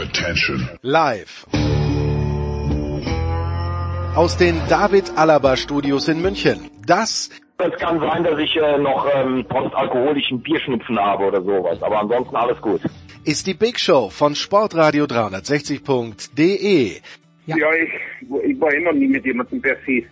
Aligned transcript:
Attention. 0.00 0.66
Live. 0.80 1.46
Aus 4.14 4.38
den 4.38 4.58
David 4.68 5.12
Alaba 5.16 5.56
Studios 5.58 6.08
in 6.08 6.22
München. 6.22 6.70
Das 6.86 7.28
es 7.58 7.78
kann 7.78 8.00
sein, 8.00 8.24
dass 8.24 8.38
ich 8.38 8.56
äh, 8.56 8.78
noch 8.78 9.06
ähm, 9.14 9.44
postalkoholischen 9.46 10.40
Bierschnupfen 10.40 10.98
habe 10.98 11.26
oder 11.26 11.42
sowas, 11.42 11.82
aber 11.82 12.00
ansonsten 12.00 12.34
alles 12.34 12.58
gut. 12.62 12.80
Ist 13.24 13.46
die 13.46 13.52
Big 13.52 13.78
Show 13.78 14.08
von 14.08 14.34
Sportradio 14.34 15.04
360.de. 15.04 17.00
Ja, 17.44 17.56
ja 17.58 17.66
ich, 17.74 17.90
ich 18.42 18.58
war 18.58 18.72
immer 18.72 18.94
nie 18.94 19.08
mit 19.08 19.26
jemandem 19.26 19.60
per 19.60 19.76
se. 19.84 20.04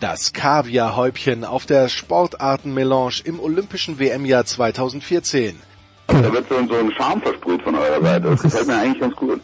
Das 0.00 0.32
Kaviarhäubchen 0.32 1.44
auf 1.44 1.64
der 1.64 1.88
Sportartenmelange 1.88 3.22
im 3.24 3.38
Olympischen 3.38 4.00
WM-Jahr 4.00 4.44
2014. 4.44 5.60
Da 6.08 6.32
wird 6.32 6.48
so, 6.48 6.56
so 6.66 6.74
ein 6.74 6.90
Charme 6.92 7.20
versprüht 7.20 7.62
von 7.62 7.74
eurer 7.74 8.02
Seite. 8.02 8.30
Das 8.30 8.42
gefällt 8.42 8.66
mir 8.66 8.78
eigentlich 8.78 9.00
ganz 9.00 9.14
gut. 9.14 9.40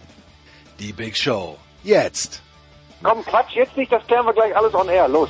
Die 0.80 0.92
Big 0.92 1.16
Show. 1.16 1.56
Jetzt. 1.82 2.42
Komm, 3.02 3.22
Quatsch, 3.24 3.55
jetzt 3.55 3.77
nicht, 3.77 3.92
das 3.92 4.05
klären 4.06 4.24
wir 4.24 4.32
gleich 4.32 4.56
alles 4.56 4.74
on 4.74 4.88
air. 4.88 5.06
Los. 5.06 5.28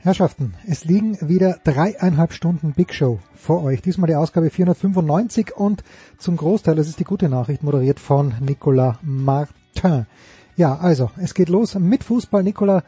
Herrschaften, 0.00 0.54
es 0.68 0.84
liegen 0.84 1.16
wieder 1.20 1.58
dreieinhalb 1.64 2.32
Stunden 2.32 2.72
Big 2.72 2.92
Show 2.92 3.20
vor 3.34 3.62
euch. 3.62 3.82
Diesmal 3.82 4.08
die 4.08 4.16
Ausgabe 4.16 4.50
495 4.50 5.56
und 5.56 5.84
zum 6.18 6.36
Großteil, 6.36 6.74
das 6.74 6.88
ist 6.88 6.98
die 6.98 7.04
gute 7.04 7.28
Nachricht, 7.28 7.62
moderiert 7.62 8.00
von 8.00 8.34
Nicolas 8.40 8.96
Martin. 9.00 10.06
Ja, 10.56 10.76
also, 10.76 11.10
es 11.16 11.34
geht 11.34 11.48
los 11.48 11.76
mit 11.76 12.04
Fußball. 12.04 12.42
Nicolas 12.42 12.82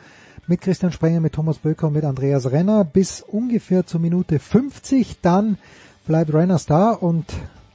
mit 0.46 0.60
Christian 0.60 0.92
Sprenger, 0.92 1.20
mit 1.20 1.32
Thomas 1.32 1.58
Böcker 1.58 1.86
und 1.86 1.94
mit 1.94 2.04
Andreas 2.04 2.50
Renner 2.50 2.84
bis 2.84 3.20
ungefähr 3.20 3.86
zur 3.86 4.00
Minute 4.00 4.38
50. 4.38 5.20
Dann 5.22 5.58
bleibt 6.06 6.32
Renners 6.32 6.66
da 6.66 6.90
und 6.90 7.24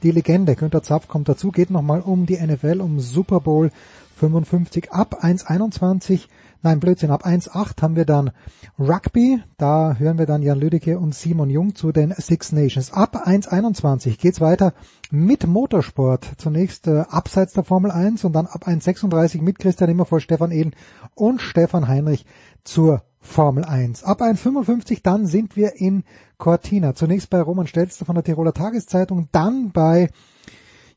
die 0.02 0.10
Legende 0.10 0.56
Günther 0.56 0.82
Zapf 0.82 1.08
kommt 1.08 1.28
dazu. 1.28 1.50
Geht 1.50 1.70
nochmal 1.70 2.00
um 2.00 2.26
die 2.26 2.38
NFL, 2.38 2.80
um 2.80 3.00
Super 3.00 3.40
Bowl 3.40 3.70
55 4.16 4.92
ab 4.92 5.22
1,21 5.22 6.28
Nein, 6.62 6.78
Blödsinn, 6.78 7.10
ab 7.10 7.24
1.8 7.24 7.80
haben 7.80 7.96
wir 7.96 8.04
dann 8.04 8.32
Rugby, 8.78 9.42
da 9.56 9.94
hören 9.98 10.18
wir 10.18 10.26
dann 10.26 10.42
Jan 10.42 10.60
Lüdecke 10.60 10.98
und 10.98 11.14
Simon 11.14 11.48
Jung 11.48 11.74
zu 11.74 11.90
den 11.90 12.12
Six 12.14 12.52
Nations. 12.52 12.92
Ab 12.92 13.26
1.21 13.26 14.18
geht's 14.18 14.42
weiter 14.42 14.74
mit 15.10 15.46
Motorsport. 15.46 16.32
Zunächst 16.36 16.86
äh, 16.86 17.04
abseits 17.08 17.54
der 17.54 17.64
Formel 17.64 17.90
1 17.90 18.24
und 18.24 18.34
dann 18.34 18.46
ab 18.46 18.68
1.36 18.68 19.40
mit 19.40 19.58
Christian 19.58 19.88
Immervoll, 19.88 20.20
Stefan 20.20 20.52
Eden 20.52 20.74
und 21.14 21.42
Stefan 21.42 21.88
Heinrich 21.88 22.26
zur 22.64 23.02
Formel 23.20 23.64
1. 23.64 24.04
Ab 24.04 24.22
1.55 24.22 25.00
dann 25.02 25.26
sind 25.26 25.56
wir 25.56 25.76
in 25.76 26.04
Cortina. 26.38 26.94
Zunächst 26.94 27.30
bei 27.30 27.40
Roman 27.40 27.66
Stelzler 27.66 28.06
von 28.06 28.14
der 28.14 28.24
Tiroler 28.24 28.54
Tageszeitung, 28.54 29.28
dann 29.30 29.72
bei 29.72 30.08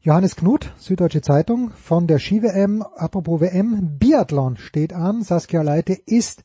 Johannes 0.01 0.35
Knut, 0.35 0.73
Süddeutsche 0.77 1.21
Zeitung, 1.21 1.71
von 1.71 2.07
der 2.07 2.19
Ski-WM, 2.19 2.81
apropos 2.81 3.39
WM, 3.39 3.97
Biathlon 3.99 4.57
steht 4.57 4.93
an. 4.93 5.23
Saskia 5.23 5.61
Leite 5.61 5.93
ist 5.93 6.43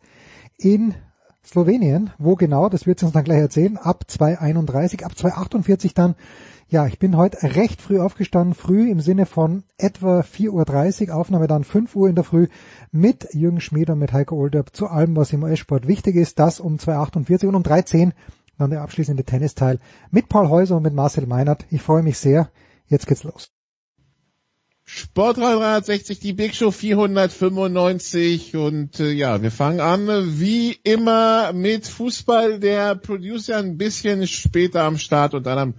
in 0.58 0.94
Slowenien. 1.44 2.10
Wo 2.19 2.36
genau, 2.36 2.69
das 2.69 2.86
wird 2.86 2.98
sie 3.00 3.06
uns 3.06 3.14
dann 3.14 3.25
gleich 3.25 3.41
erzählen. 3.41 3.77
Ab 3.77 4.05
2.31, 4.08 5.05
ab 5.05 5.12
2.48 5.16 5.92
dann. 5.94 6.14
Ja, 6.70 6.86
ich 6.86 6.98
bin 6.98 7.16
heute 7.16 7.42
recht 7.56 7.80
früh 7.80 7.98
aufgestanden, 7.98 8.55
früh 8.55 8.91
im 8.91 9.00
Sinne 9.00 9.24
von 9.24 9.64
etwa 9.78 10.20
4.30 10.20 11.08
Uhr, 11.08 11.14
Aufnahme 11.14 11.47
dann 11.47 11.64
5 11.64 11.97
Uhr 11.97 12.10
in 12.10 12.14
der 12.14 12.25
Früh 12.25 12.48
mit 12.92 13.27
Jürgen 13.33 13.62
Schmied 13.62 13.88
und 13.88 13.98
mit 13.98 14.12
Heiko 14.12 14.36
Olderb 14.36 14.77
zu 14.77 14.86
allem, 14.86 15.16
was 15.16 15.33
im 15.33 15.44
US-Sport 15.44 15.88
wichtig 15.88 16.16
ist. 16.16 16.38
Das 16.38 16.60
um 16.60 16.77
2.48 16.77 17.47
und 17.47 17.55
um 17.55 17.62
3.10 17.62 18.12
dann 18.58 18.69
der 18.69 18.83
abschließende 18.83 19.25
Tennisteil 19.25 19.78
mit 20.10 20.28
Paul 20.28 20.50
Häuser 20.50 20.77
und 20.77 20.83
mit 20.83 20.92
Marcel 20.92 21.27
Meinert. 21.27 21.64
Ich 21.70 21.80
freue 21.80 22.02
mich 22.02 22.19
sehr. 22.19 22.50
Jetzt 22.86 23.06
geht's 23.06 23.25
los. 23.25 23.48
Sport 24.84 25.38
360, 25.38 26.19
die 26.19 26.34
Big 26.34 26.55
Show 26.55 26.70
495 26.70 28.56
und 28.56 29.00
äh, 29.00 29.10
ja, 29.10 29.41
wir 29.41 29.50
fangen 29.50 29.81
an 29.81 30.09
wie 30.38 30.78
immer 30.82 31.54
mit 31.54 31.87
Fußball, 31.87 32.59
der 32.60 32.94
Producer 32.94 33.56
ein 33.56 33.78
bisschen 33.78 34.26
später 34.26 34.84
am 34.84 34.98
Start 34.98 35.32
und 35.34 35.47
dann 35.47 35.75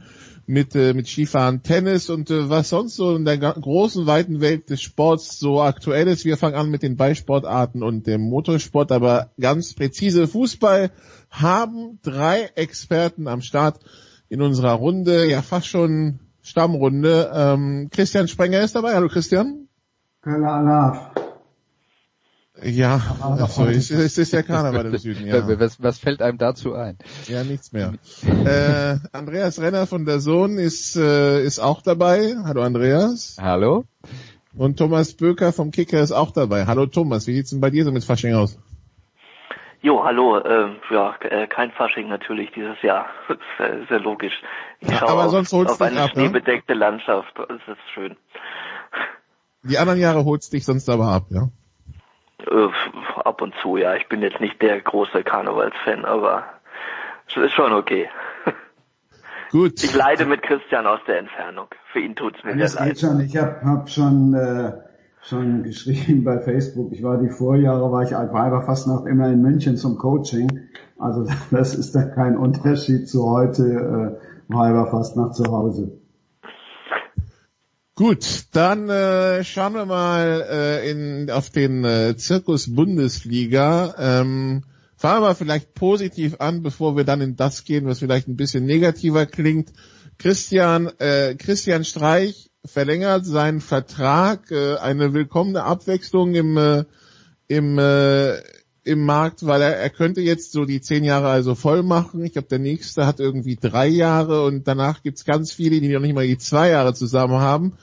mit, 0.49 0.73
äh, 0.73 0.95
mit 0.95 1.07
Skifahren, 1.07 1.61
Tennis 1.61 2.09
und 2.09 2.31
äh, 2.31 2.49
was 2.49 2.69
sonst 2.69 2.95
so 2.95 3.15
in 3.15 3.23
der 3.23 3.37
großen, 3.37 4.07
weiten 4.07 4.41
Welt 4.41 4.71
des 4.71 4.81
Sports 4.81 5.37
so 5.37 5.61
aktuell 5.61 6.07
ist. 6.07 6.25
Wir 6.25 6.37
fangen 6.37 6.55
an 6.55 6.71
mit 6.71 6.81
den 6.81 6.97
Ballsportarten 6.97 7.83
und 7.83 8.07
dem 8.07 8.21
Motorsport, 8.21 8.91
aber 8.91 9.29
ganz 9.39 9.75
präzise 9.75 10.27
Fußball 10.27 10.89
haben 11.29 11.99
drei 12.01 12.49
Experten 12.55 13.27
am 13.27 13.41
Start 13.41 13.79
in 14.27 14.41
unserer 14.41 14.73
Runde, 14.73 15.29
ja 15.29 15.43
fast 15.43 15.67
schon 15.67 16.19
Stammrunde. 16.41 17.31
Ähm, 17.31 17.89
Christian 17.91 18.27
Sprenger 18.27 18.61
ist 18.61 18.73
dabei. 18.73 18.95
Hallo 18.95 19.07
Christian. 19.07 19.67
Keller 20.23 20.51
Alarv. 20.51 21.28
Ja, 22.63 22.99
also 23.21 23.65
es, 23.65 23.89
es 23.91 24.17
ist 24.17 24.33
ja 24.33 24.41
Karneval 24.41 24.85
im 24.85 24.97
Süden, 24.97 25.27
ja. 25.27 25.47
Was, 25.59 25.81
was 25.81 25.99
fällt 25.99 26.21
einem 26.21 26.37
dazu 26.37 26.73
ein? 26.73 26.97
Ja, 27.27 27.43
nichts 27.43 27.71
mehr. 27.71 27.93
äh, 28.25 28.97
Andreas 29.11 29.61
Renner 29.61 29.87
von 29.87 30.05
der 30.05 30.19
Sohn 30.19 30.57
ist, 30.57 30.95
äh, 30.95 31.43
ist 31.43 31.59
auch 31.59 31.81
dabei. 31.81 32.35
Hallo 32.43 32.61
Andreas. 32.61 33.37
Hallo. 33.41 33.85
Und 34.55 34.77
Thomas 34.77 35.15
Böker 35.15 35.53
vom 35.53 35.71
Kicker 35.71 36.01
ist 36.01 36.11
auch 36.11 36.31
dabei. 36.31 36.65
Hallo 36.65 36.85
Thomas, 36.85 37.27
wie 37.27 37.33
sieht's 37.33 37.51
denn 37.51 37.61
bei 37.61 37.69
dir 37.69 37.85
so 37.85 37.91
mit 37.91 38.03
Fasching 38.03 38.33
aus? 38.33 38.59
Jo, 39.81 40.03
hallo. 40.03 40.37
Äh, 40.39 40.75
ja, 40.91 41.15
äh, 41.21 41.47
kein 41.47 41.71
Fasching 41.71 42.09
natürlich 42.09 42.51
dieses 42.51 42.81
Jahr. 42.81 43.05
sehr, 43.57 43.85
sehr 43.87 43.99
logisch. 43.99 44.33
Ich 44.81 44.93
schaue 44.97 45.09
Aber 45.09 45.29
sonst 45.29 45.53
auf, 45.53 45.59
holst 45.59 45.73
auf 45.73 45.81
eine 45.81 45.95
dich 45.95 46.03
ab, 46.03 46.15
ne? 46.15 46.23
schneebedeckte 46.23 46.73
Landschaft. 46.73 47.33
Das 47.37 47.61
ist 47.67 47.93
schön. 47.93 48.17
Die 49.63 49.77
anderen 49.77 49.99
Jahre 49.99 50.25
holst 50.25 50.51
dich 50.53 50.65
sonst 50.65 50.89
aber 50.89 51.07
ab, 51.07 51.27
ja? 51.29 51.49
Äh, 52.47 52.69
ab 53.23 53.41
und 53.41 53.53
zu, 53.61 53.77
ja. 53.77 53.95
Ich 53.95 54.07
bin 54.07 54.21
jetzt 54.21 54.39
nicht 54.39 54.61
der 54.61 54.79
große 54.81 55.23
Karnevalsfan, 55.23 56.05
aber 56.05 56.43
es 57.27 57.37
ist 57.37 57.53
schon 57.53 57.73
okay. 57.73 58.09
Gut. 59.51 59.83
Ich 59.83 59.95
leide 59.95 60.25
mit 60.25 60.43
Christian 60.43 60.85
aus 60.85 60.99
der 61.07 61.19
Entfernung. 61.19 61.67
Für 61.91 61.99
ihn 61.99 62.15
tut's 62.15 62.43
mir 62.43 62.67
sehr 62.67 62.85
leid. 62.85 62.99
schon. 62.99 63.19
Ich 63.21 63.35
habe 63.35 63.61
hab 63.63 63.89
schon 63.89 64.33
äh, 64.33 64.73
schon 65.21 65.63
geschrieben 65.63 66.23
bei 66.23 66.39
Facebook. 66.39 66.91
Ich 66.91 67.03
war 67.03 67.17
die 67.17 67.29
Vorjahre, 67.29 67.91
war 67.91 68.03
ich 68.03 68.11
Weiberfastnacht 68.11 69.05
immer 69.07 69.29
in 69.29 69.41
München 69.41 69.77
zum 69.77 69.97
Coaching. 69.97 70.69
Also 70.97 71.27
das 71.51 71.75
ist 71.75 71.93
da 71.93 72.03
kein 72.03 72.37
Unterschied 72.37 73.07
zu 73.07 73.29
heute 73.29 73.63
äh, 73.63 74.53
Weiberfastnacht 74.53 75.35
zu 75.35 75.45
Hause. 75.45 75.98
Gut, 77.99 78.45
dann 78.53 78.87
äh, 78.89 79.43
schauen 79.43 79.73
wir 79.73 79.85
mal 79.85 80.47
äh, 80.49 80.89
in, 80.89 81.29
auf 81.29 81.49
den 81.49 81.83
äh, 81.83 82.15
Zirkus 82.15 82.73
Bundesliga. 82.73 83.93
Ähm, 83.99 84.63
fangen 84.95 85.21
wir 85.21 85.35
vielleicht 85.35 85.73
positiv 85.73 86.37
an, 86.39 86.63
bevor 86.63 86.95
wir 86.95 87.03
dann 87.03 87.19
in 87.19 87.35
das 87.35 87.65
gehen, 87.65 87.85
was 87.87 87.99
vielleicht 87.99 88.29
ein 88.29 88.37
bisschen 88.37 88.65
negativer 88.65 89.25
klingt. 89.25 89.73
Christian, 90.17 90.87
äh, 90.99 91.35
Christian 91.35 91.83
Streich 91.83 92.49
verlängert 92.63 93.25
seinen 93.25 93.59
Vertrag, 93.59 94.49
äh, 94.49 94.77
eine 94.77 95.13
willkommene 95.13 95.65
Abwechslung 95.65 96.35
im, 96.35 96.55
äh, 96.55 96.85
im, 97.49 97.77
äh, 97.79 98.37
im 98.85 99.05
Markt, 99.05 99.45
weil 99.45 99.61
er, 99.61 99.75
er 99.75 99.89
könnte 99.89 100.21
jetzt 100.21 100.53
so 100.53 100.63
die 100.63 100.79
zehn 100.79 101.03
Jahre 101.03 101.27
also 101.27 101.53
voll 101.53 101.83
machen. 101.83 102.23
Ich 102.23 102.31
glaube, 102.31 102.47
der 102.47 102.59
nächste 102.59 103.05
hat 103.05 103.19
irgendwie 103.19 103.57
drei 103.57 103.87
Jahre 103.87 104.45
und 104.45 104.69
danach 104.69 105.03
gibt's 105.03 105.25
ganz 105.25 105.51
viele, 105.51 105.81
die 105.81 105.89
noch 105.89 105.99
nicht 105.99 106.15
mal 106.15 106.25
die 106.25 106.37
zwei 106.37 106.69
Jahre 106.69 106.93
zusammen 106.93 107.39
haben. 107.39 107.73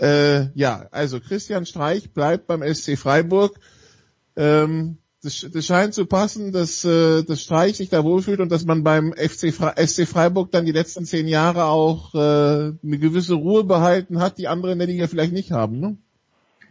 Äh, 0.00 0.50
ja, 0.54 0.86
also 0.90 1.20
Christian 1.20 1.66
Streich 1.66 2.12
bleibt 2.12 2.46
beim 2.46 2.62
SC 2.62 2.98
Freiburg. 2.98 3.58
Ähm, 4.36 4.98
das, 5.22 5.46
das 5.52 5.66
scheint 5.66 5.94
zu 5.94 6.06
passen, 6.06 6.52
dass, 6.52 6.84
äh, 6.84 7.22
dass 7.22 7.42
Streich 7.42 7.76
sich 7.76 7.88
da 7.88 8.04
wohlfühlt 8.04 8.40
und 8.40 8.52
dass 8.52 8.64
man 8.64 8.84
beim 8.84 9.12
FC 9.12 9.52
Fre 9.52 9.74
SC 9.76 10.06
Freiburg 10.06 10.52
dann 10.52 10.66
die 10.66 10.72
letzten 10.72 11.04
zehn 11.04 11.26
Jahre 11.26 11.64
auch 11.64 12.14
äh, 12.14 12.18
eine 12.18 12.98
gewisse 12.98 13.34
Ruhe 13.34 13.64
behalten 13.64 14.20
hat, 14.20 14.38
die 14.38 14.48
andere 14.48 14.72
in 14.72 14.78
der 14.78 15.08
vielleicht 15.08 15.32
nicht 15.32 15.52
haben. 15.52 15.80
Ne? 15.80 15.96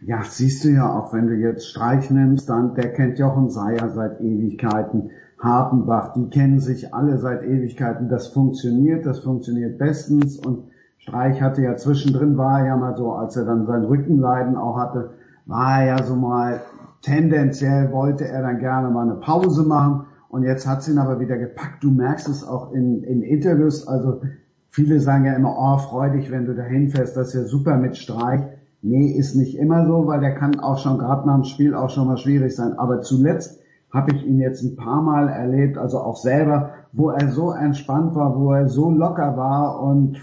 Ja, 0.06 0.22
siehst 0.24 0.64
du 0.64 0.68
ja 0.68 0.90
auch, 0.90 1.12
wenn 1.12 1.26
du 1.26 1.34
jetzt 1.34 1.68
Streich 1.68 2.10
nimmst, 2.10 2.48
dann, 2.48 2.74
der 2.74 2.92
kennt 2.92 3.18
Jochen 3.18 3.50
Seyer 3.50 3.90
seit 3.94 4.20
Ewigkeiten, 4.20 5.10
Hartenbach, 5.38 6.14
die 6.14 6.28
kennen 6.30 6.60
sich 6.60 6.94
alle 6.94 7.18
seit 7.18 7.42
Ewigkeiten. 7.42 8.08
Das 8.08 8.28
funktioniert, 8.28 9.04
das 9.04 9.20
funktioniert 9.20 9.78
bestens 9.78 10.38
und 10.38 10.64
Streich 11.06 11.40
hatte 11.40 11.62
ja 11.62 11.76
zwischendrin, 11.76 12.36
war 12.36 12.58
er 12.58 12.66
ja 12.66 12.76
mal 12.76 12.96
so, 12.96 13.12
als 13.12 13.36
er 13.36 13.44
dann 13.44 13.64
sein 13.66 13.84
Rückenleiden 13.84 14.56
auch 14.56 14.76
hatte, 14.76 15.10
war 15.46 15.80
er 15.80 15.86
ja 15.86 16.02
so 16.02 16.16
mal, 16.16 16.62
tendenziell 17.00 17.92
wollte 17.92 18.26
er 18.26 18.42
dann 18.42 18.58
gerne 18.58 18.90
mal 18.90 19.08
eine 19.08 19.20
Pause 19.20 19.62
machen 19.62 20.06
und 20.28 20.42
jetzt 20.42 20.66
hat's 20.66 20.88
ihn 20.88 20.98
aber 20.98 21.20
wieder 21.20 21.38
gepackt. 21.38 21.84
Du 21.84 21.92
merkst 21.92 22.28
es 22.28 22.44
auch 22.44 22.72
in, 22.72 23.04
in 23.04 23.22
Interviews, 23.22 23.86
also 23.86 24.22
viele 24.68 24.98
sagen 24.98 25.26
ja 25.26 25.34
immer, 25.34 25.54
oh, 25.56 25.78
freu 25.78 26.10
dich, 26.10 26.32
wenn 26.32 26.44
du 26.44 26.56
da 26.56 26.64
hinfährst, 26.64 27.16
das 27.16 27.28
ist 27.28 27.34
ja 27.34 27.44
super 27.44 27.76
mit 27.76 27.96
Streich. 27.96 28.42
Nee, 28.82 29.12
ist 29.12 29.36
nicht 29.36 29.56
immer 29.56 29.86
so, 29.86 30.08
weil 30.08 30.18
der 30.18 30.34
kann 30.34 30.58
auch 30.58 30.78
schon 30.78 30.98
gerade 30.98 31.24
nach 31.28 31.36
dem 31.36 31.44
Spiel 31.44 31.76
auch 31.76 31.90
schon 31.90 32.08
mal 32.08 32.18
schwierig 32.18 32.56
sein. 32.56 32.72
Aber 32.80 33.02
zuletzt 33.02 33.60
habe 33.92 34.10
ich 34.10 34.26
ihn 34.26 34.40
jetzt 34.40 34.64
ein 34.64 34.74
paar 34.74 35.02
Mal 35.02 35.28
erlebt, 35.28 35.78
also 35.78 36.00
auch 36.00 36.16
selber, 36.16 36.70
wo 36.92 37.10
er 37.10 37.28
so 37.28 37.52
entspannt 37.52 38.16
war, 38.16 38.36
wo 38.36 38.52
er 38.52 38.68
so 38.68 38.90
locker 38.90 39.36
war 39.36 39.80
und 39.80 40.20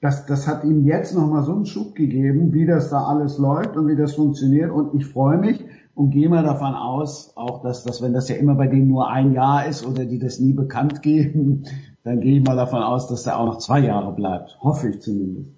das, 0.00 0.24
das 0.26 0.46
hat 0.46 0.64
ihm 0.64 0.86
jetzt 0.86 1.14
nochmal 1.14 1.44
so 1.44 1.52
einen 1.52 1.66
Schub 1.66 1.94
gegeben, 1.94 2.52
wie 2.52 2.66
das 2.66 2.90
da 2.90 3.04
alles 3.04 3.38
läuft 3.38 3.76
und 3.76 3.86
wie 3.86 3.96
das 3.96 4.14
funktioniert 4.14 4.70
und 4.70 4.94
ich 4.94 5.06
freue 5.06 5.36
mich 5.38 5.64
und 5.94 6.10
gehe 6.10 6.28
mal 6.28 6.42
davon 6.42 6.74
aus, 6.74 7.32
auch 7.36 7.62
dass 7.62 7.84
das, 7.84 8.00
wenn 8.00 8.14
das 8.14 8.28
ja 8.28 8.36
immer 8.36 8.54
bei 8.54 8.66
denen 8.66 8.88
nur 8.88 9.10
ein 9.10 9.34
Jahr 9.34 9.66
ist 9.66 9.84
oder 9.84 10.06
die 10.06 10.18
das 10.18 10.40
nie 10.40 10.54
bekannt 10.54 11.02
geben, 11.02 11.64
dann 12.02 12.20
gehe 12.20 12.38
ich 12.38 12.46
mal 12.46 12.56
davon 12.56 12.82
aus, 12.82 13.08
dass 13.08 13.24
der 13.24 13.38
auch 13.38 13.44
noch 13.44 13.58
zwei 13.58 13.80
Jahre 13.80 14.14
bleibt. 14.14 14.58
Hoffe 14.62 14.88
ich 14.88 15.00
zumindest. 15.02 15.50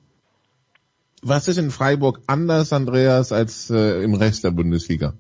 Was 1.23 1.47
ist 1.47 1.59
in 1.59 1.71
Freiburg 1.71 2.21
anders, 2.27 2.73
Andreas, 2.73 3.31
als 3.31 3.71
äh, 3.71 4.03
im 4.03 4.15
Rest 4.15 4.43
der 4.43 4.51
Bundesliga? 4.51 5.15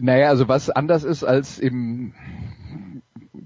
Naja, 0.00 0.30
also 0.30 0.48
was 0.48 0.70
anders 0.70 1.04
ist 1.04 1.24
als 1.24 1.58
im 1.58 2.14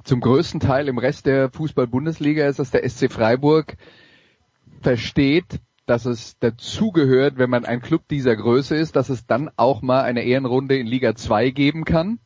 zum 0.04 0.20
größten 0.20 0.60
Teil 0.60 0.88
im 0.88 0.98
Rest 0.98 1.26
der 1.26 1.50
Fußball-Bundesliga 1.50 2.46
ist, 2.46 2.58
dass 2.58 2.70
der 2.70 2.88
SC 2.88 3.10
Freiburg 3.10 3.76
versteht, 4.80 5.60
dass 5.86 6.06
es 6.06 6.38
dazugehört, 6.38 7.38
wenn 7.38 7.50
man 7.50 7.64
ein 7.64 7.80
Club 7.80 8.08
dieser 8.08 8.36
Größe 8.36 8.76
ist, 8.76 8.96
dass 8.96 9.08
es 9.08 9.26
dann 9.26 9.50
auch 9.56 9.82
mal 9.82 10.02
eine 10.02 10.22
Ehrenrunde 10.22 10.76
in 10.76 10.86
Liga 10.86 11.14
2 11.14 11.50
geben 11.50 11.84
kann 11.84 12.18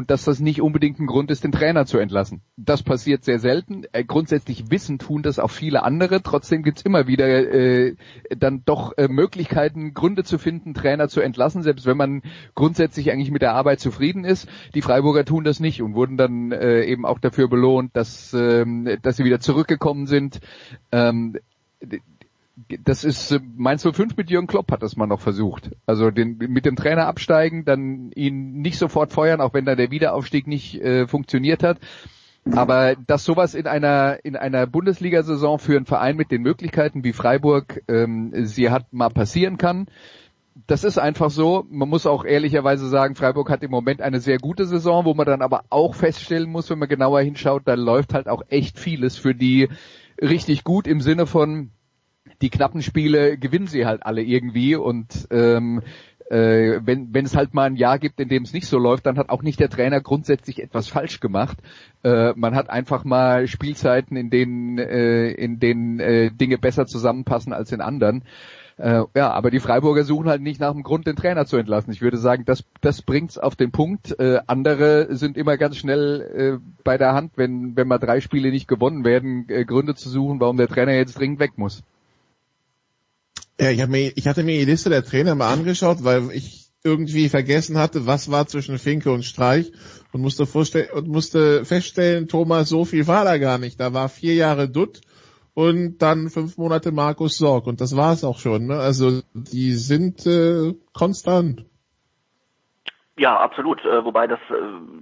und 0.00 0.10
dass 0.10 0.24
das 0.24 0.40
nicht 0.40 0.62
unbedingt 0.62 0.98
ein 0.98 1.06
Grund 1.06 1.30
ist, 1.30 1.44
den 1.44 1.52
Trainer 1.52 1.84
zu 1.84 1.98
entlassen. 1.98 2.40
Das 2.56 2.82
passiert 2.82 3.22
sehr 3.22 3.38
selten. 3.38 3.84
Äh, 3.92 4.02
grundsätzlich 4.02 4.70
wissen 4.70 4.98
tun 4.98 5.22
das 5.22 5.38
auch 5.38 5.50
viele 5.50 5.82
andere. 5.82 6.22
Trotzdem 6.22 6.62
gibt's 6.62 6.80
immer 6.80 7.06
wieder 7.06 7.28
äh, 7.28 7.96
dann 8.34 8.62
doch 8.64 8.96
äh, 8.96 9.08
Möglichkeiten, 9.08 9.92
Gründe 9.92 10.24
zu 10.24 10.38
finden, 10.38 10.72
Trainer 10.72 11.08
zu 11.08 11.20
entlassen, 11.20 11.62
selbst 11.62 11.84
wenn 11.84 11.98
man 11.98 12.22
grundsätzlich 12.54 13.12
eigentlich 13.12 13.30
mit 13.30 13.42
der 13.42 13.52
Arbeit 13.52 13.78
zufrieden 13.80 14.24
ist. 14.24 14.48
Die 14.74 14.80
Freiburger 14.80 15.26
tun 15.26 15.44
das 15.44 15.60
nicht 15.60 15.82
und 15.82 15.94
wurden 15.94 16.16
dann 16.16 16.50
äh, 16.50 16.82
eben 16.84 17.04
auch 17.04 17.18
dafür 17.18 17.48
belohnt, 17.48 17.94
dass, 17.94 18.32
ähm, 18.32 18.88
dass 19.02 19.18
sie 19.18 19.24
wieder 19.24 19.40
zurückgekommen 19.40 20.06
sind. 20.06 20.40
Ähm, 20.92 21.36
das 22.56 23.04
ist 23.04 23.30
äh, 23.32 23.40
Mainz 23.56 23.82
05 23.82 24.16
mit 24.16 24.30
Jürgen 24.30 24.46
Klopp 24.46 24.70
hat 24.72 24.82
das 24.82 24.96
mal 24.96 25.06
noch 25.06 25.20
versucht. 25.20 25.70
Also 25.86 26.10
den, 26.10 26.36
mit 26.38 26.64
dem 26.64 26.76
Trainer 26.76 27.06
absteigen, 27.06 27.64
dann 27.64 28.12
ihn 28.12 28.60
nicht 28.60 28.78
sofort 28.78 29.12
feuern, 29.12 29.40
auch 29.40 29.54
wenn 29.54 29.64
da 29.64 29.74
der 29.74 29.90
Wiederaufstieg 29.90 30.46
nicht 30.46 30.80
äh, 30.80 31.06
funktioniert 31.06 31.62
hat. 31.62 31.78
Aber 32.52 32.96
dass 33.06 33.24
sowas 33.24 33.54
in 33.54 33.66
einer 33.66 34.18
in 34.24 34.34
einer 34.34 34.66
Bundesliga-Saison 34.66 35.58
für 35.58 35.76
einen 35.76 35.84
Verein 35.84 36.16
mit 36.16 36.30
den 36.30 36.40
Möglichkeiten 36.42 37.04
wie 37.04 37.12
Freiburg 37.12 37.82
ähm, 37.86 38.32
sie 38.46 38.70
hat 38.70 38.92
mal 38.92 39.10
passieren 39.10 39.58
kann, 39.58 39.86
das 40.66 40.84
ist 40.84 40.98
einfach 40.98 41.30
so. 41.30 41.66
Man 41.70 41.88
muss 41.88 42.06
auch 42.06 42.24
ehrlicherweise 42.24 42.88
sagen, 42.88 43.14
Freiburg 43.14 43.50
hat 43.50 43.62
im 43.62 43.70
Moment 43.70 44.00
eine 44.00 44.20
sehr 44.20 44.38
gute 44.38 44.66
Saison, 44.66 45.04
wo 45.04 45.14
man 45.14 45.26
dann 45.26 45.42
aber 45.42 45.64
auch 45.68 45.94
feststellen 45.94 46.50
muss, 46.50 46.70
wenn 46.70 46.78
man 46.78 46.88
genauer 46.88 47.20
hinschaut, 47.20 47.62
da 47.66 47.74
läuft 47.74 48.14
halt 48.14 48.28
auch 48.28 48.42
echt 48.48 48.78
vieles 48.78 49.16
für 49.16 49.34
die 49.34 49.68
richtig 50.20 50.64
gut 50.64 50.86
im 50.86 51.00
Sinne 51.00 51.26
von 51.26 51.70
die 52.42 52.50
knappen 52.50 52.82
Spiele 52.82 53.38
gewinnen 53.38 53.66
sie 53.66 53.86
halt 53.86 54.04
alle 54.04 54.22
irgendwie 54.22 54.76
und 54.76 55.28
ähm, 55.30 55.82
äh, 56.30 56.80
wenn, 56.84 57.12
wenn 57.12 57.24
es 57.24 57.34
halt 57.34 57.54
mal 57.54 57.64
ein 57.64 57.76
Jahr 57.76 57.98
gibt, 57.98 58.20
in 58.20 58.28
dem 58.28 58.44
es 58.44 58.52
nicht 58.52 58.68
so 58.68 58.78
läuft, 58.78 59.04
dann 59.04 59.18
hat 59.18 59.30
auch 59.30 59.42
nicht 59.42 59.58
der 59.58 59.68
Trainer 59.68 60.00
grundsätzlich 60.00 60.62
etwas 60.62 60.88
falsch 60.88 61.18
gemacht. 61.18 61.58
Äh, 62.04 62.32
man 62.36 62.54
hat 62.54 62.70
einfach 62.70 63.04
mal 63.04 63.48
Spielzeiten, 63.48 64.16
in 64.16 64.30
denen, 64.30 64.78
äh, 64.78 65.30
in 65.32 65.58
denen 65.58 65.98
äh, 65.98 66.30
Dinge 66.30 66.56
besser 66.56 66.86
zusammenpassen 66.86 67.52
als 67.52 67.72
in 67.72 67.80
anderen. 67.80 68.22
Äh, 68.76 69.02
ja, 69.14 69.32
aber 69.32 69.50
die 69.50 69.58
Freiburger 69.58 70.04
suchen 70.04 70.28
halt 70.28 70.40
nicht 70.40 70.60
nach 70.60 70.72
dem 70.72 70.84
Grund, 70.84 71.06
den 71.06 71.16
Trainer 71.16 71.46
zu 71.46 71.56
entlassen. 71.56 71.92
Ich 71.92 72.00
würde 72.00 72.16
sagen, 72.16 72.44
das, 72.46 72.64
das 72.80 73.02
bringt's 73.02 73.36
auf 73.36 73.56
den 73.56 73.72
Punkt. 73.72 74.18
Äh, 74.20 74.38
andere 74.46 75.14
sind 75.16 75.36
immer 75.36 75.56
ganz 75.56 75.76
schnell 75.76 76.60
äh, 76.60 76.82
bei 76.84 76.96
der 76.96 77.12
Hand, 77.12 77.32
wenn, 77.36 77.76
wenn 77.76 77.88
mal 77.88 77.98
drei 77.98 78.20
Spiele 78.20 78.50
nicht 78.50 78.68
gewonnen 78.68 79.04
werden, 79.04 79.46
äh, 79.48 79.64
Gründe 79.64 79.96
zu 79.96 80.08
suchen, 80.08 80.40
warum 80.40 80.56
der 80.56 80.68
Trainer 80.68 80.92
jetzt 80.92 81.18
dringend 81.18 81.40
weg 81.40 81.52
muss. 81.56 81.82
Ja, 83.60 83.70
ich, 83.70 83.80
hab 83.82 83.90
mir, 83.90 84.12
ich 84.14 84.26
hatte 84.26 84.42
mir 84.42 84.58
die 84.58 84.64
Liste 84.64 84.88
der 84.88 85.04
Trainer 85.04 85.34
mal 85.34 85.52
angeschaut, 85.52 86.02
weil 86.02 86.30
ich 86.32 86.70
irgendwie 86.82 87.28
vergessen 87.28 87.76
hatte, 87.76 88.06
was 88.06 88.30
war 88.30 88.46
zwischen 88.46 88.78
Finke 88.78 89.12
und 89.12 89.22
Streich 89.22 89.70
und 90.12 90.22
musste, 90.22 90.44
und 90.94 91.08
musste 91.08 91.66
feststellen, 91.66 92.26
Thomas, 92.26 92.70
so 92.70 92.86
viel 92.86 93.06
war 93.06 93.26
da 93.26 93.36
gar 93.36 93.58
nicht. 93.58 93.78
Da 93.78 93.92
war 93.92 94.08
vier 94.08 94.34
Jahre 94.34 94.70
Dutt 94.70 95.02
und 95.52 95.98
dann 95.98 96.30
fünf 96.30 96.56
Monate 96.56 96.90
Markus 96.90 97.36
Sorg 97.36 97.66
und 97.66 97.82
das 97.82 97.94
war 97.96 98.14
es 98.14 98.24
auch 98.24 98.38
schon. 98.38 98.68
Ne? 98.68 98.78
Also 98.78 99.20
die 99.34 99.74
sind 99.74 100.24
äh, 100.26 100.72
konstant. 100.94 101.66
Ja, 103.20 103.36
absolut. 103.36 103.84
Äh, 103.84 104.02
wobei 104.02 104.26
das 104.26 104.38
äh, 104.48 104.54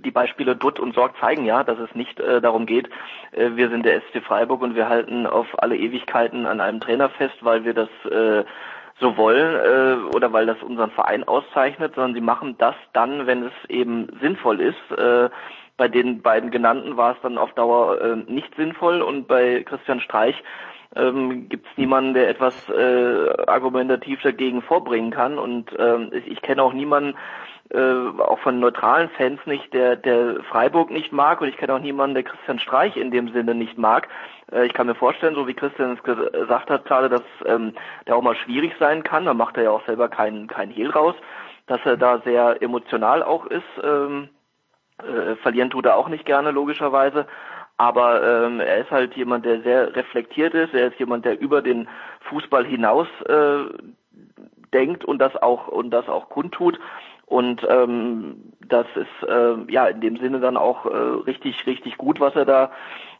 die 0.05 0.11
Beispiele 0.11 0.57
Dutt 0.57 0.81
und 0.81 0.93
Sorg 0.93 1.13
zeigen 1.21 1.45
ja, 1.45 1.63
dass 1.63 1.79
es 1.79 1.95
nicht 1.95 2.19
äh, 2.19 2.41
darum 2.41 2.67
geht, 2.67 2.91
äh, 3.31 3.51
wir 3.55 3.71
sind 3.71 3.87
der 3.87 4.01
SC 4.01 4.25
Freiburg 4.25 4.61
und 4.61 4.75
wir 4.75 4.89
halten 4.89 5.25
auf 5.25 5.47
alle 5.63 5.77
Ewigkeiten 5.77 6.45
an 6.45 6.61
einem 6.61 6.81
Trainer 6.81 7.11
fest, 7.11 7.37
weil 7.43 7.65
wir 7.65 7.75
das 7.75 7.89
äh, 8.11 8.43
so 8.99 9.17
wollen 9.17 9.55
äh, 9.55 10.17
oder 10.17 10.33
weil 10.33 10.47
das 10.47 10.61
unseren 10.65 10.91
Verein 10.91 11.23
auszeichnet, 11.29 11.95
sondern 11.95 12.15
sie 12.15 12.21
machen 12.21 12.57
das 12.59 12.75
dann, 12.93 13.29
wenn 13.29 13.45
es 13.45 13.53
eben 13.69 14.09
sinnvoll 14.21 14.63
ist. 14.63 14.99
Äh, 14.99 15.31
bei 15.77 15.87
den 15.87 16.21
beiden 16.21 16.51
genannten 16.51 16.97
war 16.97 17.13
es 17.13 17.19
dann 17.23 17.39
auf 17.39 17.53
Dauer 17.53 18.01
äh, 18.01 18.17
nicht 18.27 18.53
sinnvoll 18.57 19.01
und 19.01 19.29
bei 19.29 19.63
Christian 19.63 20.01
Streich 20.01 20.43
ähm, 20.97 21.49
gibt 21.49 21.69
es 21.71 21.77
niemanden, 21.77 22.15
der 22.15 22.29
etwas 22.29 22.69
äh, 22.69 23.45
argumentativ 23.47 24.21
dagegen 24.23 24.63
vorbringen 24.63 25.13
kann. 25.13 25.39
Und 25.39 25.71
ähm, 25.79 26.11
ich, 26.13 26.27
ich 26.27 26.43
kenne 26.43 26.65
auch 26.65 26.73
niemanden, 26.73 27.15
äh, 27.71 28.21
auch 28.21 28.39
von 28.41 28.61
neutralen 28.61 29.11
Fans 29.11 29.41
nicht, 29.45 29.73
der, 29.75 29.97
der 29.97 30.43
Freiburg 30.45 30.91
nicht 30.91 31.13
mag 31.13 31.41
und 31.41 31.49
ich 31.49 31.57
kenne 31.57 31.75
auch 31.75 31.81
niemanden, 31.81 32.15
der 32.15 32.25
Christian 32.25 32.59
Streich 32.59 32.97
in 32.97 33.11
dem 33.11 33.33
Sinne 33.33 33.55
nicht 33.55 33.77
mag. 33.77 34.09
Äh, 34.51 34.67
ich 34.67 34.73
kann 34.73 34.87
mir 34.87 34.95
vorstellen, 34.95 35.35
so 35.35 35.47
wie 35.47 35.55
Christian 35.55 35.93
es 35.93 36.03
gesagt 36.03 36.71
hat 36.71 36.85
gerade, 36.87 37.09
dass 37.09 37.23
ähm, 37.45 37.75
der 38.07 38.17
auch 38.17 38.23
mal 38.23 38.37
schwierig 38.37 38.75
sein 38.79 39.03
kann, 39.03 39.27
da 39.27 39.35
macht 39.35 39.57
er 39.57 39.65
ja 39.65 39.71
auch 39.71 39.85
selber 39.85 40.09
keinen 40.09 40.47
kein 40.47 40.71
Hehl 40.71 40.91
raus, 40.91 41.15
dass 41.67 41.81
er 41.85 41.97
da 41.97 42.21
sehr 42.21 42.63
emotional 42.63 43.23
auch 43.23 43.47
ist. 43.47 43.65
Ähm, 43.83 44.31
äh, 44.99 45.37
verlieren 45.37 45.71
tut 45.71 45.87
er 45.87 45.97
auch 45.97 46.09
nicht 46.09 46.25
gerne, 46.25 46.51
logischerweise. 46.51 47.27
Aber 47.77 48.23
ähm, 48.23 48.59
er 48.59 48.79
ist 48.79 48.91
halt 48.91 49.15
jemand, 49.15 49.45
der 49.45 49.61
sehr 49.61 49.95
reflektiert 49.95 50.53
ist. 50.55 50.75
Er 50.75 50.89
ist 50.89 50.99
jemand, 50.99 51.25
der 51.25 51.41
über 51.41 51.63
den 51.63 51.89
Fußball 52.29 52.65
hinaus 52.65 53.07
äh, 53.27 53.67
denkt 54.73 55.05
und 55.05 55.19
das 55.19 55.37
auch 55.37 55.69
und 55.69 55.91
das 55.91 56.09
auch 56.09 56.29
kundtut. 56.29 56.79
Und 57.29 57.67
ähm, 57.69 58.55
das 58.69 58.87
ist 58.95 59.29
äh, 59.29 59.55
ja 59.71 59.87
in 59.87 60.01
dem 60.01 60.17
Sinne 60.17 60.41
dann 60.41 60.57
auch 60.57 60.87
äh, 60.87 60.97
richtig, 61.27 61.67
richtig 61.67 61.99
gut, 61.99 62.21
was 62.21 62.35
er 62.35 62.47
da 62.47 62.71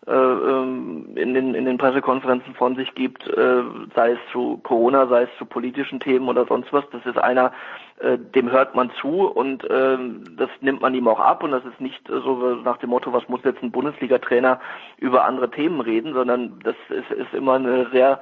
äh, 0.07 0.13
ähm, 0.13 1.11
in, 1.17 1.35
den, 1.35 1.55
in 1.55 1.67
den 1.67 1.77
Pressekonferenzen 1.77 2.55
von 2.55 2.75
sich 2.77 2.95
gibt, 2.95 3.27
äh, 3.29 3.63
sei 3.95 4.13
es 4.13 4.19
zu 4.33 4.59
Corona, 4.63 5.07
sei 5.09 5.25
es 5.25 5.29
zu 5.37 5.45
politischen 5.45 6.01
Themen 6.01 6.29
oder 6.29 6.47
sonst 6.47 6.73
was. 6.73 6.85
Das 6.91 7.05
ist 7.05 7.19
einer, 7.19 7.53
äh, 8.01 8.17
dem 8.17 8.51
hört 8.51 8.75
man 8.75 8.91
zu 9.01 9.27
und 9.27 9.65
äh, 9.65 9.99
das 10.39 10.49
nimmt 10.63 10.81
man 10.81 10.95
ihm 10.95 11.09
auch 11.09 11.21
ab 11.21 11.43
und 11.43 11.51
das 11.51 11.65
ist 11.67 11.81
nicht 11.81 12.01
so 12.09 12.57
nach 12.65 12.79
dem 12.79 12.89
Motto, 12.89 13.13
was 13.13 13.29
muss 13.29 13.45
jetzt 13.45 13.63
ein 13.63 13.73
Bundesliga-Trainer 13.73 14.61
über 14.97 15.27
andere 15.27 15.51
Themen 15.51 15.83
reden, 15.83 16.15
sondern 16.15 16.61
das 16.65 16.77
ist, 16.89 17.11
ist 17.11 17.35
immer 17.35 17.55
eine 17.55 17.91
sehr 17.91 18.21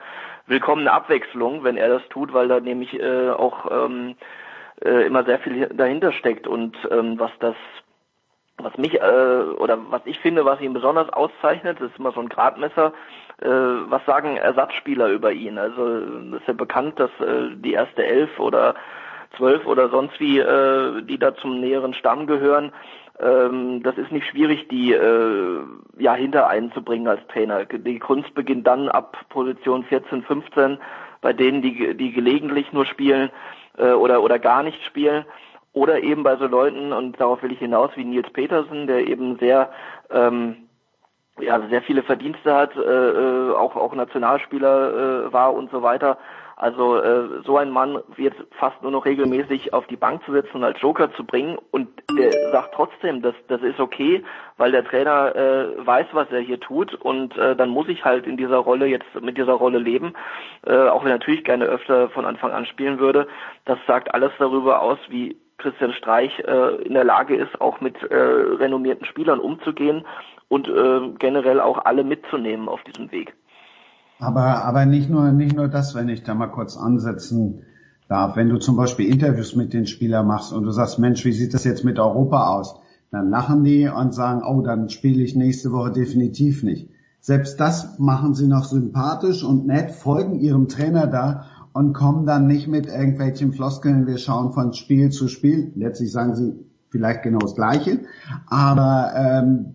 willkommene 0.49 0.91
Abwechslung, 0.91 1.63
wenn 1.63 1.77
er 1.77 1.89
das 1.89 2.09
tut, 2.09 2.33
weil 2.33 2.49
da 2.49 2.59
nämlich 2.59 2.99
äh, 2.99 3.31
auch 3.31 3.71
ähm, 3.71 4.17
äh, 4.85 5.07
immer 5.07 5.25
sehr 5.25 5.39
viel 5.39 5.69
dahinter 5.69 6.13
steckt 6.13 6.47
und 6.47 6.77
ähm, 6.91 7.19
was 7.19 7.31
das 7.41 7.57
was 8.59 8.77
mich 8.79 8.95
äh, 8.95 9.43
oder 9.59 9.79
was 9.91 10.01
ich 10.07 10.19
finde, 10.19 10.45
was 10.45 10.61
ihn 10.61 10.73
besonders 10.73 11.11
auszeichnet, 11.11 11.81
ist 11.81 11.99
immer 11.99 12.13
so 12.13 12.21
ein 12.21 12.29
Gradmesser. 12.29 12.93
Äh, 13.41 13.49
was 13.49 14.05
sagen 14.07 14.37
Ersatzspieler 14.37 15.09
über 15.09 15.33
ihn? 15.33 15.59
Also 15.59 15.99
ist 16.37 16.47
ja 16.47 16.55
bekannt, 16.55 16.99
dass 16.99 17.11
äh, 17.21 17.55
die 17.55 17.75
erste 17.75 18.05
Elf 18.05 18.39
oder 18.39 18.75
zwölf 19.37 19.67
oder 19.67 19.91
sonst 19.91 20.19
wie, 20.21 20.39
äh, 20.39 21.03
die 21.03 21.19
da 21.19 21.35
zum 21.37 21.61
näheren 21.61 21.93
Stamm 21.93 22.27
gehören, 22.27 22.73
ähm, 23.19 23.83
das 23.83 23.99
ist 23.99 24.13
nicht 24.13 24.27
schwierig, 24.27 24.69
die 24.69 24.93
äh, 24.93 25.61
ja 25.99 26.15
hinter 26.15 26.49
einen 26.49 26.73
zu 26.73 26.83
bringen 26.83 27.09
als 27.09 27.27
Trainer. 27.29 27.65
Die 27.67 27.99
Kunst 27.99 28.35
beginnt 28.35 28.67
dann 28.67 28.89
ab 28.89 29.19
Position 29.29 29.85
14, 29.85 30.23
15, 30.23 30.79
bei 31.21 31.33
denen 31.33 31.61
die 31.61 31.95
die 31.95 32.13
gelegentlich 32.13 32.73
nur 32.73 32.87
spielen 32.87 33.31
äh, 33.79 33.93
oder, 33.93 34.23
oder 34.23 34.39
gar 34.39 34.63
nicht 34.63 34.83
spielen. 34.85 35.25
Oder 35.73 36.03
eben 36.03 36.23
bei 36.23 36.37
so 36.37 36.47
Leuten, 36.47 36.93
und 36.93 37.21
darauf 37.21 37.43
will 37.43 37.53
ich 37.53 37.59
hinaus, 37.59 37.91
wie 37.97 38.05
Nils 38.05 38.31
Petersen, 38.33 38.87
der 38.87 39.07
eben 39.07 39.39
sehr, 39.39 39.71
ähm, 40.11 40.69
ja, 41.39 41.61
sehr 41.69 41.83
viele 41.83 42.03
Verdienste 42.03 42.55
hat, 42.55 42.75
äh, 42.77 42.81
äh 42.81 43.53
auch, 43.53 43.77
auch 43.77 43.95
Nationalspieler 43.95 45.27
äh, 45.27 45.33
war 45.33 45.53
und 45.53 45.71
so 45.71 45.83
weiter, 45.83 46.17
also 46.57 46.97
äh, 46.97 47.43
so 47.45 47.59
ein 47.59 47.71
Mann 47.71 48.01
wird 48.17 48.35
fast 48.59 48.81
nur 48.83 48.91
noch 48.91 49.05
regelmäßig 49.05 49.75
auf 49.75 49.87
die 49.89 49.97
Bank 49.97 50.25
zu 50.25 50.33
setzen 50.33 50.57
und 50.57 50.65
als 50.65 50.81
Joker 50.81 51.13
zu 51.13 51.23
bringen 51.23 51.59
und 51.71 51.89
der 52.19 52.33
sagt 52.51 52.75
trotzdem, 52.75 53.21
dass 53.21 53.35
das 53.49 53.61
ist 53.61 53.79
okay, 53.79 54.25
weil 54.57 54.73
der 54.73 54.85
Trainer 54.85 55.37
äh, 55.37 55.87
weiß, 55.87 56.07
was 56.13 56.31
er 56.31 56.41
hier 56.41 56.59
tut 56.59 56.95
und 56.95 57.37
äh, 57.37 57.55
dann 57.55 57.69
muss 57.69 57.89
ich 57.89 58.07
halt 58.07 58.27
in 58.27 58.39
dieser 58.39 58.57
Rolle 58.57 58.87
jetzt 58.87 59.21
mit 59.21 59.37
dieser 59.37 59.53
Rolle 59.53 59.79
leben, 59.79 60.15
äh, 60.65 60.89
auch 60.89 61.05
wenn 61.05 61.11
er 61.11 61.19
natürlich 61.19 61.45
gerne 61.45 61.67
öfter 61.67 62.09
von 62.09 62.25
Anfang 62.25 62.53
an 62.53 62.65
spielen 62.65 62.99
würde. 62.99 63.29
Das 63.67 63.79
sagt 63.87 64.15
alles 64.15 64.33
darüber 64.39 64.81
aus, 64.81 64.99
wie 65.11 65.37
Christian 65.59 65.93
Streich 65.93 66.39
äh, 66.41 66.83
in 66.83 66.95
der 66.95 67.05
Lage 67.05 67.37
ist, 67.37 67.61
auch 67.61 67.83
mit 67.83 68.03
äh, 68.03 68.15
renommierten 68.15 69.05
Spielern 69.05 69.41
umzugehen 69.41 70.07
und 70.49 70.69
äh, 70.69 71.01
generell 71.19 71.61
auch 71.61 71.85
alle 71.85 72.03
mitzunehmen 72.03 72.69
auf 72.69 72.83
diesem 72.85 73.13
Weg. 73.13 73.35
Aber, 74.19 74.65
aber 74.65 74.87
nicht 74.87 75.11
nur, 75.11 75.33
nicht 75.33 75.55
nur 75.55 75.69
das, 75.69 75.95
wenn 75.95 76.09
ich 76.09 76.23
da 76.23 76.35
mal 76.35 76.47
kurz 76.47 76.77
ansetzen 76.77 77.63
darf. 78.09 78.37
Wenn 78.37 78.49
du 78.49 78.59
zum 78.59 78.77
Beispiel 78.77 79.13
Interviews 79.13 79.57
mit 79.57 79.73
den 79.73 79.87
Spielern 79.87 80.27
machst 80.27 80.53
und 80.53 80.65
du 80.65 80.71
sagst, 80.71 80.99
Mensch, 80.99 81.25
wie 81.25 81.33
sieht 81.33 81.55
das 81.55 81.65
jetzt 81.65 81.85
mit 81.85 81.99
Europa 81.99 82.49
aus? 82.49 82.77
Dann 83.11 83.31
lachen 83.31 83.65
die 83.65 83.89
und 83.89 84.15
sagen, 84.15 84.43
oh, 84.43 84.63
dann 84.63 84.89
spiele 84.89 85.23
ich 85.23 85.37
nächste 85.37 85.73
Woche 85.73 85.93
definitiv 85.93 86.63
nicht. 86.63 86.91
Selbst 87.21 87.59
das 87.61 87.99
machen 87.99 88.35
sie 88.35 88.47
noch 88.47 88.65
sympathisch 88.65 89.43
und 89.43 89.67
nett, 89.67 89.91
folgen 89.91 90.39
ihrem 90.39 90.69
Trainer 90.69 91.07
da 91.07 91.47
und 91.73 91.93
kommen 91.93 92.25
dann 92.25 92.47
nicht 92.47 92.69
mit 92.69 92.87
irgendwelchen 92.87 93.53
Floskeln, 93.53 94.07
wir 94.07 94.19
schauen 94.19 94.53
von 94.53 94.73
Spiel 94.73 95.11
zu 95.11 95.29
Spiel. 95.29 95.73
Letztlich 95.75 96.13
sagen 96.13 96.35
sie 96.35 96.55
vielleicht 96.89 97.23
genau 97.23 97.41
das 97.41 97.55
Gleiche, 97.55 98.01
aber 98.47 99.13
ähm, 99.15 99.75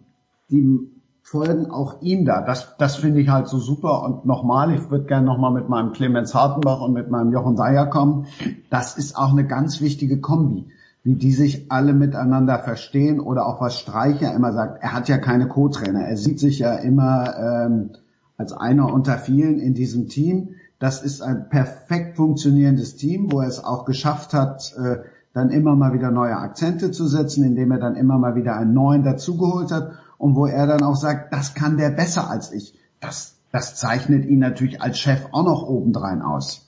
die 0.49 0.79
folgen 1.21 1.71
auch 1.71 2.01
ihm 2.01 2.25
da. 2.25 2.41
Das, 2.41 2.75
das 2.77 2.97
finde 2.97 3.21
ich 3.21 3.29
halt 3.29 3.47
so 3.47 3.59
super. 3.59 4.03
Und 4.03 4.25
nochmal, 4.25 4.73
ich 4.73 4.89
würde 4.89 5.05
gerne 5.05 5.25
nochmal 5.25 5.51
mit 5.51 5.69
meinem 5.69 5.93
Clemens 5.93 6.33
Hartenbach 6.33 6.81
und 6.81 6.93
mit 6.93 7.09
meinem 7.09 7.31
Jochen 7.31 7.55
Seyer 7.55 7.85
kommen. 7.87 8.25
Das 8.69 8.97
ist 8.97 9.17
auch 9.17 9.31
eine 9.31 9.45
ganz 9.45 9.81
wichtige 9.81 10.19
Kombi 10.19 10.67
wie 11.03 11.15
die 11.15 11.31
sich 11.31 11.71
alle 11.71 11.93
miteinander 11.93 12.59
verstehen 12.59 13.19
oder 13.19 13.47
auch 13.47 13.59
was 13.59 13.79
Streicher 13.79 14.33
immer 14.33 14.53
sagt, 14.53 14.83
er 14.83 14.93
hat 14.93 15.09
ja 15.09 15.17
keine 15.17 15.47
Co-Trainer, 15.47 16.01
er 16.01 16.17
sieht 16.17 16.39
sich 16.39 16.59
ja 16.59 16.75
immer 16.75 17.35
ähm, 17.37 17.89
als 18.37 18.53
einer 18.53 18.91
unter 18.93 19.17
vielen 19.17 19.59
in 19.59 19.73
diesem 19.73 20.09
Team. 20.09 20.55
Das 20.79 21.03
ist 21.03 21.21
ein 21.21 21.49
perfekt 21.49 22.17
funktionierendes 22.17 22.95
Team, 22.95 23.31
wo 23.31 23.41
er 23.41 23.47
es 23.47 23.63
auch 23.63 23.85
geschafft 23.85 24.33
hat, 24.33 24.73
äh, 24.77 24.97
dann 25.33 25.49
immer 25.49 25.75
mal 25.75 25.93
wieder 25.93 26.11
neue 26.11 26.35
Akzente 26.35 26.91
zu 26.91 27.07
setzen, 27.07 27.43
indem 27.43 27.71
er 27.71 27.79
dann 27.79 27.95
immer 27.95 28.17
mal 28.19 28.35
wieder 28.35 28.55
einen 28.55 28.73
neuen 28.73 29.03
dazugeholt 29.03 29.71
hat 29.71 29.93
und 30.21 30.35
wo 30.35 30.45
er 30.45 30.67
dann 30.67 30.83
auch 30.83 30.95
sagt, 30.95 31.33
das 31.33 31.55
kann 31.55 31.77
der 31.77 31.89
besser 31.89 32.29
als 32.29 32.51
ich. 32.51 32.75
Das, 32.99 33.39
das 33.51 33.75
zeichnet 33.75 34.25
ihn 34.25 34.37
natürlich 34.39 34.79
als 34.81 34.99
Chef 34.99 35.25
auch 35.31 35.43
noch 35.43 35.63
obendrein 35.63 36.21
aus. 36.21 36.67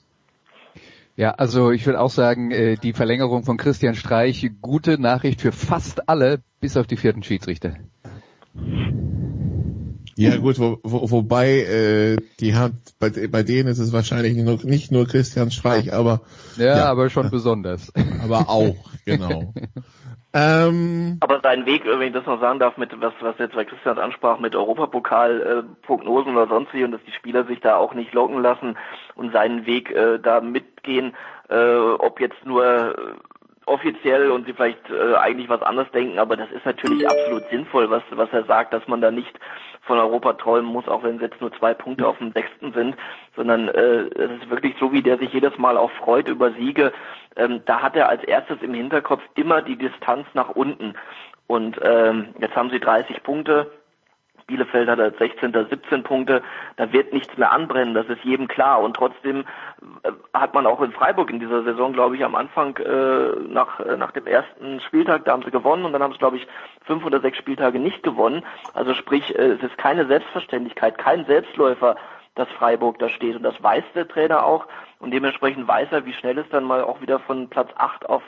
Ja, 1.15 1.31
also 1.31 1.69
ich 1.69 1.85
würde 1.85 1.99
auch 1.99 2.09
sagen, 2.09 2.49
äh, 2.49 2.75
die 2.75 2.93
Verlängerung 2.93 3.43
von 3.43 3.57
Christian 3.57 3.93
Streich, 3.93 4.49
gute 4.61 4.99
Nachricht 4.99 5.41
für 5.41 5.51
fast 5.51 6.09
alle, 6.09 6.41
bis 6.59 6.75
auf 6.75 6.87
die 6.87 6.97
vierten 6.97 7.21
Schiedsrichter. 7.21 7.75
Ja 10.15 10.37
gut, 10.37 10.57
wo, 10.57 10.79
wo, 10.83 11.11
wobei 11.11 11.59
äh, 11.59 12.17
die 12.39 12.55
hat 12.55 12.73
bei, 12.97 13.09
bei 13.27 13.43
denen 13.43 13.69
ist 13.69 13.79
es 13.79 13.93
wahrscheinlich 13.93 14.35
nur, 14.35 14.59
nicht 14.63 14.91
nur 14.91 15.07
Christian 15.07 15.51
Streich, 15.51 15.93
aber 15.93 16.21
ja, 16.57 16.77
ja 16.77 16.85
aber 16.85 17.11
schon 17.11 17.29
besonders. 17.29 17.91
Aber 18.23 18.49
auch, 18.49 18.75
genau. 19.05 19.53
Ähm, 20.35 21.17
Aber 21.19 21.39
sein 21.41 21.65
Weg, 21.67 21.85
wenn 21.85 22.01
ich 22.01 22.13
das 22.13 22.25
noch 22.25 22.41
sagen 22.41 22.59
darf, 22.59 22.77
mit 22.77 22.99
was, 22.99 23.13
was 23.19 23.37
jetzt 23.37 23.55
bei 23.55 23.65
Christians 23.65 23.99
ansprach, 23.99 24.39
mit 24.39 24.55
Europapokal-Prognosen 24.55 26.33
äh, 26.33 26.35
oder 26.37 26.47
sonst 26.47 26.73
wie 26.73 26.83
und 26.83 26.91
dass 26.91 27.03
die 27.05 27.11
Spieler 27.11 27.45
sich 27.45 27.59
da 27.59 27.75
auch 27.75 27.93
nicht 27.93 28.13
locken 28.13 28.41
lassen 28.41 28.75
und 29.15 29.31
seinen 29.31 29.67
Weg 29.67 29.91
äh, 29.91 30.17
da 30.17 30.41
mitgehen, 30.41 31.15
äh, 31.49 31.75
ob 31.75 32.19
jetzt 32.19 32.43
nur 32.45 32.65
äh, 32.65 32.93
offiziell 33.65 34.31
und 34.31 34.45
sie 34.45 34.53
vielleicht 34.53 34.89
äh, 34.89 35.15
eigentlich 35.15 35.49
was 35.49 35.61
anderes 35.61 35.91
denken, 35.91 36.19
aber 36.19 36.35
das 36.35 36.51
ist 36.51 36.65
natürlich 36.65 37.07
absolut 37.07 37.43
sinnvoll, 37.49 37.89
was, 37.89 38.03
was 38.11 38.29
er 38.31 38.43
sagt, 38.45 38.73
dass 38.73 38.87
man 38.87 39.01
da 39.01 39.11
nicht 39.11 39.39
von 39.85 39.99
Europa 39.99 40.33
träumen 40.33 40.71
muss, 40.71 40.87
auch 40.87 41.03
wenn 41.03 41.15
es 41.15 41.21
jetzt 41.21 41.41
nur 41.41 41.51
zwei 41.53 41.73
Punkte 41.73 42.07
auf 42.07 42.17
dem 42.17 42.31
sechsten 42.31 42.71
sind, 42.73 42.95
sondern 43.35 43.67
äh, 43.67 44.03
es 44.15 44.41
ist 44.41 44.49
wirklich 44.49 44.75
so, 44.79 44.91
wie 44.93 45.01
der 45.01 45.17
sich 45.17 45.33
jedes 45.33 45.57
Mal 45.57 45.77
auch 45.77 45.91
freut 45.91 46.27
über 46.27 46.51
Siege. 46.53 46.93
Ähm, 47.35 47.61
da 47.65 47.81
hat 47.81 47.95
er 47.95 48.09
als 48.09 48.23
erstes 48.23 48.61
im 48.61 48.73
Hinterkopf 48.73 49.21
immer 49.35 49.61
die 49.61 49.77
Distanz 49.77 50.25
nach 50.33 50.49
unten. 50.49 50.93
Und 51.47 51.77
ähm, 51.83 52.33
jetzt 52.39 52.55
haben 52.55 52.69
sie 52.69 52.79
30 52.79 53.23
Punkte, 53.23 53.71
Bielefeld 54.47 54.89
hat 54.89 54.99
als 54.99 55.17
16. 55.17 55.53
17 55.69 56.03
Punkte, 56.03 56.41
da 56.77 56.91
wird 56.91 57.13
nichts 57.13 57.37
mehr 57.37 57.51
anbrennen, 57.51 57.93
das 57.93 58.07
ist 58.07 58.23
jedem 58.23 58.47
klar. 58.47 58.81
Und 58.81 58.95
trotzdem 58.95 59.45
äh, 60.03 60.11
hat 60.33 60.53
man 60.53 60.65
auch 60.65 60.81
in 60.81 60.91
Freiburg 60.91 61.29
in 61.29 61.39
dieser 61.39 61.63
Saison, 61.63 61.93
glaube 61.93 62.15
ich, 62.15 62.23
am 62.23 62.35
Anfang 62.35 62.77
äh, 62.77 63.31
nach, 63.47 63.79
äh, 63.79 63.97
nach 63.97 64.11
dem 64.11 64.27
ersten 64.27 64.79
Spieltag, 64.81 65.25
da 65.25 65.33
haben 65.33 65.43
sie 65.43 65.51
gewonnen 65.51 65.85
und 65.85 65.93
dann 65.93 66.03
haben 66.03 66.13
sie, 66.13 66.19
glaube 66.19 66.37
ich, 66.37 66.47
fünf 66.85 67.05
oder 67.05 67.21
sechs 67.21 67.37
Spieltage 67.37 67.79
nicht 67.79 68.03
gewonnen. 68.03 68.43
Also 68.73 68.93
sprich, 68.93 69.37
äh, 69.37 69.53
es 69.53 69.63
ist 69.63 69.77
keine 69.77 70.05
Selbstverständlichkeit, 70.07 70.97
kein 70.97 71.25
Selbstläufer, 71.25 71.95
dass 72.35 72.49
Freiburg 72.49 72.99
da 72.99 73.09
steht. 73.09 73.35
Und 73.35 73.43
das 73.43 73.61
weiß 73.61 73.83
der 73.95 74.07
Trainer 74.07 74.45
auch. 74.45 74.67
Und 74.99 75.11
dementsprechend 75.11 75.67
weiß 75.67 75.89
er, 75.91 76.05
wie 76.05 76.13
schnell 76.13 76.37
es 76.37 76.49
dann 76.49 76.63
mal 76.63 76.83
auch 76.83 77.01
wieder 77.01 77.19
von 77.19 77.49
Platz 77.49 77.69
8 77.75 78.09
auf 78.09 78.23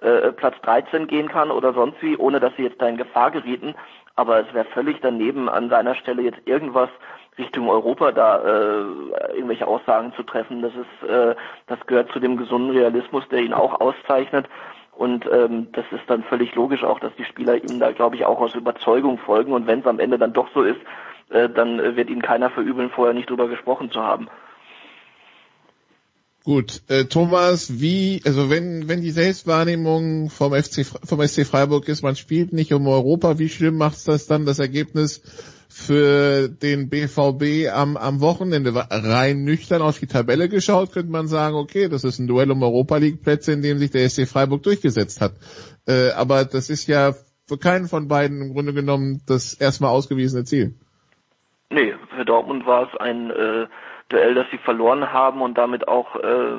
äh, 0.00 0.32
Platz 0.32 0.56
13 0.62 1.06
gehen 1.06 1.28
kann 1.28 1.50
oder 1.50 1.72
sonst 1.72 2.02
wie, 2.02 2.16
ohne 2.16 2.38
dass 2.40 2.54
sie 2.56 2.64
jetzt 2.64 2.80
da 2.82 2.88
in 2.88 2.98
Gefahr 2.98 3.30
gerieten 3.30 3.74
aber 4.16 4.40
es 4.40 4.52
wäre 4.54 4.64
völlig 4.66 4.98
daneben, 5.00 5.48
an 5.48 5.68
seiner 5.68 5.94
Stelle 5.94 6.22
jetzt 6.22 6.40
irgendwas 6.46 6.88
Richtung 7.38 7.68
Europa 7.68 8.12
da 8.12 8.38
äh, 8.38 9.34
irgendwelche 9.34 9.66
Aussagen 9.66 10.12
zu 10.14 10.22
treffen. 10.22 10.62
Das 10.62 10.72
ist, 10.74 11.08
äh, 11.08 11.34
das 11.66 11.78
gehört 11.86 12.10
zu 12.12 12.18
dem 12.18 12.38
gesunden 12.38 12.70
Realismus, 12.70 13.28
der 13.28 13.40
ihn 13.40 13.52
auch 13.52 13.80
auszeichnet. 13.80 14.46
Und 14.96 15.30
ähm, 15.30 15.68
das 15.72 15.84
ist 15.90 16.08
dann 16.08 16.24
völlig 16.24 16.54
logisch 16.54 16.82
auch, 16.82 16.98
dass 16.98 17.14
die 17.16 17.24
Spieler 17.24 17.56
ihm 17.56 17.78
da, 17.78 17.92
glaube 17.92 18.16
ich, 18.16 18.24
auch 18.24 18.40
aus 18.40 18.54
Überzeugung 18.54 19.18
folgen. 19.18 19.52
Und 19.52 19.66
wenn 19.66 19.80
es 19.80 19.86
am 19.86 20.00
Ende 20.00 20.18
dann 20.18 20.32
doch 20.32 20.48
so 20.54 20.62
ist, 20.62 20.80
äh, 21.28 21.50
dann 21.50 21.96
wird 21.96 22.08
ihn 22.08 22.22
keiner 22.22 22.48
verübeln, 22.48 22.88
vorher 22.88 23.12
nicht 23.12 23.28
drüber 23.28 23.48
gesprochen 23.48 23.90
zu 23.90 24.02
haben. 24.02 24.28
Gut, 26.46 26.82
äh, 26.86 27.06
Thomas, 27.06 27.80
wie, 27.80 28.22
also 28.24 28.48
wenn, 28.48 28.88
wenn 28.88 29.00
die 29.00 29.10
Selbstwahrnehmung 29.10 30.30
vom 30.30 30.52
FC, 30.52 30.86
vom 30.86 31.20
SC 31.26 31.44
Freiburg 31.44 31.88
ist, 31.88 32.04
man 32.04 32.14
spielt 32.14 32.52
nicht 32.52 32.72
um 32.72 32.86
Europa, 32.86 33.40
wie 33.40 33.48
schlimm 33.48 33.76
macht 33.76 34.06
das 34.06 34.28
dann 34.28 34.46
das 34.46 34.60
Ergebnis 34.60 35.22
für 35.68 36.48
den 36.48 36.88
BVB 36.88 37.74
am, 37.74 37.96
am 37.96 38.20
Wochenende? 38.20 38.72
Rein 38.76 39.42
nüchtern 39.42 39.82
auf 39.82 39.98
die 39.98 40.06
Tabelle 40.06 40.48
geschaut, 40.48 40.92
könnte 40.92 41.10
man 41.10 41.26
sagen, 41.26 41.56
okay, 41.56 41.88
das 41.88 42.04
ist 42.04 42.20
ein 42.20 42.28
Duell 42.28 42.52
um 42.52 42.62
Europa 42.62 42.98
League 42.98 43.24
Plätze, 43.24 43.50
in 43.50 43.62
dem 43.62 43.78
sich 43.78 43.90
der 43.90 44.08
SC 44.08 44.28
Freiburg 44.28 44.62
durchgesetzt 44.62 45.20
hat. 45.20 45.32
Äh, 45.88 46.12
aber 46.12 46.44
das 46.44 46.70
ist 46.70 46.86
ja 46.86 47.14
für 47.48 47.58
keinen 47.58 47.88
von 47.88 48.06
beiden 48.06 48.40
im 48.40 48.52
Grunde 48.52 48.72
genommen 48.72 49.20
das 49.26 49.52
erstmal 49.52 49.90
ausgewiesene 49.90 50.44
Ziel. 50.44 50.76
Nee, 51.70 51.94
für 52.16 52.24
Dortmund 52.24 52.64
war 52.66 52.84
es 52.84 53.00
ein, 53.00 53.30
äh, 53.32 53.66
Duell, 54.08 54.34
das 54.34 54.46
sie 54.50 54.58
verloren 54.58 55.12
haben 55.12 55.42
und 55.42 55.58
damit 55.58 55.88
auch 55.88 56.16
äh, 56.16 56.56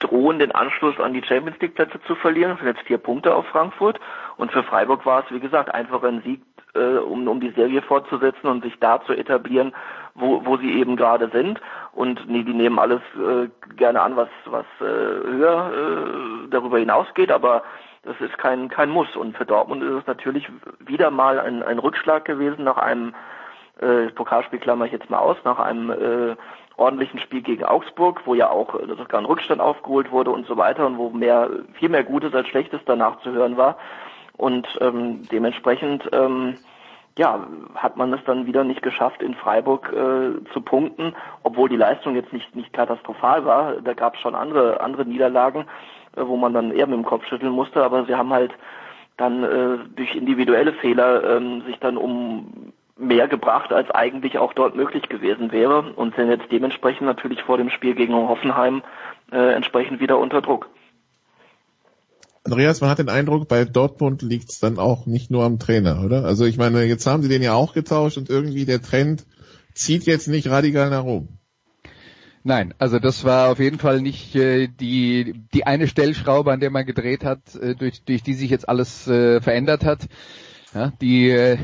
drohen, 0.00 0.38
den 0.38 0.52
Anschluss 0.52 0.98
an 0.98 1.12
die 1.12 1.22
Champions 1.22 1.60
League 1.60 1.74
Plätze 1.74 2.00
zu 2.06 2.14
verlieren. 2.16 2.52
Das 2.52 2.60
sind 2.60 2.68
jetzt 2.68 2.86
vier 2.86 2.98
Punkte 2.98 3.34
auf 3.34 3.46
Frankfurt. 3.46 4.00
Und 4.36 4.50
für 4.50 4.62
Freiburg 4.62 5.06
war 5.06 5.24
es, 5.24 5.30
wie 5.30 5.40
gesagt, 5.40 5.72
einfach 5.72 6.02
ein 6.02 6.22
Sieg, 6.22 6.42
äh, 6.74 6.98
um, 6.98 7.28
um 7.28 7.40
die 7.40 7.50
Serie 7.50 7.82
fortzusetzen 7.82 8.48
und 8.48 8.64
sich 8.64 8.78
da 8.80 9.02
zu 9.02 9.12
etablieren, 9.12 9.72
wo, 10.14 10.44
wo 10.44 10.56
sie 10.56 10.72
eben 10.78 10.96
gerade 10.96 11.28
sind. 11.32 11.60
Und 11.92 12.28
nee, 12.28 12.42
die 12.42 12.54
nehmen 12.54 12.78
alles 12.78 13.00
äh, 13.16 13.48
gerne 13.76 14.00
an, 14.00 14.16
was, 14.16 14.28
was 14.46 14.64
äh, 14.80 14.84
höher 14.84 15.72
äh, 15.72 16.48
darüber 16.50 16.78
hinausgeht, 16.78 17.30
aber 17.30 17.62
das 18.02 18.18
ist 18.20 18.38
kein, 18.38 18.68
kein 18.68 18.88
Muss. 18.90 19.14
Und 19.16 19.36
für 19.36 19.44
Dortmund 19.44 19.82
ist 19.82 19.92
es 19.92 20.06
natürlich 20.06 20.48
wieder 20.78 21.10
mal 21.10 21.38
ein, 21.38 21.62
ein 21.62 21.78
Rückschlag 21.78 22.24
gewesen 22.24 22.64
nach 22.64 22.78
einem 22.78 23.14
äh, 23.80 24.06
Pokalspiel 24.12 24.58
klammer 24.58 24.86
ich 24.86 24.92
jetzt 24.92 25.10
mal 25.10 25.18
aus, 25.18 25.36
nach 25.44 25.58
einem 25.58 25.90
äh, 25.90 26.36
ordentlichen 26.80 27.20
Spiel 27.20 27.42
gegen 27.42 27.64
Augsburg, 27.64 28.22
wo 28.24 28.34
ja 28.34 28.50
auch 28.50 28.74
äh, 28.74 28.86
sogar 28.86 29.20
ein 29.20 29.26
Rückstand 29.26 29.60
aufgeholt 29.60 30.10
wurde 30.10 30.30
und 30.30 30.46
so 30.46 30.56
weiter 30.56 30.86
und 30.86 30.98
wo 30.98 31.10
mehr, 31.10 31.50
viel 31.74 31.88
mehr 31.88 32.04
Gutes 32.04 32.34
als 32.34 32.48
Schlechtes 32.48 32.80
danach 32.86 33.20
zu 33.20 33.32
hören 33.32 33.56
war. 33.56 33.76
Und 34.36 34.66
ähm, 34.80 35.28
dementsprechend 35.30 36.08
ähm, 36.12 36.56
ja, 37.18 37.46
hat 37.74 37.96
man 37.96 38.12
es 38.12 38.20
dann 38.24 38.46
wieder 38.46 38.64
nicht 38.64 38.82
geschafft, 38.82 39.22
in 39.22 39.34
Freiburg 39.34 39.92
äh, 39.92 40.42
zu 40.52 40.60
punkten, 40.62 41.14
obwohl 41.42 41.68
die 41.68 41.76
Leistung 41.76 42.14
jetzt 42.14 42.32
nicht, 42.32 42.54
nicht 42.56 42.72
katastrophal 42.72 43.44
war. 43.44 43.74
Da 43.82 43.92
gab 43.92 44.14
es 44.14 44.20
schon 44.20 44.34
andere, 44.34 44.80
andere 44.80 45.04
Niederlagen, 45.04 45.66
äh, 46.16 46.22
wo 46.24 46.36
man 46.36 46.54
dann 46.54 46.70
eher 46.70 46.86
mit 46.86 46.96
dem 46.96 47.04
Kopf 47.04 47.26
schütteln 47.26 47.52
musste, 47.52 47.82
aber 47.82 48.06
sie 48.06 48.14
haben 48.14 48.32
halt 48.32 48.52
dann 49.18 49.44
äh, 49.44 49.78
durch 49.96 50.14
individuelle 50.14 50.72
Fehler 50.72 51.36
ähm, 51.36 51.62
sich 51.66 51.78
dann 51.78 51.98
um 51.98 52.72
mehr 53.00 53.28
gebracht, 53.28 53.72
als 53.72 53.90
eigentlich 53.90 54.38
auch 54.38 54.52
dort 54.52 54.76
möglich 54.76 55.08
gewesen 55.08 55.52
wäre 55.52 55.92
und 55.94 56.14
sind 56.14 56.28
jetzt 56.28 56.50
dementsprechend 56.50 57.02
natürlich 57.02 57.42
vor 57.42 57.56
dem 57.56 57.70
Spiel 57.70 57.94
gegen 57.94 58.14
Hoffenheim 58.14 58.82
äh, 59.32 59.54
entsprechend 59.54 60.00
wieder 60.00 60.18
unter 60.18 60.42
Druck. 60.42 60.68
Andreas, 62.44 62.80
man 62.80 62.90
hat 62.90 62.98
den 62.98 63.08
Eindruck, 63.08 63.48
bei 63.48 63.64
Dortmund 63.64 64.22
liegt 64.22 64.50
es 64.50 64.60
dann 64.60 64.78
auch 64.78 65.06
nicht 65.06 65.30
nur 65.30 65.44
am 65.44 65.58
Trainer, 65.58 66.02
oder? 66.04 66.24
Also 66.24 66.46
ich 66.46 66.56
meine, 66.56 66.84
jetzt 66.84 67.06
haben 67.06 67.22
sie 67.22 67.28
den 67.28 67.42
ja 67.42 67.54
auch 67.54 67.74
getauscht 67.74 68.16
und 68.16 68.30
irgendwie 68.30 68.64
der 68.64 68.80
Trend 68.80 69.26
zieht 69.74 70.04
jetzt 70.04 70.26
nicht 70.26 70.48
radikal 70.48 70.90
nach 70.90 71.04
oben. 71.04 71.38
Nein, 72.42 72.72
also 72.78 72.98
das 72.98 73.24
war 73.24 73.50
auf 73.50 73.58
jeden 73.58 73.78
Fall 73.78 74.00
nicht 74.00 74.34
äh, 74.34 74.68
die 74.68 75.34
die 75.52 75.66
eine 75.66 75.86
Stellschraube, 75.86 76.50
an 76.50 76.60
der 76.60 76.70
man 76.70 76.86
gedreht 76.86 77.22
hat, 77.22 77.54
äh, 77.56 77.74
durch 77.74 78.02
durch 78.04 78.22
die 78.22 78.32
sich 78.32 78.50
jetzt 78.50 78.66
alles 78.66 79.06
äh, 79.06 79.42
verändert 79.42 79.84
hat. 79.84 80.08
Ja, 80.74 80.92
die, 81.00 81.28
äh, 81.30 81.58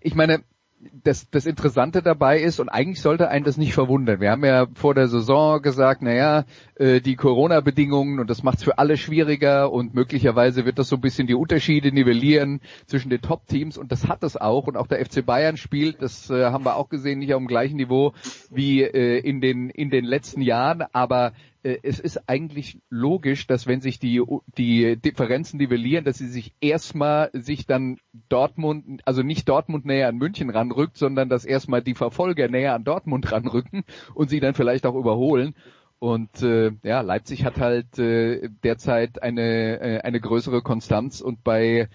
ich 0.00 0.14
meine, 0.14 0.40
das, 0.78 1.30
das 1.30 1.46
Interessante 1.46 2.02
dabei 2.02 2.40
ist, 2.40 2.60
und 2.60 2.68
eigentlich 2.68 3.00
sollte 3.00 3.28
einen 3.28 3.44
das 3.44 3.56
nicht 3.56 3.72
verwundern. 3.72 4.20
Wir 4.20 4.30
haben 4.30 4.44
ja 4.44 4.66
vor 4.74 4.94
der 4.94 5.08
Saison 5.08 5.62
gesagt, 5.62 6.02
naja, 6.02 6.44
äh, 6.74 7.00
die 7.00 7.16
Corona-Bedingungen 7.16 8.20
und 8.20 8.28
das 8.28 8.42
macht 8.42 8.58
es 8.58 8.64
für 8.64 8.78
alle 8.78 8.96
schwieriger 8.96 9.72
und 9.72 9.94
möglicherweise 9.94 10.64
wird 10.64 10.78
das 10.78 10.88
so 10.88 10.96
ein 10.96 11.00
bisschen 11.00 11.26
die 11.26 11.34
Unterschiede 11.34 11.92
nivellieren 11.92 12.60
zwischen 12.86 13.10
den 13.10 13.22
Top-Teams 13.22 13.78
und 13.78 13.90
das 13.90 14.08
hat 14.08 14.22
es 14.22 14.36
auch. 14.36 14.66
Und 14.66 14.76
auch 14.76 14.86
der 14.86 15.04
FC 15.04 15.24
Bayern 15.24 15.56
spielt, 15.56 16.02
das 16.02 16.30
äh, 16.30 16.44
haben 16.46 16.64
wir 16.64 16.76
auch 16.76 16.88
gesehen, 16.88 17.20
nicht 17.20 17.32
auf 17.32 17.40
dem 17.40 17.48
gleichen 17.48 17.76
Niveau 17.76 18.12
wie 18.50 18.82
äh, 18.82 19.18
in, 19.18 19.40
den, 19.40 19.70
in 19.70 19.90
den 19.90 20.04
letzten 20.04 20.42
Jahren, 20.42 20.84
aber 20.92 21.32
es 21.82 21.98
ist 21.98 22.28
eigentlich 22.28 22.78
logisch, 22.90 23.46
dass 23.46 23.66
wenn 23.66 23.80
sich 23.80 23.98
die, 23.98 24.22
die 24.56 24.96
Differenzen 24.96 25.58
nivellieren, 25.58 26.04
dass 26.04 26.18
sie 26.18 26.28
sich 26.28 26.54
erstmal 26.60 27.30
sich 27.32 27.66
dann 27.66 27.98
Dortmund, 28.28 29.02
also 29.04 29.22
nicht 29.22 29.48
Dortmund 29.48 29.84
näher 29.84 30.08
an 30.08 30.16
München 30.16 30.50
ranrückt, 30.50 30.96
sondern 30.96 31.28
dass 31.28 31.44
erstmal 31.44 31.82
die 31.82 31.94
Verfolger 31.94 32.48
näher 32.48 32.74
an 32.74 32.84
Dortmund 32.84 33.30
ranrücken 33.32 33.84
und 34.14 34.30
sie 34.30 34.40
dann 34.40 34.54
vielleicht 34.54 34.86
auch 34.86 34.94
überholen. 34.94 35.54
Und 35.98 36.42
äh, 36.42 36.72
ja, 36.82 37.00
Leipzig 37.00 37.44
hat 37.44 37.58
halt 37.58 37.98
äh, 37.98 38.48
derzeit 38.62 39.22
eine, 39.22 39.80
äh, 39.80 40.00
eine 40.02 40.20
größere 40.20 40.62
Konstanz 40.62 41.20
und 41.20 41.42
bei 41.42 41.88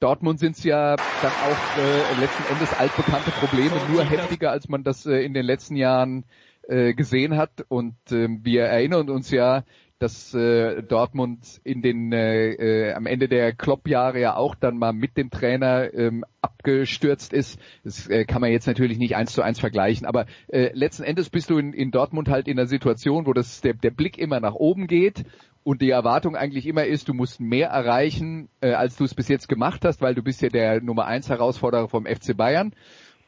Dortmund 0.00 0.38
sind 0.38 0.56
es 0.56 0.62
ja 0.62 0.94
dann 0.96 1.32
auch 1.32 1.76
äh, 1.76 2.20
letzten 2.20 2.52
Endes 2.52 2.72
altbekannte 2.72 3.32
Probleme, 3.32 3.74
nur 3.90 4.04
heftiger, 4.04 4.52
als 4.52 4.68
man 4.68 4.84
das 4.84 5.06
äh, 5.06 5.24
in 5.24 5.34
den 5.34 5.44
letzten 5.44 5.74
Jahren 5.74 6.24
äh, 6.68 6.94
gesehen 6.94 7.36
hat. 7.36 7.64
Und 7.68 7.96
äh, 8.10 8.28
wir 8.42 8.64
erinnern 8.64 9.10
uns 9.10 9.30
ja, 9.30 9.64
dass 9.98 10.32
äh, 10.32 10.82
Dortmund 10.82 11.60
in 11.64 11.82
den 11.82 12.12
äh, 12.12 12.52
äh, 12.52 12.92
am 12.92 13.06
Ende 13.06 13.26
der 13.26 13.52
Klopp-Jahre 13.52 14.20
ja 14.20 14.36
auch 14.36 14.54
dann 14.54 14.78
mal 14.78 14.92
mit 14.92 15.16
dem 15.16 15.30
Trainer 15.30 15.92
ähm, 15.92 16.24
abgestürzt 16.40 17.32
ist. 17.32 17.58
Das 17.82 18.06
äh, 18.08 18.24
kann 18.24 18.40
man 18.40 18.52
jetzt 18.52 18.68
natürlich 18.68 18.98
nicht 18.98 19.16
eins 19.16 19.32
zu 19.32 19.42
eins 19.42 19.58
vergleichen, 19.58 20.06
aber 20.06 20.26
äh, 20.46 20.70
letzten 20.72 21.02
Endes 21.02 21.30
bist 21.30 21.50
du 21.50 21.58
in, 21.58 21.72
in 21.72 21.90
Dortmund 21.90 22.28
halt 22.28 22.46
in 22.46 22.58
einer 22.58 22.68
Situation, 22.68 23.26
wo 23.26 23.32
das 23.32 23.60
der, 23.60 23.74
der 23.74 23.90
Blick 23.90 24.18
immer 24.18 24.38
nach 24.38 24.54
oben 24.54 24.86
geht 24.86 25.24
und 25.64 25.82
die 25.82 25.90
Erwartung 25.90 26.36
eigentlich 26.36 26.66
immer 26.66 26.84
ist, 26.84 27.08
du 27.08 27.14
musst 27.14 27.40
mehr 27.40 27.68
erreichen, 27.68 28.48
äh, 28.60 28.72
als 28.72 28.96
du 28.96 29.04
es 29.04 29.14
bis 29.14 29.26
jetzt 29.28 29.48
gemacht 29.48 29.84
hast, 29.84 30.00
weil 30.00 30.14
du 30.14 30.22
bist 30.22 30.40
ja 30.42 30.48
der 30.48 30.80
Nummer 30.80 31.06
eins 31.06 31.28
Herausforderer 31.28 31.88
vom 31.88 32.06
FC 32.06 32.36
Bayern. 32.36 32.72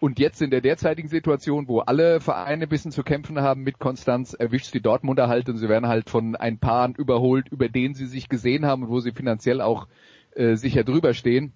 Und 0.00 0.18
jetzt 0.18 0.40
in 0.40 0.50
der 0.50 0.62
derzeitigen 0.62 1.08
Situation, 1.08 1.68
wo 1.68 1.80
alle 1.80 2.20
Vereine 2.20 2.62
ein 2.62 2.68
bisschen 2.70 2.90
zu 2.90 3.02
kämpfen 3.02 3.38
haben 3.42 3.62
mit 3.62 3.78
Konstanz, 3.78 4.32
erwischt 4.32 4.72
die 4.72 4.80
Dortmunder 4.80 5.28
halt 5.28 5.50
und 5.50 5.58
sie 5.58 5.68
werden 5.68 5.88
halt 5.88 6.08
von 6.08 6.36
ein 6.36 6.58
paar 6.58 6.90
überholt, 6.96 7.48
über 7.50 7.68
denen 7.68 7.94
sie 7.94 8.06
sich 8.06 8.30
gesehen 8.30 8.64
haben 8.64 8.84
und 8.84 8.88
wo 8.88 9.00
sie 9.00 9.12
finanziell 9.12 9.60
auch 9.60 9.88
äh, 10.34 10.56
sicher 10.56 10.84
drüber 10.84 11.12
stehen. 11.12 11.52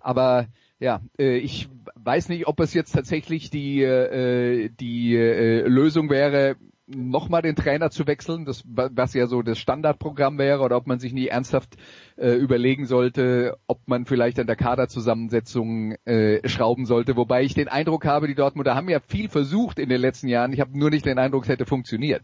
Aber 0.00 0.48
ja, 0.80 1.02
äh, 1.18 1.36
ich 1.36 1.68
weiß 1.96 2.30
nicht, 2.30 2.46
ob 2.46 2.60
es 2.60 2.72
jetzt 2.72 2.92
tatsächlich 2.92 3.50
die, 3.50 3.82
äh, 3.82 4.70
die 4.80 5.14
äh, 5.14 5.68
Lösung 5.68 6.08
wäre, 6.08 6.56
nochmal 6.86 7.42
den 7.42 7.56
Trainer 7.56 7.90
zu 7.90 8.06
wechseln, 8.06 8.44
das, 8.44 8.62
was 8.66 9.14
ja 9.14 9.26
so 9.26 9.42
das 9.42 9.58
Standardprogramm 9.58 10.38
wäre, 10.38 10.62
oder 10.62 10.76
ob 10.76 10.86
man 10.86 10.98
sich 10.98 11.12
nie 11.12 11.28
ernsthaft 11.28 11.76
äh, 12.16 12.34
überlegen 12.34 12.86
sollte, 12.86 13.56
ob 13.66 13.80
man 13.86 14.04
vielleicht 14.04 14.38
an 14.38 14.46
der 14.46 14.56
Kaderzusammensetzung 14.56 15.92
äh, 16.04 16.46
schrauben 16.48 16.86
sollte. 16.86 17.16
Wobei 17.16 17.42
ich 17.42 17.54
den 17.54 17.68
Eindruck 17.68 18.04
habe, 18.04 18.26
die 18.26 18.34
Dortmunder 18.34 18.74
haben 18.74 18.88
ja 18.88 19.00
viel 19.00 19.28
versucht 19.28 19.78
in 19.78 19.88
den 19.88 20.00
letzten 20.00 20.28
Jahren. 20.28 20.52
Ich 20.52 20.60
habe 20.60 20.78
nur 20.78 20.90
nicht 20.90 21.06
den 21.06 21.18
Eindruck, 21.18 21.44
es 21.44 21.48
hätte 21.48 21.66
funktioniert. 21.66 22.22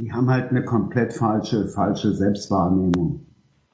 Die 0.00 0.12
haben 0.12 0.30
halt 0.30 0.50
eine 0.50 0.64
komplett 0.64 1.12
falsche, 1.12 1.68
falsche 1.68 2.14
Selbstwahrnehmung. 2.14 3.26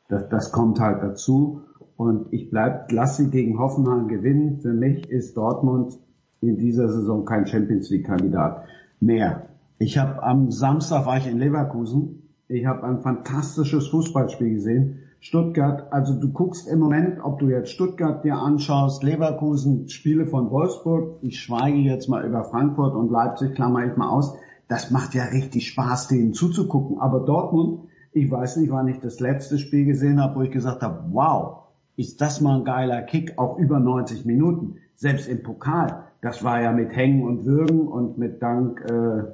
Das, 0.08 0.28
das 0.28 0.52
kommt 0.52 0.80
halt 0.80 1.02
dazu. 1.02 1.62
Und 1.96 2.32
ich 2.32 2.50
bleib, 2.50 2.92
lass 2.92 3.16
sie 3.16 3.30
gegen 3.30 3.58
Hoffenheim 3.58 4.08
gewinnen. 4.08 4.60
Für 4.60 4.72
mich 4.72 5.08
ist 5.08 5.36
Dortmund 5.36 5.94
in 6.40 6.58
dieser 6.58 6.88
Saison 6.88 7.24
kein 7.24 7.46
Champions 7.46 7.90
League 7.90 8.06
Kandidat 8.06 8.64
mehr. 9.00 9.48
Ich 9.78 9.98
habe 9.98 10.22
am 10.22 10.50
Samstag 10.50 11.04
war 11.04 11.18
ich 11.18 11.26
in 11.26 11.38
Leverkusen. 11.38 12.30
Ich 12.48 12.64
habe 12.64 12.84
ein 12.84 13.00
fantastisches 13.00 13.88
Fußballspiel 13.88 14.54
gesehen. 14.54 15.00
Stuttgart, 15.20 15.92
also 15.92 16.18
du 16.18 16.32
guckst 16.32 16.66
im 16.66 16.78
Moment, 16.78 17.18
ob 17.22 17.40
du 17.40 17.48
jetzt 17.48 17.72
Stuttgart 17.72 18.24
dir 18.24 18.36
anschaust, 18.36 19.02
Leverkusen, 19.02 19.88
Spiele 19.90 20.26
von 20.26 20.50
Wolfsburg, 20.50 21.18
ich 21.20 21.40
schweige 21.40 21.78
jetzt 21.78 22.08
mal 22.08 22.24
über 22.24 22.44
Frankfurt 22.44 22.94
und 22.94 23.10
Leipzig, 23.10 23.54
klammer 23.54 23.84
ich 23.84 23.96
mal 23.96 24.08
aus, 24.08 24.34
das 24.68 24.90
macht 24.90 25.14
ja 25.14 25.24
richtig 25.24 25.68
Spaß, 25.68 26.08
denen 26.08 26.32
zuzugucken. 26.32 26.98
Aber 26.98 27.20
Dortmund, 27.20 27.80
ich 28.12 28.30
weiß 28.30 28.56
nicht, 28.56 28.70
wann 28.70 28.88
ich 28.88 29.00
das 29.00 29.20
letzte 29.20 29.58
Spiel 29.58 29.84
gesehen 29.84 30.22
habe, 30.22 30.36
wo 30.36 30.42
ich 30.42 30.52
gesagt 30.52 30.80
habe, 30.80 31.04
wow, 31.10 31.64
ist 31.96 32.22
das 32.22 32.40
mal 32.40 32.58
ein 32.58 32.64
geiler 32.64 33.02
Kick, 33.02 33.34
auch 33.36 33.58
über 33.58 33.78
90 33.78 34.24
Minuten. 34.24 34.76
Selbst 34.94 35.28
im 35.28 35.42
Pokal, 35.42 36.04
das 36.22 36.42
war 36.44 36.62
ja 36.62 36.72
mit 36.72 36.96
Hängen 36.96 37.24
und 37.24 37.44
Würgen 37.44 37.88
und 37.88 38.16
mit 38.16 38.40
Dank 38.40 38.80
äh, 38.88 39.24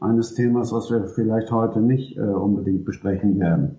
eines 0.00 0.34
Themas, 0.34 0.72
was 0.72 0.90
wir 0.90 1.06
vielleicht 1.06 1.50
heute 1.50 1.80
nicht 1.80 2.16
äh, 2.16 2.20
unbedingt 2.20 2.84
besprechen 2.84 3.38
werden. 3.38 3.76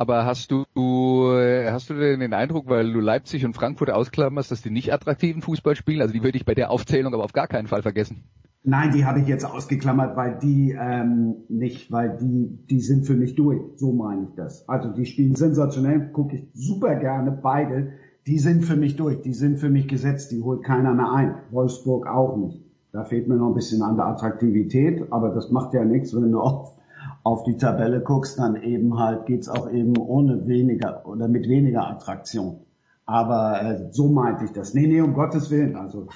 Aber 0.00 0.24
hast 0.24 0.52
du, 0.52 0.64
hast 0.76 1.90
du 1.90 1.94
denn 1.94 2.20
den 2.20 2.32
Eindruck, 2.32 2.68
weil 2.68 2.92
du 2.92 3.00
Leipzig 3.00 3.44
und 3.44 3.54
Frankfurt 3.54 3.90
ausklammerst, 3.90 4.52
dass 4.52 4.62
die 4.62 4.70
nicht 4.70 4.92
attraktiven 4.92 5.42
Fußball 5.42 5.74
spielen? 5.74 6.00
Also 6.00 6.14
die 6.14 6.22
würde 6.22 6.38
ich 6.38 6.44
bei 6.44 6.54
der 6.54 6.70
Aufzählung 6.70 7.14
aber 7.14 7.24
auf 7.24 7.32
gar 7.32 7.48
keinen 7.48 7.66
Fall 7.66 7.82
vergessen. 7.82 8.22
Nein, 8.62 8.92
die 8.92 9.04
habe 9.04 9.20
ich 9.20 9.26
jetzt 9.26 9.44
ausgeklammert, 9.44 10.16
weil 10.16 10.38
die 10.40 10.76
ähm, 10.78 11.36
nicht, 11.48 11.90
weil 11.90 12.16
die, 12.18 12.64
die 12.70 12.80
sind 12.80 13.06
für 13.06 13.14
mich 13.14 13.34
durch. 13.34 13.60
So 13.76 13.92
meine 13.92 14.28
ich 14.28 14.34
das. 14.36 14.68
Also 14.68 14.92
die 14.92 15.04
spielen 15.04 15.34
sensationell, 15.34 16.12
gucke 16.12 16.36
ich 16.36 16.48
super 16.54 16.94
gerne 16.96 17.32
beide. 17.32 17.92
Die 18.28 18.38
sind 18.38 18.64
für 18.64 18.76
mich 18.76 18.94
durch, 18.94 19.22
die 19.22 19.32
sind 19.32 19.58
für 19.58 19.70
mich 19.70 19.88
gesetzt, 19.88 20.30
die 20.30 20.42
holt 20.42 20.62
keiner 20.62 20.94
mehr 20.94 21.10
ein. 21.10 21.34
Wolfsburg 21.50 22.06
auch 22.06 22.36
nicht. 22.36 22.67
Da 22.92 23.04
fehlt 23.04 23.28
mir 23.28 23.36
noch 23.36 23.48
ein 23.48 23.54
bisschen 23.54 23.82
an 23.82 23.96
der 23.96 24.06
Attraktivität, 24.06 25.12
aber 25.12 25.30
das 25.30 25.50
macht 25.50 25.74
ja 25.74 25.84
nichts, 25.84 26.14
wenn 26.14 26.32
du 26.32 26.40
auf, 26.40 26.74
auf 27.22 27.44
die 27.44 27.56
Tabelle 27.56 28.00
guckst, 28.00 28.38
dann 28.38 28.62
eben 28.62 28.98
halt 28.98 29.26
geht's 29.26 29.48
auch 29.48 29.70
eben 29.70 29.96
ohne 29.98 30.46
weniger 30.46 31.06
oder 31.06 31.28
mit 31.28 31.48
weniger 31.48 31.86
Attraktion. 31.86 32.60
Aber 33.04 33.62
äh, 33.62 33.88
so 33.92 34.08
meinte 34.08 34.44
ich 34.44 34.52
das. 34.52 34.74
Nee, 34.74 34.86
nee, 34.86 35.00
um 35.00 35.14
Gottes 35.14 35.50
Willen, 35.50 35.76
also 35.76 36.08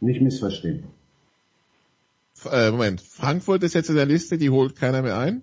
nicht 0.00 0.22
missverstehen. 0.22 0.84
Äh, 2.50 2.70
Moment, 2.70 3.00
Frankfurt 3.00 3.62
ist 3.62 3.74
jetzt 3.74 3.90
in 3.90 3.96
der 3.96 4.06
Liste, 4.06 4.38
die 4.38 4.50
holt 4.50 4.76
keiner 4.76 5.02
mehr 5.02 5.18
ein? 5.18 5.42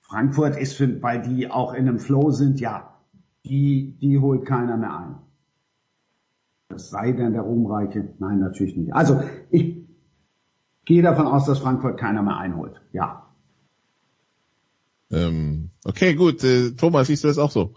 Frankfurt 0.00 0.56
ist 0.56 0.74
für, 0.74 1.02
weil 1.02 1.22
die 1.22 1.50
auch 1.50 1.72
in 1.72 1.88
einem 1.88 1.98
Flow 1.98 2.30
sind, 2.30 2.60
ja, 2.60 2.94
die, 3.44 3.96
die 4.00 4.18
holt 4.18 4.46
keiner 4.46 4.76
mehr 4.76 4.96
ein. 4.96 5.14
Das 6.72 6.90
sei 6.90 7.12
denn 7.12 7.32
der 7.32 7.42
Ruhmreiche. 7.42 8.14
Nein, 8.18 8.40
natürlich 8.40 8.76
nicht. 8.76 8.94
Also 8.94 9.22
ich 9.50 9.86
gehe 10.84 11.02
davon 11.02 11.26
aus, 11.26 11.46
dass 11.46 11.58
Frankfurt 11.58 11.98
keiner 11.98 12.22
mehr 12.22 12.36
einholt. 12.36 12.80
Ja. 12.92 13.26
Ähm, 15.10 15.70
okay, 15.84 16.14
gut. 16.14 16.42
Äh, 16.42 16.72
Thomas, 16.72 17.06
siehst 17.06 17.24
du 17.24 17.28
das 17.28 17.38
auch 17.38 17.50
so? 17.50 17.74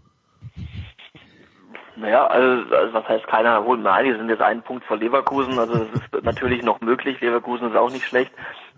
Naja, 1.97 2.27
also, 2.27 2.75
also 2.75 2.93
was 2.93 3.07
heißt 3.07 3.27
keiner 3.27 3.63
holt 3.63 3.81
mehr 3.81 3.93
ein, 3.93 4.05
die 4.05 4.11
sind 4.11 4.29
jetzt 4.29 4.41
einen 4.41 4.61
Punkt 4.63 4.83
vor 4.83 4.97
Leverkusen, 4.97 5.57
also 5.57 5.75
das 5.77 5.87
ist 5.93 6.23
natürlich 6.23 6.61
noch 6.61 6.81
möglich, 6.81 7.21
Leverkusen 7.21 7.69
ist 7.69 7.77
auch 7.77 7.89
nicht 7.89 8.05
schlecht, 8.05 8.31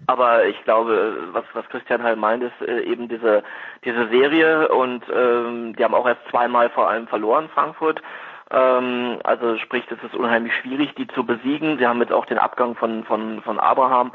aber 0.05 0.45
ich 0.45 0.63
glaube, 0.65 1.29
was, 1.31 1.43
was 1.53 1.67
Christian 1.69 2.03
halt 2.03 2.19
meint, 2.19 2.43
ist 2.43 2.61
äh, 2.61 2.81
eben 2.81 3.09
diese, 3.09 3.43
diese 3.83 4.07
Serie 4.09 4.67
und 4.69 5.03
ähm, 5.11 5.75
die 5.75 5.83
haben 5.83 5.95
auch 5.95 6.07
erst 6.07 6.21
zweimal 6.29 6.69
vor 6.69 6.89
allem 6.89 7.07
verloren, 7.07 7.49
Frankfurt, 7.51 8.01
ähm, 8.51 9.19
also 9.23 9.57
sprich, 9.57 9.83
es 9.89 10.03
ist 10.03 10.15
unheimlich 10.15 10.53
schwierig, 10.55 10.95
die 10.95 11.07
zu 11.07 11.25
besiegen. 11.25 11.77
Sie 11.77 11.87
haben 11.87 11.99
jetzt 12.01 12.13
auch 12.13 12.25
den 12.25 12.37
Abgang 12.37 12.75
von, 12.75 13.03
von, 13.03 13.41
von 13.41 13.59
Abraham 13.59 14.11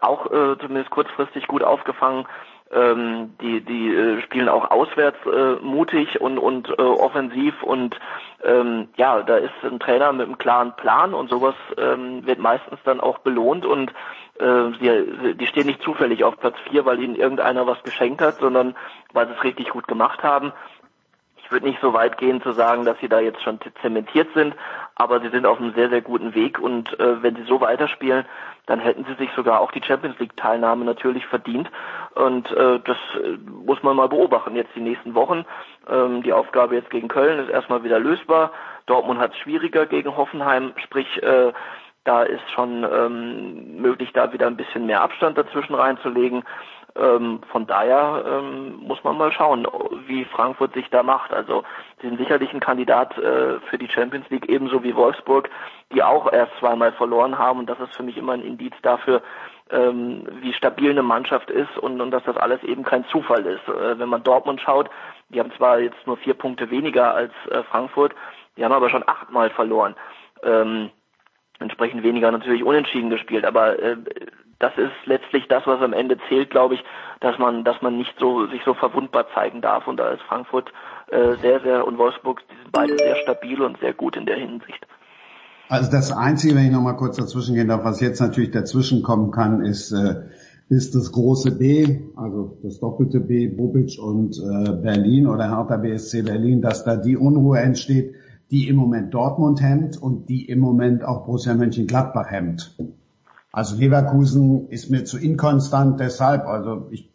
auch 0.00 0.26
äh, 0.26 0.58
zumindest 0.58 0.90
kurzfristig 0.90 1.46
gut 1.46 1.62
aufgefangen. 1.62 2.26
Ähm, 2.72 3.34
die 3.40 3.60
die 3.60 3.94
äh, 3.94 4.22
spielen 4.22 4.48
auch 4.48 4.70
auswärts 4.70 5.18
äh, 5.26 5.56
mutig 5.62 6.20
und 6.20 6.38
und 6.38 6.70
äh, 6.70 6.82
offensiv 6.82 7.62
und 7.62 7.94
ähm, 8.42 8.88
ja, 8.96 9.22
da 9.22 9.36
ist 9.36 9.52
ein 9.62 9.78
Trainer 9.78 10.12
mit 10.12 10.26
einem 10.26 10.38
klaren 10.38 10.74
Plan 10.76 11.12
und 11.12 11.28
sowas 11.28 11.54
ähm, 11.76 12.26
wird 12.26 12.38
meistens 12.38 12.80
dann 12.84 13.00
auch 13.00 13.18
belohnt 13.18 13.66
und 13.66 13.92
äh, 14.40 14.72
sie, 14.80 15.34
die 15.34 15.46
stehen 15.46 15.66
nicht 15.66 15.82
zufällig 15.82 16.24
auf 16.24 16.40
Platz 16.40 16.56
4, 16.70 16.86
weil 16.86 17.02
ihnen 17.02 17.16
irgendeiner 17.16 17.66
was 17.66 17.82
geschenkt 17.84 18.22
hat, 18.22 18.38
sondern 18.38 18.74
weil 19.12 19.28
sie 19.28 19.34
es 19.34 19.44
richtig 19.44 19.68
gut 19.68 19.86
gemacht 19.86 20.22
haben 20.22 20.52
ich 21.44 21.52
würde 21.52 21.66
nicht 21.66 21.80
so 21.80 21.92
weit 21.92 22.16
gehen 22.18 22.42
zu 22.42 22.52
sagen, 22.52 22.84
dass 22.84 22.98
sie 23.00 23.08
da 23.08 23.20
jetzt 23.20 23.42
schon 23.42 23.58
zementiert 23.82 24.28
sind, 24.34 24.54
aber 24.94 25.20
sie 25.20 25.28
sind 25.28 25.44
auf 25.44 25.60
einem 25.60 25.74
sehr, 25.74 25.90
sehr 25.90 26.00
guten 26.00 26.34
Weg 26.34 26.58
und 26.58 26.98
äh, 26.98 27.22
wenn 27.22 27.36
sie 27.36 27.44
so 27.44 27.60
weiterspielen, 27.60 28.24
dann 28.66 28.80
hätten 28.80 29.04
sie 29.04 29.14
sich 29.14 29.30
sogar 29.36 29.60
auch 29.60 29.70
die 29.70 29.82
Champions 29.82 30.18
League 30.18 30.36
Teilnahme 30.36 30.84
natürlich 30.84 31.26
verdient 31.26 31.70
und 32.14 32.50
äh, 32.50 32.80
das 32.80 32.96
äh, 33.22 33.36
muss 33.66 33.82
man 33.82 33.96
mal 33.96 34.08
beobachten 34.08 34.56
jetzt 34.56 34.74
die 34.74 34.80
nächsten 34.80 35.14
Wochen. 35.14 35.44
Ähm, 35.88 36.22
die 36.22 36.32
Aufgabe 36.32 36.76
jetzt 36.76 36.90
gegen 36.90 37.08
Köln 37.08 37.38
ist 37.38 37.50
erstmal 37.50 37.84
wieder 37.84 37.98
lösbar. 37.98 38.50
Dortmund 38.86 39.20
hat 39.20 39.32
es 39.32 39.38
schwieriger 39.38 39.84
gegen 39.86 40.16
Hoffenheim, 40.16 40.72
sprich 40.78 41.22
äh, 41.22 41.52
da 42.04 42.22
ist 42.22 42.50
schon 42.54 42.84
ähm, 42.84 43.80
möglich, 43.80 44.12
da 44.12 44.32
wieder 44.32 44.46
ein 44.46 44.56
bisschen 44.56 44.86
mehr 44.86 45.00
Abstand 45.00 45.38
dazwischen 45.38 45.74
reinzulegen. 45.74 46.44
Ähm, 46.96 47.40
von 47.50 47.66
daher 47.66 48.24
ähm, 48.26 48.76
muss 48.76 49.02
man 49.02 49.18
mal 49.18 49.32
schauen, 49.32 49.66
wie 50.06 50.24
Frankfurt 50.26 50.74
sich 50.74 50.88
da 50.90 51.02
macht. 51.02 51.32
Also 51.32 51.64
sie 52.00 52.08
sind 52.08 52.18
sicherlich 52.18 52.52
ein 52.52 52.60
Kandidat 52.60 53.18
äh, 53.18 53.58
für 53.68 53.78
die 53.78 53.88
Champions 53.88 54.28
League, 54.30 54.48
ebenso 54.48 54.84
wie 54.84 54.94
Wolfsburg, 54.94 55.50
die 55.92 56.02
auch 56.02 56.32
erst 56.32 56.52
zweimal 56.60 56.92
verloren 56.92 57.36
haben. 57.36 57.58
Und 57.58 57.66
das 57.68 57.80
ist 57.80 57.96
für 57.96 58.04
mich 58.04 58.16
immer 58.16 58.34
ein 58.34 58.42
Indiz 58.42 58.74
dafür, 58.82 59.22
ähm, 59.70 60.24
wie 60.40 60.52
stabil 60.52 60.90
eine 60.90 61.02
Mannschaft 61.02 61.50
ist 61.50 61.76
und, 61.78 62.00
und 62.00 62.12
dass 62.12 62.22
das 62.24 62.36
alles 62.36 62.62
eben 62.62 62.84
kein 62.84 63.04
Zufall 63.06 63.44
ist. 63.46 63.66
Äh, 63.68 63.98
wenn 63.98 64.08
man 64.08 64.22
Dortmund 64.22 64.60
schaut, 64.60 64.88
die 65.30 65.40
haben 65.40 65.52
zwar 65.56 65.80
jetzt 65.80 66.06
nur 66.06 66.16
vier 66.16 66.34
Punkte 66.34 66.70
weniger 66.70 67.12
als 67.14 67.32
äh, 67.50 67.64
Frankfurt, 67.64 68.14
die 68.56 68.64
haben 68.64 68.72
aber 68.72 68.90
schon 68.90 69.08
achtmal 69.08 69.50
verloren. 69.50 69.96
Ähm, 70.44 70.90
entsprechend 71.58 72.02
weniger 72.02 72.30
natürlich 72.30 72.62
unentschieden 72.62 73.10
gespielt, 73.10 73.44
aber 73.44 73.78
äh, 73.80 73.96
das 74.64 74.72
ist 74.78 74.94
letztlich 75.04 75.44
das, 75.48 75.66
was 75.66 75.82
am 75.82 75.92
Ende 75.92 76.16
zählt, 76.28 76.50
glaube 76.50 76.74
ich, 76.76 76.84
dass 77.20 77.38
man, 77.38 77.64
dass 77.64 77.82
man 77.82 77.98
nicht 77.98 78.14
so 78.18 78.46
sich 78.46 78.62
so 78.64 78.72
verwundbar 78.72 79.26
zeigen 79.34 79.60
darf. 79.60 79.86
Und 79.86 79.98
da 79.98 80.08
ist 80.08 80.22
Frankfurt 80.22 80.72
äh, 81.08 81.36
sehr, 81.42 81.60
sehr 81.60 81.86
und 81.86 81.98
Wolfsburg, 81.98 82.40
die 82.50 82.56
sind 82.56 82.72
beide 82.72 82.96
sehr 82.96 83.16
stabil 83.16 83.60
und 83.60 83.78
sehr 83.80 83.92
gut 83.92 84.16
in 84.16 84.24
der 84.24 84.36
Hinsicht. 84.36 84.86
Also 85.68 85.90
das 85.90 86.12
Einzige, 86.12 86.54
wenn 86.54 86.64
ich 86.64 86.72
noch 86.72 86.80
mal 86.80 86.94
kurz 86.94 87.16
dazwischen 87.16 87.54
gehen 87.54 87.68
darf, 87.68 87.84
was 87.84 88.00
jetzt 88.00 88.20
natürlich 88.20 88.52
dazwischen 88.52 89.02
kommen 89.02 89.30
kann, 89.32 89.62
ist, 89.62 89.92
äh, 89.92 90.22
ist 90.70 90.94
das 90.94 91.12
große 91.12 91.58
B, 91.58 92.00
also 92.16 92.56
das 92.62 92.80
doppelte 92.80 93.20
B, 93.20 93.48
Bobic 93.48 93.98
und 94.02 94.38
äh, 94.38 94.72
Berlin 94.72 95.26
oder 95.26 95.50
Hertha 95.50 95.76
BSC 95.76 96.22
Berlin, 96.22 96.62
dass 96.62 96.84
da 96.84 96.96
die 96.96 97.18
Unruhe 97.18 97.58
entsteht, 97.58 98.14
die 98.50 98.68
im 98.68 98.76
Moment 98.76 99.12
Dortmund 99.12 99.60
hemmt 99.60 100.00
und 100.00 100.30
die 100.30 100.46
im 100.48 100.60
Moment 100.60 101.04
auch 101.04 101.26
Borussia 101.26 101.54
Mönchengladbach 101.54 102.30
hemmt. 102.30 102.74
Also 103.54 103.76
Leverkusen 103.76 104.68
ist 104.68 104.90
mir 104.90 105.04
zu 105.04 105.16
inkonstant 105.16 106.00
deshalb, 106.00 106.44
also 106.46 106.88
ich 106.90 107.08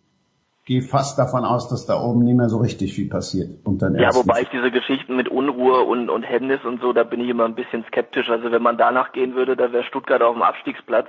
gehe 0.66 0.82
fast 0.82 1.20
davon 1.20 1.44
aus, 1.44 1.68
dass 1.68 1.86
da 1.86 2.00
oben 2.00 2.24
nicht 2.24 2.38
mehr 2.38 2.48
so 2.48 2.60
richtig 2.60 2.94
viel 2.94 3.10
passiert. 3.10 3.50
ja, 3.66 4.16
wobei 4.16 4.44
ich 4.44 4.50
diese 4.50 4.72
Geschichten 4.72 5.18
mit 5.18 5.28
Unruhe 5.28 5.82
und, 5.82 6.10
und 6.10 6.24
Hemmnis 6.24 6.64
und 6.64 6.80
so, 6.80 6.94
da 6.94 7.04
bin 7.04 7.20
ich 7.20 7.30
immer 7.30 7.44
ein 7.44 7.56
bisschen 7.56 7.84
skeptisch. 7.88 8.30
Also 8.30 8.54
wenn 8.54 8.62
man 8.62 8.78
danach 8.78 9.12
gehen 9.12 9.36
würde, 9.36 9.58
da 9.58 9.74
wäre 9.74 9.84
Stuttgart 9.84 10.22
auf 10.22 10.34
dem 10.34 10.44
Abstiegsplatz. 10.44 11.08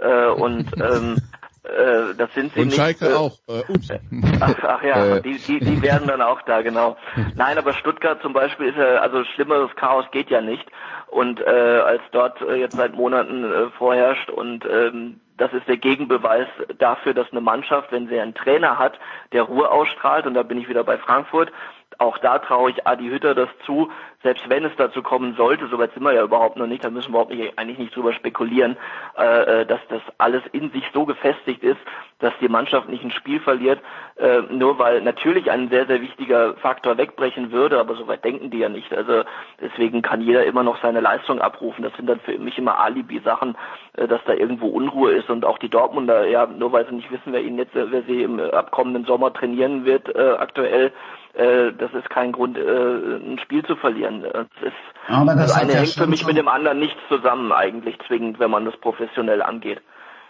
Äh, 0.00 0.30
und 0.30 0.66
ähm, 0.76 1.16
äh, 1.64 2.14
das 2.16 2.32
sind 2.34 2.52
sie 2.54 2.60
und 2.60 2.66
nicht. 2.66 2.76
Schalke 2.76 3.10
äh, 3.10 3.14
auch. 3.14 3.38
Äh, 3.48 3.62
ups. 3.72 3.88
Ach, 4.40 4.54
ach 4.62 4.82
ja, 4.82 5.16
Äh. 5.16 5.22
die, 5.22 5.38
die, 5.38 5.60
die 5.60 5.82
werden 5.82 6.08
dann 6.08 6.20
auch 6.22 6.42
da, 6.42 6.62
genau. 6.62 6.96
Nein, 7.36 7.58
aber 7.58 7.72
Stuttgart 7.72 8.20
zum 8.20 8.32
Beispiel 8.32 8.68
ist 8.68 8.76
ja, 8.78 8.96
also 8.96 9.24
schlimmeres 9.24 9.74
Chaos 9.76 10.04
geht 10.10 10.30
ja 10.30 10.40
nicht. 10.40 10.66
Und 11.08 11.40
äh, 11.40 11.44
als 11.44 12.02
dort 12.10 12.40
äh, 12.42 12.54
jetzt 12.56 12.76
seit 12.76 12.94
Monaten 12.94 13.44
äh, 13.44 13.68
vorherrscht 13.78 14.30
und 14.30 14.64
ähm, 14.64 15.20
das 15.36 15.52
ist 15.52 15.66
der 15.68 15.76
Gegenbeweis 15.76 16.46
dafür, 16.78 17.14
dass 17.14 17.30
eine 17.32 17.40
Mannschaft, 17.40 17.90
wenn 17.90 18.08
sie 18.08 18.18
einen 18.20 18.34
Trainer 18.34 18.78
hat, 18.78 18.98
der 19.32 19.42
Ruhe 19.42 19.70
ausstrahlt, 19.70 20.26
und 20.26 20.34
da 20.34 20.42
bin 20.42 20.58
ich 20.58 20.68
wieder 20.68 20.84
bei 20.84 20.98
Frankfurt, 20.98 21.50
auch 22.00 22.18
da 22.18 22.38
traue 22.38 22.70
ich 22.70 22.86
Adi 22.86 23.08
Hütter 23.08 23.34
das 23.34 23.48
zu, 23.64 23.90
selbst 24.22 24.48
wenn 24.48 24.64
es 24.64 24.72
dazu 24.76 25.02
kommen 25.02 25.34
sollte, 25.34 25.66
soweit 25.68 25.92
sind 25.94 26.02
wir 26.02 26.12
ja 26.12 26.22
überhaupt 26.22 26.56
noch 26.56 26.66
nicht, 26.66 26.84
da 26.84 26.90
müssen 26.90 27.08
wir 27.08 27.20
überhaupt 27.20 27.34
nicht, 27.34 27.58
eigentlich 27.58 27.78
nicht 27.78 27.96
drüber 27.96 28.12
spekulieren, 28.12 28.76
äh, 29.16 29.66
dass 29.66 29.80
das 29.88 30.02
alles 30.18 30.42
in 30.52 30.70
sich 30.70 30.84
so 30.92 31.04
gefestigt 31.04 31.62
ist, 31.62 31.80
dass 32.20 32.32
die 32.40 32.48
Mannschaft 32.48 32.88
nicht 32.88 33.02
ein 33.04 33.10
Spiel 33.10 33.40
verliert, 33.40 33.80
äh, 34.16 34.42
nur 34.48 34.78
weil 34.78 35.02
natürlich 35.02 35.50
ein 35.50 35.68
sehr, 35.68 35.86
sehr 35.86 36.00
wichtiger 36.00 36.54
Faktor 36.54 36.96
wegbrechen 36.96 37.50
würde, 37.50 37.80
aber 37.80 37.96
soweit 37.96 38.24
denken 38.24 38.50
die 38.50 38.58
ja 38.58 38.68
nicht. 38.68 38.94
Also 38.94 39.24
deswegen 39.60 40.02
kann 40.02 40.20
jeder 40.20 40.44
immer 40.44 40.62
noch 40.62 40.80
seine 40.80 41.00
Leistung 41.00 41.40
abrufen. 41.40 41.82
Das 41.82 41.94
sind 41.96 42.08
dann 42.08 42.20
für 42.20 42.38
mich 42.38 42.56
immer 42.58 42.78
Alibi-Sachen, 42.78 43.56
äh, 43.94 44.06
dass 44.06 44.20
da 44.24 44.34
irgendwo 44.34 44.68
Unruhe 44.68 45.12
ist 45.12 45.30
und 45.30 45.44
auch 45.44 45.58
die 45.58 45.68
Dortmunder, 45.68 46.26
ja, 46.28 46.46
nur 46.46 46.70
weil 46.72 46.86
sie 46.86 46.94
nicht 46.94 47.10
wissen, 47.10 47.32
wer 47.32 47.42
ihnen 47.42 47.58
jetzt, 47.58 47.74
äh, 47.74 47.90
wer 47.90 48.02
sie 48.02 48.22
im 48.22 48.38
abkommenden 48.38 49.04
Sommer 49.04 49.32
trainieren 49.32 49.84
wird, 49.84 50.14
äh, 50.14 50.36
aktuell, 50.38 50.92
äh, 51.34 51.72
das 51.78 51.92
ist 51.94 52.10
kein 52.10 52.32
Grund, 52.32 52.58
äh, 52.58 52.60
ein 52.60 53.38
Spiel 53.42 53.64
zu 53.64 53.76
verlieren. 53.76 54.22
Das 54.22 54.46
ist, 54.62 54.72
Aber 55.08 55.34
das 55.34 55.52
das 55.52 55.60
eine 55.60 55.72
ja 55.72 55.78
hängt 55.78 55.90
für 55.90 56.06
mich 56.06 56.26
mit 56.26 56.36
dem 56.36 56.48
anderen 56.48 56.78
nicht 56.78 56.96
zusammen 57.08 57.52
eigentlich 57.52 57.98
zwingend, 58.06 58.38
wenn 58.38 58.50
man 58.50 58.64
das 58.64 58.76
professionell 58.76 59.42
angeht. 59.42 59.80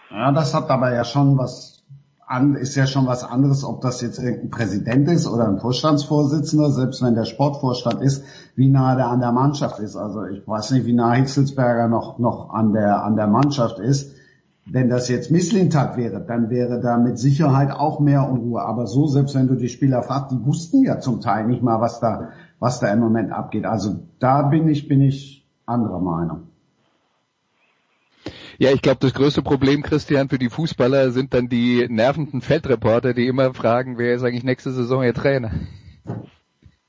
Ja, 0.09 0.31
das 0.31 0.53
hat 0.53 0.69
aber 0.69 0.93
ja 0.93 1.03
schon 1.03 1.37
was 1.37 1.83
an, 2.25 2.55
ist 2.55 2.75
ja 2.75 2.87
schon 2.87 3.05
was 3.05 3.23
anderes, 3.23 3.63
ob 3.63 3.81
das 3.81 4.01
jetzt 4.01 4.17
irgendein 4.17 4.49
Präsident 4.49 5.09
ist 5.09 5.27
oder 5.27 5.47
ein 5.47 5.59
Vorstandsvorsitzender, 5.59 6.71
selbst 6.71 7.03
wenn 7.03 7.15
der 7.15 7.25
Sportvorstand 7.25 8.01
ist, 8.01 8.23
wie 8.55 8.69
nah 8.69 8.95
der 8.95 9.07
an 9.07 9.19
der 9.19 9.31
Mannschaft 9.31 9.79
ist. 9.79 9.95
Also 9.95 10.25
ich 10.25 10.47
weiß 10.47 10.71
nicht, 10.71 10.85
wie 10.85 10.93
nah 10.93 11.13
Hitzelsberger 11.13 11.87
noch, 11.87 12.19
noch 12.19 12.53
an 12.53 12.73
der, 12.73 13.03
an 13.03 13.15
der 13.15 13.27
Mannschaft 13.27 13.79
ist. 13.79 14.12
Wenn 14.65 14.89
das 14.89 15.09
jetzt 15.09 15.29
Misslintat 15.29 15.97
wäre, 15.97 16.21
dann 16.21 16.49
wäre 16.49 16.79
da 16.79 16.97
mit 16.97 17.19
Sicherheit 17.19 17.71
auch 17.71 17.99
mehr 17.99 18.29
Unruhe. 18.29 18.61
Aber 18.61 18.87
so, 18.87 19.07
selbst 19.07 19.35
wenn 19.35 19.47
du 19.47 19.55
die 19.55 19.67
Spieler 19.67 20.03
fragst, 20.03 20.31
die 20.31 20.45
wussten 20.45 20.83
ja 20.83 20.99
zum 20.99 21.19
Teil 21.19 21.47
nicht 21.47 21.61
mal, 21.61 21.81
was 21.81 21.99
da, 21.99 22.29
was 22.59 22.79
da 22.79 22.91
im 22.91 22.99
Moment 22.99 23.31
abgeht. 23.31 23.65
Also 23.65 23.99
da 24.19 24.43
bin 24.43 24.69
ich, 24.69 24.87
bin 24.87 25.01
ich 25.01 25.45
anderer 25.65 25.99
Meinung. 25.99 26.47
Ja, 28.57 28.71
ich 28.71 28.81
glaube, 28.81 28.99
das 29.01 29.13
größte 29.13 29.41
Problem, 29.41 29.81
Christian, 29.81 30.29
für 30.29 30.37
die 30.37 30.49
Fußballer 30.49 31.11
sind 31.11 31.33
dann 31.33 31.49
die 31.49 31.87
nervenden 31.89 32.41
Feldreporter, 32.41 33.13
die 33.13 33.27
immer 33.27 33.53
fragen, 33.53 33.97
wer 33.97 34.15
ist 34.15 34.23
eigentlich 34.23 34.43
nächste 34.43 34.71
Saison 34.71 35.03
ihr 35.03 35.13
Trainer? 35.13 35.51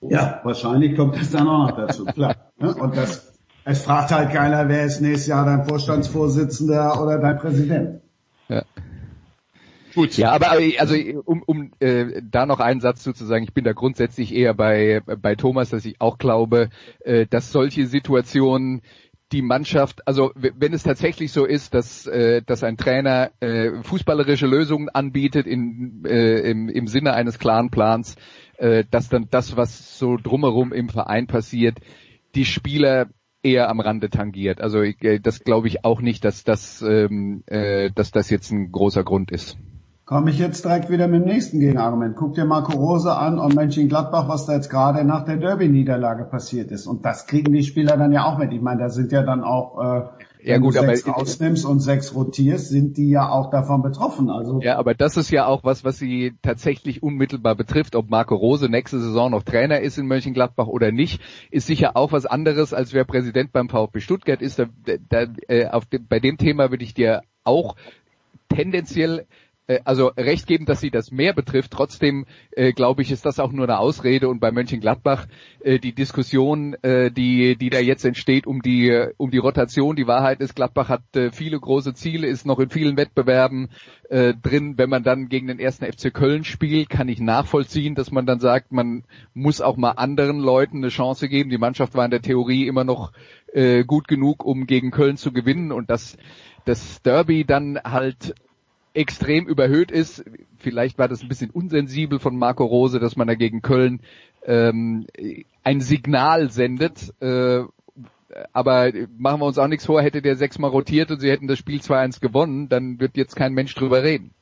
Ja, 0.01 0.41
wahrscheinlich 0.45 0.97
kommt 0.97 1.17
das 1.17 1.31
dann 1.31 1.49
auch 1.49 1.69
noch 1.69 1.77
dazu, 1.77 2.05
klar. 2.15 2.37
Ne? 2.59 2.75
Und 2.75 2.97
das, 2.97 3.34
es 3.65 3.83
fragt 3.83 4.13
halt 4.13 4.31
keiner, 4.31 4.69
wer 4.69 4.85
ist 4.85 5.01
nächstes 5.01 5.27
Jahr 5.27 5.45
dein 5.45 5.65
Vorstandsvorsitzender 5.65 7.03
oder 7.03 7.19
dein 7.19 7.39
Präsident. 7.39 8.01
Ja. 8.49 8.63
Gut. 9.95 10.17
Ja, 10.17 10.33
aber 10.33 10.51
also 10.79 10.97
um, 11.25 11.43
um 11.47 11.71
äh, 11.79 12.21
da 12.29 12.47
noch 12.47 12.61
einen 12.61 12.81
Satz 12.81 13.03
zu 13.05 13.13
sagen, 13.13 13.45
ich 13.45 13.55
bin 13.55 13.65
da 13.65 13.73
grundsätzlich 13.73 14.35
eher 14.35 14.53
bei 14.53 15.01
bei 15.05 15.37
Thomas, 15.37 15.71
dass 15.71 15.85
ich 15.85 16.01
auch 16.01 16.19
glaube, 16.19 16.69
äh, 17.05 17.27
dass 17.27 17.53
solche 17.53 17.87
Situationen 17.87 18.83
die 19.33 19.43
Mannschaft, 19.43 20.07
also 20.07 20.33
wenn 20.35 20.73
es 20.73 20.83
tatsächlich 20.83 21.33
so 21.33 21.45
ist, 21.45 21.75
dass 21.75 22.07
äh, 22.07 22.43
dass 22.43 22.65
ein 22.65 22.77
Trainer 22.77 23.31
äh, 23.41 23.83
fußballerische 23.83 24.47
Lösungen 24.47 24.89
anbietet 24.89 25.47
in, 25.47 26.05
äh, 26.05 26.41
im, 26.51 26.69
im 26.69 26.87
Sinne 26.89 27.15
eines 27.15 27.39
klaren 27.39 27.71
Plans, 27.71 28.17
äh, 28.59 28.85
dass 28.91 29.09
dann 29.09 29.29
das, 29.31 29.57
was 29.57 29.99
so 29.99 30.17
drumherum 30.17 30.73
im 30.73 30.89
Verein 30.89 31.27
passiert, 31.27 31.79
die 32.35 32.45
Spieler 32.45 33.07
eher 33.45 33.69
am 33.69 33.81
Rande 33.81 34.11
tangiert. 34.11 34.61
Also 34.61 34.81
ich, 34.81 35.03
äh, 35.03 35.21
das 35.21 35.41
glaube 35.41 35.69
ich 35.69 35.85
auch 35.85 36.01
nicht, 36.01 36.25
dass 36.25 36.45
das 36.45 36.83
ähm, 36.83 37.43
äh, 37.47 37.91
dass 37.95 38.11
das 38.11 38.31
jetzt 38.31 38.51
ein 38.51 38.73
großer 38.73 39.05
Grund 39.05 39.31
ist. 39.31 39.57
Komme 40.07 40.31
ich 40.31 40.39
jetzt 40.39 40.67
direkt 40.67 40.91
wieder 40.91 41.09
mit 41.09 41.23
dem 41.23 41.27
nächsten 41.27 41.61
Gegenargument. 41.61 42.15
Guck 42.15 42.35
dir 42.35 42.45
Marco 42.45 42.77
Rose 42.77 43.17
an 43.17 43.39
und 43.39 43.55
Mönchengladbach, 43.55 44.29
was 44.29 44.45
da 44.45 44.53
jetzt 44.53 44.69
gerade 44.69 45.03
nach 45.03 45.25
der 45.25 45.39
Derby-Niederlage 45.39 46.25
passiert 46.25 46.71
ist. 46.71 46.87
Und 46.87 47.07
das 47.07 47.27
kriegen 47.27 47.55
die 47.55 47.63
Spieler 47.63 47.97
dann 47.97 48.13
ja 48.13 48.27
auch 48.27 48.37
mit. 48.37 48.53
Ich 48.53 48.61
meine, 48.61 48.83
da 48.83 48.89
sind 48.91 49.13
ja 49.13 49.23
dann 49.23 49.43
auch, 49.43 49.81
äh, 49.81 50.03
Ja, 50.45 50.59
gut, 50.59 50.77
aber- 50.77 50.95
sechs 50.95 51.09
rausnimmst 51.09 51.65
und 51.65 51.81
sechs 51.81 52.15
rotierst, 52.15 52.69
sind 52.69 52.97
die 52.99 53.09
ja 53.09 53.31
auch 53.31 53.51
davon 53.51 53.83
betroffen. 53.83 54.29
Also 54.29 54.61
Ja, 54.61 54.77
aber 54.77 54.95
das 54.95 55.17
ist 55.17 55.31
ja 55.31 55.47
auch 55.47 55.65
was, 55.65 55.85
was 55.85 55.99
sie 55.99 56.35
tatsächlich 56.43 57.03
unmittelbar 57.03 57.55
betrifft. 57.55 57.97
Ob 57.97 58.11
Marco 58.11 58.35
Rose 58.35 58.69
nächste 58.69 59.01
Saison 59.01 59.31
noch 59.31 59.43
Trainer 59.43 59.81
ist 59.81 59.97
in 59.97 60.07
Mönchengladbach 60.07 60.67
oder 60.67 60.93
nicht, 60.93 61.21
ist 61.51 61.67
sicher 61.67 61.97
auch 61.97 62.13
was 62.13 62.27
anderes, 62.27 62.75
als 62.75 62.93
wer 62.93 63.05
Präsident 63.05 63.53
beim 63.53 63.69
VfB 63.69 64.01
Stuttgart 64.01 64.43
ist. 64.43 64.59
Da, 64.59 64.67
da, 65.09 65.27
äh, 65.49 65.69
auf 65.69 65.87
dem, 65.87 66.07
bei 66.07 66.21
dem 66.21 66.37
Thema 66.37 66.71
würde 66.71 66.85
ich 66.85 66.93
dir 66.93 67.23
auch 67.43 67.77
tendenziell 68.49 69.27
äh, 69.67 69.81
also 69.85 70.09
recht 70.09 70.47
geben, 70.47 70.67
dass 70.67 70.81
sie 70.81 70.91
das 70.91 71.11
mehr 71.11 71.33
betrifft. 71.33 71.71
Trotzdem 71.71 72.27
äh, 72.53 72.73
glaube 72.73 73.03
ich, 73.03 73.11
ist 73.11 73.25
das 73.25 73.39
auch 73.39 73.53
nur 73.53 73.65
eine 73.65 73.79
Ausrede 73.79 74.29
und 74.29 74.41
bei 74.41 74.51
Mönchengladbach 74.51 75.27
äh, 75.61 75.79
die 75.79 75.95
Diskussion, 75.95 76.75
äh, 76.83 77.11
die 77.11 77.57
die 77.57 77.71
da 77.71 77.79
jetzt 77.79 78.05
entsteht 78.05 78.47
um 78.47 78.63
die 78.63 79.09
um 79.17 79.31
die 79.31 79.39
Rotation. 79.39 79.97
Die 79.97 80.07
Wahrheit 80.07 80.41
ist, 80.41 80.55
Gladbach 80.55 80.89
hat 80.89 81.17
äh, 81.17 81.31
viele 81.31 81.59
große 81.59 81.95
Ziele, 81.95 82.27
ist 82.27 82.47
noch 82.47 82.59
in 82.59 82.71
vielen 82.71 82.97
Wettbewerben 82.97 83.71
äh, 84.11 84.35
drin. 84.35 84.75
Wenn 84.77 84.91
man 84.91 85.03
dann 85.03 85.29
gegen 85.29 85.47
den 85.47 85.59
ersten 85.59 85.85
FC 85.85 86.13
Köln 86.13 86.45
spielt, 86.45 86.91
kann 86.91 87.09
ich 87.09 87.21
nachvollziehen, 87.21 87.95
dass 87.95 88.11
man 88.11 88.27
dann 88.27 88.41
sagt, 88.41 88.73
man 88.73 89.05
muss 89.33 89.61
auch 89.61 89.77
mal 89.77 89.93
anderen 89.93 90.39
Leuten 90.39 90.79
eine 90.79 90.89
Chance 90.89 91.29
geben. 91.29 91.51
Die 91.51 91.59
Mannschaft 91.59 91.95
war 91.95 92.05
in 92.05 92.11
der 92.11 92.23
Theorie 92.23 92.67
immer 92.67 92.85
noch 92.85 93.13
äh, 93.53 93.85
gut 93.85 94.09
genug, 94.09 94.45
um 94.45 94.67
gegen 94.67 94.91
Köln 94.91 95.17
zu 95.17 95.33
gewinnen 95.33 95.73
und 95.73 95.91
das 95.91 96.17
das 96.65 97.03
Derby 97.03 97.45
dann 97.45 97.79
halt 97.85 98.35
extrem 98.95 99.47
überhöht 99.47 99.91
ist. 99.91 100.25
Vielleicht 100.59 100.99
war 100.99 101.09
das 101.09 101.23
ein 101.23 101.29
bisschen 101.29 101.51
unsensibel 101.51 102.19
von 102.19 102.39
Marco 102.39 102.65
Rose, 102.65 103.01
dass 103.01 103.17
man 103.17 103.29
da 103.29 103.35
gegen 103.35 103.61
Köln 103.61 104.01
ähm, 104.45 105.07
ein 105.63 105.81
Signal 105.81 106.51
sendet. 106.51 107.13
Äh, 107.21 107.65
aber 108.53 108.91
machen 109.17 109.41
wir 109.41 109.47
uns 109.47 109.59
auch 109.59 109.69
nichts 109.69 109.87
vor, 109.87 110.03
hätte 110.03 110.23
der 110.23 110.37
sechsmal 110.37 110.71
rotiert 110.71 111.11
und 111.11 111.21
sie 111.21 111.31
hätten 111.31 111.49
das 111.49 111.59
Spiel 111.59 111.81
2-1 111.81 112.21
gewonnen, 112.21 112.69
dann 112.69 112.99
wird 113.01 113.17
jetzt 113.17 113.37
kein 113.37 113.53
Mensch 113.53 113.75
drüber 113.75 114.03
reden. 114.03 114.33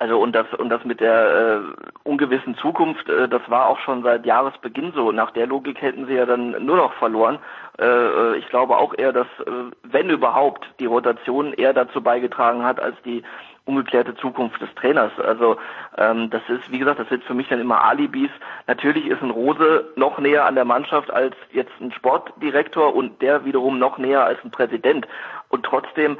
Also 0.00 0.16
und 0.20 0.32
das 0.32 0.46
und 0.56 0.68
das 0.68 0.84
mit 0.84 1.00
der 1.00 1.64
äh, 1.64 2.08
ungewissen 2.08 2.54
Zukunft, 2.54 3.08
äh, 3.08 3.28
das 3.28 3.42
war 3.48 3.66
auch 3.66 3.80
schon 3.80 4.04
seit 4.04 4.24
Jahresbeginn 4.24 4.92
so. 4.94 5.10
Nach 5.10 5.32
der 5.32 5.48
Logik 5.48 5.82
hätten 5.82 6.06
sie 6.06 6.14
ja 6.14 6.24
dann 6.24 6.64
nur 6.64 6.76
noch 6.76 6.92
verloren. 6.94 7.40
Äh, 7.80 7.84
äh, 7.84 8.36
ich 8.36 8.48
glaube 8.48 8.76
auch 8.76 8.94
eher, 8.96 9.12
dass 9.12 9.26
äh, 9.44 9.50
wenn 9.82 10.08
überhaupt 10.08 10.64
die 10.78 10.86
Rotation 10.86 11.52
eher 11.52 11.72
dazu 11.72 12.00
beigetragen 12.00 12.62
hat 12.62 12.78
als 12.78 12.94
die 13.04 13.24
ungeklärte 13.68 14.14
Zukunft 14.16 14.60
des 14.60 14.74
Trainers. 14.74 15.12
Also 15.18 15.56
ähm, 15.96 16.30
das 16.30 16.42
ist, 16.48 16.72
wie 16.72 16.78
gesagt, 16.78 16.98
das 16.98 17.08
sind 17.08 17.22
für 17.24 17.34
mich 17.34 17.48
dann 17.48 17.60
immer 17.60 17.84
Alibis. 17.84 18.30
Natürlich 18.66 19.06
ist 19.06 19.22
ein 19.22 19.30
Rose 19.30 19.92
noch 19.94 20.18
näher 20.18 20.46
an 20.46 20.54
der 20.54 20.64
Mannschaft 20.64 21.10
als 21.10 21.36
jetzt 21.52 21.72
ein 21.80 21.92
Sportdirektor 21.92 22.94
und 22.94 23.20
der 23.20 23.44
wiederum 23.44 23.78
noch 23.78 23.98
näher 23.98 24.24
als 24.24 24.38
ein 24.42 24.50
Präsident. 24.50 25.06
Und 25.50 25.64
trotzdem 25.64 26.18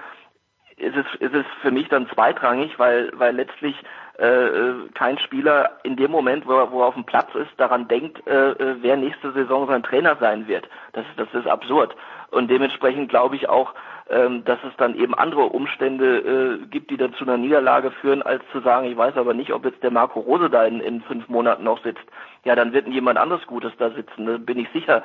ist 0.77 0.95
es, 0.95 1.07
ist 1.21 1.35
es 1.35 1.47
für 1.63 1.71
mich 1.71 1.89
dann 1.89 2.09
zweitrangig, 2.11 2.79
weil, 2.79 3.11
weil 3.15 3.35
letztlich 3.35 3.75
äh, 4.19 4.89
kein 4.95 5.19
Spieler 5.19 5.79
in 5.83 5.97
dem 5.97 6.11
Moment, 6.11 6.47
wo 6.47 6.53
er, 6.53 6.71
wo 6.71 6.83
er 6.83 6.89
auf 6.89 6.95
dem 6.95 7.05
Platz 7.05 7.35
ist, 7.35 7.51
daran 7.57 7.89
denkt, 7.89 8.25
äh, 8.27 8.51
äh 8.51 8.77
wer 8.81 8.97
nächste 8.97 9.33
Saison 9.33 9.67
sein 9.67 9.83
Trainer 9.83 10.17
sein 10.21 10.47
wird. 10.47 10.69
Das, 10.93 11.05
das 11.17 11.29
ist 11.33 11.47
absurd. 11.47 11.97
Und 12.31 12.51
dementsprechend 12.51 13.09
glaube 13.09 13.37
ich 13.37 13.49
auch, 13.49 13.75
ähm, 14.11 14.45
dass 14.45 14.59
es 14.65 14.75
dann 14.79 14.95
eben 14.95 15.15
andere 15.15 15.43
Umstände 15.43 16.61
äh, 16.63 16.67
gibt, 16.67 16.91
die 16.91 16.97
dann 16.97 17.15
zu 17.15 17.25
einer 17.25 17.37
Niederlage 17.37 17.91
führen, 17.91 18.23
als 18.23 18.43
zu 18.53 18.61
sagen, 18.61 18.87
ich 18.87 18.97
weiß 18.97 19.17
aber 19.17 19.35
nicht, 19.35 19.53
ob 19.53 19.65
jetzt 19.65 19.83
der 19.83 19.91
Marco 19.91 20.21
Rose 20.21 20.49
da 20.49 20.65
in, 20.65 20.81
in 20.81 21.03
fünf 21.03 21.29
Monaten 21.29 21.65
noch 21.65 21.83
sitzt. 21.83 22.05
Ja, 22.45 22.55
dann 22.55 22.73
wird 22.73 22.89
jemand 22.89 23.19
anderes 23.19 23.47
Gutes 23.47 23.73
da 23.79 23.91
sitzen, 23.91 24.27
da 24.27 24.39
bin 24.39 24.59
ich 24.59 24.69
sicher, 24.73 25.03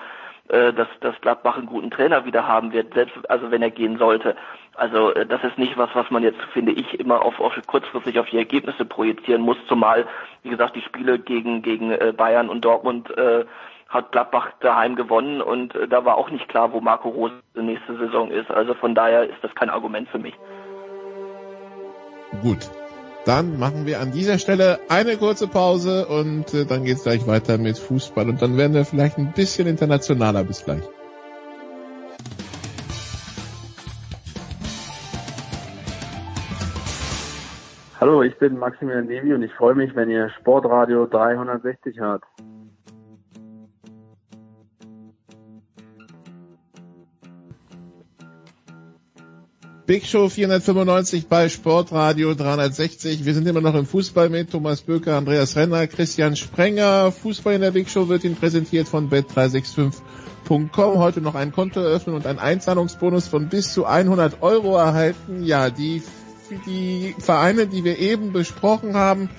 äh, 0.49 0.73
dass, 0.73 0.87
dass 0.99 1.19
Gladbach 1.21 1.57
einen 1.57 1.67
guten 1.67 1.91
Trainer 1.91 2.25
wieder 2.25 2.47
haben 2.47 2.73
wird, 2.73 2.93
selbst 2.93 3.29
also 3.29 3.49
wenn 3.51 3.61
er 3.61 3.71
gehen 3.71 3.97
sollte. 3.97 4.35
Also 4.75 5.13
äh, 5.13 5.25
das 5.25 5.43
ist 5.43 5.57
nicht 5.57 5.77
was, 5.77 5.89
was 5.93 6.09
man 6.11 6.23
jetzt, 6.23 6.41
finde 6.53 6.71
ich, 6.71 6.99
immer 6.99 7.21
auf, 7.23 7.39
auf 7.39 7.53
kurzfristig 7.67 8.19
auf 8.19 8.29
die 8.29 8.37
Ergebnisse 8.37 8.85
projizieren 8.85 9.41
muss, 9.41 9.57
zumal, 9.67 10.05
wie 10.43 10.49
gesagt, 10.49 10.75
die 10.75 10.81
Spiele 10.81 11.19
gegen, 11.19 11.61
gegen 11.61 11.91
äh, 11.91 12.13
Bayern 12.15 12.49
und 12.49 12.65
Dortmund 12.65 13.09
äh, 13.17 13.45
hat 13.93 14.11
Gladbach 14.11 14.49
daheim 14.59 14.95
gewonnen 14.95 15.41
und 15.41 15.75
äh, 15.75 15.87
da 15.87 16.03
war 16.03 16.17
auch 16.17 16.31
nicht 16.31 16.49
klar, 16.49 16.73
wo 16.73 16.81
Marco 16.81 17.09
Rose 17.09 17.35
nächste 17.53 17.95
Saison 17.97 18.31
ist. 18.31 18.49
Also 18.49 18.73
von 18.73 18.95
daher 18.95 19.29
ist 19.29 19.43
das 19.43 19.53
kein 19.53 19.69
Argument 19.69 20.09
für 20.09 20.19
mich. 20.19 20.33
Gut. 22.41 22.69
Dann 23.25 23.57
machen 23.57 23.85
wir 23.85 24.01
an 24.01 24.11
dieser 24.11 24.37
Stelle 24.37 24.79
eine 24.89 25.15
kurze 25.15 25.47
Pause 25.47 26.07
und 26.07 26.53
äh, 26.53 26.65
dann 26.65 26.83
geht's 26.83 27.03
gleich 27.03 27.25
weiter 27.25 27.57
mit 27.57 27.77
Fußball 27.77 28.27
und 28.27 28.41
dann 28.41 28.57
werden 28.57 28.73
wir 28.73 28.83
vielleicht 28.83 29.17
ein 29.17 29.31
bisschen 29.31 29.67
internationaler. 29.67 30.43
Bis 30.43 30.65
gleich. 30.65 30.83
Hallo, 38.01 38.23
ich 38.23 38.37
bin 38.37 38.57
Maximilian 38.57 39.07
Devi 39.07 39.33
und 39.33 39.43
ich 39.43 39.53
freue 39.53 39.75
mich, 39.75 39.95
wenn 39.95 40.09
ihr 40.09 40.29
Sportradio 40.31 41.05
360 41.05 41.99
hört. 41.99 42.23
Big 49.85 50.05
Show 50.05 50.29
495 50.29 51.27
bei 51.27 51.49
Sportradio 51.49 52.33
360. 52.33 53.25
Wir 53.25 53.33
sind 53.33 53.45
immer 53.47 53.59
noch 53.59 53.75
im 53.75 53.85
Fußball 53.85 54.29
mit 54.29 54.49
Thomas 54.49 54.81
Böker, 54.81 55.17
Andreas 55.17 55.57
Renner, 55.57 55.87
Christian 55.87 56.37
Sprenger. 56.37 57.11
Fußball 57.11 57.55
in 57.55 57.61
der 57.61 57.71
Big 57.71 57.89
Show 57.89 58.07
wird 58.07 58.23
Ihnen 58.23 58.37
präsentiert 58.37 58.87
von 58.87 59.09
bet365.com. 59.09 60.69
Heute 60.77 61.19
noch 61.19 61.35
ein 61.35 61.51
Konto 61.51 61.81
eröffnen 61.81 62.15
und 62.15 62.25
einen 62.25 62.39
Einzahlungsbonus 62.39 63.27
von 63.27 63.49
bis 63.49 63.73
zu 63.73 63.85
100 63.85 64.41
Euro 64.41 64.77
erhalten. 64.77 65.43
Ja, 65.43 65.69
die, 65.69 66.01
die 66.65 67.13
Vereine, 67.19 67.67
die 67.67 67.83
wir 67.83 67.99
eben 67.99 68.31
besprochen 68.31 68.95
haben, 68.95 69.29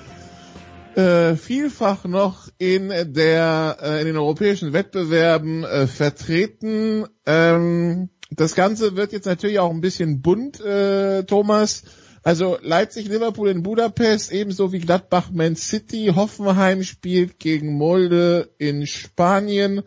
äh, 0.94 1.37
vielfach 1.37 2.04
noch 2.04 2.48
in 2.59 2.90
der 3.14 3.78
äh, 3.80 4.00
in 4.00 4.07
den 4.09 4.16
europäischen 4.18 4.74
Wettbewerben 4.74 5.64
äh, 5.64 5.87
vertreten. 5.87 7.07
Ähm, 7.24 8.11
das 8.37 8.55
Ganze 8.55 8.97
wird 8.97 9.12
jetzt 9.12 9.27
natürlich 9.27 9.59
auch 9.59 9.70
ein 9.70 9.81
bisschen 9.81 10.23
bunt, 10.23 10.61
äh, 10.61 11.25
Thomas. 11.25 11.83
Also 12.23 12.57
Leipzig, 12.62 13.09
Liverpool 13.09 13.49
in 13.51 13.62
Budapest, 13.62 14.33
ebenso 14.33 14.73
wie 14.73 14.79
Gladbach, 14.79 15.31
Man 15.31 15.57
City, 15.57 16.12
Hoffenheim 16.14 16.83
spielt 16.83 17.38
gegen 17.38 17.75
Molde 17.75 18.51
in 18.57 18.87
Spanien. 18.87 19.83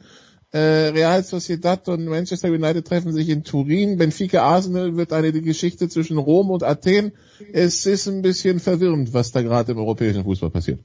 Äh, 0.51 0.59
Real 0.59 1.23
Sociedad 1.23 1.89
und 1.89 2.05
Manchester 2.05 2.49
United 2.49 2.85
treffen 2.85 3.11
sich 3.11 3.29
in 3.29 3.43
Turin. 3.43 3.97
Benfica 3.97 4.43
Arsenal 4.43 4.95
wird 4.95 5.13
eine 5.13 5.31
Geschichte 5.31 5.89
zwischen 5.89 6.17
Rom 6.17 6.51
und 6.51 6.63
Athen. 6.63 7.13
Es 7.53 7.85
ist 7.85 8.07
ein 8.07 8.21
bisschen 8.21 8.59
verwirrend, 8.59 9.13
was 9.13 9.31
da 9.31 9.41
gerade 9.41 9.71
im 9.71 9.79
europäischen 9.79 10.23
Fußball 10.23 10.51
passiert 10.51 10.79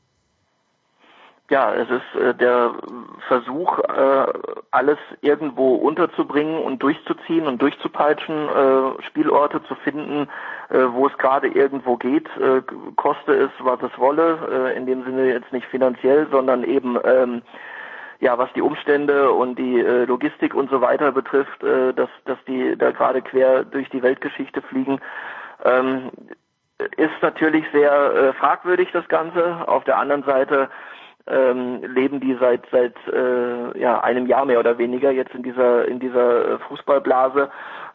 ja, 1.53 1.75
es 1.75 1.89
ist 1.91 2.21
äh, 2.21 2.35
der 2.35 2.73
Versuch, 3.29 3.79
äh, 3.81 4.27
alles 4.71 4.97
irgendwo 5.21 5.75
unterzubringen 5.75 6.63
und 6.63 6.83
durchzuziehen 6.83 7.47
und 7.47 7.61
durchzupeitschen, 7.61 8.49
äh, 8.49 9.03
Spielorte 9.03 9.63
zu 9.65 9.75
finden, 9.75 10.29
äh, 10.71 10.79
wo 10.93 11.07
es 11.07 11.19
gerade 11.19 11.49
irgendwo 11.49 11.99
geht, 11.99 12.27
äh, 12.39 12.63
koste 12.97 13.35
es, 13.35 13.51
was 13.59 13.83
es 13.83 13.99
wolle, 13.99 14.39
äh, 14.51 14.77
in 14.79 14.87
dem 14.87 15.05
Sinne 15.05 15.29
jetzt 15.29 15.53
nicht 15.53 15.67
finanziell, 15.67 16.27
sondern 16.31 16.65
eben 16.65 16.99
ähm, 17.05 17.43
ja, 18.21 18.39
was 18.39 18.51
die 18.55 18.63
Umstände 18.63 19.33
und 19.33 19.59
die 19.59 19.81
äh, 19.81 20.07
Logistik 20.07 20.55
und 20.55 20.71
so 20.71 20.81
weiter 20.81 21.13
betrifft, 21.13 21.63
äh, 21.63 21.93
dass, 21.93 22.09
dass 22.25 22.39
die 22.47 22.79
da 22.79 22.93
gerade 22.93 23.21
quer 23.21 23.65
durch 23.65 23.91
die 23.91 24.03
Weltgeschichte 24.03 24.63
fliegen. 24.63 25.01
Ähm, 25.65 26.11
ist 26.97 27.21
natürlich 27.21 27.65
sehr 27.73 27.93
äh, 27.93 28.33
fragwürdig 28.33 28.89
das 28.93 29.07
Ganze. 29.09 29.69
Auf 29.69 29.85
der 29.85 29.99
anderen 29.99 30.23
Seite 30.23 30.71
ähm, 31.27 31.83
leben 31.83 32.21
die 32.21 32.37
seit 32.41 32.63
seit 32.71 32.95
äh, 33.09 33.79
ja 33.79 34.01
einem 34.01 34.27
Jahr 34.27 34.45
mehr 34.45 34.59
oder 34.59 34.79
weniger 34.79 35.11
jetzt 35.11 35.35
in 35.35 35.43
dieser 35.43 35.87
in 35.87 36.01
dieser 36.01 36.55
äh, 36.55 36.59
Fußballblase 36.69 37.51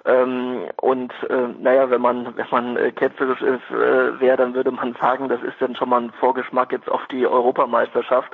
ähm, 0.06 0.62
und 0.78 1.12
äh, 1.30 1.48
naja 1.60 1.90
wenn 1.90 2.02
man 2.02 2.36
wenn 2.38 2.46
man 2.52 2.78
äh, 2.78 2.92
ketzerisch 2.92 3.42
ist 3.42 3.70
äh, 3.72 4.20
wäre 4.20 4.38
dann 4.38 4.54
würde 4.54 4.72
man 4.72 4.96
sagen 5.02 5.30
das 5.30 5.42
ist 5.44 5.56
dann 5.60 5.76
schon 5.76 5.90
mal 5.90 6.02
ein 6.02 6.12
Vorgeschmack 6.20 6.72
jetzt 6.72 6.90
auf 6.90 7.06
die 7.08 7.28
Europameisterschaft 7.28 8.32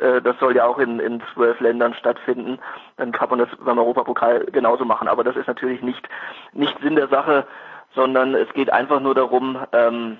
äh, 0.00 0.20
das 0.22 0.38
soll 0.38 0.56
ja 0.56 0.66
auch 0.66 0.78
in, 0.78 1.00
in 1.00 1.22
zwölf 1.34 1.58
Ländern 1.60 1.94
stattfinden. 1.94 2.58
Dann 2.96 3.12
kann 3.12 3.30
man 3.30 3.40
das 3.40 3.48
beim 3.58 3.78
Europapokal 3.78 4.46
genauso 4.46 4.84
machen. 4.84 5.08
Aber 5.08 5.24
das 5.24 5.36
ist 5.36 5.46
natürlich 5.46 5.82
nicht, 5.82 6.08
nicht 6.52 6.78
Sinn 6.80 6.96
der 6.96 7.08
Sache, 7.08 7.46
sondern 7.94 8.34
es 8.34 8.52
geht 8.54 8.72
einfach 8.72 9.00
nur 9.00 9.14
darum, 9.14 9.58
ähm, 9.72 10.18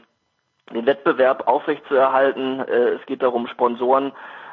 den 0.75 0.87
Wettbewerb 0.87 1.47
aufrechtzuerhalten. 1.47 2.61
Äh, 2.61 2.91
es 2.91 3.07
geht 3.07 3.23
darum, 3.23 3.47
Sponsoren 3.47 4.13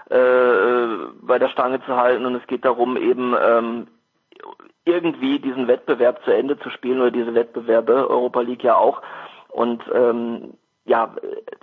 äh, 0.10 1.08
bei 1.22 1.40
der 1.40 1.50
Stange 1.50 1.84
zu 1.86 1.96
halten 1.96 2.26
und 2.26 2.36
es 2.36 2.46
geht 2.48 2.66
darum, 2.66 2.98
eben 2.98 3.36
ähm, 3.42 3.88
irgendwie 4.86 5.40
diesen 5.40 5.68
Wettbewerb 5.68 6.24
zu 6.24 6.32
Ende 6.32 6.60
zu 6.60 6.70
spielen 6.70 7.02
oder 7.02 7.12
diese 7.12 7.34
Wettbewerbe, 7.34 8.10
Europa 8.10 8.42
League 8.42 8.64
ja 8.64 8.76
auch. 8.76 9.02
Und 9.50 9.84
ähm, 9.94 10.54
ja, 10.86 11.16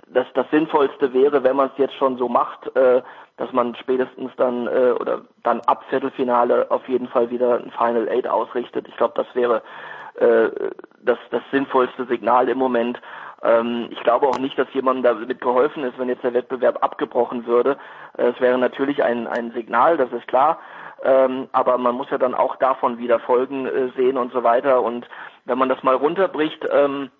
das, 0.07 0.27
das 0.33 0.45
Sinnvollste 0.51 1.13
wäre, 1.13 1.43
wenn 1.43 1.55
man 1.55 1.69
es 1.69 1.77
jetzt 1.77 1.95
schon 1.95 2.17
so 2.17 2.27
macht, 2.27 2.75
äh, 2.75 3.01
dass 3.37 3.51
man 3.53 3.75
spätestens 3.75 4.31
dann 4.35 4.67
äh, 4.67 4.93
oder 4.99 5.21
dann 5.43 5.61
ab 5.61 5.85
Viertelfinale 5.89 6.69
auf 6.69 6.87
jeden 6.89 7.07
Fall 7.07 7.29
wieder 7.29 7.55
ein 7.55 7.71
Final 7.71 8.09
Eight 8.09 8.27
ausrichtet. 8.27 8.87
Ich 8.89 8.97
glaube, 8.97 9.13
das 9.15 9.33
wäre 9.33 9.61
äh, 10.15 10.49
das, 11.01 11.17
das 11.31 11.41
sinnvollste 11.51 12.05
Signal 12.05 12.49
im 12.49 12.57
Moment. 12.57 12.99
Ähm, 13.43 13.87
ich 13.91 13.99
glaube 14.03 14.27
auch 14.27 14.39
nicht, 14.39 14.57
dass 14.57 14.73
jemandem 14.73 15.03
damit 15.03 15.41
geholfen 15.41 15.83
ist, 15.83 15.99
wenn 15.99 16.09
jetzt 16.09 16.23
der 16.23 16.33
Wettbewerb 16.33 16.83
abgebrochen 16.83 17.45
würde. 17.45 17.77
Äh, 18.17 18.27
es 18.29 18.39
wäre 18.39 18.57
natürlich 18.57 19.03
ein, 19.03 19.27
ein 19.27 19.51
Signal, 19.51 19.97
das 19.97 20.11
ist 20.11 20.27
klar. 20.27 20.59
Ähm, 21.03 21.49
aber 21.51 21.77
man 21.77 21.95
muss 21.95 22.09
ja 22.09 22.17
dann 22.17 22.33
auch 22.33 22.55
davon 22.55 22.97
wieder 22.97 23.19
Folgen 23.19 23.65
äh, 23.65 23.89
sehen 23.97 24.17
und 24.17 24.31
so 24.31 24.43
weiter. 24.43 24.81
Und 24.81 25.07
wenn 25.45 25.57
man 25.57 25.67
das 25.69 25.83
mal 25.83 25.95
runterbricht, 25.95 26.65
ähm, 26.71 27.11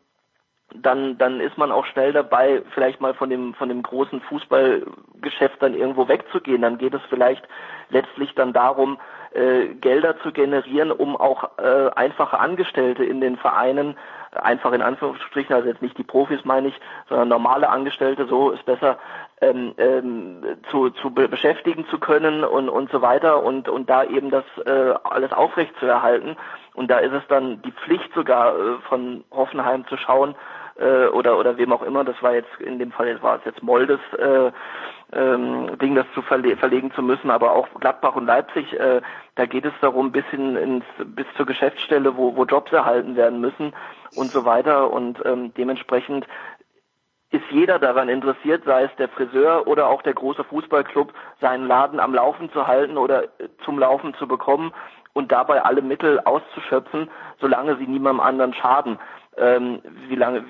dann, 0.75 1.17
dann 1.17 1.39
ist 1.39 1.57
man 1.57 1.71
auch 1.71 1.85
schnell 1.85 2.13
dabei, 2.13 2.63
vielleicht 2.73 3.01
mal 3.01 3.13
von 3.13 3.29
dem, 3.29 3.53
von 3.53 3.69
dem 3.69 3.83
großen 3.83 4.21
Fußballgeschäft 4.21 5.61
dann 5.61 5.75
irgendwo 5.75 6.07
wegzugehen. 6.07 6.61
Dann 6.61 6.77
geht 6.77 6.93
es 6.93 7.01
vielleicht 7.09 7.43
letztlich 7.89 8.33
dann 8.35 8.53
darum, 8.53 8.97
äh, 9.33 9.67
Gelder 9.75 10.19
zu 10.21 10.31
generieren, 10.31 10.91
um 10.91 11.15
auch 11.17 11.57
äh, 11.57 11.89
einfache 11.95 12.39
Angestellte 12.39 13.03
in 13.03 13.21
den 13.21 13.37
Vereinen 13.37 13.97
einfach 14.35 14.71
in 14.73 14.81
Anführungsstrichen, 14.81 15.55
also 15.55 15.67
jetzt 15.67 15.81
nicht 15.81 15.97
die 15.97 16.03
Profis 16.03 16.43
meine 16.43 16.69
ich, 16.69 16.79
sondern 17.09 17.29
normale 17.29 17.69
Angestellte, 17.69 18.25
so 18.25 18.51
ist 18.51 18.65
besser, 18.65 18.97
ähm, 19.41 19.73
ähm, 19.77 20.43
zu, 20.69 20.89
zu 20.91 21.11
beschäftigen 21.11 21.85
zu 21.87 21.99
können 21.99 22.43
und, 22.43 22.69
und 22.69 22.91
so 22.91 23.01
weiter 23.01 23.43
und, 23.43 23.69
und 23.69 23.89
da 23.89 24.03
eben 24.03 24.29
das 24.29 24.45
äh, 24.65 24.93
alles 25.03 25.33
aufrecht 25.33 25.73
zu 25.79 25.85
erhalten. 25.85 26.37
Und 26.73 26.89
da 26.89 26.99
ist 26.99 27.13
es 27.13 27.23
dann 27.27 27.61
die 27.61 27.71
Pflicht 27.71 28.13
sogar 28.13 28.57
äh, 28.57 28.77
von 28.87 29.23
Hoffenheim 29.31 29.85
zu 29.87 29.97
schauen, 29.97 30.35
äh, 30.79 31.07
oder 31.07 31.37
oder 31.37 31.57
wem 31.57 31.71
auch 31.71 31.83
immer, 31.83 32.03
das 32.03 32.21
war 32.21 32.33
jetzt 32.33 32.49
in 32.59 32.79
dem 32.79 32.91
Fall 32.91 33.21
war 33.21 33.37
es 33.37 33.45
jetzt 33.45 33.61
Moldes 33.61 33.99
äh, 34.17 34.51
ähm, 35.15 35.77
Ding, 35.79 35.95
das 35.95 36.05
zu 36.13 36.21
verle 36.21 36.57
verlegen 36.57 36.91
zu 36.91 37.01
müssen, 37.01 37.29
aber 37.29 37.51
auch 37.51 37.67
Gladbach 37.79 38.15
und 38.15 38.25
Leipzig, 38.25 38.73
äh, 38.79 39.01
da 39.35 39.45
geht 39.45 39.65
es 39.65 39.73
darum, 39.81 40.11
bis 40.11 40.25
hin 40.25 40.55
ins 40.55 40.85
bis 41.05 41.25
zur 41.35 41.45
Geschäftsstelle, 41.45 42.17
wo, 42.17 42.35
wo 42.35 42.45
Jobs 42.45 42.71
erhalten 42.71 43.15
werden 43.15 43.39
müssen 43.39 43.73
und 44.15 44.31
so 44.31 44.45
weiter. 44.45 44.91
Und 44.91 45.23
ähm, 45.25 45.53
dementsprechend 45.55 46.27
ist 47.31 47.43
jeder 47.49 47.79
daran 47.79 48.09
interessiert, 48.09 48.63
sei 48.65 48.83
es 48.83 48.95
der 48.97 49.09
Friseur 49.09 49.65
oder 49.67 49.87
auch 49.87 50.03
der 50.03 50.13
große 50.13 50.43
Fußballclub, 50.43 51.13
seinen 51.41 51.67
Laden 51.67 51.99
am 51.99 52.13
Laufen 52.13 52.51
zu 52.51 52.67
halten 52.67 52.97
oder 52.97 53.23
äh, 53.23 53.49
zum 53.65 53.79
Laufen 53.79 54.13
zu 54.15 54.27
bekommen 54.27 54.71
und 55.13 55.31
dabei 55.31 55.63
alle 55.63 55.81
Mittel 55.81 56.19
auszuschöpfen, 56.19 57.09
solange 57.39 57.77
sie 57.77 57.87
niemandem 57.87 58.19
anderen 58.19 58.53
schaden. 58.53 58.99
Ähm, 59.37 59.81
wie 60.07 60.15
lange 60.15 60.45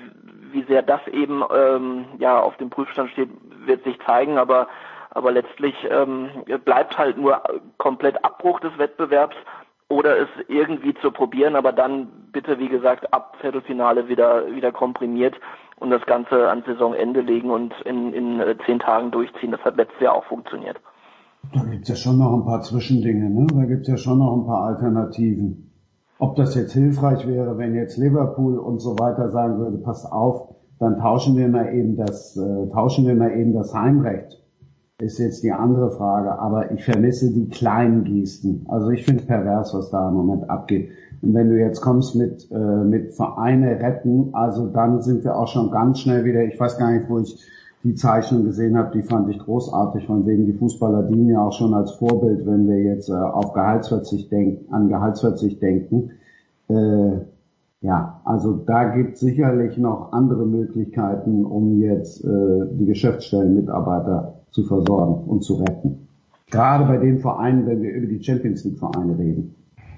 wie 0.54 0.62
sehr 0.64 0.82
das 0.82 1.06
eben 1.08 1.42
ähm, 1.54 2.06
ja 2.18 2.40
auf 2.40 2.56
dem 2.56 2.70
Prüfstand 2.70 3.10
steht, 3.10 3.30
wird 3.66 3.84
sich 3.84 3.98
zeigen, 4.06 4.38
aber 4.38 4.68
aber 5.10 5.30
letztlich 5.30 5.74
ähm, 5.90 6.28
bleibt 6.64 6.98
halt 6.98 7.16
nur 7.16 7.40
komplett 7.78 8.24
Abbruch 8.24 8.58
des 8.60 8.76
Wettbewerbs 8.78 9.36
oder 9.88 10.18
es 10.18 10.28
irgendwie 10.48 10.94
zu 10.94 11.12
probieren, 11.12 11.54
aber 11.54 11.72
dann 11.72 12.08
bitte, 12.32 12.58
wie 12.58 12.68
gesagt, 12.68 13.12
ab 13.12 13.36
Viertelfinale 13.40 14.08
wieder, 14.08 14.52
wieder 14.52 14.72
komprimiert 14.72 15.36
und 15.78 15.90
das 15.90 16.04
Ganze 16.06 16.50
an 16.50 16.64
Saisonende 16.66 17.20
legen 17.20 17.50
und 17.50 17.72
in, 17.84 18.12
in 18.12 18.40
äh, 18.40 18.56
zehn 18.66 18.80
Tagen 18.80 19.12
durchziehen. 19.12 19.52
Das 19.52 19.60
hat 19.60 19.76
letztes 19.76 20.00
Jahr 20.00 20.14
auch 20.14 20.24
funktioniert. 20.24 20.80
Da 21.52 21.62
gibt's 21.62 21.88
ja 21.88 21.96
schon 21.96 22.18
noch 22.18 22.32
ein 22.32 22.44
paar 22.44 22.62
Zwischendinge, 22.62 23.30
ne? 23.30 23.46
Da 23.54 23.64
gibt's 23.66 23.88
ja 23.88 23.96
schon 23.96 24.18
noch 24.18 24.34
ein 24.36 24.46
paar 24.46 24.64
Alternativen. 24.64 25.73
Ob 26.18 26.36
das 26.36 26.54
jetzt 26.54 26.72
hilfreich 26.72 27.26
wäre, 27.26 27.58
wenn 27.58 27.74
jetzt 27.74 27.96
Liverpool 27.96 28.58
und 28.58 28.80
so 28.80 28.98
weiter 28.98 29.30
sagen 29.30 29.58
würde, 29.58 29.78
passt 29.78 30.10
auf, 30.10 30.54
dann 30.78 30.98
tauschen 30.98 31.36
wir 31.36 31.48
mal 31.48 31.74
eben 31.74 31.96
das, 31.96 32.36
äh, 32.36 32.68
tauschen 32.70 33.06
wir 33.06 33.14
mal 33.14 33.32
eben 33.32 33.52
das 33.52 33.74
Heimrecht 33.74 34.44
ist 34.98 35.18
jetzt 35.18 35.42
die 35.42 35.52
andere 35.52 35.90
Frage, 35.90 36.38
aber 36.38 36.70
ich 36.70 36.84
vermisse 36.84 37.32
die 37.32 37.48
kleinen 37.48 38.04
Gesten. 38.04 38.64
Also 38.68 38.90
ich 38.90 39.04
finde 39.04 39.24
pervers, 39.24 39.74
was 39.74 39.90
da 39.90 40.08
im 40.08 40.14
Moment 40.14 40.48
abgeht. 40.48 40.90
Und 41.20 41.34
wenn 41.34 41.50
du 41.50 41.58
jetzt 41.58 41.80
kommst 41.80 42.14
mit, 42.14 42.48
äh, 42.52 42.84
mit 42.84 43.12
Vereine 43.14 43.80
retten, 43.80 44.30
also 44.34 44.68
dann 44.68 45.02
sind 45.02 45.24
wir 45.24 45.36
auch 45.36 45.48
schon 45.48 45.70
ganz 45.70 46.00
schnell 46.00 46.24
wieder, 46.24 46.44
ich 46.44 46.60
weiß 46.60 46.78
gar 46.78 46.92
nicht, 46.92 47.08
wo 47.08 47.18
ich 47.18 47.44
die 47.84 47.94
Zeichnung 47.94 48.44
gesehen 48.44 48.78
habe, 48.78 48.90
die 48.92 49.02
fand 49.02 49.28
ich 49.28 49.38
großartig, 49.38 50.06
von 50.06 50.26
wegen 50.26 50.46
die 50.46 50.54
Fußballer 50.54 51.02
dienen 51.02 51.28
ja 51.28 51.42
auch 51.42 51.52
schon 51.52 51.74
als 51.74 51.92
Vorbild, 51.92 52.46
wenn 52.46 52.66
wir 52.66 52.82
jetzt 52.82 53.10
äh, 53.10 53.12
auf 53.12 53.52
Gehaltsverzicht 53.52 54.32
denken, 54.32 54.72
an 54.72 54.88
Gehaltsverzicht 54.88 55.60
denken. 55.60 56.10
Äh, 56.68 57.18
ja, 57.82 58.22
also 58.24 58.54
da 58.54 58.84
gibt 58.96 59.18
sicherlich 59.18 59.76
noch 59.76 60.12
andere 60.12 60.46
Möglichkeiten, 60.46 61.44
um 61.44 61.78
jetzt 61.78 62.24
äh, 62.24 62.66
die 62.72 62.86
Geschäftsstellenmitarbeiter 62.86 64.40
zu 64.50 64.64
versorgen 64.64 65.28
und 65.28 65.44
zu 65.44 65.56
retten. 65.56 66.08
Gerade 66.50 66.86
bei 66.86 66.96
den 66.96 67.18
Vereinen, 67.18 67.66
wenn 67.66 67.82
wir 67.82 67.92
über 67.92 68.06
die 68.06 68.22
Champions 68.22 68.64
League 68.64 68.78
Vereine 68.78 69.18
reden. 69.18 69.54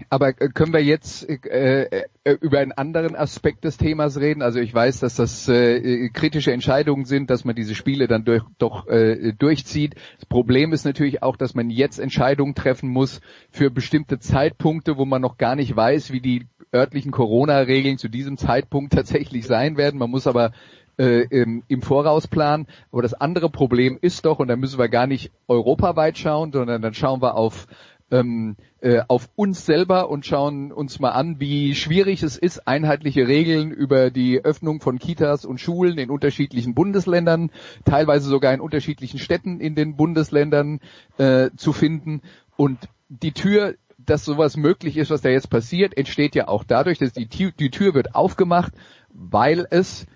Aber 0.08 0.28
äh, 0.28 0.48
können 0.48 0.72
wir 0.72 0.82
jetzt 0.82 1.28
äh, 1.28 2.04
äh, 2.24 2.32
über 2.40 2.60
einen 2.60 2.72
anderen 2.72 3.16
Aspekt 3.16 3.64
des 3.64 3.76
Themas 3.76 4.18
reden? 4.18 4.42
Also 4.42 4.58
ich 4.60 4.72
weiß, 4.72 5.00
dass 5.00 5.16
das 5.16 5.48
äh, 5.48 6.08
kritische 6.10 6.52
Entscheidungen 6.52 7.04
sind, 7.04 7.30
dass 7.30 7.44
man 7.44 7.54
diese 7.54 7.74
Spiele 7.74 8.06
dann 8.06 8.24
durch, 8.24 8.42
doch 8.58 8.86
äh, 8.88 9.32
durchzieht. 9.32 9.94
Das 10.16 10.26
Problem 10.26 10.72
ist 10.72 10.84
natürlich 10.84 11.22
auch, 11.22 11.36
dass 11.36 11.54
man 11.54 11.70
jetzt 11.70 11.98
Entscheidungen 11.98 12.54
treffen 12.54 12.88
muss 12.88 13.20
für 13.50 13.70
bestimmte 13.70 14.18
Zeitpunkte, 14.18 14.96
wo 14.96 15.04
man 15.04 15.22
noch 15.22 15.38
gar 15.38 15.56
nicht 15.56 15.74
weiß, 15.74 16.12
wie 16.12 16.20
die 16.20 16.46
örtlichen 16.74 17.12
Corona-Regeln 17.12 17.98
zu 17.98 18.08
diesem 18.08 18.36
Zeitpunkt 18.36 18.92
tatsächlich 18.94 19.46
sein 19.46 19.76
werden. 19.76 19.98
Man 19.98 20.10
muss 20.10 20.26
aber 20.26 20.52
äh, 20.98 21.26
im, 21.28 21.62
im 21.68 21.82
Voraus 21.82 22.26
planen. 22.26 22.66
Aber 22.92 23.02
das 23.02 23.14
andere 23.14 23.50
Problem 23.50 23.98
ist 24.00 24.24
doch, 24.24 24.38
und 24.38 24.48
da 24.48 24.56
müssen 24.56 24.78
wir 24.78 24.88
gar 24.88 25.06
nicht 25.06 25.30
europaweit 25.48 26.18
schauen, 26.18 26.52
sondern 26.52 26.82
dann 26.82 26.94
schauen 26.94 27.22
wir 27.22 27.34
auf 27.34 27.66
ähm, 28.10 28.56
äh, 28.80 29.00
auf 29.08 29.28
uns 29.34 29.66
selber 29.66 30.08
und 30.10 30.24
schauen 30.24 30.72
uns 30.72 31.00
mal 31.00 31.10
an, 31.10 31.40
wie 31.40 31.74
schwierig 31.74 32.22
es 32.22 32.36
ist, 32.36 32.68
einheitliche 32.68 33.26
Regeln 33.26 33.70
über 33.70 34.10
die 34.10 34.44
Öffnung 34.44 34.80
von 34.80 34.98
Kitas 34.98 35.44
und 35.44 35.60
Schulen 35.60 35.98
in 35.98 36.10
unterschiedlichen 36.10 36.74
Bundesländern, 36.74 37.50
teilweise 37.84 38.28
sogar 38.28 38.54
in 38.54 38.60
unterschiedlichen 38.60 39.18
Städten 39.18 39.60
in 39.60 39.74
den 39.74 39.96
Bundesländern 39.96 40.80
äh, 41.18 41.50
zu 41.56 41.72
finden. 41.72 42.22
Und 42.56 42.78
die 43.08 43.32
Tür, 43.32 43.74
dass 43.98 44.24
sowas 44.24 44.56
möglich 44.56 44.96
ist, 44.96 45.10
was 45.10 45.22
da 45.22 45.28
jetzt 45.28 45.50
passiert, 45.50 45.96
entsteht 45.96 46.34
ja 46.34 46.48
auch 46.48 46.64
dadurch, 46.64 46.98
dass 46.98 47.12
die, 47.12 47.26
die 47.26 47.70
Tür 47.70 47.94
wird 47.94 48.14
aufgemacht, 48.14 48.72
weil 49.12 49.66
es 49.70 50.06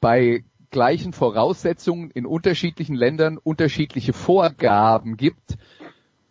bei 0.00 0.44
gleichen 0.70 1.12
Voraussetzungen 1.12 2.10
in 2.10 2.26
unterschiedlichen 2.26 2.96
Ländern 2.96 3.38
unterschiedliche 3.38 4.12
Vorgaben 4.12 5.16
gibt, 5.16 5.56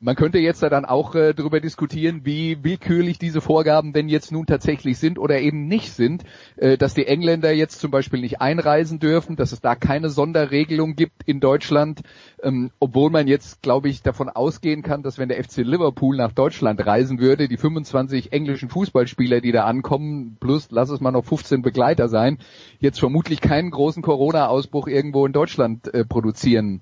man 0.03 0.17
könnte 0.17 0.37
jetzt 0.37 0.61
da 0.61 0.69
dann 0.69 0.83
auch 0.83 1.15
äh, 1.15 1.33
darüber 1.33 1.61
diskutieren, 1.61 2.25
wie 2.25 2.61
willkürlich 2.61 3.19
diese 3.19 3.39
Vorgaben 3.39 3.93
denn 3.93 4.09
jetzt 4.09 4.33
nun 4.33 4.45
tatsächlich 4.45 4.97
sind 4.97 5.17
oder 5.17 5.39
eben 5.39 5.67
nicht 5.67 5.93
sind, 5.93 6.25
äh, 6.57 6.77
dass 6.77 6.93
die 6.93 7.07
Engländer 7.07 7.53
jetzt 7.53 7.79
zum 7.79 7.89
Beispiel 7.89 8.19
nicht 8.19 8.41
einreisen 8.41 8.99
dürfen, 8.99 9.37
dass 9.37 9.53
es 9.53 9.61
da 9.61 9.75
keine 9.75 10.09
Sonderregelung 10.09 10.97
gibt 10.97 11.23
in 11.25 11.39
Deutschland, 11.39 12.01
ähm, 12.41 12.69
obwohl 12.79 13.11
man 13.11 13.27
jetzt, 13.27 13.61
glaube 13.61 13.87
ich, 13.87 14.01
davon 14.01 14.27
ausgehen 14.27 14.81
kann, 14.81 15.03
dass 15.03 15.17
wenn 15.17 15.29
der 15.29 15.41
FC 15.41 15.59
Liverpool 15.59 16.17
nach 16.17 16.33
Deutschland 16.33 16.85
reisen 16.85 17.19
würde, 17.19 17.47
die 17.47 17.57
25 17.57 18.33
englischen 18.33 18.67
Fußballspieler, 18.67 19.39
die 19.39 19.53
da 19.53 19.63
ankommen, 19.63 20.35
plus 20.41 20.67
lass 20.69 20.89
es 20.89 20.99
mal 20.99 21.11
noch 21.11 21.23
15 21.23 21.61
Begleiter 21.61 22.09
sein, 22.09 22.39
jetzt 22.79 22.99
vermutlich 22.99 23.39
keinen 23.39 23.71
großen 23.71 24.03
Corona-Ausbruch 24.03 24.89
irgendwo 24.89 25.25
in 25.25 25.31
Deutschland 25.31 25.93
äh, 25.93 26.03
produzieren 26.03 26.81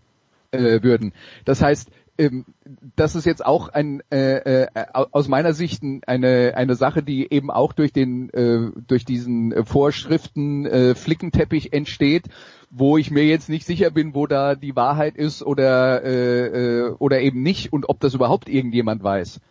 äh, 0.52 0.84
würden. 0.84 1.14
Das 1.46 1.62
heißt, 1.62 1.90
ähm, 2.18 2.46
das 2.96 3.16
ist 3.16 3.26
jetzt 3.26 3.46
auch 3.46 3.70
ein 3.70 4.02
äh, 4.12 4.64
äh, 4.64 4.68
aus 4.94 5.28
meiner 5.28 5.54
Sicht 5.54 5.84
eine 6.08 6.54
eine 6.56 6.76
Sache, 6.76 7.04
die 7.04 7.32
eben 7.32 7.52
auch 7.52 7.74
durch 7.74 7.94
den 7.94 8.30
äh, 8.30 8.72
durch 8.88 9.06
diesen 9.06 9.66
Vorschriften 9.66 10.66
äh, 10.66 10.96
Flickenteppich 10.96 11.74
entsteht, 11.74 12.26
wo 12.70 12.98
ich 12.98 13.12
mir 13.12 13.26
jetzt 13.26 13.50
nicht 13.50 13.66
sicher 13.66 13.92
bin, 13.92 14.16
wo 14.16 14.28
da 14.28 14.56
die 14.56 14.76
Wahrheit 14.76 15.16
ist 15.16 15.44
oder 15.44 16.04
äh, 16.04 16.48
äh, 16.48 16.96
oder 17.00 17.20
eben 17.22 17.42
nicht 17.44 17.74
und 17.74 17.90
ob 17.90 18.00
das 18.00 18.14
überhaupt 18.14 18.50
irgendjemand 18.50 19.04
weiß. 19.04 19.42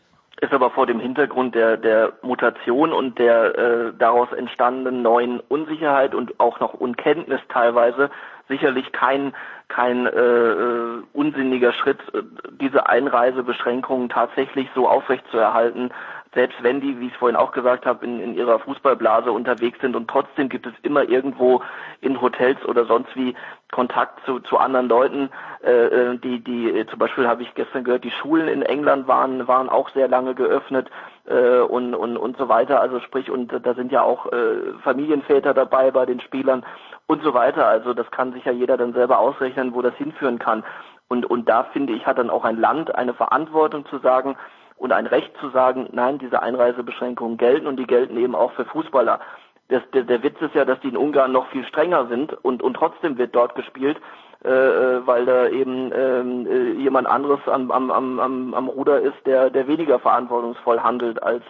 Ist 0.40 0.52
aber 0.54 0.70
vor 0.70 0.86
dem 0.86 1.00
Hintergrund 1.00 1.54
der 1.54 1.76
der 1.76 2.12
Mutation 2.22 2.92
und 2.92 3.18
der 3.18 3.58
äh, 3.58 3.92
daraus 3.98 4.32
entstandenen 4.32 5.02
neuen 5.02 5.40
Unsicherheit 5.40 6.14
und 6.14 6.40
auch 6.40 6.60
noch 6.60 6.74
Unkenntnis 6.74 7.40
teilweise 7.48 8.10
sicherlich 8.50 8.92
kein 8.92 9.32
kein 9.70 10.06
äh, 10.06 10.10
äh, 10.10 11.02
unsinniger 11.14 11.72
Schritt, 11.72 12.00
äh, 12.12 12.22
diese 12.60 12.88
Einreisebeschränkungen 12.88 14.08
tatsächlich 14.08 14.68
so 14.74 14.88
aufrechtzuerhalten, 14.88 15.90
selbst 16.34 16.62
wenn 16.62 16.80
die, 16.80 17.00
wie 17.00 17.06
ich 17.06 17.12
es 17.12 17.18
vorhin 17.18 17.36
auch 17.36 17.52
gesagt 17.52 17.86
habe, 17.86 18.04
in, 18.04 18.20
in 18.20 18.34
ihrer 18.34 18.58
Fußballblase 18.58 19.32
unterwegs 19.32 19.80
sind. 19.80 19.96
Und 19.96 20.08
trotzdem 20.08 20.48
gibt 20.48 20.66
es 20.66 20.74
immer 20.82 21.08
irgendwo 21.08 21.62
in 22.00 22.20
Hotels 22.20 22.64
oder 22.66 22.84
sonst 22.84 23.14
wie 23.16 23.34
Kontakt 23.70 24.24
zu, 24.26 24.40
zu 24.40 24.58
anderen 24.58 24.88
Leuten, 24.88 25.30
äh, 25.64 25.70
äh 25.70 26.18
die, 26.18 26.40
die 26.40 26.86
zum 26.88 26.98
Beispiel 26.98 27.26
habe 27.26 27.42
ich 27.42 27.54
gestern 27.54 27.84
gehört, 27.84 28.04
die 28.04 28.10
Schulen 28.10 28.48
in 28.48 28.62
England 28.62 29.06
waren, 29.08 29.46
waren 29.48 29.68
auch 29.68 29.88
sehr 29.90 30.08
lange 30.08 30.34
geöffnet 30.34 30.90
äh, 31.30 31.60
und, 31.60 31.94
und, 31.94 32.16
und 32.16 32.36
so 32.36 32.48
weiter. 32.48 32.80
Also 32.80 33.00
sprich, 33.00 33.30
und 33.30 33.52
da 33.64 33.74
sind 33.74 33.92
ja 33.92 34.02
auch 34.02 34.26
äh, 34.32 34.74
Familienväter 34.82 35.54
dabei 35.54 35.90
bei 35.90 36.04
den 36.04 36.20
Spielern 36.20 36.64
und 37.06 37.22
so 37.22 37.32
weiter. 37.34 37.66
Also 37.66 37.94
das 37.94 38.10
kann 38.10 38.32
sich 38.32 38.44
ja 38.44 38.52
jeder 38.52 38.76
dann 38.76 38.92
selber 38.92 39.18
ausrechnen, 39.18 39.74
wo 39.74 39.82
das 39.82 39.94
hinführen 39.94 40.38
kann. 40.38 40.64
Und, 41.08 41.26
und 41.26 41.48
da 41.48 41.64
finde 41.64 41.92
ich, 41.92 42.06
hat 42.06 42.18
dann 42.18 42.30
auch 42.30 42.44
ein 42.44 42.58
Land 42.58 42.94
eine 42.94 43.14
Verantwortung 43.14 43.86
zu 43.86 43.98
sagen 43.98 44.36
und 44.76 44.92
ein 44.92 45.06
Recht 45.06 45.32
zu 45.40 45.50
sagen, 45.50 45.88
nein, 45.92 46.18
diese 46.18 46.42
Einreisebeschränkungen 46.42 47.36
gelten 47.36 47.66
und 47.66 47.76
die 47.76 47.86
gelten 47.86 48.16
eben 48.16 48.34
auch 48.34 48.52
für 48.52 48.64
Fußballer. 48.64 49.20
Das, 49.68 49.82
der, 49.92 50.02
der 50.02 50.22
Witz 50.22 50.40
ist 50.40 50.54
ja, 50.54 50.64
dass 50.64 50.80
die 50.80 50.88
in 50.88 50.96
Ungarn 50.96 51.32
noch 51.32 51.48
viel 51.50 51.64
strenger 51.66 52.06
sind 52.06 52.32
und, 52.44 52.62
und 52.62 52.74
trotzdem 52.74 53.18
wird 53.18 53.34
dort 53.34 53.54
gespielt, 53.54 54.00
äh, 54.44 54.48
äh 54.48 55.06
weil 55.06 55.26
da 55.26 55.48
eben 55.48 55.92
ähm, 55.94 56.46
äh, 56.46 56.72
jemand 56.72 57.06
anderes 57.06 57.40
am, 57.46 57.70
am, 57.70 57.90
am, 57.90 58.54
am 58.54 58.68
Ruder 58.68 59.00
ist, 59.00 59.16
der, 59.26 59.50
der 59.50 59.66
weniger 59.66 59.98
verantwortungsvoll 59.98 60.80
handelt 60.80 61.22
als, 61.22 61.42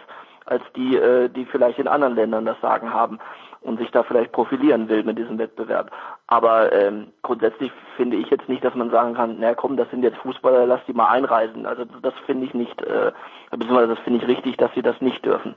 als 0.45 0.63
die, 0.75 0.95
äh, 0.95 1.29
die 1.29 1.45
vielleicht 1.45 1.79
in 1.79 1.87
anderen 1.87 2.15
Ländern 2.15 2.45
das 2.45 2.59
Sagen 2.61 2.93
haben 2.93 3.19
und 3.61 3.77
sich 3.79 3.91
da 3.91 4.03
vielleicht 4.03 4.31
profilieren 4.31 4.89
will 4.89 5.03
mit 5.03 5.17
diesem 5.17 5.37
Wettbewerb. 5.37 5.91
Aber 6.27 6.71
ähm, 6.73 7.07
grundsätzlich 7.21 7.71
finde 7.95 8.17
ich 8.17 8.29
jetzt 8.29 8.49
nicht, 8.49 8.63
dass 8.63 8.73
man 8.73 8.89
sagen 8.89 9.13
kann, 9.13 9.37
na 9.39 9.53
komm, 9.53 9.77
das 9.77 9.89
sind 9.91 10.03
jetzt 10.03 10.17
Fußballer, 10.17 10.65
lass 10.65 10.83
die 10.87 10.93
mal 10.93 11.09
einreisen. 11.09 11.65
Also 11.65 11.85
das 12.01 12.13
finde 12.25 12.45
ich 12.45 12.53
nicht, 12.53 12.81
äh, 12.81 13.11
beziehungsweise 13.51 13.95
das 13.95 13.99
finde 13.99 14.19
ich 14.19 14.27
richtig, 14.27 14.57
dass 14.57 14.73
sie 14.73 14.81
das 14.81 14.99
nicht 14.99 15.23
dürfen. 15.23 15.55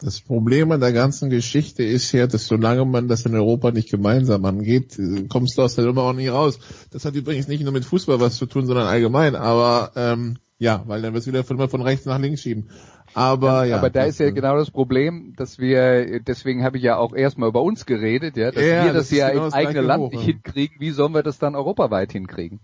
Das 0.00 0.20
Problem 0.20 0.70
an 0.70 0.80
der 0.80 0.92
ganzen 0.92 1.28
Geschichte 1.28 1.82
ist 1.82 2.12
ja, 2.12 2.28
dass 2.28 2.46
solange 2.46 2.84
man 2.84 3.08
das 3.08 3.26
in 3.26 3.34
Europa 3.34 3.72
nicht 3.72 3.90
gemeinsam 3.90 4.44
angeht, 4.44 4.96
kommst 5.28 5.58
du 5.58 5.62
aus 5.62 5.74
der 5.74 5.86
Nummer 5.86 6.02
auch 6.02 6.12
nie 6.12 6.28
raus. 6.28 6.60
Das 6.92 7.04
hat 7.04 7.16
übrigens 7.16 7.48
nicht 7.48 7.64
nur 7.64 7.72
mit 7.72 7.84
Fußball 7.84 8.20
was 8.20 8.36
zu 8.36 8.46
tun, 8.46 8.66
sondern 8.66 8.86
allgemein. 8.86 9.34
Aber 9.34 9.90
ähm, 9.96 10.38
ja, 10.58 10.84
weil 10.86 11.02
dann 11.02 11.14
wirst 11.14 11.26
du 11.26 11.32
wieder 11.32 11.42
von, 11.42 11.68
von 11.68 11.82
rechts 11.82 12.06
nach 12.06 12.20
links 12.20 12.42
schieben. 12.42 12.68
Aber 13.14 13.64
ja. 13.64 13.78
Aber 13.78 13.90
da 13.90 14.04
ist 14.04 14.20
ja 14.20 14.30
genau 14.30 14.56
das 14.56 14.70
Problem, 14.70 15.34
dass 15.36 15.58
wir, 15.58 16.20
deswegen 16.20 16.62
habe 16.62 16.76
ich 16.76 16.84
ja 16.84 16.96
auch 16.96 17.14
erstmal 17.14 17.48
über 17.48 17.62
uns 17.62 17.84
geredet, 17.84 18.36
ja, 18.36 18.52
dass 18.52 18.62
ja, 18.62 18.84
wir 18.84 18.92
das, 18.92 19.08
das 19.08 19.18
ja 19.18 19.30
genau 19.30 19.46
im 19.46 19.52
eigenen 19.52 19.84
Land 19.84 20.12
nicht 20.12 20.24
hinkriegen. 20.24 20.76
Wie 20.78 20.90
sollen 20.90 21.12
wir 21.12 21.24
das 21.24 21.38
dann 21.38 21.56
europaweit 21.56 22.12
hinkriegen? 22.12 22.60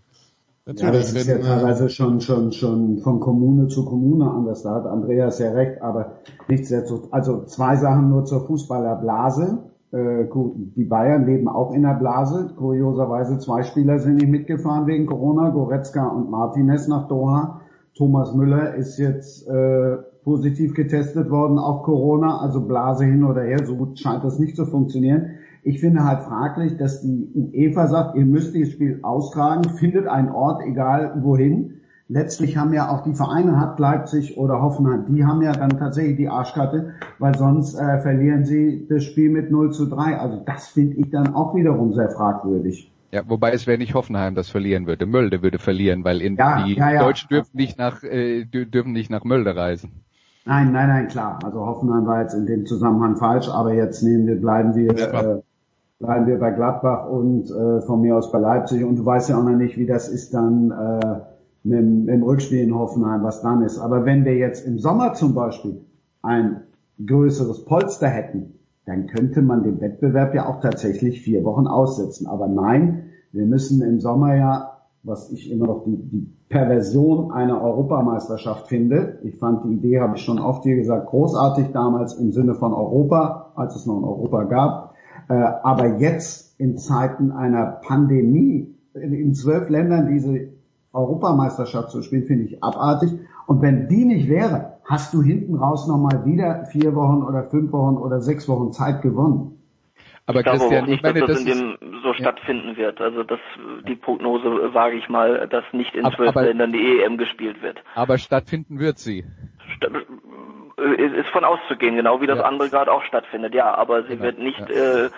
Ja, 0.66 0.90
das 0.90 1.12
ist 1.12 1.26
ja 1.28 1.36
teilweise 1.36 1.91
schon, 1.91 2.22
schon, 2.22 2.51
schon 2.53 2.99
von 3.01 3.20
Kommune 3.20 3.68
zu 3.68 3.84
Kommune 3.84 4.30
anders. 4.30 4.62
Da 4.62 4.76
hat 4.76 4.86
Andreas 4.86 5.38
ja 5.38 5.51
recht, 5.51 5.82
aber 5.82 6.20
nichtsdestotrotz, 6.49 7.12
also 7.12 7.45
zwei 7.45 7.76
Sachen 7.76 8.09
nur 8.09 8.24
zur 8.24 8.47
Fußballerblase. 8.47 9.59
Äh, 9.93 10.24
die 10.74 10.84
Bayern 10.84 11.26
leben 11.26 11.49
auch 11.49 11.74
in 11.74 11.82
der 11.82 11.99
Blase. 11.99 12.55
Kurioserweise 12.57 13.38
zwei 13.41 13.62
Spieler 13.62 13.99
sind 13.99 14.16
nicht 14.16 14.30
mitgefahren 14.30 14.86
wegen 14.86 15.05
Corona, 15.05 15.51
Goretzka 15.51 16.07
und 16.07 16.30
Martinez 16.30 16.88
nach 16.88 17.09
Doha. 17.09 17.61
Thomas 17.95 18.34
Müller 18.34 18.74
ist 18.74 18.97
jetzt 18.97 19.47
äh, 19.47 19.99
positiv 20.24 20.72
getestet 20.72 21.30
worden 21.30 21.59
auf 21.59 21.82
Corona, 21.82 22.41
also 22.41 22.62
Blase 22.62 23.05
hin 23.05 23.22
oder 23.22 23.43
her, 23.43 23.66
so 23.66 23.76
gut 23.76 23.99
scheint 23.99 24.24
das 24.24 24.38
nicht 24.38 24.57
zu 24.57 24.64
funktionieren. 24.64 25.32
Ich 25.64 25.80
finde 25.80 26.04
halt 26.04 26.22
fraglich, 26.22 26.76
dass 26.76 27.00
die 27.02 27.28
UEFA 27.34 27.88
sagt, 27.88 28.16
ihr 28.16 28.24
müsst 28.26 28.54
dieses 28.54 28.72
Spiel 28.74 29.00
austragen, 29.02 29.64
findet 29.70 30.06
einen 30.06 30.28
Ort, 30.30 30.62
egal 30.66 31.14
wohin. 31.22 31.80
Letztlich 32.08 32.56
haben 32.58 32.74
ja 32.74 32.90
auch 32.90 33.02
die 33.02 33.14
Vereine, 33.14 33.58
hat 33.58 33.78
Leipzig 33.80 34.36
oder 34.36 34.60
Hoffenheim, 34.60 35.06
die 35.08 35.24
haben 35.24 35.40
ja 35.42 35.52
dann 35.52 35.70
tatsächlich 35.78 36.18
die 36.18 36.28
Arschkarte, 36.28 36.92
weil 37.18 37.34
sonst 37.36 37.74
äh, 37.76 37.98
verlieren 38.00 38.44
sie 38.44 38.86
das 38.88 39.04
Spiel 39.04 39.30
mit 39.30 39.50
0 39.50 39.72
zu 39.72 39.86
3. 39.86 40.18
Also 40.18 40.42
das 40.44 40.68
finde 40.68 40.96
ich 40.96 41.10
dann 41.10 41.34
auch 41.34 41.54
wiederum 41.54 41.94
sehr 41.94 42.10
fragwürdig. 42.10 42.92
Ja, 43.12 43.22
wobei 43.28 43.52
es 43.52 43.66
wäre 43.66 43.78
nicht 43.78 43.94
Hoffenheim, 43.94 44.34
das 44.34 44.50
verlieren 44.50 44.86
würde. 44.86 45.06
Mölde 45.06 45.40
würde 45.42 45.58
verlieren, 45.58 46.04
weil 46.04 46.20
in 46.20 46.36
Ja, 46.36 46.56
die 46.66 46.74
ja, 46.74 46.90
ja. 46.92 46.98
Deutschen 46.98 47.28
dürfen 47.28 47.56
nicht 47.56 47.78
nach 47.78 48.02
äh, 48.02 48.42
dür- 48.42 48.66
dürfen 48.66 48.92
nicht 48.92 49.08
nach 49.10 49.24
Mölde 49.24 49.54
reisen. 49.56 50.04
Nein, 50.46 50.72
nein, 50.72 50.88
nein, 50.88 51.08
klar. 51.08 51.38
Also 51.42 51.64
Hoffenheim 51.64 52.06
war 52.06 52.20
jetzt 52.22 52.34
in 52.34 52.46
dem 52.46 52.66
Zusammenhang 52.66 53.16
falsch, 53.16 53.48
aber 53.48 53.72
jetzt 53.74 54.02
nehmen 54.02 54.26
wir, 54.26 54.40
bleiben 54.40 54.74
wir, 54.74 54.90
äh, 55.14 55.42
bleiben 55.99 56.26
wir 56.26 56.38
bei 56.38 56.51
Gladbach 56.51 57.09
und 57.09 57.51
äh, 57.51 57.80
von 57.82 58.01
mir 58.01 58.16
aus 58.16 58.32
bei 58.32 58.38
Leipzig. 58.38 58.84
Und 58.84 58.97
du 58.97 59.07
weißt 59.07 59.30
ja 59.30 59.38
auch 59.38 59.45
noch 59.45 59.57
nicht, 59.57 59.78
wie 59.78 59.86
das 59.86 60.09
ist 60.09 60.34
dann 60.34 60.70
äh, 60.70 61.20
mit, 61.62 61.84
mit 61.84 62.14
dem 62.14 62.22
Rückspiel 62.22 62.61
in 62.61 62.74
Hoffenheim, 62.74 63.22
was 63.22 63.42
dann 63.42 63.62
ist. 63.62 63.78
Aber 63.78 64.05
wenn 64.05 64.24
wir 64.24 64.36
jetzt 64.36 64.66
im 64.66 64.78
Sommer 64.78 65.14
zum 65.14 65.34
Beispiel 65.34 65.80
ein 66.22 66.62
größeres 67.05 67.64
Polster 67.64 68.09
hätten, 68.09 68.55
dann 68.86 69.07
könnte 69.07 69.40
man 69.40 69.62
den 69.62 69.80
Wettbewerb 69.80 70.34
ja 70.34 70.47
auch 70.47 70.61
tatsächlich 70.61 71.22
vier 71.22 71.45
Wochen 71.45 71.66
aussetzen. 71.66 72.26
Aber 72.26 72.49
nein, 72.49 73.05
wir 73.32 73.47
müssen 73.47 73.82
im 73.82 73.99
Sommer 73.99 74.34
ja, 74.36 74.78
was 75.03 75.30
ich 75.32 75.51
immer 75.51 75.66
noch 75.66 75.84
die, 75.84 75.97
die 75.97 76.26
Perversion 76.49 77.32
einer 77.32 77.62
Europameisterschaft 77.62 78.68
finde. 78.68 79.18
Ich 79.22 79.36
fand 79.36 79.64
die 79.64 79.72
Idee, 79.72 80.01
habe 80.01 80.16
ich 80.16 80.22
schon 80.22 80.38
oft 80.38 80.64
hier 80.64 80.76
gesagt, 80.76 81.07
großartig 81.07 81.72
damals 81.72 82.14
im 82.14 82.32
Sinne 82.32 82.55
von 82.55 82.72
Europa, 82.72 83.53
als 83.57 83.74
es 83.74 83.86
noch 83.86 83.97
ein 83.97 84.05
Europa 84.05 84.45
gab. 84.45 84.84
Äh, 85.29 85.35
aber 85.35 85.99
jetzt 85.99 86.59
in 86.61 86.77
Zeiten 86.77 87.33
einer 87.33 87.81
Pandemie 87.87 88.75
in, 88.95 89.12
in 89.12 89.35
zwölf 89.35 89.68
Ländern 89.68 90.07
diese 90.09 90.49
Europameisterschaft 90.93 91.91
zu 91.91 92.03
spielen, 92.03 92.25
finde 92.25 92.45
ich 92.45 92.62
abartig. 92.62 93.11
Und 93.47 93.61
wenn 93.62 93.89
die 93.89 94.05
nicht 94.05 94.29
wäre, 94.29 94.79
hast 94.85 95.12
du 95.14 95.22
hinten 95.22 95.57
raus 95.57 95.89
nochmal 95.89 96.25
wieder 96.25 96.66
vier 96.66 96.95
Wochen 96.95 97.22
oder 97.22 97.45
fünf 97.45 97.72
Wochen 97.72 97.97
oder 97.97 98.20
sechs 98.20 98.49
Wochen 98.49 98.72
Zeit 98.72 99.03
gewonnen. 99.03 99.51
Aber 100.27 100.39
ich 100.39 100.45
glaube 100.45 100.59
Christian, 100.61 100.85
auch 100.85 100.87
ich 100.87 100.93
nicht, 100.93 101.03
meine, 101.03 101.20
dass 101.20 101.29
das 101.29 101.45
das 101.45 101.55
in 101.55 101.59
dem 101.59 102.01
so 102.03 102.14
stattfinden 102.14 102.77
wird. 102.77 103.01
Also 103.01 103.25
das, 103.25 103.41
die 103.87 103.95
Prognose 103.97 104.72
wage 104.72 104.97
ich 104.97 105.09
mal, 105.09 105.47
dass 105.49 105.64
nicht 105.72 105.95
in 105.95 106.05
Aber- 106.05 106.16
zwölf 106.16 106.35
Ländern 106.35 106.72
die 106.72 107.01
EM 107.03 107.18
gespielt 107.18 107.61
wird. 107.62 107.79
aber 107.95 108.16
stattfinden 108.18 108.79
wird 108.79 108.99
sie. 108.99 109.25
Äh, 109.81 109.89
ist 110.77 111.29
von 111.31 111.45
auszugehen, 111.45 111.97
genau 111.97 112.20
wie 112.20 112.27
das 112.27 112.39
Ja. 112.39 112.45
andere 112.45 112.68
gerade 112.70 112.91
auch 112.93 113.03
stattfindet. 113.05 113.55
Ja, 113.55 113.75
aber 113.75 114.03
sie 114.03 114.11
Genau, 114.16 114.22
wird 114.25 114.39
nicht, 114.39 114.59
ja. 114.68 115.05
äh, 115.05 115.11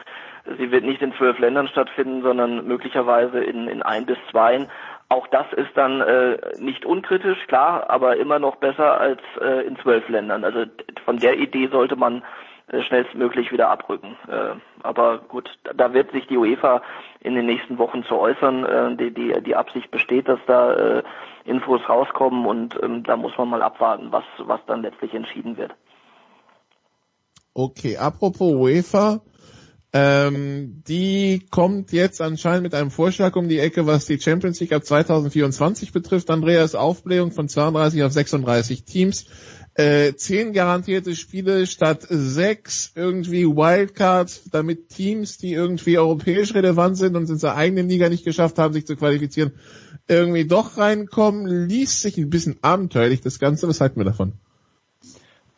sie 0.59 0.71
wird 0.71 0.85
nicht 0.85 1.01
in 1.03 1.15
zwölf 1.15 1.39
Ländern 1.39 1.69
stattfinden, 1.69 2.23
sondern 2.23 2.67
möglicherweise 2.67 3.43
in, 3.43 3.67
in 3.69 3.83
ein 3.83 4.07
bis 4.07 4.19
zwei. 4.31 4.67
Auch 5.09 5.27
das 5.29 5.47
ist 5.53 5.71
dann 5.75 6.01
äh, 6.01 6.37
nicht 6.59 6.85
unkritisch, 6.85 7.39
klar, 7.47 7.89
aber 7.89 8.17
immer 8.17 8.39
noch 8.39 8.57
besser 8.57 9.01
als 9.01 9.21
äh, 9.41 9.67
in 9.67 9.77
zwölf 9.79 10.09
Ländern. 10.09 10.45
Also 10.45 10.65
von 11.05 11.19
der 11.19 11.39
Idee 11.39 11.69
sollte 11.69 11.97
man 11.97 12.23
äh, 12.73 12.83
schnellstmöglich 12.83 13.53
wieder 13.53 13.69
abrücken. 13.71 14.17
Äh, 14.29 14.57
aber 14.83 15.19
gut, 15.29 15.49
da- 15.65 15.73
da 15.75 15.95
wird 15.95 16.11
sich 16.11 16.27
die 16.27 16.37
UEFA 16.37 16.83
in 17.21 17.35
den 17.37 17.47
nächsten 17.47 17.79
Wochen 17.79 18.03
zu 18.05 18.17
äußern. 18.19 18.65
Äh, 18.65 18.97
die, 18.97 19.11
die, 19.15 19.41
die 19.43 19.55
Absicht 19.57 19.91
besteht, 19.93 20.29
dass 20.29 20.41
da 20.47 20.75
äh, 20.75 21.03
Infos 21.47 21.81
rauskommen 21.89 22.47
und 22.47 22.75
ähm, 22.83 23.03
da 23.05 23.17
muss 23.17 23.33
man 23.39 23.49
mal 23.49 23.63
abwarten, 23.63 24.11
was, 24.11 24.25
was 24.39 24.61
dann 24.67 24.83
letztlich 24.83 25.15
entschieden 25.15 25.57
wird. 25.57 25.73
Okay, 27.55 27.97
apropos 27.97 28.53
UEFA, 28.53 29.23
ähm, 29.93 30.83
die 30.87 31.47
kommt 31.51 31.91
jetzt 31.93 32.21
anscheinend 32.21 32.65
mit 32.65 32.75
einem 32.75 32.91
Vorschlag 32.91 33.35
um 33.37 33.49
die 33.49 33.61
Ecke, 33.61 33.87
was 33.87 34.05
die 34.05 34.21
Champions 34.21 34.61
League 34.61 34.73
ab 34.73 34.85
2024 34.85 35.93
betrifft. 35.93 36.29
Andreas 36.29 36.75
Aufblähung 36.75 37.33
von 37.33 37.49
32 37.49 38.03
auf 38.03 38.13
36 38.13 38.85
Teams. 38.85 39.27
Äh, 39.73 40.15
zehn 40.15 40.53
garantierte 40.53 41.15
Spiele 41.15 41.67
statt 41.67 42.07
sechs 42.09 42.93
irgendwie 42.95 43.47
Wildcards, 43.47 44.51
damit 44.51 44.89
Teams, 44.89 45.39
die 45.39 45.53
irgendwie 45.53 45.99
europäisch 45.99 46.55
relevant 46.55 46.97
sind 46.99 47.17
und 47.17 47.31
in 47.31 47.39
der 47.39 47.57
eigenen 47.57 47.89
Liga 47.89 48.09
nicht 48.09 48.25
geschafft 48.25 48.59
haben, 48.59 48.75
sich 48.75 48.87
zu 48.87 48.97
qualifizieren, 48.97 49.53
irgendwie 50.09 50.47
doch 50.47 50.77
reinkommen. 50.79 51.69
Liest 51.69 52.03
sich 52.03 52.17
ein 52.19 52.31
bisschen 52.31 52.59
abenteuerlich 52.63 53.21
das 53.21 53.39
Ganze. 53.39 53.69
Was 53.69 53.81
halten 53.81 53.99
wir 53.99 54.05
davon? 54.05 54.35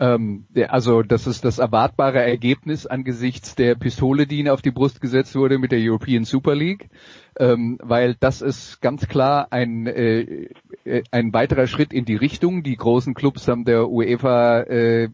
Ähm, 0.00 0.44
der, 0.50 0.72
also 0.72 1.02
das 1.02 1.26
ist 1.26 1.44
das 1.44 1.58
erwartbare 1.58 2.22
Ergebnis 2.22 2.86
angesichts 2.86 3.56
der 3.56 3.74
Pistole, 3.74 4.28
die 4.28 4.38
ihnen 4.38 4.48
auf 4.48 4.62
die 4.62 4.70
Brust 4.70 5.00
gesetzt 5.00 5.34
wurde 5.34 5.58
mit 5.58 5.72
der 5.72 5.80
European 5.80 6.24
Super 6.24 6.54
League, 6.54 6.88
ähm, 7.36 7.78
weil 7.82 8.14
das 8.20 8.40
ist 8.40 8.80
ganz 8.80 9.08
klar 9.08 9.48
ein, 9.50 9.88
äh, 9.88 10.50
äh, 10.84 11.02
ein 11.10 11.32
weiterer 11.32 11.66
Schritt 11.66 11.92
in 11.92 12.04
die 12.04 12.14
Richtung. 12.14 12.62
Die 12.62 12.76
großen 12.76 13.14
Clubs 13.14 13.48
haben 13.48 13.64
der 13.64 13.88
UEFA 13.88 14.60
äh, 14.60 15.08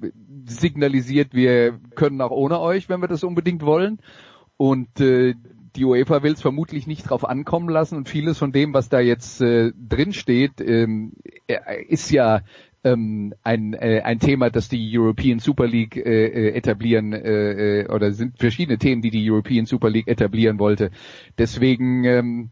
signalisiert, 0.46 1.32
wir 1.32 1.78
können 1.94 2.20
auch 2.20 2.30
ohne 2.30 2.60
euch, 2.60 2.90
wenn 2.90 3.00
wir 3.00 3.08
das 3.08 3.24
unbedingt 3.24 3.62
wollen. 3.62 4.00
Und 4.58 5.00
äh, 5.00 5.34
die 5.76 5.84
UEFA 5.84 6.22
will 6.22 6.32
es 6.32 6.42
vermutlich 6.42 6.86
nicht 6.86 7.08
drauf 7.08 7.28
ankommen 7.28 7.68
lassen. 7.68 7.96
Und 7.96 8.08
vieles 8.08 8.38
von 8.38 8.52
dem, 8.52 8.74
was 8.74 8.88
da 8.88 9.00
jetzt 9.00 9.40
äh, 9.40 9.72
drin 9.76 10.12
steht, 10.12 10.60
ähm, 10.60 11.12
äh, 11.46 11.82
ist 11.88 12.10
ja 12.10 12.42
ähm, 12.84 13.34
ein, 13.42 13.72
äh, 13.74 14.02
ein 14.02 14.20
Thema, 14.20 14.50
das 14.50 14.68
die 14.68 14.96
European 14.96 15.38
Super 15.38 15.66
League 15.66 15.96
äh, 15.96 16.26
äh, 16.26 16.54
etablieren 16.54 17.12
äh, 17.12 17.80
äh, 17.80 17.88
oder 17.88 18.12
sind 18.12 18.38
verschiedene 18.38 18.78
Themen, 18.78 19.02
die 19.02 19.10
die 19.10 19.30
European 19.30 19.66
Super 19.66 19.90
League 19.90 20.08
etablieren 20.08 20.58
wollte. 20.58 20.90
Deswegen 21.38 22.04
ähm, 22.04 22.50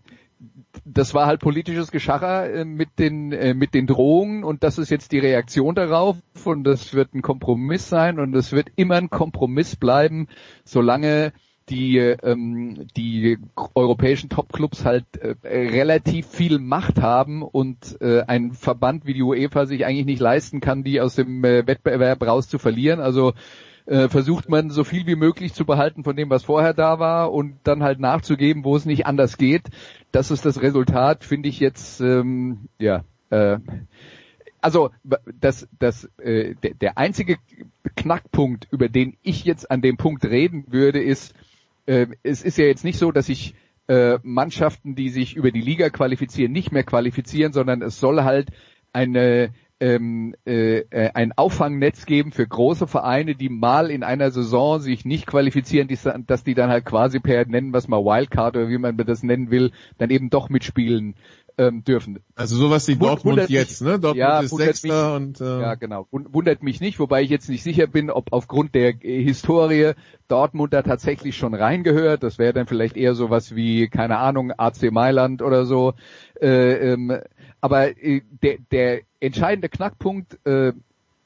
das 0.84 1.14
war 1.14 1.26
halt 1.26 1.40
politisches 1.40 1.90
Geschacher 1.90 2.52
äh, 2.52 2.64
mit 2.64 2.98
den 2.98 3.32
äh, 3.32 3.54
mit 3.54 3.74
den 3.74 3.86
Drohungen. 3.86 4.44
Und 4.44 4.64
das 4.64 4.78
ist 4.78 4.90
jetzt 4.90 5.12
die 5.12 5.18
Reaktion 5.18 5.74
darauf. 5.74 6.16
Und 6.44 6.64
das 6.64 6.94
wird 6.94 7.14
ein 7.14 7.22
Kompromiss 7.22 7.88
sein. 7.88 8.18
Und 8.18 8.34
es 8.34 8.52
wird 8.52 8.68
immer 8.76 8.96
ein 8.96 9.10
Kompromiss 9.10 9.76
bleiben, 9.76 10.28
solange 10.64 11.32
die 11.68 11.98
ähm, 11.98 12.86
die 12.96 13.38
europäischen 13.74 14.28
Topclubs 14.28 14.84
halt 14.84 15.04
äh, 15.16 15.34
relativ 15.42 16.26
viel 16.26 16.58
Macht 16.58 17.00
haben 17.00 17.42
und 17.42 18.00
äh, 18.00 18.22
ein 18.22 18.52
Verband 18.52 19.06
wie 19.06 19.14
die 19.14 19.22
UEFA 19.22 19.66
sich 19.66 19.86
eigentlich 19.86 20.06
nicht 20.06 20.20
leisten 20.20 20.60
kann, 20.60 20.84
die 20.84 21.00
aus 21.00 21.14
dem 21.14 21.44
äh, 21.44 21.66
Wettbewerb 21.66 22.22
raus 22.22 22.48
zu 22.48 22.58
verlieren. 22.58 23.00
Also 23.00 23.32
äh, 23.86 24.08
versucht 24.08 24.48
man 24.48 24.70
so 24.70 24.84
viel 24.84 25.06
wie 25.06 25.16
möglich 25.16 25.54
zu 25.54 25.64
behalten 25.64 26.04
von 26.04 26.16
dem, 26.16 26.30
was 26.30 26.44
vorher 26.44 26.74
da 26.74 26.98
war 26.98 27.32
und 27.32 27.56
dann 27.64 27.82
halt 27.82 28.00
nachzugeben, 28.00 28.64
wo 28.64 28.76
es 28.76 28.84
nicht 28.84 29.06
anders 29.06 29.38
geht. 29.38 29.62
Das 30.12 30.30
ist 30.30 30.44
das 30.44 30.62
Resultat, 30.62 31.24
finde 31.24 31.48
ich 31.48 31.58
jetzt, 31.60 32.00
ähm, 32.00 32.68
ja, 32.78 33.04
äh, 33.30 33.58
also 34.60 34.90
das, 35.40 35.68
das, 35.78 36.04
äh, 36.18 36.54
der, 36.62 36.74
der 36.74 36.98
einzige 36.98 37.38
Knackpunkt, 37.96 38.68
über 38.70 38.88
den 38.88 39.16
ich 39.22 39.44
jetzt 39.44 39.70
an 39.70 39.82
dem 39.82 39.96
Punkt 39.96 40.24
reden 40.24 40.66
würde, 40.68 41.02
ist, 41.02 41.34
äh, 41.86 42.06
es 42.22 42.42
ist 42.42 42.58
ja 42.58 42.64
jetzt 42.64 42.84
nicht 42.84 42.98
so, 42.98 43.12
dass 43.12 43.28
ich 43.28 43.54
äh, 43.88 44.18
Mannschaften, 44.22 44.94
die 44.94 45.10
sich 45.10 45.36
über 45.36 45.50
die 45.50 45.60
Liga 45.60 45.90
qualifizieren, 45.90 46.52
nicht 46.52 46.72
mehr 46.72 46.84
qualifizieren, 46.84 47.52
sondern 47.52 47.82
es 47.82 47.98
soll 47.98 48.22
halt 48.22 48.50
eine 48.92 49.52
ähm, 49.82 50.36
äh, 50.46 50.78
äh, 50.90 51.10
ein 51.12 51.32
Auffangnetz 51.32 52.06
geben 52.06 52.30
für 52.30 52.46
große 52.46 52.86
Vereine, 52.86 53.34
die 53.34 53.48
mal 53.48 53.90
in 53.90 54.04
einer 54.04 54.30
Saison 54.30 54.78
sich 54.78 55.04
nicht 55.04 55.26
qualifizieren, 55.26 55.88
die, 55.88 55.98
dass 56.24 56.44
die 56.44 56.54
dann 56.54 56.70
halt 56.70 56.84
quasi 56.84 57.18
per 57.18 57.44
nennen 57.46 57.74
es 57.74 57.88
mal 57.88 58.04
Wildcard 58.04 58.56
oder 58.56 58.68
wie 58.68 58.78
man 58.78 58.96
das 58.96 59.24
nennen 59.24 59.50
will, 59.50 59.72
dann 59.98 60.10
eben 60.10 60.30
doch 60.30 60.50
mitspielen 60.50 61.16
ähm, 61.58 61.84
dürfen. 61.84 62.18
Also 62.34 62.56
sowas 62.56 62.88
wie 62.88 62.96
Dortmund 62.96 63.24
wundert 63.24 63.50
mich- 63.50 63.58
jetzt, 63.58 63.82
ne? 63.82 63.90
Dortmund 63.98 64.16
ja, 64.16 64.40
ist 64.40 64.56
Sechster 64.56 65.18
mich- 65.18 65.28
und 65.28 65.40
äh, 65.40 65.60
Ja, 65.60 65.74
genau. 65.74 66.06
Wund- 66.10 66.32
Wundert 66.32 66.62
mich 66.62 66.80
nicht, 66.80 66.98
wobei 66.98 67.22
ich 67.22 67.30
jetzt 67.30 67.48
nicht 67.48 67.62
sicher 67.62 67.86
bin, 67.86 68.10
ob 68.10 68.32
aufgrund 68.32 68.74
der 68.74 68.92
Historie 69.00 69.92
Dortmund 70.28 70.72
da 70.72 70.82
tatsächlich 70.82 71.36
schon 71.36 71.54
reingehört. 71.54 72.22
Das 72.22 72.38
wäre 72.38 72.52
dann 72.52 72.66
vielleicht 72.66 72.96
eher 72.96 73.14
sowas 73.14 73.54
wie, 73.54 73.88
keine 73.88 74.18
Ahnung, 74.18 74.52
AC 74.56 74.90
Mailand 74.90 75.42
oder 75.42 75.64
so. 75.66 75.94
Äh, 76.40 76.92
ähm, 76.92 77.18
aber 77.60 77.96
äh, 78.02 78.22
der, 78.42 78.56
der 78.70 79.00
entscheidende 79.20 79.68
Knackpunkt, 79.68 80.38
äh, 80.46 80.72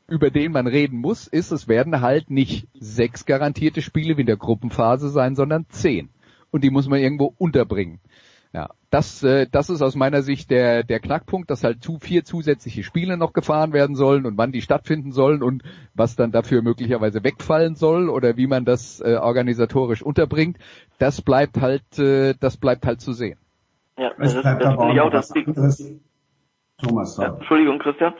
über 0.08 0.30
den 0.30 0.52
man 0.52 0.66
reden 0.66 0.98
muss, 0.98 1.26
ist, 1.26 1.50
es 1.50 1.66
werden 1.66 2.00
halt 2.00 2.30
nicht 2.30 2.68
sechs 2.78 3.24
garantierte 3.26 3.82
Spiele 3.82 4.16
wie 4.16 4.20
in 4.20 4.26
der 4.26 4.36
Gruppenphase 4.36 5.08
sein, 5.08 5.34
sondern 5.34 5.66
zehn. 5.68 6.10
Und 6.52 6.62
die 6.62 6.70
muss 6.70 6.86
man 6.88 7.00
irgendwo 7.00 7.34
unterbringen. 7.38 7.98
Ja, 8.52 8.70
das, 8.90 9.22
äh, 9.22 9.46
das 9.50 9.68
ist 9.68 9.82
aus 9.82 9.96
meiner 9.96 10.22
Sicht 10.22 10.50
der, 10.50 10.82
der 10.82 11.00
Knackpunkt, 11.00 11.50
dass 11.50 11.64
halt 11.64 11.82
zu 11.82 11.98
vier 11.98 12.24
zusätzliche 12.24 12.82
Spiele 12.82 13.16
noch 13.16 13.32
gefahren 13.32 13.72
werden 13.72 13.96
sollen 13.96 14.24
und 14.24 14.38
wann 14.38 14.52
die 14.52 14.62
stattfinden 14.62 15.12
sollen 15.12 15.42
und 15.42 15.62
was 15.94 16.16
dann 16.16 16.32
dafür 16.32 16.62
möglicherweise 16.62 17.22
wegfallen 17.22 17.74
soll 17.74 18.08
oder 18.08 18.36
wie 18.36 18.46
man 18.46 18.64
das 18.64 19.00
äh, 19.00 19.16
organisatorisch 19.16 20.02
unterbringt. 20.02 20.58
Das 20.98 21.20
bleibt 21.20 21.60
halt, 21.60 21.98
äh, 21.98 22.34
das 22.40 22.56
bleibt 22.56 22.86
halt 22.86 23.00
zu 23.00 23.12
sehen. 23.12 23.38
Ja, 23.98 24.12
das 24.18 24.34
ist, 24.34 24.44
das 24.44 24.74
ich 24.92 25.00
auch 25.00 25.10
das 25.10 25.28
Ding. 25.30 26.00
Thomas, 26.78 27.16
Ja. 27.16 27.34
Entschuldigung, 27.34 27.78
Christian. 27.78 28.14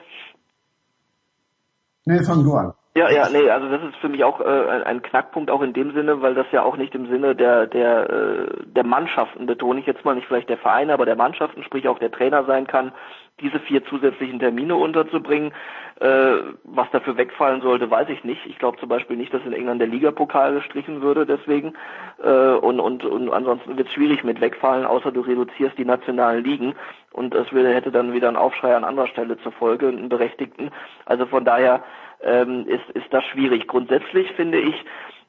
Nee, 2.06 2.22
fang 2.22 2.44
du 2.44 2.54
an. 2.54 2.72
Ja, 2.97 3.11
ja, 3.11 3.28
nee, 3.28 3.51
also 3.51 3.68
das 3.68 3.82
ist 3.82 3.97
für 3.97 4.09
mich 4.09 4.24
auch 4.24 4.40
äh, 4.40 4.82
ein 4.86 5.03
Knackpunkt 5.03 5.51
auch 5.51 5.61
in 5.61 5.74
dem 5.74 5.92
Sinne, 5.92 6.22
weil 6.22 6.34
das 6.34 6.47
ja 6.51 6.62
auch 6.62 6.78
nicht 6.78 6.94
im 6.94 7.09
Sinne 7.09 7.34
der 7.36 7.66
der 7.66 8.09
äh, 8.09 8.47
der 8.64 8.84
Mannschaften 8.84 9.44
betone 9.44 9.80
ich 9.80 9.86
jetzt 9.86 10.03
mal 10.07 10.14
nicht 10.14 10.26
vielleicht 10.26 10.49
der 10.49 10.57
Vereine, 10.57 10.94
aber 10.94 11.05
der 11.05 11.14
Mannschaften, 11.14 11.62
sprich 11.62 11.88
auch 11.88 11.99
der 11.99 12.11
Trainer 12.11 12.44
sein 12.44 12.66
kann, 12.66 12.92
diese 13.40 13.61
vier 13.61 13.84
zusätzlichen 13.84 14.38
Termine 14.38 14.76
unterzubringen. 14.76 15.53
Äh, 16.01 16.36
was 16.64 16.90
dafür 16.90 17.18
wegfallen 17.18 17.61
sollte, 17.61 17.90
weiß 17.90 18.09
ich 18.09 18.24
nicht. 18.24 18.47
Ich 18.47 18.59
glaube 18.59 18.78
zum 18.78 18.88
Beispiel 18.88 19.18
nicht, 19.18 19.32
dass 19.32 19.44
in 19.44 19.53
England 19.53 19.80
der 19.80 19.88
Ligapokal 19.88 20.55
gestrichen 20.55 21.03
würde 21.03 21.26
deswegen. 21.26 21.74
Äh, 22.22 22.30
und, 22.30 22.80
und, 22.80 23.05
und 23.05 23.30
ansonsten 23.30 23.76
wird 23.76 23.88
es 23.88 23.94
schwierig 23.94 24.24
mit 24.24 24.40
wegfallen, 24.40 24.86
außer 24.86 25.12
du 25.12 25.20
reduzierst 25.20 25.76
die 25.76 25.84
nationalen 25.84 26.42
Ligen. 26.44 26.74
Und 27.12 27.34
das 27.34 27.53
würde, 27.53 27.74
hätte 27.74 27.90
dann 27.90 28.14
wieder 28.14 28.28
einen 28.28 28.38
Aufschrei 28.38 28.74
an 28.74 28.84
anderer 28.84 29.07
Stelle 29.09 29.38
zur 29.38 29.53
Folge, 29.53 29.88
einen 29.88 30.09
berechtigten. 30.09 30.70
Also 31.05 31.26
von 31.26 31.44
daher 31.44 31.82
ähm, 32.26 32.66
ist, 32.66 32.88
ist 32.94 33.12
das 33.12 33.24
schwierig. 33.24 33.66
Grundsätzlich 33.66 34.30
finde 34.32 34.58
ich, 34.58 34.74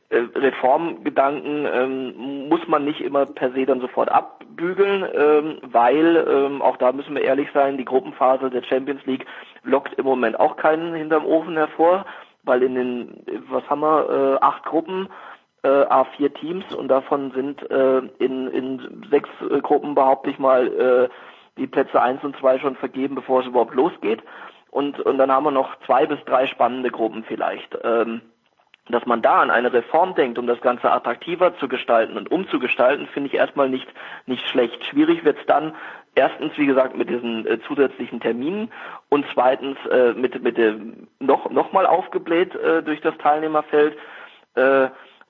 äh, 0.10 0.20
Reformgedanken 0.36 1.68
ähm, 1.72 2.48
muss 2.48 2.66
man 2.68 2.86
nicht 2.86 3.02
immer 3.02 3.26
per 3.26 3.52
se 3.52 3.66
dann 3.66 3.82
sofort 3.82 4.10
abbügeln, 4.10 5.06
ähm, 5.14 5.58
weil 5.64 6.26
ähm, 6.30 6.62
auch 6.62 6.78
da 6.78 6.92
müssen 6.94 7.16
wir 7.16 7.24
ehrlich 7.24 7.50
sein, 7.54 7.78
die 7.78 7.86
Gruppenphase 7.86 8.50
der 8.50 8.64
Champions 8.64 9.06
League 9.06 9.26
lockt 9.64 9.94
im 9.96 10.06
Moment 10.06 10.40
auch 10.40 10.56
keinen 10.56 10.94
hinterm 10.94 11.26
Ofen 11.26 11.58
hervor, 11.58 12.06
weil 12.44 12.64
in 12.64 12.76
den, 12.76 13.24
was 13.50 13.70
haben 13.70 13.82
wir, 13.82 14.38
äh, 14.40 14.44
acht 14.46 14.64
Gruppen, 14.64 15.10
äh, 15.64 15.68
A4 15.68 16.34
Teams 16.36 16.74
und 16.74 16.88
davon 16.88 17.32
sind 17.32 17.70
äh, 17.70 17.98
in, 18.20 18.48
in 18.48 19.04
sechs 19.12 19.30
äh, 19.42 19.60
Gruppen, 19.60 19.94
behaupte 19.94 20.30
ich 20.30 20.40
mal, 20.40 20.68
äh, 20.68 21.10
die 21.58 21.68
Plätze 21.68 22.02
eins 22.02 22.24
und 22.24 22.38
zwei 22.38 22.60
schon 22.60 22.76
vergeben, 22.76 23.16
bevor 23.16 23.42
es 23.42 23.48
überhaupt 23.48 23.76
losgeht. 23.76 24.22
Und, 24.70 25.00
und 25.00 25.18
dann 25.18 25.32
haben 25.32 25.46
wir 25.46 25.52
noch 25.52 25.80
zwei 25.86 26.06
bis 26.06 26.24
drei 26.26 26.48
spannende 26.48 26.90
Gruppen 26.90 27.24
vielleicht. 27.24 27.78
Ähm, 27.84 28.22
dass 28.90 29.06
man 29.06 29.22
da 29.22 29.42
an 29.42 29.52
eine 29.52 29.74
Reform 29.74 30.16
denkt, 30.16 30.38
um 30.38 30.48
das 30.48 30.62
Ganze 30.62 30.92
attraktiver 30.92 31.58
zu 31.58 31.68
gestalten 31.68 32.18
und 32.18 32.32
umzugestalten, 32.32 33.08
finde 33.08 33.28
ich 33.28 33.36
erstmal 33.36 33.70
nicht, 33.70 33.88
nicht 34.26 34.48
schlecht. 34.48 34.84
Schwierig 34.86 35.26
wird 35.26 35.38
es 35.40 35.46
dann 35.46 35.76
erstens, 36.16 36.58
wie 36.58 36.66
gesagt, 36.66 36.96
mit 36.96 37.10
diesen 37.10 37.46
äh, 37.46 37.60
zusätzlichen 37.68 38.20
Terminen 38.20 38.72
und 39.10 39.26
zweitens 39.34 39.78
äh, 39.92 40.14
mit, 40.14 40.42
mit 40.42 40.58
dem 40.58 41.08
noch, 41.20 41.50
noch 41.50 41.74
mal 41.74 41.86
aufgebläht 41.86 42.56
äh, 42.56 42.82
durch 42.82 43.02
das 43.02 43.18
Teilnehmerfeld. 43.18 43.98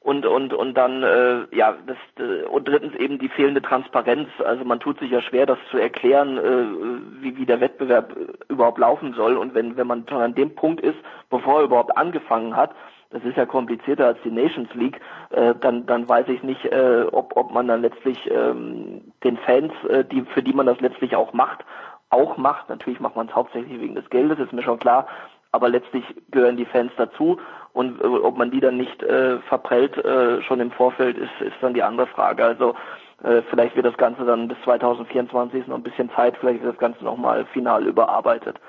Und 0.07 0.25
und 0.25 0.53
und 0.53 0.73
dann 0.75 1.03
äh, 1.03 1.53
ja 1.53 1.75
das 1.85 1.97
äh, 2.17 2.45
und 2.45 2.65
drittens 2.65 2.95
eben 2.95 3.19
die 3.19 3.27
fehlende 3.27 3.61
Transparenz. 3.61 4.29
Also 4.39 4.63
man 4.63 4.79
tut 4.79 4.97
sich 4.99 5.11
ja 5.11 5.21
schwer 5.21 5.45
das 5.45 5.57
zu 5.69 5.77
erklären 5.77 6.37
äh, 6.37 7.21
wie 7.21 7.35
wie 7.35 7.45
der 7.45 7.59
Wettbewerb 7.59 8.15
äh, 8.15 8.53
überhaupt 8.53 8.77
laufen 8.77 9.13
soll. 9.15 9.35
Und 9.35 9.53
wenn 9.53 9.75
wenn 9.75 9.85
man 9.85 10.05
schon 10.07 10.21
an 10.21 10.33
dem 10.33 10.55
Punkt 10.55 10.79
ist 10.79 10.97
bevor 11.29 11.59
er 11.59 11.65
überhaupt 11.65 11.97
angefangen 11.97 12.55
hat 12.55 12.71
das 13.09 13.21
ist 13.23 13.35
ja 13.35 13.45
komplizierter 13.45 14.05
als 14.05 14.17
die 14.23 14.31
Nations 14.31 14.73
League 14.75 15.01
äh, 15.31 15.53
dann 15.59 15.85
dann 15.85 16.07
weiß 16.07 16.29
ich 16.29 16.41
nicht 16.41 16.63
äh, 16.63 17.05
ob 17.11 17.35
ob 17.35 17.51
man 17.51 17.67
dann 17.67 17.81
letztlich 17.81 18.17
ähm, 18.31 19.11
den 19.25 19.35
Fans 19.35 19.73
äh, 19.89 20.05
die 20.05 20.21
für 20.33 20.41
die 20.41 20.53
man 20.53 20.67
das 20.67 20.79
letztlich 20.79 21.17
auch 21.17 21.33
macht 21.33 21.65
auch 22.09 22.37
macht. 22.37 22.69
Natürlich 22.69 23.01
macht 23.01 23.17
man 23.17 23.27
es 23.27 23.35
hauptsächlich 23.35 23.81
wegen 23.81 23.95
des 23.95 24.09
Geldes 24.09 24.39
ist 24.39 24.53
mir 24.53 24.63
schon 24.63 24.79
klar. 24.79 25.07
Aber 25.51 25.69
letztlich 25.69 26.03
gehören 26.29 26.57
die 26.57 26.65
Fans 26.65 26.91
dazu 26.97 27.39
und 27.73 28.01
äh, 28.01 28.05
ob 28.05 28.37
man 28.37 28.51
die 28.51 28.59
dann 28.59 28.77
nicht 28.77 29.01
äh, 29.03 29.39
verprellt 29.49 29.97
äh, 29.97 30.41
schon 30.43 30.59
im 30.59 30.71
Vorfeld 30.71 31.17
ist, 31.17 31.41
ist 31.41 31.55
dann 31.61 31.73
die 31.73 31.83
andere 31.83 32.07
Frage. 32.07 32.43
Also 32.43 32.75
äh, 33.23 33.41
vielleicht 33.49 33.75
wird 33.75 33.85
das 33.85 33.97
Ganze 33.97 34.25
dann 34.25 34.47
bis 34.47 34.57
2024 34.63 35.67
noch 35.67 35.77
ein 35.77 35.83
bisschen 35.83 36.09
Zeit, 36.15 36.35
vielleicht 36.39 36.61
wird 36.63 36.73
das 36.73 36.79
Ganze 36.79 37.03
nochmal 37.03 37.45
final 37.53 37.85
überarbeitet. 37.85 38.59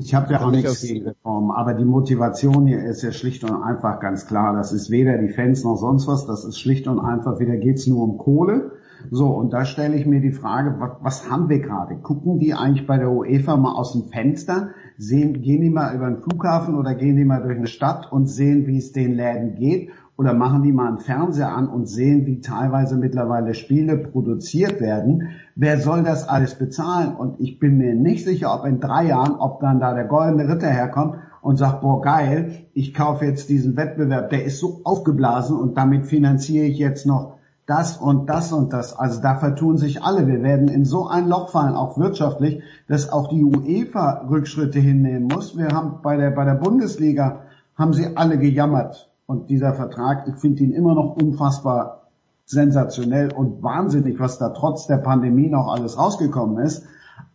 Ich 0.00 0.14
habe 0.14 0.32
ja 0.32 0.40
auch 0.40 0.50
nichts 0.52 0.80
gegen 0.80 1.08
Reformen, 1.08 1.50
aber 1.50 1.74
die 1.74 1.84
Motivation 1.84 2.68
hier 2.68 2.84
ist 2.84 3.02
ja 3.02 3.10
schlicht 3.10 3.42
und 3.42 3.62
einfach 3.62 3.98
ganz 3.98 4.28
klar. 4.28 4.54
Das 4.54 4.72
ist 4.72 4.92
weder 4.92 5.18
die 5.18 5.28
Fans 5.28 5.64
noch 5.64 5.74
sonst 5.74 6.06
was, 6.06 6.24
das 6.24 6.44
ist 6.44 6.60
schlicht 6.60 6.86
und 6.86 7.00
einfach, 7.00 7.40
wieder 7.40 7.56
geht's 7.56 7.86
nur 7.88 8.04
um 8.04 8.16
Kohle. 8.16 8.70
So, 9.10 9.26
und 9.26 9.52
da 9.52 9.64
stelle 9.64 9.96
ich 9.96 10.06
mir 10.06 10.20
die 10.20 10.32
Frage, 10.32 10.76
was, 10.78 10.90
was 11.00 11.30
haben 11.30 11.48
wir 11.48 11.58
gerade? 11.58 11.96
Gucken 11.96 12.38
die 12.38 12.54
eigentlich 12.54 12.86
bei 12.86 12.96
der 12.96 13.10
UEFA 13.10 13.56
mal 13.56 13.72
aus 13.72 13.92
dem 13.92 14.04
Fenster? 14.04 14.70
Sehen, 15.00 15.42
gehen 15.42 15.60
die 15.60 15.70
mal 15.70 15.94
über 15.94 16.10
den 16.10 16.22
Flughafen 16.22 16.74
oder 16.74 16.96
gehen 16.96 17.16
die 17.16 17.24
mal 17.24 17.40
durch 17.40 17.56
eine 17.56 17.68
Stadt 17.68 18.10
und 18.10 18.26
sehen, 18.26 18.66
wie 18.66 18.78
es 18.78 18.90
den 18.90 19.14
Läden 19.14 19.54
geht? 19.54 19.90
Oder 20.16 20.34
machen 20.34 20.64
die 20.64 20.72
mal 20.72 20.88
einen 20.88 20.98
Fernseher 20.98 21.54
an 21.54 21.68
und 21.68 21.88
sehen, 21.88 22.26
wie 22.26 22.40
teilweise 22.40 22.96
mittlerweile 22.96 23.54
Spiele 23.54 23.96
produziert 23.96 24.80
werden? 24.80 25.28
Wer 25.54 25.78
soll 25.78 26.02
das 26.02 26.28
alles 26.28 26.56
bezahlen? 26.56 27.14
Und 27.14 27.38
ich 27.38 27.60
bin 27.60 27.78
mir 27.78 27.94
nicht 27.94 28.24
sicher, 28.24 28.52
ob 28.52 28.66
in 28.66 28.80
drei 28.80 29.06
Jahren, 29.06 29.36
ob 29.36 29.60
dann 29.60 29.78
da 29.78 29.94
der 29.94 30.06
goldene 30.06 30.52
Ritter 30.52 30.66
herkommt 30.66 31.18
und 31.42 31.58
sagt, 31.58 31.82
boah 31.82 32.02
geil, 32.02 32.66
ich 32.74 32.92
kaufe 32.92 33.24
jetzt 33.24 33.48
diesen 33.48 33.76
Wettbewerb, 33.76 34.30
der 34.30 34.44
ist 34.44 34.58
so 34.58 34.80
aufgeblasen 34.82 35.56
und 35.56 35.78
damit 35.78 36.06
finanziere 36.06 36.66
ich 36.66 36.78
jetzt 36.78 37.06
noch 37.06 37.37
das 37.68 37.98
und 37.98 38.30
das 38.30 38.50
und 38.50 38.72
das. 38.72 38.98
Also 38.98 39.20
da 39.20 39.36
vertun 39.36 39.76
sich 39.76 40.02
alle. 40.02 40.26
Wir 40.26 40.42
werden 40.42 40.68
in 40.68 40.86
so 40.86 41.06
ein 41.06 41.28
Loch 41.28 41.50
fallen, 41.50 41.74
auch 41.74 41.98
wirtschaftlich, 41.98 42.62
dass 42.88 43.12
auch 43.12 43.28
die 43.28 43.44
UEFA 43.44 44.26
Rückschritte 44.30 44.78
hinnehmen 44.78 45.28
muss. 45.30 45.56
Wir 45.56 45.68
haben 45.68 46.00
bei 46.02 46.16
der, 46.16 46.30
bei 46.30 46.46
der 46.46 46.54
Bundesliga 46.54 47.42
haben 47.76 47.92
sie 47.92 48.16
alle 48.16 48.38
gejammert. 48.38 49.10
Und 49.26 49.50
dieser 49.50 49.74
Vertrag, 49.74 50.26
ich 50.28 50.36
finde 50.36 50.62
ihn 50.64 50.72
immer 50.72 50.94
noch 50.94 51.16
unfassbar 51.16 52.08
sensationell 52.46 53.30
und 53.32 53.62
wahnsinnig, 53.62 54.18
was 54.18 54.38
da 54.38 54.48
trotz 54.48 54.86
der 54.86 54.96
Pandemie 54.96 55.50
noch 55.50 55.68
alles 55.68 55.98
rausgekommen 55.98 56.64
ist. 56.64 56.86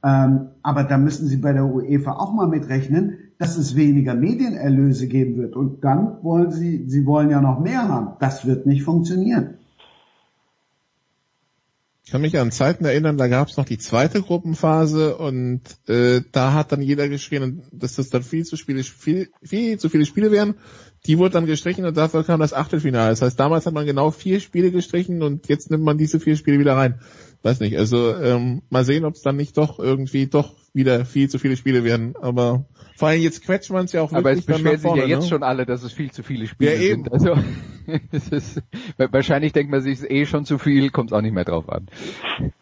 Ähm, 0.04 0.48
aber 0.64 0.84
da 0.84 0.98
müssen 0.98 1.28
Sie 1.28 1.38
bei 1.38 1.54
der 1.54 1.66
UEFA 1.66 2.14
auch 2.14 2.34
mal 2.34 2.48
mitrechnen, 2.48 3.20
dass 3.38 3.56
es 3.56 3.76
weniger 3.76 4.16
Medienerlöse 4.16 5.08
geben 5.08 5.38
wird. 5.38 5.56
Und 5.56 5.84
dann 5.84 6.24
wollen 6.24 6.50
Sie, 6.50 6.86
Sie 6.88 7.06
wollen 7.06 7.30
ja 7.30 7.40
noch 7.40 7.60
mehr 7.60 7.88
haben. 7.88 8.14
Das 8.20 8.48
wird 8.48 8.66
nicht 8.66 8.82
funktionieren. 8.82 9.60
Ich 12.06 12.12
kann 12.12 12.22
mich 12.22 12.38
an 12.38 12.52
Zeiten 12.52 12.84
erinnern, 12.84 13.18
da 13.18 13.28
gab 13.28 13.48
es 13.48 13.56
noch 13.56 13.64
die 13.64 13.78
zweite 13.78 14.22
Gruppenphase 14.22 15.16
und 15.16 15.62
äh, 15.88 16.22
da 16.34 16.52
hat 16.52 16.74
dann 16.74 16.82
jeder 16.82 17.08
geschrien, 17.08 17.64
dass 17.72 17.96
das 17.96 18.10
dann 18.10 18.24
viel 18.24 18.44
zu 18.44 18.58
viele, 18.58 18.84
viel, 18.84 19.30
viel 19.42 19.80
zu 19.80 19.88
viele 19.88 20.06
Spiele 20.06 20.30
wären. 20.30 20.56
Die 21.06 21.18
wurde 21.18 21.34
dann 21.34 21.46
gestrichen 21.46 21.86
und 21.86 21.96
dafür 21.96 22.26
kam 22.26 22.42
das 22.42 22.54
Achtelfinale. 22.54 23.12
Das 23.12 23.22
heißt, 23.22 23.40
damals 23.40 23.66
hat 23.66 23.74
man 23.74 23.86
genau 23.86 24.12
vier 24.12 24.42
Spiele 24.42 24.72
gestrichen 24.72 25.22
und 25.22 25.48
jetzt 25.48 25.72
nimmt 25.72 25.84
man 25.84 25.98
diese 25.98 26.20
vier 26.20 26.36
Spiele 26.36 26.60
wieder 26.60 26.76
rein. 26.76 27.00
Weiß 27.44 27.60
nicht, 27.60 27.78
also 27.78 28.16
ähm, 28.16 28.62
mal 28.70 28.86
sehen, 28.86 29.04
ob 29.04 29.16
es 29.16 29.22
dann 29.22 29.36
nicht 29.36 29.58
doch 29.58 29.78
irgendwie 29.78 30.28
doch 30.28 30.56
wieder 30.74 31.06
viel 31.06 31.30
zu 31.30 31.40
viele 31.40 31.58
Spiele 31.58 31.84
werden. 31.84 32.16
Aber 32.22 32.66
vor 32.96 33.10
allem 33.10 33.22
jetzt 33.22 33.44
quetscht 33.44 33.70
man 33.70 33.84
es 33.84 33.92
ja 33.92 34.02
auch 34.02 34.14
wirklich 34.14 34.26
Aber 34.26 34.32
es 34.32 34.46
beschweren 34.46 34.78
sich 34.78 34.96
ja 34.96 35.06
jetzt 35.06 35.24
ne? 35.24 35.30
schon 35.30 35.44
alle, 35.44 35.66
dass 35.66 35.84
es 35.84 35.92
viel 35.92 36.10
zu 36.10 36.24
viele 36.24 36.48
Spiele 36.48 36.74
Ja, 36.74 36.80
eben. 36.80 37.04
sind. 37.04 37.12
Also 37.12 37.36
es 38.12 38.30
ist, 38.30 38.62
wahrscheinlich 38.98 39.52
denkt 39.52 39.72
man 39.72 39.82
sich, 39.82 39.96
es 39.96 40.04
ist 40.04 40.12
eh 40.12 40.26
schon 40.26 40.46
zu 40.46 40.58
viel, 40.58 40.90
kommt 40.90 41.12
es 41.12 41.14
auch 41.18 41.22
nicht 41.22 41.34
mehr 41.34 41.44
drauf 41.44 41.68
an. 41.68 41.88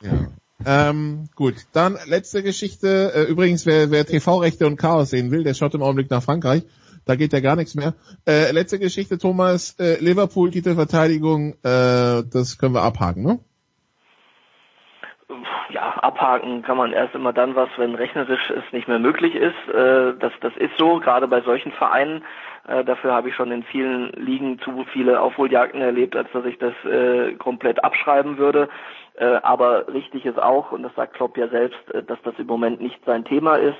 Ja. 0.01 0.31
Ähm, 0.65 1.29
gut, 1.35 1.55
dann 1.73 1.97
letzte 2.07 2.41
Geschichte. 2.41 3.13
Äh, 3.13 3.23
übrigens, 3.31 3.67
wer, 3.67 3.91
wer 3.91 4.05
TV-Rechte 4.05 4.65
und 4.65 4.77
Chaos 4.77 5.11
sehen 5.11 5.29
will, 5.29 5.43
der 5.43 5.53
schaut 5.53 5.75
im 5.75 5.83
Augenblick 5.83 6.09
nach 6.09 6.23
Frankreich. 6.23 6.63
Da 7.05 7.15
geht 7.15 7.33
ja 7.33 7.39
gar 7.39 7.55
nichts 7.55 7.75
mehr. 7.75 7.95
Äh, 8.27 8.51
letzte 8.51 8.79
Geschichte, 8.79 9.19
Thomas. 9.19 9.75
Äh, 9.79 9.99
Liverpool, 9.99 10.49
Titelverteidigung, 10.51 11.53
äh, 11.63 12.23
das 12.29 12.57
können 12.57 12.73
wir 12.73 12.83
abhaken, 12.83 13.23
ne? 13.23 13.39
Ja, 15.69 15.93
abhaken 16.01 16.61
kann 16.61 16.77
man 16.77 16.93
erst 16.93 17.15
immer 17.15 17.33
dann 17.33 17.55
was, 17.55 17.69
wenn 17.77 17.95
rechnerisch 17.95 18.49
es 18.49 18.71
nicht 18.71 18.87
mehr 18.87 18.99
möglich 18.99 19.35
ist. 19.35 19.67
Äh, 19.69 20.13
das, 20.19 20.33
das 20.41 20.55
ist 20.57 20.77
so, 20.77 20.99
gerade 20.99 21.27
bei 21.27 21.41
solchen 21.41 21.71
Vereinen. 21.71 22.23
Äh, 22.67 22.83
dafür 22.83 23.13
habe 23.13 23.29
ich 23.29 23.35
schon 23.35 23.51
in 23.51 23.63
vielen 23.63 24.11
Ligen 24.11 24.59
zu 24.59 24.85
viele 24.91 25.21
Aufholjagden 25.21 25.81
erlebt, 25.81 26.15
als 26.15 26.31
dass 26.31 26.45
ich 26.45 26.57
das 26.59 26.73
äh, 26.85 27.33
komplett 27.33 27.83
abschreiben 27.83 28.37
würde. 28.37 28.69
Aber 29.43 29.89
richtig 29.89 30.25
ist 30.25 30.41
auch, 30.41 30.71
und 30.71 30.83
das 30.83 30.95
sagt 30.95 31.15
Klopp 31.15 31.37
ja 31.37 31.49
selbst, 31.49 31.77
dass 32.07 32.19
das 32.23 32.33
im 32.39 32.47
Moment 32.47 32.79
nicht 32.79 32.97
sein 33.05 33.25
Thema 33.25 33.57
ist, 33.57 33.77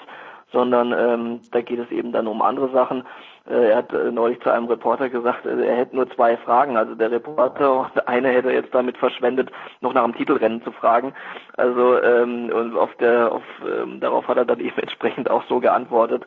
sondern 0.52 0.91
ähm, 0.91 1.39
da 1.52 1.62
geht 1.62 1.80
es 1.80 1.89
eben 1.89 2.12
dann 2.12 2.28
um 2.28 2.41
andere 2.41 2.70
Sachen. 2.72 3.04
Äh, 3.50 3.72
er 3.72 3.78
hat 3.78 3.94
äh, 3.94 4.12
neulich 4.12 4.39
zu 4.42 4.52
einem 4.52 4.68
Reporter 4.68 5.10
gesagt, 5.10 5.46
äh, 5.46 5.66
er 5.66 5.76
hätte 5.76 5.96
nur 5.96 6.10
zwei 6.12 6.38
Fragen. 6.38 6.78
Also 6.78 6.96
der 6.96 7.12
Reporter, 7.12 7.92
eine 8.06 8.30
hätte 8.30 8.52
jetzt 8.52 8.74
damit 8.74 8.98
verschwendet, 8.98 9.52
noch 9.82 9.94
nach 9.94 10.04
dem 10.04 10.16
Titelrennen 10.16 10.62
zu 10.64 10.72
fragen. 10.72 11.14
Also 11.58 12.02
ähm, 12.02 12.52
und 12.54 12.78
auf 12.78 12.92
der, 13.00 13.32
auf, 13.32 13.44
ähm, 13.66 14.00
darauf 14.00 14.28
hat 14.28 14.38
er 14.38 14.46
dann 14.46 14.60
eben 14.62 14.78
entsprechend 14.78 15.30
auch 15.30 15.44
so 15.50 15.60
geantwortet, 15.60 16.24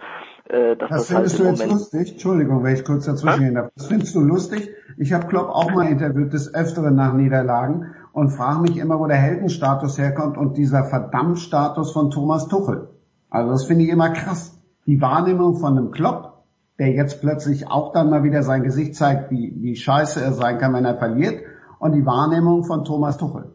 äh, 0.49 0.77
dass 0.77 0.91
Das 0.91 1.09
das, 1.09 1.17
halt 1.17 1.31
findest 1.31 1.39
im 1.39 1.45
du 1.45 1.51
jetzt 1.51 1.59
Moment 1.61 1.73
lustig? 1.73 2.13
Entschuldigung, 2.13 2.65
wenn 2.65 2.75
ich 2.75 2.85
kurz 2.85 3.07
dazwischen 3.07 3.41
gehen 3.41 3.55
darf. 3.55 3.71
Das 3.77 3.87
findest 3.87 4.15
du 4.15 4.21
lustig? 4.21 4.71
Ich 4.99 5.13
habe 5.13 5.27
Klopp 5.27 5.49
auch 5.49 5.71
mal 5.73 5.87
interviewt 5.87 6.33
des 6.33 6.53
Öfteren 6.55 6.97
nach 6.97 7.13
Niederlagen 7.13 7.95
und 8.13 8.31
frage 8.31 8.61
mich 8.61 8.77
immer, 8.77 8.99
wo 8.99 9.07
der 9.07 9.17
Heldenstatus 9.17 9.99
herkommt 9.99 10.37
und 10.37 10.57
dieser 10.57 10.85
Verdammtstatus 10.85 11.93
von 11.93 12.11
Thomas 12.11 12.49
Tuchel. 12.49 12.89
Also 13.31 13.51
das 13.51 13.65
finde 13.65 13.85
ich 13.85 13.91
immer 13.91 14.11
krass. 14.11 14.61
Die 14.87 15.01
Wahrnehmung 15.01 15.57
von 15.57 15.77
einem 15.77 15.91
Klopp, 15.91 16.34
der 16.79 16.91
jetzt 16.91 17.21
plötzlich 17.21 17.69
auch 17.71 17.93
dann 17.93 18.11
mal 18.11 18.25
wieder 18.25 18.43
sein 18.43 18.63
Gesicht 18.63 18.95
zeigt, 18.97 19.31
wie, 19.31 19.53
wie 19.57 19.77
scheiße 19.77 20.23
er 20.23 20.33
sein 20.33 20.59
kann, 20.59 20.75
wenn 20.75 20.85
er 20.85 20.97
verliert, 20.97 21.43
und 21.79 21.93
die 21.93 22.07
Wahrnehmung 22.07 22.65
von 22.65 22.85
Thomas 22.85 23.19
Tuchel. 23.19 23.53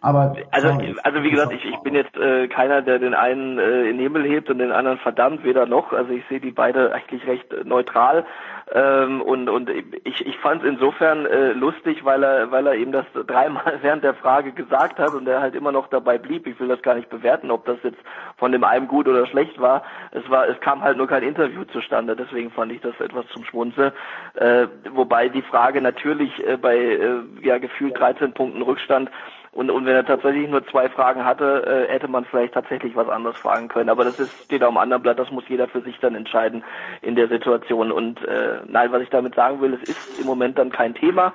Aber 0.00 0.36
also, 0.52 0.68
also 0.68 1.22
wie 1.22 1.30
gesagt, 1.30 1.52
ich, 1.52 1.64
ich 1.64 1.78
bin 1.78 1.94
jetzt 1.94 2.16
äh, 2.16 2.46
keiner, 2.48 2.80
der 2.80 3.00
den 3.00 3.14
einen 3.14 3.58
äh, 3.58 3.82
in 3.90 3.96
den 3.96 4.00
Himmel 4.00 4.24
hebt 4.24 4.48
und 4.48 4.58
den 4.58 4.70
anderen 4.70 4.98
verdammt, 4.98 5.42
weder 5.42 5.66
noch. 5.66 5.92
Also 5.92 6.12
ich 6.12 6.22
sehe 6.28 6.40
die 6.40 6.52
beide 6.52 6.92
eigentlich 6.92 7.26
recht 7.26 7.52
äh, 7.52 7.64
neutral. 7.64 8.24
Ähm, 8.72 9.20
und 9.20 9.48
und 9.48 9.68
ich, 10.04 10.24
ich 10.24 10.38
fand 10.38 10.62
es 10.62 10.68
insofern 10.68 11.26
äh, 11.26 11.52
lustig, 11.52 12.04
weil 12.04 12.22
er 12.22 12.52
weil 12.52 12.66
er 12.68 12.74
eben 12.74 12.92
das 12.92 13.04
dreimal 13.26 13.78
während 13.82 14.04
der 14.04 14.14
Frage 14.14 14.52
gesagt 14.52 14.98
hat 15.00 15.12
und 15.12 15.26
er 15.26 15.40
halt 15.40 15.56
immer 15.56 15.72
noch 15.72 15.88
dabei 15.88 16.18
blieb. 16.18 16.46
Ich 16.46 16.60
will 16.60 16.68
das 16.68 16.80
gar 16.82 16.94
nicht 16.94 17.10
bewerten, 17.10 17.50
ob 17.50 17.64
das 17.64 17.78
jetzt 17.82 17.98
von 18.36 18.52
dem 18.52 18.62
einen 18.62 18.86
gut 18.86 19.08
oder 19.08 19.26
schlecht 19.26 19.60
war. 19.60 19.82
Es 20.12 20.28
war 20.30 20.48
es 20.48 20.60
kam 20.60 20.82
halt 20.82 20.96
nur 20.96 21.08
kein 21.08 21.24
Interview 21.24 21.64
zustande. 21.64 22.14
Deswegen 22.14 22.52
fand 22.52 22.70
ich 22.70 22.80
das 22.80 22.98
etwas 23.00 23.26
zum 23.28 23.44
Schmunzeln. 23.44 23.92
Äh, 24.34 24.68
wobei 24.92 25.28
die 25.28 25.42
Frage 25.42 25.80
natürlich 25.80 26.32
äh, 26.46 26.56
bei 26.56 26.76
äh, 26.76 27.22
ja 27.42 27.58
gefühlt 27.58 27.98
13 27.98 28.34
Punkten 28.34 28.62
Rückstand 28.62 29.10
und, 29.52 29.68
und 29.70 29.84
wenn 29.84 29.96
er 29.96 30.06
tatsächlich 30.06 30.48
nur 30.48 30.64
zwei 30.66 30.88
Fragen 30.88 31.24
hatte, 31.24 31.86
äh, 31.88 31.92
hätte 31.92 32.06
man 32.06 32.24
vielleicht 32.24 32.54
tatsächlich 32.54 32.94
was 32.94 33.08
anderes 33.08 33.36
fragen 33.38 33.66
können. 33.68 33.88
Aber 33.88 34.04
das 34.04 34.18
ist, 34.18 34.30
steht 34.44 34.62
auf 34.62 34.70
dem 34.70 34.78
anderen 34.78 35.02
Blatt, 35.02 35.18
das 35.18 35.30
muss 35.32 35.48
jeder 35.48 35.66
für 35.66 35.80
sich 35.80 35.98
dann 35.98 36.14
entscheiden 36.14 36.62
in 37.02 37.16
der 37.16 37.28
Situation. 37.28 37.90
Und 37.90 38.24
äh, 38.26 38.60
nein, 38.66 38.92
was 38.92 39.02
ich 39.02 39.10
damit 39.10 39.34
sagen 39.34 39.60
will, 39.60 39.74
es 39.74 39.88
ist 39.88 39.98
im 40.16 40.26
Moment 40.26 40.56
dann 40.56 40.70
kein 40.70 40.94
Thema 40.94 41.34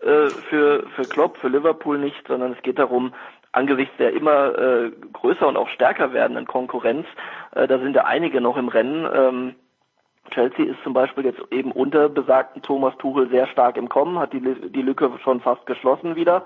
äh, 0.00 0.30
für, 0.48 0.84
für 0.94 1.06
Klopp, 1.06 1.38
für 1.38 1.48
Liverpool 1.48 1.98
nicht, 1.98 2.26
sondern 2.28 2.52
es 2.52 2.62
geht 2.62 2.78
darum, 2.78 3.12
angesichts 3.50 3.96
der 3.96 4.12
immer 4.12 4.56
äh, 4.56 4.92
größer 5.12 5.48
und 5.48 5.56
auch 5.56 5.68
stärker 5.70 6.12
werdenden 6.12 6.46
Konkurrenz, 6.46 7.06
äh, 7.54 7.66
da 7.66 7.78
sind 7.78 7.96
ja 7.96 8.04
einige 8.04 8.40
noch 8.40 8.56
im 8.56 8.68
Rennen. 8.68 9.08
Ähm, 9.12 9.54
Chelsea 10.30 10.66
ist 10.66 10.82
zum 10.82 10.92
Beispiel 10.92 11.24
jetzt 11.24 11.40
eben 11.50 11.72
unter 11.72 12.08
besagten 12.08 12.62
Thomas 12.62 12.96
Tuchel 12.98 13.28
sehr 13.30 13.46
stark 13.46 13.76
im 13.76 13.88
Kommen, 13.88 14.18
hat 14.18 14.32
die, 14.32 14.40
die 14.40 14.82
Lücke 14.82 15.10
schon 15.22 15.40
fast 15.40 15.64
geschlossen 15.66 16.16
wieder. 16.16 16.44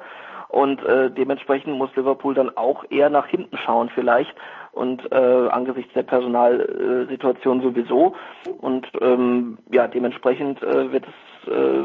Und 0.50 0.84
äh, 0.84 1.10
dementsprechend 1.10 1.78
muss 1.78 1.94
Liverpool 1.94 2.34
dann 2.34 2.56
auch 2.56 2.84
eher 2.90 3.08
nach 3.08 3.26
hinten 3.26 3.56
schauen 3.56 3.88
vielleicht 3.94 4.34
und 4.72 5.10
äh, 5.12 5.48
angesichts 5.48 5.92
der 5.94 6.02
Personalsituation 6.02 7.62
sowieso. 7.62 8.14
Und 8.58 8.86
ähm, 9.00 9.58
ja, 9.70 9.86
dementsprechend 9.86 10.62
äh, 10.62 10.92
wird 10.92 11.04
es 11.06 11.52
äh, 11.52 11.82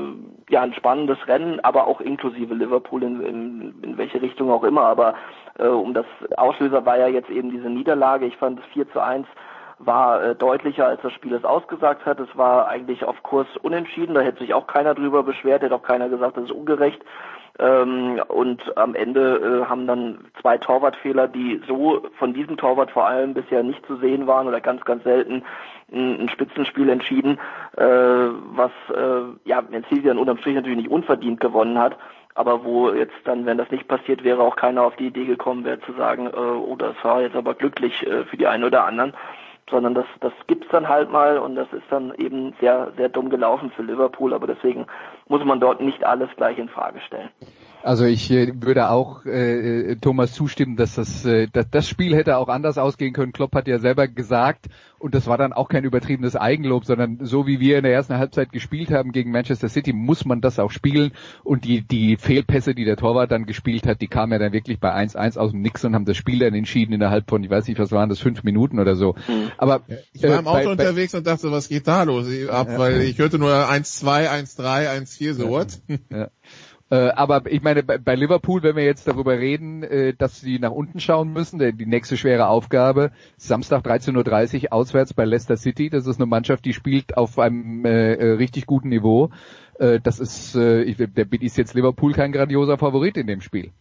ja 0.50 0.62
ein 0.62 0.74
spannendes 0.74 1.18
Rennen, 1.28 1.60
aber 1.62 1.86
auch 1.86 2.02
inklusive 2.02 2.56
Liverpool 2.56 3.04
in, 3.04 3.22
in, 3.22 3.76
in 3.84 3.98
welche 3.98 4.22
Richtung 4.22 4.52
auch 4.52 4.64
immer. 4.64 4.84
Aber 4.84 5.14
äh, 5.60 5.68
um 5.68 5.94
das 5.94 6.06
Auslöser 6.38 6.86
war 6.86 6.98
ja 6.98 7.08
jetzt 7.08 7.30
eben 7.30 7.52
diese 7.52 7.70
Niederlage. 7.70 8.26
Ich 8.26 8.38
fand 8.38 8.60
es 8.60 8.66
4 8.74 8.92
zu 8.92 9.00
1 9.00 9.28
war 9.78 10.24
äh, 10.24 10.36
deutlicher, 10.36 10.88
als 10.88 11.02
das 11.02 11.14
Spiel 11.14 11.34
es 11.34 11.44
ausgesagt 11.44 12.06
hat. 12.06 12.20
Es 12.20 12.36
war 12.38 12.68
eigentlich 12.68 13.04
auf 13.04 13.22
Kurs 13.24 13.48
unentschieden, 13.62 14.16
da 14.16 14.22
hätte 14.22 14.40
sich 14.40 14.54
auch 14.54 14.68
keiner 14.68 14.96
drüber 14.96 15.24
beschwert, 15.24 15.64
hätte 15.64 15.76
auch 15.76 15.84
keiner 15.84 16.10
gesagt, 16.10 16.38
das 16.38 16.46
ist 16.46 16.52
ungerecht. 16.52 17.04
Ähm, 17.58 18.22
und 18.28 18.78
am 18.78 18.96
Ende 18.96 19.64
äh, 19.64 19.70
haben 19.70 19.88
dann 19.88 20.26
zwei 20.42 20.58
Torwartfehler, 20.58 21.28
die 21.28 21.62
so 21.68 22.02
von 22.18 22.34
diesem 22.34 22.58
Torwart 22.58 22.92
vor 22.92 23.08
allem 23.08 23.34
bisher 23.34 23.64
nicht 23.64 23.86
zu 23.86 23.96
sehen 23.98 24.28
waren 24.28 24.48
oder 24.48 24.60
ganz, 24.60 24.84
ganz 24.84 25.04
selten 25.04 25.44
ein, 25.92 26.22
ein 26.22 26.30
Spitzenspiel 26.30 26.90
entschieden, 26.90 27.40
äh, 27.78 27.84
was 27.84 28.72
äh, 28.94 29.22
ja 29.46 29.62
Mencili 29.62 30.02
dann 30.02 30.18
unterm 30.18 30.38
Strich 30.40 30.56
natürlich 30.56 30.78
nicht 30.78 30.92
unverdient 30.92 31.40
gewonnen 31.40 31.78
hat, 31.80 31.98
aber 32.34 32.66
wo 32.66 32.92
jetzt 32.92 33.16
dann, 33.24 33.46
wenn 33.46 33.58
das 33.58 33.72
nicht 33.72 33.88
passiert 33.88 34.26
wäre, 34.26 34.42
auch 34.42 34.58
keiner 34.58 34.84
auf 34.84 34.98
die 34.98 35.08
Idee 35.08 35.26
gekommen 35.26 35.64
wäre 35.64 35.80
zu 35.80 35.94
sagen, 35.94 36.28
äh, 36.28 36.36
oh, 36.36 36.76
das 36.78 36.96
war 37.04 37.22
jetzt 37.22 37.38
aber 37.38 37.54
glücklich 37.54 38.06
äh, 38.06 38.26
für 38.26 38.36
die 38.36 38.48
einen 38.48 38.66
oder 38.66 38.86
anderen 38.86 39.14
sondern 39.70 39.96
das, 39.96 40.06
das 40.20 40.34
gibt's 40.48 40.68
dann 40.72 40.88
halt 40.88 41.12
mal 41.12 41.38
und 41.38 41.56
das 41.56 41.72
ist 41.74 41.86
dann 41.90 42.14
eben 42.16 42.54
sehr, 42.60 42.92
sehr 42.98 43.10
dumm 43.10 43.30
gelaufen 43.30 43.72
für 43.72 43.82
Liverpool, 43.82 44.34
aber 44.34 44.48
deswegen 44.48 44.86
muss 45.28 45.44
man 45.44 45.60
dort 45.60 45.82
nicht 45.82 46.04
alles 46.04 46.30
gleich 46.38 46.58
in 46.58 46.70
Frage 46.70 47.00
stellen. 47.02 47.30
Also 47.86 48.06
ich 48.06 48.32
äh, 48.32 48.52
würde 48.64 48.90
auch 48.90 49.28
äh, 49.28 49.92
äh, 49.92 49.96
Thomas 49.98 50.34
zustimmen, 50.34 50.76
dass 50.76 50.96
das, 50.96 51.24
äh, 51.24 51.48
dass 51.54 51.70
das 51.70 51.88
Spiel 51.88 52.16
hätte 52.16 52.38
auch 52.38 52.48
anders 52.48 52.80
ausgehen 52.80 53.14
können. 53.14 53.32
Klopp 53.32 53.54
hat 53.54 53.68
ja 53.68 53.78
selber 53.78 54.08
gesagt, 54.08 54.70
und 54.98 55.14
das 55.14 55.28
war 55.28 55.38
dann 55.38 55.54
auch 55.54 55.70
kein 55.70 55.84
übertriebenes 55.84 56.36
Eigenlob, 56.36 56.86
sondern 56.86 57.20
so 57.22 57.46
wie 57.46 57.60
wir 57.60 57.78
in 57.78 57.84
der 57.84 57.94
ersten 57.94 58.18
Halbzeit 58.18 58.52
gespielt 58.52 58.90
haben 58.90 59.12
gegen 59.12 59.30
Manchester 59.30 59.70
City, 59.70 59.94
muss 59.94 60.26
man 60.26 60.42
das 60.42 60.58
auch 60.58 60.72
spielen. 60.72 61.12
Und 61.44 61.64
die, 61.64 61.82
die 61.82 62.18
Fehlpässe, 62.18 62.74
die 62.74 62.86
der 62.86 62.98
Torwart 62.98 63.32
dann 63.32 63.46
gespielt 63.46 63.86
hat, 63.86 64.02
die 64.02 64.08
kamen 64.08 64.32
ja 64.32 64.40
dann 64.40 64.52
wirklich 64.52 64.80
bei 64.80 64.92
1-1 64.92 65.38
aus 65.38 65.52
dem 65.52 65.62
Nix 65.62 65.86
und 65.86 65.94
haben 65.94 66.06
das 66.06 66.18
Spiel 66.18 66.40
dann 66.40 66.56
entschieden 66.56 66.94
innerhalb 66.94 67.30
von, 67.30 67.44
ich 67.44 67.52
weiß 67.52 67.68
nicht, 67.68 67.78
was 67.78 67.92
waren 67.92 68.10
das, 68.10 68.18
fünf 68.18 68.42
Minuten 68.42 68.80
oder 68.80 68.96
so. 68.96 69.14
Mhm. 69.28 69.52
Aber 69.60 69.84
ich 70.12 70.24
war 70.24 70.40
im 70.40 70.48
Auto 70.48 70.58
äh, 70.58 70.64
bei, 70.64 70.72
unterwegs 70.72 71.14
und 71.14 71.28
dachte, 71.28 71.52
was 71.52 71.70
geht 71.70 71.88
da 71.88 72.02
los? 72.02 72.26
Ab, 72.50 72.68
ja. 72.68 72.80
Weil 72.80 73.02
ich 73.02 73.20
hörte 73.20 73.38
nur 73.38 73.54
1-2, 73.54 74.28
1-3, 74.28 74.90
1-4, 74.90 75.34
so 75.34 75.50
what? 75.50 75.68
Ja. 76.10 76.30
Äh, 76.92 77.10
aber 77.10 77.52
ich 77.52 77.64
meine, 77.64 77.82
bei, 77.82 77.98
bei, 77.98 78.16
Liverpool, 78.16 78.62
wenn 78.62 78.76
wir 78.76 78.84
jetzt 78.84 79.08
darüber 79.08 79.40
reden, 79.40 79.82
äh, 79.82 80.14
dass 80.14 80.40
sie 80.40 80.60
nach 80.60 80.72
unten 80.72 81.00
schauen 81.00 81.34
müssen, 81.34 81.58
der, 81.58 81.72
die 81.72 81.88
nächste 81.88 82.16
schwere 82.16 82.48
Aufgabe, 82.48 83.12
Samstag 83.38 83.84
13.30 83.84 84.66
Uhr 84.66 84.74
auswärts 84.74 85.14
bei 85.14 85.26
Leicester 85.26 85.58
City. 85.58 85.90
Das 85.90 86.06
ist 86.06 86.18
eine 86.18 86.28
Mannschaft, 86.28 86.64
die 86.64 86.74
spielt 86.74 87.18
auf 87.18 87.40
einem 87.40 87.86
äh, 87.86 88.14
äh 88.14 88.32
richtig 88.34 88.68
guten 88.68 88.90
Niveau. 88.90 89.32
Äh, 89.80 90.00
das 90.00 90.20
ist, 90.20 90.56
äh, 90.56 90.84
ich, 90.84 90.98
der 90.98 91.26
ist 91.42 91.58
jetzt 91.58 91.74
Liverpool 91.74 92.14
kein 92.14 92.32
grandioser 92.32 92.78
Favorit 92.78 93.18
in 93.18 93.26
dem 93.26 93.42
Spiel. 93.42 93.72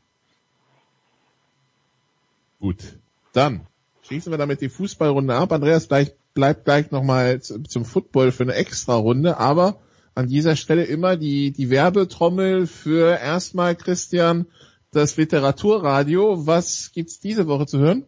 Gut, 2.59 2.99
dann 3.35 3.67
schließen 4.03 4.33
wir 4.33 4.39
damit 4.39 4.63
die 4.63 4.71
Fußballrunde 4.71 5.35
ab. 5.35 5.53
Andreas 5.53 5.89
gleich, 5.89 6.15
bleibt 6.33 6.65
gleich 6.65 6.91
nochmal 6.91 7.43
zum 7.43 7.85
Football 7.85 8.33
für 8.33 8.45
eine 8.45 8.55
extra 8.55 8.95
Runde, 8.95 9.37
aber 9.37 9.77
an 10.15 10.29
dieser 10.29 10.57
Stelle 10.57 10.85
immer 10.85 11.17
die, 11.17 11.53
die 11.53 11.71
Werbetrommel 11.71 12.67
für 12.67 13.19
erstmal 13.19 13.75
Christian 13.75 14.47
das 14.93 15.17
Literaturradio. 15.17 16.47
Was 16.47 16.93
gibt's 16.93 17.21
diese 17.21 17.47
Woche 17.49 17.67
zu 17.67 17.79
hören? 17.79 18.05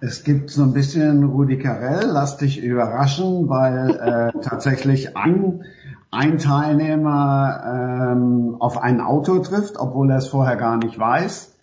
Es 0.00 0.22
gibt 0.22 0.50
so 0.50 0.62
ein 0.62 0.72
bisschen 0.72 1.24
Rudi 1.24 1.58
Carell, 1.58 2.06
lass 2.06 2.36
dich 2.36 2.62
überraschen, 2.62 3.48
weil 3.48 3.90
äh, 3.90 4.38
tatsächlich 4.42 5.16
ein, 5.16 5.64
ein 6.10 6.38
Teilnehmer 6.38 8.12
ähm, 8.12 8.56
auf 8.60 8.78
ein 8.78 9.00
Auto 9.00 9.38
trifft, 9.40 9.76
obwohl 9.76 10.10
er 10.10 10.18
es 10.18 10.28
vorher 10.28 10.56
gar 10.56 10.76
nicht 10.76 10.98
weiß. 10.98 11.56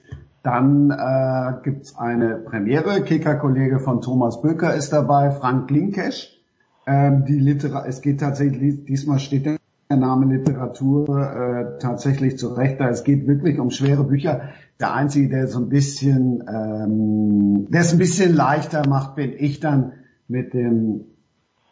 Dann 0.44 0.92
äh, 0.92 1.54
gibt's 1.64 1.98
eine 1.98 2.36
Premiere, 2.36 3.02
Kicker-Kollege 3.02 3.80
von 3.80 4.02
Thomas 4.02 4.42
Böker 4.42 4.76
ist 4.76 4.92
dabei, 4.92 5.32
Frank 5.32 5.72
Linkesch 5.72 6.35
ähm, 6.88 7.26
die 7.26 7.40
Literatur, 7.40 7.88
es 7.88 8.02
geht 8.02 8.20
tatsächlich, 8.20 8.86
diesmal 8.86 9.20
steht 9.20 9.46
der 9.46 9.58
Name 9.90 10.36
Literatur 10.36 11.08
äh, 11.10 11.80
tatsächlich 11.80 12.38
zurecht, 12.38 12.80
da 12.80 12.90
es 12.90 13.04
geht 13.04 13.28
wirklich 13.28 13.60
um 13.60 13.72
schwere 13.72 14.04
Bücher. 14.04 14.50
Der 14.80 14.94
einzige, 14.94 15.30
der 15.30 15.48
so 15.48 15.60
ein 15.60 15.70
bisschen, 15.70 16.44
ähm, 16.48 17.68
der 17.70 17.82
es 17.82 17.94
ein 17.94 18.00
bisschen 18.00 18.36
leichter 18.36 18.88
macht, 18.88 19.16
bin 19.16 19.34
ich 19.38 19.60
dann 19.60 19.94
mit 20.28 20.54
dem 20.54 21.06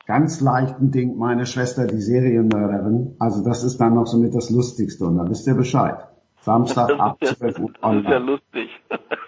ganz 0.05 0.41
leichten 0.41 0.91
Ding, 0.91 1.17
meine 1.17 1.45
Schwester, 1.45 1.87
die 1.87 2.01
Serienmörderin. 2.01 3.15
Also 3.19 3.43
das 3.43 3.63
ist 3.63 3.77
dann 3.77 3.95
noch 3.95 4.07
so 4.07 4.17
mit 4.17 4.35
das 4.35 4.49
Lustigste 4.49 5.05
und 5.05 5.17
da 5.17 5.29
wisst 5.29 5.47
ihr 5.47 5.55
Bescheid. 5.55 5.97
Samstag 6.41 6.99
ab 6.99 7.17
12 7.23 7.59
Uhr 7.59 7.71
online. 7.81 8.03
Das 8.03 8.03
ist 8.03 8.09
ja 8.09 8.17
lustig. 8.17 8.69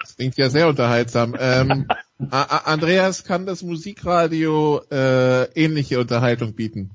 Das 0.01 0.15
klingt 0.15 0.37
ja 0.37 0.49
sehr 0.49 0.67
unterhaltsam. 0.67 1.35
Ähm, 1.39 1.87
Andreas, 2.17 3.23
kann 3.23 3.45
das 3.45 3.61
Musikradio 3.61 4.81
äh, 4.89 5.43
ähnliche 5.53 5.99
Unterhaltung 5.99 6.53
bieten? 6.53 6.91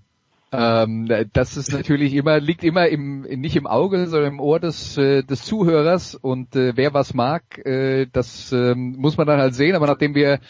Ähm, 0.53 1.09
das 1.33 1.57
ist 1.57 1.73
natürlich 1.73 2.15
immer, 2.15 2.41
liegt 2.41 2.65
immer 2.65 2.89
im, 2.89 3.21
nicht 3.21 3.55
im 3.55 3.67
Auge, 3.67 4.09
sondern 4.09 4.33
im 4.33 4.41
Ohr 4.41 4.59
des, 4.59 4.97
äh, 4.97 5.23
des 5.23 5.43
Zuhörers 5.43 6.17
und 6.17 6.57
äh, 6.57 6.77
wer 6.77 6.93
was 6.93 7.15
mag, 7.15 7.65
äh, 7.65 8.07
das 8.13 8.51
äh, 8.51 8.75
muss 8.75 9.17
man 9.17 9.29
dann 9.29 9.39
halt 9.39 9.55
sehen, 9.55 9.77
aber 9.77 9.87
nachdem 9.87 10.15
wir 10.15 10.41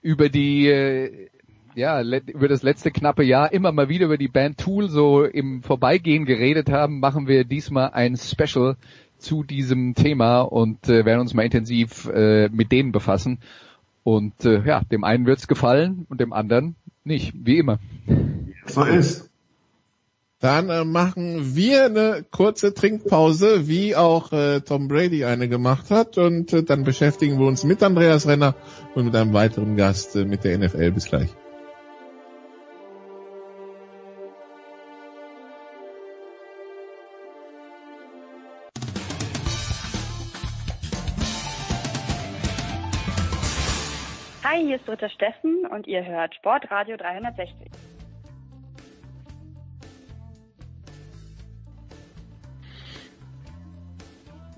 über 0.00 0.30
die 0.30 0.68
äh, 0.68 1.28
ja, 1.74 2.02
über 2.02 2.48
das 2.48 2.62
letzte 2.62 2.90
knappe 2.90 3.24
Jahr 3.24 3.52
immer 3.52 3.72
mal 3.72 3.88
wieder 3.88 4.06
über 4.06 4.18
die 4.18 4.28
Band 4.28 4.58
Tool 4.58 4.88
so 4.88 5.24
im 5.24 5.62
Vorbeigehen 5.62 6.26
geredet 6.26 6.70
haben, 6.70 7.00
machen 7.00 7.26
wir 7.26 7.44
diesmal 7.44 7.90
ein 7.92 8.16
Special 8.16 8.76
zu 9.18 9.42
diesem 9.42 9.94
Thema 9.94 10.40
und 10.42 10.88
äh, 10.88 11.04
werden 11.04 11.20
uns 11.20 11.34
mal 11.34 11.44
intensiv 11.44 12.08
äh, 12.08 12.48
mit 12.50 12.72
denen 12.72 12.92
befassen. 12.92 13.38
Und 14.04 14.44
äh, 14.44 14.62
ja, 14.66 14.82
dem 14.90 15.04
einen 15.04 15.26
wird's 15.26 15.48
gefallen 15.48 16.06
und 16.08 16.20
dem 16.20 16.32
anderen 16.32 16.76
nicht, 17.04 17.32
wie 17.34 17.58
immer. 17.58 17.78
So 18.66 18.84
ist. 18.84 19.30
Dann 20.40 20.70
äh, 20.70 20.84
machen 20.84 21.54
wir 21.54 21.84
eine 21.84 22.24
kurze 22.28 22.74
Trinkpause, 22.74 23.68
wie 23.68 23.94
auch 23.94 24.32
äh, 24.32 24.60
Tom 24.60 24.88
Brady 24.88 25.24
eine 25.24 25.48
gemacht 25.48 25.90
hat. 25.90 26.18
Und 26.18 26.52
äh, 26.52 26.64
dann 26.64 26.82
beschäftigen 26.82 27.38
wir 27.38 27.46
uns 27.46 27.62
mit 27.62 27.80
Andreas 27.80 28.26
Renner 28.26 28.56
und 28.96 29.04
mit 29.04 29.14
einem 29.14 29.34
weiteren 29.34 29.76
Gast 29.76 30.16
äh, 30.16 30.24
mit 30.24 30.42
der 30.42 30.58
NFL. 30.58 30.90
Bis 30.90 31.04
gleich. 31.04 31.28
Hier 44.72 44.78
ist 44.78 44.86
Britta 44.86 45.10
Steffen 45.10 45.66
und 45.66 45.86
ihr 45.86 46.02
hört 46.02 46.34
Sportradio 46.34 46.96
360. 46.96 47.56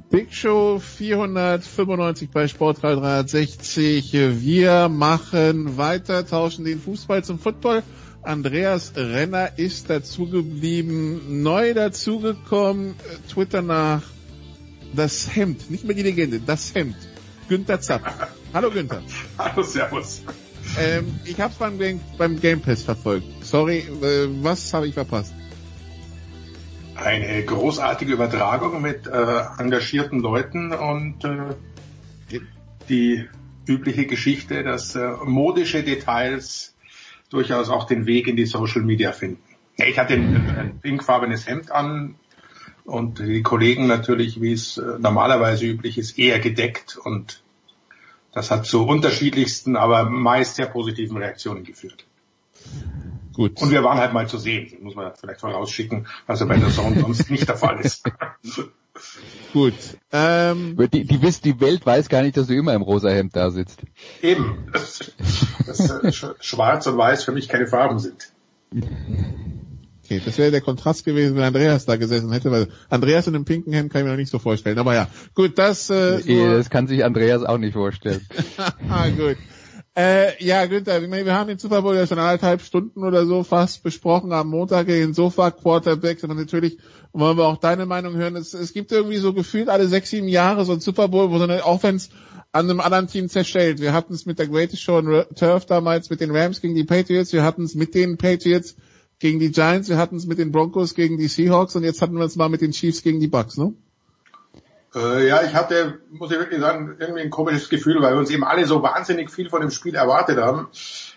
Big 0.08 0.32
Show 0.32 0.78
495 0.78 2.30
bei 2.30 2.46
Sport 2.46 2.80
360. 2.84 4.12
Wir 4.12 4.88
machen 4.88 5.76
weiter, 5.76 6.24
tauschen 6.24 6.64
den 6.64 6.78
Fußball 6.78 7.24
zum 7.24 7.40
Football. 7.40 7.82
Andreas 8.22 8.92
Renner 8.94 9.58
ist 9.58 9.90
dazugeblieben, 9.90 11.42
neu 11.42 11.74
dazugekommen, 11.74 12.94
Twitter 13.28 13.62
nach 13.62 14.04
das 14.94 15.34
Hemd, 15.34 15.72
nicht 15.72 15.82
mehr 15.82 15.96
die 15.96 16.04
Legende, 16.04 16.38
das 16.38 16.72
Hemd. 16.72 16.94
Günther 17.48 17.80
Zapp. 17.80 18.28
Hallo 18.55 18.70
Günther. 18.70 19.02
Hallo, 19.38 19.64
Servus. 19.64 20.22
Ähm, 20.78 21.18
ich 21.24 21.40
habe 21.40 21.52
beim, 21.59 22.00
beim 22.16 22.40
Game 22.40 22.61
Pass 22.61 22.84
verfolgt. 22.84 23.26
Sorry, 23.44 23.78
äh, 23.78 24.28
was 24.42 24.72
habe 24.72 24.86
ich 24.86 24.94
verpasst? 24.94 25.34
Eine 26.94 27.44
großartige 27.44 28.12
Übertragung 28.12 28.80
mit 28.80 29.09
äh, 29.09 29.40
engagierten 29.59 30.20
Leuten 30.20 30.72
und 30.72 31.24
äh, 31.24 32.38
die 32.88 33.28
übliche 33.66 34.07
Geschichte, 34.07 34.62
dass 34.62 34.94
äh, 34.94 35.14
modische 35.24 35.82
Details 35.82 36.76
durchaus 37.30 37.70
auch 37.70 37.88
den 37.88 38.07
Weg 38.07 38.28
in 38.28 38.36
die 38.36 38.46
Social 38.46 38.82
Media 38.82 39.11
finden. 39.11 39.42
Ich 39.76 39.98
hatte 39.98 40.14
ein, 40.14 40.36
ein 40.57 40.78
pinkfarbenes 40.80 41.48
Hemd 41.48 41.72
an 41.72 42.14
und 42.84 43.18
die 43.18 43.42
Kollegen 43.42 43.88
natürlich, 43.88 44.40
wie 44.40 44.52
es 44.52 44.78
äh, 44.78 44.98
normalerweise 45.00 45.66
üblich 45.66 45.98
ist, 45.98 46.16
eher 46.20 46.38
gedeckt 46.38 46.96
und 46.96 47.43
das 48.35 48.51
hat 48.51 48.66
zu 48.66 48.85
unterschiedlichsten, 48.87 49.76
aber 49.76 50.05
meist 50.11 50.57
sehr 50.57 50.66
positiven 50.66 51.16
Reaktionen 51.16 51.64
geführt. 51.64 52.05
Gut. 53.32 53.61
Und 53.61 53.70
wir 53.70 53.82
waren 53.82 53.99
halt 53.99 54.12
mal 54.12 54.28
zu 54.28 54.39
sehen, 54.39 54.76
muss 54.80 54.95
man 54.95 55.12
vielleicht 55.14 55.41
vorausschicken, 55.41 56.07
was 56.26 56.41
ja 56.41 56.47
bei 56.47 56.57
der 56.57 56.70
Zone 56.70 57.01
sonst 57.01 57.30
nicht 57.30 57.49
der 57.49 57.57
Fall 57.57 57.80
ist. 57.80 58.05
Gut. 59.53 59.74
Ähm, 60.12 60.76
die, 60.93 61.05
die, 61.05 61.22
wisst, 61.22 61.45
die 61.45 61.61
Welt 61.61 61.85
weiß 61.85 62.09
gar 62.09 62.22
nicht, 62.22 62.37
dass 62.37 62.47
du 62.47 62.55
immer 62.55 62.74
im 62.74 62.82
rosa 62.82 63.09
Hemd 63.11 63.35
da 63.35 63.51
sitzt. 63.51 63.82
Eben. 64.22 64.68
Dass, 64.72 65.12
dass 65.66 65.91
äh, 65.91 66.12
Schwarz 66.41 66.87
und 66.87 66.97
Weiß 66.97 67.24
für 67.24 67.32
mich 67.32 67.49
keine 67.49 67.66
Farben 67.66 67.99
sind. 67.99 68.32
Okay, 70.05 70.20
das 70.22 70.36
wäre 70.36 70.50
der 70.50 70.61
Kontrast 70.61 71.05
gewesen, 71.05 71.34
wenn 71.34 71.44
Andreas 71.44 71.86
da 71.86 71.96
gesessen 71.96 72.30
hätte, 72.30 72.50
weil 72.50 72.68
Andreas 72.90 73.26
in 73.26 73.34
einem 73.34 73.46
pinken 73.46 73.72
Hemd 73.72 73.90
kann 73.90 74.02
ich 74.02 74.05
mir 74.05 74.11
noch 74.11 74.18
nicht 74.18 74.30
so 74.30 74.38
vorstellen. 74.38 74.78
Aber 74.78 74.94
ja, 74.94 75.09
gut, 75.34 75.59
das... 75.59 75.88
Äh, 75.88 76.20
das 76.57 76.68
kann 76.68 76.86
sich 76.86 77.05
Andreas 77.05 77.42
auch 77.42 77.57
nicht 77.57 77.72
vorstellen. 77.72 78.20
ah, 78.90 79.09
gut. 79.09 79.38
Äh, 79.96 80.44
ja, 80.44 80.66
Günther, 80.66 81.00
ich 81.00 81.09
meine, 81.09 81.24
wir 81.24 81.34
haben 81.34 81.48
den 81.48 81.59
Super 81.59 81.80
Bowl 81.80 81.94
ja 81.94 82.07
schon 82.07 82.18
anderthalb 82.18 82.61
Stunden 82.61 83.02
oder 83.02 83.24
so 83.26 83.44
fast 83.44 83.82
besprochen 83.82 84.32
am 84.32 84.48
Montag 84.48 84.88
gegen 84.88 85.14
Sofa 85.14 85.52
Quarterbacks 85.52 86.24
und 86.24 86.36
natürlich 86.36 86.78
wollen 87.12 87.38
wir 87.38 87.46
auch 87.46 87.59
deine 87.59 87.86
Meinung 87.86 88.16
hören. 88.16 88.36
Es, 88.36 88.52
es 88.55 88.72
gibt 88.72 88.92
irgendwie 88.92 89.18
so 89.18 89.32
gefühlt 89.32 89.68
alle 89.68 89.86
sechs, 89.86 90.11
sieben 90.11 90.28
Jahre 90.28 90.64
so 90.64 90.72
ein 90.72 90.80
Super 90.80 91.07
Bowl, 91.09 91.30
wo 91.30 91.38
so 91.38 91.44
eine 91.44 91.64
Offense 91.64 92.11
an 92.50 92.68
einem 92.68 92.80
anderen 92.80 93.07
Team 93.07 93.28
zerstellt. 93.28 93.80
Wir 93.80 93.92
hatten 93.92 94.12
es 94.12 94.26
mit 94.26 94.38
der 94.38 94.48
Greatest 94.48 94.82
Show 94.82 94.98
in 94.98 95.24
Turf 95.36 95.64
damals 95.64 96.11
mit 96.11 96.20
den 96.20 96.34
Rams 96.34 96.61
gegen 96.61 96.74
die 96.74 96.84
Patriots, 96.84 97.32
wir 97.32 97.44
hatten 97.44 97.62
es 97.62 97.74
mit 97.74 97.94
den 97.94 98.18
Patriots 98.18 98.76
gegen 99.24 99.38
die 99.38 99.52
Giants, 99.52 99.88
wir 99.88 99.96
hatten 99.96 100.16
es 100.16 100.26
mit 100.26 100.36
den 100.36 100.52
Broncos 100.52 100.94
gegen 100.94 101.16
die 101.16 101.28
Seahawks 101.28 101.74
und 101.76 101.82
jetzt 101.82 102.02
hatten 102.02 102.18
wir 102.18 102.26
es 102.26 102.36
mal 102.36 102.50
mit 102.50 102.60
den 102.60 102.72
Chiefs 102.72 103.02
gegen 103.02 103.20
die 103.20 103.26
Bucks, 103.26 103.56
ne? 103.56 103.72
Äh, 104.94 105.26
ja, 105.26 105.42
ich 105.42 105.54
hatte, 105.54 105.98
muss 106.10 106.30
ich 106.30 106.38
wirklich 106.38 106.60
sagen, 106.60 106.96
irgendwie 106.98 107.22
ein 107.22 107.30
komisches 107.30 107.70
Gefühl, 107.70 108.02
weil 108.02 108.12
wir 108.12 108.18
uns 108.18 108.28
eben 108.28 108.44
alle 108.44 108.66
so 108.66 108.82
wahnsinnig 108.82 109.30
viel 109.30 109.48
von 109.48 109.62
dem 109.62 109.70
Spiel 109.70 109.94
erwartet 109.94 110.36
haben. 110.36 110.68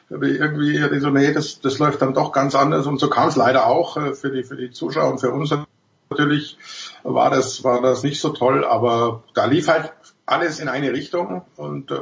Irgendwie 0.10 0.82
hatte 0.82 0.96
ich 0.96 1.02
so, 1.02 1.10
nee, 1.10 1.34
das, 1.34 1.60
das 1.60 1.80
läuft 1.80 2.02
dann 2.02 2.14
doch 2.14 2.32
ganz 2.32 2.56
anders 2.56 2.88
und 2.88 2.98
so 2.98 3.10
kam 3.10 3.28
es 3.28 3.36
leider 3.36 3.68
auch 3.68 3.98
äh, 3.98 4.14
für 4.14 4.32
die, 4.32 4.44
für 4.44 4.56
die 4.56 4.72
Zuschauer 4.72 5.12
und 5.12 5.20
für 5.20 5.32
uns 5.32 5.54
natürlich 6.10 6.58
war 7.04 7.30
das, 7.30 7.66
war 7.66 7.82
das 7.82 8.04
nicht 8.04 8.22
so 8.22 8.30
toll, 8.30 8.64
aber 8.64 9.26
da 9.34 9.44
lief 9.44 9.68
halt 9.68 9.92
alles 10.28 10.60
in 10.60 10.68
eine 10.68 10.94
Richtung 10.94 11.44
und 11.56 11.90
äh, 11.90 11.96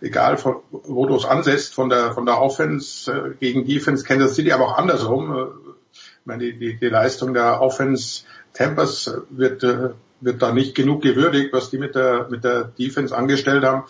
egal 0.00 0.38
von, 0.38 0.56
wo 0.70 1.06
du 1.06 1.14
es 1.14 1.24
ansetzt, 1.24 1.74
von 1.74 1.88
der 1.88 2.12
von 2.12 2.26
der 2.26 2.40
Offense 2.40 3.12
äh, 3.12 3.34
gegen 3.38 3.66
Defense 3.66 4.04
Kansas 4.04 4.34
City, 4.34 4.52
aber 4.52 4.66
auch 4.66 4.78
andersrum. 4.78 5.36
Äh, 5.36 5.44
ich 5.92 6.26
meine, 6.26 6.44
die, 6.44 6.58
die, 6.58 6.76
die 6.76 6.88
Leistung 6.88 7.32
der 7.34 7.60
Offense 7.60 8.24
Tempers 8.52 9.14
wird 9.30 9.62
äh, 9.62 9.90
wird 10.20 10.42
da 10.42 10.52
nicht 10.52 10.74
genug 10.74 11.02
gewürdigt, 11.02 11.52
was 11.52 11.70
die 11.70 11.78
mit 11.78 11.94
der, 11.94 12.26
mit 12.28 12.44
der 12.44 12.64
Defense 12.64 13.16
angestellt 13.16 13.64
haben. 13.64 13.84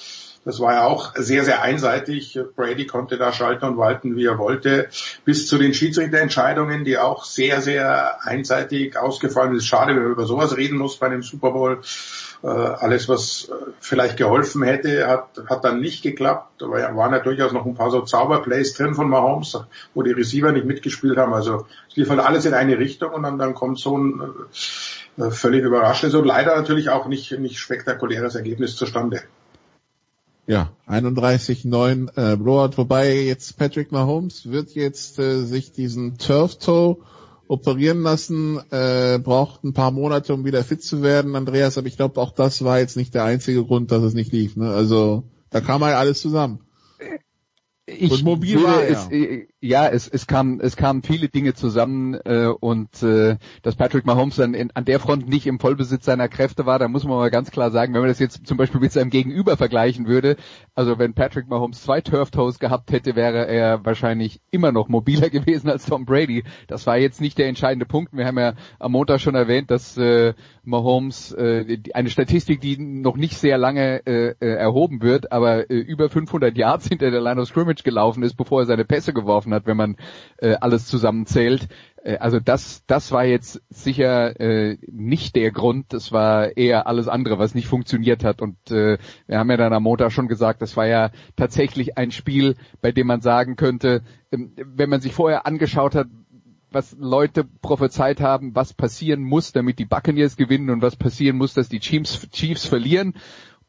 Das 0.44 0.60
war 0.60 0.72
ja 0.72 0.84
auch 0.84 1.14
sehr, 1.16 1.44
sehr 1.44 1.62
einseitig. 1.62 2.38
Brady 2.56 2.86
konnte 2.86 3.18
da 3.18 3.32
schalten 3.32 3.66
und 3.66 3.76
walten, 3.76 4.16
wie 4.16 4.24
er 4.24 4.38
wollte, 4.38 4.88
bis 5.24 5.46
zu 5.46 5.58
den 5.58 5.74
Schiedsrichterentscheidungen, 5.74 6.84
die 6.84 6.96
auch 6.96 7.24
sehr, 7.24 7.60
sehr 7.60 8.24
einseitig 8.24 8.96
ausgefallen 8.96 9.52
sind. 9.52 9.66
Schade, 9.66 9.94
wenn 9.94 10.04
man 10.04 10.12
über 10.12 10.26
sowas 10.26 10.56
reden 10.56 10.78
muss 10.78 10.96
bei 10.98 11.06
einem 11.06 11.22
Super 11.22 11.50
Bowl. 11.50 11.80
Äh, 12.42 12.46
alles, 12.46 13.08
was 13.08 13.48
äh, 13.48 13.54
vielleicht 13.80 14.16
geholfen 14.16 14.62
hätte, 14.62 15.08
hat, 15.08 15.42
hat 15.48 15.64
dann 15.64 15.80
nicht 15.80 16.02
geklappt. 16.02 16.60
Da 16.62 16.68
waren 16.68 17.12
ja 17.12 17.18
durchaus 17.18 17.52
noch 17.52 17.66
ein 17.66 17.74
paar 17.74 17.90
so 17.90 18.02
Zauberplays 18.02 18.74
drin 18.74 18.94
von 18.94 19.08
Mahomes, 19.08 19.58
wo 19.94 20.02
die 20.02 20.12
Receiver 20.12 20.52
nicht 20.52 20.66
mitgespielt 20.66 21.18
haben. 21.18 21.34
Also 21.34 21.66
es 21.90 21.96
lief 21.96 22.10
halt 22.10 22.20
alles 22.20 22.44
in 22.44 22.54
eine 22.54 22.78
Richtung 22.78 23.10
und 23.10 23.24
dann, 23.24 23.38
dann 23.38 23.54
kommt 23.54 23.80
so 23.80 23.98
ein 23.98 24.22
äh, 25.16 25.30
völlig 25.30 25.64
überraschendes 25.64 26.14
und 26.14 26.26
leider 26.26 26.54
natürlich 26.54 26.90
auch 26.90 27.08
nicht, 27.08 27.36
nicht 27.38 27.58
spektakuläres 27.58 28.36
Ergebnis 28.36 28.76
zustande. 28.76 29.22
Ja, 30.46 30.70
31-9 30.88 32.08
äh, 32.16 32.36
Blowout, 32.36 32.78
wobei 32.78 33.14
jetzt 33.14 33.58
Patrick 33.58 33.90
Mahomes 33.90 34.50
wird 34.50 34.70
jetzt 34.70 35.18
äh, 35.18 35.42
sich 35.42 35.72
diesen 35.72 36.18
Turf 36.18 36.56
Toe 36.56 36.98
operieren 37.48 38.02
lassen, 38.02 38.60
äh, 38.70 39.18
braucht 39.18 39.64
ein 39.64 39.72
paar 39.72 39.90
Monate, 39.90 40.34
um 40.34 40.44
wieder 40.44 40.62
fit 40.62 40.82
zu 40.82 41.02
werden, 41.02 41.34
Andreas, 41.34 41.78
aber 41.78 41.88
ich 41.88 41.96
glaube, 41.96 42.20
auch 42.20 42.30
das 42.30 42.62
war 42.62 42.78
jetzt 42.78 42.96
nicht 42.96 43.14
der 43.14 43.24
einzige 43.24 43.64
Grund, 43.64 43.90
dass 43.90 44.02
es 44.02 44.14
nicht 44.14 44.32
lief. 44.32 44.56
Ne? 44.56 44.70
Also 44.70 45.24
da 45.50 45.60
kam 45.60 45.82
halt 45.82 45.96
alles 45.96 46.20
zusammen. 46.20 46.60
Ich 47.96 48.10
und 48.10 48.24
mobil 48.24 48.62
war 48.62 48.82
er. 48.82 48.90
Es, 48.90 49.08
ja, 49.60 49.88
es, 49.88 50.08
es 50.08 50.26
kam 50.26 50.60
es 50.60 50.76
kamen 50.76 51.02
viele 51.02 51.28
Dinge 51.28 51.54
zusammen 51.54 52.14
äh, 52.14 52.46
und 52.46 53.02
äh, 53.02 53.36
dass 53.62 53.76
Patrick 53.76 54.04
Mahomes 54.04 54.36
dann 54.36 54.54
in, 54.54 54.70
an 54.72 54.84
der 54.84 55.00
Front 55.00 55.28
nicht 55.28 55.46
im 55.46 55.58
Vollbesitz 55.58 56.04
seiner 56.04 56.28
Kräfte 56.28 56.66
war, 56.66 56.78
da 56.78 56.88
muss 56.88 57.04
man 57.04 57.16
mal 57.16 57.30
ganz 57.30 57.50
klar 57.50 57.70
sagen, 57.70 57.94
wenn 57.94 58.02
man 58.02 58.10
das 58.10 58.18
jetzt 58.18 58.46
zum 58.46 58.58
Beispiel 58.58 58.80
mit 58.80 58.92
seinem 58.92 59.10
Gegenüber 59.10 59.56
vergleichen 59.56 60.06
würde, 60.06 60.36
also 60.74 60.98
wenn 60.98 61.14
Patrick 61.14 61.48
Mahomes 61.48 61.82
zwei 61.82 62.00
Turf 62.00 62.30
Toes 62.30 62.58
gehabt 62.58 62.92
hätte, 62.92 63.16
wäre 63.16 63.46
er 63.48 63.84
wahrscheinlich 63.84 64.40
immer 64.50 64.70
noch 64.70 64.88
mobiler 64.88 65.30
gewesen 65.30 65.70
als 65.70 65.86
Tom 65.86 66.04
Brady. 66.04 66.44
Das 66.66 66.86
war 66.86 66.98
jetzt 66.98 67.20
nicht 67.20 67.38
der 67.38 67.48
entscheidende 67.48 67.86
Punkt. 67.86 68.12
Wir 68.12 68.26
haben 68.26 68.38
ja 68.38 68.54
am 68.78 68.92
Montag 68.92 69.20
schon 69.20 69.34
erwähnt, 69.34 69.70
dass 69.70 69.96
äh, 69.96 70.34
Mahomes 70.68 71.32
äh, 71.32 71.78
eine 71.94 72.10
Statistik, 72.10 72.60
die 72.60 72.78
noch 72.78 73.16
nicht 73.16 73.36
sehr 73.36 73.58
lange 73.58 74.06
äh, 74.06 74.34
äh 74.40 74.54
erhoben 74.54 75.02
wird, 75.02 75.32
aber 75.32 75.70
äh, 75.70 75.74
über 75.74 76.08
500 76.08 76.56
Yards 76.56 76.86
hinter 76.88 77.10
der 77.10 77.20
Line 77.20 77.40
of 77.40 77.48
Scrimmage 77.48 77.82
gelaufen 77.82 78.22
ist, 78.22 78.34
bevor 78.34 78.60
er 78.60 78.66
seine 78.66 78.84
Pässe 78.84 79.12
geworfen 79.12 79.54
hat, 79.54 79.66
wenn 79.66 79.76
man 79.76 79.96
äh, 80.38 80.54
alles 80.60 80.86
zusammenzählt. 80.86 81.68
Äh, 82.02 82.18
also 82.18 82.40
das, 82.40 82.84
das 82.86 83.12
war 83.12 83.24
jetzt 83.24 83.62
sicher 83.70 84.38
äh, 84.40 84.78
nicht 84.86 85.36
der 85.36 85.50
Grund, 85.52 85.92
das 85.92 86.12
war 86.12 86.56
eher 86.56 86.86
alles 86.86 87.08
andere, 87.08 87.38
was 87.38 87.54
nicht 87.54 87.66
funktioniert 87.66 88.24
hat. 88.24 88.42
Und 88.42 88.70
äh, 88.70 88.98
wir 89.26 89.38
haben 89.38 89.50
ja 89.50 89.56
dann 89.56 89.72
am 89.72 89.82
Montag 89.82 90.12
schon 90.12 90.28
gesagt, 90.28 90.62
das 90.62 90.76
war 90.76 90.86
ja 90.86 91.10
tatsächlich 91.36 91.98
ein 91.98 92.10
Spiel, 92.10 92.56
bei 92.80 92.92
dem 92.92 93.06
man 93.06 93.20
sagen 93.20 93.56
könnte, 93.56 94.02
ähm, 94.32 94.52
wenn 94.56 94.90
man 94.90 95.00
sich 95.00 95.12
vorher 95.12 95.46
angeschaut 95.46 95.94
hat, 95.94 96.08
was 96.70 96.96
Leute 96.98 97.44
prophezeit 97.44 98.20
haben, 98.20 98.54
was 98.54 98.74
passieren 98.74 99.22
muss, 99.22 99.52
damit 99.52 99.78
die 99.78 99.84
Buccaneers 99.84 100.36
gewinnen 100.36 100.70
und 100.70 100.82
was 100.82 100.96
passieren 100.96 101.36
muss, 101.36 101.54
dass 101.54 101.68
die 101.68 101.80
Chiefs, 101.80 102.28
Chiefs 102.30 102.66
verlieren. 102.66 103.14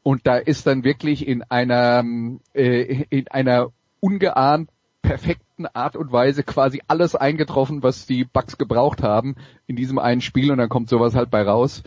Und 0.02 0.26
da 0.26 0.36
ist 0.36 0.66
dann 0.66 0.84
wirklich 0.84 1.26
in 1.26 1.42
einer, 1.42 2.04
äh, 2.54 3.04
in 3.10 3.28
einer 3.28 3.68
ungeahnt 4.00 4.70
perfekten 5.02 5.66
Art 5.66 5.96
und 5.96 6.12
Weise 6.12 6.42
quasi 6.42 6.82
alles 6.88 7.14
eingetroffen, 7.14 7.82
was 7.82 8.06
die 8.06 8.24
Bugs 8.24 8.58
gebraucht 8.58 9.02
haben 9.02 9.36
in 9.66 9.76
diesem 9.76 9.98
einen 9.98 10.20
Spiel 10.20 10.50
und 10.50 10.58
dann 10.58 10.68
kommt 10.68 10.88
sowas 10.88 11.14
halt 11.14 11.30
bei 11.30 11.42
raus. 11.42 11.82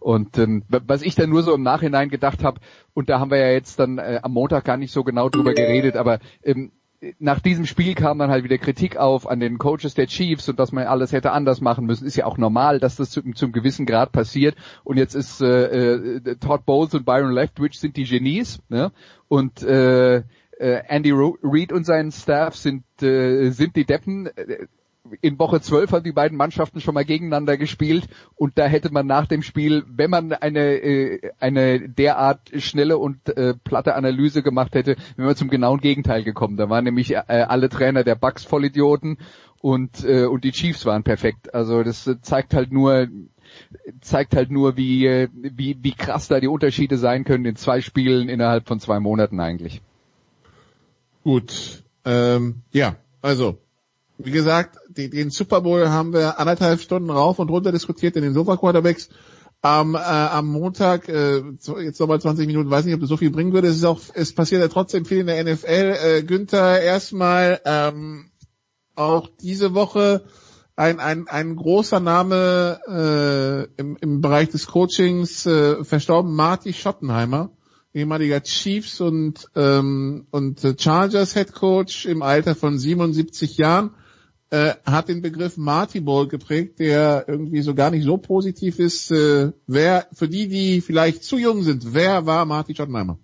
Und 0.00 0.38
ähm, 0.38 0.62
was 0.68 1.02
ich 1.02 1.16
dann 1.16 1.30
nur 1.30 1.42
so 1.42 1.54
im 1.54 1.62
Nachhinein 1.62 2.08
gedacht 2.08 2.44
habe, 2.44 2.60
und 2.94 3.08
da 3.08 3.18
haben 3.18 3.30
wir 3.30 3.38
ja 3.38 3.50
jetzt 3.50 3.80
dann 3.80 3.98
äh, 3.98 4.20
am 4.22 4.32
Montag 4.32 4.64
gar 4.64 4.76
nicht 4.76 4.92
so 4.92 5.02
genau 5.02 5.28
drüber 5.28 5.54
geredet, 5.54 5.96
aber 5.96 6.20
ähm, 6.44 6.70
nach 7.18 7.40
diesem 7.40 7.66
Spiel 7.66 7.94
kam 7.94 8.18
dann 8.18 8.30
halt 8.30 8.44
wieder 8.44 8.58
Kritik 8.58 8.96
auf 8.96 9.28
an 9.28 9.38
den 9.38 9.58
Coaches 9.58 9.94
der 9.94 10.06
Chiefs 10.06 10.48
und 10.48 10.58
dass 10.58 10.72
man 10.72 10.86
alles 10.86 11.12
hätte 11.12 11.30
anders 11.30 11.60
machen 11.60 11.86
müssen. 11.86 12.06
Ist 12.06 12.16
ja 12.16 12.26
auch 12.26 12.38
normal, 12.38 12.80
dass 12.80 12.96
das 12.96 13.10
zum, 13.10 13.36
zum 13.36 13.52
gewissen 13.52 13.86
Grad 13.86 14.10
passiert. 14.10 14.56
Und 14.82 14.96
jetzt 14.96 15.14
ist 15.14 15.40
äh, 15.40 15.94
äh, 15.94 16.36
Todd 16.36 16.66
Bowles 16.66 16.94
und 16.94 17.06
Byron 17.06 17.30
Leftwich 17.30 17.78
sind 17.78 17.96
die 17.96 18.04
Genies. 18.04 18.58
Ne? 18.68 18.90
Und 19.28 19.62
äh, 19.62 20.16
äh, 20.16 20.82
Andy 20.88 21.12
Reid 21.14 21.72
und 21.72 21.84
sein 21.84 22.10
Staff 22.10 22.56
sind, 22.56 22.84
äh, 23.00 23.50
sind 23.50 23.76
die 23.76 23.84
Deppen. 23.84 24.28
In 25.20 25.38
Woche 25.38 25.60
12 25.60 25.92
haben 25.92 26.04
die 26.04 26.12
beiden 26.12 26.36
Mannschaften 26.36 26.80
schon 26.80 26.94
mal 26.94 27.04
gegeneinander 27.04 27.56
gespielt 27.56 28.08
und 28.34 28.58
da 28.58 28.66
hätte 28.66 28.92
man 28.92 29.06
nach 29.06 29.26
dem 29.26 29.42
Spiel, 29.42 29.84
wenn 29.88 30.10
man 30.10 30.32
eine, 30.32 30.74
äh, 30.80 31.30
eine 31.38 31.88
derart 31.88 32.50
schnelle 32.56 32.98
und 32.98 33.28
äh, 33.36 33.54
platte 33.54 33.94
Analyse 33.94 34.42
gemacht 34.42 34.74
hätte, 34.74 34.96
wäre 35.16 35.26
man 35.26 35.36
zum 35.36 35.50
genauen 35.50 35.80
Gegenteil 35.80 36.24
gekommen. 36.24 36.56
Da 36.56 36.68
waren 36.70 36.84
nämlich 36.84 37.12
äh, 37.12 37.22
alle 37.26 37.68
Trainer 37.68 38.04
der 38.04 38.14
Bucks 38.14 38.44
Vollidioten 38.44 39.18
und, 39.60 40.04
äh, 40.04 40.24
und 40.24 40.44
die 40.44 40.52
Chiefs 40.52 40.86
waren 40.86 41.02
perfekt. 41.02 41.54
Also 41.54 41.82
das 41.82 42.08
zeigt 42.22 42.54
halt 42.54 42.72
nur, 42.72 43.08
zeigt 44.00 44.36
halt 44.36 44.50
nur, 44.50 44.76
wie, 44.76 45.06
äh, 45.06 45.28
wie, 45.32 45.76
wie 45.82 45.92
krass 45.92 46.28
da 46.28 46.40
die 46.40 46.48
Unterschiede 46.48 46.96
sein 46.96 47.24
können 47.24 47.44
in 47.44 47.56
zwei 47.56 47.80
Spielen 47.80 48.28
innerhalb 48.28 48.68
von 48.68 48.80
zwei 48.80 49.00
Monaten 49.00 49.40
eigentlich. 49.40 49.82
Gut, 51.24 51.82
ähm, 52.04 52.62
ja, 52.72 52.96
also 53.20 53.58
wie 54.18 54.32
gesagt, 54.32 54.78
die, 54.88 55.08
den 55.08 55.30
Super 55.30 55.60
Bowl 55.60 55.88
haben 55.88 56.12
wir 56.12 56.40
anderthalb 56.40 56.80
Stunden 56.80 57.10
rauf 57.10 57.38
und 57.38 57.50
runter 57.50 57.72
diskutiert 57.72 58.16
in 58.16 58.22
den 58.22 58.34
Sofa 58.34 58.56
Quarterbacks. 58.56 59.08
Am, 59.60 59.96
äh, 59.96 59.98
am 59.98 60.46
Montag, 60.46 61.08
äh, 61.08 61.42
jetzt 61.82 61.98
nochmal 61.98 62.20
20 62.20 62.46
Minuten, 62.46 62.70
weiß 62.70 62.84
nicht, 62.84 62.94
ob 62.94 63.00
das 63.00 63.08
so 63.08 63.16
viel 63.16 63.30
bringen 63.30 63.52
würde. 63.52 63.68
Es 63.68 63.76
ist 63.76 63.84
auch, 63.84 64.00
es 64.14 64.32
passiert 64.32 64.60
ja 64.60 64.68
trotzdem 64.68 65.04
viel 65.04 65.18
in 65.18 65.26
der 65.26 65.42
NFL. 65.42 65.96
Äh, 66.00 66.22
Günther, 66.22 66.80
erstmal 66.80 67.60
ähm, 67.64 68.30
auch 68.94 69.28
diese 69.40 69.74
Woche 69.74 70.24
ein, 70.76 71.00
ein, 71.00 71.26
ein 71.26 71.56
großer 71.56 71.98
Name 71.98 72.80
äh, 72.86 73.80
im, 73.80 73.96
im 74.00 74.20
Bereich 74.20 74.50
des 74.50 74.68
Coachings 74.68 75.44
äh, 75.44 75.82
verstorben, 75.84 76.34
Marty 76.34 76.72
Schottenheimer, 76.72 77.50
ehemaliger 77.92 78.40
Chiefs 78.44 79.00
und, 79.00 79.48
ähm, 79.56 80.28
und 80.30 80.60
Chargers 80.78 81.34
Head 81.34 81.52
Coach 81.52 82.06
im 82.06 82.22
Alter 82.22 82.54
von 82.54 82.78
77 82.78 83.56
Jahren 83.56 83.90
äh, 84.50 84.74
hat 84.86 85.08
den 85.08 85.20
Begriff 85.20 85.56
Marty 85.56 86.00
Ball 86.00 86.26
geprägt, 86.26 86.78
der 86.78 87.24
irgendwie 87.28 87.60
so 87.62 87.74
gar 87.74 87.90
nicht 87.90 88.04
so 88.04 88.16
positiv 88.16 88.78
ist. 88.78 89.10
Äh, 89.10 89.52
wer, 89.66 90.06
für 90.12 90.28
die, 90.28 90.48
die 90.48 90.80
vielleicht 90.80 91.24
zu 91.24 91.36
jung 91.38 91.62
sind, 91.62 91.94
wer 91.94 92.26
war 92.26 92.44
Marty 92.44 92.74
Schottenheimer? 92.74 93.18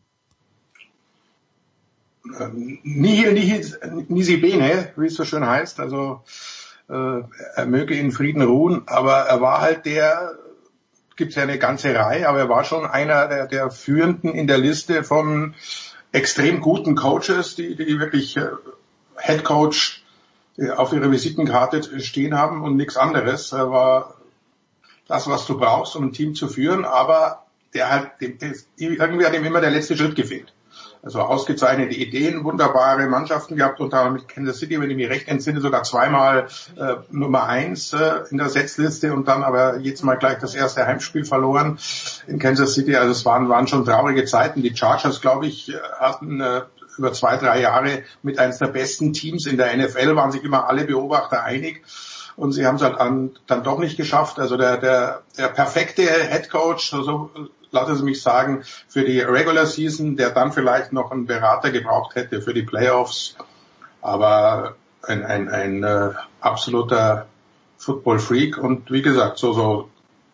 Nihil, 2.82 3.32
nihil, 3.32 4.06
nisi 4.08 4.38
bene, 4.38 4.92
wie 4.96 5.06
es 5.06 5.14
so 5.14 5.24
schön 5.24 5.46
heißt. 5.46 5.78
Also 5.78 6.22
äh, 6.88 7.20
er 7.54 7.66
möge 7.66 7.94
in 7.94 8.12
Frieden 8.12 8.42
ruhen, 8.42 8.82
aber 8.86 9.20
er 9.20 9.40
war 9.40 9.60
halt 9.60 9.86
der, 9.86 10.32
gibt 11.16 11.34
ja 11.34 11.42
eine 11.42 11.58
ganze 11.58 11.94
Reihe, 11.94 12.28
aber 12.28 12.38
er 12.38 12.48
war 12.48 12.64
schon 12.64 12.86
einer 12.86 13.28
der, 13.28 13.46
der 13.46 13.70
führenden 13.70 14.34
in 14.34 14.46
der 14.46 14.58
Liste 14.58 15.04
von 15.04 15.54
extrem 16.12 16.60
guten 16.60 16.94
Coaches, 16.96 17.56
die, 17.56 17.76
die 17.76 17.98
wirklich 17.98 18.36
äh, 18.36 18.48
Head 19.18 19.44
Coach 19.44 20.03
auf 20.76 20.92
ihrer 20.92 21.10
Visitenkarte 21.10 22.00
stehen 22.00 22.36
haben 22.36 22.62
und 22.62 22.76
nichts 22.76 22.96
anderes. 22.96 23.52
Er 23.52 23.70
war 23.70 24.14
das, 25.08 25.28
was 25.28 25.46
du 25.46 25.58
brauchst, 25.58 25.96
um 25.96 26.04
ein 26.04 26.12
Team 26.12 26.34
zu 26.34 26.48
führen, 26.48 26.84
aber 26.84 27.44
der 27.74 28.12
der, 28.20 28.52
irgendwie 28.76 29.26
hat 29.26 29.34
ihm 29.34 29.44
immer 29.44 29.60
der 29.60 29.70
letzte 29.70 29.96
Schritt 29.96 30.14
gefehlt. 30.14 30.52
Also 31.04 31.20
ausgezeichnete 31.20 31.94
Ideen, 31.94 32.44
wunderbare 32.44 33.06
Mannschaften 33.06 33.56
gehabt, 33.56 33.78
unter 33.78 33.98
anderem 33.98 34.14
mit 34.14 34.28
Kansas 34.28 34.58
City, 34.58 34.80
wenn 34.80 34.90
ich 34.90 34.96
mich 34.96 35.10
recht 35.10 35.28
entsinne, 35.28 35.60
sogar 35.60 35.82
zweimal 35.82 36.48
äh, 36.76 36.94
Nummer 37.10 37.44
eins 37.44 37.92
äh, 37.92 38.22
in 38.30 38.38
der 38.38 38.48
Setzliste 38.48 39.12
und 39.12 39.28
dann 39.28 39.42
aber 39.42 39.80
jetzt 39.80 40.02
mal 40.02 40.14
gleich 40.14 40.38
das 40.38 40.54
erste 40.54 40.86
Heimspiel 40.86 41.26
verloren 41.26 41.78
in 42.26 42.38
Kansas 42.38 42.72
City. 42.72 42.96
Also 42.96 43.12
es 43.12 43.24
waren, 43.26 43.50
waren 43.50 43.68
schon 43.68 43.84
traurige 43.84 44.24
Zeiten. 44.24 44.62
Die 44.62 44.74
Chargers, 44.74 45.20
glaube 45.20 45.46
ich, 45.46 45.74
hatten 45.98 46.40
äh, 46.40 46.62
über 46.98 47.12
zwei, 47.12 47.36
drei 47.36 47.60
Jahre 47.60 48.02
mit 48.22 48.38
eines 48.38 48.58
der 48.58 48.68
besten 48.68 49.12
Teams 49.12 49.46
in 49.46 49.56
der 49.56 49.76
NFL, 49.76 50.16
waren 50.16 50.32
sich 50.32 50.44
immer 50.44 50.68
alle 50.68 50.84
Beobachter 50.84 51.42
einig 51.42 51.82
und 52.36 52.52
sie 52.52 52.66
haben 52.66 52.76
es 52.76 52.82
halt 52.82 52.98
an, 52.98 53.30
dann 53.46 53.62
doch 53.62 53.78
nicht 53.78 53.96
geschafft. 53.96 54.38
Also 54.38 54.56
der, 54.56 54.78
der, 54.78 55.22
der 55.38 55.48
perfekte 55.48 56.02
Head 56.02 56.50
Coach, 56.50 56.90
so 56.90 57.30
lassen 57.70 57.96
Sie 57.96 58.04
mich 58.04 58.22
sagen, 58.22 58.64
für 58.88 59.04
die 59.04 59.20
Regular 59.20 59.66
Season, 59.66 60.16
der 60.16 60.30
dann 60.30 60.52
vielleicht 60.52 60.92
noch 60.92 61.10
einen 61.10 61.26
Berater 61.26 61.70
gebraucht 61.70 62.14
hätte 62.14 62.40
für 62.40 62.54
die 62.54 62.62
Playoffs. 62.62 63.36
Aber 64.00 64.76
ein, 65.02 65.24
ein, 65.24 65.48
ein 65.48 65.82
äh, 65.82 66.10
absoluter 66.40 67.26
Football 67.78 68.18
Freak 68.18 68.58
und 68.58 68.90
wie 68.90 69.02
gesagt, 69.02 69.38
so, 69.38 69.52
so 69.52 69.90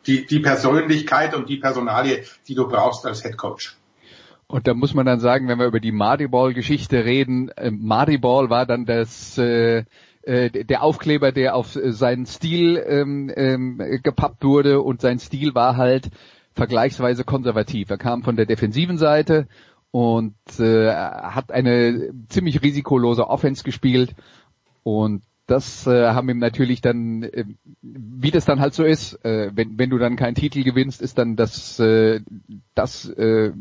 die, 0.06 0.26
die 0.26 0.40
Persönlichkeit 0.40 1.34
und 1.34 1.48
die 1.48 1.56
Personalie, 1.56 2.24
die 2.46 2.54
du 2.54 2.68
brauchst 2.68 3.04
als 3.06 3.22
Head 3.22 3.36
Coach. 3.36 3.76
Und 4.50 4.66
da 4.66 4.74
muss 4.74 4.94
man 4.94 5.06
dann 5.06 5.20
sagen, 5.20 5.46
wenn 5.46 5.60
wir 5.60 5.66
über 5.66 5.78
die 5.78 5.92
Mardi 5.92 6.26
Ball 6.26 6.54
Geschichte 6.54 7.04
reden, 7.04 7.50
äh, 7.50 7.70
Mardi 7.70 8.18
Ball 8.18 8.50
war 8.50 8.66
dann 8.66 8.84
das 8.84 9.38
äh, 9.38 9.84
äh, 10.22 10.64
der 10.64 10.82
Aufkleber, 10.82 11.30
der 11.30 11.54
auf 11.54 11.78
seinen 11.80 12.26
Stil 12.26 12.82
ähm, 12.84 13.30
ähm, 13.36 13.78
gepappt 14.02 14.42
wurde 14.42 14.82
und 14.82 15.00
sein 15.00 15.20
Stil 15.20 15.54
war 15.54 15.76
halt 15.76 16.10
vergleichsweise 16.52 17.22
konservativ. 17.22 17.90
Er 17.90 17.98
kam 17.98 18.24
von 18.24 18.34
der 18.34 18.46
defensiven 18.46 18.98
Seite 18.98 19.46
und 19.92 20.34
äh, 20.58 20.92
hat 20.92 21.52
eine 21.52 22.10
ziemlich 22.28 22.60
risikolose 22.60 23.28
Offense 23.28 23.62
gespielt 23.62 24.16
und 24.82 25.22
das 25.46 25.86
äh, 25.86 26.08
haben 26.08 26.28
ihm 26.28 26.38
natürlich 26.38 26.80
dann, 26.80 27.22
äh, 27.22 27.44
wie 27.82 28.30
das 28.30 28.44
dann 28.44 28.60
halt 28.60 28.74
so 28.74 28.84
ist, 28.84 29.24
äh, 29.24 29.50
wenn, 29.54 29.78
wenn 29.78 29.90
du 29.90 29.98
dann 29.98 30.16
keinen 30.16 30.34
Titel 30.34 30.64
gewinnst, 30.64 31.02
ist 31.02 31.18
dann 31.18 31.36
das, 31.36 31.78
äh, 31.80 32.20
das 32.74 33.08
äh, 33.10 33.52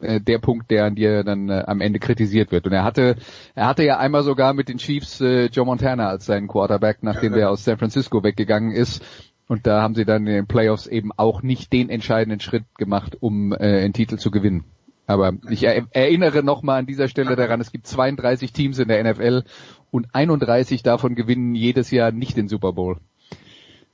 äh 0.00 0.20
der 0.20 0.38
Punkt, 0.38 0.70
der 0.70 0.84
an 0.84 0.94
dir 0.94 1.24
dann 1.24 1.48
äh, 1.48 1.64
am 1.66 1.80
Ende 1.80 1.98
kritisiert 1.98 2.52
wird. 2.52 2.66
Und 2.66 2.72
er 2.72 2.84
hatte, 2.84 3.16
er 3.54 3.66
hatte 3.66 3.84
ja 3.84 3.98
einmal 3.98 4.22
sogar 4.22 4.52
mit 4.54 4.68
den 4.68 4.78
Chiefs 4.78 5.20
äh, 5.20 5.46
Joe 5.46 5.66
Montana 5.66 6.08
als 6.08 6.26
seinen 6.26 6.48
Quarterback, 6.48 6.98
nachdem 7.02 7.32
ja, 7.32 7.38
der 7.38 7.50
aus 7.50 7.64
San 7.64 7.78
Francisco 7.78 8.22
weggegangen 8.22 8.72
ist. 8.72 9.04
Und 9.48 9.66
da 9.66 9.82
haben 9.82 9.94
sie 9.94 10.04
dann 10.04 10.26
in 10.26 10.32
den 10.32 10.46
Playoffs 10.46 10.86
eben 10.86 11.12
auch 11.16 11.42
nicht 11.42 11.72
den 11.72 11.88
entscheidenden 11.88 12.40
Schritt 12.40 12.64
gemacht, 12.76 13.16
um 13.20 13.52
äh, 13.52 13.56
einen 13.56 13.92
Titel 13.92 14.16
zu 14.16 14.30
gewinnen. 14.30 14.64
Aber 15.06 15.34
ich 15.48 15.62
er 15.62 15.86
erinnere 15.92 16.42
nochmal 16.42 16.80
an 16.80 16.86
dieser 16.86 17.06
Stelle 17.06 17.36
daran, 17.36 17.60
es 17.60 17.70
gibt 17.70 17.86
32 17.86 18.52
Teams 18.52 18.78
in 18.80 18.88
der 18.88 19.04
NFL 19.04 19.44
und 19.92 20.08
31 20.12 20.82
davon 20.82 21.14
gewinnen 21.14 21.54
jedes 21.54 21.92
Jahr 21.92 22.10
nicht 22.10 22.36
den 22.36 22.48
Super 22.48 22.72
Bowl. 22.72 22.98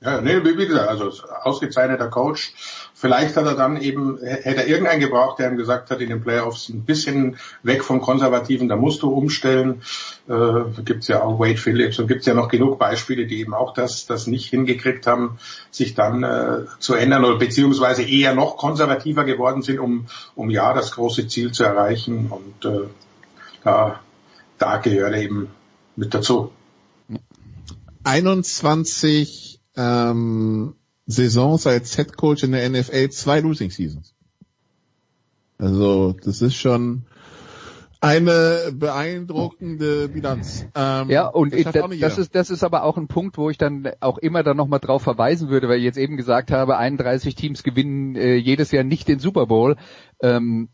Ja, 0.03 0.19
nee, 0.19 0.43
wie 0.43 0.55
gesagt, 0.55 0.89
also 0.89 1.11
ausgezeichneter 1.43 2.09
Coach. 2.09 2.53
Vielleicht 2.93 3.37
hat 3.37 3.45
er 3.45 3.55
dann 3.55 3.77
eben, 3.77 4.17
hätte 4.21 4.61
er 4.61 4.67
irgendeinen 4.67 4.99
gebraucht, 4.99 5.39
der 5.39 5.49
ihm 5.49 5.55
gesagt 5.55 5.91
hat, 5.91 6.01
in 6.01 6.09
den 6.09 6.21
Playoffs 6.21 6.67
ein 6.67 6.83
bisschen 6.83 7.37
weg 7.63 7.85
vom 7.85 8.01
Konservativen, 8.01 8.67
da 8.67 8.75
musst 8.75 9.01
du 9.01 9.09
umstellen. 9.09 9.81
Äh, 10.27 10.81
gibt's 10.83 11.07
ja 11.07 11.23
auch 11.23 11.39
Wade 11.39 11.57
Phillips 11.57 11.99
und 11.99 12.07
gibt's 12.07 12.25
ja 12.25 12.33
noch 12.33 12.49
genug 12.49 12.79
Beispiele, 12.79 13.27
die 13.27 13.39
eben 13.39 13.53
auch 13.53 13.73
das, 13.73 14.05
das 14.05 14.27
nicht 14.27 14.49
hingekriegt 14.49 15.07
haben, 15.07 15.37
sich 15.71 15.95
dann 15.95 16.23
äh, 16.23 16.65
zu 16.79 16.95
ändern 16.95 17.23
oder 17.23 17.37
beziehungsweise 17.37 18.03
eher 18.03 18.35
noch 18.35 18.57
konservativer 18.57 19.23
geworden 19.23 19.61
sind, 19.61 19.79
um, 19.79 20.07
um 20.35 20.49
ja 20.49 20.73
das 20.73 20.91
große 20.91 21.27
Ziel 21.27 21.53
zu 21.53 21.63
erreichen. 21.63 22.29
Und 22.29 22.65
äh, 22.69 22.87
da, 23.63 24.01
da 24.57 24.77
gehört 24.77 25.13
er 25.13 25.21
eben 25.21 25.49
mit 25.95 26.13
dazu. 26.13 26.51
21 28.03 29.61
ähm, 29.75 30.75
Saisons 31.05 31.67
als 31.67 31.95
Head 31.95 32.17
Coach 32.17 32.43
in 32.43 32.51
der 32.51 32.69
NFL 32.69 33.09
zwei 33.09 33.39
Losing 33.39 33.71
Seasons. 33.71 34.13
Also 35.57 36.13
das 36.23 36.41
ist 36.41 36.55
schon 36.55 37.05
eine 38.03 38.73
beeindruckende 38.73 40.09
Bilanz. 40.09 40.65
Ähm, 40.75 41.09
ja, 41.09 41.27
und 41.27 41.53
das, 41.53 41.71
das, 41.71 41.99
das, 41.99 42.17
ist 42.17 42.35
das 42.35 42.49
ist 42.49 42.63
aber 42.63 42.83
auch 42.83 42.97
ein 42.97 43.07
Punkt, 43.07 43.37
wo 43.37 43.49
ich 43.49 43.57
dann 43.57 43.89
auch 44.01 44.17
immer 44.17 44.43
dann 44.43 44.57
nochmal 44.57 44.81
drauf 44.81 45.03
verweisen 45.03 45.47
würde, 45.47 45.69
weil 45.69 45.77
ich 45.77 45.85
jetzt 45.85 45.97
eben 45.97 46.17
gesagt 46.17 46.51
habe, 46.51 46.77
31 46.77 47.35
Teams 47.35 47.63
gewinnen 47.63 48.17
äh, 48.17 48.35
jedes 48.35 48.71
Jahr 48.71 48.83
nicht 48.83 49.07
den 49.07 49.19
Super 49.19 49.45
Bowl. 49.45 49.77
Ähm, 50.21 50.67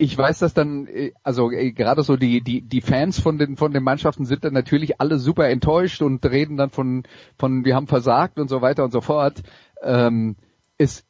ich 0.00 0.16
weiß, 0.16 0.38
dass 0.38 0.54
dann, 0.54 0.86
äh, 0.86 1.12
also 1.22 1.50
äh, 1.50 1.72
gerade 1.72 2.02
so 2.02 2.16
die, 2.16 2.40
die, 2.40 2.62
die 2.62 2.80
Fans 2.80 3.20
von 3.20 3.36
den, 3.36 3.56
von 3.56 3.72
den 3.72 3.82
Mannschaften 3.82 4.24
sind 4.24 4.44
dann 4.44 4.54
natürlich 4.54 4.98
alle 4.98 5.18
super 5.18 5.48
enttäuscht 5.50 6.00
und 6.00 6.24
reden 6.24 6.56
dann 6.56 6.70
von, 6.70 7.02
von 7.36 7.66
wir 7.66 7.76
haben 7.76 7.86
versagt 7.86 8.38
und 8.38 8.48
so 8.48 8.62
weiter 8.62 8.82
und 8.82 8.92
so 8.92 9.02
fort. 9.02 9.42
Ähm, 9.82 10.36
es, 10.78 11.04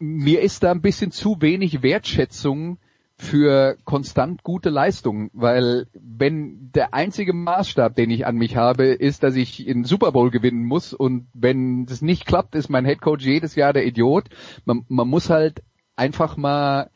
mir 0.00 0.42
ist 0.42 0.64
da 0.64 0.72
ein 0.72 0.82
bisschen 0.82 1.12
zu 1.12 1.36
wenig 1.40 1.82
Wertschätzung 1.82 2.78
für 3.16 3.76
konstant 3.84 4.42
gute 4.42 4.70
Leistungen, 4.70 5.30
weil 5.32 5.86
wenn 5.94 6.72
der 6.72 6.92
einzige 6.92 7.32
Maßstab, 7.32 7.94
den 7.94 8.10
ich 8.10 8.26
an 8.26 8.36
mich 8.36 8.56
habe, 8.56 8.86
ist, 8.86 9.22
dass 9.22 9.36
ich 9.36 9.64
in 9.64 9.84
Super 9.84 10.10
Bowl 10.10 10.30
gewinnen 10.30 10.64
muss 10.64 10.92
und 10.92 11.28
wenn 11.34 11.86
das 11.86 12.02
nicht 12.02 12.26
klappt, 12.26 12.56
ist 12.56 12.68
mein 12.68 12.84
Headcoach 12.84 13.20
jedes 13.20 13.54
Jahr 13.54 13.72
der 13.72 13.86
Idiot. 13.86 14.24
Man, 14.64 14.84
man 14.88 15.06
muss 15.06 15.30
halt 15.30 15.62
einfach 15.94 16.36
mal 16.36 16.90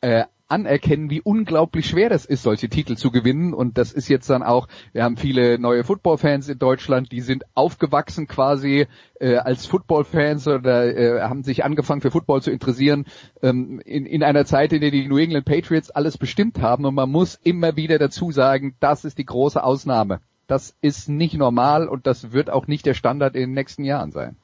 äh, 0.00 0.24
anerkennen, 0.50 1.10
wie 1.10 1.20
unglaublich 1.20 1.86
schwer 1.86 2.08
das 2.08 2.24
ist, 2.24 2.42
solche 2.42 2.68
Titel 2.68 2.96
zu 2.96 3.10
gewinnen. 3.10 3.54
Und 3.54 3.78
das 3.78 3.92
ist 3.92 4.08
jetzt 4.08 4.28
dann 4.28 4.42
auch, 4.42 4.66
wir 4.92 5.04
haben 5.04 5.16
viele 5.16 5.58
neue 5.58 5.84
Football-Fans 5.84 6.48
in 6.48 6.58
Deutschland, 6.58 7.12
die 7.12 7.20
sind 7.20 7.44
aufgewachsen 7.54 8.26
quasi 8.26 8.86
äh, 9.20 9.36
als 9.36 9.66
Football-Fans 9.66 10.48
oder 10.48 10.96
äh, 10.96 11.20
haben 11.22 11.44
sich 11.44 11.64
angefangen 11.64 12.00
für 12.00 12.10
Football 12.10 12.42
zu 12.42 12.50
interessieren 12.50 13.06
ähm, 13.42 13.80
in, 13.84 14.06
in 14.06 14.22
einer 14.22 14.44
Zeit, 14.44 14.72
in 14.72 14.80
der 14.80 14.90
die 14.90 15.06
New 15.06 15.18
England 15.18 15.46
Patriots 15.46 15.90
alles 15.90 16.18
bestimmt 16.18 16.60
haben. 16.60 16.84
Und 16.84 16.94
man 16.94 17.10
muss 17.10 17.38
immer 17.42 17.76
wieder 17.76 17.98
dazu 17.98 18.32
sagen, 18.32 18.74
das 18.80 19.04
ist 19.04 19.18
die 19.18 19.26
große 19.26 19.62
Ausnahme 19.62 20.20
Das 20.48 20.76
ist 20.80 21.08
nicht 21.08 21.34
normal 21.34 21.86
und 21.86 22.06
das 22.08 22.32
wird 22.32 22.50
auch 22.50 22.66
nicht 22.66 22.86
der 22.86 22.94
Standard 22.94 23.36
in 23.36 23.42
den 23.42 23.52
nächsten 23.52 23.84
Jahren 23.84 24.10
sein. 24.10 24.36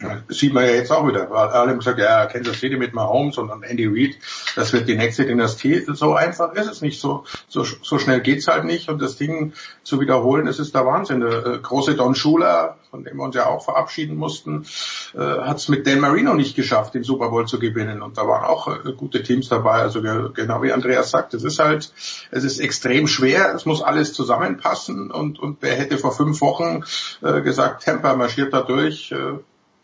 Das 0.00 0.38
sieht 0.38 0.52
man 0.52 0.64
ja 0.64 0.72
jetzt 0.72 0.90
auch 0.90 1.06
wieder. 1.06 1.30
Alle 1.30 1.70
haben 1.70 1.78
gesagt, 1.78 1.98
ja, 1.98 2.26
Kansas 2.26 2.58
City 2.58 2.76
mit 2.76 2.94
Mahomes 2.94 3.38
und 3.38 3.50
Andy 3.62 3.86
Reid, 3.86 4.16
das 4.56 4.72
wird 4.72 4.88
die 4.88 4.96
nächste 4.96 5.24
Dynastie. 5.24 5.84
So 5.86 6.14
einfach 6.14 6.52
ist 6.54 6.66
es 6.66 6.82
nicht. 6.82 7.00
So, 7.00 7.24
so, 7.48 7.64
so 7.64 7.98
schnell 7.98 8.20
geht's 8.20 8.48
halt 8.48 8.64
nicht. 8.64 8.88
Und 8.88 9.00
das 9.00 9.16
Ding 9.16 9.52
zu 9.84 10.00
wiederholen, 10.00 10.46
das 10.46 10.58
ist 10.58 10.74
der 10.74 10.84
Wahnsinn. 10.84 11.20
Der 11.20 11.46
äh, 11.46 11.58
große 11.58 11.94
Don 11.94 12.14
Shula, 12.16 12.76
von 12.90 13.04
dem 13.04 13.16
wir 13.16 13.24
uns 13.24 13.36
ja 13.36 13.46
auch 13.46 13.64
verabschieden 13.64 14.16
mussten, 14.16 14.66
äh, 15.14 15.18
hat 15.18 15.58
es 15.58 15.68
mit 15.68 15.86
Dan 15.86 16.00
Marino 16.00 16.34
nicht 16.34 16.56
geschafft, 16.56 16.94
den 16.94 17.04
Super 17.04 17.30
Bowl 17.30 17.46
zu 17.46 17.60
gewinnen. 17.60 18.02
Und 18.02 18.18
da 18.18 18.26
waren 18.26 18.44
auch 18.44 18.68
äh, 18.68 18.92
gute 18.96 19.22
Teams 19.22 19.48
dabei. 19.48 19.80
Also 19.80 20.02
genau 20.02 20.62
wie 20.62 20.72
Andreas 20.72 21.10
sagt, 21.12 21.34
es 21.34 21.44
ist 21.44 21.60
halt, 21.60 21.92
es 22.32 22.42
ist 22.42 22.58
extrem 22.58 23.06
schwer. 23.06 23.54
Es 23.54 23.64
muss 23.64 23.80
alles 23.80 24.12
zusammenpassen. 24.12 25.12
Und, 25.12 25.38
und 25.38 25.58
wer 25.60 25.76
hätte 25.76 25.98
vor 25.98 26.12
fünf 26.12 26.40
Wochen 26.40 26.82
äh, 27.22 27.42
gesagt, 27.42 27.84
Tampa 27.84 28.16
marschiert 28.16 28.52
da 28.52 28.62
durch, 28.62 29.14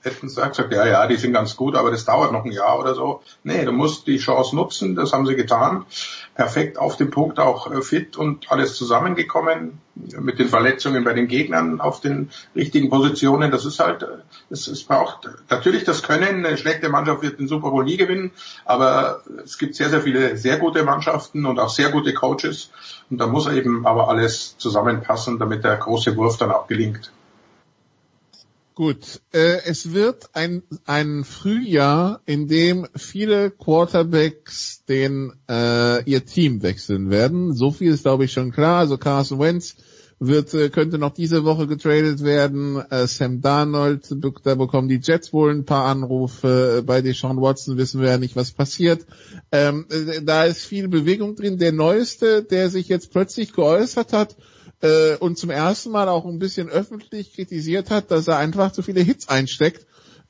hätten 0.03 0.29
sie 0.29 0.41
gesagt, 0.41 0.73
ja, 0.73 0.87
ja, 0.87 1.07
die 1.07 1.17
sind 1.17 1.33
ganz 1.33 1.57
gut, 1.57 1.77
aber 1.77 1.91
das 1.91 2.05
dauert 2.05 2.33
noch 2.33 2.45
ein 2.45 2.53
Jahr 2.53 2.79
oder 2.79 2.95
so. 2.95 3.23
Nee, 3.45 3.65
du 3.65 3.73
musst 3.73 4.07
die 4.07 4.19
Chance 4.19 4.57
nutzen, 4.57 4.95
das 4.95 5.13
haben 5.13 5.27
sie 5.27 5.37
getan. 5.37 5.85
Perfekt 6.35 6.79
auf 6.79 6.97
dem 6.97 7.11
Punkt 7.11 7.39
auch 7.39 7.71
äh, 7.71 7.83
fit 7.83 8.17
und 8.17 8.51
alles 8.51 8.75
zusammengekommen 8.77 9.81
mit 9.95 10.39
den 10.39 10.49
Verletzungen 10.49 11.05
bei 11.05 11.13
den 11.13 11.29
Gegnern 11.29 11.81
auf 11.81 12.01
den 12.01 12.31
richtigen 12.55 12.89
Positionen. 12.89 13.51
Das 13.51 13.67
ist 13.67 13.81
halt, 13.81 14.07
es, 14.49 14.67
es 14.67 14.85
braucht 14.85 15.29
natürlich 15.51 15.85
das 15.85 16.03
Können. 16.03 16.47
Eine 16.47 16.57
schlechte 16.57 16.89
Mannschaft 16.89 17.23
wird 17.23 17.39
den 17.39 17.49
Super 17.49 17.71
Bowl 17.71 17.85
nie 17.85 17.97
gewinnen, 17.97 18.31
aber 18.65 19.23
es 19.45 19.59
gibt 19.59 19.75
sehr, 19.75 19.91
sehr 19.91 20.01
viele 20.01 20.37
sehr 20.37 20.59
gute 20.59 20.85
Mannschaften 20.85 21.45
und 21.45 21.59
auch 21.59 21.69
sehr 21.69 21.91
gute 21.91 22.15
Coaches. 22.15 22.71
Und 23.11 23.19
da 23.19 23.27
muss 23.27 23.47
eben 23.49 23.87
aber 23.87 24.09
alles 24.09 24.57
zusammenpassen, 24.57 25.39
damit 25.39 25.65
der 25.65 25.77
große 25.77 26.17
Wurf 26.17 26.39
dann 26.39 26.53
auch 26.53 26.67
gelingt. 26.67 27.13
Gut, 28.81 29.21
äh, 29.35 29.59
es 29.67 29.93
wird 29.93 30.31
ein, 30.33 30.63
ein 30.87 31.25
Frühjahr, 31.25 32.23
in 32.25 32.49
dem 32.49 32.87
viele 32.97 33.51
Quarterbacks 33.51 34.87
den 34.89 35.35
äh, 35.51 36.03
ihr 36.05 36.25
Team 36.25 36.63
wechseln 36.63 37.11
werden. 37.11 37.53
So 37.53 37.73
viel 37.73 37.93
ist, 37.93 38.05
glaube 38.05 38.25
ich, 38.25 38.33
schon 38.33 38.53
klar. 38.53 38.79
Also 38.79 38.97
Carson 38.97 39.39
Wentz 39.39 39.77
wird 40.19 40.55
äh, 40.55 40.71
könnte 40.71 40.97
noch 40.97 41.13
diese 41.13 41.45
Woche 41.45 41.67
getradet 41.67 42.25
werden. 42.25 42.83
Äh, 42.89 43.07
Sam 43.07 43.43
Darnold, 43.43 44.17
da 44.45 44.55
bekommen 44.55 44.89
die 44.89 45.01
Jets 45.03 45.35
wohl 45.35 45.51
ein 45.51 45.67
paar 45.67 45.85
Anrufe. 45.85 46.83
Bei 46.87 47.03
Deshaun 47.03 47.43
Watson 47.43 47.77
wissen 47.77 48.01
wir 48.01 48.09
ja 48.09 48.17
nicht, 48.17 48.35
was 48.35 48.53
passiert. 48.53 49.05
Ähm, 49.53 49.85
äh, 49.91 50.23
da 50.23 50.45
ist 50.45 50.65
viel 50.65 50.89
Bewegung 50.89 51.37
drin. 51.37 51.59
Der 51.59 51.73
neueste, 51.73 52.43
der 52.45 52.71
sich 52.71 52.89
jetzt 52.89 53.13
plötzlich 53.13 53.53
geäußert 53.53 54.15
hat, 54.15 54.37
äh, 54.83 55.17
und 55.17 55.39
zum 55.39 55.51
ersten 55.51 55.91
Mal 55.91 56.09
auch 56.09 56.25
ein 56.27 56.39
bisschen 56.39 56.69
öffentlich 56.69 57.35
kritisiert 57.35 57.91
hat, 57.91 58.11
dass 58.11 58.29
er 58.29 58.39
einfach 58.39 58.73
zu 58.73 58.83
viele 58.83 59.01
Hits 59.01 59.29
einsteckt. 59.29 59.87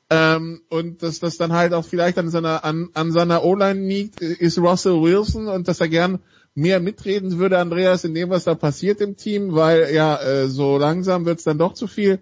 Ähm, 0.09 0.61
und 0.69 1.03
dass 1.03 1.19
das 1.19 1.37
dann 1.37 1.53
halt 1.53 1.73
auch 1.73 1.85
vielleicht 1.85 2.17
an 2.17 2.29
seiner 2.29 2.65
an, 2.65 2.89
an 2.93 3.13
seiner 3.13 3.45
O-Line 3.45 3.87
liegt, 3.87 4.19
ist 4.19 4.57
Russell 4.57 5.01
Wilson 5.01 5.47
und 5.47 5.69
dass 5.69 5.79
er 5.79 5.87
gern 5.87 6.19
mehr 6.53 6.81
mitreden 6.81 7.37
würde, 7.39 7.59
Andreas, 7.59 8.03
in 8.03 8.13
dem, 8.13 8.29
was 8.29 8.43
da 8.43 8.55
passiert 8.55 8.99
im 8.99 9.15
Team, 9.15 9.55
weil 9.55 9.93
ja, 9.93 10.21
äh, 10.21 10.47
so 10.47 10.77
langsam 10.77 11.25
wird's 11.25 11.43
dann 11.43 11.57
doch 11.57 11.73
zu 11.73 11.87
viel. 11.87 12.19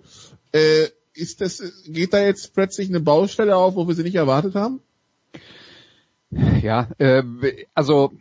Äh, 0.51 0.87
ist 1.13 1.41
das, 1.41 1.63
geht 1.87 2.13
da 2.13 2.21
jetzt 2.23 2.53
plötzlich 2.53 2.89
eine 2.89 2.99
Baustelle 2.99 3.55
auf, 3.55 3.75
wo 3.75 3.87
wir 3.87 3.95
sie 3.95 4.03
nicht 4.03 4.15
erwartet 4.15 4.55
haben? 4.55 4.81
Ja, 6.61 6.89
äh, 6.99 7.23
also 7.73 8.13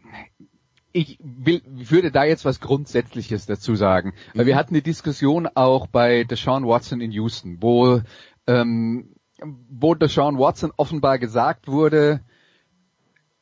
ich 0.99 1.19
will, 1.23 1.63
würde 1.65 2.11
da 2.11 2.25
jetzt 2.25 2.45
was 2.45 2.59
Grundsätzliches 2.61 3.47
dazu 3.47 3.77
sagen. 3.77 4.15
Weil 4.35 4.47
wir 4.47 4.55
mhm. 4.55 4.59
hatten 4.59 4.75
die 4.75 4.83
Diskussion 4.83 5.47
auch 5.47 5.87
bei 5.87 6.25
Deshaun 6.25 6.67
Watson 6.67 7.01
in 7.01 7.13
Houston, 7.13 7.59
wo, 7.61 8.01
ähm, 8.49 9.15
wo 9.71 9.95
Deshaun 9.95 10.39
Watson 10.39 10.73
offenbar 10.77 11.21
gesagt 11.21 11.69
wurde, 11.69 12.21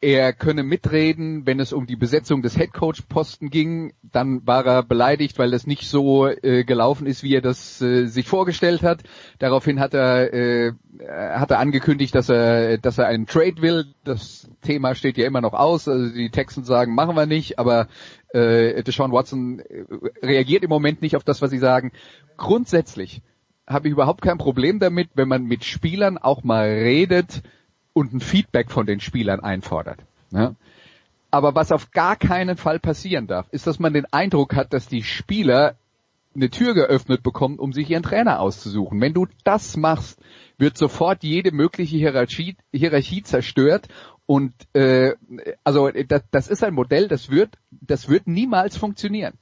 er 0.00 0.34
könne 0.34 0.62
mitreden, 0.62 1.46
wenn 1.46 1.58
es 1.58 1.72
um 1.72 1.86
die 1.86 1.96
Besetzung 1.96 2.42
des 2.42 2.58
Headcoach-Posten 2.58 3.48
ging. 3.48 3.94
Dann 4.02 4.46
war 4.46 4.64
er 4.66 4.82
beleidigt, 4.82 5.38
weil 5.38 5.50
das 5.50 5.66
nicht 5.66 5.88
so 5.88 6.26
äh, 6.26 6.64
gelaufen 6.64 7.06
ist, 7.06 7.22
wie 7.22 7.34
er 7.34 7.40
das 7.40 7.80
äh, 7.80 8.06
sich 8.06 8.28
vorgestellt 8.28 8.82
hat. 8.82 9.02
Daraufhin 9.38 9.80
hat 9.80 9.94
er, 9.94 10.34
äh, 10.34 10.72
hat 11.00 11.50
er 11.50 11.60
angekündigt, 11.60 12.14
dass 12.14 12.28
er, 12.28 12.76
dass 12.76 12.98
er 12.98 13.06
einen 13.06 13.26
Trade 13.26 13.62
will. 13.62 13.86
Das 14.04 14.50
Thema 14.60 14.94
steht 14.94 15.16
ja 15.16 15.26
immer 15.26 15.40
noch 15.40 15.54
aus. 15.54 15.88
Also 15.88 16.14
die 16.14 16.30
Texten 16.30 16.64
sagen, 16.64 16.94
machen 16.94 17.16
wir 17.16 17.26
nicht, 17.26 17.58
aber 17.58 17.88
äh, 18.34 18.82
Deshaun 18.82 19.12
Watson 19.12 19.60
äh, 19.60 19.84
reagiert 20.22 20.62
im 20.62 20.70
Moment 20.70 21.00
nicht 21.00 21.16
auf 21.16 21.24
das, 21.24 21.40
was 21.40 21.50
sie 21.50 21.58
sagen. 21.58 21.92
Grundsätzlich 22.36 23.22
habe 23.66 23.88
ich 23.88 23.92
überhaupt 23.92 24.20
kein 24.20 24.38
Problem 24.38 24.78
damit, 24.78 25.08
wenn 25.14 25.28
man 25.28 25.44
mit 25.44 25.64
Spielern 25.64 26.18
auch 26.18 26.44
mal 26.44 26.68
redet, 26.68 27.42
und 27.96 28.12
ein 28.12 28.20
Feedback 28.20 28.70
von 28.70 28.84
den 28.84 29.00
Spielern 29.00 29.40
einfordert. 29.40 30.00
Ja? 30.30 30.54
Aber 31.30 31.54
was 31.54 31.72
auf 31.72 31.92
gar 31.92 32.14
keinen 32.14 32.58
Fall 32.58 32.78
passieren 32.78 33.26
darf, 33.26 33.46
ist, 33.52 33.66
dass 33.66 33.78
man 33.78 33.94
den 33.94 34.04
Eindruck 34.12 34.54
hat, 34.54 34.74
dass 34.74 34.86
die 34.86 35.02
Spieler 35.02 35.76
eine 36.34 36.50
Tür 36.50 36.74
geöffnet 36.74 37.22
bekommen, 37.22 37.58
um 37.58 37.72
sich 37.72 37.88
ihren 37.88 38.02
Trainer 38.02 38.40
auszusuchen. 38.40 39.00
Wenn 39.00 39.14
du 39.14 39.26
das 39.44 39.78
machst, 39.78 40.20
wird 40.58 40.76
sofort 40.76 41.24
jede 41.24 41.52
mögliche 41.52 41.96
Hierarchie, 41.96 42.58
Hierarchie 42.70 43.22
zerstört 43.22 43.88
und 44.26 44.52
äh, 44.74 45.14
also 45.64 45.88
das, 45.90 46.22
das 46.30 46.48
ist 46.48 46.62
ein 46.62 46.74
Modell, 46.74 47.08
das 47.08 47.30
wird, 47.30 47.56
das 47.70 48.10
wird 48.10 48.26
niemals 48.26 48.76
funktionieren. 48.76 49.38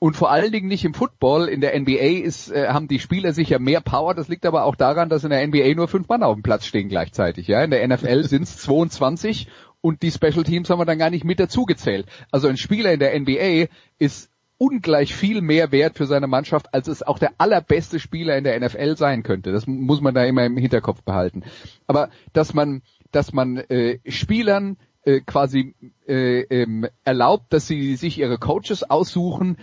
Und 0.00 0.14
vor 0.14 0.30
allen 0.30 0.52
Dingen 0.52 0.68
nicht 0.68 0.84
im 0.84 0.94
Football. 0.94 1.48
In 1.48 1.60
der 1.60 1.78
NBA 1.78 2.22
ist, 2.22 2.50
äh, 2.52 2.68
haben 2.68 2.86
die 2.86 3.00
Spieler 3.00 3.32
sicher 3.32 3.58
mehr 3.58 3.80
Power. 3.80 4.14
Das 4.14 4.28
liegt 4.28 4.46
aber 4.46 4.64
auch 4.64 4.76
daran, 4.76 5.08
dass 5.08 5.24
in 5.24 5.30
der 5.30 5.44
NBA 5.46 5.74
nur 5.74 5.88
fünf 5.88 6.08
Mann 6.08 6.22
auf 6.22 6.34
dem 6.34 6.42
Platz 6.42 6.66
stehen 6.66 6.88
gleichzeitig. 6.88 7.48
Ja, 7.48 7.62
in 7.62 7.70
der 7.70 7.86
NFL 7.86 8.24
sind 8.24 8.42
es 8.42 8.58
22 8.58 9.48
und 9.80 10.02
die 10.02 10.10
Special 10.10 10.44
Teams 10.44 10.70
haben 10.70 10.78
wir 10.78 10.84
dann 10.84 10.98
gar 10.98 11.10
nicht 11.10 11.24
mit 11.24 11.40
dazugezählt. 11.40 12.06
Also 12.30 12.48
ein 12.48 12.56
Spieler 12.56 12.92
in 12.92 13.00
der 13.00 13.18
NBA 13.18 13.66
ist 13.98 14.30
ungleich 14.58 15.14
viel 15.14 15.40
mehr 15.40 15.70
wert 15.72 15.96
für 15.96 16.06
seine 16.06 16.26
Mannschaft, 16.26 16.74
als 16.74 16.88
es 16.88 17.02
auch 17.02 17.18
der 17.18 17.32
allerbeste 17.38 18.00
Spieler 18.00 18.36
in 18.36 18.44
der 18.44 18.58
NFL 18.60 18.96
sein 18.96 19.22
könnte. 19.22 19.52
Das 19.52 19.66
muss 19.66 20.00
man 20.00 20.14
da 20.14 20.24
immer 20.24 20.44
im 20.44 20.56
Hinterkopf 20.56 21.02
behalten. 21.02 21.44
Aber 21.86 22.10
dass 22.32 22.54
man, 22.54 22.82
dass 23.12 23.32
man 23.32 23.56
äh, 23.56 23.98
Spielern 24.06 24.76
äh, 25.04 25.20
quasi 25.20 25.74
äh, 26.06 26.40
ähm, 26.40 26.86
erlaubt, 27.04 27.52
dass 27.52 27.68
sie 27.68 27.94
sich 27.94 28.18
ihre 28.18 28.38
Coaches 28.38 28.82
aussuchen, 28.82 29.58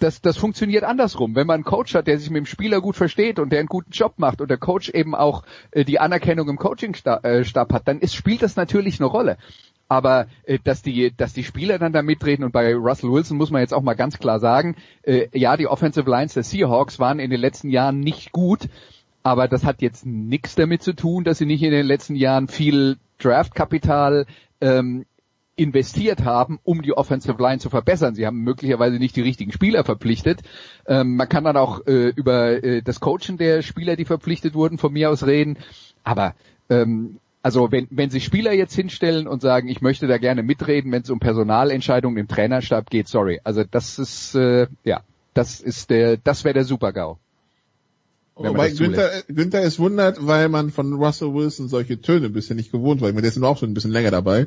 das, 0.00 0.20
das 0.20 0.36
funktioniert 0.36 0.82
andersrum. 0.84 1.34
Wenn 1.34 1.46
man 1.46 1.56
einen 1.56 1.64
Coach 1.64 1.94
hat, 1.94 2.06
der 2.06 2.18
sich 2.18 2.30
mit 2.30 2.38
dem 2.38 2.46
Spieler 2.46 2.80
gut 2.80 2.96
versteht 2.96 3.38
und 3.38 3.50
der 3.50 3.60
einen 3.60 3.68
guten 3.68 3.92
Job 3.92 4.14
macht 4.16 4.40
und 4.40 4.50
der 4.50 4.58
Coach 4.58 4.88
eben 4.88 5.14
auch 5.14 5.44
äh, 5.70 5.84
die 5.84 6.00
Anerkennung 6.00 6.48
im 6.48 6.56
Coachingstab 6.56 7.24
äh, 7.24 7.44
hat, 7.44 7.88
dann 7.88 8.00
ist, 8.00 8.14
spielt 8.14 8.42
das 8.42 8.56
natürlich 8.56 8.98
eine 9.00 9.06
Rolle. 9.06 9.36
Aber 9.88 10.26
äh, 10.44 10.58
dass 10.62 10.82
die 10.82 11.12
dass 11.16 11.32
die 11.32 11.44
Spieler 11.44 11.78
dann 11.78 11.92
da 11.92 12.02
mitreden 12.02 12.44
und 12.44 12.52
bei 12.52 12.74
Russell 12.74 13.10
Wilson 13.12 13.36
muss 13.36 13.50
man 13.50 13.60
jetzt 13.60 13.74
auch 13.74 13.82
mal 13.82 13.94
ganz 13.94 14.18
klar 14.18 14.40
sagen, 14.40 14.76
äh, 15.02 15.28
ja, 15.32 15.56
die 15.56 15.66
Offensive 15.66 16.08
Lines 16.08 16.34
der 16.34 16.42
Seahawks 16.42 16.98
waren 16.98 17.18
in 17.18 17.30
den 17.30 17.40
letzten 17.40 17.70
Jahren 17.70 18.00
nicht 18.00 18.32
gut, 18.32 18.68
aber 19.22 19.48
das 19.48 19.64
hat 19.64 19.82
jetzt 19.82 20.06
nichts 20.06 20.54
damit 20.54 20.82
zu 20.82 20.94
tun, 20.94 21.24
dass 21.24 21.38
sie 21.38 21.46
nicht 21.46 21.62
in 21.62 21.72
den 21.72 21.86
letzten 21.86 22.14
Jahren 22.14 22.48
viel 22.48 22.96
Draftkapital 23.18 24.26
ähm, 24.60 25.04
investiert 25.56 26.24
haben, 26.24 26.58
um 26.64 26.82
die 26.82 26.92
Offensive 26.96 27.40
Line 27.40 27.58
zu 27.58 27.68
verbessern. 27.70 28.14
Sie 28.14 28.26
haben 28.26 28.38
möglicherweise 28.38 28.96
nicht 28.96 29.16
die 29.16 29.20
richtigen 29.20 29.52
Spieler 29.52 29.84
verpflichtet. 29.84 30.40
Ähm, 30.86 31.16
man 31.16 31.28
kann 31.28 31.44
dann 31.44 31.56
auch 31.56 31.86
äh, 31.86 32.08
über 32.08 32.62
äh, 32.64 32.82
das 32.82 33.00
Coachen 33.00 33.36
der 33.36 33.62
Spieler, 33.62 33.96
die 33.96 34.04
verpflichtet 34.04 34.54
wurden, 34.54 34.78
von 34.78 34.92
mir 34.92 35.10
aus 35.10 35.26
reden. 35.26 35.58
Aber 36.02 36.34
ähm, 36.70 37.18
also 37.42 37.70
wenn, 37.72 37.88
wenn 37.90 38.10
sich 38.10 38.24
Spieler 38.24 38.52
jetzt 38.52 38.74
hinstellen 38.74 39.26
und 39.26 39.42
sagen, 39.42 39.68
ich 39.68 39.80
möchte 39.80 40.06
da 40.06 40.18
gerne 40.18 40.42
mitreden, 40.42 40.92
wenn 40.92 41.02
es 41.02 41.10
um 41.10 41.20
Personalentscheidungen 41.20 42.18
im 42.18 42.28
Trainerstab 42.28 42.88
geht, 42.88 43.08
sorry. 43.08 43.40
Also 43.44 43.64
das 43.70 43.98
ist 43.98 44.34
äh, 44.34 44.66
ja, 44.84 45.02
das 45.34 45.60
ist 45.60 45.90
der, 45.90 46.16
das 46.16 46.44
wäre 46.44 46.54
der 46.54 46.64
Super-GAU. 46.64 47.18
Wobei 48.34 48.70
Günther, 48.70 49.10
Günther 49.28 49.62
ist 49.62 49.78
wundert, 49.78 50.26
weil 50.26 50.48
man 50.48 50.70
von 50.70 50.94
Russell 50.94 51.34
Wilson 51.34 51.68
solche 51.68 52.00
Töne 52.00 52.30
bisher 52.30 52.56
nicht 52.56 52.72
gewohnt 52.72 53.02
war. 53.02 53.08
Ich 53.08 53.14
meine, 53.14 53.22
der 53.22 53.30
ist 53.30 53.36
nur 53.36 53.48
auch 53.48 53.58
schon 53.58 53.70
ein 53.70 53.74
bisschen 53.74 53.90
länger 53.90 54.10
dabei 54.10 54.46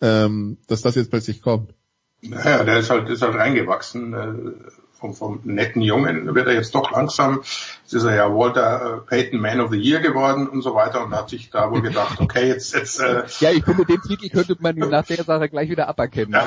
ähm, 0.00 0.58
dass 0.66 0.82
das 0.82 0.94
jetzt 0.94 1.10
plötzlich 1.10 1.42
kommt. 1.42 1.74
Naja, 2.20 2.64
der 2.64 2.78
ist 2.78 2.90
halt, 2.90 3.08
ist 3.08 3.22
halt 3.22 3.34
reingewachsen. 3.34 4.12
Äh, 4.12 4.70
vom, 4.98 5.14
vom 5.14 5.40
netten 5.44 5.80
Jungen 5.80 6.34
wird 6.34 6.48
er 6.48 6.54
jetzt 6.54 6.74
doch 6.74 6.90
langsam. 6.90 7.42
Jetzt 7.82 7.94
ist 7.94 8.04
er 8.04 8.16
ja 8.16 8.34
Walter 8.34 8.96
äh, 8.96 9.08
Payton 9.08 9.40
Man 9.40 9.60
of 9.60 9.70
the 9.70 9.78
Year 9.78 10.00
geworden 10.00 10.48
und 10.48 10.62
so 10.62 10.74
weiter 10.74 11.04
und 11.04 11.14
hat 11.14 11.30
sich 11.30 11.50
da 11.50 11.70
wohl 11.70 11.82
gedacht, 11.82 12.20
okay, 12.20 12.48
jetzt, 12.48 12.74
jetzt 12.74 12.98
äh, 13.00 13.22
Ja, 13.38 13.50
ich 13.52 13.64
finde, 13.64 13.84
den 13.84 14.02
Titel 14.02 14.28
könnte 14.28 14.56
man 14.58 14.76
ihm 14.76 14.88
nach 14.88 15.06
der 15.06 15.22
Sache 15.22 15.48
gleich 15.48 15.70
wieder 15.70 15.88
aberkennen. 15.88 16.32
Ja, 16.32 16.46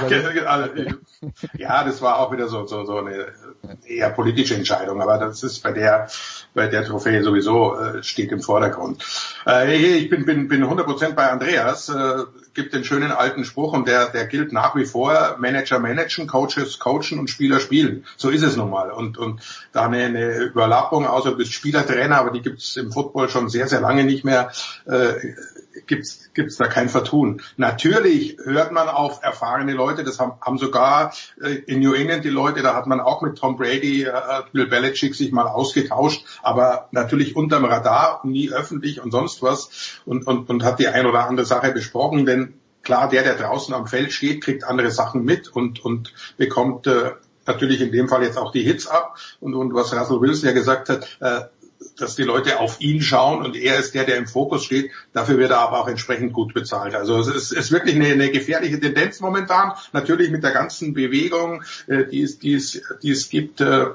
ja, 1.57 1.83
das 1.85 2.01
war 2.01 2.19
auch 2.19 2.33
wieder 2.33 2.49
so, 2.49 2.65
so, 2.65 2.83
so 2.83 2.97
eine 2.97 3.27
eher 3.87 4.09
politische 4.09 4.55
Entscheidung, 4.55 5.01
aber 5.01 5.17
das 5.17 5.43
ist 5.43 5.63
bei 5.63 5.71
der, 5.71 6.09
bei 6.53 6.67
der 6.67 6.83
Trophäe 6.83 7.23
sowieso 7.23 7.79
äh, 7.79 8.03
steht 8.03 8.33
im 8.33 8.41
Vordergrund. 8.41 9.05
Äh, 9.47 9.75
ich 9.77 10.09
bin, 10.09 10.25
bin, 10.25 10.49
bin 10.49 10.65
100% 10.65 11.13
bei 11.13 11.31
Andreas. 11.31 11.87
Äh, 11.87 12.23
gibt 12.53 12.73
den 12.73 12.83
schönen 12.83 13.11
alten 13.11 13.45
Spruch 13.45 13.73
und 13.73 13.87
der, 13.87 14.07
der 14.09 14.25
gilt 14.25 14.51
nach 14.51 14.75
wie 14.75 14.85
vor, 14.85 15.37
Manager 15.39 15.79
managen, 15.79 16.27
Coaches 16.27 16.79
coachen 16.79 17.19
und 17.19 17.29
Spieler 17.29 17.59
spielen. 17.59 18.05
So 18.17 18.29
ist 18.29 18.43
es 18.43 18.57
nun 18.57 18.69
mal. 18.69 18.91
Und, 18.91 19.17
und 19.17 19.41
da 19.71 19.85
eine, 19.85 20.05
eine 20.05 20.37
Überlappung, 20.37 21.05
außer 21.05 21.31
du 21.31 21.37
bist 21.37 21.53
Spielertrainer, 21.53 22.17
aber 22.17 22.31
die 22.31 22.41
gibt 22.41 22.59
es 22.59 22.77
im 22.77 22.91
Football 22.91 23.29
schon 23.29 23.49
sehr, 23.49 23.67
sehr 23.67 23.81
lange 23.81 24.03
nicht 24.03 24.25
mehr, 24.25 24.51
äh, 24.85 25.13
gibt's 25.91 26.29
gibt's 26.33 26.55
da 26.55 26.67
kein 26.67 26.87
Vertun. 26.87 27.41
Natürlich 27.57 28.37
hört 28.45 28.71
man 28.71 28.87
auf 28.87 29.21
erfahrene 29.21 29.73
Leute, 29.73 30.05
das 30.05 30.19
haben, 30.19 30.39
haben 30.39 30.57
sogar 30.57 31.13
äh, 31.41 31.49
in 31.49 31.81
New 31.81 31.93
England 31.93 32.23
die 32.23 32.29
Leute, 32.29 32.61
da 32.61 32.75
hat 32.75 32.87
man 32.87 33.01
auch 33.01 33.21
mit 33.21 33.37
Tom 33.37 33.57
Brady, 33.57 34.03
äh, 34.03 34.13
Bill 34.53 34.67
Belichick 34.67 35.15
sich 35.15 35.33
mal 35.33 35.47
ausgetauscht, 35.47 36.25
aber 36.41 36.87
natürlich 36.91 37.35
unterm 37.35 37.65
Radar, 37.65 38.21
nie 38.23 38.49
öffentlich 38.49 39.01
und 39.03 39.11
sonst 39.11 39.43
was 39.43 40.01
und, 40.05 40.25
und, 40.25 40.49
und 40.49 40.63
hat 40.63 40.79
die 40.79 40.87
ein 40.87 41.05
oder 41.05 41.27
andere 41.27 41.45
Sache 41.45 41.73
besprochen, 41.73 42.25
denn 42.25 42.53
klar, 42.83 43.09
der, 43.09 43.23
der 43.23 43.35
draußen 43.35 43.73
am 43.73 43.85
Feld 43.85 44.13
steht, 44.13 44.41
kriegt 44.41 44.63
andere 44.63 44.91
Sachen 44.91 45.25
mit 45.25 45.49
und, 45.49 45.83
und 45.83 46.13
bekommt 46.37 46.87
äh, 46.87 47.11
natürlich 47.45 47.81
in 47.81 47.91
dem 47.91 48.07
Fall 48.07 48.23
jetzt 48.23 48.37
auch 48.37 48.53
die 48.53 48.63
Hits 48.63 48.87
ab 48.87 49.17
und, 49.41 49.55
und 49.55 49.73
was 49.73 49.93
Russell 49.93 50.21
Wilson 50.21 50.47
ja 50.47 50.53
gesagt 50.53 50.87
hat, 50.87 51.17
äh, 51.19 51.41
dass 51.97 52.15
die 52.15 52.23
Leute 52.23 52.59
auf 52.59 52.81
ihn 52.81 53.01
schauen 53.01 53.43
und 53.43 53.55
er 53.55 53.79
ist 53.79 53.93
der, 53.93 54.05
der 54.05 54.17
im 54.17 54.27
Fokus 54.27 54.63
steht. 54.63 54.91
Dafür 55.13 55.37
wird 55.37 55.51
er 55.51 55.59
aber 55.59 55.81
auch 55.81 55.87
entsprechend 55.87 56.33
gut 56.33 56.53
bezahlt. 56.53 56.95
Also 56.95 57.19
es 57.19 57.27
ist, 57.27 57.51
ist 57.51 57.71
wirklich 57.71 57.95
eine, 57.95 58.07
eine 58.07 58.31
gefährliche 58.31 58.79
Tendenz 58.79 59.19
momentan. 59.19 59.73
Natürlich 59.93 60.31
mit 60.31 60.43
der 60.43 60.51
ganzen 60.51 60.93
Bewegung, 60.93 61.63
äh, 61.87 62.05
die, 62.05 62.23
es, 62.23 62.39
die, 62.39 62.55
es, 62.55 62.81
die 63.01 63.11
es 63.11 63.29
gibt. 63.29 63.61
Äh, 63.61 63.87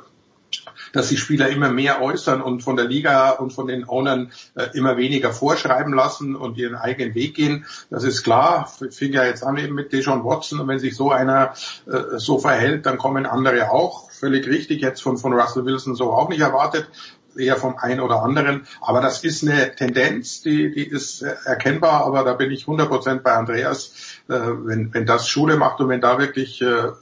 dass 0.93 1.09
die 1.09 1.17
Spieler 1.17 1.49
immer 1.49 1.71
mehr 1.71 2.01
äußern 2.01 2.41
und 2.41 2.63
von 2.63 2.77
der 2.77 2.87
Liga 2.87 3.31
und 3.31 3.53
von 3.53 3.67
den 3.67 3.87
Ownern 3.87 4.33
äh, 4.55 4.69
immer 4.75 4.97
weniger 4.97 5.33
vorschreiben 5.33 5.93
lassen 5.93 6.37
und 6.37 6.57
ihren 6.57 6.77
eigenen 6.77 7.15
Weg 7.15 7.35
gehen. 7.35 7.67
Das 7.91 8.05
ist 8.05 8.23
klar. 8.23 8.73
Fing 8.91 9.13
ja 9.13 9.25
jetzt 9.25 9.43
an 9.43 9.59
eben 9.59 9.75
mit 9.75 9.93
Deshaun 9.93 10.25
Watson 10.25 10.61
und 10.61 10.69
wenn 10.69 10.79
sich 10.79 10.97
so 10.97 11.11
einer 11.11 11.55
so 12.17 12.39
verhält, 12.39 12.87
dann 12.87 12.97
kommen 12.97 13.27
andere 13.27 13.71
auch. 13.71 14.11
Völlig 14.11 14.47
richtig, 14.47 14.81
jetzt 14.81 15.03
von, 15.03 15.19
von 15.19 15.35
Russell 15.35 15.67
Wilson 15.67 15.97
so 15.97 16.13
auch 16.13 16.29
nicht 16.29 16.41
erwartet 16.41 16.89
eher 17.39 17.57
vom 17.57 17.77
einen 17.79 18.01
oder 18.01 18.23
anderen. 18.23 18.67
Aber 18.81 19.01
das 19.01 19.25
ist 19.25 19.43
eine 19.43 19.75
Tendenz, 19.75 20.43
die, 20.43 20.73
die 20.73 20.87
ist 20.87 21.23
erkennbar, 21.23 22.05
aber 22.05 22.25
da 22.25 22.35
bin 22.35 22.51
ich 22.51 22.65
100% 22.65 23.21
bei 23.21 23.33
Andreas, 23.33 24.21
äh, 24.29 24.35
wenn, 24.35 24.93
wenn 24.93 25.07
das 25.07 25.29
Schule 25.29 25.57
macht 25.57 25.81
und 25.81 25.89
wenn 25.89 26.01
da 26.01 26.19
wirklich 26.19 26.63
äh, 26.63 26.93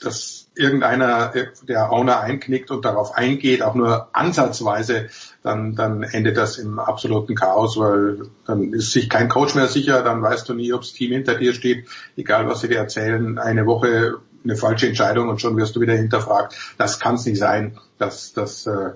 das 0.00 0.44
irgendeiner 0.56 1.32
der 1.62 1.90
Owner 1.90 2.20
einknickt 2.20 2.70
und 2.70 2.84
darauf 2.84 3.16
eingeht, 3.16 3.62
auch 3.62 3.74
nur 3.74 4.08
ansatzweise, 4.12 5.08
dann, 5.42 5.74
dann 5.74 6.02
endet 6.02 6.36
das 6.36 6.58
im 6.58 6.78
absoluten 6.78 7.34
Chaos, 7.34 7.76
weil 7.76 8.26
dann 8.46 8.72
ist 8.72 8.92
sich 8.92 9.08
kein 9.10 9.28
Coach 9.28 9.54
mehr 9.54 9.66
sicher, 9.66 10.02
dann 10.02 10.22
weißt 10.22 10.48
du 10.48 10.54
nie, 10.54 10.72
ob 10.72 10.82
das 10.82 10.92
Team 10.92 11.12
hinter 11.12 11.34
dir 11.34 11.54
steht, 11.54 11.88
egal 12.16 12.46
was 12.46 12.60
sie 12.60 12.68
dir 12.68 12.78
erzählen. 12.78 13.38
Eine 13.38 13.66
Woche 13.66 14.18
eine 14.44 14.56
falsche 14.56 14.86
Entscheidung 14.86 15.28
und 15.28 15.40
schon 15.40 15.56
wirst 15.56 15.74
du 15.76 15.80
wieder 15.80 15.94
hinterfragt. 15.94 16.54
Das 16.78 17.00
kann 17.00 17.16
es 17.16 17.26
nicht 17.26 17.38
sein. 17.38 17.78
Das, 17.98 18.32
das 18.32 18.66
äh, 18.66 18.92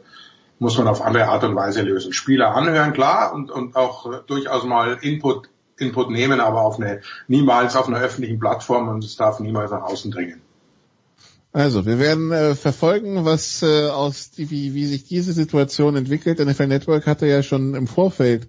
muss 0.58 0.76
man 0.78 0.88
auf 0.88 1.02
andere 1.02 1.26
Art 1.26 1.44
und 1.44 1.56
Weise 1.56 1.82
lösen. 1.82 2.12
Spieler 2.12 2.54
anhören, 2.54 2.92
klar, 2.92 3.32
und, 3.32 3.50
und 3.50 3.76
auch 3.76 4.12
äh, 4.12 4.18
durchaus 4.26 4.64
mal 4.64 4.98
Input, 5.00 5.48
Input 5.78 6.10
nehmen, 6.10 6.40
aber 6.40 6.62
auf 6.62 6.78
eine, 6.78 7.00
niemals 7.28 7.76
auf 7.76 7.88
einer 7.88 8.00
öffentlichen 8.00 8.38
Plattform 8.38 8.88
und 8.88 9.04
es 9.04 9.16
darf 9.16 9.40
niemals 9.40 9.70
nach 9.70 9.82
außen 9.82 10.10
dringen. 10.10 10.42
Also, 11.52 11.86
wir 11.86 11.98
werden 11.98 12.30
äh, 12.30 12.54
verfolgen, 12.54 13.24
was 13.24 13.62
äh, 13.62 13.88
aus 13.88 14.30
die, 14.30 14.50
wie, 14.50 14.74
wie 14.74 14.86
sich 14.86 15.04
diese 15.04 15.32
Situation 15.32 15.96
entwickelt. 15.96 16.38
NFL 16.38 16.66
Network 16.66 17.06
hatte 17.06 17.26
ja 17.26 17.42
schon 17.42 17.74
im 17.74 17.86
Vorfeld 17.86 18.48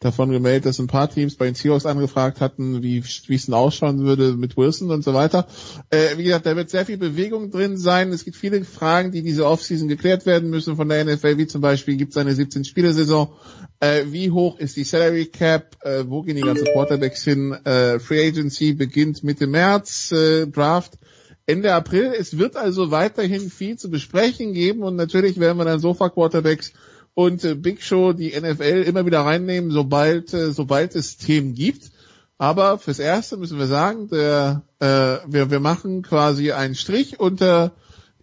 davon 0.00 0.30
gemeldet, 0.30 0.66
dass 0.66 0.78
ein 0.78 0.86
paar 0.86 1.10
Teams 1.10 1.36
bei 1.36 1.46
den 1.46 1.54
Seahawks 1.54 1.86
angefragt 1.86 2.40
hatten, 2.40 2.82
wie 2.82 2.98
es 2.98 3.46
denn 3.46 3.54
ausschauen 3.54 4.04
würde 4.04 4.34
mit 4.34 4.56
Wilson 4.56 4.90
und 4.90 5.02
so 5.02 5.14
weiter. 5.14 5.46
Äh, 5.90 6.16
wie 6.16 6.24
gesagt, 6.24 6.46
da 6.46 6.54
wird 6.56 6.70
sehr 6.70 6.86
viel 6.86 6.98
Bewegung 6.98 7.50
drin 7.50 7.76
sein. 7.76 8.12
Es 8.12 8.24
gibt 8.24 8.36
viele 8.36 8.64
Fragen, 8.64 9.10
die 9.10 9.22
diese 9.22 9.46
Offseason 9.46 9.88
geklärt 9.88 10.26
werden 10.26 10.50
müssen 10.50 10.76
von 10.76 10.88
der 10.88 11.04
NFL, 11.04 11.38
wie 11.38 11.46
zum 11.46 11.60
Beispiel 11.60 11.96
gibt 11.96 12.12
es 12.12 12.16
eine 12.16 12.32
17-Spiele-Saison, 12.32 13.32
äh, 13.80 14.04
wie 14.06 14.30
hoch 14.30 14.58
ist 14.58 14.76
die 14.76 14.84
Salary 14.84 15.26
Cap, 15.26 15.76
äh, 15.82 16.04
wo 16.06 16.22
gehen 16.22 16.36
die 16.36 16.42
ganzen 16.42 16.66
Quarterbacks 16.66 17.24
hin, 17.24 17.52
äh, 17.64 17.98
Free 17.98 18.28
Agency 18.28 18.74
beginnt 18.74 19.24
Mitte 19.24 19.46
März, 19.46 20.12
äh, 20.12 20.46
Draft 20.46 20.98
Ende 21.46 21.72
April. 21.72 22.12
Es 22.16 22.36
wird 22.36 22.56
also 22.56 22.90
weiterhin 22.90 23.50
viel 23.50 23.78
zu 23.78 23.90
besprechen 23.90 24.52
geben 24.52 24.82
und 24.82 24.96
natürlich 24.96 25.40
werden 25.40 25.56
wir 25.56 25.64
dann 25.64 25.80
Sofa-Quarterbacks 25.80 26.72
und 27.14 27.44
äh, 27.44 27.54
Big 27.54 27.82
Show 27.82 28.12
die 28.12 28.38
NFL 28.38 28.84
immer 28.86 29.06
wieder 29.06 29.20
reinnehmen, 29.20 29.70
sobald, 29.70 30.32
äh, 30.32 30.52
sobald 30.52 30.94
es 30.94 31.16
Themen 31.16 31.54
gibt. 31.54 31.90
Aber 32.38 32.78
fürs 32.78 33.00
Erste 33.00 33.36
müssen 33.36 33.58
wir 33.58 33.66
sagen, 33.66 34.08
der, 34.08 34.62
äh, 34.78 34.86
wir, 35.26 35.50
wir 35.50 35.60
machen 35.60 36.02
quasi 36.02 36.52
einen 36.52 36.76
Strich 36.76 37.18
unter 37.18 37.72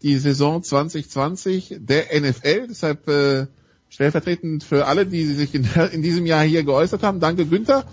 die 0.01 0.17
Saison 0.17 0.63
2020 0.63 1.77
der 1.79 2.05
NFL. 2.19 2.67
Deshalb 2.69 3.07
äh, 3.09 3.47
stellvertretend 3.89 4.63
für 4.63 4.87
alle, 4.87 5.05
die 5.05 5.25
sich 5.25 5.53
in, 5.53 5.67
in 5.91 6.01
diesem 6.01 6.25
Jahr 6.25 6.43
hier 6.43 6.63
geäußert 6.63 7.03
haben. 7.03 7.19
Danke 7.19 7.45
Günther, 7.45 7.85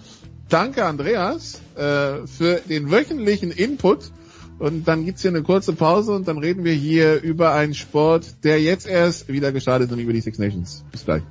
danke 0.49 0.85
Andreas 0.85 1.61
äh, 1.75 2.27
für 2.27 2.61
den 2.69 2.91
wöchentlichen 2.91 3.51
Input. 3.51 4.13
Und 4.63 4.87
dann 4.87 5.05
gibt's 5.05 5.23
hier 5.23 5.33
eine 5.33 5.43
kurze 5.43 5.73
Pause 5.73 6.13
und 6.13 6.29
dann 6.29 6.39
reden 6.39 6.63
wir 6.63 6.73
hier 6.73 7.21
über 7.21 7.53
einen 7.53 7.75
Sport, 7.75 8.45
der 8.45 8.63
jetzt 8.63 8.87
erst 8.87 9.27
wieder 9.27 9.51
gestartet 9.51 9.89
ist 9.89 9.93
und 9.93 9.99
über 9.99 10.13
die 10.13 10.21
Six 10.21 10.39
Nations. 10.39 10.85
Bis 10.93 11.05
gleich. 11.05 11.25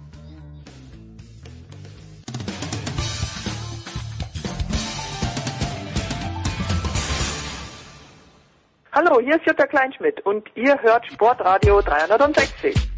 Hallo, 8.92 9.22
hier 9.22 9.38
ist 9.38 9.48
Jutta 9.48 9.66
Kleinschmidt 9.66 10.20
und 10.26 10.50
ihr 10.56 10.78
hört 10.82 11.06
Sportradio 11.06 11.82
360. 11.82 12.91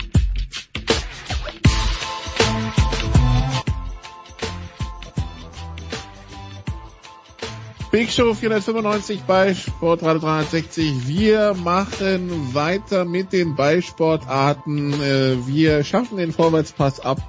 Big 7.93 8.09
Show 8.09 8.33
495 8.33 9.21
bei 9.27 9.53
Sportradio 9.53 10.21
360. 10.21 11.07
Wir 11.07 11.53
machen 11.53 12.55
weiter 12.55 13.05
mit 13.05 13.31
den 13.31 13.55
Ballsportarten. 13.55 14.93
Äh, 14.93 15.45
wir 15.45 15.83
schaffen 15.83 16.17
den 16.17 16.31
Vorwärtspass 16.31 16.99
ab 16.99 17.19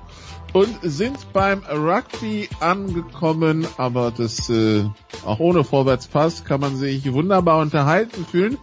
und 0.54 0.74
sind 0.80 1.18
beim 1.34 1.62
Rugby 1.70 2.48
angekommen, 2.60 3.66
aber 3.76 4.10
das 4.10 4.48
äh, 4.48 4.84
auch 5.26 5.38
ohne 5.38 5.64
Vorwärtspass 5.64 6.46
kann 6.46 6.62
man 6.62 6.76
sich 6.76 7.12
wunderbar 7.12 7.60
unterhalten 7.60 8.24
fühlen 8.24 8.56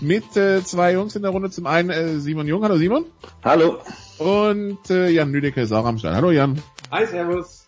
mit 0.00 0.36
äh, 0.36 0.62
zwei 0.62 0.92
Jungs 0.92 1.16
in 1.16 1.22
der 1.22 1.32
Runde. 1.32 1.50
Zum 1.50 1.66
einen 1.66 1.90
äh, 1.90 2.20
Simon 2.20 2.46
Jung. 2.46 2.62
Hallo 2.62 2.76
Simon. 2.76 3.04
Hallo. 3.42 3.78
Und 4.18 4.90
äh, 4.90 5.08
Jan 5.08 5.32
Lüdecke 5.32 5.62
ist 5.62 5.72
auch 5.72 5.86
am 5.86 5.98
Start. 5.98 6.14
Hallo 6.14 6.30
Jan. 6.30 6.62
Hi, 6.92 7.04
Servus. 7.04 7.66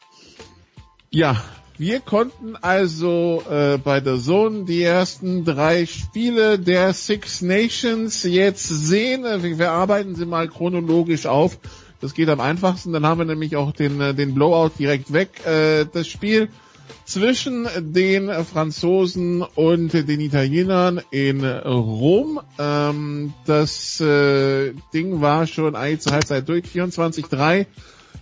Ja, 1.11 1.43
wir 1.81 2.01
konnten 2.01 2.57
also 2.57 3.43
äh, 3.49 3.79
bei 3.79 4.01
der 4.01 4.19
Zone 4.19 4.65
die 4.67 4.83
ersten 4.83 5.47
drei 5.47 5.87
Spiele 5.87 6.59
der 6.59 6.93
Six 6.93 7.41
Nations 7.41 8.23
jetzt 8.23 8.69
sehen. 8.69 9.25
Wir, 9.25 9.59
wir 9.59 9.71
arbeiten 9.73 10.15
sie 10.15 10.27
mal 10.27 10.47
chronologisch 10.49 11.25
auf. 11.25 11.59
Das 12.03 12.13
geht 12.13 12.29
am 12.29 12.39
einfachsten. 12.39 12.93
Dann 12.93 13.07
haben 13.07 13.17
wir 13.17 13.25
nämlich 13.25 13.57
auch 13.57 13.73
den, 13.73 13.99
äh, 13.99 14.13
den 14.13 14.35
Blowout 14.35 14.73
direkt 14.79 15.15
weg. 15.15 15.47
Äh, 15.47 15.87
das 15.91 16.07
Spiel 16.07 16.51
zwischen 17.07 17.67
den 17.79 18.29
Franzosen 18.45 19.41
und 19.41 19.95
den 19.95 20.21
Italienern 20.21 21.01
in 21.11 21.43
Rom. 21.43 22.41
Ähm, 22.59 23.33
das 23.47 24.03
äh, 24.03 24.75
Ding 24.93 25.23
war 25.23 25.47
schon 25.47 25.73
zur 25.99 26.13
Halbzeit 26.13 26.47
durch. 26.47 26.67
24-3 26.67 27.65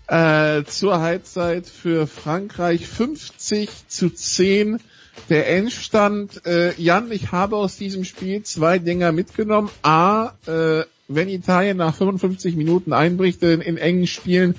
äh, 0.09 0.65
zur 0.65 1.01
Halbzeit 1.01 1.67
für 1.67 2.07
Frankreich 2.07 2.87
50 2.87 3.69
zu 3.89 4.11
10 4.11 4.79
der 5.29 5.49
Endstand. 5.51 6.47
Äh, 6.47 6.75
Jan, 6.81 7.13
ich 7.13 7.31
habe 7.33 7.57
aus 7.57 7.77
diesem 7.77 8.05
Spiel 8.05 8.43
zwei 8.43 8.79
Dinger 8.79 9.13
mitgenommen. 9.13 9.71
A, 9.83 10.33
äh, 10.47 10.85
wenn 11.09 11.29
Italien 11.29 11.77
nach 11.77 11.95
55 11.95 12.57
Minuten 12.57 12.93
einbricht 12.93 13.43
in, 13.43 13.61
in 13.61 13.77
engen 13.77 14.07
Spielen, 14.07 14.55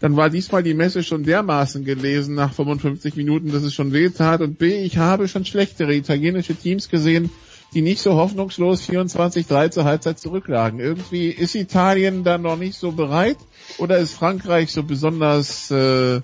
dann 0.00 0.16
war 0.16 0.30
diesmal 0.30 0.62
die 0.62 0.74
Messe 0.74 1.02
schon 1.02 1.24
dermaßen 1.24 1.84
gelesen 1.84 2.34
nach 2.34 2.54
55 2.54 3.16
Minuten, 3.16 3.52
dass 3.52 3.62
es 3.62 3.74
schon 3.74 3.92
weh 3.92 4.08
tat. 4.08 4.40
Und 4.40 4.58
B, 4.58 4.82
ich 4.82 4.98
habe 4.98 5.28
schon 5.28 5.44
schlechtere 5.44 5.94
italienische 5.94 6.54
Teams 6.54 6.88
gesehen, 6.88 7.30
die 7.74 7.82
nicht 7.82 8.00
so 8.00 8.14
hoffnungslos 8.14 8.88
24-3 8.88 9.70
zur 9.70 9.84
Halbzeit 9.84 10.18
zurücklagen. 10.18 10.80
Irgendwie 10.80 11.28
ist 11.28 11.54
Italien 11.54 12.24
da 12.24 12.38
noch 12.38 12.56
nicht 12.56 12.78
so 12.78 12.92
bereit 12.92 13.36
oder 13.78 13.98
ist 13.98 14.14
Frankreich 14.14 14.72
so 14.72 14.82
besonders 14.82 15.70
äh, 15.70 16.20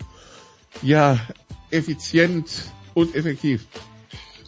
ja 0.83 1.19
effizient 1.71 2.73
und 2.95 3.15
effektiv? 3.15 3.67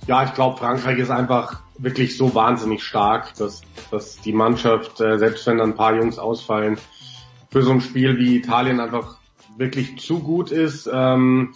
Ja, 0.07 0.25
ich 0.25 0.35
glaube, 0.35 0.59
Frankreich 0.59 0.99
ist 0.99 1.11
einfach 1.11 1.61
wirklich 1.79 2.17
so 2.17 2.35
wahnsinnig 2.35 2.83
stark, 2.83 3.35
dass, 3.35 3.61
dass 3.91 4.21
die 4.21 4.33
Mannschaft, 4.33 5.01
äh, 5.01 5.19
selbst 5.19 5.47
wenn 5.47 5.59
dann 5.59 5.71
ein 5.71 5.77
paar 5.77 5.95
Jungs 5.95 6.19
ausfallen, 6.19 6.79
für 7.51 7.63
so 7.63 7.71
ein 7.71 7.81
Spiel 7.81 8.19
wie 8.19 8.37
Italien 8.37 8.81
einfach 8.81 9.19
wirklich 9.57 9.99
zu 9.99 10.21
gut 10.21 10.51
ist. 10.51 10.89
Ähm, 10.93 11.55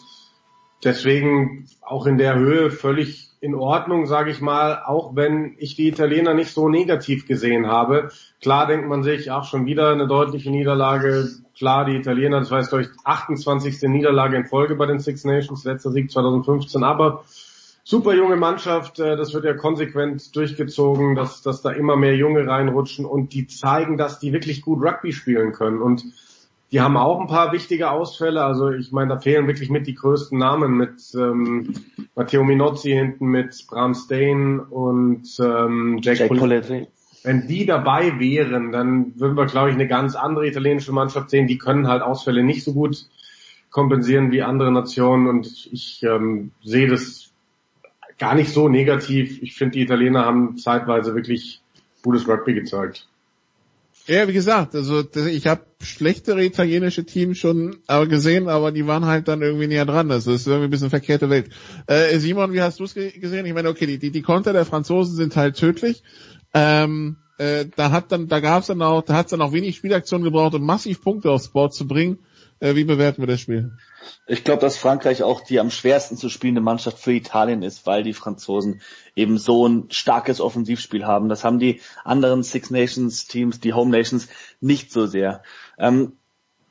deswegen 0.84 1.68
auch 1.80 2.06
in 2.06 2.18
der 2.18 2.34
Höhe 2.34 2.70
völlig 2.70 3.31
in 3.42 3.56
Ordnung, 3.56 4.06
sage 4.06 4.30
ich 4.30 4.40
mal, 4.40 4.82
auch 4.86 5.16
wenn 5.16 5.56
ich 5.58 5.74
die 5.74 5.88
Italiener 5.88 6.32
nicht 6.32 6.52
so 6.52 6.68
negativ 6.68 7.26
gesehen 7.26 7.66
habe. 7.66 8.12
Klar 8.40 8.68
denkt 8.68 8.88
man 8.88 9.02
sich, 9.02 9.32
ach, 9.32 9.44
schon 9.44 9.66
wieder 9.66 9.90
eine 9.90 10.06
deutliche 10.06 10.48
Niederlage. 10.48 11.28
Klar, 11.58 11.84
die 11.84 11.96
Italiener, 11.96 12.38
das 12.38 12.52
war 12.52 12.60
jetzt, 12.60 12.72
ich, 12.72 12.86
28. 13.02 13.82
Niederlage 13.90 14.36
in 14.36 14.46
Folge 14.46 14.76
bei 14.76 14.86
den 14.86 15.00
Six 15.00 15.24
Nations, 15.24 15.64
letzter 15.64 15.90
Sieg 15.90 16.12
2015, 16.12 16.84
aber 16.84 17.24
super 17.82 18.14
junge 18.14 18.36
Mannschaft, 18.36 19.00
äh, 19.00 19.16
das 19.16 19.34
wird 19.34 19.44
ja 19.44 19.54
konsequent 19.54 20.36
durchgezogen, 20.36 21.16
dass, 21.16 21.42
dass 21.42 21.62
da 21.62 21.72
immer 21.72 21.96
mehr 21.96 22.14
Junge 22.14 22.46
reinrutschen 22.46 23.04
und 23.04 23.32
die 23.32 23.48
zeigen, 23.48 23.96
dass 23.96 24.20
die 24.20 24.32
wirklich 24.32 24.62
gut 24.62 24.80
Rugby 24.84 25.12
spielen 25.12 25.50
können 25.50 25.82
und 25.82 26.04
die 26.72 26.80
haben 26.80 26.96
auch 26.96 27.20
ein 27.20 27.26
paar 27.26 27.52
wichtige 27.52 27.90
Ausfälle. 27.90 28.42
Also 28.42 28.70
ich 28.70 28.92
meine, 28.92 29.10
da 29.10 29.18
fehlen 29.18 29.46
wirklich 29.46 29.68
mit 29.68 29.86
die 29.86 29.94
größten 29.94 30.38
Namen 30.38 30.78
mit 30.78 31.02
ähm, 31.14 31.74
Matteo 32.16 32.44
Minozzi 32.44 32.90
hinten, 32.90 33.26
mit 33.26 33.66
Bram 33.68 33.94
Stain 33.94 34.58
und 34.58 35.28
ähm, 35.38 35.98
Jack, 36.02 36.18
Jack 36.18 36.28
Poletti. 36.28 36.88
Wenn 37.24 37.46
die 37.46 37.66
dabei 37.66 38.18
wären, 38.18 38.72
dann 38.72 39.12
würden 39.20 39.36
wir, 39.36 39.46
glaube 39.46 39.68
ich, 39.68 39.74
eine 39.74 39.86
ganz 39.86 40.16
andere 40.16 40.46
italienische 40.46 40.92
Mannschaft 40.92 41.30
sehen. 41.30 41.46
Die 41.46 41.58
können 41.58 41.86
halt 41.86 42.02
Ausfälle 42.02 42.42
nicht 42.42 42.64
so 42.64 42.72
gut 42.72 43.06
kompensieren 43.70 44.32
wie 44.32 44.42
andere 44.42 44.72
Nationen 44.72 45.28
und 45.28 45.68
ich 45.72 46.02
ähm, 46.02 46.52
sehe 46.62 46.88
das 46.88 47.32
gar 48.18 48.34
nicht 48.34 48.50
so 48.50 48.68
negativ. 48.68 49.42
Ich 49.42 49.54
finde, 49.54 49.74
die 49.74 49.82
Italiener 49.82 50.24
haben 50.24 50.56
zeitweise 50.56 51.14
wirklich 51.14 51.60
gutes 52.02 52.26
Rugby 52.26 52.54
gezeigt. 52.54 53.08
Ja, 54.06 54.26
wie 54.26 54.32
gesagt, 54.32 54.74
also 54.74 55.04
ich 55.14 55.46
habe 55.46 55.62
schlechtere 55.80 56.44
italienische 56.44 57.04
Teams 57.04 57.38
schon 57.38 57.78
aber 57.86 58.08
gesehen, 58.08 58.48
aber 58.48 58.72
die 58.72 58.86
waren 58.86 59.06
halt 59.06 59.28
dann 59.28 59.42
irgendwie 59.42 59.68
näher 59.68 59.86
dran. 59.86 60.08
Das 60.08 60.26
ist 60.26 60.46
irgendwie 60.46 60.66
ein 60.66 60.70
bisschen 60.70 60.90
verkehrte 60.90 61.30
Welt. 61.30 61.50
Äh, 61.86 62.18
Simon, 62.18 62.52
wie 62.52 62.60
hast 62.60 62.80
du 62.80 62.84
es 62.84 62.94
gesehen? 62.94 63.46
Ich 63.46 63.54
meine, 63.54 63.68
okay, 63.68 63.86
die, 63.86 63.98
die, 63.98 64.10
die 64.10 64.22
Konter 64.22 64.52
der 64.52 64.64
Franzosen 64.64 65.14
sind 65.14 65.36
halt 65.36 65.56
tödlich. 65.56 66.02
Ähm, 66.52 67.16
äh, 67.38 67.66
da 67.76 67.92
hat 67.92 68.10
dann, 68.10 68.26
da 68.26 68.40
gab's 68.40 68.66
dann 68.66 68.82
auch, 68.82 69.02
da 69.02 69.14
hat's 69.14 69.30
dann 69.30 69.40
auch 69.40 69.52
wenig 69.52 69.76
Spielaktionen 69.76 70.24
gebraucht, 70.24 70.54
um 70.54 70.66
massiv 70.66 71.00
Punkte 71.00 71.30
aufs 71.30 71.48
Board 71.48 71.72
zu 71.72 71.86
bringen. 71.86 72.18
Äh, 72.62 72.76
wie 72.76 72.84
bewerten 72.84 73.20
wir 73.20 73.26
das 73.26 73.40
Spiel? 73.40 73.72
Ich 74.28 74.44
glaube, 74.44 74.60
dass 74.60 74.76
Frankreich 74.76 75.24
auch 75.24 75.40
die 75.40 75.58
am 75.58 75.72
schwersten 75.72 76.16
zu 76.16 76.28
spielende 76.28 76.60
Mannschaft 76.60 77.00
für 77.00 77.12
Italien 77.12 77.62
ist, 77.62 77.86
weil 77.86 78.04
die 78.04 78.12
Franzosen 78.12 78.82
eben 79.16 79.36
so 79.36 79.66
ein 79.66 79.86
starkes 79.90 80.40
Offensivspiel 80.40 81.04
haben. 81.04 81.28
Das 81.28 81.42
haben 81.42 81.58
die 81.58 81.80
anderen 82.04 82.44
Six 82.44 82.70
Nations 82.70 83.26
Teams, 83.26 83.58
die 83.58 83.72
Home 83.72 83.90
Nations, 83.90 84.28
nicht 84.60 84.92
so 84.92 85.06
sehr. 85.06 85.42
Ähm, 85.76 86.12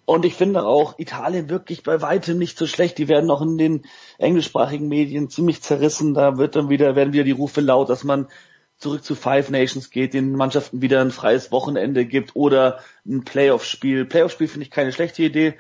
und 0.06 0.24
ich 0.24 0.36
finde 0.36 0.64
auch 0.64 0.98
Italien 0.98 1.50
wirklich 1.50 1.84
bei 1.84 2.02
weitem 2.02 2.38
nicht 2.38 2.58
so 2.58 2.68
schlecht. 2.68 2.98
Die 2.98 3.10
werden 3.10 3.30
auch 3.30 3.42
in 3.42 3.58
den 3.58 3.82
englischsprachigen 4.18 4.88
Medien 4.88 5.30
ziemlich 5.30 5.62
zerrissen. 5.62 6.14
Da 6.14 6.38
wird 6.38 6.56
dann 6.56 6.70
wieder, 6.70 6.96
werden 6.96 7.12
wieder 7.12 7.26
die 7.26 7.32
Rufe 7.32 7.60
laut, 7.60 7.90
dass 7.90 8.06
man 8.06 8.30
zurück 8.78 9.04
zu 9.04 9.14
Five 9.14 9.50
Nations 9.50 9.90
geht, 9.90 10.14
den 10.14 10.32
Mannschaften 10.32 10.82
wieder 10.82 11.02
ein 11.02 11.12
freies 11.12 11.52
Wochenende 11.52 12.06
gibt 12.06 12.34
oder 12.34 12.80
ein 13.06 13.26
Playoff-Spiel. 13.26 14.06
Playoff-Spiel 14.06 14.48
finde 14.48 14.66
ich 14.66 14.72
keine 14.72 14.94
schlechte 14.94 15.24
Idee. 15.24 15.56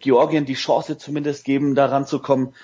Georgien 0.00 0.44
die 0.44 0.54
Chance 0.54 0.98
zumindest 0.98 1.44
geben, 1.44 1.74
daran 1.74 2.06
zu 2.06 2.18
kommen. 2.18 2.54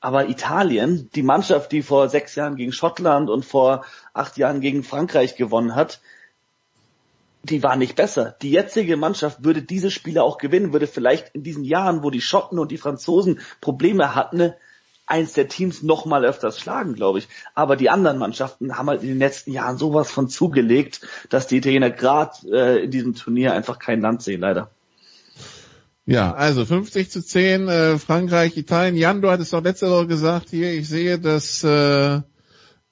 Aber 0.00 0.28
Italien, 0.28 1.10
die 1.14 1.22
Mannschaft, 1.22 1.72
die 1.72 1.82
vor 1.82 2.08
sechs 2.08 2.34
Jahren 2.36 2.56
gegen 2.56 2.72
Schottland 2.72 3.30
und 3.30 3.44
vor 3.44 3.84
acht 4.14 4.36
Jahren 4.36 4.60
gegen 4.60 4.84
Frankreich 4.84 5.36
gewonnen 5.36 5.74
hat, 5.74 6.00
die 7.42 7.62
war 7.62 7.76
nicht 7.76 7.96
besser. 7.96 8.36
Die 8.42 8.50
jetzige 8.50 8.96
Mannschaft 8.96 9.44
würde 9.44 9.62
diese 9.62 9.90
Spiele 9.90 10.22
auch 10.22 10.38
gewinnen, 10.38 10.72
würde 10.72 10.86
vielleicht 10.86 11.34
in 11.34 11.42
diesen 11.42 11.64
Jahren, 11.64 12.02
wo 12.02 12.10
die 12.10 12.20
Schotten 12.20 12.58
und 12.58 12.70
die 12.70 12.78
Franzosen 12.78 13.40
Probleme 13.60 14.14
hatten, 14.14 14.52
eins 15.06 15.32
der 15.32 15.48
Teams 15.48 15.82
noch 15.82 16.04
mal 16.04 16.24
öfters 16.24 16.60
schlagen, 16.60 16.94
glaube 16.94 17.20
ich. 17.20 17.28
Aber 17.54 17.76
die 17.76 17.90
anderen 17.90 18.18
Mannschaften 18.18 18.76
haben 18.76 18.88
halt 18.88 19.02
in 19.02 19.08
den 19.08 19.18
letzten 19.18 19.52
Jahren 19.52 19.78
sowas 19.78 20.10
von 20.10 20.28
zugelegt, 20.28 21.00
dass 21.30 21.46
die 21.46 21.56
Italiener 21.56 21.90
gerade 21.90 22.32
äh, 22.52 22.84
in 22.84 22.90
diesem 22.90 23.14
Turnier 23.14 23.54
einfach 23.54 23.78
kein 23.78 24.00
Land 24.00 24.22
sehen, 24.22 24.40
leider. 24.40 24.70
Ja, 26.10 26.32
also 26.32 26.64
50 26.64 27.10
zu 27.10 27.22
10 27.22 27.68
äh, 27.68 27.98
Frankreich, 27.98 28.56
Italien. 28.56 28.96
Jan, 28.96 29.20
du 29.20 29.30
hattest 29.30 29.52
doch 29.52 29.62
letzte 29.62 29.90
Woche 29.90 30.06
gesagt, 30.06 30.48
hier, 30.48 30.72
ich 30.72 30.88
sehe, 30.88 31.18
dass 31.18 31.62
äh, 31.62 32.22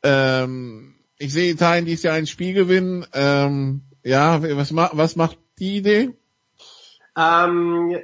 ähm, 0.02 0.96
ich 1.16 1.32
sehe 1.32 1.50
Italien 1.50 1.86
dies 1.86 2.02
Jahr 2.02 2.14
ein 2.14 2.26
Spiel 2.26 2.52
gewinnen. 2.52 3.06
Ähm, 3.14 3.84
ja, 4.02 4.42
was, 4.54 4.70
ma 4.70 4.90
was 4.92 5.16
macht 5.16 5.38
die 5.58 5.78
Idee? 5.78 6.10
Ähm, 7.16 7.96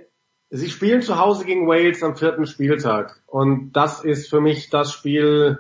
sie 0.49 0.71
spielen 0.71 1.03
zu 1.03 1.19
Hause 1.19 1.45
gegen 1.45 1.69
Wales 1.69 2.03
am 2.03 2.17
vierten 2.17 2.47
Spieltag. 2.47 3.21
Und 3.27 3.73
das 3.73 4.03
ist 4.03 4.31
für 4.31 4.41
mich 4.41 4.71
das 4.71 4.95
Spiel, 4.95 5.59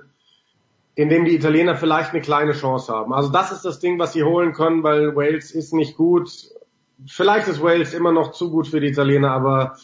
in 0.95 1.11
dem 1.11 1.27
die 1.27 1.35
Italiener 1.35 1.77
vielleicht 1.77 2.13
eine 2.13 2.23
kleine 2.23 2.53
Chance 2.53 2.91
haben. 2.91 3.13
Also 3.13 3.29
das 3.29 3.53
ist 3.53 3.67
das 3.67 3.81
Ding, 3.81 3.99
was 3.99 4.15
sie 4.15 4.23
holen 4.23 4.55
können, 4.55 4.83
weil 4.83 5.15
Wales 5.15 5.51
ist 5.51 5.75
nicht 5.75 5.99
gut 5.99 6.52
vielleicht 7.07 7.49
ist 7.49 7.63
Wales 7.63 7.95
immer 7.95 8.13
noch 8.13 8.33
zu 8.33 8.51
gut 8.51 8.69
für 8.69 8.81
die 8.81 8.89
Italiener, 8.89 9.31
aber 9.31 9.77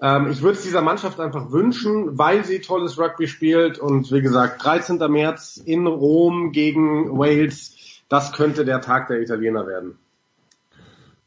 ähm, 0.00 0.30
ich 0.30 0.42
würde 0.42 0.58
es 0.58 0.64
dieser 0.64 0.82
Mannschaft 0.82 1.20
einfach 1.20 1.52
wünschen, 1.52 2.18
weil 2.18 2.44
sie 2.44 2.60
tolles 2.60 2.98
Rugby 2.98 3.28
spielt 3.28 3.78
und 3.78 4.10
wie 4.10 4.20
gesagt, 4.20 4.64
13. 4.64 4.98
März 4.98 5.62
in 5.64 5.86
Rom 5.86 6.52
gegen 6.52 7.18
Wales, 7.18 7.76
das 8.08 8.32
könnte 8.32 8.64
der 8.64 8.80
Tag 8.80 9.08
der 9.08 9.20
Italiener 9.20 9.66
werden. 9.66 9.98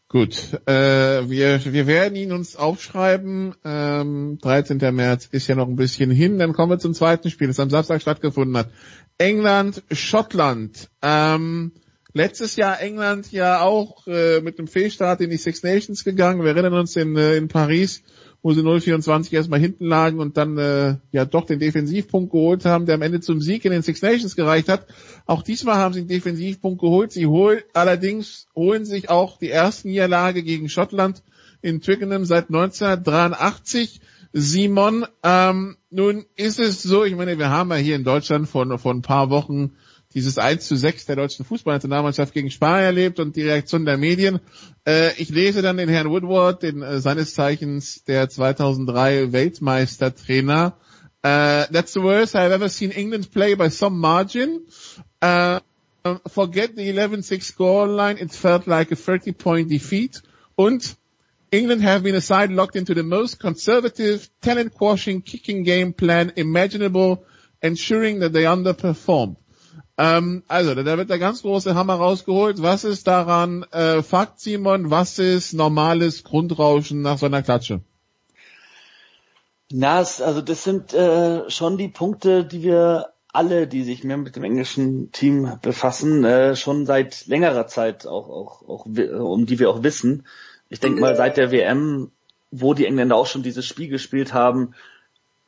Gut, 0.07 0.59
äh, 0.65 1.29
wir, 1.29 1.59
wir 1.65 1.87
werden 1.87 2.15
ihn 2.15 2.31
uns 2.31 2.55
aufschreiben. 2.55 3.55
Ähm, 3.65 4.37
13. 4.41 4.77
März 4.95 5.27
ist 5.31 5.47
ja 5.47 5.55
noch 5.55 5.67
ein 5.67 5.75
bisschen 5.75 6.11
hin. 6.11 6.37
Dann 6.37 6.53
kommen 6.53 6.71
wir 6.71 6.79
zum 6.79 6.93
zweiten 6.93 7.29
Spiel, 7.29 7.47
das 7.47 7.59
am 7.59 7.69
Samstag 7.69 8.01
stattgefunden 8.01 8.55
hat. 8.55 8.69
England, 9.17 9.83
Schottland. 9.91 10.89
Ähm, 11.01 11.71
letztes 12.15 12.55
Jahr 12.55 12.81
England 12.81 13.31
ja 13.33 13.61
auch 13.61 14.07
äh, 14.07 14.39
mit 14.39 14.57
einem 14.57 14.67
Fehlstart 14.67 15.19
in 15.19 15.29
die 15.29 15.37
Six 15.37 15.61
Nations 15.63 16.03
gegangen. 16.05 16.41
Wir 16.43 16.51
erinnern 16.51 16.73
uns 16.73 16.95
in, 16.95 17.15
äh, 17.17 17.35
in 17.35 17.49
Paris, 17.49 18.03
wo 18.41 18.53
sie 18.53 18.61
0-24 18.61 19.33
erstmal 19.33 19.59
hinten 19.59 19.85
lagen 19.85 20.19
und 20.19 20.37
dann 20.37 20.57
äh, 20.57 20.95
ja 21.11 21.25
doch 21.25 21.45
den 21.45 21.59
Defensivpunkt 21.59 22.31
geholt 22.31 22.63
haben, 22.63 22.85
der 22.85 22.95
am 22.95 23.01
Ende 23.01 23.19
zum 23.19 23.41
Sieg 23.41 23.65
in 23.65 23.73
den 23.73 23.81
Six 23.81 24.01
Nations 24.01 24.37
gereicht 24.37 24.69
hat. 24.69 24.87
Auch 25.25 25.43
diesmal 25.43 25.75
haben 25.75 25.93
sie 25.93 25.99
einen 25.99 26.07
Defensivpunkt 26.07 26.79
geholt. 26.79 27.11
Sie 27.11 27.27
holen 27.27 27.63
allerdings 27.73 28.47
holen 28.55 28.85
sich 28.85 29.09
auch 29.09 29.37
die 29.37 29.49
erste 29.49 29.89
Niederlage 29.89 30.41
gegen 30.41 30.69
Schottland 30.69 31.21
in 31.61 31.81
Twickenham 31.81 32.23
seit 32.23 32.47
1983. 32.47 33.99
Simon, 34.31 35.05
ähm, 35.23 35.75
nun 35.89 36.25
ist 36.35 36.59
es 36.59 36.81
so, 36.81 37.03
ich 37.03 37.15
meine, 37.15 37.37
wir 37.37 37.49
haben 37.49 37.71
ja 37.71 37.77
hier 37.77 37.95
in 37.95 38.03
Deutschland 38.05 38.47
vor, 38.47 38.79
vor 38.79 38.93
ein 38.93 39.01
paar 39.01 39.29
Wochen 39.29 39.73
dieses 40.15 40.37
1 40.37 40.65
zu 40.65 40.75
6 40.77 41.05
der 41.05 41.17
deutschen 41.17 41.45
Fußballnationalmannschaft 41.45 42.33
gegen 42.33 42.49
Spanien 42.49 42.85
erlebt 42.85 43.19
und 43.19 43.35
die 43.35 43.43
Reaktion 43.43 43.85
der 43.85 43.97
Medien. 43.97 44.39
Äh, 44.87 45.13
ich 45.21 45.29
lese 45.29 45.61
dann 45.61 45.77
den 45.77 45.89
Herrn 45.89 46.09
Woodward, 46.09 46.63
den 46.63 46.81
äh, 46.81 47.01
seines 47.01 47.33
Zeichens 47.35 48.03
der 48.05 48.29
2003 48.29 49.33
Weltmeistertrainer. 49.33 50.77
Uh, 51.23 51.65
that's 51.71 51.93
the 51.93 52.03
worst 52.03 52.35
I've 52.35 52.51
ever 52.51 52.69
seen 52.69 52.91
England 52.91 53.31
play 53.31 53.55
by 53.55 53.69
some 53.69 53.97
margin. 53.97 54.67
Uh, 55.23 55.59
forget 56.27 56.75
the 56.75 56.87
11-6 56.93 57.43
scoreline. 57.43 58.21
It 58.21 58.31
felt 58.31 58.67
like 58.67 58.91
a 58.91 58.95
30-point 58.95 59.69
defeat. 59.69 60.21
Und 60.55 60.95
England 61.51 61.81
have 61.81 62.03
been 62.03 62.13
a 62.13 62.21
side 62.21 62.51
locked 62.51 62.75
into 62.75 62.93
the 62.93 63.01
most 63.01 63.39
conservative, 63.39 64.29
talent-quashing 64.41 65.23
kicking 65.23 65.63
game 65.63 65.93
plan 65.93 66.31
imaginable, 66.35 67.25
ensuring 67.61 68.19
that 68.19 68.31
they 68.31 68.43
underperformed. 68.43 69.37
Ähm, 69.97 70.43
also, 70.47 70.75
da 70.75 70.97
wird 70.97 71.09
der 71.09 71.19
ganz 71.19 71.41
große 71.41 71.75
Hammer 71.75 71.95
rausgeholt. 71.95 72.61
Was 72.61 72.83
ist 72.83 73.07
daran 73.07 73.63
äh, 73.71 74.01
Fakt, 74.03 74.39
Simon? 74.39 74.91
Was 74.91 75.19
ist 75.19 75.53
normales 75.53 76.23
Grundrauschen 76.23 77.01
nach 77.01 77.17
so 77.17 77.25
einer 77.27 77.43
Klatsche? 77.43 77.81
Na, 79.71 79.97
also 79.97 80.41
das 80.41 80.63
sind 80.63 80.93
äh, 80.93 81.49
schon 81.49 81.77
die 81.77 81.87
Punkte, 81.87 82.45
die 82.45 82.61
wir 82.61 83.13
alle, 83.33 83.67
die 83.67 83.83
sich 83.83 84.03
mehr 84.03 84.17
mit 84.17 84.35
dem 84.35 84.43
englischen 84.43 85.11
Team 85.11 85.57
befassen, 85.61 86.23
äh, 86.23 86.55
schon 86.55 86.85
seit 86.85 87.25
längerer 87.27 87.67
Zeit 87.67 88.05
auch, 88.05 88.29
auch, 88.29 88.67
auch, 88.67 88.85
um 88.85 89.45
die 89.45 89.59
wir 89.59 89.69
auch 89.69 89.83
wissen. 89.83 90.25
Ich 90.69 90.79
denke 90.79 91.01
mal 91.01 91.15
seit 91.15 91.37
der 91.37 91.51
WM, 91.51 92.11
wo 92.51 92.73
die 92.73 92.85
Engländer 92.85 93.15
auch 93.15 93.27
schon 93.27 93.43
dieses 93.43 93.65
Spiel 93.65 93.89
gespielt 93.89 94.33
haben, 94.33 94.73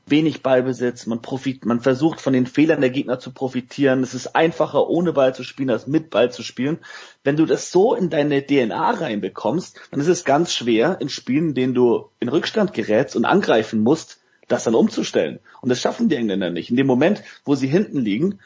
wenig 0.09 0.41
Ballbesitz, 0.41 1.05
man 1.05 1.21
profit, 1.21 1.65
man 1.65 1.81
versucht 1.81 2.21
von 2.21 2.33
den 2.33 2.47
Fehlern 2.47 2.81
der 2.81 2.89
Gegner 2.89 3.19
zu 3.19 3.31
profitieren. 3.31 4.03
Es 4.03 4.13
ist 4.13 4.35
einfacher, 4.35 4.89
ohne 4.89 5.13
Ball 5.13 5.35
zu 5.35 5.43
spielen, 5.43 5.69
als 5.69 5.87
mit 5.87 6.09
Ball 6.09 6.31
zu 6.31 6.43
spielen. 6.43 6.79
Wenn 7.23 7.35
du 7.35 7.45
das 7.45 7.71
so 7.71 7.93
in 7.93 8.09
deine 8.09 8.45
DNA 8.45 8.91
reinbekommst, 8.91 9.79
dann 9.91 9.99
ist 9.99 10.07
es 10.07 10.23
ganz 10.23 10.53
schwer, 10.53 10.97
in 11.01 11.09
Spielen, 11.09 11.49
in 11.49 11.53
denen 11.55 11.73
du 11.73 12.09
in 12.19 12.29
Rückstand 12.29 12.73
gerätst 12.73 13.15
und 13.15 13.25
angreifen 13.25 13.81
musst, 13.81 14.21
das 14.47 14.63
dann 14.63 14.75
umzustellen. 14.75 15.39
Und 15.61 15.69
das 15.69 15.81
schaffen 15.81 16.09
die 16.09 16.15
Engländer 16.15 16.49
nicht. 16.49 16.69
In 16.69 16.77
dem 16.77 16.87
Moment, 16.87 17.23
wo 17.43 17.55
sie 17.55 17.67
hinten 17.67 17.99
liegen, 17.99 18.39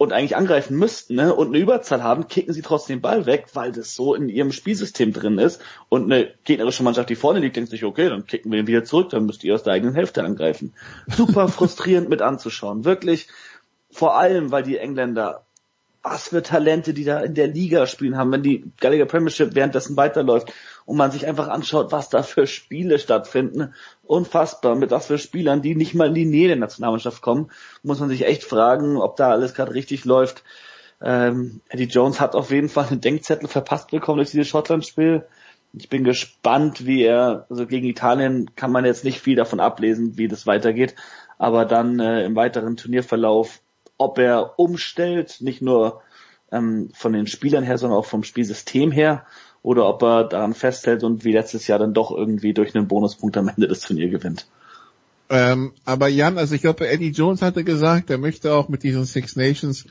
und 0.00 0.14
eigentlich 0.14 0.34
angreifen 0.34 0.78
müssten 0.78 1.16
ne, 1.16 1.34
und 1.34 1.48
eine 1.48 1.58
Überzahl 1.58 2.02
haben, 2.02 2.26
kicken 2.26 2.54
sie 2.54 2.62
trotzdem 2.62 2.96
den 2.96 3.02
Ball 3.02 3.26
weg, 3.26 3.48
weil 3.52 3.70
das 3.70 3.94
so 3.94 4.14
in 4.14 4.30
ihrem 4.30 4.50
Spielsystem 4.50 5.12
drin 5.12 5.36
ist. 5.36 5.60
Und 5.90 6.10
eine 6.10 6.32
gegnerische 6.44 6.82
Mannschaft, 6.82 7.10
die 7.10 7.16
vorne 7.16 7.40
liegt, 7.40 7.56
denkt 7.56 7.68
sich, 7.68 7.84
okay, 7.84 8.08
dann 8.08 8.24
kicken 8.24 8.50
wir 8.50 8.60
ihn 8.60 8.66
wieder 8.66 8.82
zurück, 8.82 9.10
dann 9.10 9.26
müsst 9.26 9.44
ihr 9.44 9.54
aus 9.54 9.62
der 9.62 9.74
eigenen 9.74 9.94
Hälfte 9.94 10.24
angreifen. 10.24 10.72
Super 11.06 11.48
frustrierend 11.48 12.08
mit 12.08 12.22
anzuschauen. 12.22 12.86
Wirklich, 12.86 13.28
vor 13.90 14.16
allem, 14.16 14.50
weil 14.50 14.62
die 14.62 14.78
Engländer 14.78 15.44
was 16.02 16.28
für 16.28 16.42
Talente 16.42 16.94
die 16.94 17.04
da 17.04 17.20
in 17.20 17.34
der 17.34 17.48
Liga 17.48 17.86
spielen 17.86 18.16
haben, 18.16 18.32
wenn 18.32 18.42
die 18.42 18.72
Gallagher 18.80 19.04
Premiership 19.04 19.54
währenddessen 19.54 19.98
weiterläuft 19.98 20.50
und 20.90 20.96
man 20.96 21.12
sich 21.12 21.24
einfach 21.24 21.46
anschaut, 21.46 21.92
was 21.92 22.08
da 22.08 22.24
für 22.24 22.48
Spiele 22.48 22.98
stattfinden. 22.98 23.74
Unfassbar, 24.02 24.74
mit 24.74 24.90
was 24.90 25.06
für 25.06 25.18
Spielern, 25.18 25.62
die 25.62 25.76
nicht 25.76 25.94
mal 25.94 26.08
in 26.08 26.14
die 26.14 26.24
Nähe 26.24 26.48
der 26.48 26.56
Nationalmannschaft 26.56 27.22
kommen, 27.22 27.52
muss 27.84 28.00
man 28.00 28.08
sich 28.08 28.26
echt 28.26 28.42
fragen, 28.42 28.96
ob 28.96 29.14
da 29.14 29.30
alles 29.30 29.54
gerade 29.54 29.72
richtig 29.72 30.04
läuft. 30.04 30.42
Ähm, 31.00 31.60
Eddie 31.68 31.84
Jones 31.84 32.18
hat 32.18 32.34
auf 32.34 32.50
jeden 32.50 32.68
Fall 32.68 32.88
einen 32.88 33.00
Denkzettel 33.00 33.46
verpasst 33.46 33.92
bekommen 33.92 34.16
durch 34.16 34.32
dieses 34.32 34.48
Schottland-Spiel. 34.48 35.24
Ich 35.74 35.88
bin 35.88 36.02
gespannt, 36.02 36.84
wie 36.84 37.04
er, 37.04 37.46
also 37.48 37.68
gegen 37.68 37.86
Italien 37.86 38.56
kann 38.56 38.72
man 38.72 38.84
jetzt 38.84 39.04
nicht 39.04 39.20
viel 39.20 39.36
davon 39.36 39.60
ablesen, 39.60 40.18
wie 40.18 40.26
das 40.26 40.48
weitergeht, 40.48 40.96
aber 41.38 41.66
dann 41.66 42.00
äh, 42.00 42.24
im 42.24 42.34
weiteren 42.34 42.76
Turnierverlauf 42.76 43.60
ob 43.96 44.18
er 44.18 44.58
umstellt, 44.58 45.40
nicht 45.40 45.60
nur 45.60 46.02
ähm, 46.50 46.90
von 46.94 47.12
den 47.12 47.26
Spielern 47.26 47.62
her, 47.62 47.76
sondern 47.78 47.98
auch 47.98 48.06
vom 48.06 48.24
Spielsystem 48.24 48.90
her, 48.90 49.26
oder 49.62 49.86
ob 49.88 50.02
er 50.02 50.24
daran 50.24 50.54
festhält 50.54 51.04
und 51.04 51.24
wie 51.24 51.32
letztes 51.32 51.66
Jahr 51.66 51.78
dann 51.78 51.94
doch 51.94 52.10
irgendwie 52.10 52.54
durch 52.54 52.74
einen 52.74 52.88
Bonuspunkt 52.88 53.36
am 53.36 53.48
Ende 53.48 53.68
das 53.68 53.80
Turnier 53.80 54.08
gewinnt. 54.08 54.46
Ähm, 55.28 55.72
aber 55.84 56.08
Jan, 56.08 56.38
also 56.38 56.54
ich 56.54 56.62
glaube, 56.62 56.88
Eddie 56.88 57.10
Jones 57.10 57.42
hatte 57.42 57.62
gesagt, 57.62 58.10
er 58.10 58.18
möchte 58.18 58.52
auch 58.52 58.68
mit 58.68 58.82
diesen 58.82 59.04
Six 59.04 59.36
Nations 59.36 59.84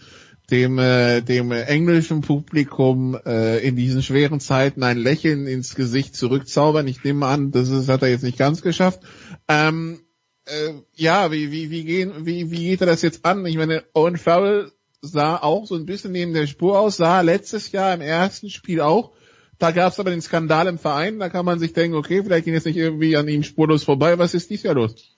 dem, 0.51 0.79
äh, 0.79 1.21
dem 1.21 1.51
englischen 1.51 2.21
Publikum 2.21 3.17
äh, 3.25 3.59
in 3.59 3.75
diesen 3.75 4.01
schweren 4.01 4.39
Zeiten 4.39 4.83
ein 4.83 4.97
Lächeln 4.97 5.47
ins 5.47 5.75
Gesicht 5.75 6.15
zurückzaubern. 6.15 6.87
Ich 6.87 7.03
nehme 7.03 7.27
an, 7.27 7.51
das 7.51 7.69
ist, 7.69 7.87
hat 7.87 8.01
er 8.01 8.09
jetzt 8.09 8.23
nicht 8.23 8.37
ganz 8.37 8.61
geschafft. 8.61 9.01
Ähm, 9.47 10.01
äh, 10.45 10.73
ja, 10.95 11.31
wie, 11.31 11.51
wie, 11.51 11.69
wie, 11.69 11.83
gehen, 11.83 12.25
wie, 12.25 12.51
wie 12.51 12.65
geht 12.65 12.81
er 12.81 12.87
das 12.87 13.01
jetzt 13.01 13.25
an? 13.25 13.45
Ich 13.45 13.57
meine, 13.57 13.83
Owen 13.93 14.17
Farrell 14.17 14.71
sah 15.01 15.37
auch 15.37 15.65
so 15.65 15.75
ein 15.75 15.85
bisschen 15.85 16.11
neben 16.11 16.33
der 16.33 16.47
Spur 16.47 16.79
aus, 16.79 16.97
sah 16.97 17.21
letztes 17.21 17.71
Jahr 17.71 17.93
im 17.93 18.01
ersten 18.01 18.49
Spiel 18.49 18.81
auch. 18.81 19.11
Da 19.59 19.71
gab 19.71 19.91
es 19.91 19.99
aber 19.99 20.09
den 20.09 20.21
Skandal 20.21 20.67
im 20.67 20.77
Verein, 20.77 21.19
da 21.19 21.27
kann 21.27 21.45
man 21.45 21.59
sich 21.59 21.73
denken, 21.73 21.97
okay, 21.97 22.23
vielleicht 22.23 22.45
ging 22.45 22.55
es 22.55 22.65
nicht 22.65 22.77
irgendwie 22.77 23.17
an 23.17 23.27
ihm 23.27 23.43
spurlos 23.43 23.83
vorbei. 23.83 24.17
Was 24.17 24.33
ist 24.33 24.49
dies 24.49 24.63
Jahr 24.63 24.75
los? 24.75 25.17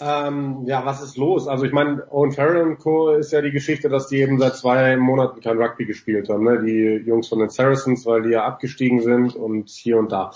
Ähm, 0.00 0.64
ja, 0.66 0.84
was 0.84 1.02
ist 1.02 1.16
los? 1.16 1.46
Also 1.46 1.64
ich 1.64 1.72
meine, 1.72 2.04
Owen 2.10 2.32
Farrell 2.32 2.62
und 2.62 2.78
Co. 2.78 3.10
ist 3.12 3.32
ja 3.32 3.40
die 3.42 3.52
Geschichte, 3.52 3.88
dass 3.88 4.08
die 4.08 4.18
eben 4.18 4.38
seit 4.38 4.56
zwei 4.56 4.96
Monaten 4.96 5.40
kein 5.40 5.60
Rugby 5.60 5.84
gespielt 5.84 6.28
haben. 6.28 6.44
Ne? 6.44 6.62
Die 6.64 7.06
Jungs 7.06 7.28
von 7.28 7.38
den 7.38 7.48
Saracens, 7.48 8.04
weil 8.06 8.22
die 8.22 8.30
ja 8.30 8.44
abgestiegen 8.44 9.02
sind 9.02 9.36
und 9.36 9.68
hier 9.68 9.98
und 9.98 10.10
da. 10.10 10.32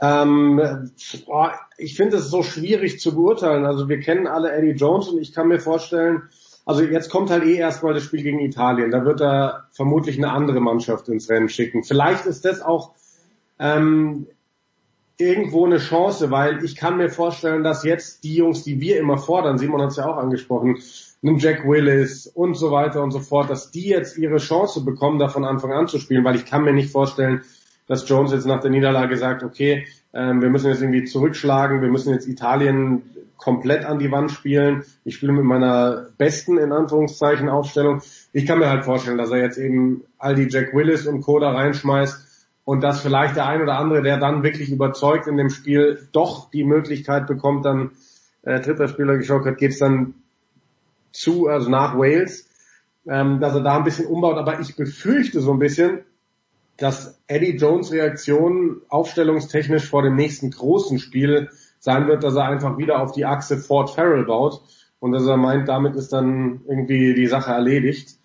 Ähm, 0.00 0.90
boah, 1.26 1.54
ich 1.76 1.96
finde 1.96 2.16
es 2.16 2.28
so 2.28 2.42
schwierig 2.42 2.98
zu 2.98 3.14
beurteilen. 3.14 3.66
Also 3.66 3.88
wir 3.88 4.00
kennen 4.00 4.26
alle 4.26 4.52
Eddie 4.52 4.72
Jones 4.72 5.08
und 5.08 5.20
ich 5.20 5.32
kann 5.32 5.48
mir 5.48 5.60
vorstellen, 5.60 6.22
also 6.68 6.82
jetzt 6.82 7.08
kommt 7.08 7.30
halt 7.30 7.44
eh 7.44 7.54
erstmal 7.54 7.94
das 7.94 8.02
Spiel 8.02 8.22
gegen 8.22 8.40
Italien. 8.40 8.90
Da 8.90 9.06
wird 9.06 9.22
er 9.22 9.68
vermutlich 9.70 10.18
eine 10.18 10.30
andere 10.30 10.60
Mannschaft 10.60 11.08
ins 11.08 11.30
Rennen 11.30 11.48
schicken. 11.48 11.82
Vielleicht 11.82 12.26
ist 12.26 12.44
das 12.44 12.60
auch 12.60 12.92
ähm, 13.58 14.26
irgendwo 15.16 15.64
eine 15.64 15.78
Chance, 15.78 16.30
weil 16.30 16.62
ich 16.62 16.76
kann 16.76 16.98
mir 16.98 17.08
vorstellen, 17.08 17.64
dass 17.64 17.84
jetzt 17.84 18.22
die 18.22 18.34
Jungs, 18.34 18.64
die 18.64 18.82
wir 18.82 18.98
immer 18.98 19.16
fordern, 19.16 19.56
Simon 19.56 19.80
hat 19.80 19.92
es 19.92 19.96
ja 19.96 20.04
auch 20.04 20.18
angesprochen, 20.18 20.76
einen 21.22 21.38
Jack 21.38 21.66
Willis 21.66 22.26
und 22.26 22.54
so 22.54 22.70
weiter 22.70 23.02
und 23.02 23.12
so 23.12 23.20
fort, 23.20 23.48
dass 23.48 23.70
die 23.70 23.88
jetzt 23.88 24.18
ihre 24.18 24.36
Chance 24.36 24.84
bekommen, 24.84 25.18
da 25.18 25.28
von 25.28 25.46
Anfang 25.46 25.72
an 25.72 25.88
zu 25.88 25.98
spielen, 25.98 26.22
weil 26.22 26.36
ich 26.36 26.44
kann 26.44 26.64
mir 26.64 26.74
nicht 26.74 26.92
vorstellen, 26.92 27.44
dass 27.86 28.06
Jones 28.06 28.32
jetzt 28.32 28.46
nach 28.46 28.60
der 28.60 28.70
Niederlage 28.70 29.16
sagt, 29.16 29.42
okay, 29.42 29.86
ähm, 30.12 30.42
wir 30.42 30.50
müssen 30.50 30.68
jetzt 30.68 30.82
irgendwie 30.82 31.04
zurückschlagen, 31.04 31.80
wir 31.80 31.88
müssen 31.88 32.12
jetzt 32.12 32.28
Italien 32.28 33.04
komplett 33.38 33.86
an 33.86 33.98
die 33.98 34.10
Wand 34.10 34.30
spielen. 34.30 34.84
Ich 35.04 35.16
spiele 35.16 35.32
mit 35.32 35.44
meiner 35.44 36.08
besten, 36.18 36.58
in 36.58 36.72
Anführungszeichen, 36.72 37.48
Aufstellung. 37.48 38.02
Ich 38.32 38.44
kann 38.44 38.58
mir 38.58 38.68
halt 38.68 38.84
vorstellen, 38.84 39.16
dass 39.16 39.30
er 39.30 39.38
jetzt 39.38 39.56
eben 39.56 40.04
all 40.18 40.34
die 40.34 40.48
Jack 40.48 40.74
Willis 40.74 41.06
und 41.06 41.22
Co. 41.22 41.38
da 41.38 41.52
reinschmeißt 41.52 42.26
und 42.64 42.82
dass 42.82 43.00
vielleicht 43.00 43.36
der 43.36 43.46
ein 43.46 43.62
oder 43.62 43.78
andere, 43.78 44.02
der 44.02 44.18
dann 44.18 44.42
wirklich 44.42 44.70
überzeugt 44.70 45.26
in 45.26 45.38
dem 45.38 45.48
Spiel, 45.48 46.06
doch 46.12 46.50
die 46.50 46.64
Möglichkeit 46.64 47.26
bekommt, 47.26 47.64
dann 47.64 47.92
äh, 48.42 48.60
dritter 48.60 48.88
Spieler 48.88 49.16
geschaut 49.16 49.46
hat, 49.46 49.56
geht's 49.56 49.78
dann 49.78 50.14
zu, 51.12 51.46
also 51.46 51.70
nach 51.70 51.96
Wales, 51.96 52.48
ähm, 53.06 53.40
dass 53.40 53.54
er 53.54 53.62
da 53.62 53.78
ein 53.78 53.84
bisschen 53.84 54.06
umbaut. 54.06 54.36
Aber 54.36 54.60
ich 54.60 54.76
befürchte 54.76 55.40
so 55.40 55.52
ein 55.52 55.58
bisschen, 55.58 56.00
dass 56.76 57.18
Eddie 57.26 57.56
Jones 57.56 57.90
Reaktion 57.92 58.82
aufstellungstechnisch 58.88 59.88
vor 59.88 60.02
dem 60.02 60.16
nächsten 60.16 60.50
großen 60.50 60.98
Spiel 60.98 61.50
sein 61.78 62.06
wird, 62.08 62.24
dass 62.24 62.34
er 62.34 62.44
einfach 62.44 62.78
wieder 62.78 63.00
auf 63.00 63.12
die 63.12 63.24
Achse 63.24 63.56
Ford 63.56 63.90
Farrell 63.90 64.24
baut 64.24 64.62
und 65.00 65.12
dass 65.12 65.26
er 65.26 65.36
meint, 65.36 65.68
damit 65.68 65.96
ist 65.96 66.12
dann 66.12 66.62
irgendwie 66.66 67.14
die 67.14 67.26
Sache 67.26 67.52
erledigt. 67.52 68.16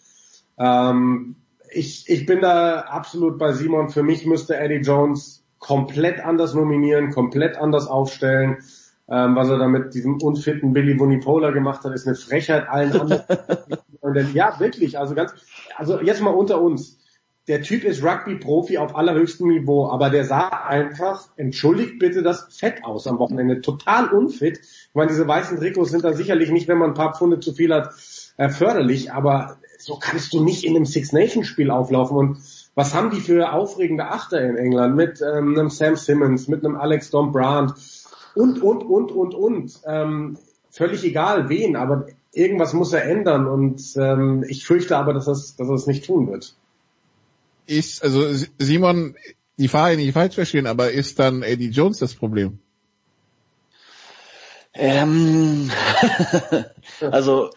Ähm, 0.57 1.35
ich, 1.71 2.09
ich 2.09 2.25
bin 2.25 2.41
da 2.41 2.81
absolut 2.81 3.37
bei 3.37 3.51
Simon. 3.51 3.89
Für 3.89 4.03
mich 4.03 4.25
müsste 4.25 4.57
Eddie 4.57 4.81
Jones 4.85 5.43
komplett 5.59 6.19
anders 6.23 6.53
nominieren, 6.53 7.11
komplett 7.11 7.57
anders 7.57 7.87
aufstellen. 7.87 8.57
Ähm, 9.09 9.35
was 9.35 9.49
er 9.49 9.57
da 9.57 9.67
mit 9.67 9.93
diesem 9.93 10.21
unfitten 10.21 10.73
Billy 10.73 10.97
Vunipola 10.99 11.51
gemacht 11.51 11.83
hat, 11.83 11.93
ist 11.93 12.07
eine 12.07 12.15
Frechheit 12.15 12.69
allen 12.69 12.93
anderen. 12.93 13.23
ja, 14.33 14.59
wirklich. 14.59 14.97
Also 14.97 15.13
ganz, 15.13 15.33
also 15.75 15.99
jetzt 16.01 16.21
mal 16.21 16.31
unter 16.31 16.61
uns 16.61 16.99
der 17.47 17.61
Typ 17.61 17.83
ist 17.83 18.03
Rugby-Profi 18.03 18.77
auf 18.77 18.95
allerhöchstem 18.95 19.47
Niveau, 19.47 19.89
aber 19.89 20.09
der 20.09 20.23
sah 20.23 20.47
einfach, 20.47 21.27
entschuldigt 21.35 21.99
bitte, 21.99 22.23
das 22.23 22.47
Fett 22.49 22.85
aus 22.85 23.05
am 23.05 23.19
Wochenende. 23.19 23.59
Total 23.59 24.07
unfit. 24.07 24.59
Ich 24.61 24.89
meine, 24.93 25.09
diese 25.09 25.27
weißen 25.27 25.57
Trikots 25.57 25.91
sind 25.91 26.05
da 26.05 26.13
sicherlich 26.13 26.51
nicht, 26.51 26.69
wenn 26.69 26.77
man 26.77 26.91
ein 26.91 26.95
paar 26.95 27.15
Pfunde 27.15 27.41
zu 27.41 27.53
viel 27.53 27.73
hat, 27.73 27.93
äh, 28.37 28.49
förderlich, 28.49 29.11
aber 29.11 29.57
so 29.77 29.97
kannst 29.99 30.33
du 30.33 30.41
nicht 30.41 30.63
in 30.63 30.75
einem 30.75 30.85
Six-Nation-Spiel 30.85 31.69
auflaufen. 31.69 32.15
Und 32.15 32.37
was 32.75 32.93
haben 32.93 33.09
die 33.11 33.19
für 33.19 33.51
aufregende 33.51 34.05
Achter 34.05 34.41
in 34.41 34.55
England 34.55 34.95
mit 34.95 35.21
ähm, 35.21 35.53
einem 35.57 35.69
Sam 35.69 35.97
Simmons, 35.97 36.47
mit 36.47 36.63
einem 36.63 36.77
Alex 36.77 37.09
Dombrand 37.09 37.73
und, 38.35 38.61
und, 38.61 38.83
und, 38.83 39.11
und, 39.11 39.35
und. 39.35 39.81
Ähm, 39.85 40.37
völlig 40.69 41.03
egal 41.03 41.49
wen, 41.49 41.75
aber 41.75 42.07
irgendwas 42.31 42.73
muss 42.73 42.93
er 42.93 43.03
ändern 43.03 43.47
und 43.47 43.83
ähm, 43.97 44.43
ich 44.47 44.65
fürchte 44.65 44.97
aber, 44.97 45.13
dass 45.13 45.27
er 45.27 45.33
es 45.33 45.55
dass 45.55 45.67
das 45.67 45.85
nicht 45.85 46.05
tun 46.05 46.31
wird 46.31 46.55
ist, 47.65 48.03
also 48.03 48.33
Simon, 48.57 49.15
die 49.57 49.67
Frage 49.67 49.97
nicht 49.97 50.13
falsch 50.13 50.35
verstehen, 50.35 50.67
aber 50.67 50.91
ist 50.91 51.19
dann 51.19 51.43
Eddie 51.43 51.69
Jones 51.69 51.99
das 51.99 52.13
Problem? 52.13 52.59
Ähm, 54.73 55.71
also 57.01 57.51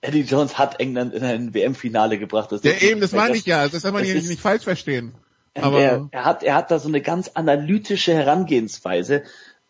Eddie 0.00 0.22
Jones 0.22 0.58
hat 0.58 0.80
England 0.80 1.14
in 1.14 1.24
ein 1.24 1.54
WM-Finale 1.54 2.18
gebracht. 2.18 2.52
Das 2.52 2.62
ja 2.62 2.72
eben, 2.72 3.00
das 3.00 3.12
meine 3.12 3.36
ich 3.36 3.46
ja, 3.46 3.68
das 3.68 3.82
soll 3.82 3.92
man 3.92 4.04
hier 4.04 4.14
nicht 4.14 4.40
falsch 4.40 4.64
verstehen. 4.64 5.14
Aber 5.54 5.80
er, 5.80 6.08
er, 6.12 6.24
hat, 6.24 6.42
er 6.42 6.54
hat 6.54 6.70
da 6.70 6.78
so 6.78 6.88
eine 6.88 7.00
ganz 7.00 7.32
analytische 7.34 8.14
Herangehensweise 8.14 9.24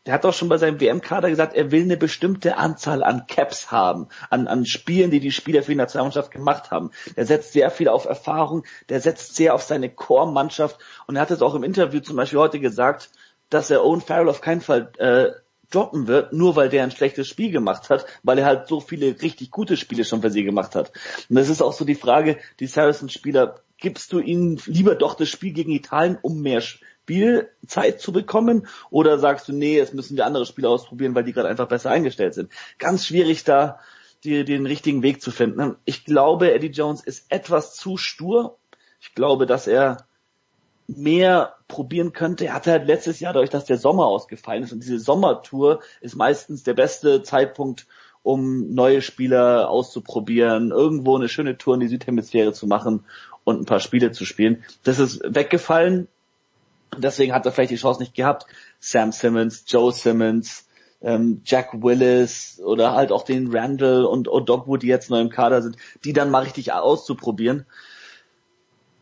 der 0.08 0.14
hat 0.14 0.24
doch 0.24 0.32
schon 0.32 0.48
bei 0.48 0.56
seinem 0.56 0.80
WM-Kader 0.80 1.28
gesagt, 1.28 1.52
er 1.52 1.70
will 1.70 1.82
eine 1.82 1.98
bestimmte 1.98 2.56
Anzahl 2.56 3.04
an 3.04 3.26
Caps 3.26 3.70
haben, 3.70 4.08
an, 4.30 4.48
an 4.48 4.64
Spielen, 4.64 5.10
die 5.10 5.20
die 5.20 5.30
Spieler 5.30 5.62
für 5.62 5.72
die 5.72 5.76
Nationalmannschaft 5.76 6.30
gemacht 6.30 6.70
haben. 6.70 6.92
Der 7.14 7.26
setzt 7.26 7.52
sehr 7.52 7.70
viel 7.70 7.88
auf 7.88 8.06
Erfahrung, 8.06 8.64
der 8.88 9.02
setzt 9.02 9.36
sehr 9.36 9.54
auf 9.54 9.60
seine 9.60 9.90
Core-Mannschaft 9.90 10.78
und 11.06 11.16
er 11.16 11.20
hat 11.20 11.30
es 11.30 11.42
auch 11.42 11.54
im 11.54 11.62
Interview 11.62 12.00
zum 12.00 12.16
Beispiel 12.16 12.38
heute 12.38 12.58
gesagt, 12.58 13.10
dass 13.50 13.68
er 13.68 13.84
Owen 13.84 14.00
Farrell 14.00 14.30
auf 14.30 14.40
keinen 14.40 14.62
Fall 14.62 14.90
äh, 14.96 15.26
droppen 15.70 16.06
wird, 16.06 16.32
nur 16.32 16.56
weil 16.56 16.70
der 16.70 16.84
ein 16.84 16.90
schlechtes 16.90 17.28
Spiel 17.28 17.50
gemacht 17.50 17.90
hat, 17.90 18.06
weil 18.22 18.38
er 18.38 18.46
halt 18.46 18.66
so 18.66 18.80
viele 18.80 19.20
richtig 19.20 19.50
gute 19.50 19.76
Spiele 19.76 20.06
schon 20.06 20.22
für 20.22 20.30
sie 20.30 20.42
gemacht 20.42 20.74
hat. 20.74 20.90
Und 21.28 21.36
das 21.36 21.50
ist 21.50 21.60
auch 21.60 21.74
so 21.74 21.84
die 21.84 21.94
Frage, 21.94 22.38
die 22.60 22.66
Saracens-Spieler, 22.66 23.60
gibst 23.76 24.12
du 24.14 24.20
ihnen 24.20 24.58
lieber 24.64 24.94
doch 24.94 25.14
das 25.14 25.28
Spiel 25.28 25.52
gegen 25.52 25.70
Italien, 25.70 26.18
um 26.22 26.40
mehr 26.40 26.62
Spielzeit 27.08 28.00
zu 28.00 28.12
bekommen? 28.12 28.66
Oder 28.90 29.18
sagst 29.18 29.48
du, 29.48 29.54
nee, 29.54 29.76
jetzt 29.76 29.94
müssen 29.94 30.16
wir 30.16 30.26
andere 30.26 30.44
Spiele 30.44 30.68
ausprobieren, 30.68 31.14
weil 31.14 31.24
die 31.24 31.32
gerade 31.32 31.48
einfach 31.48 31.68
besser 31.68 31.90
eingestellt 31.90 32.34
sind? 32.34 32.52
Ganz 32.78 33.06
schwierig 33.06 33.44
da 33.44 33.80
die, 34.24 34.44
den 34.44 34.66
richtigen 34.66 35.02
Weg 35.02 35.22
zu 35.22 35.30
finden. 35.30 35.76
Ich 35.86 36.04
glaube, 36.04 36.52
Eddie 36.52 36.66
Jones 36.66 37.00
ist 37.02 37.24
etwas 37.30 37.74
zu 37.74 37.96
stur. 37.96 38.58
Ich 39.00 39.14
glaube, 39.14 39.46
dass 39.46 39.66
er 39.66 40.06
mehr 40.86 41.54
probieren 41.66 42.12
könnte. 42.12 42.46
Er 42.46 42.54
hatte 42.54 42.72
halt 42.72 42.86
letztes 42.86 43.20
Jahr, 43.20 43.32
dadurch, 43.32 43.50
dass 43.50 43.64
der 43.64 43.78
Sommer 43.78 44.06
ausgefallen 44.06 44.64
ist 44.64 44.72
und 44.72 44.82
diese 44.82 44.98
Sommertour 44.98 45.80
ist 46.00 46.16
meistens 46.16 46.62
der 46.62 46.74
beste 46.74 47.22
Zeitpunkt, 47.22 47.86
um 48.22 48.74
neue 48.74 49.00
Spieler 49.00 49.70
auszuprobieren, 49.70 50.72
irgendwo 50.72 51.16
eine 51.16 51.28
schöne 51.28 51.56
Tour 51.56 51.74
in 51.74 51.80
die 51.80 51.88
Südhemisphäre 51.88 52.52
zu 52.52 52.66
machen 52.66 53.04
und 53.44 53.60
ein 53.60 53.66
paar 53.66 53.80
Spiele 53.80 54.12
zu 54.12 54.26
spielen. 54.26 54.64
Das 54.82 54.98
ist 54.98 55.22
weggefallen. 55.24 56.08
Deswegen 56.98 57.32
hat 57.32 57.46
er 57.46 57.52
vielleicht 57.52 57.70
die 57.70 57.76
Chance 57.76 58.00
nicht 58.00 58.14
gehabt. 58.14 58.46
Sam 58.80 59.12
Simmons, 59.12 59.64
Joe 59.66 59.92
Simmons, 59.92 60.68
ähm, 61.00 61.42
Jack 61.44 61.82
Willis 61.82 62.60
oder 62.64 62.94
halt 62.94 63.12
auch 63.12 63.24
den 63.24 63.54
Randall 63.54 64.04
und 64.04 64.28
Odogwu, 64.28 64.76
die 64.76 64.88
jetzt 64.88 65.10
neu 65.10 65.20
im 65.20 65.30
Kader 65.30 65.62
sind, 65.62 65.76
die 66.04 66.12
dann 66.12 66.30
mal 66.30 66.42
richtig 66.42 66.72
auszuprobieren. 66.72 67.66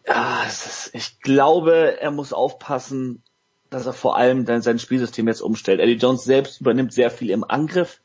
Ja, 0.06 0.44
ist, 0.44 0.90
ich 0.92 1.20
glaube, 1.20 2.00
er 2.00 2.10
muss 2.10 2.32
aufpassen, 2.32 3.22
dass 3.70 3.86
er 3.86 3.92
vor 3.92 4.16
allem 4.16 4.44
dann 4.44 4.62
sein 4.62 4.78
Spielsystem 4.78 5.26
jetzt 5.26 5.40
umstellt. 5.40 5.80
Eddie 5.80 5.94
Jones 5.94 6.24
selbst 6.24 6.60
übernimmt 6.60 6.92
sehr 6.92 7.10
viel 7.10 7.30
im 7.30 7.44
Angriff, 7.44 8.00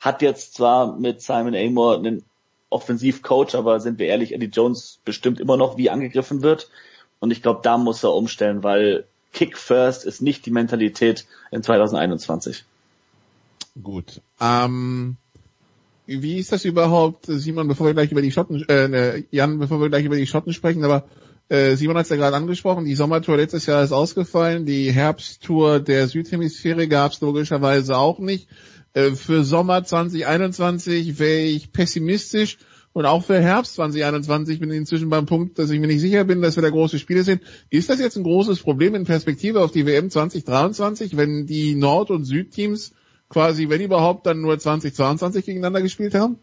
hat 0.00 0.22
jetzt 0.22 0.54
zwar 0.54 0.96
mit 0.98 1.22
Simon 1.22 1.54
Amor 1.54 1.96
einen 1.96 2.24
Offensivcoach, 2.70 3.54
aber 3.54 3.78
sind 3.78 3.98
wir 4.00 4.06
ehrlich, 4.06 4.32
Eddie 4.32 4.46
Jones 4.46 5.00
bestimmt 5.04 5.38
immer 5.38 5.56
noch, 5.56 5.76
wie 5.76 5.90
angegriffen 5.90 6.42
wird. 6.42 6.68
Und 7.20 7.30
ich 7.30 7.40
glaube, 7.40 7.60
da 7.62 7.78
muss 7.78 8.02
er 8.02 8.12
umstellen, 8.12 8.64
weil 8.64 9.06
Kick 9.34 9.58
First 9.58 10.06
ist 10.06 10.22
nicht 10.22 10.46
die 10.46 10.50
Mentalität 10.50 11.26
in 11.50 11.62
2021. 11.62 12.64
Gut. 13.82 14.22
Ähm, 14.40 15.16
wie 16.06 16.38
ist 16.38 16.52
das 16.52 16.64
überhaupt, 16.64 17.26
Simon, 17.26 17.68
bevor 17.68 17.86
wir 17.86 17.94
gleich 17.94 18.12
über 18.12 18.22
die 18.22 18.32
Schotten, 18.32 18.64
äh, 18.68 18.88
ne, 18.88 19.24
Jan, 19.30 19.58
bevor 19.58 19.80
wir 19.80 19.88
gleich 19.88 20.04
über 20.04 20.16
die 20.16 20.26
Schotten 20.26 20.52
sprechen, 20.52 20.84
aber 20.84 21.04
äh, 21.48 21.76
Simon 21.76 21.96
hat 21.96 22.04
es 22.04 22.10
ja 22.10 22.16
gerade 22.16 22.36
angesprochen, 22.36 22.84
die 22.84 22.94
Sommertour 22.94 23.36
letztes 23.36 23.66
Jahr 23.66 23.82
ist 23.82 23.92
ausgefallen, 23.92 24.64
die 24.64 24.92
Herbsttour 24.92 25.80
der 25.80 26.08
Südhemisphäre 26.08 26.88
gab 26.88 27.12
es 27.12 27.20
logischerweise 27.20 27.98
auch 27.98 28.18
nicht. 28.18 28.48
Äh, 28.94 29.10
für 29.12 29.44
Sommer 29.44 29.84
2021 29.84 31.18
wäre 31.18 31.40
ich 31.40 31.72
pessimistisch 31.72 32.58
und 32.94 33.06
auch 33.06 33.24
für 33.24 33.40
Herbst 33.40 33.74
2021 33.74 34.60
bin 34.60 34.70
ich 34.70 34.76
inzwischen 34.78 35.10
beim 35.10 35.26
Punkt, 35.26 35.58
dass 35.58 35.68
ich 35.70 35.80
mir 35.80 35.88
nicht 35.88 36.00
sicher 36.00 36.22
bin, 36.22 36.40
dass 36.40 36.54
wir 36.56 36.62
da 36.62 36.70
große 36.70 37.00
Spiele 37.00 37.24
sehen. 37.24 37.40
Ist 37.68 37.90
das 37.90 37.98
jetzt 37.98 38.16
ein 38.16 38.22
großes 38.22 38.62
Problem 38.62 38.94
in 38.94 39.04
Perspektive 39.04 39.60
auf 39.60 39.72
die 39.72 39.84
WM 39.84 40.10
2023, 40.10 41.16
wenn 41.16 41.44
die 41.46 41.74
Nord- 41.74 42.10
und 42.10 42.24
Südteams 42.24 42.94
quasi, 43.28 43.68
wenn 43.68 43.80
überhaupt, 43.80 44.26
dann 44.26 44.40
nur 44.40 44.56
2022 44.56 45.44
gegeneinander 45.44 45.82
gespielt 45.82 46.14
haben? 46.14 46.38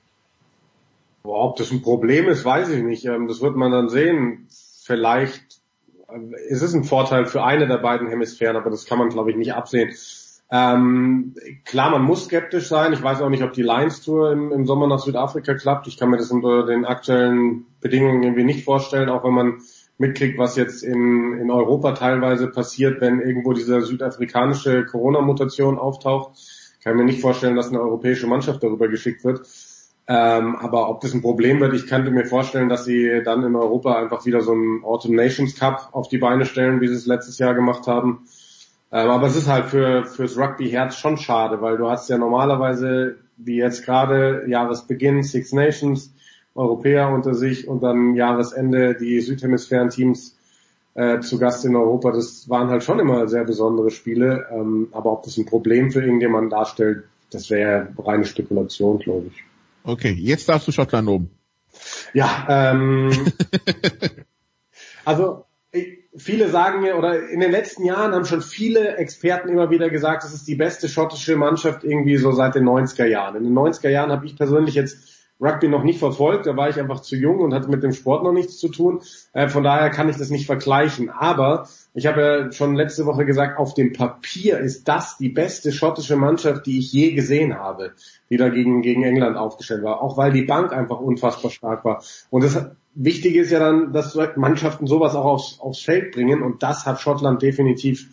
Ob 1.23 1.55
das 1.55 1.71
ein 1.71 1.81
Problem 1.81 2.27
ist, 2.27 2.43
weiß 2.43 2.67
ich 2.69 2.83
nicht. 2.83 3.05
Ähm, 3.05 3.29
das 3.29 3.41
wird 3.41 3.55
man 3.55 3.71
dann 3.71 3.87
sehen 3.87 4.47
vielleicht 4.83 5.61
äh, 6.09 6.49
ist 6.49 6.63
es 6.63 6.73
ein 6.73 6.83
Vorteil 6.83 7.27
für 7.27 7.43
eine 7.43 7.65
der 7.65 7.77
beiden 7.77 8.09
Hemisphären, 8.09 8.57
aber 8.57 8.69
das 8.69 8.85
kann 8.85 8.97
man, 8.97 9.07
glaube 9.07 9.31
ich, 9.31 9.37
nicht 9.37 9.53
absehen. 9.53 9.93
Ähm, 10.53 11.33
klar, 11.63 11.91
man 11.91 12.03
muss 12.03 12.25
skeptisch 12.25 12.67
sein. 12.67 12.91
Ich 12.91 13.01
weiß 13.01 13.21
auch 13.21 13.29
nicht, 13.29 13.43
ob 13.43 13.53
die 13.53 13.63
Lions 13.63 14.01
Tour 14.01 14.33
im, 14.33 14.51
im, 14.51 14.65
Sommer 14.65 14.85
nach 14.85 14.99
Südafrika 14.99 15.53
klappt. 15.53 15.87
Ich 15.87 15.97
kann 15.97 16.09
mir 16.09 16.17
das 16.17 16.29
unter 16.29 16.65
den 16.65 16.83
aktuellen 16.83 17.65
Bedingungen 17.79 18.21
irgendwie 18.21 18.43
nicht 18.43 18.65
vorstellen, 18.65 19.09
auch 19.09 19.23
wenn 19.23 19.33
man 19.33 19.61
mitkriegt, 19.97 20.37
was 20.37 20.57
jetzt 20.57 20.83
in, 20.83 21.37
in 21.39 21.49
Europa 21.49 21.93
teilweise 21.93 22.47
passiert, 22.47 22.99
wenn 22.99 23.21
irgendwo 23.21 23.53
diese 23.53 23.79
südafrikanische 23.81 24.85
Corona-Mutation 24.85 25.77
auftaucht. 25.79 26.37
Ich 26.77 26.83
kann 26.83 26.97
mir 26.97 27.05
nicht 27.05 27.21
vorstellen, 27.21 27.55
dass 27.55 27.69
eine 27.69 27.79
europäische 27.79 28.27
Mannschaft 28.27 28.61
darüber 28.61 28.89
geschickt 28.89 29.23
wird. 29.23 29.47
Ähm, 30.07 30.57
aber 30.57 30.89
ob 30.89 30.99
das 30.99 31.13
ein 31.13 31.21
Problem 31.21 31.61
wird, 31.61 31.73
ich 31.75 31.87
könnte 31.87 32.11
mir 32.11 32.25
vorstellen, 32.25 32.67
dass 32.67 32.83
sie 32.83 33.21
dann 33.23 33.43
in 33.45 33.55
Europa 33.55 33.95
einfach 33.95 34.25
wieder 34.25 34.41
so 34.41 34.51
einen 34.51 34.83
Autumn 34.83 35.15
Nations 35.15 35.55
Cup 35.55 35.89
auf 35.93 36.09
die 36.09 36.17
Beine 36.17 36.45
stellen, 36.45 36.81
wie 36.81 36.87
sie 36.87 36.95
es 36.95 37.05
letztes 37.05 37.37
Jahr 37.37 37.53
gemacht 37.53 37.87
haben. 37.87 38.25
Ähm, 38.91 39.09
aber 39.09 39.27
es 39.27 39.35
ist 39.35 39.47
halt 39.47 39.65
für 39.65 40.05
fürs 40.05 40.37
Rugby-Herz 40.37 40.97
schon 40.97 41.17
schade, 41.17 41.61
weil 41.61 41.77
du 41.77 41.89
hast 41.89 42.09
ja 42.09 42.17
normalerweise, 42.17 43.17
wie 43.37 43.57
jetzt 43.57 43.85
gerade 43.85 44.45
Jahresbeginn, 44.47 45.23
Six 45.23 45.53
Nations, 45.53 46.13
Europäer 46.55 47.09
unter 47.09 47.33
sich 47.33 47.67
und 47.67 47.81
dann 47.81 48.15
Jahresende 48.15 48.95
die 48.95 49.21
Südhemisphären-Teams 49.21 50.37
äh, 50.93 51.21
zu 51.21 51.39
Gast 51.39 51.63
in 51.63 51.75
Europa. 51.75 52.11
Das 52.11 52.49
waren 52.49 52.69
halt 52.69 52.83
schon 52.83 52.99
immer 52.99 53.27
sehr 53.27 53.45
besondere 53.45 53.91
Spiele. 53.91 54.47
Ähm, 54.51 54.89
aber 54.91 55.13
ob 55.13 55.23
das 55.23 55.37
ein 55.37 55.45
Problem 55.45 55.91
für 55.91 56.01
irgendjemanden 56.01 56.49
darstellt, 56.49 57.05
das 57.31 57.49
wäre 57.49 57.93
reine 57.97 58.25
Spekulation, 58.25 58.99
glaube 58.99 59.27
ich. 59.27 59.43
Okay, 59.83 60.11
jetzt 60.11 60.49
darfst 60.49 60.67
du 60.67 60.73
Schottland 60.73 61.07
oben. 61.07 61.31
Ja, 62.13 62.45
ähm, 62.49 63.11
also 65.05 65.45
viele 66.15 66.49
sagen 66.49 66.81
mir, 66.81 66.97
oder 66.97 67.29
in 67.29 67.39
den 67.39 67.51
letzten 67.51 67.85
Jahren 67.85 68.13
haben 68.13 68.25
schon 68.25 68.41
viele 68.41 68.97
Experten 68.97 69.49
immer 69.49 69.69
wieder 69.69 69.89
gesagt, 69.89 70.23
es 70.23 70.33
ist 70.33 70.47
die 70.47 70.55
beste 70.55 70.89
schottische 70.89 71.35
Mannschaft 71.35 71.83
irgendwie 71.83 72.17
so 72.17 72.31
seit 72.31 72.55
den 72.55 72.65
90er 72.65 73.05
Jahren. 73.05 73.35
In 73.35 73.43
den 73.43 73.53
90er 73.53 73.89
Jahren 73.89 74.11
habe 74.11 74.25
ich 74.25 74.35
persönlich 74.35 74.75
jetzt 74.75 75.21
Rugby 75.41 75.67
noch 75.67 75.83
nicht 75.83 75.97
verfolgt, 75.97 76.45
da 76.45 76.55
war 76.55 76.69
ich 76.69 76.79
einfach 76.79 76.99
zu 76.99 77.15
jung 77.15 77.39
und 77.39 77.53
hatte 77.53 77.67
mit 77.67 77.81
dem 77.81 77.93
Sport 77.93 78.23
noch 78.23 78.31
nichts 78.31 78.59
zu 78.59 78.69
tun. 78.69 79.01
Äh, 79.33 79.47
von 79.47 79.63
daher 79.63 79.89
kann 79.89 80.07
ich 80.07 80.17
das 80.17 80.29
nicht 80.29 80.45
vergleichen. 80.45 81.09
Aber 81.09 81.67
ich 81.95 82.05
habe 82.05 82.21
ja 82.21 82.51
schon 82.51 82.75
letzte 82.75 83.07
Woche 83.07 83.25
gesagt, 83.25 83.57
auf 83.57 83.73
dem 83.73 83.91
Papier 83.91 84.59
ist 84.59 84.87
das 84.87 85.17
die 85.17 85.29
beste 85.29 85.71
schottische 85.71 86.15
Mannschaft, 86.15 86.67
die 86.67 86.77
ich 86.77 86.93
je 86.93 87.13
gesehen 87.13 87.57
habe, 87.57 87.93
die 88.29 88.37
da 88.37 88.49
gegen, 88.49 88.83
gegen 88.83 89.03
England 89.03 89.35
aufgestellt 89.35 89.81
war. 89.81 90.03
Auch 90.03 90.15
weil 90.15 90.31
die 90.31 90.43
Bank 90.43 90.73
einfach 90.73 90.99
unfassbar 90.99 91.49
stark 91.49 91.83
war. 91.85 92.03
Und 92.29 92.43
das 92.43 92.69
Wichtige 92.93 93.41
ist 93.41 93.51
ja 93.51 93.59
dann, 93.59 93.93
dass 93.93 94.17
Mannschaften 94.35 94.87
sowas 94.87 95.15
auch 95.15 95.25
aufs, 95.25 95.59
aufs 95.59 95.81
Feld 95.81 96.11
bringen 96.11 96.41
und 96.41 96.63
das 96.63 96.85
hat 96.85 96.99
Schottland 96.99 97.41
definitiv 97.41 98.09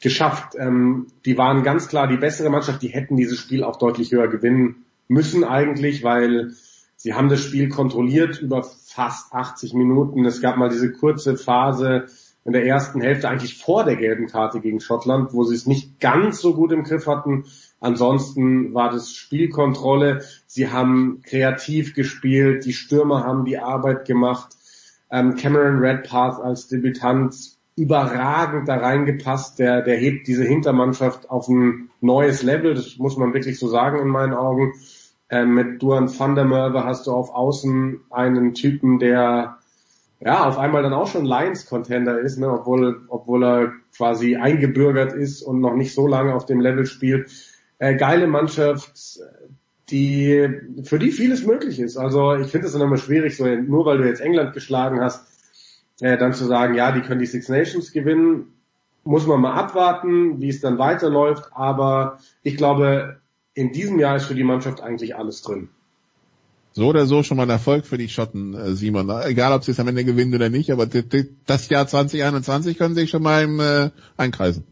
geschafft. 0.00 0.54
Ähm, 0.58 1.06
die 1.24 1.38
waren 1.38 1.62
ganz 1.62 1.88
klar 1.88 2.08
die 2.08 2.16
bessere 2.16 2.50
Mannschaft, 2.50 2.82
die 2.82 2.88
hätten 2.88 3.16
dieses 3.16 3.38
Spiel 3.38 3.62
auch 3.64 3.76
deutlich 3.76 4.12
höher 4.12 4.28
gewinnen 4.28 4.84
müssen 5.08 5.44
eigentlich, 5.44 6.02
weil 6.02 6.52
Sie 6.96 7.14
haben 7.14 7.28
das 7.28 7.40
Spiel 7.40 7.68
kontrolliert 7.68 8.40
über 8.40 8.64
fast 8.64 9.32
80 9.32 9.74
Minuten. 9.74 10.24
Es 10.24 10.40
gab 10.40 10.56
mal 10.56 10.70
diese 10.70 10.92
kurze 10.92 11.36
Phase 11.36 12.06
in 12.44 12.52
der 12.52 12.64
ersten 12.64 13.00
Hälfte, 13.00 13.28
eigentlich 13.28 13.58
vor 13.58 13.84
der 13.84 13.96
gelben 13.96 14.28
Karte 14.28 14.60
gegen 14.60 14.80
Schottland, 14.80 15.34
wo 15.34 15.44
sie 15.44 15.54
es 15.54 15.66
nicht 15.66 16.00
ganz 16.00 16.40
so 16.40 16.54
gut 16.54 16.72
im 16.72 16.84
Griff 16.84 17.06
hatten. 17.06 17.44
Ansonsten 17.80 18.74
war 18.74 18.90
das 18.90 19.12
Spielkontrolle. 19.12 20.22
Sie 20.46 20.70
haben 20.70 21.22
kreativ 21.22 21.94
gespielt. 21.94 22.64
Die 22.64 22.72
Stürmer 22.72 23.24
haben 23.24 23.44
die 23.44 23.58
Arbeit 23.58 24.06
gemacht. 24.06 24.56
Ähm, 25.10 25.36
Cameron 25.36 25.78
Redpath 25.78 26.40
als 26.40 26.68
Debütant 26.68 27.34
überragend 27.76 28.68
da 28.68 28.78
reingepasst. 28.78 29.58
Der, 29.58 29.82
der 29.82 29.96
hebt 29.96 30.26
diese 30.26 30.44
Hintermannschaft 30.44 31.30
auf 31.30 31.48
ein 31.48 31.90
neues 32.00 32.42
Level. 32.42 32.74
Das 32.74 32.96
muss 32.96 33.16
man 33.16 33.34
wirklich 33.34 33.58
so 33.58 33.68
sagen 33.68 34.00
in 34.00 34.08
meinen 34.08 34.32
Augen. 34.32 34.72
Ähm, 35.28 35.54
mit 35.54 35.82
Duan 35.82 36.08
van 36.18 36.34
der 36.34 36.44
Merwe 36.44 36.84
hast 36.84 37.06
du 37.06 37.12
auf 37.12 37.34
Außen 37.34 38.00
einen 38.10 38.54
Typen, 38.54 38.98
der 38.98 39.58
ja 40.20 40.44
auf 40.44 40.56
einmal 40.56 40.82
dann 40.82 40.94
auch 40.94 41.08
schon 41.08 41.26
Lions-Contender 41.26 42.20
ist, 42.20 42.38
ne, 42.38 42.50
obwohl, 42.50 43.02
obwohl 43.08 43.44
er 43.44 43.72
quasi 43.94 44.36
eingebürgert 44.36 45.12
ist 45.12 45.42
und 45.42 45.60
noch 45.60 45.74
nicht 45.74 45.94
so 45.94 46.06
lange 46.06 46.34
auf 46.34 46.46
dem 46.46 46.60
Level 46.60 46.86
spielt. 46.86 47.30
Äh, 47.78 47.96
geile 47.96 48.26
Mannschaft, 48.26 49.20
die 49.90 50.48
für 50.82 50.98
die 50.98 51.12
vieles 51.12 51.44
möglich 51.44 51.78
ist. 51.78 51.96
Also 51.96 52.34
ich 52.36 52.48
finde 52.48 52.66
es 52.66 52.72
dann 52.72 52.82
immer 52.82 52.96
schwierig, 52.96 53.36
so 53.36 53.46
nur 53.46 53.84
weil 53.86 53.98
du 53.98 54.06
jetzt 54.06 54.20
England 54.20 54.54
geschlagen 54.54 55.00
hast, 55.00 55.26
äh, 56.00 56.18
dann 56.18 56.32
zu 56.32 56.44
sagen, 56.46 56.74
ja, 56.74 56.92
die 56.92 57.02
können 57.02 57.20
die 57.20 57.26
Six 57.26 57.48
Nations 57.48 57.92
gewinnen. 57.92 58.52
Muss 59.04 59.26
man 59.26 59.40
mal 59.40 59.54
abwarten, 59.54 60.40
wie 60.40 60.48
es 60.48 60.60
dann 60.60 60.78
weiterläuft. 60.78 61.50
Aber 61.52 62.18
ich 62.42 62.56
glaube, 62.56 63.20
in 63.54 63.72
diesem 63.72 63.98
Jahr 63.98 64.16
ist 64.16 64.26
für 64.26 64.34
die 64.34 64.44
Mannschaft 64.44 64.80
eigentlich 64.80 65.16
alles 65.16 65.42
drin. 65.42 65.68
So 66.72 66.88
oder 66.88 67.06
so 67.06 67.22
schon 67.22 67.38
mal 67.38 67.44
ein 67.44 67.50
Erfolg 67.50 67.86
für 67.86 67.96
die 67.96 68.08
Schotten, 68.08 68.54
äh, 68.54 68.74
Simon. 68.74 69.08
Egal, 69.24 69.52
ob 69.52 69.64
sie 69.64 69.70
es 69.70 69.80
am 69.80 69.88
Ende 69.88 70.04
gewinnen 70.04 70.34
oder 70.34 70.50
nicht, 70.50 70.70
aber 70.70 70.86
das 70.86 71.68
Jahr 71.70 71.86
2021 71.86 72.76
können 72.76 72.94
sie 72.94 73.02
sich 73.02 73.10
schon 73.10 73.22
mal 73.22 73.44
im, 73.44 73.60
äh, 73.60 73.90
einkreisen. 74.18 74.64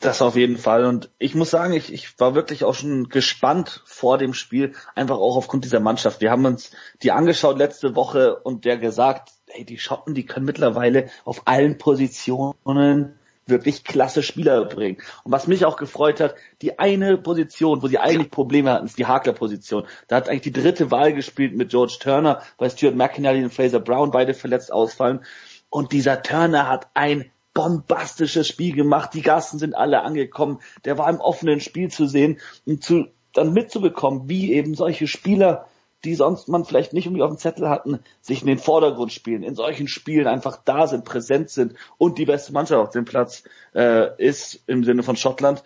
Das 0.00 0.20
auf 0.20 0.36
jeden 0.36 0.58
Fall. 0.58 0.84
Und 0.84 1.10
ich 1.18 1.34
muss 1.34 1.50
sagen, 1.50 1.72
ich, 1.72 1.92
ich 1.92 2.20
war 2.20 2.34
wirklich 2.34 2.64
auch 2.64 2.74
schon 2.74 3.08
gespannt 3.08 3.82
vor 3.86 4.18
dem 4.18 4.34
Spiel, 4.34 4.74
einfach 4.94 5.16
auch 5.16 5.36
aufgrund 5.36 5.64
dieser 5.64 5.80
Mannschaft. 5.80 6.20
Wir 6.20 6.30
haben 6.30 6.44
uns 6.44 6.70
die 7.02 7.12
angeschaut 7.12 7.56
letzte 7.56 7.96
Woche 7.96 8.36
und 8.36 8.64
der 8.66 8.76
gesagt, 8.76 9.30
hey, 9.48 9.64
die 9.64 9.78
Schotten, 9.78 10.14
die 10.14 10.26
können 10.26 10.44
mittlerweile 10.44 11.08
auf 11.24 11.42
allen 11.46 11.78
Positionen 11.78 13.18
wirklich 13.46 13.84
klasse 13.84 14.22
Spieler 14.22 14.64
bringen. 14.64 14.98
Und 15.24 15.32
was 15.32 15.46
mich 15.46 15.64
auch 15.64 15.76
gefreut 15.76 16.20
hat, 16.20 16.34
die 16.62 16.78
eine 16.78 17.16
Position, 17.16 17.82
wo 17.82 17.86
sie 17.86 17.98
eigentlich 17.98 18.30
Probleme 18.30 18.72
hatten, 18.72 18.86
ist 18.86 18.98
die 18.98 19.06
Hakler-Position. 19.06 19.86
Da 20.08 20.16
hat 20.16 20.28
eigentlich 20.28 20.42
die 20.42 20.52
dritte 20.52 20.90
Wahl 20.90 21.12
gespielt 21.12 21.56
mit 21.56 21.70
George 21.70 21.96
Turner, 22.00 22.42
weil 22.58 22.70
Stuart 22.70 22.96
McInerney 22.96 23.44
und 23.44 23.54
Fraser 23.54 23.80
Brown 23.80 24.10
beide 24.10 24.34
verletzt 24.34 24.72
ausfallen. 24.72 25.24
Und 25.70 25.92
dieser 25.92 26.22
Turner 26.22 26.68
hat 26.68 26.88
ein 26.94 27.30
bombastisches 27.56 28.46
Spiel 28.46 28.74
gemacht. 28.74 29.14
Die 29.14 29.22
Gasten 29.22 29.58
sind 29.58 29.74
alle 29.74 30.02
angekommen. 30.02 30.60
Der 30.84 30.98
war 30.98 31.08
im 31.08 31.20
offenen 31.20 31.60
Spiel 31.60 31.90
zu 31.90 32.06
sehen 32.06 32.38
und 32.66 32.84
zu, 32.84 33.06
dann 33.32 33.54
mitzubekommen, 33.54 34.28
wie 34.28 34.52
eben 34.52 34.74
solche 34.74 35.06
Spieler 35.06 35.66
die 36.04 36.14
sonst 36.14 36.48
man 36.48 36.64
vielleicht 36.64 36.92
nicht 36.92 37.06
irgendwie 37.06 37.22
auf 37.22 37.30
dem 37.30 37.38
Zettel 37.38 37.68
hatten, 37.68 37.98
sich 38.20 38.42
in 38.42 38.46
den 38.46 38.58
Vordergrund 38.58 39.12
spielen, 39.12 39.42
in 39.42 39.56
solchen 39.56 39.88
Spielen 39.88 40.28
einfach 40.28 40.58
da 40.64 40.86
sind, 40.86 41.04
präsent 41.04 41.50
sind 41.50 41.74
und 41.98 42.18
die 42.18 42.26
beste 42.26 42.52
Mannschaft 42.52 42.80
auf 42.80 42.90
dem 42.90 43.06
Platz 43.06 43.42
äh, 43.74 44.10
ist 44.22 44.62
im 44.66 44.84
Sinne 44.84 45.02
von 45.02 45.16
Schottland. 45.16 45.64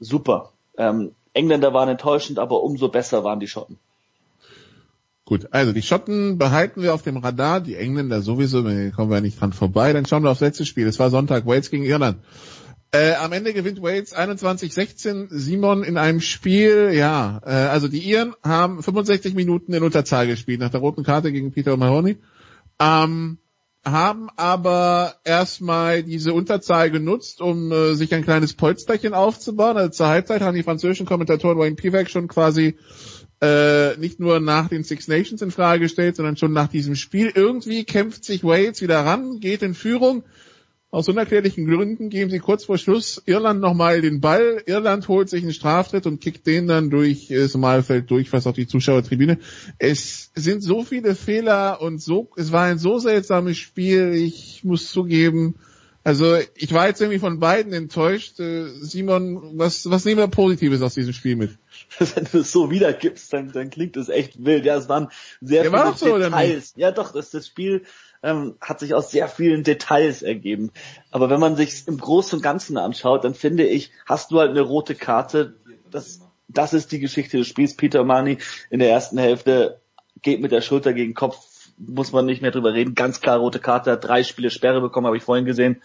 Super. 0.00 0.52
Ähm, 0.76 1.14
Engländer 1.34 1.72
waren 1.72 1.88
enttäuschend, 1.88 2.38
aber 2.38 2.62
umso 2.62 2.88
besser 2.88 3.22
waren 3.22 3.38
die 3.38 3.46
Schotten. 3.46 3.78
Gut, 5.26 5.48
also 5.50 5.72
die 5.72 5.82
Schotten 5.82 6.38
behalten 6.38 6.82
wir 6.82 6.94
auf 6.94 7.02
dem 7.02 7.16
Radar, 7.16 7.60
die 7.60 7.74
Engländer 7.74 8.22
sowieso, 8.22 8.62
da 8.62 8.90
kommen 8.90 9.10
wir 9.10 9.20
nicht 9.20 9.40
dran 9.40 9.52
vorbei. 9.52 9.92
Dann 9.92 10.06
schauen 10.06 10.22
wir 10.22 10.30
aufs 10.30 10.40
letzte 10.40 10.64
Spiel. 10.64 10.86
Es 10.86 11.00
war 11.00 11.10
Sonntag, 11.10 11.46
Wales 11.46 11.68
gegen 11.68 11.82
Irland. 11.82 12.18
Äh, 12.92 13.14
am 13.14 13.32
Ende 13.32 13.52
gewinnt 13.52 13.82
Wales 13.82 14.14
21-16. 14.14 15.26
Simon 15.30 15.82
in 15.82 15.98
einem 15.98 16.20
Spiel, 16.20 16.92
ja, 16.94 17.40
äh, 17.44 17.50
also 17.50 17.88
die 17.88 18.08
Iren 18.08 18.34
haben 18.44 18.80
65 18.80 19.34
Minuten 19.34 19.72
in 19.72 19.82
Unterzahl 19.82 20.28
gespielt 20.28 20.60
nach 20.60 20.70
der 20.70 20.78
roten 20.78 21.02
Karte 21.02 21.32
gegen 21.32 21.50
Peter 21.50 21.76
Mahoney. 21.76 22.18
Ähm, 22.78 23.38
haben 23.84 24.28
aber 24.36 25.16
erstmal 25.24 26.04
diese 26.04 26.34
Unterzahl 26.34 26.92
genutzt, 26.92 27.40
um 27.40 27.72
äh, 27.72 27.94
sich 27.94 28.14
ein 28.14 28.22
kleines 28.22 28.54
Polsterchen 28.54 29.12
aufzubauen. 29.12 29.76
Also 29.76 29.90
zur 29.90 30.06
Halbzeit 30.06 30.42
haben 30.42 30.54
die 30.54 30.62
französischen 30.62 31.06
Kommentatoren 31.06 31.58
Wayne 31.58 31.74
Pivak 31.74 32.10
schon 32.10 32.28
quasi 32.28 32.76
äh, 33.40 33.96
nicht 33.98 34.20
nur 34.20 34.40
nach 34.40 34.68
den 34.68 34.84
Six 34.84 35.08
Nations 35.08 35.42
in 35.42 35.50
Frage 35.50 35.80
gestellt, 35.80 36.16
sondern 36.16 36.36
schon 36.36 36.52
nach 36.52 36.68
diesem 36.68 36.96
Spiel. 36.96 37.30
Irgendwie 37.34 37.84
kämpft 37.84 38.24
sich 38.24 38.44
Wales 38.44 38.80
wieder 38.80 39.00
ran, 39.00 39.40
geht 39.40 39.62
in 39.62 39.74
Führung. 39.74 40.24
Aus 40.90 41.08
unerklärlichen 41.08 41.66
Gründen 41.66 42.08
geben 42.08 42.30
sie 42.30 42.38
kurz 42.38 42.64
vor 42.64 42.78
Schluss 42.78 43.22
Irland 43.26 43.60
nochmal 43.60 44.00
den 44.00 44.20
Ball. 44.20 44.62
Irland 44.64 45.08
holt 45.08 45.28
sich 45.28 45.42
einen 45.42 45.52
Straftritt 45.52 46.06
und 46.06 46.20
kickt 46.20 46.46
den 46.46 46.68
dann 46.68 46.88
durch 46.88 47.26
das 47.28 47.54
Malfeld 47.56 48.10
durch, 48.10 48.30
fast 48.30 48.46
auf 48.46 48.54
die 48.54 48.66
Zuschauertribüne. 48.68 49.38
Es 49.78 50.30
sind 50.34 50.62
so 50.62 50.84
viele 50.84 51.14
Fehler 51.14 51.82
und 51.82 52.00
so, 52.00 52.30
es 52.36 52.52
war 52.52 52.64
ein 52.64 52.78
so 52.78 52.98
seltsames 52.98 53.58
Spiel. 53.58 54.14
Ich 54.14 54.62
muss 54.64 54.90
zugeben, 54.90 55.56
also 56.06 56.36
ich 56.54 56.72
war 56.72 56.86
jetzt 56.86 57.00
irgendwie 57.00 57.18
von 57.18 57.40
beiden 57.40 57.72
enttäuscht. 57.72 58.38
Äh, 58.38 58.68
Simon, 58.80 59.58
was, 59.58 59.90
was 59.90 60.04
nehmen 60.04 60.18
wir 60.18 60.28
Positives 60.28 60.80
aus 60.80 60.94
diesem 60.94 61.12
Spiel 61.12 61.34
mit? 61.34 61.58
Wenn 61.98 62.28
du 62.30 62.38
es 62.38 62.52
so 62.52 62.70
wiedergibst, 62.70 63.32
dann, 63.32 63.50
dann 63.50 63.70
klingt 63.70 63.96
es 63.96 64.08
echt 64.08 64.44
wild. 64.44 64.64
Ja, 64.64 64.76
es 64.76 64.88
waren 64.88 65.08
sehr 65.40 65.64
ja, 65.64 65.92
viele 65.92 66.12
so, 66.12 66.16
Details. 66.16 66.74
Ja 66.76 66.92
doch, 66.92 67.12
das, 67.12 67.30
das 67.30 67.48
Spiel 67.48 67.82
ähm, 68.22 68.54
hat 68.60 68.78
sich 68.78 68.94
aus 68.94 69.10
sehr 69.10 69.26
vielen 69.26 69.64
Details 69.64 70.22
ergeben. 70.22 70.70
Aber 71.10 71.28
wenn 71.28 71.40
man 71.40 71.56
sich 71.56 71.88
im 71.88 71.98
Großen 71.98 72.38
und 72.38 72.42
Ganzen 72.42 72.76
anschaut, 72.76 73.24
dann 73.24 73.34
finde 73.34 73.66
ich, 73.66 73.90
hast 74.06 74.30
du 74.30 74.38
halt 74.38 74.50
eine 74.50 74.60
rote 74.60 74.94
Karte. 74.94 75.56
Das, 75.90 76.20
das 76.46 76.72
ist 76.72 76.92
die 76.92 77.00
Geschichte 77.00 77.38
des 77.38 77.48
Spiels. 77.48 77.74
Peter 77.74 78.04
Mani 78.04 78.38
in 78.70 78.78
der 78.78 78.90
ersten 78.90 79.18
Hälfte 79.18 79.80
geht 80.22 80.40
mit 80.40 80.52
der 80.52 80.60
Schulter 80.60 80.92
gegen 80.92 81.14
Kopf, 81.14 81.36
muss 81.78 82.12
man 82.12 82.26
nicht 82.26 82.42
mehr 82.42 82.50
drüber 82.50 82.74
reden. 82.74 82.94
Ganz 82.94 83.20
klar 83.20 83.38
rote 83.38 83.58
Karte, 83.58 83.96
drei 83.96 84.22
Spiele 84.22 84.50
Sperre 84.50 84.80
bekommen, 84.80 85.06
habe 85.06 85.16
ich 85.16 85.22
vorhin 85.22 85.44
gesehen. 85.44 85.82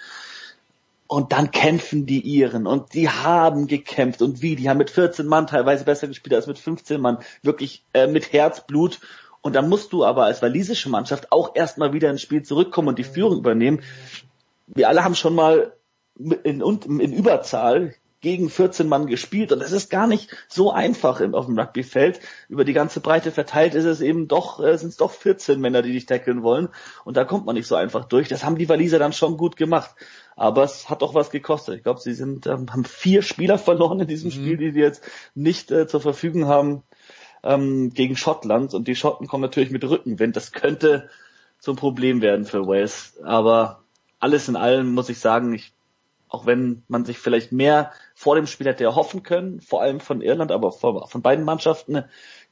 Und 1.07 1.33
dann 1.33 1.51
kämpfen 1.51 2.05
die 2.05 2.21
Iren 2.21 2.65
und 2.67 2.93
die 2.93 3.09
haben 3.09 3.67
gekämpft 3.67 4.21
und 4.21 4.41
wie, 4.41 4.55
die 4.55 4.69
haben 4.69 4.77
mit 4.77 4.89
14 4.89 5.25
Mann 5.25 5.45
teilweise 5.45 5.83
besser 5.83 6.07
gespielt 6.07 6.33
als 6.33 6.47
mit 6.47 6.57
15 6.57 7.01
Mann, 7.01 7.17
wirklich 7.43 7.83
äh, 7.93 8.07
mit 8.07 8.31
Herzblut 8.31 9.01
und 9.41 9.55
dann 9.55 9.67
musst 9.67 9.91
du 9.91 10.05
aber 10.05 10.25
als 10.25 10.41
walisische 10.41 10.89
Mannschaft 10.89 11.31
auch 11.31 11.55
erstmal 11.55 11.93
wieder 11.93 12.09
ins 12.09 12.21
Spiel 12.21 12.43
zurückkommen 12.43 12.87
und 12.87 12.99
die 12.99 13.03
Führung 13.03 13.39
übernehmen. 13.39 13.81
Wir 14.67 14.87
alle 14.87 15.03
haben 15.03 15.15
schon 15.15 15.35
mal 15.35 15.73
in, 16.15 16.61
in 16.61 17.13
Überzahl 17.13 17.95
gegen 18.21 18.49
14 18.49 18.87
Mann 18.87 19.07
gespielt 19.07 19.51
und 19.51 19.59
das 19.59 19.71
ist 19.71 19.89
gar 19.89 20.07
nicht 20.07 20.29
so 20.47 20.71
einfach 20.71 21.21
auf 21.33 21.45
dem 21.47 21.59
Rugbyfeld. 21.59 22.19
Über 22.49 22.63
die 22.63 22.73
ganze 22.73 23.01
Breite 23.01 23.31
verteilt 23.31 23.75
ist 23.75 23.85
es 23.85 23.99
eben 24.01 24.27
doch, 24.27 24.63
äh, 24.63 24.77
sind 24.77 24.89
es 24.89 24.97
doch 24.97 25.11
14 25.11 25.59
Männer, 25.59 25.81
die 25.81 25.91
dich 25.91 26.05
tackeln 26.05 26.43
wollen 26.43 26.69
und 27.03 27.17
da 27.17 27.25
kommt 27.25 27.45
man 27.45 27.55
nicht 27.55 27.67
so 27.67 27.75
einfach 27.75 28.05
durch. 28.05 28.27
Das 28.27 28.43
haben 28.43 28.57
die 28.57 28.69
Waliser 28.69 28.99
dann 28.99 29.13
schon 29.13 29.37
gut 29.37 29.57
gemacht. 29.57 29.91
Aber 30.35 30.63
es 30.63 30.89
hat 30.89 31.01
doch 31.01 31.13
was 31.13 31.29
gekostet. 31.29 31.75
Ich 31.75 31.83
glaube, 31.83 31.99
sie 31.99 32.13
sind, 32.13 32.47
ähm, 32.47 32.71
haben 32.71 32.85
vier 32.85 33.21
Spieler 33.21 33.57
verloren 33.57 33.99
in 33.99 34.07
diesem 34.07 34.29
mhm. 34.29 34.35
Spiel, 34.35 34.57
die 34.57 34.71
sie 34.71 34.79
jetzt 34.79 35.03
nicht 35.35 35.71
äh, 35.71 35.87
zur 35.87 36.01
Verfügung 36.01 36.45
haben 36.45 36.83
ähm, 37.43 37.91
gegen 37.93 38.15
Schottland 38.15 38.73
und 38.73 38.87
die 38.87 38.95
Schotten 38.95 39.27
kommen 39.27 39.41
natürlich 39.41 39.71
mit 39.71 39.83
Rückenwind. 39.83 40.35
Das 40.35 40.51
könnte 40.51 41.09
zum 41.59 41.75
Problem 41.75 42.21
werden 42.21 42.45
für 42.45 42.67
Wales. 42.67 43.17
Aber 43.23 43.83
alles 44.19 44.47
in 44.47 44.55
allem 44.55 44.93
muss 44.93 45.09
ich 45.09 45.19
sagen, 45.19 45.53
ich, 45.53 45.73
auch 46.31 46.45
wenn 46.45 46.83
man 46.87 47.03
sich 47.03 47.19
vielleicht 47.19 47.51
mehr 47.51 47.91
vor 48.15 48.35
dem 48.35 48.47
Spiel 48.47 48.67
hätte 48.67 48.85
erhoffen 48.85 49.21
können, 49.21 49.59
vor 49.59 49.81
allem 49.81 49.99
von 49.99 50.21
Irland, 50.21 50.51
aber 50.51 50.71
von 50.71 51.21
beiden 51.21 51.43
Mannschaften, 51.43 52.05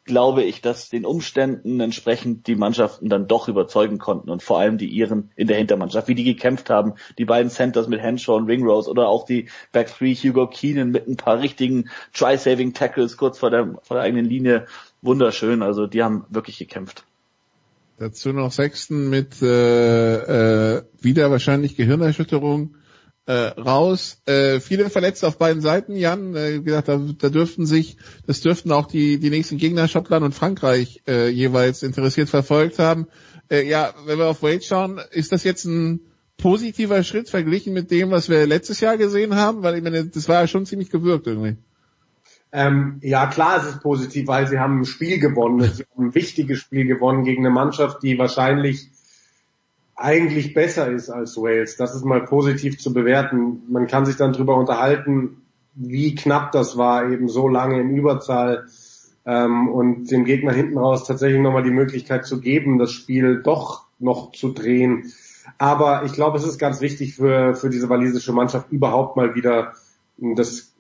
glaube 0.04 0.44
ich, 0.44 0.62
dass 0.62 0.90
den 0.90 1.06
Umständen 1.06 1.80
entsprechend 1.80 2.48
die 2.48 2.56
Mannschaften 2.56 3.08
dann 3.08 3.28
doch 3.28 3.48
überzeugen 3.48 3.98
konnten 3.98 4.30
und 4.30 4.44
vor 4.44 4.60
allem 4.60 4.78
die 4.78 4.90
Iren 4.90 5.32
in 5.38 5.48
der 5.48 5.58
Hintermannschaft, 5.58 6.10
wie 6.10 6.16
die 6.16 6.26
gekämpft 6.26 6.70
haben, 6.70 6.96
die 7.18 7.26
beiden 7.26 7.50
Centers 7.50 7.88
mit 7.88 8.02
Henshaw 8.02 8.36
und 8.36 8.48
Ringrose 8.48 8.90
oder 8.90 9.08
auch 9.08 9.26
die 9.26 9.50
Back 9.72 9.88
Three 9.96 10.14
Hugo 10.14 10.48
Keenan 10.48 10.92
mit 10.92 11.08
ein 11.08 11.16
paar 11.16 11.40
richtigen 11.40 11.90
Try-Saving 12.14 12.74
Tackles 12.74 13.16
kurz 13.16 13.40
vor 13.40 13.50
der, 13.50 13.80
vor 13.84 13.96
der 13.96 14.04
eigenen 14.04 14.26
Linie. 14.26 14.66
Wunderschön, 15.02 15.62
also 15.62 15.88
die 15.88 16.04
haben 16.04 16.26
wirklich 16.30 16.58
gekämpft. 16.58 17.06
Dazu 17.98 18.34
noch 18.34 18.52
Sechsten 18.52 19.10
mit 19.10 19.42
äh, 19.42 20.76
äh, 20.78 20.84
wieder 21.00 21.32
wahrscheinlich 21.32 21.78
Gehirnerschütterung 21.78 22.76
äh, 23.30 23.60
raus. 23.60 24.24
Äh, 24.26 24.60
viele 24.60 24.90
Verletzte 24.90 25.28
auf 25.28 25.38
beiden 25.38 25.62
Seiten, 25.62 25.96
Jan. 25.96 26.36
Äh, 26.36 26.62
gesagt, 26.62 26.88
da, 26.88 26.98
da 26.98 27.30
dürften 27.30 27.68
sich, 27.68 27.98
das 28.26 28.42
dürften 28.42 28.72
auch 28.72 28.88
die, 28.88 29.20
die 29.20 29.30
nächsten 29.30 29.58
Gegner 29.58 29.88
Schottland 29.88 30.26
und 30.26 30.34
Frankreich 30.34 31.04
äh, 31.08 31.30
jeweils 31.30 31.84
interessiert 31.84 32.30
verfolgt 32.30 32.80
haben. 32.80 33.06
Äh, 33.52 33.70
ja, 33.70 33.94
wenn 34.08 34.18
wir 34.18 34.26
auf 34.26 34.42
Wade 34.42 34.64
schauen, 34.64 35.00
ist 35.12 35.32
das 35.32 35.44
jetzt 35.44 35.66
ein 35.66 36.00
positiver 36.38 37.04
Schritt 37.04 37.30
verglichen 37.30 37.72
mit 37.72 37.92
dem, 37.92 38.10
was 38.10 38.30
wir 38.30 38.48
letztes 38.48 38.80
Jahr 38.80 38.98
gesehen 38.98 39.36
haben? 39.36 39.62
Weil 39.62 39.76
ich 39.76 39.84
meine, 39.84 40.06
das 40.06 40.28
war 40.28 40.42
ja 40.42 40.48
schon 40.48 40.66
ziemlich 40.66 40.90
gewirkt 40.90 41.28
irgendwie. 41.28 41.58
Ähm, 42.52 43.00
ja, 43.04 43.28
klar, 43.28 43.58
es 43.60 43.68
ist 43.68 43.84
positiv, 43.84 44.26
weil 44.26 44.48
sie 44.48 44.58
haben 44.58 44.80
ein 44.80 44.86
Spiel 44.86 45.20
gewonnen. 45.20 45.62
Sie 45.72 45.84
haben 45.84 46.08
ein 46.08 46.16
wichtiges 46.16 46.58
Spiel 46.58 46.88
gewonnen 46.88 47.26
gegen 47.26 47.46
eine 47.46 47.54
Mannschaft, 47.54 48.02
die 48.02 48.18
wahrscheinlich 48.18 48.90
eigentlich 50.00 50.54
besser 50.54 50.90
ist 50.90 51.10
als 51.10 51.36
Wales. 51.38 51.76
Das 51.76 51.94
ist 51.94 52.06
mal 52.06 52.24
positiv 52.24 52.80
zu 52.80 52.94
bewerten. 52.94 53.64
Man 53.68 53.88
kann 53.88 54.06
sich 54.06 54.16
dann 54.16 54.34
drüber 54.34 54.56
unterhalten, 54.56 55.42
wie 55.76 56.16
knapp 56.16 56.52
das 56.52 56.78
war, 56.78 57.10
eben 57.10 57.28
so 57.28 57.48
lange 57.48 57.80
in 57.80 57.96
Überzahl 57.96 58.68
ähm, 59.26 59.68
und 59.70 60.10
dem 60.12 60.26
Gegner 60.26 60.54
hinten 60.54 60.78
raus 60.78 61.06
tatsächlich 61.06 61.42
nochmal 61.42 61.64
die 61.64 61.72
Möglichkeit 61.72 62.26
zu 62.26 62.40
geben, 62.40 62.80
das 62.80 62.92
Spiel 62.92 63.42
doch 63.44 63.86
noch 64.00 64.32
zu 64.32 64.54
drehen. 64.54 65.12
Aber 65.58 66.04
ich 66.06 66.14
glaube, 66.14 66.38
es 66.38 66.46
ist 66.46 66.58
ganz 66.58 66.80
wichtig 66.82 67.16
für, 67.16 67.56
für 67.56 67.70
diese 67.70 67.90
walisische 67.90 68.34
Mannschaft 68.34 68.72
überhaupt 68.72 69.18
mal 69.18 69.36
wieder 69.36 69.74
das 70.18 70.74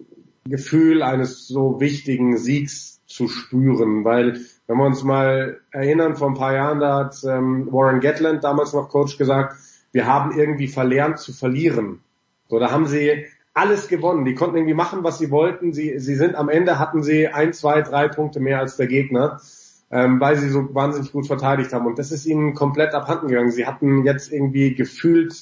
Gefühl 0.45 1.03
eines 1.03 1.47
so 1.47 1.79
wichtigen 1.79 2.37
Siegs 2.37 3.01
zu 3.05 3.27
spüren, 3.27 4.05
weil 4.05 4.41
wenn 4.69 4.77
wir 4.77 4.85
uns 4.85 5.03
mal 5.03 5.59
erinnern, 5.71 6.15
vor 6.15 6.27
ein 6.29 6.35
paar 6.35 6.53
Jahren, 6.53 6.79
da 6.79 6.99
hat 6.99 7.23
ähm, 7.23 7.67
Warren 7.71 8.01
Gatland, 8.01 8.43
damals 8.43 8.71
noch 8.71 8.87
Coach, 8.87 9.17
gesagt, 9.17 9.55
wir 9.91 10.05
haben 10.05 10.37
irgendwie 10.37 10.67
verlernt 10.67 11.17
zu 11.17 11.33
verlieren. 11.33 12.01
So, 12.49 12.59
da 12.59 12.69
haben 12.69 12.85
sie 12.85 13.25
alles 13.55 13.87
gewonnen. 13.87 14.25
Die 14.25 14.35
konnten 14.35 14.57
irgendwie 14.57 14.75
machen, 14.75 15.03
was 15.03 15.17
sie 15.17 15.31
wollten. 15.31 15.73
Sie, 15.73 15.97
sie 15.97 16.13
sind 16.13 16.35
am 16.35 16.49
Ende 16.49 16.77
hatten 16.77 17.01
sie 17.01 17.29
ein, 17.29 17.51
zwei, 17.51 17.81
drei 17.81 18.09
Punkte 18.09 18.39
mehr 18.39 18.59
als 18.59 18.77
der 18.77 18.85
Gegner, 18.85 19.41
ähm, 19.89 20.19
weil 20.19 20.37
sie 20.37 20.49
so 20.49 20.75
wahnsinnig 20.75 21.11
gut 21.11 21.25
verteidigt 21.25 21.73
haben. 21.73 21.87
Und 21.87 21.97
das 21.97 22.11
ist 22.11 22.27
ihnen 22.27 22.53
komplett 22.53 22.93
abhanden 22.93 23.27
gegangen. 23.27 23.49
Sie 23.49 23.65
hatten 23.65 24.05
jetzt 24.05 24.31
irgendwie 24.31 24.75
gefühlt 24.75 25.33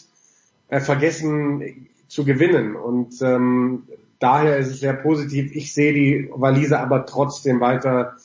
äh, 0.69 0.79
vergessen 0.79 1.89
zu 2.07 2.23
gewinnen. 2.23 2.77
Und 2.77 3.21
ähm, 3.21 3.83
daher 4.19 4.55
ist 4.55 4.69
es 4.69 4.79
sehr 4.79 4.93
positiv. 4.93 5.53
Ich 5.53 5.73
sehe 5.73 5.91
die 5.91 6.29
Waliser 6.33 6.79
aber 6.79 7.05
trotzdem 7.05 7.59
weiter 7.59 8.15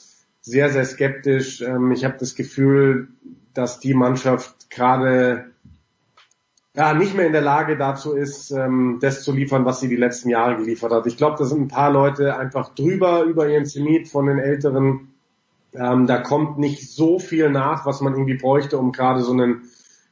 sehr, 0.43 0.69
sehr 0.70 0.85
skeptisch. 0.85 1.62
Ähm, 1.62 1.93
ich 1.93 2.05
habe 2.05 2.16
das 2.19 2.35
Gefühl, 2.35 3.09
dass 3.55 3.81
die 3.81 3.94
Mannschaft 3.94 4.70
gerade 4.70 5.52
ja, 6.74 6.94
nicht 6.94 7.14
mehr 7.14 7.27
in 7.27 7.32
der 7.32 7.43
Lage 7.43 7.77
dazu 7.77 8.14
ist, 8.14 8.51
ähm, 8.51 8.98
das 9.01 9.23
zu 9.23 9.32
liefern, 9.32 9.64
was 9.64 9.81
sie 9.81 9.89
die 9.89 9.97
letzten 9.97 10.31
Jahre 10.31 10.56
geliefert 10.56 10.93
hat. 10.93 11.06
Ich 11.06 11.16
glaube, 11.16 11.36
da 11.39 11.44
sind 11.44 11.60
ein 11.60 11.69
paar 11.69 11.93
Leute 11.93 12.36
einfach 12.36 12.74
drüber 12.74 13.24
über 13.24 13.48
ihren 13.48 13.66
Zenit 13.66 14.09
von 14.09 14.27
den 14.27 14.39
Älteren. 14.39 15.09
Ähm, 15.74 16.06
da 16.06 16.19
kommt 16.19 16.59
nicht 16.59 16.90
so 16.90 17.19
viel 17.19 17.51
nach, 17.51 17.85
was 17.85 18.01
man 18.01 18.14
irgendwie 18.14 18.36
bräuchte, 18.36 18.78
um 18.78 18.93
gerade 18.93 19.23
so 19.23 19.32
einen 19.32 19.69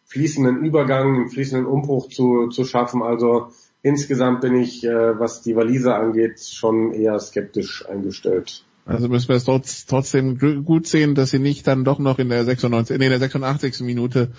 fließenden 0.06 0.62
Übergang, 0.62 1.16
einen 1.16 1.28
fließenden 1.30 1.66
Umbruch 1.66 2.08
zu, 2.08 2.48
zu 2.48 2.64
schaffen. 2.64 3.02
Also 3.02 3.48
insgesamt 3.82 4.42
bin 4.42 4.54
ich, 4.56 4.84
äh, 4.84 5.18
was 5.18 5.40
die 5.40 5.56
Waliser 5.56 5.96
angeht, 5.96 6.40
schon 6.40 6.92
eher 6.92 7.18
skeptisch 7.20 7.88
eingestellt. 7.88 8.66
Also 8.90 9.08
müssen 9.08 9.28
wir 9.28 9.36
es 9.36 9.44
trotz, 9.44 9.86
trotzdem 9.86 10.64
gut 10.64 10.88
sehen, 10.88 11.14
dass 11.14 11.30
sie 11.30 11.38
nicht 11.38 11.66
dann 11.66 11.84
doch 11.84 12.00
noch 12.00 12.18
in 12.18 12.28
der 12.28 12.44
96, 12.44 12.98
nee, 12.98 13.04
in 13.04 13.10
der 13.10 13.20
86. 13.20 13.80
Minute 13.80 14.32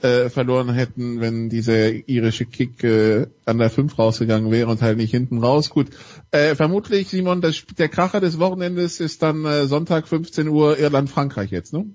äh, 0.00 0.28
verloren 0.28 0.72
hätten, 0.72 1.20
wenn 1.20 1.48
dieser 1.48 1.90
irische 2.08 2.46
Kick 2.46 2.84
äh, 2.84 3.26
an 3.46 3.58
der 3.58 3.68
5 3.68 3.98
rausgegangen 3.98 4.52
wäre 4.52 4.70
und 4.70 4.80
halt 4.80 4.96
nicht 4.96 5.10
hinten 5.10 5.42
raus. 5.42 5.70
Gut, 5.70 5.88
äh, 6.30 6.54
vermutlich, 6.54 7.08
Simon, 7.08 7.40
das, 7.40 7.64
der 7.78 7.88
Kracher 7.88 8.20
des 8.20 8.38
Wochenendes 8.38 9.00
ist 9.00 9.22
dann 9.22 9.44
äh, 9.44 9.66
Sonntag 9.66 10.06
15 10.06 10.46
Uhr 10.48 10.78
Irland-Frankreich 10.78 11.50
jetzt, 11.50 11.72
ne? 11.72 11.86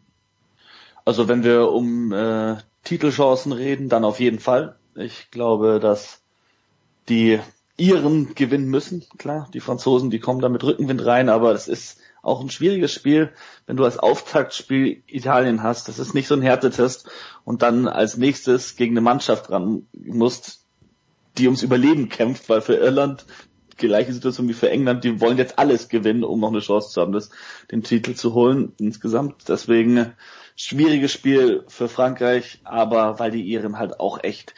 Also 1.05 1.29
wenn 1.29 1.45
wir 1.45 1.71
um 1.71 2.11
äh, 2.11 2.57
Titelchancen 2.83 3.53
reden, 3.53 3.87
dann 3.87 4.03
auf 4.03 4.19
jeden 4.19 4.39
Fall. 4.39 4.75
Ich 4.95 5.31
glaube, 5.31 5.79
dass 5.79 6.19
die 7.07 7.39
Iren 7.77 8.35
gewinnen 8.35 8.67
müssen. 8.67 9.03
Klar, 9.17 9.49
die 9.53 9.59
Franzosen, 9.59 10.11
die 10.11 10.19
kommen 10.19 10.41
da 10.41 10.49
mit 10.49 10.63
Rückenwind 10.63 11.03
rein, 11.05 11.29
aber 11.29 11.53
es 11.53 11.67
ist 11.67 12.00
auch 12.21 12.41
ein 12.41 12.49
schwieriges 12.49 12.93
Spiel, 12.93 13.31
wenn 13.65 13.77
du 13.77 13.83
als 13.83 13.97
Auftaktspiel 13.97 15.03
Italien 15.07 15.63
hast. 15.63 15.87
Das 15.87 15.99
ist 15.99 16.13
nicht 16.13 16.27
so 16.27 16.35
ein 16.35 16.41
Härtetest 16.41 17.09
und 17.43 17.61
dann 17.61 17.87
als 17.87 18.17
nächstes 18.17 18.75
gegen 18.75 18.93
eine 18.93 19.01
Mannschaft 19.01 19.49
ran 19.49 19.87
musst, 19.93 20.65
die 21.37 21.47
ums 21.47 21.63
Überleben 21.63 22.09
kämpft, 22.09 22.49
weil 22.49 22.61
für 22.61 22.75
Irland 22.75 23.25
gleiche 23.77 24.13
Situation 24.13 24.47
wie 24.47 24.53
für 24.53 24.69
England, 24.69 25.03
die 25.03 25.19
wollen 25.19 25.37
jetzt 25.37 25.59
alles 25.59 25.89
gewinnen, 25.89 26.23
um 26.23 26.39
noch 26.39 26.49
eine 26.49 26.59
Chance 26.59 26.91
zu 26.91 27.01
haben, 27.01 27.11
das, 27.11 27.31
den 27.71 27.83
Titel 27.83 28.13
zu 28.13 28.33
holen 28.33 28.73
insgesamt. 28.79 29.49
Deswegen 29.49 30.13
schwieriges 30.55 31.11
Spiel 31.11 31.63
für 31.67 31.89
Frankreich, 31.89 32.59
aber 32.63 33.19
weil 33.19 33.31
die 33.31 33.43
Iren 33.43 33.77
halt 33.77 33.99
auch 33.99 34.23
echt 34.23 34.53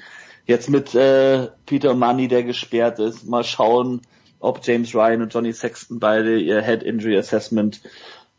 jetzt 0.46 0.70
mit 0.70 0.94
äh, 0.94 1.48
Peter 1.66 1.94
Money, 1.96 2.28
der 2.28 2.44
gesperrt 2.44 3.00
ist, 3.00 3.26
mal 3.26 3.44
schauen, 3.44 4.02
ob 4.44 4.60
James 4.64 4.94
Ryan 4.94 5.22
und 5.22 5.34
Johnny 5.34 5.54
Sexton 5.54 6.00
beide 6.00 6.38
ihr 6.38 6.62
Head 6.62 6.84
Injury 6.84 7.18
Assessment 7.18 7.82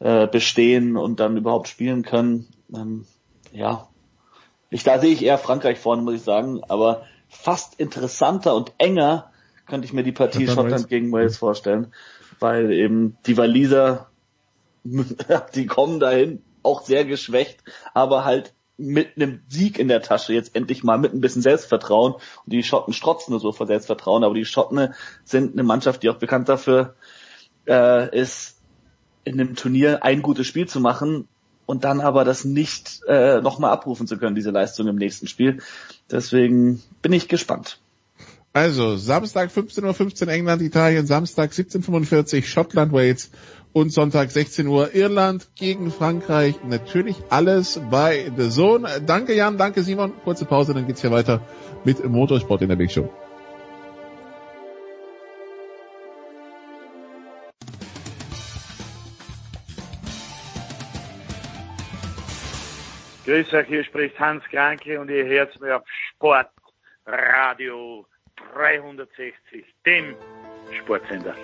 äh, 0.01 0.27
bestehen 0.27 0.97
und 0.97 1.19
dann 1.19 1.37
überhaupt 1.39 1.67
spielen 1.67 2.03
können. 2.03 2.47
Ähm, 2.75 3.07
ja, 3.53 3.89
ich, 4.69 4.83
da 4.83 4.99
sehe 4.99 5.13
ich 5.13 5.25
eher 5.25 5.39
Frankreich 5.39 5.79
vorne, 5.79 6.03
muss 6.03 6.15
ich 6.15 6.23
sagen, 6.23 6.63
aber 6.69 7.07
fast 7.29 7.81
interessanter 7.81 8.55
und 8.55 8.73
enger 8.77 9.31
könnte 9.67 9.87
ich 9.87 9.95
mir 9.95 10.03
die 10.03 10.13
Partie 10.13 10.47
Schottland, 10.47 10.71
Schottland 10.71 10.89
gegen 10.89 11.13
Wales 11.13 11.39
vorstellen, 11.39 11.93
weil 12.39 12.71
eben 12.71 13.17
die 13.27 13.39
Waliser, 13.39 14.09
die 15.55 15.67
kommen 15.67 16.01
dahin 16.01 16.43
auch 16.63 16.83
sehr 16.83 17.07
geschwächt, 17.07 17.61
aber 17.95 18.27
halt 18.27 18.53
mit 18.77 19.17
einem 19.17 19.41
Sieg 19.49 19.79
in 19.79 19.89
der 19.89 20.03
Tasche 20.03 20.33
jetzt 20.33 20.57
endlich 20.57 20.83
mal 20.83 20.99
mit 20.99 21.15
ein 21.15 21.21
bisschen 21.21 21.43
Selbstvertrauen. 21.43 22.15
Und 22.15 22.53
die 22.53 22.63
Schotten 22.63 22.93
strotzen 22.93 23.33
nur 23.33 23.41
so 23.41 23.53
vor 23.53 23.67
Selbstvertrauen, 23.67 24.25
aber 24.25 24.35
die 24.35 24.45
Schotten 24.45 24.95
sind 25.25 25.53
eine 25.53 25.63
Mannschaft, 25.63 26.03
die 26.03 26.11
auch 26.11 26.19
bekannt 26.19 26.49
dafür 26.49 26.95
äh, 27.67 28.19
ist, 28.19 28.59
in 29.25 29.41
einem 29.41 29.55
Turnier 29.55 30.03
ein 30.03 30.23
gutes 30.23 30.47
Spiel 30.47 30.67
zu 30.69 30.81
machen 30.81 31.29
und 31.67 31.85
dann 31.85 32.01
aber 32.01 32.25
das 32.25 32.45
nicht 32.45 33.01
äh, 33.09 33.41
nochmal 33.41 33.71
abrufen 33.73 34.07
zu 34.07 34.19
können, 34.19 34.35
diese 34.35 34.51
Leistung 34.51 34.87
im 34.87 34.97
nächsten 34.97 35.29
Spiel. 35.29 35.63
Deswegen 36.11 36.83
bin 37.01 37.13
ich 37.13 37.29
gespannt. 37.29 37.81
Also, 38.53 38.97
Samstag 38.97 39.51
15.15 39.51 40.27
Uhr 40.27 40.29
England, 40.33 40.63
Italien, 40.63 41.07
Samstag 41.07 41.51
17.45 41.51 42.37
Uhr 42.37 42.43
Schottland, 42.43 42.93
Wales 42.93 43.31
und 43.75 43.93
Sonntag 43.93 44.31
16 44.31 44.67
Uhr 44.69 44.95
Irland 44.95 45.51
gegen 45.57 45.91
Frankreich. 45.91 46.55
Natürlich 46.65 47.17
alles 47.29 47.83
bei 47.91 48.33
The 48.35 48.49
Zone. 48.49 49.03
Danke 49.05 49.35
Jan, 49.35 49.59
danke 49.59 49.83
Simon. 49.83 50.15
Kurze 50.23 50.47
Pause, 50.47 50.73
dann 50.73 50.87
geht's 50.87 51.03
hier 51.03 51.11
weiter 51.11 51.43
mit 51.85 52.03
Motorsport 52.03 52.63
in 52.63 52.71
der 52.71 52.77
Big 52.77 52.91
Show. 52.91 53.13
Grüß 63.27 63.53
euch, 63.55 63.67
hier 63.67 63.85
spricht 63.85 64.21
Hans 64.21 64.45
Kranke 64.45 65.01
und 65.01 65.11
ihr 65.11 65.25
hört 65.25 65.61
mir 65.61 65.77
auf 65.77 65.83
Sportradio 66.13 68.07
360, 68.55 69.65
dem 69.85 70.15
Sportsender. 70.79 71.35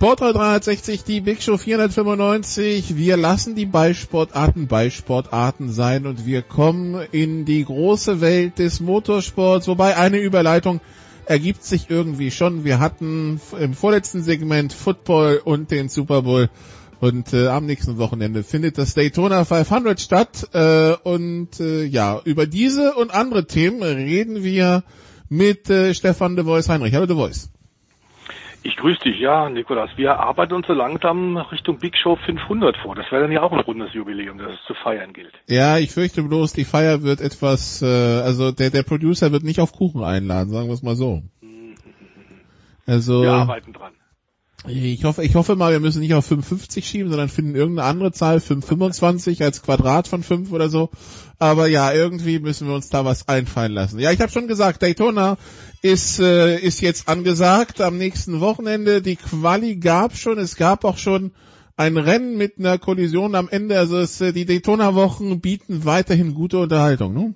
Sportradio 0.00 0.32
360, 0.32 1.04
die 1.04 1.20
Big 1.20 1.42
Show 1.42 1.58
495. 1.58 2.96
Wir 2.96 3.18
lassen 3.18 3.54
die 3.54 3.66
Ballsportarten 3.66 4.66
Ballsportarten 4.66 5.70
sein 5.70 6.06
und 6.06 6.24
wir 6.24 6.40
kommen 6.40 7.06
in 7.12 7.44
die 7.44 7.62
große 7.66 8.22
Welt 8.22 8.58
des 8.58 8.80
Motorsports, 8.80 9.68
wobei 9.68 9.98
eine 9.98 10.16
Überleitung 10.16 10.80
ergibt 11.26 11.64
sich 11.64 11.90
irgendwie 11.90 12.30
schon. 12.30 12.64
Wir 12.64 12.80
hatten 12.80 13.42
im 13.60 13.74
vorletzten 13.74 14.22
Segment 14.22 14.72
Football 14.72 15.42
und 15.44 15.70
den 15.70 15.90
Super 15.90 16.22
Bowl 16.22 16.48
und 17.00 17.34
äh, 17.34 17.48
am 17.48 17.66
nächsten 17.66 17.98
Wochenende 17.98 18.42
findet 18.42 18.78
das 18.78 18.94
Daytona 18.94 19.44
500 19.44 20.00
statt. 20.00 20.48
Äh, 20.54 20.94
und 21.02 21.60
äh, 21.60 21.84
ja, 21.84 22.22
über 22.24 22.46
diese 22.46 22.94
und 22.94 23.12
andere 23.12 23.46
Themen 23.46 23.82
reden 23.82 24.42
wir 24.42 24.82
mit 25.28 25.68
äh, 25.68 25.92
Stefan 25.92 26.36
de 26.36 26.46
Vois 26.46 26.70
Heinrich. 26.70 26.94
Hallo 26.94 27.04
de 27.04 27.16
Vois. 27.16 27.50
Ich 28.62 28.76
grüße 28.76 29.00
dich, 29.00 29.18
ja, 29.18 29.48
Nikolas. 29.48 29.90
Wir 29.96 30.18
arbeiten 30.18 30.52
uns 30.52 30.66
so 30.66 30.74
langsam 30.74 31.36
Richtung 31.36 31.78
Big 31.78 31.96
Show 31.96 32.16
500 32.16 32.76
vor. 32.76 32.94
Das 32.94 33.10
wäre 33.10 33.22
dann 33.22 33.32
ja 33.32 33.42
auch 33.42 33.52
ein 33.52 33.60
rundes 33.60 33.94
Jubiläum, 33.94 34.36
das 34.36 34.52
es 34.52 34.66
zu 34.66 34.74
feiern 34.74 35.14
gilt. 35.14 35.32
Ja, 35.48 35.78
ich 35.78 35.92
fürchte 35.92 36.22
bloß, 36.22 36.52
die 36.52 36.64
Feier 36.64 37.02
wird 37.02 37.20
etwas, 37.20 37.80
äh, 37.80 37.86
also 37.86 38.52
der, 38.52 38.70
der 38.70 38.82
Producer 38.82 39.32
wird 39.32 39.44
nicht 39.44 39.60
auf 39.60 39.72
Kuchen 39.72 40.04
einladen, 40.04 40.50
sagen 40.50 40.68
wir 40.68 40.74
es 40.74 40.82
mal 40.82 40.96
so. 40.96 41.22
Also, 42.86 43.22
wir 43.22 43.32
arbeiten 43.32 43.72
dran. 43.72 43.92
Ich 44.68 45.04
hoffe, 45.04 45.24
ich 45.24 45.34
hoffe 45.34 45.56
mal, 45.56 45.72
wir 45.72 45.80
müssen 45.80 46.00
nicht 46.00 46.12
auf 46.12 46.26
550 46.26 46.86
schieben, 46.86 47.08
sondern 47.10 47.30
finden 47.30 47.54
irgendeine 47.54 47.88
andere 47.88 48.12
Zahl, 48.12 48.40
525 48.40 49.42
als 49.42 49.62
Quadrat 49.62 50.06
von 50.06 50.22
5 50.22 50.52
oder 50.52 50.68
so. 50.68 50.90
Aber 51.38 51.66
ja, 51.66 51.92
irgendwie 51.92 52.38
müssen 52.40 52.68
wir 52.68 52.74
uns 52.74 52.90
da 52.90 53.06
was 53.06 53.26
einfallen 53.26 53.72
lassen. 53.72 53.98
Ja, 53.98 54.10
ich 54.10 54.20
habe 54.20 54.30
schon 54.30 54.48
gesagt, 54.48 54.82
Daytona 54.82 55.38
ist, 55.80 56.20
äh, 56.20 56.58
ist 56.58 56.82
jetzt 56.82 57.08
angesagt 57.08 57.80
am 57.80 57.96
nächsten 57.96 58.40
Wochenende. 58.40 59.00
Die 59.00 59.16
Quali 59.16 59.76
gab 59.76 60.14
schon, 60.14 60.38
es 60.38 60.56
gab 60.56 60.84
auch 60.84 60.98
schon 60.98 61.32
ein 61.78 61.96
Rennen 61.96 62.36
mit 62.36 62.58
einer 62.58 62.76
Kollision 62.76 63.34
am 63.34 63.48
Ende. 63.48 63.78
Also 63.78 63.96
es, 63.96 64.20
äh, 64.20 64.34
die 64.34 64.44
Daytona-Wochen 64.44 65.40
bieten 65.40 65.86
weiterhin 65.86 66.34
gute 66.34 66.58
Unterhaltung, 66.58 67.14
ne? 67.14 67.34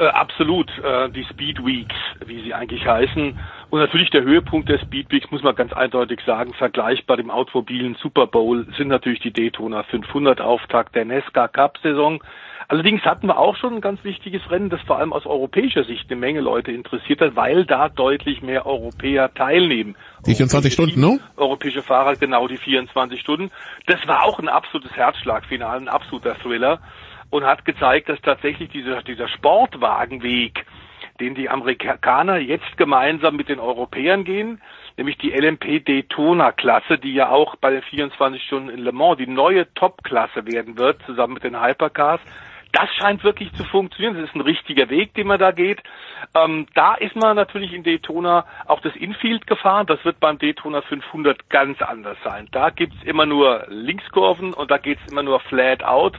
Äh, 0.00 0.06
absolut, 0.06 0.70
äh, 0.78 1.10
die 1.10 1.24
Speed 1.24 1.62
Weeks, 1.62 1.94
wie 2.24 2.42
sie 2.42 2.54
eigentlich 2.54 2.86
heißen. 2.86 3.38
Und 3.68 3.80
natürlich 3.80 4.08
der 4.08 4.22
Höhepunkt 4.22 4.70
der 4.70 4.78
Speed 4.78 5.12
Weeks, 5.12 5.30
muss 5.30 5.42
man 5.42 5.54
ganz 5.54 5.74
eindeutig 5.74 6.20
sagen, 6.24 6.54
vergleichbar 6.54 7.18
dem 7.18 7.30
automobilen 7.30 7.96
Super 7.96 8.26
Bowl, 8.26 8.66
sind 8.78 8.88
natürlich 8.88 9.20
die 9.20 9.30
Daytona 9.30 9.82
500 9.82 10.40
Auftakt 10.40 10.94
der 10.94 11.04
Nesca 11.04 11.48
Cup 11.48 11.76
Saison. 11.82 12.24
Allerdings 12.68 13.02
hatten 13.02 13.26
wir 13.26 13.36
auch 13.36 13.56
schon 13.56 13.74
ein 13.74 13.80
ganz 13.82 14.02
wichtiges 14.02 14.40
Rennen, 14.50 14.70
das 14.70 14.80
vor 14.82 14.96
allem 14.96 15.12
aus 15.12 15.26
europäischer 15.26 15.84
Sicht 15.84 16.10
eine 16.10 16.18
Menge 16.18 16.40
Leute 16.40 16.72
interessiert 16.72 17.20
hat, 17.20 17.36
weil 17.36 17.66
da 17.66 17.90
deutlich 17.90 18.40
mehr 18.40 18.64
Europäer 18.64 19.34
teilnehmen. 19.34 19.96
Die 20.24 20.34
24 20.34 20.72
Stunden, 20.72 21.00
ne? 21.00 21.20
Europäische 21.36 21.82
Fahrer, 21.82 22.16
genau 22.16 22.48
die 22.48 22.56
24 22.56 23.20
Stunden. 23.20 23.50
Das 23.84 23.98
war 24.06 24.22
auch 24.22 24.38
ein 24.38 24.48
absolutes 24.48 24.96
Herzschlagfinale, 24.96 25.82
ein 25.82 25.88
absoluter 25.88 26.36
Thriller 26.36 26.80
und 27.30 27.44
hat 27.44 27.64
gezeigt, 27.64 28.08
dass 28.08 28.20
tatsächlich 28.20 28.70
dieser, 28.70 29.02
dieser 29.02 29.28
Sportwagenweg, 29.28 30.66
den 31.20 31.34
die 31.34 31.48
Amerikaner 31.48 32.38
jetzt 32.38 32.76
gemeinsam 32.76 33.36
mit 33.36 33.48
den 33.48 33.60
Europäern 33.60 34.24
gehen, 34.24 34.60
nämlich 34.96 35.18
die 35.18 35.30
LMP 35.30 35.84
Daytona 35.84 36.52
Klasse, 36.52 36.98
die 36.98 37.14
ja 37.14 37.30
auch 37.30 37.56
bei 37.56 37.70
den 37.70 37.82
24 37.82 38.42
Stunden 38.42 38.70
in 38.70 38.80
Le 38.80 38.92
Mans 38.92 39.18
die 39.18 39.26
neue 39.26 39.72
Top-Klasse 39.74 40.46
werden 40.46 40.78
wird, 40.78 41.00
zusammen 41.06 41.34
mit 41.34 41.44
den 41.44 41.60
Hypercars, 41.60 42.20
das 42.72 42.88
scheint 42.94 43.24
wirklich 43.24 43.52
zu 43.54 43.64
funktionieren. 43.64 44.14
Das 44.14 44.28
ist 44.28 44.34
ein 44.34 44.40
richtiger 44.42 44.88
Weg, 44.90 45.14
den 45.14 45.26
man 45.26 45.38
da 45.38 45.50
geht. 45.50 45.82
Ähm, 46.34 46.66
da 46.74 46.94
ist 46.94 47.16
man 47.16 47.36
natürlich 47.36 47.72
in 47.72 47.82
Daytona 47.82 48.44
auch 48.66 48.80
das 48.80 48.94
Infield 48.94 49.46
gefahren. 49.46 49.86
Das 49.86 50.04
wird 50.04 50.20
beim 50.20 50.38
Daytona 50.38 50.82
500 50.82 51.48
ganz 51.50 51.82
anders 51.82 52.16
sein. 52.24 52.48
Da 52.52 52.70
gibt's 52.70 53.02
immer 53.04 53.26
nur 53.26 53.64
Linkskurven 53.68 54.54
und 54.54 54.70
da 54.70 54.78
geht's 54.78 55.02
immer 55.10 55.22
nur 55.22 55.40
flat 55.40 55.82
out. 55.82 56.16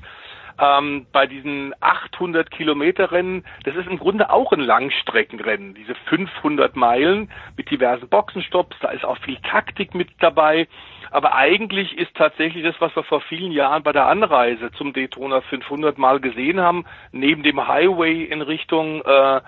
Ähm, 0.62 1.08
bei 1.12 1.26
diesen 1.26 1.74
800 1.80 2.52
Kilometer 2.52 3.12
Rennen, 3.12 3.44
das 3.64 3.76
ist 3.76 3.88
im 3.88 3.98
Grunde 3.98 4.30
auch 4.30 4.52
ein 4.52 4.60
Langstreckenrennen, 4.60 5.74
diese 5.74 5.96
500 5.96 6.76
Meilen 6.76 7.32
mit 7.58 7.72
diversen 7.72 8.08
Boxenstopps, 8.08 8.78
da 8.80 8.90
ist 8.90 9.04
auch 9.04 9.18
viel 9.18 9.38
Taktik 9.38 9.96
mit 9.96 10.10
dabei. 10.20 10.68
Aber 11.10 11.34
eigentlich 11.34 11.98
ist 11.98 12.16
tatsächlich 12.16 12.64
das, 12.64 12.76
was 12.80 12.96
wir 12.96 13.04
vor 13.04 13.22
vielen 13.22 13.52
Jahren 13.52 13.82
bei 13.82 13.92
der 13.92 14.06
Anreise 14.06 14.72
zum 14.74 14.94
Daytona 14.94 15.42
500 15.42 15.98
mal 15.98 16.20
gesehen 16.20 16.62
haben, 16.62 16.86
neben 17.12 17.42
dem 17.42 17.68
Highway 17.68 18.24
in 18.24 18.44
Richtung 18.44 19.02
äh, 19.02 19.42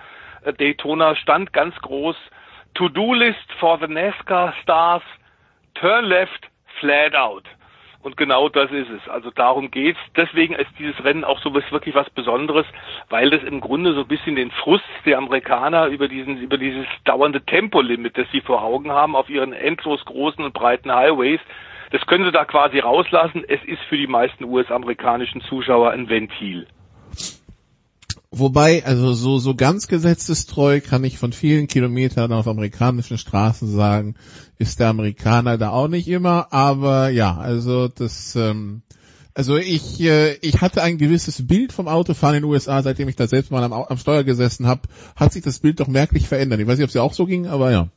Daytona 0.57 1.15
stand 1.15 1.53
ganz 1.53 1.75
groß 1.75 2.17
To-Do-List 2.73 3.53
for 3.59 3.77
the 3.79 3.87
NASCAR 3.87 4.55
Stars, 4.63 5.03
Turn 5.75 6.05
Left, 6.05 6.49
Flat 6.79 7.15
Out. 7.15 7.45
Und 8.03 8.17
genau 8.17 8.49
das 8.49 8.69
ist 8.71 8.89
es. 8.89 9.09
Also 9.09 9.31
darum 9.31 9.71
geht's. 9.71 9.99
Deswegen 10.15 10.53
ist 10.55 10.69
dieses 10.77 11.01
Rennen 11.03 11.23
auch 11.23 11.39
so 11.39 11.53
was, 11.53 11.63
wirklich 11.71 11.95
was 11.95 12.09
Besonderes, 12.09 12.65
weil 13.09 13.29
das 13.29 13.41
im 13.43 13.61
Grunde 13.61 13.93
so 13.93 14.01
ein 14.01 14.07
bisschen 14.07 14.35
den 14.35 14.51
Frust 14.51 14.83
der 15.05 15.17
Amerikaner 15.17 15.87
über 15.87 16.09
diesen, 16.09 16.37
über 16.37 16.57
dieses 16.57 16.85
dauernde 17.05 17.41
Tempolimit, 17.45 18.17
das 18.17 18.29
sie 18.31 18.41
vor 18.41 18.61
Augen 18.61 18.91
haben 18.91 19.15
auf 19.15 19.29
ihren 19.29 19.53
endlos 19.53 20.03
großen 20.03 20.43
und 20.43 20.53
breiten 20.53 20.93
Highways, 20.93 21.39
das 21.91 22.05
können 22.05 22.25
sie 22.25 22.31
da 22.31 22.43
quasi 22.43 22.79
rauslassen. 22.79 23.43
Es 23.47 23.63
ist 23.63 23.81
für 23.83 23.97
die 23.97 24.07
meisten 24.07 24.43
US-amerikanischen 24.45 25.41
Zuschauer 25.41 25.91
ein 25.91 26.09
Ventil. 26.09 26.67
Wobei, 28.35 28.83
also 28.83 29.13
so, 29.13 29.37
so 29.37 29.53
ganz 29.53 29.87
gesetzestreu 29.87 30.81
kann 30.81 31.03
ich 31.03 31.19
von 31.19 31.33
vielen 31.33 31.67
Kilometern 31.67 32.33
auf 32.33 32.47
amerikanischen 32.47 33.19
Straßen 33.19 33.71
sagen, 33.71 34.15
ist 34.57 34.79
der 34.79 34.87
Amerikaner 34.87 35.59
da 35.59 35.69
auch 35.69 35.87
nicht 35.87 36.07
immer, 36.07 36.51
aber 36.51 37.09
ja, 37.09 37.37
also 37.37 37.89
das, 37.89 38.35
ähm, 38.35 38.81
also 39.35 39.57
ich, 39.57 40.01
äh, 40.01 40.33
ich 40.41 40.61
hatte 40.61 40.81
ein 40.81 40.97
gewisses 40.97 41.45
Bild 41.45 41.73
vom 41.73 41.87
Autofahren 41.87 42.37
in 42.37 42.41
den 42.41 42.49
USA, 42.49 42.81
seitdem 42.81 43.07
ich 43.07 43.15
da 43.15 43.27
selbst 43.27 43.51
mal 43.51 43.63
am, 43.63 43.71
am 43.71 43.97
Steuer 43.99 44.23
gesessen 44.23 44.65
habe, 44.65 44.81
hat 45.15 45.31
sich 45.31 45.43
das 45.43 45.59
Bild 45.59 45.79
doch 45.79 45.87
merklich 45.87 46.27
verändert. 46.27 46.59
Ich 46.59 46.65
weiß 46.65 46.79
nicht, 46.79 46.85
ob 46.85 46.89
es 46.89 46.95
ja 46.95 47.03
auch 47.03 47.13
so 47.13 47.27
ging, 47.27 47.45
aber 47.45 47.69
ja. 47.69 47.89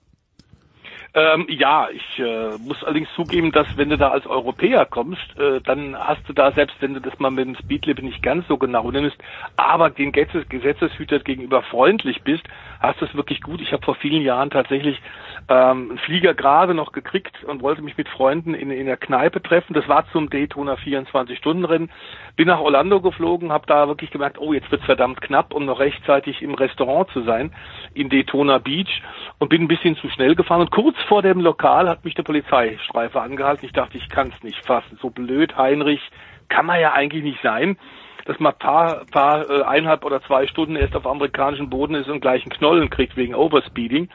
Ähm, 1.17 1.47
ja, 1.49 1.89
ich 1.91 2.19
äh, 2.19 2.59
muss 2.59 2.85
allerdings 2.85 3.09
zugeben, 3.15 3.51
dass 3.51 3.67
wenn 3.77 3.89
du 3.89 3.97
da 3.97 4.11
als 4.11 4.27
Europäer 4.27 4.85
kommst, 4.85 5.39
äh, 5.39 5.63
dann 5.63 5.97
hast 5.99 6.21
du 6.29 6.35
da, 6.35 6.53
selbst 6.53 6.77
wenn 6.81 6.93
du 6.93 7.01
das 7.01 7.19
mal 7.19 7.31
mit 7.31 7.47
dem 7.47 7.57
Speedlimit 7.57 8.05
nicht 8.05 8.23
ganz 8.23 8.47
so 8.49 8.59
genau 8.59 8.91
nimmst, 8.91 9.17
aber 9.57 9.89
den 9.89 10.13
Gesetzes 10.13 10.47
Gesetzeshüter 10.51 11.21
gegenüber 11.21 11.63
freundlich 11.63 12.21
bist, 12.23 12.43
hast 12.81 13.01
du 13.01 13.05
es 13.05 13.15
wirklich 13.15 13.41
gut. 13.41 13.61
Ich 13.61 13.73
habe 13.73 13.85
vor 13.85 13.95
vielen 13.97 14.23
Jahren 14.23 14.51
tatsächlich 14.51 15.01
ähm, 15.49 15.91
einen 15.91 15.99
Flieger 15.99 16.35
gerade 16.35 16.75
noch 16.75 16.93
gekriegt 16.93 17.45
und 17.45 17.63
wollte 17.63 17.83
mich 17.83 17.97
mit 17.97 18.09
Freunden 18.09 18.55
in, 18.55 18.71
in 18.71 18.87
der 18.87 18.97
Kneipe 18.97 19.43
treffen. 19.43 19.75
Das 19.75 19.89
war 19.89 20.07
zum 20.13 20.31
Daytona 20.31 20.75
24-Stunden-Rennen. 20.75 21.91
Bin 22.37 22.49
nach 22.49 22.61
Orlando 22.61 23.01
geflogen, 23.01 23.53
habe 23.53 23.67
da 23.67 23.89
wirklich 23.89 24.11
gemerkt, 24.11 24.39
oh, 24.39 24.53
jetzt 24.53 24.71
wird's 24.71 24.85
verdammt 24.85 25.21
knapp, 25.21 25.55
um 25.55 25.65
noch 25.65 25.79
rechtzeitig 25.79 26.43
im 26.43 26.55
Restaurant 26.55 27.11
zu 27.11 27.23
sein 27.23 27.53
in 27.95 28.09
Daytona 28.09 28.59
Beach 28.59 29.03
und 29.39 29.49
bin 29.49 29.63
ein 29.63 29.69
bisschen 29.69 29.97
zu 29.97 30.09
schnell 30.11 30.35
gefahren. 30.35 30.61
Und 30.61 30.71
kurz 30.71 30.97
vor 31.09 31.23
dem 31.23 31.41
Lokal 31.41 31.89
hat 31.89 32.05
mich 32.05 32.15
der 32.15 32.23
Polizeistreife 32.25 33.21
angehalten. 33.21 33.67
Ich 33.67 33.73
dachte, 33.73 33.99
ich 33.99 34.09
kann 34.09 34.33
es 34.37 34.43
nicht 34.43 34.65
fassen. 34.67 34.99
So 35.01 35.11
blöd, 35.11 35.57
Heinrich, 35.57 36.01
kann 36.49 36.67
man 36.67 36.81
ja 36.81 36.93
eigentlich 36.93 37.25
nicht 37.25 37.43
sein 37.43 37.77
dass 38.27 38.39
man 38.41 38.55
paar, 38.55 39.05
paar 39.11 39.49
äh, 39.49 39.63
eineinhalb 39.63 40.05
oder 40.05 40.21
zwei 40.23 40.47
Stunden 40.47 40.77
erst 40.77 40.97
auf 40.97 41.07
amerikanischem 41.07 41.71
Boden 41.71 41.95
ist 41.95 42.09
und 42.09 42.21
gleich 42.21 42.43
einen 42.43 42.51
Knollen 42.51 42.91
kriegt 42.91 43.17
wegen 43.17 43.35
Overspeeding. 43.35 44.09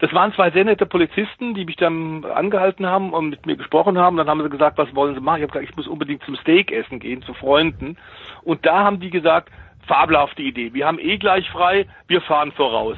Das 0.00 0.12
waren 0.12 0.32
zwei 0.32 0.50
sehr 0.50 0.64
nette 0.64 0.86
Polizisten, 0.86 1.54
die 1.54 1.64
mich 1.64 1.76
dann 1.76 2.24
angehalten 2.24 2.86
haben 2.86 3.12
und 3.12 3.30
mit 3.30 3.46
mir 3.46 3.56
gesprochen 3.56 3.98
haben. 3.98 4.16
Dann 4.16 4.28
haben 4.28 4.42
sie 4.42 4.48
gesagt, 4.48 4.78
was 4.78 4.94
wollen 4.94 5.14
sie 5.14 5.20
machen? 5.20 5.38
Ich 5.38 5.42
habe 5.42 5.52
gesagt, 5.52 5.70
ich 5.70 5.76
muss 5.76 5.88
unbedingt 5.88 6.22
zum 6.22 6.36
Steak 6.36 6.72
essen 6.72 7.00
gehen, 7.00 7.22
zu 7.22 7.34
Freunden. 7.34 7.96
Und 8.42 8.64
da 8.64 8.84
haben 8.84 9.00
die 9.00 9.10
gesagt, 9.10 9.50
fabelhafte 9.86 10.42
Idee. 10.42 10.72
Wir 10.72 10.86
haben 10.86 10.98
eh 10.98 11.18
gleich 11.18 11.50
frei, 11.50 11.86
wir 12.06 12.20
fahren 12.20 12.52
voraus. 12.52 12.96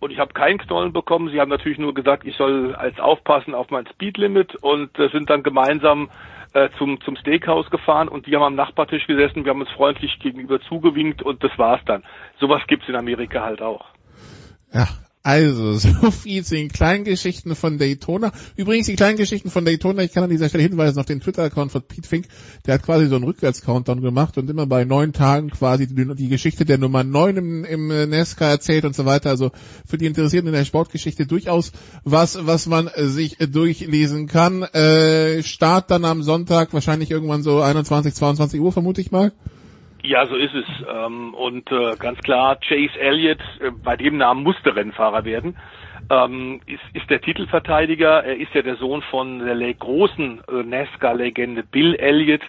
Und 0.00 0.10
ich 0.10 0.18
habe 0.18 0.32
keinen 0.32 0.58
Knollen 0.58 0.92
bekommen. 0.92 1.28
Sie 1.30 1.40
haben 1.40 1.50
natürlich 1.50 1.78
nur 1.78 1.94
gesagt, 1.94 2.24
ich 2.24 2.36
soll 2.36 2.74
als 2.74 2.98
aufpassen 3.00 3.54
auf 3.54 3.70
mein 3.70 3.86
Speedlimit 3.86 4.56
und 4.56 4.98
äh, 4.98 5.08
sind 5.08 5.30
dann 5.30 5.42
gemeinsam 5.42 6.08
äh, 6.54 6.68
zum, 6.78 7.00
zum 7.00 7.16
Steakhouse 7.16 7.70
gefahren 7.70 8.08
und 8.08 8.26
die 8.26 8.34
haben 8.34 8.42
am 8.42 8.54
Nachbartisch 8.54 9.06
gesessen, 9.06 9.44
wir 9.44 9.50
haben 9.50 9.60
uns 9.60 9.70
freundlich 9.70 10.18
gegenüber 10.20 10.60
zugewinkt 10.60 11.22
und 11.22 11.42
das 11.44 11.56
war's 11.58 11.80
dann. 11.86 12.02
Sowas 12.40 12.62
gibt's 12.66 12.88
in 12.88 12.96
Amerika 12.96 13.42
halt 13.42 13.62
auch. 13.62 13.86
Ja, 14.72 14.86
also, 15.22 15.74
so 15.78 16.10
viel 16.10 16.44
zu 16.44 16.54
den 16.54 16.68
kleinen 16.68 17.04
Geschichten 17.04 17.54
von 17.54 17.78
Daytona. 17.78 18.32
Übrigens, 18.56 18.86
die 18.86 18.96
kleinen 18.96 19.16
Geschichten 19.16 19.50
von 19.50 19.64
Daytona, 19.64 20.02
ich 20.02 20.12
kann 20.12 20.24
an 20.24 20.30
dieser 20.30 20.48
Stelle 20.48 20.62
hinweisen 20.62 20.98
auf 20.98 21.06
den 21.06 21.20
Twitter-Account 21.20 21.72
von 21.72 21.82
Pete 21.82 22.08
Fink, 22.08 22.26
der 22.66 22.74
hat 22.74 22.82
quasi 22.82 23.06
so 23.06 23.16
einen 23.16 23.24
Rückwärts-Countdown 23.24 24.00
gemacht 24.00 24.38
und 24.38 24.48
immer 24.48 24.66
bei 24.66 24.84
neun 24.84 25.12
Tagen 25.12 25.50
quasi 25.50 25.86
die, 25.86 26.14
die 26.14 26.28
Geschichte 26.28 26.64
der 26.64 26.78
Nummer 26.78 27.04
neun 27.04 27.36
im, 27.36 27.64
im 27.64 27.88
NASCAR 27.88 28.50
erzählt 28.50 28.84
und 28.84 28.94
so 28.94 29.04
weiter. 29.04 29.30
Also 29.30 29.50
für 29.86 29.98
die 29.98 30.06
Interessierten 30.06 30.48
in 30.48 30.54
der 30.54 30.64
Sportgeschichte 30.64 31.26
durchaus 31.26 31.72
was, 32.04 32.46
was 32.46 32.66
man 32.66 32.90
sich 32.96 33.36
durchlesen 33.38 34.28
kann. 34.28 34.62
Äh, 34.62 35.42
Start 35.42 35.90
dann 35.90 36.04
am 36.04 36.22
Sonntag, 36.22 36.72
wahrscheinlich 36.72 37.10
irgendwann 37.10 37.42
so 37.42 37.60
21, 37.60 38.14
22 38.14 38.60
Uhr, 38.60 38.72
vermute 38.72 39.00
ich 39.00 39.10
mal. 39.10 39.32
Ja, 40.02 40.26
so 40.26 40.36
ist 40.36 40.54
es. 40.54 40.66
Ähm, 40.88 41.34
und 41.34 41.70
äh, 41.72 41.96
ganz 41.96 42.18
klar, 42.20 42.56
Chase 42.56 42.98
Elliott, 42.98 43.40
äh, 43.60 43.70
bei 43.70 43.96
dem 43.96 44.16
Namen 44.16 44.42
musste 44.42 44.74
Rennfahrer 44.74 45.24
werden, 45.24 45.56
ähm, 46.10 46.60
ist, 46.66 46.82
ist 46.94 47.10
der 47.10 47.20
Titelverteidiger. 47.20 48.24
Er 48.24 48.36
ist 48.36 48.54
ja 48.54 48.62
der 48.62 48.76
Sohn 48.76 49.02
von 49.02 49.40
der 49.40 49.74
großen 49.74 50.42
NASCAR-Legende 50.64 51.64
Bill 51.64 51.96
Elliott, 51.96 52.42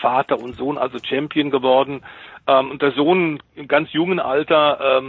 Vater 0.00 0.38
und 0.38 0.56
Sohn, 0.56 0.78
also 0.78 0.98
Champion 1.02 1.50
geworden. 1.50 2.02
Ähm, 2.46 2.72
und 2.72 2.82
der 2.82 2.90
Sohn 2.92 3.40
im 3.54 3.68
ganz 3.68 3.92
jungen 3.92 4.18
Alter 4.20 5.00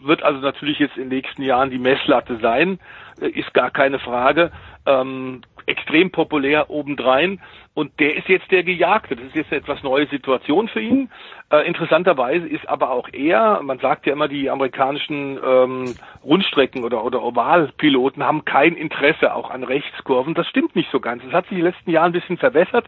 wird 0.00 0.22
also 0.22 0.40
natürlich 0.40 0.78
jetzt 0.78 0.96
in 0.96 1.10
den 1.10 1.18
nächsten 1.18 1.42
Jahren 1.42 1.70
die 1.70 1.78
Messlatte 1.78 2.38
sein, 2.42 2.80
äh, 3.20 3.28
ist 3.28 3.52
gar 3.54 3.70
keine 3.70 3.98
Frage. 3.98 4.50
Ähm, 4.86 5.42
extrem 5.66 6.10
populär 6.10 6.70
obendrein 6.70 7.40
und 7.74 7.98
der 7.98 8.16
ist 8.16 8.28
jetzt 8.28 8.50
der 8.50 8.62
Gejagte. 8.62 9.16
Das 9.16 9.26
ist 9.26 9.34
jetzt 9.34 9.52
eine 9.52 9.60
etwas 9.60 9.82
neue 9.82 10.06
Situation 10.06 10.68
für 10.68 10.80
ihn. 10.80 11.10
Äh, 11.50 11.66
interessanterweise 11.66 12.46
ist 12.46 12.68
aber 12.68 12.90
auch 12.90 13.08
er, 13.12 13.62
man 13.62 13.78
sagt 13.78 14.06
ja 14.06 14.12
immer, 14.12 14.28
die 14.28 14.48
amerikanischen 14.48 15.38
ähm, 15.44 15.94
Rundstrecken 16.24 16.84
oder, 16.84 17.04
oder 17.04 17.22
Ovalpiloten 17.22 18.22
haben 18.22 18.44
kein 18.44 18.76
Interesse 18.76 19.34
auch 19.34 19.50
an 19.50 19.64
Rechtskurven. 19.64 20.34
Das 20.34 20.46
stimmt 20.46 20.76
nicht 20.76 20.90
so 20.90 21.00
ganz. 21.00 21.22
Das 21.24 21.32
hat 21.32 21.44
sich 21.44 21.58
in 21.58 21.64
den 21.64 21.72
letzten 21.72 21.90
Jahren 21.90 22.10
ein 22.10 22.20
bisschen 22.20 22.38
verwässert 22.38 22.86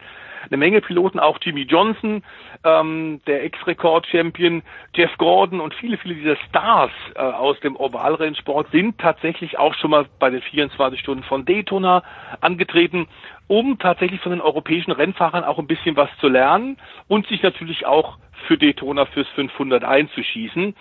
eine 0.50 0.56
Menge 0.56 0.80
Piloten, 0.80 1.18
auch 1.18 1.38
Jimmy 1.40 1.62
Johnson, 1.62 2.22
ähm, 2.64 3.20
der 3.26 3.44
Ex-Rekord-Champion, 3.44 4.62
Jeff 4.94 5.16
Gordon 5.18 5.60
und 5.60 5.74
viele, 5.74 5.96
viele 5.98 6.14
dieser 6.14 6.36
Stars 6.48 6.90
äh, 7.14 7.20
aus 7.20 7.58
dem 7.60 7.76
Ovalrennsport 7.76 8.70
sind 8.70 8.98
tatsächlich 8.98 9.58
auch 9.58 9.74
schon 9.74 9.90
mal 9.90 10.06
bei 10.18 10.30
den 10.30 10.42
24 10.42 11.00
Stunden 11.00 11.24
von 11.24 11.44
Daytona 11.44 12.02
angetreten, 12.40 13.08
um 13.48 13.78
tatsächlich 13.78 14.20
von 14.20 14.32
den 14.32 14.40
europäischen 14.40 14.92
Rennfahrern 14.92 15.44
auch 15.44 15.58
ein 15.58 15.66
bisschen 15.66 15.96
was 15.96 16.10
zu 16.20 16.28
lernen 16.28 16.78
und 17.08 17.26
sich 17.28 17.42
natürlich 17.42 17.86
auch 17.86 18.18
für 18.46 18.58
Daytona 18.58 19.06
fürs 19.06 19.28
500 19.28 19.84
einzuschießen 19.84 20.74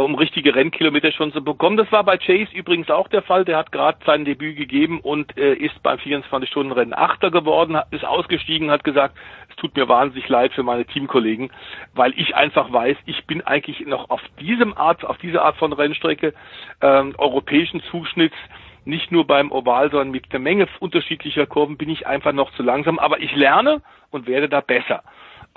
um 0.00 0.14
richtige 0.14 0.54
Rennkilometer 0.54 1.12
schon 1.12 1.32
zu 1.32 1.42
bekommen. 1.42 1.76
Das 1.76 1.90
war 1.92 2.04
bei 2.04 2.16
Chase 2.18 2.54
übrigens 2.54 2.90
auch 2.90 3.08
der 3.08 3.22
Fall. 3.22 3.44
Der 3.44 3.56
hat 3.56 3.72
gerade 3.72 3.98
sein 4.04 4.24
Debüt 4.24 4.56
gegeben 4.56 5.00
und 5.00 5.36
äh, 5.36 5.54
ist 5.54 5.82
beim 5.82 5.98
24-Stunden-Rennen 5.98 6.94
Achter 6.94 7.30
geworden, 7.30 7.78
ist 7.90 8.04
ausgestiegen, 8.04 8.70
hat 8.70 8.84
gesagt, 8.84 9.16
es 9.50 9.56
tut 9.56 9.76
mir 9.76 9.88
wahnsinnig 9.88 10.28
leid 10.28 10.52
für 10.52 10.62
meine 10.62 10.84
Teamkollegen, 10.84 11.50
weil 11.94 12.12
ich 12.16 12.34
einfach 12.34 12.72
weiß, 12.72 12.96
ich 13.06 13.26
bin 13.26 13.42
eigentlich 13.42 13.80
noch 13.86 14.10
auf 14.10 14.22
diesem 14.40 14.76
Art, 14.76 15.04
auf 15.04 15.18
diese 15.18 15.42
Art 15.42 15.56
von 15.56 15.72
Rennstrecke 15.72 16.34
ähm, 16.80 17.14
europäischen 17.18 17.82
Zuschnitts 17.90 18.36
nicht 18.84 19.12
nur 19.12 19.26
beim 19.26 19.52
Oval, 19.52 19.90
sondern 19.90 20.10
mit 20.10 20.24
einer 20.30 20.42
Menge 20.42 20.66
unterschiedlicher 20.80 21.46
Kurven 21.46 21.76
bin 21.76 21.90
ich 21.90 22.06
einfach 22.06 22.32
noch 22.32 22.50
zu 22.52 22.62
langsam. 22.62 22.98
Aber 22.98 23.20
ich 23.20 23.34
lerne 23.36 23.82
und 24.10 24.26
werde 24.26 24.48
da 24.48 24.60
besser. 24.60 25.02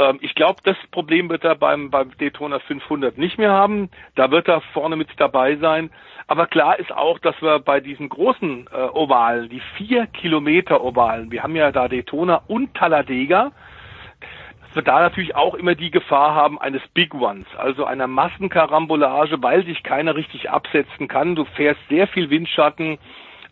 Ähm, 0.01 0.19
ich 0.21 0.35
glaube, 0.35 0.59
das 0.63 0.77
Problem 0.91 1.29
wird 1.29 1.43
er 1.43 1.55
beim, 1.55 1.89
beim 1.89 2.11
Daytona 2.17 2.59
500 2.59 3.17
nicht 3.17 3.37
mehr 3.37 3.51
haben. 3.51 3.89
Da 4.15 4.31
wird 4.31 4.47
er 4.47 4.61
vorne 4.73 4.95
mit 4.95 5.09
dabei 5.17 5.55
sein. 5.57 5.91
Aber 6.27 6.47
klar 6.47 6.79
ist 6.79 6.91
auch, 6.91 7.19
dass 7.19 7.39
wir 7.41 7.59
bei 7.59 7.79
diesen 7.79 8.09
großen 8.09 8.67
äh, 8.71 8.77
Ovalen, 8.93 9.49
die 9.49 9.61
vier 9.77 10.07
Kilometer 10.07 10.83
Ovalen, 10.83 11.31
wir 11.31 11.43
haben 11.43 11.55
ja 11.55 11.71
da 11.71 11.87
Daytona 11.87 12.41
und 12.47 12.73
Talladega, 12.73 13.51
dass 14.61 14.75
wir 14.75 14.81
da 14.81 15.01
natürlich 15.01 15.35
auch 15.35 15.55
immer 15.55 15.75
die 15.75 15.91
Gefahr 15.91 16.33
haben 16.33 16.59
eines 16.59 16.81
Big 16.93 17.13
Ones, 17.13 17.45
also 17.57 17.83
einer 17.83 18.07
Massenkarambolage, 18.07 19.43
weil 19.43 19.65
sich 19.65 19.83
keiner 19.83 20.15
richtig 20.15 20.49
absetzen 20.49 21.09
kann. 21.09 21.35
Du 21.35 21.43
fährst 21.43 21.81
sehr 21.89 22.07
viel 22.07 22.29
Windschatten, 22.29 22.97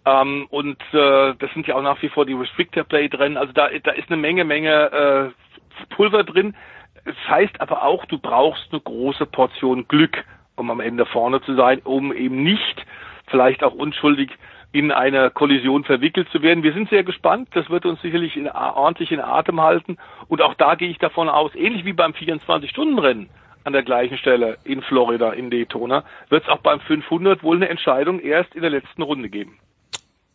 ähm, 0.05 0.47
und 0.49 0.81
äh, 0.93 1.35
das 1.37 1.51
sind 1.53 1.67
ja 1.67 1.75
auch 1.75 1.81
nach 1.81 2.01
wie 2.01 2.09
vor 2.09 2.25
die 2.25 2.33
Restrictor 2.33 2.85
Plate 2.85 3.19
Rennen. 3.19 3.37
Also 3.37 3.51
da, 3.51 3.67
da 3.83 3.91
ist 3.91 4.09
eine 4.09 4.17
Menge, 4.17 4.45
Menge 4.45 5.33
äh, 5.33 5.48
Pulver 5.89 6.23
drin. 6.23 6.55
Es 7.05 7.15
heißt 7.27 7.61
aber 7.61 7.83
auch, 7.83 8.05
du 8.05 8.17
brauchst 8.17 8.67
eine 8.71 8.81
große 8.81 9.25
Portion 9.25 9.87
Glück, 9.87 10.23
um 10.55 10.69
am 10.69 10.79
Ende 10.79 11.05
vorne 11.05 11.41
zu 11.41 11.55
sein, 11.55 11.79
um 11.83 12.13
eben 12.13 12.43
nicht 12.43 12.85
vielleicht 13.27 13.63
auch 13.63 13.73
unschuldig 13.73 14.31
in 14.71 14.91
eine 14.91 15.31
Kollision 15.31 15.83
verwickelt 15.83 16.29
zu 16.29 16.41
werden. 16.41 16.63
Wir 16.63 16.73
sind 16.73 16.89
sehr 16.89 17.03
gespannt. 17.03 17.49
Das 17.53 17.69
wird 17.69 17.85
uns 17.85 18.01
sicherlich 18.01 18.37
in, 18.37 18.47
ordentlich 18.49 19.11
in 19.11 19.19
Atem 19.19 19.61
halten. 19.61 19.97
Und 20.27 20.41
auch 20.41 20.53
da 20.53 20.75
gehe 20.75 20.89
ich 20.89 20.99
davon 20.99 21.29
aus, 21.29 21.55
ähnlich 21.55 21.85
wie 21.85 21.93
beim 21.93 22.11
24-Stunden-Rennen 22.11 23.29
an 23.63 23.73
der 23.73 23.83
gleichen 23.83 24.17
Stelle 24.17 24.57
in 24.63 24.81
Florida, 24.81 25.31
in 25.31 25.49
Daytona, 25.49 26.03
wird 26.29 26.43
es 26.43 26.49
auch 26.49 26.59
beim 26.59 26.79
500 26.79 27.43
wohl 27.43 27.57
eine 27.57 27.69
Entscheidung 27.69 28.19
erst 28.19 28.53
in 28.55 28.61
der 28.61 28.69
letzten 28.69 29.01
Runde 29.01 29.29
geben. 29.29 29.57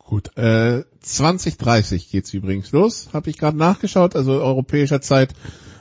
Gut, 0.07 0.37
äh, 0.37 0.83
2030 1.01 2.11
geht's 2.11 2.31
übrigens 2.31 2.71
los, 2.71 3.09
habe 3.11 3.31
ich 3.31 3.39
gerade 3.39 3.57
nachgeschaut, 3.57 4.15
also 4.15 4.33
europäischer 4.33 5.01
Zeit 5.01 5.33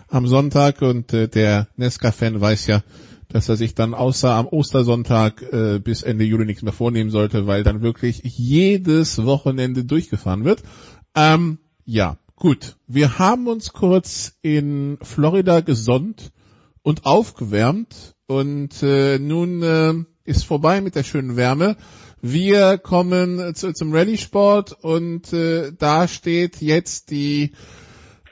am 0.08 0.26
Sonntag 0.26 0.80
und 0.80 1.12
äh, 1.12 1.28
der 1.28 1.68
Nesca-Fan 1.76 2.40
weiß 2.40 2.66
ja, 2.68 2.82
dass 3.28 3.50
er 3.50 3.56
sich 3.56 3.74
dann 3.74 3.92
außer 3.92 4.30
am 4.30 4.46
Ostersonntag 4.46 5.42
äh, 5.42 5.78
bis 5.78 6.02
Ende 6.02 6.24
Juli 6.24 6.46
nichts 6.46 6.62
mehr 6.62 6.72
vornehmen 6.72 7.10
sollte, 7.10 7.46
weil 7.46 7.64
dann 7.64 7.82
wirklich 7.82 8.22
jedes 8.24 9.22
Wochenende 9.26 9.84
durchgefahren 9.84 10.46
wird. 10.46 10.62
Ähm, 11.14 11.58
ja, 11.84 12.16
gut. 12.34 12.76
Wir 12.86 13.18
haben 13.18 13.46
uns 13.46 13.74
kurz 13.74 14.38
in 14.40 14.96
Florida 15.02 15.60
gesonnt 15.60 16.32
und 16.82 17.04
aufgewärmt 17.04 18.14
und 18.26 18.82
äh, 18.82 19.18
nun 19.18 19.62
äh, 19.62 19.94
ist 20.24 20.44
vorbei 20.44 20.80
mit 20.80 20.94
der 20.94 21.02
schönen 21.02 21.36
Wärme. 21.36 21.76
Wir 22.26 22.78
kommen 22.78 23.54
zu, 23.54 23.74
zum 23.74 23.92
Rallye-Sport 23.92 24.78
und 24.80 25.30
äh, 25.34 25.72
da 25.78 26.08
steht 26.08 26.62
jetzt 26.62 27.10
die 27.10 27.52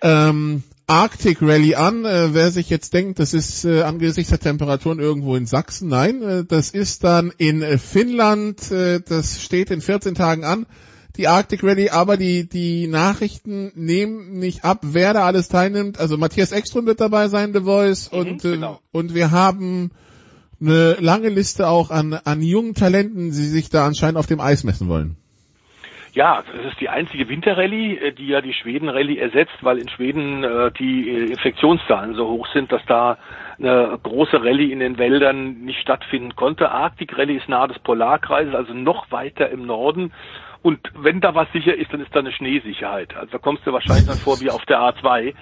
ähm, 0.00 0.62
Arctic 0.86 1.42
Rally 1.42 1.74
an. 1.74 2.06
Äh, 2.06 2.32
wer 2.32 2.50
sich 2.50 2.70
jetzt 2.70 2.94
denkt, 2.94 3.18
das 3.18 3.34
ist 3.34 3.66
äh, 3.66 3.82
angesichts 3.82 4.30
der 4.30 4.40
Temperaturen 4.40 4.98
irgendwo 4.98 5.36
in 5.36 5.44
Sachsen, 5.44 5.88
nein, 5.88 6.22
äh, 6.22 6.42
das 6.42 6.70
ist 6.70 7.04
dann 7.04 7.34
in 7.36 7.60
äh, 7.60 7.76
Finnland. 7.76 8.70
Äh, 8.70 9.02
das 9.06 9.42
steht 9.42 9.70
in 9.70 9.82
14 9.82 10.14
Tagen 10.14 10.44
an. 10.44 10.64
Die 11.18 11.28
Arctic 11.28 11.62
Rally, 11.62 11.90
aber 11.90 12.16
die 12.16 12.48
die 12.48 12.86
Nachrichten 12.86 13.72
nehmen 13.74 14.38
nicht 14.38 14.64
ab, 14.64 14.78
wer 14.84 15.12
da 15.12 15.26
alles 15.26 15.48
teilnimmt. 15.48 16.00
Also 16.00 16.16
Matthias 16.16 16.52
Ekström 16.52 16.86
wird 16.86 17.02
dabei 17.02 17.28
sein, 17.28 17.52
The 17.52 17.60
Voice, 17.60 18.10
mhm, 18.10 18.18
und 18.18 18.44
äh, 18.46 18.52
genau. 18.52 18.80
und 18.90 19.12
wir 19.14 19.32
haben 19.32 19.90
eine 20.62 20.96
lange 21.00 21.28
Liste 21.28 21.68
auch 21.68 21.90
an, 21.90 22.14
an 22.24 22.42
jungen 22.42 22.74
Talenten, 22.74 23.30
die 23.30 23.32
sich 23.32 23.68
da 23.68 23.86
anscheinend 23.86 24.16
auf 24.16 24.26
dem 24.26 24.40
Eis 24.40 24.64
messen 24.64 24.88
wollen. 24.88 25.16
Ja, 26.14 26.42
das 26.54 26.72
ist 26.72 26.80
die 26.80 26.90
einzige 26.90 27.26
Winterrallye, 27.28 27.96
äh, 27.96 28.12
die 28.12 28.26
ja 28.26 28.42
die 28.42 28.52
Schweden-Rallye 28.52 29.18
ersetzt, 29.18 29.56
weil 29.62 29.78
in 29.78 29.88
Schweden 29.88 30.44
äh, 30.44 30.70
die 30.78 31.08
äh, 31.08 31.30
Infektionszahlen 31.30 32.14
so 32.14 32.28
hoch 32.28 32.46
sind, 32.52 32.70
dass 32.70 32.82
da 32.86 33.16
eine 33.58 33.98
große 34.02 34.42
Rallye 34.42 34.72
in 34.72 34.80
den 34.80 34.98
Wäldern 34.98 35.64
nicht 35.64 35.80
stattfinden 35.80 36.36
konnte. 36.36 36.70
Arctic 36.70 37.16
Rallye 37.16 37.36
ist 37.36 37.48
nahe 37.48 37.68
des 37.68 37.78
Polarkreises, 37.78 38.54
also 38.54 38.74
noch 38.74 39.10
weiter 39.10 39.48
im 39.48 39.64
Norden. 39.64 40.12
Und 40.60 40.80
wenn 40.94 41.22
da 41.22 41.34
was 41.34 41.50
sicher 41.52 41.74
ist, 41.74 41.92
dann 41.92 42.02
ist 42.02 42.14
da 42.14 42.20
eine 42.20 42.32
Schneesicherheit. 42.32 43.16
Also 43.16 43.32
da 43.32 43.38
kommst 43.38 43.66
du 43.66 43.72
wahrscheinlich 43.72 44.06
dann 44.06 44.18
vor 44.18 44.38
wie 44.40 44.50
auf 44.50 44.64
der 44.66 44.80
A2. 44.80 45.32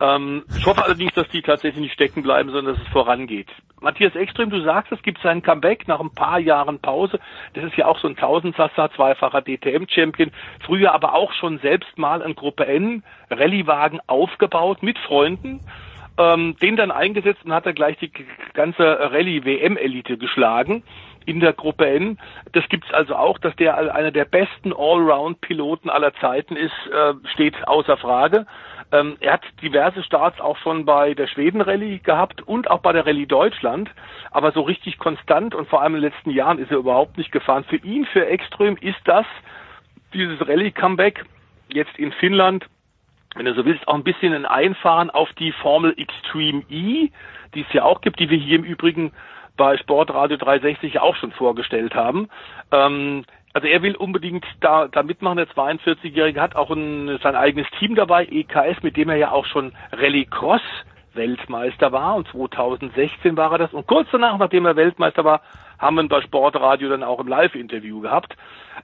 Ähm, 0.00 0.44
ich 0.56 0.66
hoffe 0.66 0.84
allerdings, 0.84 1.14
dass 1.14 1.28
die 1.28 1.42
tatsächlich 1.42 1.80
nicht 1.80 1.94
stecken 1.94 2.22
bleiben, 2.22 2.50
sondern 2.50 2.74
dass 2.74 2.84
es 2.84 2.92
vorangeht. 2.92 3.48
Matthias 3.80 4.14
Ekström, 4.14 4.50
du 4.50 4.62
sagst, 4.62 4.92
es 4.92 5.02
gibt 5.02 5.20
sein 5.22 5.42
Comeback 5.42 5.86
nach 5.88 6.00
ein 6.00 6.10
paar 6.10 6.38
Jahren 6.38 6.78
Pause. 6.80 7.18
Das 7.54 7.64
ist 7.64 7.76
ja 7.76 7.86
auch 7.86 7.98
so 7.98 8.08
ein 8.08 8.16
Tausendsasser, 8.16 8.90
zweifacher 8.94 9.42
DTM-Champion. 9.42 10.32
Früher 10.64 10.92
aber 10.94 11.14
auch 11.14 11.32
schon 11.32 11.58
selbst 11.58 11.96
mal 11.98 12.20
in 12.22 12.34
Gruppe 12.34 12.66
N 12.66 13.04
Rallyewagen 13.30 14.00
aufgebaut 14.06 14.82
mit 14.82 14.98
Freunden. 14.98 15.60
Ähm, 16.18 16.56
den 16.62 16.76
dann 16.76 16.90
eingesetzt 16.90 17.44
und 17.44 17.52
hat 17.52 17.66
er 17.66 17.74
gleich 17.74 17.98
die 17.98 18.10
ganze 18.54 18.82
Rallye-WM-Elite 18.82 20.16
geschlagen 20.16 20.82
in 21.26 21.40
der 21.40 21.52
Gruppe 21.52 21.86
N. 21.86 22.18
Das 22.52 22.66
gibt's 22.70 22.90
also 22.92 23.16
auch, 23.16 23.38
dass 23.38 23.54
der 23.56 23.76
einer 23.76 24.12
der 24.12 24.24
besten 24.24 24.72
Allround-Piloten 24.72 25.90
aller 25.90 26.14
Zeiten 26.14 26.56
ist, 26.56 26.72
äh, 26.90 27.12
steht 27.34 27.68
außer 27.68 27.98
Frage. 27.98 28.46
Ähm, 28.96 29.16
er 29.20 29.34
hat 29.34 29.42
diverse 29.62 30.02
Starts 30.02 30.40
auch 30.40 30.56
schon 30.58 30.84
bei 30.84 31.14
der 31.14 31.26
Schweden-Rallye 31.26 31.98
gehabt 31.98 32.42
und 32.42 32.70
auch 32.70 32.80
bei 32.80 32.92
der 32.92 33.06
Rallye 33.06 33.26
Deutschland, 33.26 33.90
aber 34.30 34.52
so 34.52 34.62
richtig 34.62 34.98
konstant 34.98 35.54
und 35.54 35.68
vor 35.68 35.82
allem 35.82 35.94
in 35.96 36.02
den 36.02 36.10
letzten 36.10 36.30
Jahren 36.30 36.58
ist 36.58 36.70
er 36.70 36.78
überhaupt 36.78 37.18
nicht 37.18 37.32
gefahren. 37.32 37.64
Für 37.64 37.76
ihn, 37.76 38.06
für 38.06 38.26
Ekström, 38.26 38.76
ist 38.80 39.00
das 39.04 39.26
dieses 40.12 40.40
Rallye-Comeback 40.40 41.24
jetzt 41.68 41.98
in 41.98 42.12
Finnland, 42.12 42.66
wenn 43.34 43.44
du 43.44 43.54
so 43.54 43.64
willst, 43.64 43.86
auch 43.86 43.94
ein 43.94 44.04
bisschen 44.04 44.32
ein 44.32 44.46
Einfahren 44.46 45.10
auf 45.10 45.30
die 45.34 45.52
Formel 45.52 45.94
Extreme 45.98 46.62
E, 46.70 47.10
die 47.54 47.60
es 47.60 47.72
ja 47.72 47.84
auch 47.84 48.00
gibt, 48.00 48.18
die 48.18 48.30
wir 48.30 48.38
hier 48.38 48.56
im 48.56 48.64
Übrigen 48.64 49.12
bei 49.56 49.76
Sportradio 49.78 50.36
360 50.36 51.00
auch 51.00 51.16
schon 51.16 51.32
vorgestellt 51.32 51.94
haben. 51.94 52.28
Ähm, 52.72 53.24
also 53.56 53.68
er 53.68 53.80
will 53.80 53.96
unbedingt 53.96 54.44
da, 54.60 54.86
da 54.86 55.02
mitmachen. 55.02 55.38
Der 55.38 55.48
42-Jährige 55.48 56.42
hat 56.42 56.56
auch 56.56 56.68
ein, 56.68 57.18
sein 57.22 57.34
eigenes 57.34 57.66
Team 57.78 57.94
dabei, 57.94 58.26
EKS, 58.26 58.82
mit 58.82 58.98
dem 58.98 59.08
er 59.08 59.16
ja 59.16 59.30
auch 59.30 59.46
schon 59.46 59.72
Rallycross 59.92 60.60
Weltmeister 61.14 61.90
war 61.90 62.16
und 62.16 62.28
2016 62.28 63.34
war 63.34 63.52
er 63.52 63.56
das. 63.56 63.72
Und 63.72 63.86
kurz 63.86 64.08
danach, 64.12 64.36
nachdem 64.36 64.66
er 64.66 64.76
Weltmeister 64.76 65.24
war, 65.24 65.40
haben 65.78 65.96
wir 65.96 66.02
ihn 66.02 66.10
bei 66.10 66.20
Sportradio 66.20 66.90
dann 66.90 67.02
auch 67.02 67.18
im 67.18 67.28
Live-Interview 67.28 68.02
gehabt. 68.02 68.36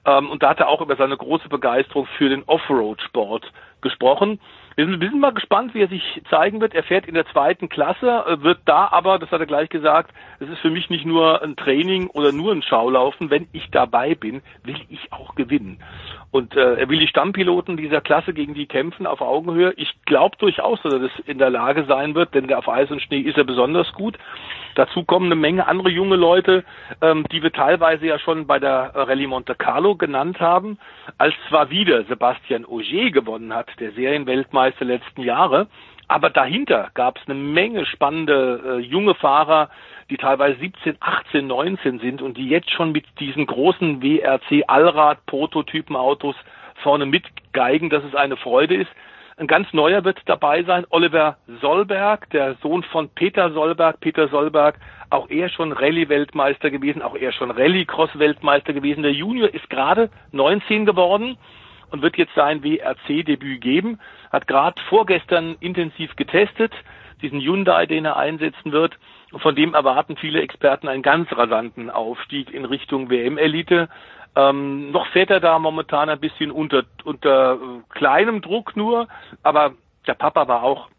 Ähm, 0.05 0.31
und 0.31 0.41
da 0.41 0.49
hat 0.49 0.59
er 0.59 0.69
auch 0.69 0.81
über 0.81 0.95
seine 0.95 1.17
große 1.17 1.49
Begeisterung 1.49 2.07
für 2.17 2.29
den 2.29 2.41
Offroad-Sport 2.41 3.51
gesprochen. 3.81 4.39
Wir 4.75 4.85
sind, 4.85 5.01
wir 5.01 5.09
sind 5.09 5.19
mal 5.19 5.33
gespannt, 5.33 5.73
wie 5.73 5.81
er 5.81 5.87
sich 5.87 6.21
zeigen 6.29 6.59
wird. 6.59 6.73
Er 6.73 6.83
fährt 6.83 7.05
in 7.05 7.13
der 7.13 7.27
zweiten 7.27 7.69
Klasse, 7.69 8.25
äh, 8.27 8.41
wird 8.41 8.59
da 8.65 8.87
aber, 8.91 9.19
das 9.19 9.31
hat 9.31 9.39
er 9.39 9.45
gleich 9.45 9.69
gesagt, 9.69 10.11
es 10.39 10.49
ist 10.49 10.59
für 10.59 10.71
mich 10.71 10.89
nicht 10.89 11.05
nur 11.05 11.41
ein 11.43 11.55
Training 11.55 12.07
oder 12.07 12.31
nur 12.31 12.51
ein 12.51 12.63
Schaulaufen. 12.63 13.29
Wenn 13.29 13.47
ich 13.53 13.69
dabei 13.71 14.15
bin, 14.15 14.41
will 14.63 14.79
ich 14.89 15.11
auch 15.11 15.35
gewinnen. 15.35 15.79
Und 16.31 16.55
äh, 16.55 16.75
er 16.75 16.89
will 16.89 16.99
die 16.99 17.07
Stammpiloten 17.07 17.77
dieser 17.77 18.01
Klasse 18.01 18.33
gegen 18.33 18.55
die 18.55 18.65
kämpfen 18.65 19.05
auf 19.05 19.21
Augenhöhe. 19.21 19.73
Ich 19.77 19.93
glaube 20.05 20.37
durchaus, 20.37 20.81
dass 20.81 20.93
er 20.93 20.99
das 20.99 21.11
in 21.25 21.37
der 21.37 21.51
Lage 21.51 21.85
sein 21.85 22.15
wird, 22.15 22.33
denn 22.33 22.51
auf 22.53 22.67
Eis 22.67 22.89
und 22.89 23.01
Schnee 23.01 23.19
ist 23.19 23.37
er 23.37 23.43
besonders 23.43 23.91
gut. 23.93 24.17
Dazu 24.75 25.03
kommen 25.03 25.27
eine 25.27 25.35
Menge 25.35 25.67
andere 25.67 25.89
junge 25.89 26.15
Leute, 26.15 26.63
ähm, 27.01 27.25
die 27.31 27.43
wir 27.43 27.51
teilweise 27.51 28.05
ja 28.05 28.19
schon 28.19 28.47
bei 28.47 28.59
der 28.59 28.91
Rallye 28.95 29.27
Monte 29.27 29.55
Carlo 29.55 29.95
genannt 29.95 30.39
haben, 30.39 30.77
als 31.17 31.33
zwar 31.49 31.69
wieder 31.69 32.03
Sebastian 32.05 32.65
Ogier 32.65 33.11
gewonnen 33.11 33.53
hat, 33.53 33.67
der 33.79 33.91
Serienweltmeister 33.91 34.85
letzten 34.85 35.21
Jahre, 35.21 35.67
aber 36.07 36.29
dahinter 36.29 36.91
gab 36.93 37.17
es 37.17 37.23
eine 37.25 37.35
Menge 37.35 37.85
spannende 37.85 38.61
äh, 38.65 38.79
junge 38.79 39.15
Fahrer, 39.15 39.69
die 40.09 40.17
teilweise 40.17 40.59
17, 40.59 40.97
18, 40.99 41.47
19 41.47 41.99
sind 41.99 42.21
und 42.21 42.37
die 42.37 42.47
jetzt 42.47 42.71
schon 42.71 42.91
mit 42.91 43.05
diesen 43.19 43.45
großen 43.45 44.01
WRC 44.01 44.63
Allrad-Prototypen-Autos 44.67 46.35
vorne 46.75 47.05
mitgeigen, 47.05 47.89
dass 47.89 48.03
es 48.03 48.15
eine 48.15 48.37
Freude 48.37 48.75
ist. 48.75 48.91
Ein 49.35 49.47
ganz 49.47 49.73
neuer 49.73 50.03
wird 50.03 50.21
dabei 50.25 50.63
sein, 50.63 50.85
Oliver 50.89 51.37
Solberg, 51.59 52.29
der 52.29 52.55
Sohn 52.61 52.83
von 52.83 53.09
Peter 53.09 53.51
Solberg. 53.51 53.99
Peter 53.99 54.27
Solberg, 54.27 54.75
auch 55.09 55.27
er 55.29 55.49
schon 55.49 55.71
Rallye-Weltmeister 55.71 56.69
gewesen, 56.69 57.01
auch 57.01 57.15
er 57.15 57.31
schon 57.31 57.49
Rallycross-Weltmeister 57.49 58.73
gewesen. 58.73 59.01
Der 59.01 59.11
Junior 59.11 59.51
ist 59.51 59.69
gerade 59.71 60.11
19 60.33 60.85
geworden 60.85 61.37
und 61.89 62.03
wird 62.03 62.17
jetzt 62.17 62.35
sein 62.35 62.63
WRC-Debüt 62.63 63.59
geben. 63.61 63.99
Hat 64.31 64.45
gerade 64.45 64.79
vorgestern 64.87 65.55
intensiv 65.59 66.15
getestet, 66.15 66.71
diesen 67.23 67.41
Hyundai, 67.41 67.87
den 67.87 68.05
er 68.05 68.17
einsetzen 68.17 68.71
wird. 68.71 68.99
Von 69.35 69.55
dem 69.55 69.73
erwarten 69.73 70.15
viele 70.15 70.41
Experten 70.41 70.87
einen 70.87 71.01
ganz 71.01 71.31
rasanten 71.31 71.89
Aufstieg 71.89 72.53
in 72.53 72.65
Richtung 72.65 73.09
WM-Elite. 73.09 73.89
Ähm, 74.35 74.91
noch 74.91 75.07
fährt 75.07 75.29
er 75.29 75.39
da 75.39 75.59
momentan 75.59 76.09
ein 76.09 76.19
bisschen 76.19 76.51
unter, 76.51 76.83
unter 77.03 77.53
äh, 77.53 77.57
kleinem 77.89 78.41
Druck 78.41 78.75
nur, 78.75 79.07
aber 79.43 79.73
der 80.07 80.15
Papa 80.15 80.47
war 80.47 80.63
auch 80.63 80.89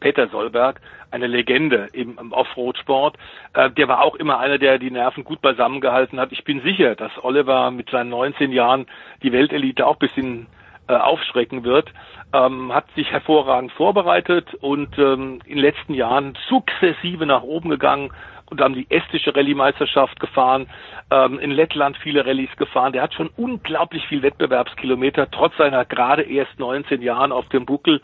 Peter 0.00 0.28
Solberg, 0.28 0.80
eine 1.10 1.28
Legende 1.28 1.88
im, 1.92 2.18
im 2.18 2.32
Offroad-Sport. 2.32 3.16
Äh, 3.54 3.70
der 3.70 3.88
war 3.88 4.02
auch 4.02 4.16
immer 4.16 4.38
einer, 4.38 4.58
der 4.58 4.78
die 4.78 4.90
Nerven 4.90 5.24
gut 5.24 5.40
beisammen 5.40 5.80
gehalten 5.80 6.18
hat. 6.18 6.32
Ich 6.32 6.44
bin 6.44 6.60
sicher, 6.62 6.96
dass 6.96 7.12
Oliver 7.22 7.70
mit 7.70 7.90
seinen 7.90 8.10
19 8.10 8.52
Jahren 8.52 8.86
die 9.22 9.32
Weltelite 9.32 9.86
auch 9.86 9.96
ein 9.96 10.00
bisschen 10.00 10.46
äh, 10.88 10.94
aufschrecken 10.94 11.64
wird. 11.64 11.92
Ähm, 12.32 12.74
hat 12.74 12.86
sich 12.96 13.10
hervorragend 13.10 13.72
vorbereitet 13.72 14.54
und 14.54 14.98
ähm, 14.98 15.40
in 15.44 15.56
den 15.56 15.58
letzten 15.58 15.94
Jahren 15.94 16.36
sukzessive 16.48 17.26
nach 17.26 17.42
oben 17.42 17.70
gegangen 17.70 18.10
und 18.50 18.60
haben 18.60 18.74
die 18.74 18.86
estische 18.90 19.34
Rallye-Meisterschaft 19.34 20.20
gefahren, 20.20 20.68
ähm, 21.10 21.38
in 21.38 21.50
Lettland 21.50 21.96
viele 21.98 22.24
Rallyes 22.24 22.54
gefahren. 22.56 22.92
Der 22.92 23.02
hat 23.02 23.14
schon 23.14 23.30
unglaublich 23.36 24.06
viel 24.06 24.22
Wettbewerbskilometer, 24.22 25.30
trotz 25.30 25.56
seiner 25.56 25.84
gerade 25.84 26.22
erst 26.22 26.58
19 26.58 27.02
Jahren 27.02 27.32
auf 27.32 27.48
dem 27.48 27.66
Buckel. 27.66 28.00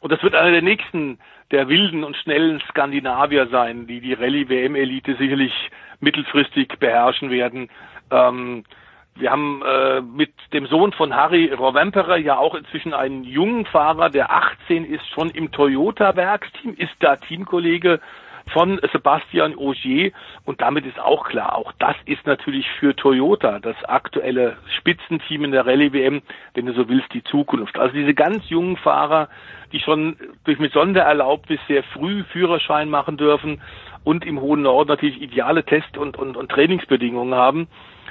Und 0.00 0.10
das 0.10 0.22
wird 0.22 0.34
einer 0.34 0.50
der 0.50 0.62
nächsten 0.62 1.18
der 1.52 1.68
wilden 1.68 2.02
und 2.02 2.16
schnellen 2.16 2.60
Skandinavier 2.70 3.46
sein, 3.48 3.86
die 3.86 4.00
die 4.00 4.14
Rallye-WM-Elite 4.14 5.16
sicherlich 5.16 5.52
mittelfristig 6.00 6.78
beherrschen 6.80 7.30
werden. 7.30 7.68
Ähm, 8.10 8.64
wir 9.14 9.30
haben 9.30 9.62
äh, 9.62 10.00
mit 10.00 10.32
dem 10.54 10.66
Sohn 10.66 10.92
von 10.92 11.14
Harry 11.14 11.52
Rovemperer 11.52 12.16
ja 12.16 12.38
auch 12.38 12.54
inzwischen 12.54 12.94
einen 12.94 13.24
jungen 13.24 13.66
Fahrer, 13.66 14.08
der 14.08 14.32
18 14.32 14.86
ist, 14.86 15.06
schon 15.10 15.28
im 15.30 15.52
Toyota-Werksteam, 15.52 16.74
ist 16.74 16.94
da 17.00 17.16
Teamkollege 17.16 18.00
von 18.50 18.80
Sebastian 18.92 19.54
Ogier 19.54 20.12
und 20.44 20.60
damit 20.60 20.86
ist 20.86 20.98
auch 20.98 21.28
klar, 21.28 21.56
auch 21.56 21.72
das 21.78 21.96
ist 22.06 22.26
natürlich 22.26 22.68
für 22.78 22.94
Toyota 22.94 23.58
das 23.58 23.76
aktuelle 23.84 24.56
Spitzenteam 24.78 25.44
in 25.44 25.52
der 25.52 25.66
Rallye 25.66 25.92
WM, 25.92 26.22
wenn 26.54 26.66
du 26.66 26.72
so 26.72 26.88
willst, 26.88 27.12
die 27.14 27.24
Zukunft. 27.24 27.78
Also 27.78 27.94
diese 27.94 28.14
ganz 28.14 28.48
jungen 28.48 28.76
Fahrer, 28.76 29.28
die 29.72 29.80
schon 29.80 30.16
durch 30.44 30.58
mit 30.58 30.72
Sondererlaubnis 30.72 31.60
sehr 31.68 31.82
früh 31.82 32.24
Führerschein 32.24 32.88
machen 32.88 33.16
dürfen 33.16 33.60
und 34.04 34.24
im 34.24 34.40
hohen 34.40 34.62
Norden 34.62 34.88
natürlich 34.88 35.20
ideale 35.22 35.64
Test- 35.64 35.96
und, 35.96 36.16
und, 36.18 36.36
und 36.36 36.50
Trainingsbedingungen 36.50 37.34
haben. 37.34 37.68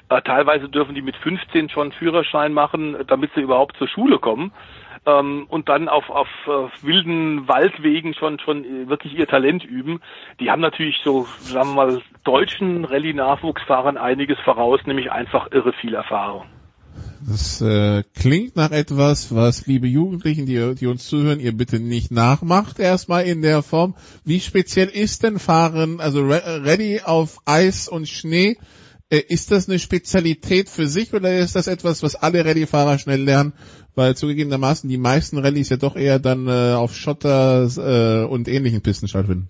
Äh, 0.10 0.22
teilweise 0.22 0.70
dürfen 0.70 0.96
die 0.96 1.02
mit 1.02 1.16
15 1.18 1.70
schon 1.70 1.92
Führerschein 1.92 2.54
machen, 2.54 2.98
damit 3.08 3.32
sie 3.36 3.42
überhaupt 3.42 3.78
zur 3.78 3.88
Schule 3.88 4.20
kommen 4.20 4.52
ähm, 5.06 5.46
und 5.50 5.70
dann 5.70 5.90
auf, 5.90 6.10
auf, 6.10 6.28
auf 6.48 6.72
wilden 6.84 7.48
Waldwegen 7.48 8.14
schon 8.14 8.40
schon 8.40 8.88
wirklich 8.88 9.18
ihr 9.18 9.28
Talent 9.28 9.64
üben. 9.64 10.02
Die 10.40 10.52
haben 10.52 10.62
natürlich 10.62 10.98
so, 11.04 11.28
sagen 11.40 11.70
wir 11.70 11.76
mal, 11.76 12.02
deutschen 12.24 12.86
Rallye-Nachwuchsfahrern 12.86 13.98
einiges 13.98 14.40
voraus, 14.40 14.80
nämlich 14.86 15.12
einfach 15.12 15.52
irre 15.52 15.74
viel 15.74 15.94
Erfahrung. 15.94 16.46
Das 17.28 17.62
äh, 17.62 18.04
klingt 18.16 18.56
nach 18.56 18.72
etwas, 18.72 19.34
was 19.34 19.68
liebe 19.68 19.88
Jugendlichen, 19.88 20.46
die, 20.46 20.76
die 20.76 20.88
uns 20.88 21.08
zuhören, 21.08 21.40
ihr 21.40 21.56
bitte 21.56 21.80
nicht 21.80 22.12
nachmacht, 22.12 22.80
erstmal 22.80 23.26
in 23.26 23.42
der 23.42 23.62
Form. 23.62 23.96
Wie 24.26 24.40
speziell 24.40 24.88
ist 24.88 25.24
denn 25.24 25.40
Fahren, 25.40 26.00
also 26.00 26.24
Ready 26.24 27.02
auf 27.06 27.38
Eis 27.46 27.88
und 27.88 28.08
Schnee? 28.08 28.58
Äh, 29.12 29.24
ist 29.28 29.52
das 29.52 29.70
eine 29.70 29.78
Spezialität 29.78 30.70
für 30.70 30.88
sich 30.88 31.14
oder 31.14 31.38
ist 31.38 31.56
das 31.56 31.68
etwas, 31.68 32.02
was 32.02 32.16
alle 32.16 32.46
Rallye-Fahrer 32.46 32.98
schnell 32.98 33.22
lernen? 33.22 33.54
Weil 33.94 34.16
zugegebenermaßen 34.16 34.90
die 34.90 34.98
meisten 34.98 35.38
Rallyes 35.38 35.70
ja 35.70 35.78
doch 35.78 35.98
eher 35.98 36.18
dann 36.18 36.48
äh, 36.48 36.74
auf 36.74 36.94
Schotter 36.96 37.68
äh, 37.78 38.26
und 38.26 38.48
ähnlichen 38.48 38.82
Pisten 38.82 39.10
stattfinden. 39.10 39.50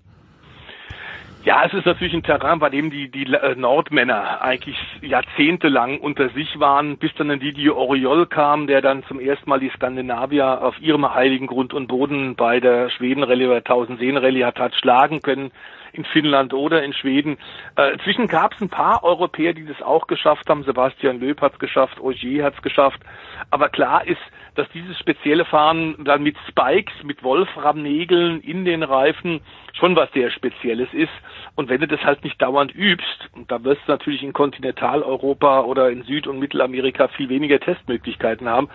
Ja, 1.44 1.64
es 1.66 1.74
ist 1.74 1.88
natürlich 1.88 2.14
ein 2.14 2.22
Terrain, 2.22 2.60
bei 2.60 2.70
dem 2.70 2.92
die, 2.92 3.10
die 3.10 3.24
äh, 3.24 3.56
Nordmänner 3.56 4.42
eigentlich 4.42 4.78
jahrzehntelang 5.02 6.00
unter 6.00 6.30
sich 6.30 6.60
waren, 6.60 6.98
bis 6.98 7.12
dann 7.18 7.40
die, 7.40 7.54
die 7.54 7.70
Oriol 7.70 8.28
kam, 8.28 8.68
der 8.68 8.82
dann 8.82 9.04
zum 9.08 9.20
ersten 9.20 9.50
Mal 9.50 9.60
die 9.60 9.72
Skandinavier 9.76 10.62
auf 10.62 10.80
ihrem 10.80 11.12
heiligen 11.14 11.48
Grund 11.48 11.74
und 11.74 11.88
Boden 11.88 12.36
bei 12.36 12.60
der 12.60 12.90
Schweden-Rallye 12.92 13.48
oder 13.48 13.64
Tausendseen-Rallye 13.64 14.46
hat, 14.46 14.60
hat 14.60 14.76
schlagen 14.76 15.22
können 15.22 15.52
in 15.94 16.06
Finnland 16.06 16.54
oder 16.54 16.84
in 16.84 16.94
Schweden. 16.94 17.38
Äh, 17.76 17.94
inzwischen 17.94 18.28
gab 18.28 18.54
es 18.54 18.62
ein 18.62 18.70
paar 18.70 19.04
Europäer, 19.04 19.54
die 19.54 19.66
das 19.66 19.82
auch 19.82 20.08
geschafft 20.08 20.50
haben. 20.50 20.64
Sebastian 20.64 21.20
Löb 21.20 21.42
hat 21.42 21.54
es 21.54 21.60
geschafft, 21.60 22.00
Ogier 22.00 22.44
hat 22.44 22.56
es 22.56 22.62
geschafft. 22.62 23.02
Aber 23.50 23.70
klar 23.70 24.06
ist, 24.08 24.22
dass 24.56 24.68
dieses 24.70 24.98
spezielle 25.00 25.46
Fahren 25.46 25.96
dann 26.04 26.24
mit 26.24 26.36
Spikes, 26.50 26.94
mit 27.04 27.24
Wolframnägeln 27.24 28.42
in 28.42 28.66
den 28.66 28.84
Reifen 28.84 29.42
schon 29.74 29.96
was 29.96 30.12
sehr 30.12 30.30
Spezielles 30.30 30.90
ist. 30.94 31.12
Und 31.56 31.70
wenn 31.70 31.80
du 31.80 31.88
das 31.88 32.04
halt 32.04 32.24
nicht 32.24 32.42
dauernd 32.42 32.76
übst, 32.76 33.30
und 33.34 33.50
da 33.50 33.64
wirst 33.64 33.82
du 33.88 33.92
natürlich 33.92 34.24
in 34.24 34.34
Kontinentaleuropa 34.34 35.62
oder 35.62 35.90
in 35.90 36.04
Süd- 36.04 36.28
und 36.28 36.40
Mittelamerika 36.40 37.08
viel 37.10 37.30
weniger 37.30 37.60
Testmöglichkeiten 37.60 38.50
haben, 38.50 38.70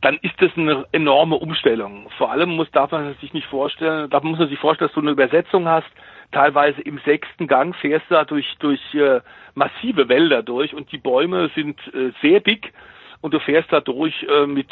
dann 0.00 0.18
ist 0.22 0.34
das 0.38 0.50
eine 0.56 0.84
enorme 0.92 1.36
Umstellung. 1.36 2.08
Vor 2.18 2.30
allem 2.32 2.50
muss, 2.50 2.70
darf 2.72 2.90
man 2.90 3.14
sich 3.20 3.32
nicht 3.32 3.46
vorstellen, 3.46 4.10
da 4.10 4.20
muss 4.20 4.38
man 4.38 4.48
sich 4.48 4.58
vorstellen, 4.58 4.88
dass 4.88 4.94
du 4.94 5.00
eine 5.00 5.12
Übersetzung 5.12 5.68
hast, 5.68 5.90
teilweise 6.32 6.80
im 6.82 6.98
sechsten 7.04 7.46
Gang 7.46 7.74
fährst 7.76 8.06
du 8.08 8.14
da 8.14 8.24
durch, 8.24 8.56
durch 8.58 8.80
äh, 8.94 9.20
massive 9.54 10.08
Wälder 10.08 10.42
durch 10.42 10.74
und 10.74 10.90
die 10.92 10.98
Bäume 10.98 11.50
sind 11.54 11.78
äh, 11.94 12.12
sehr 12.22 12.40
dick 12.40 12.72
und 13.20 13.34
du 13.34 13.38
fährst 13.38 13.70
da 13.72 13.80
durch 13.80 14.26
äh, 14.28 14.46
mit 14.46 14.68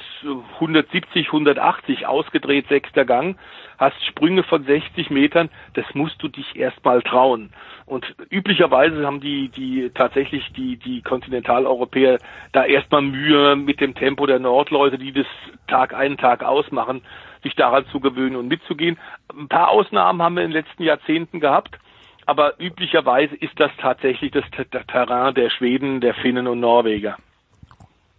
170, 0.54 1.26
180 1.26 2.06
ausgedreht 2.06 2.66
sechster 2.68 3.04
Gang, 3.04 3.36
hast 3.76 4.02
Sprünge 4.06 4.42
von 4.42 4.64
60 4.64 5.10
Metern, 5.10 5.50
das 5.74 5.84
musst 5.94 6.22
du 6.22 6.28
dich 6.28 6.56
erstmal 6.56 7.02
trauen. 7.02 7.50
Und 7.84 8.14
üblicherweise 8.30 9.06
haben 9.06 9.20
die, 9.20 9.48
die 9.48 9.90
tatsächlich 9.94 10.50
die, 10.54 10.76
die 10.76 11.02
Kontinentaleuropäer 11.02 12.18
da 12.52 12.64
erstmal 12.64 13.02
Mühe 13.02 13.56
mit 13.56 13.80
dem 13.80 13.94
Tempo 13.94 14.26
der 14.26 14.38
Nordleute, 14.38 14.98
die 14.98 15.12
das 15.12 15.26
Tag 15.66 15.94
ein, 15.94 16.16
Tag 16.16 16.42
ausmachen, 16.42 17.02
sich 17.42 17.54
daran 17.54 17.86
zu 17.92 18.00
gewöhnen 18.00 18.36
und 18.36 18.48
mitzugehen. 18.48 18.98
Ein 19.36 19.48
paar 19.48 19.70
Ausnahmen 19.70 20.22
haben 20.22 20.34
wir 20.34 20.44
in 20.44 20.50
den 20.50 20.62
letzten 20.62 20.82
Jahrzehnten 20.82 21.40
gehabt. 21.40 21.78
Aber 22.26 22.60
üblicherweise 22.60 23.34
ist 23.36 23.58
das 23.58 23.70
tatsächlich 23.80 24.32
das 24.32 24.44
Terrain 24.86 25.34
der 25.34 25.48
Schweden, 25.48 26.02
der 26.02 26.12
Finnen 26.14 26.46
und 26.46 26.60
Norweger. 26.60 27.16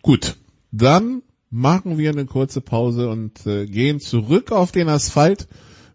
Gut, 0.02 0.36
dann 0.72 1.22
machen 1.52 1.98
wir 1.98 2.10
eine 2.10 2.26
kurze 2.26 2.62
Pause 2.62 3.10
und 3.10 3.46
äh, 3.46 3.68
gehen 3.68 4.00
zurück 4.00 4.52
auf 4.52 4.72
den 4.72 4.90
Asphalt 4.90 5.48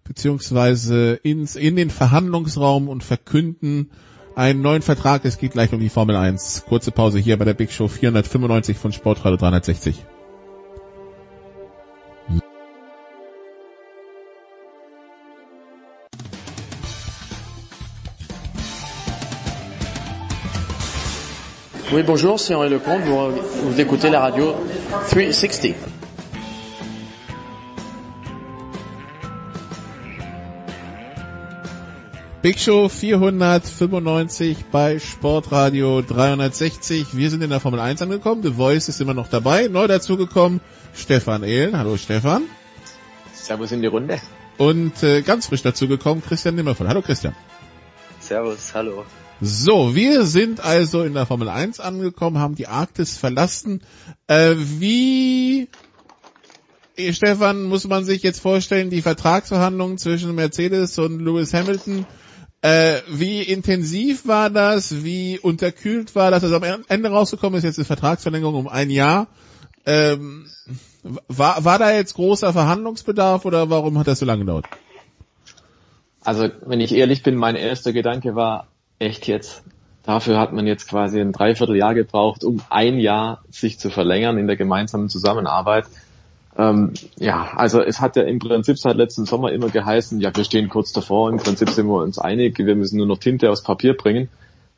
beziehungsweise 0.04 1.14
ins, 1.22 1.56
in 1.56 1.76
den 1.76 1.90
Verhandlungsraum 1.90 2.88
und 2.88 3.02
verkünden 3.02 3.90
einen 4.36 4.62
neuen 4.62 4.82
Vertrag. 4.82 5.24
Es 5.24 5.38
geht 5.38 5.52
gleich 5.52 5.72
um 5.72 5.80
die 5.80 5.88
Formel 5.88 6.16
1. 6.16 6.66
Kurze 6.68 6.92
Pause 6.92 7.18
hier 7.18 7.38
bei 7.38 7.44
der 7.44 7.54
Big 7.54 7.72
Show 7.72 7.88
495 7.88 8.76
von 8.76 8.92
Sportradio 8.92 9.38
360. 9.38 10.04
Oui, 21.92 22.02
bonjour, 22.02 22.40
c'est 22.40 22.54
Henri 22.54 22.70
Lecomte, 22.70 23.02
vous, 23.02 23.70
vous 23.70 23.80
écoutez 23.80 24.08
la 24.08 24.20
radio 24.20 24.54
360. 25.10 25.74
Big 32.42 32.58
Show 32.58 32.88
495 32.88 34.64
bei 34.72 34.98
Sportradio 34.98 36.02
360. 36.02 37.16
Wir 37.16 37.30
sind 37.30 37.42
in 37.42 37.50
der 37.50 37.60
Formel 37.60 37.80
1 37.80 38.02
angekommen. 38.02 38.42
The 38.42 38.52
Voice 38.52 38.88
ist 38.88 39.00
immer 39.00 39.14
noch 39.14 39.28
dabei. 39.28 39.68
Neu 39.68 39.86
dazugekommen 39.86 40.60
Stefan 40.94 41.42
Ehlen. 41.42 41.76
Hallo 41.76 41.96
Stefan. 41.96 42.42
Servus 43.32 43.72
in 43.72 43.82
die 43.82 43.88
Runde. 43.88 44.20
Und 44.58 45.02
äh, 45.02 45.22
ganz 45.22 45.46
frisch 45.46 45.62
dazugekommen 45.62 46.22
Christian 46.22 46.54
Nimmervoll. 46.54 46.88
Hallo 46.88 47.02
Christian. 47.02 47.34
Servus, 48.20 48.74
hallo. 48.74 49.04
So, 49.40 49.94
wir 49.94 50.24
sind 50.24 50.60
also 50.60 51.02
in 51.02 51.14
der 51.14 51.26
Formel 51.26 51.48
1 51.48 51.80
angekommen, 51.80 52.38
haben 52.38 52.54
die 52.54 52.68
Arktis 52.68 53.18
verlassen. 53.18 53.82
Äh, 54.28 54.54
wie, 54.56 55.68
Stefan, 57.10 57.64
muss 57.64 57.86
man 57.86 58.04
sich 58.04 58.22
jetzt 58.22 58.40
vorstellen, 58.40 58.90
die 58.90 59.02
Vertragsverhandlungen 59.02 59.98
zwischen 59.98 60.34
Mercedes 60.34 60.98
und 60.98 61.20
Lewis 61.20 61.52
Hamilton, 61.52 62.06
äh, 62.62 63.00
wie 63.08 63.42
intensiv 63.42 64.26
war 64.26 64.50
das? 64.50 65.04
Wie 65.04 65.38
unterkühlt 65.38 66.14
war 66.14 66.30
das? 66.30 66.44
Also 66.44 66.56
am 66.56 66.84
Ende 66.88 67.10
rausgekommen 67.10 67.58
ist 67.58 67.64
jetzt 67.64 67.78
eine 67.78 67.84
Vertragsverlängerung 67.84 68.54
um 68.54 68.68
ein 68.68 68.88
Jahr. 68.88 69.26
Ähm, 69.84 70.46
war, 71.28 71.64
war 71.64 71.78
da 71.78 71.92
jetzt 71.92 72.14
großer 72.14 72.52
Verhandlungsbedarf 72.52 73.44
oder 73.44 73.68
warum 73.68 73.98
hat 73.98 74.06
das 74.06 74.20
so 74.20 74.24
lange 74.24 74.44
gedauert? 74.44 74.66
Also, 76.22 76.48
wenn 76.64 76.80
ich 76.80 76.94
ehrlich 76.94 77.22
bin, 77.22 77.36
mein 77.36 77.54
erster 77.54 77.92
Gedanke 77.92 78.34
war, 78.34 78.68
echt 78.98 79.26
jetzt, 79.26 79.62
dafür 80.02 80.38
hat 80.38 80.52
man 80.52 80.66
jetzt 80.66 80.88
quasi 80.88 81.20
ein 81.20 81.32
Dreivierteljahr 81.32 81.94
gebraucht, 81.94 82.44
um 82.44 82.60
ein 82.70 82.98
Jahr 82.98 83.42
sich 83.50 83.78
zu 83.78 83.90
verlängern 83.90 84.38
in 84.38 84.46
der 84.46 84.56
gemeinsamen 84.56 85.08
Zusammenarbeit. 85.08 85.86
Ähm, 86.56 86.94
ja, 87.16 87.52
also 87.56 87.80
es 87.80 88.00
hat 88.00 88.16
ja 88.16 88.22
im 88.22 88.38
Prinzip 88.38 88.78
seit 88.78 88.96
letzten 88.96 89.24
Sommer 89.24 89.50
immer 89.52 89.70
geheißen, 89.70 90.20
ja, 90.20 90.34
wir 90.34 90.44
stehen 90.44 90.68
kurz 90.68 90.92
davor, 90.92 91.30
im 91.30 91.38
Prinzip 91.38 91.70
sind 91.70 91.88
wir 91.88 92.02
uns 92.02 92.18
einig, 92.18 92.58
wir 92.58 92.76
müssen 92.76 92.98
nur 92.98 93.06
noch 93.06 93.18
Tinte 93.18 93.50
aufs 93.50 93.62
Papier 93.62 93.96
bringen. 93.96 94.28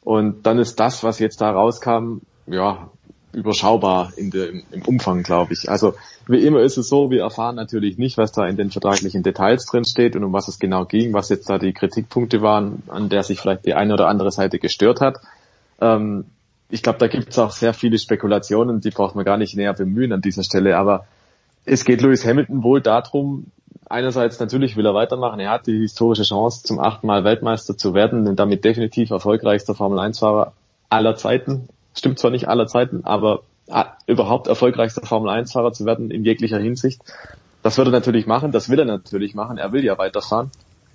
Und 0.03 0.47
dann 0.47 0.59
ist 0.59 0.81
das, 0.81 1.03
was 1.03 1.19
jetzt 1.19 1.41
da 1.41 1.51
rauskam, 1.51 2.19
ja, 2.47 2.91
überschaubar 3.37 4.13
in 4.17 4.31
der, 4.31 4.49
im 4.49 4.83
Umfang, 4.87 5.23
glaube 5.23 5.53
ich. 5.53 5.69
Also 5.69 5.95
wie 6.27 6.45
immer 6.45 6.61
ist 6.61 6.79
es 6.79 6.89
so, 6.89 7.11
wir 7.11 7.21
erfahren 7.21 7.55
natürlich 7.55 7.99
nicht, 7.99 8.17
was 8.17 8.33
da 8.33 8.47
in 8.47 8.57
den 8.57 8.71
vertraglichen 8.71 9.23
Details 9.23 9.67
drin 9.67 9.85
steht 9.85 10.17
und 10.17 10.25
um 10.25 10.33
was 10.33 10.49
es 10.49 10.59
genau 10.59 10.87
ging, 10.87 11.13
was 11.13 11.29
jetzt 11.29 11.51
da 11.51 11.59
die 11.59 11.75
Kritikpunkte 11.75 12.41
waren, 12.41 12.83
an 12.89 13.11
der 13.11 13.23
sich 13.23 13.39
vielleicht 13.39 13.67
die 13.67 13.75
eine 13.75 13.93
oder 13.93 14.09
andere 14.09 14.31
Seite 14.31 14.59
gestört 14.59 15.03
hat. 15.03 15.19
Ähm, 15.83 16.25
ich 16.71 16.83
glaube, 16.83 16.99
da 16.99 17.09
gibt 17.09 17.29
es 17.29 17.39
auch 17.39 17.51
sehr 17.51 17.75
viele 17.75 17.99
Spekulationen, 17.99 18.81
die 18.81 18.91
braucht 18.91 19.15
man 19.15 19.25
gar 19.27 19.37
nicht 19.37 19.55
näher 19.55 19.75
bemühen 19.75 20.13
an 20.13 20.23
dieser 20.23 20.43
Stelle, 20.43 20.79
aber 20.79 21.05
es 21.67 21.85
geht 21.85 22.01
Lewis 22.01 22.25
Hamilton 22.25 22.63
wohl 22.63 22.81
darum, 22.81 23.53
einerseits 23.85 24.41
natürlich 24.41 24.77
will 24.77 24.87
er 24.87 24.95
weitermachen, 24.95 25.41
er 25.41 25.51
hat 25.51 25.67
die 25.67 25.79
historische 25.79 26.23
Chance, 26.23 26.63
zum 26.65 26.81
achten 26.81 27.07
Mal 27.07 27.23
Weltmeister 27.23 27.77
zu 27.77 27.93
werden 27.93 28.27
und 28.27 28.37
damit 28.37 28.65
definitiv 28.65 29.11
erfolgreichster 29.11 29.75
Formel-1-Fahrer 29.75 30.55
aller 30.89 31.17
Zeiten. 31.17 31.69
Stimmt 31.97 32.19
zwar 32.19 32.31
nicht 32.31 32.49
aller 32.49 32.67
Zeiten, 32.67 33.05
aber 33.05 33.43
überhaupt 34.07 34.47
erfolgreichster 34.47 35.05
Formel-1-Fahrer 35.05 35.73
zu 35.73 35.87
werden 35.87 36.11
in 36.11 36.25
jeglicher 36.25 36.59
Hinsicht. 36.59 37.01
Das 37.63 37.79
wird 37.79 37.89
er 37.89 37.93
natürlich 37.93 38.27
machen, 38.27 38.53
das 38.53 38.69
will 38.69 38.79
er 38.79 38.85
natürlich 38.85 39.35
machen, 39.35 39.59
er 39.59 39.73
will 39.73 39.85
ja 39.85 39.99
weiterfahren. 39.99 40.53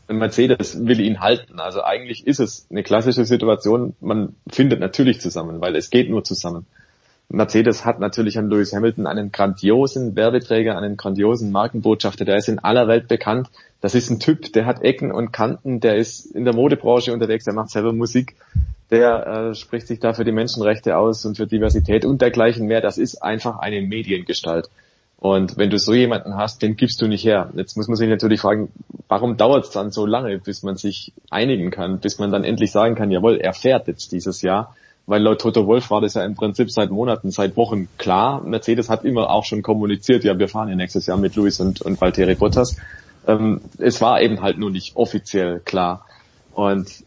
Und 0.08 0.18
Mercedes 0.18 0.86
will 0.86 1.00
ihn 1.00 1.20
halten. 1.20 1.60
Also 1.60 1.84
eigentlich 1.84 2.26
ist 2.28 2.40
es 2.40 2.68
eine 2.70 2.84
klassische 2.84 3.26
Situation, 3.26 3.94
man 4.00 4.36
findet 4.50 4.80
natürlich 4.80 5.20
zusammen, 5.20 5.60
weil 5.60 5.76
es 5.76 5.90
geht 5.90 6.10
nur 6.10 6.24
zusammen. 6.24 6.66
Mercedes 7.30 7.86
hat 7.86 8.00
natürlich 8.00 8.38
an 8.38 8.50
Lewis 8.50 8.74
Hamilton 8.74 9.08
einen 9.08 9.32
grandiosen 9.32 10.16
Werbeträger, 10.18 10.78
einen 10.78 10.98
grandiosen 10.98 11.52
Markenbotschafter, 11.52 12.26
der 12.26 12.36
ist 12.36 12.50
in 12.50 12.60
aller 12.60 12.88
Welt 12.88 13.08
bekannt. 13.08 13.50
Das 13.80 13.96
ist 13.96 14.10
ein 14.10 14.20
Typ, 14.20 14.52
der 14.54 14.66
hat 14.66 14.82
Ecken 14.82 15.12
und 15.12 15.32
Kanten, 15.32 15.80
der 15.80 15.96
ist 15.96 16.26
in 16.26 16.44
der 16.44 16.54
Modebranche 16.54 17.14
unterwegs, 17.14 17.46
der 17.46 17.54
macht 17.54 17.70
selber 17.70 17.94
Musik, 17.94 18.36
der 18.92 19.28
äh, 19.28 19.56
spricht 19.56 19.88
sich 19.88 20.00
da 20.00 20.14
für 20.14 20.26
die 20.26 20.32
Menschenrechte 20.32 20.98
aus 20.98 21.26
und 21.26 21.38
für 21.38 21.48
Diversität 21.48 22.06
und 22.06 22.22
dergleichen 22.22 22.68
mehr. 22.68 22.82
Das 22.82 22.98
ist 22.98 23.24
einfach 23.24 23.60
eine 23.60 23.82
Mediengestalt. 23.82 24.70
Und 25.18 25.58
wenn 25.58 25.70
du 25.70 25.78
so 25.78 25.94
jemanden 25.94 26.36
hast, 26.36 26.62
den 26.62 26.76
gibst 26.76 27.02
du 27.02 27.08
nicht 27.08 27.24
her. 27.24 27.52
Jetzt 27.56 27.78
muss 27.78 27.88
man 27.88 27.96
sich 27.96 28.10
natürlich 28.10 28.42
fragen, 28.42 28.70
warum 29.08 29.38
dauert 29.38 29.66
es 29.66 29.72
dann 29.72 29.92
so 29.92 30.06
lange, 30.06 30.40
bis 30.40 30.64
man 30.64 30.78
sich 30.78 31.14
einigen 31.30 31.70
kann, 31.70 32.00
bis 32.00 32.18
man 32.20 32.32
dann 32.32 32.44
endlich 32.44 32.72
sagen 32.72 32.96
kann, 32.96 33.12
jawohl, 33.12 33.38
er 33.38 33.54
fährt 33.54 33.88
jetzt 33.88 34.12
dieses 34.12 34.42
Jahr 34.42 34.76
weil 35.08 35.22
laut 35.22 35.42
Toto 35.42 35.68
Wolf 35.68 35.90
war 35.90 36.02
das 36.02 36.14
ja 36.14 36.24
im 36.24 36.36
Prinzip 36.36 36.72
seit 36.72 36.92
Monaten, 36.92 37.32
seit 37.32 37.58
Wochen 37.58 37.88
klar. 37.98 38.42
Mercedes 38.44 38.90
hat 38.90 39.04
immer 39.04 39.30
auch 39.30 39.46
schon 39.46 39.62
kommuniziert, 39.62 40.24
ja, 40.24 40.38
wir 40.38 40.48
fahren 40.48 40.70
ja 40.70 40.76
nächstes 40.76 41.06
Jahr 41.06 41.18
mit 41.18 41.36
Luis 41.36 41.60
und, 41.60 41.82
und 41.82 42.00
Valtteri 42.00 42.36
Bottas. 42.36 42.78
Ähm, 43.28 43.62
es 43.78 44.02
war 44.02 44.22
eben 44.22 44.42
halt 44.42 44.58
nur 44.58 44.70
nicht 44.70 44.96
offiziell 44.96 45.60
klar. 45.60 46.06
Und 46.54 47.04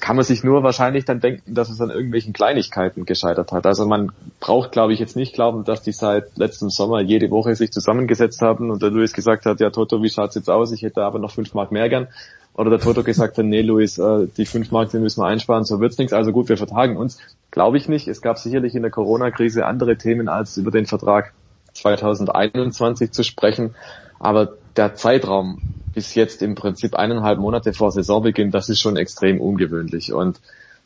kann 0.00 0.16
man 0.16 0.24
sich 0.24 0.44
nur 0.44 0.62
wahrscheinlich 0.62 1.04
dann 1.04 1.20
denken, 1.20 1.54
dass 1.54 1.70
es 1.70 1.80
an 1.80 1.90
irgendwelchen 1.90 2.32
Kleinigkeiten 2.32 3.04
gescheitert 3.04 3.52
hat. 3.52 3.66
Also 3.66 3.86
man 3.86 4.12
braucht, 4.40 4.72
glaube 4.72 4.92
ich, 4.92 5.00
jetzt 5.00 5.16
nicht 5.16 5.34
glauben, 5.34 5.64
dass 5.64 5.82
die 5.82 5.92
seit 5.92 6.36
letztem 6.36 6.70
Sommer 6.70 7.00
jede 7.00 7.30
Woche 7.30 7.54
sich 7.56 7.72
zusammengesetzt 7.72 8.42
haben 8.42 8.70
und 8.70 8.82
der 8.82 8.90
Luis 8.90 9.12
gesagt 9.12 9.46
hat, 9.46 9.60
ja 9.60 9.70
Toto, 9.70 10.02
wie 10.02 10.10
schaut's 10.10 10.34
jetzt 10.34 10.50
aus? 10.50 10.72
Ich 10.72 10.82
hätte 10.82 11.02
aber 11.02 11.18
noch 11.18 11.32
fünf 11.32 11.54
Mark 11.54 11.72
mehr 11.72 11.88
gern 11.88 12.08
oder 12.54 12.70
der 12.70 12.80
Toto 12.80 13.02
gesagt 13.02 13.38
hat, 13.38 13.44
nee, 13.44 13.62
Luis, 13.62 13.98
äh, 13.98 14.26
die 14.36 14.44
fünf 14.44 14.70
Mark, 14.70 14.90
die 14.90 14.98
müssen 14.98 15.20
wir 15.20 15.26
einsparen, 15.26 15.64
so 15.64 15.80
wird's 15.80 15.98
nichts. 15.98 16.12
Also 16.12 16.32
gut, 16.32 16.48
wir 16.48 16.56
vertagen 16.56 16.96
uns. 16.96 17.18
Glaube 17.50 17.78
ich 17.78 17.88
nicht. 17.88 18.08
Es 18.08 18.20
gab 18.20 18.38
sicherlich 18.38 18.74
in 18.74 18.82
der 18.82 18.90
Corona-Krise 18.90 19.64
andere 19.64 19.96
Themen, 19.96 20.28
als 20.28 20.56
über 20.58 20.70
den 20.70 20.86
Vertrag 20.86 21.32
2021 21.74 23.12
zu 23.12 23.24
sprechen. 23.24 23.74
Aber 24.18 24.52
der 24.76 24.94
Zeitraum 24.94 25.60
bis 25.94 26.14
jetzt 26.14 26.42
im 26.42 26.54
Prinzip 26.54 26.94
eineinhalb 26.94 27.38
Monate 27.38 27.72
vor 27.72 27.90
Saisonbeginn, 27.90 28.50
das 28.50 28.68
ist 28.68 28.80
schon 28.80 28.96
extrem 28.96 29.40
ungewöhnlich. 29.40 30.12
Und 30.12 30.40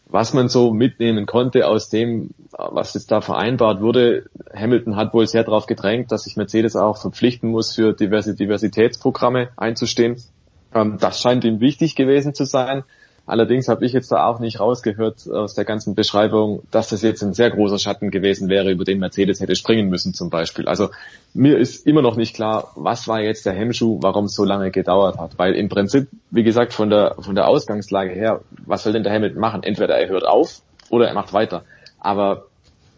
was 0.08 0.32
man 0.32 0.48
so 0.48 0.72
mitnehmen 0.72 1.26
konnte 1.26 1.66
aus 1.66 1.88
dem, 1.88 2.30
was 2.52 2.94
jetzt 2.94 3.10
da 3.10 3.20
vereinbart 3.20 3.80
wurde, 3.80 4.26
Hamilton 4.54 4.96
hat 4.96 5.12
wohl 5.12 5.26
sehr 5.26 5.42
darauf 5.42 5.66
gedrängt, 5.66 6.12
dass 6.12 6.24
sich 6.24 6.36
Mercedes 6.36 6.76
auch 6.76 6.98
verpflichten 6.98 7.50
muss, 7.50 7.74
für 7.74 7.92
diverse 7.92 8.34
Diversitätsprogramme 8.34 9.48
einzustehen. 9.56 10.22
Ähm, 10.74 10.98
das 11.00 11.20
scheint 11.20 11.44
ihm 11.44 11.60
wichtig 11.60 11.96
gewesen 11.96 12.34
zu 12.34 12.44
sein. 12.44 12.84
Allerdings 13.26 13.66
habe 13.66 13.84
ich 13.84 13.92
jetzt 13.92 14.12
da 14.12 14.24
auch 14.26 14.38
nicht 14.38 14.60
rausgehört 14.60 15.28
aus 15.28 15.54
der 15.54 15.64
ganzen 15.64 15.96
Beschreibung, 15.96 16.62
dass 16.70 16.90
das 16.90 17.02
jetzt 17.02 17.22
ein 17.22 17.34
sehr 17.34 17.50
großer 17.50 17.78
Schatten 17.78 18.12
gewesen 18.12 18.48
wäre, 18.48 18.70
über 18.70 18.84
den 18.84 19.00
Mercedes 19.00 19.40
hätte 19.40 19.56
springen 19.56 19.88
müssen 19.88 20.14
zum 20.14 20.30
Beispiel. 20.30 20.68
Also 20.68 20.90
mir 21.34 21.58
ist 21.58 21.86
immer 21.88 22.02
noch 22.02 22.14
nicht 22.14 22.36
klar, 22.36 22.70
was 22.76 23.08
war 23.08 23.20
jetzt 23.20 23.44
der 23.44 23.52
Hemmschuh, 23.52 23.98
warum 24.00 24.26
es 24.26 24.34
so 24.34 24.44
lange 24.44 24.70
gedauert 24.70 25.18
hat. 25.18 25.38
Weil 25.38 25.54
im 25.54 25.68
Prinzip, 25.68 26.08
wie 26.30 26.44
gesagt, 26.44 26.72
von 26.72 26.88
der, 26.88 27.16
von 27.18 27.34
der 27.34 27.48
Ausgangslage 27.48 28.12
her, 28.12 28.42
was 28.64 28.84
soll 28.84 28.92
denn 28.92 29.02
der 29.02 29.12
Hamilton 29.12 29.40
machen? 29.40 29.62
Entweder 29.64 29.98
er 29.98 30.08
hört 30.08 30.24
auf 30.24 30.62
oder 30.88 31.08
er 31.08 31.14
macht 31.14 31.32
weiter. 31.32 31.64
Aber 31.98 32.46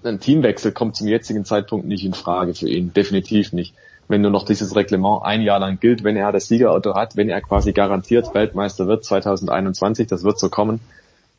ein 0.04 0.20
Teamwechsel 0.20 0.72
kommt 0.72 0.94
zum 0.94 1.08
jetzigen 1.08 1.46
Zeitpunkt 1.46 1.86
nicht 1.86 2.04
in 2.04 2.12
Frage 2.12 2.52
für 2.52 2.68
ihn. 2.68 2.92
Definitiv 2.92 3.54
nicht 3.54 3.74
wenn 4.08 4.22
nur 4.22 4.30
noch 4.30 4.44
dieses 4.44 4.74
Reglement 4.74 5.22
ein 5.22 5.42
Jahr 5.42 5.60
lang 5.60 5.78
gilt, 5.78 6.02
wenn 6.02 6.16
er 6.16 6.32
das 6.32 6.48
Siegerauto 6.48 6.94
hat, 6.94 7.16
wenn 7.16 7.28
er 7.28 7.40
quasi 7.40 7.72
garantiert 7.72 8.34
Weltmeister 8.34 8.86
wird 8.86 9.04
2021, 9.04 10.06
das 10.06 10.24
wird 10.24 10.38
so 10.38 10.48
kommen, 10.48 10.80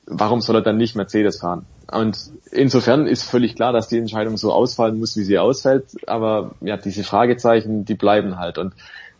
warum 0.06 0.42
soll 0.42 0.58
er 0.58 0.62
dann 0.62 0.78
nicht 0.78 0.96
Mercedes 0.96 1.40
fahren? 1.40 1.66
Und 1.92 2.18
insofern 2.52 3.08
ist 3.08 3.24
völlig 3.24 3.56
klar, 3.56 3.74
dass 3.74 3.88
die 3.88 3.98
Entscheidung 3.98 4.38
so 4.38 4.54
ausfallen 4.54 5.00
muss, 5.00 5.18
wie 5.18 5.24
sie 5.24 5.40
ausfällt, 5.40 5.86
aber 6.08 6.52
ja, 6.62 6.78
diese 6.78 7.04
Fragezeichen, 7.04 7.86
die 7.86 7.96
bleiben 7.96 8.38
halt. 8.38 8.58
Und 8.58 8.74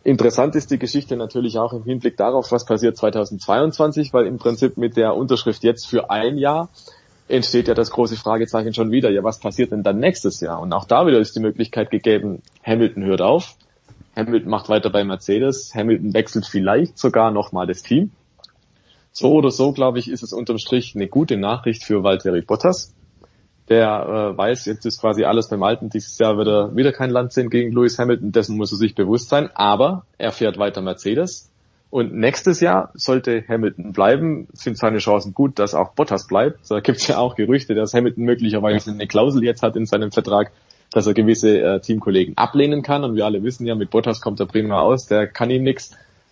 interessant 0.04 0.54
ist 0.54 0.70
die 0.70 0.78
Geschichte 0.78 1.16
natürlich 1.16 1.58
auch 1.58 1.72
im 1.72 1.84
Hinblick 1.84 2.16
darauf, 2.16 2.52
was 2.52 2.64
passiert 2.64 2.96
2022, 2.96 4.12
weil 4.12 4.26
im 4.26 4.38
Prinzip 4.38 4.76
mit 4.76 4.96
der 4.96 5.16
Unterschrift 5.16 5.64
jetzt 5.64 5.88
für 5.88 6.10
ein 6.10 6.38
Jahr 6.38 6.68
entsteht 7.30 7.68
ja 7.68 7.74
das 7.74 7.90
große 7.90 8.16
Fragezeichen 8.16 8.74
schon 8.74 8.90
wieder, 8.90 9.10
ja, 9.10 9.22
was 9.22 9.40
passiert 9.40 9.72
denn 9.72 9.82
dann 9.82 9.98
nächstes 9.98 10.40
Jahr? 10.40 10.60
Und 10.60 10.72
auch 10.72 10.84
da 10.84 11.06
wieder 11.06 11.18
ist 11.18 11.36
die 11.36 11.40
Möglichkeit 11.40 11.90
gegeben, 11.90 12.42
Hamilton 12.64 13.04
hört 13.04 13.22
auf, 13.22 13.56
Hamilton 14.16 14.50
macht 14.50 14.68
weiter 14.68 14.90
bei 14.90 15.04
Mercedes, 15.04 15.74
Hamilton 15.74 16.14
wechselt 16.14 16.46
vielleicht 16.46 16.98
sogar 16.98 17.30
nochmal 17.30 17.66
das 17.66 17.82
Team. 17.82 18.10
So 19.12 19.32
oder 19.32 19.50
so, 19.50 19.72
glaube 19.72 19.98
ich, 19.98 20.10
ist 20.10 20.22
es 20.22 20.32
unterm 20.32 20.58
Strich 20.58 20.94
eine 20.94 21.08
gute 21.08 21.36
Nachricht 21.36 21.84
für 21.84 22.02
Valtteri 22.02 22.42
Bottas. 22.42 22.94
Der 23.68 24.32
äh, 24.32 24.36
weiß, 24.36 24.66
jetzt 24.66 24.84
ist 24.84 25.00
quasi 25.00 25.24
alles 25.24 25.48
beim 25.48 25.62
Alten, 25.62 25.90
dieses 25.90 26.18
Jahr 26.18 26.36
wird 26.36 26.48
er 26.48 26.76
wieder 26.76 26.92
kein 26.92 27.10
Land 27.10 27.32
sehen 27.32 27.50
gegen 27.50 27.72
Lewis 27.72 27.98
Hamilton, 27.98 28.32
dessen 28.32 28.56
muss 28.56 28.72
er 28.72 28.78
sich 28.78 28.94
bewusst 28.96 29.28
sein, 29.28 29.48
aber 29.54 30.06
er 30.18 30.32
fährt 30.32 30.58
weiter 30.58 30.82
Mercedes 30.82 31.49
und 31.90 32.14
nächstes 32.14 32.60
Jahr 32.60 32.92
sollte 32.94 33.44
Hamilton 33.48 33.92
bleiben, 33.92 34.46
sind 34.52 34.78
seine 34.78 34.98
Chancen 34.98 35.34
gut, 35.34 35.58
dass 35.58 35.74
auch 35.74 35.92
Bottas 35.92 36.28
bleibt. 36.28 36.70
Da 36.70 36.78
gibt 36.78 36.98
es 36.98 37.08
ja 37.08 37.18
auch 37.18 37.34
Gerüchte, 37.34 37.74
dass 37.74 37.94
Hamilton 37.94 38.24
möglicherweise 38.24 38.92
eine 38.92 39.08
Klausel 39.08 39.42
jetzt 39.42 39.62
hat 39.62 39.74
in 39.74 39.86
seinem 39.86 40.12
Vertrag, 40.12 40.52
dass 40.92 41.08
er 41.08 41.14
gewisse 41.14 41.60
äh, 41.60 41.80
Teamkollegen 41.80 42.36
ablehnen 42.36 42.82
kann. 42.82 43.02
Und 43.02 43.16
wir 43.16 43.24
alle 43.24 43.42
wissen 43.42 43.66
ja, 43.66 43.74
mit 43.74 43.90
Bottas 43.90 44.20
kommt 44.20 44.38
er 44.38 44.46
prima 44.46 44.80
aus, 44.80 45.06
der 45.06 45.26
kann 45.26 45.50
ihm 45.50 45.64
nix. 45.64 45.90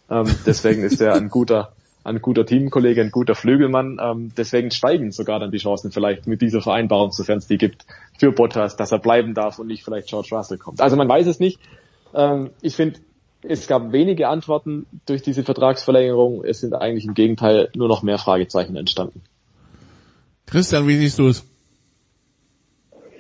Ähm, 0.09 0.27
deswegen 0.47 0.85
ist 0.85 1.01
er 1.01 1.17
ein 1.17 1.29
guter, 1.31 1.73
ein 2.05 2.23
guter 2.23 2.47
Teamkollege, 2.47 3.01
ein 3.01 3.11
guter 3.11 3.35
Flügelmann. 3.35 3.99
Ähm, 4.01 4.31
deswegen 4.37 4.71
steigen 4.71 5.11
sogar 5.11 5.41
dann 5.41 5.51
die 5.51 5.59
Chancen 5.59 5.91
vielleicht 5.91 6.29
mit 6.29 6.41
dieser 6.41 6.61
Vereinbarung, 6.61 7.11
sofern 7.11 7.39
es 7.39 7.49
die 7.49 7.59
gibt, 7.59 7.85
für 8.17 8.31
Bottas, 8.31 8.77
dass 8.77 8.93
er 8.93 9.01
bleiben 9.01 9.35
darf 9.35 9.59
und 9.59 9.67
nicht 9.67 9.83
vielleicht 9.83 10.07
George 10.07 10.29
Russell 10.31 10.59
kommt. 10.59 10.81
Also 10.81 10.95
man 10.95 11.09
weiß 11.09 11.27
es 11.27 11.41
nicht. 11.41 11.59
Ähm, 12.15 12.51
ich 12.63 12.77
finde, 12.77 13.01
es 13.43 13.67
gab 13.67 13.93
wenige 13.93 14.29
Antworten 14.29 14.87
durch 15.07 15.23
diese 15.23 15.45
Vertragsverlängerung. 15.45 16.45
Es 16.45 16.61
sind 16.61 16.75
eigentlich 16.75 17.05
im 17.05 17.15
Gegenteil 17.15 17.71
nur 17.75 17.89
noch 17.89 18.03
mehr 18.03 18.19
Fragezeichen 18.19 18.77
entstanden. 18.77 19.23
Christian, 20.47 20.89
wie 20.89 20.97
siehst 20.97 21.19
du 21.19 21.29
es? 21.29 21.45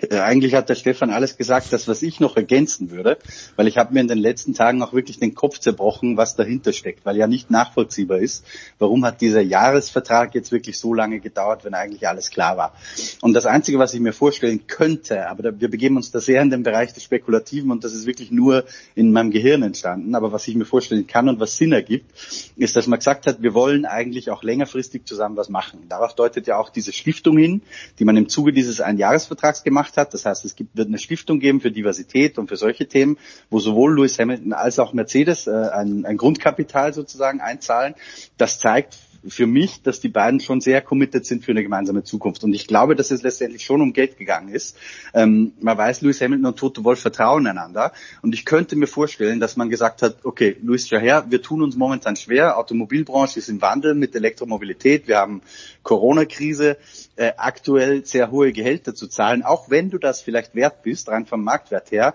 Äh, 0.00 0.18
eigentlich 0.18 0.54
hat 0.54 0.68
der 0.68 0.74
Stefan 0.74 1.10
alles 1.10 1.36
gesagt, 1.36 1.72
das 1.72 1.88
was 1.88 2.02
ich 2.02 2.20
noch 2.20 2.36
ergänzen 2.36 2.90
würde, 2.90 3.18
weil 3.56 3.66
ich 3.66 3.78
habe 3.78 3.94
mir 3.94 4.00
in 4.00 4.08
den 4.08 4.18
letzten 4.18 4.54
Tagen 4.54 4.82
auch 4.82 4.92
wirklich 4.92 5.18
den 5.18 5.34
Kopf 5.34 5.58
zerbrochen, 5.58 6.16
was 6.16 6.36
dahinter 6.36 6.72
steckt, 6.72 7.04
weil 7.04 7.16
ja 7.16 7.26
nicht 7.26 7.50
nachvollziehbar 7.50 8.18
ist, 8.18 8.44
warum 8.78 9.04
hat 9.04 9.20
dieser 9.20 9.40
Jahresvertrag 9.40 10.34
jetzt 10.34 10.52
wirklich 10.52 10.78
so 10.78 10.94
lange 10.94 11.20
gedauert, 11.20 11.64
wenn 11.64 11.74
eigentlich 11.74 12.06
alles 12.06 12.30
klar 12.30 12.56
war. 12.56 12.74
Und 13.20 13.34
das 13.34 13.46
Einzige, 13.46 13.78
was 13.78 13.94
ich 13.94 14.00
mir 14.00 14.12
vorstellen 14.12 14.66
könnte, 14.66 15.28
aber 15.28 15.42
da, 15.42 15.60
wir 15.60 15.70
begeben 15.70 15.96
uns 15.96 16.10
da 16.10 16.20
sehr 16.20 16.42
in 16.42 16.50
den 16.50 16.62
Bereich 16.62 16.92
des 16.92 17.02
Spekulativen 17.02 17.70
und 17.70 17.84
das 17.84 17.92
ist 17.92 18.06
wirklich 18.06 18.30
nur 18.30 18.64
in 18.94 19.12
meinem 19.12 19.30
Gehirn 19.30 19.62
entstanden, 19.62 20.14
aber 20.14 20.32
was 20.32 20.46
ich 20.46 20.54
mir 20.54 20.64
vorstellen 20.64 21.06
kann 21.06 21.28
und 21.28 21.40
was 21.40 21.56
Sinn 21.56 21.72
ergibt, 21.72 22.10
ist, 22.56 22.76
dass 22.76 22.86
man 22.86 22.98
gesagt 22.98 23.26
hat, 23.26 23.42
wir 23.42 23.54
wollen 23.54 23.84
eigentlich 23.84 24.30
auch 24.30 24.42
längerfristig 24.42 25.06
zusammen 25.06 25.36
was 25.36 25.48
machen. 25.48 25.86
Darauf 25.88 26.14
deutet 26.14 26.46
ja 26.46 26.58
auch 26.58 26.70
diese 26.70 26.92
Stiftung 26.92 27.36
hin, 27.38 27.62
die 27.98 28.04
man 28.04 28.16
im 28.16 28.28
Zuge 28.28 28.52
dieses 28.52 28.80
Einjahresvertrags 28.80 29.64
gemacht 29.64 29.87
gemacht 29.88 29.96
hat. 29.96 30.14
Das 30.14 30.24
heißt, 30.24 30.44
es 30.44 30.54
gibt, 30.54 30.76
wird 30.76 30.88
eine 30.88 30.98
Stiftung 30.98 31.40
geben 31.40 31.60
für 31.60 31.70
Diversität 31.70 32.38
und 32.38 32.48
für 32.48 32.56
solche 32.56 32.86
Themen, 32.86 33.18
wo 33.50 33.58
sowohl 33.60 33.96
Lewis 33.96 34.18
Hamilton 34.18 34.52
als 34.52 34.78
auch 34.78 34.92
Mercedes 34.92 35.46
äh, 35.46 35.50
ein, 35.50 36.04
ein 36.04 36.16
Grundkapital 36.16 36.92
sozusagen 36.92 37.40
einzahlen. 37.40 37.94
Das 38.36 38.58
zeigt 38.58 38.96
für 39.26 39.46
mich, 39.46 39.82
dass 39.82 40.00
die 40.00 40.08
beiden 40.08 40.40
schon 40.40 40.60
sehr 40.60 40.80
committed 40.80 41.26
sind 41.26 41.44
für 41.44 41.50
eine 41.52 41.62
gemeinsame 41.62 42.04
Zukunft. 42.04 42.44
Und 42.44 42.54
ich 42.54 42.66
glaube, 42.66 42.94
dass 42.94 43.10
es 43.10 43.22
letztendlich 43.22 43.64
schon 43.64 43.80
um 43.80 43.92
Geld 43.92 44.16
gegangen 44.16 44.48
ist. 44.48 44.76
Ähm, 45.14 45.52
man 45.60 45.76
weiß, 45.76 46.02
Lewis 46.02 46.20
Hamilton 46.20 46.46
und 46.46 46.58
Toto 46.58 46.84
Wolf 46.84 47.00
vertrauen 47.00 47.46
einander. 47.46 47.92
Und 48.22 48.34
ich 48.34 48.44
könnte 48.44 48.76
mir 48.76 48.86
vorstellen, 48.86 49.40
dass 49.40 49.56
man 49.56 49.70
gesagt 49.70 50.02
hat, 50.02 50.24
okay, 50.24 50.56
Luis 50.62 50.88
Jaher, 50.90 51.26
wir 51.30 51.42
tun 51.42 51.62
uns 51.62 51.76
momentan 51.76 52.16
schwer. 52.16 52.58
Automobilbranche 52.58 53.38
ist 53.38 53.48
im 53.48 53.60
Wandel 53.60 53.94
mit 53.94 54.14
Elektromobilität. 54.14 55.08
Wir 55.08 55.18
haben 55.18 55.42
Corona-Krise. 55.82 56.76
Äh, 57.16 57.32
aktuell 57.36 58.04
sehr 58.04 58.30
hohe 58.30 58.52
Gehälter 58.52 58.94
zu 58.94 59.08
zahlen, 59.08 59.42
auch 59.42 59.70
wenn 59.70 59.90
du 59.90 59.98
das 59.98 60.20
vielleicht 60.20 60.54
wert 60.54 60.82
bist, 60.82 61.08
rein 61.08 61.26
vom 61.26 61.42
Marktwert 61.42 61.90
her, 61.90 62.14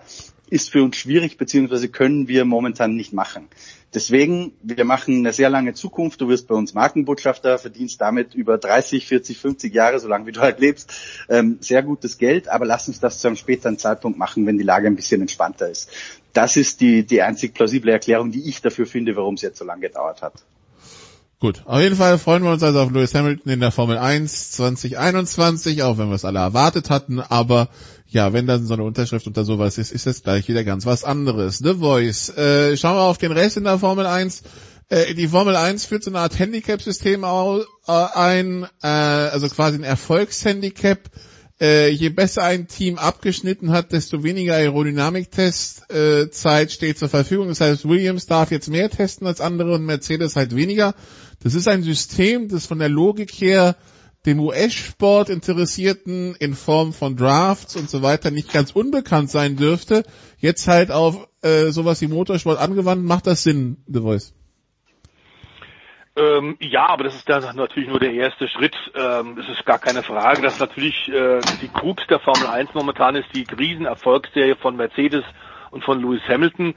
ist 0.54 0.70
für 0.70 0.84
uns 0.84 0.96
schwierig, 0.96 1.36
beziehungsweise 1.36 1.88
können 1.88 2.28
wir 2.28 2.44
momentan 2.44 2.94
nicht 2.94 3.12
machen. 3.12 3.48
Deswegen, 3.92 4.52
wir 4.62 4.84
machen 4.84 5.18
eine 5.18 5.32
sehr 5.32 5.50
lange 5.50 5.74
Zukunft. 5.74 6.20
Du 6.20 6.28
wirst 6.28 6.46
bei 6.46 6.54
uns 6.54 6.74
Markenbotschafter, 6.74 7.58
verdienst 7.58 8.00
damit 8.00 8.36
über 8.36 8.56
30, 8.56 9.04
40, 9.04 9.36
50 9.38 9.74
Jahre, 9.74 9.98
solange 9.98 10.26
wie 10.26 10.32
du 10.32 10.40
halt 10.40 10.60
lebst, 10.60 10.94
ähm, 11.28 11.58
sehr 11.60 11.82
gutes 11.82 12.18
Geld. 12.18 12.46
Aber 12.48 12.66
lass 12.66 12.86
uns 12.86 13.00
das 13.00 13.18
zu 13.18 13.26
einem 13.26 13.36
späteren 13.36 13.78
Zeitpunkt 13.78 14.16
machen, 14.16 14.46
wenn 14.46 14.56
die 14.56 14.62
Lage 14.64 14.86
ein 14.86 14.94
bisschen 14.94 15.20
entspannter 15.20 15.68
ist. 15.68 15.90
Das 16.32 16.56
ist 16.56 16.80
die, 16.80 17.04
die 17.04 17.22
einzig 17.22 17.52
plausible 17.52 17.90
Erklärung, 17.90 18.30
die 18.30 18.48
ich 18.48 18.62
dafür 18.62 18.86
finde, 18.86 19.16
warum 19.16 19.34
es 19.34 19.42
jetzt 19.42 19.58
so 19.58 19.64
lange 19.64 19.82
gedauert 19.82 20.22
hat. 20.22 20.34
Gut, 21.44 21.60
auf 21.66 21.78
jeden 21.78 21.96
Fall 21.96 22.16
freuen 22.16 22.42
wir 22.42 22.52
uns 22.52 22.62
also 22.62 22.80
auf 22.80 22.90
Lewis 22.90 23.14
Hamilton 23.14 23.52
in 23.52 23.60
der 23.60 23.70
Formel 23.70 23.98
1 23.98 24.52
2021, 24.52 25.82
auch 25.82 25.98
wenn 25.98 26.08
wir 26.08 26.14
es 26.14 26.24
alle 26.24 26.38
erwartet 26.38 26.88
hatten, 26.88 27.20
aber 27.20 27.68
ja, 28.08 28.32
wenn 28.32 28.46
dann 28.46 28.64
so 28.64 28.72
eine 28.72 28.82
Unterschrift 28.82 29.26
unter 29.26 29.44
sowas 29.44 29.76
ist, 29.76 29.92
ist 29.92 30.06
das 30.06 30.22
gleich 30.22 30.48
wieder 30.48 30.64
ganz 30.64 30.86
was 30.86 31.04
anderes. 31.04 31.58
The 31.58 31.74
Voice. 31.74 32.30
Äh, 32.30 32.78
schauen 32.78 32.96
wir 32.96 33.02
auf 33.02 33.18
den 33.18 33.30
Rest 33.30 33.58
in 33.58 33.64
der 33.64 33.78
Formel 33.78 34.06
1. 34.06 34.42
Äh, 34.88 35.12
die 35.12 35.28
Formel 35.28 35.54
1 35.54 35.84
führt 35.84 36.02
so 36.02 36.10
eine 36.10 36.20
Art 36.20 36.38
Handicap-System 36.38 37.24
äh, 37.24 37.92
ein, 37.92 38.66
äh, 38.82 38.86
also 38.86 39.46
quasi 39.50 39.76
ein 39.76 39.84
Erfolgshandicap. 39.84 41.10
Äh, 41.60 41.90
je 41.90 42.08
besser 42.08 42.42
ein 42.42 42.66
Team 42.66 42.98
abgeschnitten 42.98 43.70
hat, 43.70 43.92
desto 43.92 44.24
weniger 44.24 44.54
Aerodynamiktestzeit 44.54 46.68
äh, 46.68 46.70
steht 46.70 46.98
zur 46.98 47.08
Verfügung. 47.08 47.48
Das 47.48 47.60
heißt, 47.60 47.88
Williams 47.88 48.26
darf 48.26 48.50
jetzt 48.50 48.68
mehr 48.68 48.90
testen 48.90 49.26
als 49.26 49.40
andere 49.40 49.74
und 49.74 49.84
Mercedes 49.84 50.34
halt 50.34 50.56
weniger. 50.56 50.94
Das 51.42 51.54
ist 51.54 51.68
ein 51.68 51.84
System, 51.84 52.48
das 52.48 52.66
von 52.66 52.80
der 52.80 52.88
Logik 52.88 53.30
her 53.32 53.76
dem 54.26 54.40
US-Sport 54.40 55.28
Interessierten 55.28 56.34
in 56.36 56.54
Form 56.54 56.92
von 56.92 57.16
Drafts 57.16 57.76
und 57.76 57.90
so 57.90 58.02
weiter 58.02 58.30
nicht 58.30 58.52
ganz 58.52 58.72
unbekannt 58.72 59.30
sein 59.30 59.56
dürfte, 59.56 60.04
jetzt 60.38 60.66
halt 60.66 60.90
auf 60.90 61.28
äh, 61.42 61.70
sowas 61.70 62.00
wie 62.00 62.08
Motorsport 62.08 62.58
angewandt, 62.58 63.04
macht 63.04 63.26
das 63.26 63.42
Sinn, 63.42 63.76
The 63.86 64.00
Voice? 64.00 64.32
Ähm, 66.16 66.56
ja, 66.60 66.86
aber 66.88 67.04
das 67.04 67.16
ist 67.16 67.28
dann 67.28 67.56
natürlich 67.56 67.88
nur 67.88 67.98
der 67.98 68.12
erste 68.12 68.46
Schritt. 68.46 68.76
Ähm, 68.94 69.36
es 69.38 69.48
ist 69.48 69.66
gar 69.66 69.80
keine 69.80 70.04
Frage, 70.04 70.42
dass 70.42 70.58
natürlich 70.60 71.08
äh, 71.08 71.40
die 71.60 71.68
Krux 71.68 72.06
der 72.06 72.20
Formel 72.20 72.46
1 72.46 72.72
momentan 72.74 73.16
ist 73.16 73.32
die 73.34 73.46
Riesenerfolgsserie 73.50 74.54
von 74.56 74.76
Mercedes 74.76 75.24
und 75.72 75.82
von 75.82 76.00
Lewis 76.00 76.22
Hamilton. 76.28 76.74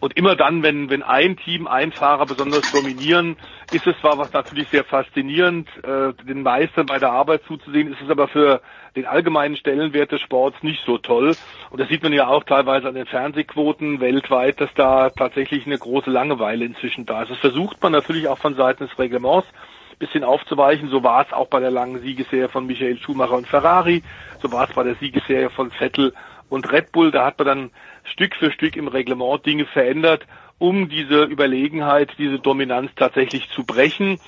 Und 0.00 0.16
immer 0.16 0.34
dann, 0.34 0.62
wenn, 0.62 0.88
wenn 0.88 1.02
ein 1.02 1.36
Team, 1.36 1.66
ein 1.66 1.92
Fahrer 1.92 2.26
besonders 2.26 2.70
dominieren, 2.72 3.36
ist 3.70 3.86
es 3.86 3.94
zwar 4.00 4.18
was 4.18 4.32
natürlich 4.32 4.68
sehr 4.70 4.84
faszinierend, 4.84 5.68
äh, 5.84 6.14
den 6.24 6.42
Meistern 6.42 6.86
bei 6.86 6.98
der 6.98 7.12
Arbeit 7.12 7.42
zuzusehen, 7.46 7.92
ist 7.92 8.00
es 8.02 8.10
aber 8.10 8.26
für 8.28 8.62
den 8.96 9.06
allgemeinen 9.06 9.56
Stellenwert 9.56 10.10
des 10.10 10.22
Sports 10.22 10.56
nicht 10.62 10.82
so 10.84 10.98
toll. 10.98 11.36
Und 11.70 11.80
das 11.80 11.88
sieht 11.88 12.02
man 12.02 12.12
ja 12.12 12.28
auch 12.28 12.44
teilweise 12.44 12.88
an 12.88 12.94
den 12.94 13.06
Fernsehquoten 13.06 14.00
weltweit, 14.00 14.60
dass 14.60 14.72
da 14.74 15.10
tatsächlich 15.10 15.66
eine 15.66 15.78
große 15.78 16.10
Langeweile 16.10 16.64
inzwischen 16.64 17.06
da 17.06 17.22
ist. 17.22 17.30
Das 17.30 17.38
versucht 17.38 17.82
man 17.82 17.92
natürlich 17.92 18.26
auch 18.26 18.38
von 18.38 18.56
Seiten 18.56 18.86
des 18.86 18.98
Reglements 18.98 19.46
bisschen 20.00 20.24
aufzuweichen. 20.24 20.88
So 20.88 21.04
war 21.04 21.24
es 21.24 21.32
auch 21.32 21.46
bei 21.46 21.60
der 21.60 21.70
langen 21.70 22.00
Siegesserie 22.00 22.48
von 22.48 22.66
Michael 22.66 22.98
Schumacher 22.98 23.36
und 23.36 23.46
Ferrari. 23.46 24.02
So 24.42 24.50
war 24.50 24.68
es 24.68 24.74
bei 24.74 24.82
der 24.82 24.96
Siegesserie 24.96 25.50
von 25.50 25.70
Vettel 25.70 26.12
und 26.48 26.72
Red 26.72 26.90
Bull. 26.90 27.12
Da 27.12 27.26
hat 27.26 27.38
man 27.38 27.46
dann 27.46 27.70
Stück 28.10 28.36
für 28.36 28.52
Stück 28.52 28.76
im 28.76 28.88
Reglement 28.88 29.44
Dinge 29.46 29.66
verändert, 29.66 30.26
um 30.58 30.88
diese 30.88 31.24
Überlegenheit, 31.24 32.10
diese 32.18 32.38
Dominanz 32.38 32.90
tatsächlich 32.96 33.48
zu 33.50 33.64
brechen. 33.64 34.18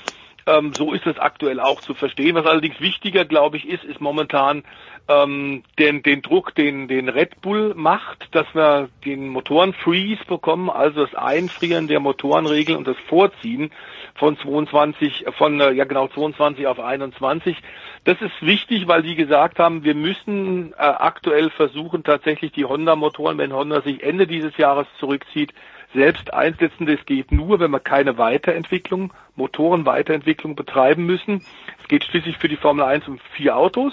Ähm, 0.46 0.72
so 0.74 0.92
ist 0.92 1.06
es 1.06 1.18
aktuell 1.18 1.60
auch 1.60 1.80
zu 1.80 1.94
verstehen. 1.94 2.34
Was 2.34 2.46
allerdings 2.46 2.80
wichtiger, 2.80 3.24
glaube 3.24 3.56
ich, 3.56 3.68
ist, 3.68 3.84
ist 3.84 4.00
momentan 4.00 4.64
ähm, 5.08 5.62
den, 5.78 6.02
den 6.02 6.22
Druck, 6.22 6.54
den, 6.54 6.88
den 6.88 7.08
Red 7.08 7.40
Bull 7.40 7.74
macht, 7.74 8.34
dass 8.34 8.46
wir 8.54 8.88
den 9.04 9.28
Motoren-Freeze 9.28 10.24
bekommen, 10.26 10.70
also 10.70 11.04
das 11.04 11.14
Einfrieren 11.14 11.88
der 11.88 12.00
Motorenregeln 12.00 12.78
und 12.78 12.86
das 12.86 12.96
Vorziehen 13.08 13.70
von 14.14 14.36
22, 14.38 15.26
von 15.36 15.60
äh, 15.60 15.72
ja 15.72 15.84
genau 15.84 16.08
22 16.08 16.66
auf 16.66 16.78
21. 16.78 17.56
Das 18.04 18.20
ist 18.20 18.40
wichtig, 18.40 18.88
weil 18.88 19.02
die 19.02 19.14
gesagt 19.14 19.58
haben, 19.58 19.84
wir 19.84 19.94
müssen 19.94 20.72
äh, 20.72 20.76
aktuell 20.76 21.50
versuchen, 21.50 22.04
tatsächlich 22.04 22.52
die 22.52 22.64
Honda-Motoren, 22.64 23.38
wenn 23.38 23.52
Honda 23.52 23.82
sich 23.82 24.02
Ende 24.02 24.26
dieses 24.26 24.56
Jahres 24.56 24.86
zurückzieht, 24.98 25.52
selbst 25.94 26.32
einsetzen. 26.32 26.86
Das 26.86 27.04
geht 27.06 27.32
nur, 27.32 27.60
wenn 27.60 27.70
wir 27.70 27.80
keine 27.80 28.18
Weiterentwicklung, 28.18 29.12
Motorenweiterentwicklung 29.36 30.54
betreiben 30.54 31.04
müssen. 31.04 31.44
Es 31.80 31.88
geht 31.88 32.04
schließlich 32.04 32.38
für 32.38 32.48
die 32.48 32.56
Formel 32.56 32.84
1 32.84 33.08
um 33.08 33.18
vier 33.34 33.56
Autos. 33.56 33.92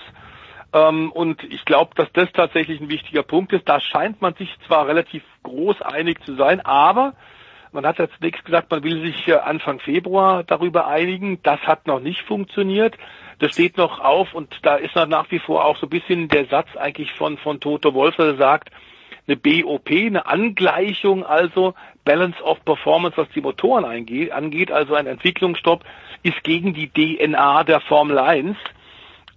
Ähm, 0.74 1.12
und 1.12 1.44
ich 1.44 1.66
glaube, 1.66 1.96
dass 1.96 2.12
das 2.14 2.32
tatsächlich 2.32 2.80
ein 2.80 2.90
wichtiger 2.90 3.24
Punkt 3.24 3.54
ist. 3.54 3.68
Da 3.68 3.80
scheint 3.80 4.22
man 4.22 4.34
sich 4.36 4.56
zwar 4.68 4.88
relativ 4.88 5.24
groß 5.44 5.82
einig 5.82 6.24
zu 6.24 6.36
sein, 6.36 6.62
aber 6.62 7.14
man 7.72 7.86
hat 7.86 8.00
ja 8.00 8.08
zunächst 8.10 8.44
gesagt, 8.46 8.72
man 8.72 8.84
will 8.84 9.02
sich 9.02 9.32
Anfang 9.36 9.80
Februar 9.80 10.44
darüber 10.44 10.88
einigen. 10.88 11.42
Das 11.44 11.60
hat 11.62 11.86
noch 11.86 12.00
nicht 12.00 12.24
funktioniert. 12.24 12.98
Das 13.40 13.52
steht 13.52 13.78
noch 13.78 14.00
auf 14.00 14.34
und 14.34 14.54
da 14.64 14.76
ist 14.76 14.96
nach 14.96 15.30
wie 15.32 15.40
vor 15.40 15.66
auch 15.66 15.78
so 15.78 15.86
ein 15.86 15.90
bisschen 15.90 16.28
der 16.28 16.46
Satz 16.48 16.76
eigentlich 16.76 17.14
von, 17.14 17.38
von 17.38 17.60
Toto 17.60 17.94
Wolf, 17.94 18.16
der 18.16 18.36
sagt, 18.36 18.70
eine 19.30 19.38
BOP, 19.38 19.90
eine 19.92 20.26
Angleichung, 20.26 21.26
also 21.26 21.76
Balance 22.04 22.42
of 22.44 22.64
Performance, 22.66 23.18
was 23.18 23.30
die 23.30 23.42
Motoren 23.42 23.86
angeht, 23.86 24.72
also 24.72 24.96
ein 24.96 25.08
Entwicklungsstopp, 25.08 25.84
ist 26.24 26.44
gegen 26.44 26.74
die 26.74 26.90
DNA 26.90 27.64
der 27.64 27.80
Formel 27.82 28.18
1. 28.18 28.58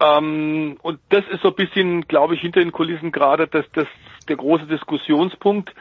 Ähm, 0.00 0.78
und 0.82 0.98
das 1.10 1.24
ist 1.28 1.42
so 1.42 1.48
ein 1.48 1.54
bisschen, 1.54 2.08
glaube 2.08 2.34
ich, 2.34 2.40
hinter 2.40 2.60
den 2.60 2.72
Kulissen 2.72 3.12
gerade 3.12 3.46
das, 3.46 3.66
das, 3.74 3.86
der 4.28 4.36
große 4.36 4.66
Diskussionspunkt. 4.66 5.74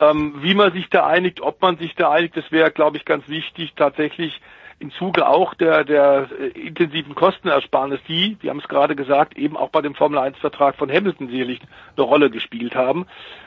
Ähm, 0.00 0.36
wie 0.42 0.54
man 0.54 0.72
sich 0.72 0.88
da 0.90 1.06
einigt, 1.06 1.40
ob 1.40 1.60
man 1.60 1.76
sich 1.76 1.94
da 1.94 2.10
einigt, 2.10 2.36
das 2.36 2.50
wäre, 2.50 2.70
glaube 2.70 2.96
ich, 2.96 3.04
ganz 3.04 3.28
wichtig, 3.28 3.74
tatsächlich 3.76 4.40
im 4.80 4.92
Zuge 4.92 5.26
auch 5.26 5.54
der, 5.54 5.84
der 5.84 6.28
äh, 6.38 6.48
intensiven 6.48 7.14
Kostenersparnis, 7.14 8.00
die, 8.08 8.36
wir 8.40 8.50
haben 8.50 8.60
es 8.60 8.68
gerade 8.68 8.94
gesagt, 8.94 9.36
eben 9.36 9.56
auch 9.56 9.70
bei 9.70 9.82
dem 9.82 9.94
Formel 9.94 10.18
1 10.18 10.38
Vertrag 10.38 10.76
von 10.76 10.90
Hamilton 10.90 11.28
sicherlich 11.28 11.60
eine 11.96 12.06
Rolle 12.06 12.30
gespielt 12.30 12.74
haben, 12.74 13.06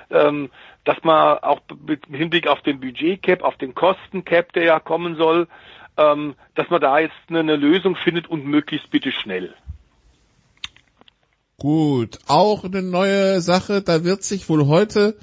ähm, 0.09 0.49
dass 0.83 0.97
man 1.03 1.37
auch 1.39 1.61
mit 1.85 2.05
Hinblick 2.07 2.47
auf 2.47 2.61
den 2.61 2.79
Budgetcap, 2.79 3.43
auf 3.43 3.57
den 3.57 3.73
Kostencap, 3.75 4.51
der 4.53 4.63
ja 4.63 4.79
kommen 4.79 5.15
soll, 5.15 5.47
ähm, 5.97 6.35
dass 6.55 6.69
man 6.69 6.81
da 6.81 6.99
jetzt 6.99 7.15
eine, 7.29 7.39
eine 7.39 7.55
Lösung 7.55 7.95
findet 7.95 8.27
und 8.27 8.45
möglichst 8.45 8.89
bitte 8.91 9.11
schnell. 9.11 9.53
Gut, 11.57 12.17
auch 12.27 12.63
eine 12.63 12.81
neue 12.81 13.39
Sache, 13.39 13.81
da 13.81 14.03
wird 14.03 14.23
sich 14.23 14.49
wohl 14.49 14.67
heute 14.67 15.15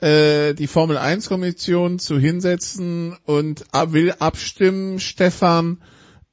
äh, 0.00 0.54
die 0.54 0.66
Formel 0.66 0.96
1 0.96 1.28
Kommission 1.28 1.98
zu 1.98 2.18
hinsetzen 2.18 3.16
und 3.24 3.64
will 3.72 4.14
abstimmen, 4.18 5.00
Stefan, 5.00 5.82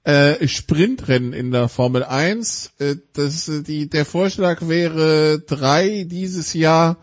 äh, 0.03 0.47
Sprintrennen 0.47 1.33
in 1.33 1.51
der 1.51 1.67
Formel 1.67 2.03
1. 2.03 2.73
Äh, 2.79 2.95
das, 3.13 3.51
die, 3.67 3.89
der 3.89 4.05
Vorschlag 4.05 4.67
wäre 4.67 5.39
drei 5.39 6.05
dieses 6.07 6.53
Jahr 6.53 6.97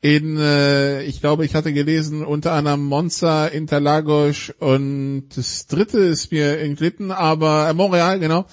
in, 0.00 0.38
äh, 0.38 1.02
ich 1.02 1.20
glaube, 1.20 1.44
ich 1.44 1.54
hatte 1.54 1.72
gelesen, 1.72 2.24
unter 2.24 2.52
anderem 2.52 2.84
Monza, 2.84 3.46
Interlagos 3.46 4.52
und 4.60 5.28
das 5.34 5.66
dritte 5.66 5.98
ist 5.98 6.30
mir 6.30 6.58
entglitten, 6.60 7.10
aber 7.10 7.68
äh, 7.68 7.74
Montreal, 7.74 8.20
genau. 8.20 8.46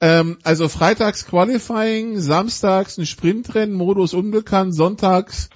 Ähm, 0.00 0.38
also 0.44 0.68
freitags 0.68 1.26
Qualifying, 1.26 2.20
samstags 2.20 2.96
ein 2.96 3.06
Sprintrennen, 3.06 3.74
Modus 3.74 4.14
unbekannt, 4.14 4.74
sonntags 4.74 5.50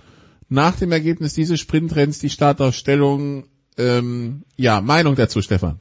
nach 0.49 0.77
dem 0.77 0.93
Ergebnis 0.93 1.35
dieses 1.35 1.61
Sprintrenns 1.61 2.19
die 2.19 2.31
Startausstellung. 2.31 3.45
Ähm, 3.77 4.43
ja, 4.57 4.81
Meinung 4.81 5.15
dazu, 5.15 5.43
Stefan? 5.43 5.79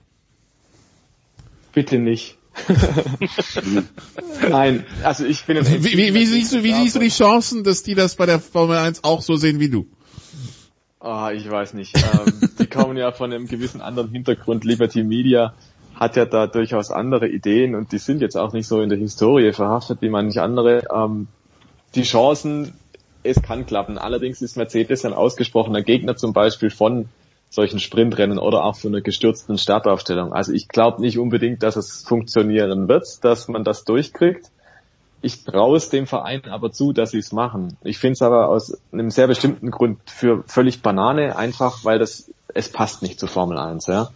Bitte 1.73 1.97
nicht. 1.97 2.37
Nein, 4.49 4.83
also 5.03 5.25
ich 5.25 5.45
bin 5.45 5.57
also 5.57 5.71
wie, 5.71 5.97
wie, 5.97 6.13
wie, 6.13 6.25
siehst 6.25 6.53
du, 6.53 6.63
wie 6.63 6.73
siehst 6.73 6.95
du 6.95 6.99
die 6.99 7.09
Chancen, 7.09 7.63
dass 7.63 7.83
die 7.83 7.93
das 7.93 8.15
bei 8.15 8.25
der 8.25 8.39
Formel 8.39 8.77
1 8.77 9.03
auch 9.03 9.21
so 9.21 9.35
sehen 9.35 9.59
wie 9.59 9.69
du? 9.69 9.87
Ah, 10.99 11.27
oh, 11.27 11.31
ich 11.31 11.49
weiß 11.49 11.73
nicht. 11.73 11.95
Ähm, 11.95 12.49
die 12.59 12.65
kommen 12.65 12.97
ja 12.97 13.11
von 13.11 13.31
einem 13.31 13.47
gewissen 13.47 13.81
anderen 13.81 14.09
Hintergrund. 14.09 14.65
Liberty 14.65 15.03
Media 15.03 15.53
hat 15.95 16.15
ja 16.15 16.25
da 16.25 16.47
durchaus 16.47 16.91
andere 16.91 17.27
Ideen 17.27 17.75
und 17.75 17.91
die 17.91 17.97
sind 17.97 18.21
jetzt 18.21 18.35
auch 18.35 18.53
nicht 18.53 18.67
so 18.67 18.81
in 18.81 18.89
der 18.89 18.97
Historie 18.97 19.53
verhaftet 19.53 20.01
wie 20.01 20.09
manche 20.09 20.41
andere. 20.41 20.83
Ähm, 20.93 21.27
die 21.95 22.03
Chancen, 22.03 22.73
es 23.27 23.41
kann 23.41 23.65
klappen. 23.65 23.97
Allerdings 23.97 24.41
ist 24.41 24.57
Mercedes 24.57 25.05
ein 25.05 25.13
ausgesprochener 25.13 25.81
Gegner 25.81 26.15
zum 26.15 26.33
Beispiel 26.33 26.69
von 26.69 27.09
solchen 27.49 27.79
Sprintrennen 27.79 28.39
oder 28.39 28.63
auch 28.63 28.75
von 28.75 28.93
einer 28.93 29.01
gestürzten 29.01 29.57
Startaufstellung. 29.57 30.33
Also 30.33 30.51
ich 30.51 30.67
glaube 30.67 31.01
nicht 31.01 31.17
unbedingt, 31.17 31.63
dass 31.63 31.75
es 31.75 32.03
funktionieren 32.03 32.87
wird, 32.87 33.23
dass 33.23 33.47
man 33.47 33.63
das 33.63 33.85
durchkriegt. 33.85 34.51
Ich 35.21 35.43
traue 35.43 35.77
es 35.77 35.89
dem 35.89 36.07
Verein 36.07 36.43
aber 36.49 36.71
zu, 36.71 36.93
dass 36.93 37.11
sie 37.11 37.17
es 37.19 37.31
machen. 37.31 37.77
Ich 37.83 37.97
finde 37.97 38.13
es 38.13 38.21
aber 38.21 38.49
aus 38.49 38.77
einem 38.91 39.09
sehr 39.09 39.27
bestimmten 39.27 39.71
Grund 39.71 39.99
für 40.05 40.43
völlig 40.45 40.81
Banane, 40.81 41.35
einfach 41.35 41.83
weil 41.83 41.99
das 41.99 42.29
es 42.53 42.69
passt 42.69 43.01
nicht 43.01 43.19
zur 43.19 43.29
Formel 43.29 43.57
1. 43.57 43.87
Ja. 43.87 44.09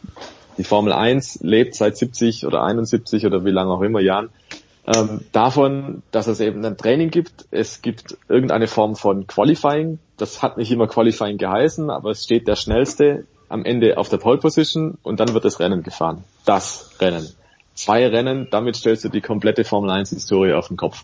Die 0.57 0.63
Formel 0.63 0.93
1 0.93 1.39
lebt 1.41 1.75
seit 1.75 1.97
70 1.97 2.45
oder 2.45 2.63
71 2.63 3.25
oder 3.25 3.45
wie 3.45 3.51
lange 3.51 3.71
auch 3.71 3.81
immer 3.81 3.99
Jahren 3.99 4.29
ähm, 4.87 5.21
davon, 5.31 6.01
dass 6.11 6.27
es 6.27 6.39
eben 6.39 6.63
ein 6.65 6.77
Training 6.77 7.11
gibt. 7.11 7.45
Es 7.51 7.81
gibt 7.81 8.17
irgendeine 8.27 8.67
Form 8.67 8.95
von 8.95 9.27
Qualifying. 9.27 9.99
Das 10.17 10.41
hat 10.41 10.57
nicht 10.57 10.71
immer 10.71 10.87
Qualifying 10.87 11.37
geheißen, 11.37 11.89
aber 11.89 12.11
es 12.11 12.23
steht 12.23 12.47
der 12.47 12.55
Schnellste 12.55 13.25
am 13.49 13.65
Ende 13.65 13.97
auf 13.97 14.09
der 14.09 14.17
Pole 14.17 14.37
Position 14.37 14.97
und 15.03 15.19
dann 15.19 15.33
wird 15.33 15.45
das 15.45 15.59
Rennen 15.59 15.83
gefahren. 15.83 16.23
Das 16.45 16.91
Rennen. 16.99 17.27
Zwei 17.73 18.07
Rennen, 18.07 18.47
damit 18.49 18.75
stellst 18.75 19.03
du 19.03 19.09
die 19.09 19.21
komplette 19.21 19.63
Formel 19.63 19.91
1 19.91 20.09
Historie 20.09 20.53
auf 20.53 20.67
den 20.67 20.77
Kopf. 20.77 21.03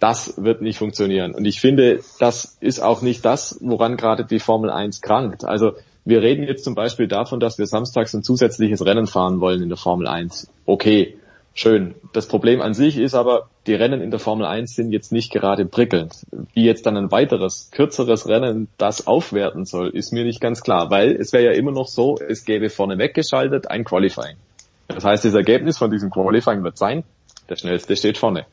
Das 0.00 0.34
wird 0.42 0.62
nicht 0.62 0.78
funktionieren. 0.78 1.34
Und 1.34 1.44
ich 1.44 1.60
finde, 1.60 2.00
das 2.18 2.56
ist 2.60 2.80
auch 2.80 3.02
nicht 3.02 3.24
das, 3.24 3.58
woran 3.60 3.96
gerade 3.96 4.24
die 4.24 4.40
Formel 4.40 4.70
1 4.70 5.00
krankt. 5.00 5.44
Also 5.44 5.72
wir 6.04 6.22
reden 6.22 6.42
jetzt 6.44 6.64
zum 6.64 6.74
Beispiel 6.74 7.06
davon, 7.06 7.38
dass 7.38 7.58
wir 7.58 7.66
samstags 7.66 8.12
ein 8.14 8.24
zusätzliches 8.24 8.84
Rennen 8.84 9.06
fahren 9.06 9.40
wollen 9.40 9.62
in 9.62 9.68
der 9.68 9.78
Formel 9.78 10.08
1. 10.08 10.48
Okay, 10.66 11.16
schön. 11.54 11.94
Das 12.12 12.26
Problem 12.26 12.60
an 12.60 12.74
sich 12.74 12.98
ist 12.98 13.14
aber, 13.14 13.48
die 13.66 13.74
Rennen 13.74 14.00
in 14.00 14.10
der 14.10 14.20
Formel 14.20 14.46
1 14.46 14.74
sind 14.74 14.92
jetzt 14.92 15.12
nicht 15.12 15.32
gerade 15.32 15.64
prickelnd. 15.66 16.14
Wie 16.54 16.64
jetzt 16.64 16.86
dann 16.86 16.96
ein 16.96 17.10
weiteres, 17.10 17.70
kürzeres 17.70 18.28
Rennen 18.28 18.68
das 18.78 19.06
aufwerten 19.06 19.64
soll, 19.64 19.90
ist 19.90 20.12
mir 20.12 20.24
nicht 20.24 20.40
ganz 20.40 20.62
klar, 20.62 20.90
weil 20.90 21.12
es 21.12 21.32
wäre 21.32 21.44
ja 21.44 21.52
immer 21.52 21.72
noch 21.72 21.88
so, 21.88 22.16
es 22.16 22.44
gäbe 22.44 22.70
vorne 22.70 22.98
weggeschaltet 22.98 23.70
ein 23.70 23.84
Qualifying. 23.84 24.36
Das 24.88 25.04
heißt, 25.04 25.24
das 25.24 25.34
Ergebnis 25.34 25.78
von 25.78 25.90
diesem 25.90 26.10
Qualifying 26.10 26.64
wird 26.64 26.76
sein, 26.76 27.04
der 27.48 27.56
Schnellste 27.56 27.96
steht 27.96 28.18
vorne. 28.18 28.46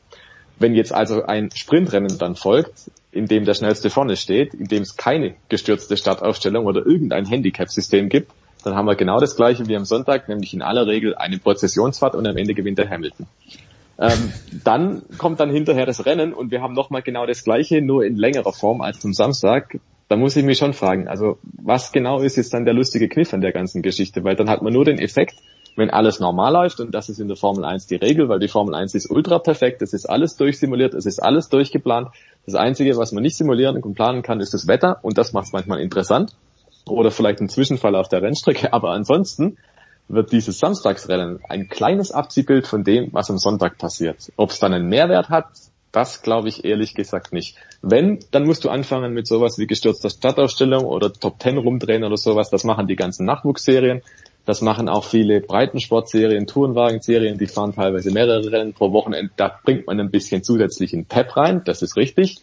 Wenn 0.58 0.74
jetzt 0.74 0.92
also 0.92 1.22
ein 1.22 1.50
Sprintrennen 1.54 2.18
dann 2.18 2.36
folgt, 2.36 2.90
in 3.12 3.26
dem 3.26 3.44
der 3.44 3.54
Schnellste 3.54 3.90
vorne 3.90 4.16
steht, 4.16 4.54
in 4.54 4.66
dem 4.66 4.82
es 4.82 4.96
keine 4.96 5.34
gestürzte 5.48 5.96
Startaufstellung 5.96 6.66
oder 6.66 6.84
irgendein 6.84 7.24
Handicap-System 7.24 8.08
gibt, 8.08 8.30
dann 8.62 8.74
haben 8.74 8.86
wir 8.86 8.96
genau 8.96 9.18
das 9.18 9.36
gleiche 9.36 9.66
wie 9.68 9.76
am 9.76 9.84
Sonntag, 9.84 10.28
nämlich 10.28 10.54
in 10.54 10.62
aller 10.62 10.86
Regel 10.86 11.14
eine 11.14 11.38
Prozessionsfahrt 11.38 12.14
und 12.14 12.26
am 12.26 12.36
Ende 12.36 12.54
gewinnt 12.54 12.78
der 12.78 12.88
Hamilton. 12.88 13.26
Ähm, 13.98 14.32
dann 14.64 15.02
kommt 15.18 15.40
dann 15.40 15.50
hinterher 15.50 15.84
das 15.84 16.06
Rennen 16.06 16.32
und 16.32 16.50
wir 16.50 16.62
haben 16.62 16.72
nochmal 16.72 17.02
genau 17.02 17.26
das 17.26 17.44
gleiche, 17.44 17.82
nur 17.82 18.04
in 18.04 18.16
längerer 18.16 18.52
Form 18.52 18.80
als 18.80 19.00
zum 19.00 19.12
Samstag. 19.12 19.78
Da 20.08 20.16
muss 20.16 20.34
ich 20.36 20.44
mich 20.44 20.58
schon 20.58 20.72
fragen, 20.72 21.06
also 21.06 21.38
was 21.42 21.92
genau 21.92 22.20
ist 22.20 22.36
jetzt 22.36 22.54
dann 22.54 22.64
der 22.64 22.74
lustige 22.74 23.08
Kniff 23.08 23.32
an 23.34 23.42
der 23.42 23.52
ganzen 23.52 23.82
Geschichte? 23.82 24.24
Weil 24.24 24.36
dann 24.36 24.48
hat 24.48 24.62
man 24.62 24.72
nur 24.72 24.84
den 24.84 24.98
Effekt, 24.98 25.36
wenn 25.76 25.90
alles 25.90 26.18
normal 26.18 26.52
läuft, 26.52 26.80
und 26.80 26.94
das 26.94 27.10
ist 27.10 27.20
in 27.20 27.28
der 27.28 27.36
Formel 27.36 27.64
1 27.64 27.86
die 27.86 27.96
Regel, 27.96 28.28
weil 28.28 28.40
die 28.40 28.48
Formel 28.48 28.74
1 28.74 28.94
ist 28.94 29.10
ultra 29.10 29.38
perfekt, 29.38 29.82
es 29.82 29.92
ist 29.92 30.06
alles 30.06 30.36
durchsimuliert, 30.36 30.94
es 30.94 31.06
ist 31.06 31.22
alles 31.22 31.48
durchgeplant. 31.48 32.08
Das 32.46 32.54
Einzige, 32.54 32.96
was 32.96 33.12
man 33.12 33.22
nicht 33.22 33.36
simulieren 33.36 33.80
und 33.82 33.94
planen 33.94 34.22
kann, 34.22 34.40
ist 34.40 34.54
das 34.54 34.66
Wetter, 34.66 34.98
und 35.02 35.18
das 35.18 35.32
macht 35.32 35.46
es 35.46 35.52
manchmal 35.52 35.80
interessant. 35.80 36.34
Oder 36.86 37.10
vielleicht 37.10 37.40
ein 37.40 37.48
Zwischenfall 37.48 37.94
auf 37.94 38.08
der 38.08 38.22
Rennstrecke, 38.22 38.72
aber 38.72 38.90
ansonsten 38.90 39.58
wird 40.08 40.32
dieses 40.32 40.58
Samstagsrennen 40.58 41.40
ein 41.48 41.68
kleines 41.68 42.10
Abziehbild 42.10 42.66
von 42.66 42.82
dem, 42.82 43.10
was 43.12 43.30
am 43.30 43.38
Sonntag 43.38 43.78
passiert. 43.78 44.32
Ob 44.36 44.50
es 44.50 44.58
dann 44.58 44.74
einen 44.74 44.88
Mehrwert 44.88 45.28
hat, 45.28 45.46
das 45.92 46.22
glaube 46.22 46.48
ich 46.48 46.64
ehrlich 46.64 46.94
gesagt 46.94 47.32
nicht. 47.32 47.56
Wenn, 47.82 48.20
dann 48.30 48.44
musst 48.44 48.64
du 48.64 48.70
anfangen 48.70 49.12
mit 49.12 49.26
sowas 49.26 49.58
wie 49.58 49.66
gestürzter 49.66 50.10
Startausstellung 50.10 50.84
oder 50.84 51.12
Top 51.12 51.38
Ten 51.38 51.58
rumdrehen 51.58 52.04
oder 52.04 52.16
sowas. 52.16 52.50
Das 52.50 52.64
machen 52.64 52.86
die 52.86 52.96
ganzen 52.96 53.24
Nachwuchsserien. 53.26 54.02
Das 54.46 54.62
machen 54.62 54.88
auch 54.88 55.04
viele 55.04 55.40
Breitensportserien, 55.40 56.46
Tourenwagenserien, 56.46 57.38
die 57.38 57.46
fahren 57.46 57.74
teilweise 57.74 58.10
mehrere 58.10 58.50
Rennen 58.50 58.72
pro 58.72 58.92
Wochenende. 58.92 59.30
Da 59.36 59.60
bringt 59.64 59.86
man 59.86 60.00
ein 60.00 60.10
bisschen 60.10 60.42
zusätzlichen 60.42 61.04
Pep 61.04 61.36
rein, 61.36 61.62
das 61.64 61.82
ist 61.82 61.96
richtig. 61.96 62.38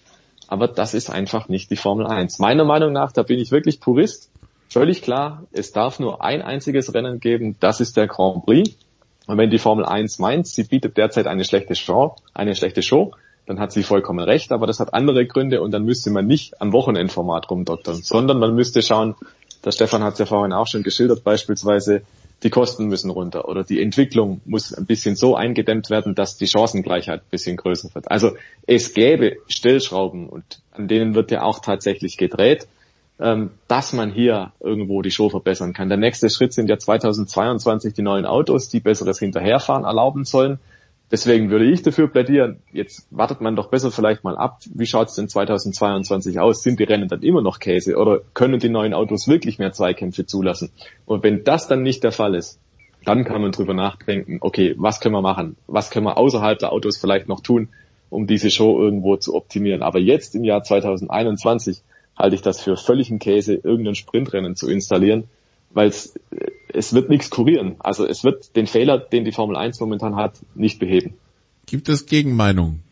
Aber 0.47 0.67
das 0.67 0.93
ist 0.93 1.09
einfach 1.09 1.49
nicht 1.49 1.69
die 1.69 1.75
Formel 1.75 2.07
1. 2.07 2.39
Meiner 2.39 2.63
Meinung 2.63 2.93
nach, 2.93 3.11
da 3.11 3.23
bin 3.23 3.39
ich 3.39 3.51
wirklich 3.51 3.79
Purist. 3.79 4.29
völlig 4.69 5.01
klar, 5.01 5.43
es 5.51 5.71
darf 5.71 5.99
nur 5.99 6.23
ein 6.23 6.41
einziges 6.41 6.93
Rennen 6.93 7.19
geben, 7.19 7.55
das 7.59 7.79
ist 7.79 7.97
der 7.97 8.07
Grand 8.07 8.45
Prix. 8.45 8.75
Und 9.27 9.37
wenn 9.37 9.49
die 9.49 9.59
Formel 9.59 9.85
1 9.85 10.19
meint, 10.19 10.47
sie 10.47 10.63
bietet 10.63 10.97
derzeit 10.97 11.27
eine 11.27 11.43
schlechte 11.43 11.75
Show, 11.75 12.15
eine 12.33 12.55
schlechte 12.55 12.81
Show, 12.81 13.13
dann 13.45 13.59
hat 13.59 13.71
sie 13.71 13.83
vollkommen 13.83 14.23
recht, 14.23 14.51
aber 14.51 14.67
das 14.67 14.79
hat 14.79 14.93
andere 14.93 15.25
Gründe 15.25 15.61
und 15.61 15.71
dann 15.71 15.83
müsste 15.83 16.11
man 16.11 16.27
nicht 16.27 16.61
am 16.61 16.73
Wochenendformat 16.73 17.49
rumdoktern, 17.49 17.95
sondern 17.95 18.39
man 18.39 18.55
müsste 18.55 18.81
schauen, 18.81 19.15
der 19.63 19.71
Stefan 19.71 20.03
hat 20.03 20.13
es 20.13 20.19
ja 20.19 20.25
vorhin 20.25 20.53
auch 20.53 20.67
schon 20.67 20.83
geschildert, 20.83 21.23
beispielsweise 21.23 22.03
die 22.43 22.49
Kosten 22.49 22.87
müssen 22.87 23.09
runter 23.09 23.47
oder 23.49 23.63
die 23.63 23.81
Entwicklung 23.81 24.41
muss 24.45 24.73
ein 24.73 24.85
bisschen 24.85 25.15
so 25.15 25.35
eingedämmt 25.35 25.89
werden, 25.89 26.13
dass 26.13 26.37
die 26.37 26.47
Chancengleichheit 26.47 27.21
ein 27.21 27.29
bisschen 27.31 27.57
größer 27.57 27.93
wird. 27.95 28.11
Also 28.11 28.35
es 28.67 28.93
gäbe 28.93 29.37
Stellschrauben 29.47 30.29
und 30.29 30.61
an 30.71 30.87
denen 30.87 31.15
wird 31.15 31.31
ja 31.31 31.41
auch 31.41 31.59
tatsächlich 31.59 32.17
gedreht, 32.17 32.67
ähm, 33.19 33.51
dass 33.67 33.93
man 33.93 34.11
hier 34.11 34.51
irgendwo 34.59 35.01
die 35.01 35.09
Show 35.09 35.29
verbessern 35.29 35.73
kann. 35.73 35.89
Der 35.89 35.97
nächste 35.97 36.29
Schritt 36.29 36.53
sind 36.53 36.69
ja 36.69 36.77
2022 36.77 37.93
die 37.93 38.03
neuen 38.03 38.25
Autos, 38.25 38.69
die 38.69 38.79
besseres 38.79 39.17
Hinterherfahren 39.17 39.85
erlauben 39.85 40.23
sollen. 40.23 40.59
Deswegen 41.09 41.49
würde 41.49 41.65
ich 41.65 41.83
dafür 41.83 42.09
plädieren, 42.09 42.59
jetzt 42.73 43.07
wartet 43.11 43.39
man 43.39 43.55
doch 43.55 43.69
besser 43.69 43.91
vielleicht 43.91 44.25
mal 44.25 44.35
ab, 44.35 44.59
wie 44.73 44.85
schaut 44.85 45.07
es 45.07 45.15
denn 45.15 45.29
2022 45.29 46.39
aus? 46.39 46.63
Sind 46.63 46.81
die 46.81 46.83
Rennen 46.83 47.07
dann 47.07 47.23
immer 47.23 47.41
noch 47.41 47.59
Käse 47.59 47.95
oder 47.95 48.19
können 48.33 48.59
die 48.59 48.67
neuen 48.67 48.93
Autos 48.93 49.27
wirklich 49.27 49.57
mehr 49.57 49.71
Zweikämpfe 49.71 50.25
zulassen? 50.25 50.69
Und 51.05 51.23
wenn 51.23 51.45
das 51.45 51.67
dann 51.67 51.81
nicht 51.81 52.03
der 52.03 52.11
Fall 52.11 52.35
ist, 52.35 52.59
dann 53.05 53.23
kann 53.23 53.41
man 53.41 53.53
drüber 53.53 53.73
nachdenken, 53.73 54.39
okay, 54.41 54.75
was 54.77 54.99
können 54.99 55.15
wir 55.15 55.21
machen? 55.21 55.55
Was 55.65 55.91
können 55.91 56.05
wir 56.05 56.17
außerhalb 56.17 56.59
der 56.59 56.73
Autos 56.73 56.97
vielleicht 56.97 57.29
noch 57.29 57.39
tun, 57.39 57.69
um 58.09 58.27
diese 58.27 58.49
Show 58.49 58.77
irgendwo 58.77 59.15
zu 59.15 59.33
optimieren? 59.33 59.83
Aber 59.83 59.99
jetzt 59.99 60.35
im 60.35 60.43
Jahr 60.43 60.63
2021 60.63 61.83
halte 62.17 62.35
ich 62.35 62.41
das 62.41 62.61
für 62.61 62.75
völligen 62.75 63.19
Käse, 63.19 63.53
irgendein 63.53 63.95
Sprintrennen 63.95 64.57
zu 64.57 64.69
installieren, 64.69 65.25
weil 65.69 65.87
es, 65.87 66.19
es 66.77 66.93
wird 66.93 67.09
nichts 67.09 67.29
kurieren. 67.29 67.75
Also 67.79 68.05
es 68.05 68.23
wird 68.23 68.55
den 68.55 68.67
Fehler, 68.67 68.97
den 68.99 69.25
die 69.25 69.31
Formel 69.31 69.57
1 69.57 69.79
momentan 69.79 70.15
hat, 70.15 70.39
nicht 70.55 70.79
beheben. 70.79 71.15
Gibt 71.65 71.89
es 71.89 72.05
Gegenmeinungen? 72.05 72.83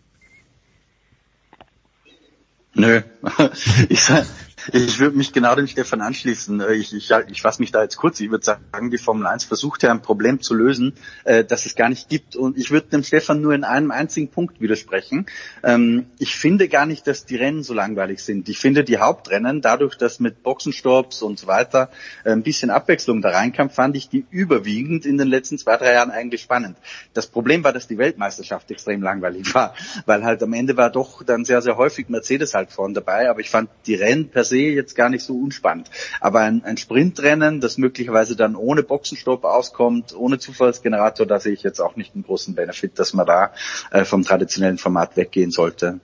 Nö. 2.74 3.02
ich, 3.90 4.02
sag, 4.02 4.26
ich 4.72 5.00
würde 5.00 5.18
mich 5.18 5.34
genau 5.34 5.56
dem 5.56 5.68
Stefan 5.68 6.02
anschließen. 6.02 6.64
Ich, 6.72 6.94
ich, 6.94 7.12
ich 7.12 7.42
fasse 7.42 7.62
mich 7.62 7.72
da 7.72 7.84
jetzt 7.84 7.98
kurz. 7.98 8.20
Ich 8.20 8.32
würde 8.32 8.44
sagen, 8.44 8.92
die 8.92 8.98
Formel 8.98 9.28
1 9.28 9.44
versucht 9.44 9.84
ja 9.84 9.92
ein 9.92 10.02
Problem 10.02 10.42
zu 10.42 10.54
lösen, 10.54 10.94
äh, 11.24 11.44
das 11.44 11.66
es 11.66 11.76
gar 11.76 11.90
nicht 11.90 12.10
gibt. 12.10 12.36
Und 12.36 12.58
ich 12.58 12.72
würde 12.72 12.88
dem 12.88 13.04
Stefan 13.04 13.42
nur 13.42 13.54
in 13.54 13.64
einem 13.64 13.92
einzigen 13.92 14.30
Punkt 14.30 14.62
widersprechen. 14.62 15.28
Ähm, 15.64 16.08
ich 16.20 16.36
finde 16.36 16.68
gar 16.68 16.86
nicht, 16.86 17.08
dass 17.08 17.26
die 17.26 17.36
Rennen 17.36 17.64
so 17.64 17.74
langweilig 17.74 18.20
sind. 18.20 18.50
Ich 18.50 18.60
finde 18.60 18.84
die 18.84 18.98
Hauptrennen, 18.98 19.62
dadurch, 19.62 19.98
dass 19.98 20.20
mit 20.20 20.44
Boxenstopps 20.44 21.22
und 21.22 21.40
so 21.40 21.48
weiter 21.48 21.90
äh, 22.24 22.32
ein 22.32 22.44
bisschen 22.44 22.70
Abwechslung 22.70 23.22
da 23.22 23.30
reinkam, 23.30 23.70
fand 23.70 23.96
ich 23.96 24.10
die 24.10 24.26
überwiegend 24.32 25.06
in 25.06 25.18
den 25.18 25.28
letzten 25.28 25.58
zwei, 25.58 25.78
drei 25.78 25.94
Jahren 25.94 26.12
eigentlich 26.12 26.42
spannend. 26.42 26.78
Das 27.14 27.28
Problem 27.28 27.64
war, 27.64 27.74
dass 27.74 27.88
die 27.88 27.98
Weltmeisterschaft 27.98 28.72
extrem 28.72 29.02
langweilig 29.02 29.54
war, 29.54 29.76
weil 30.06 30.24
halt 30.24 30.42
am 30.42 30.54
Ende 30.54 30.78
war 30.78 30.90
doch 30.90 31.24
dann 31.24 31.46
sehr, 31.46 31.62
sehr 31.62 31.78
häufig 31.78 32.10
Mercedes 32.10 32.54
halt 32.54 32.72
vorn 32.72 32.94
dabei. 32.94 33.30
Aber 33.30 33.40
ich 33.40 33.50
fand 33.50 33.70
die 33.86 33.96
Rennen 33.96 34.30
per 34.30 34.44
se 34.44 34.55
jetzt 34.58 34.96
gar 34.96 35.10
nicht 35.10 35.24
so 35.24 35.38
unspannend. 35.38 35.90
Aber 36.20 36.42
ein, 36.42 36.64
ein 36.64 36.78
Sprintrennen, 36.78 37.62
das 37.62 37.78
möglicherweise 37.78 38.36
dann 38.36 38.56
ohne 38.56 38.84
Boxenstopp 38.84 39.44
auskommt, 39.44 40.16
ohne 40.16 40.40
Zufallsgenerator, 40.40 41.26
da 41.26 41.40
sehe 41.40 41.54
ich 41.54 41.64
jetzt 41.64 41.80
auch 41.80 41.96
nicht 41.96 42.16
einen 42.16 42.24
großen 42.24 42.56
Benefit, 42.56 43.00
dass 43.00 43.14
man 43.14 43.26
da 43.26 43.52
äh, 43.92 44.06
vom 44.06 44.24
traditionellen 44.24 44.78
Format 44.78 45.18
weggehen 45.18 45.52
sollte. 45.52 46.00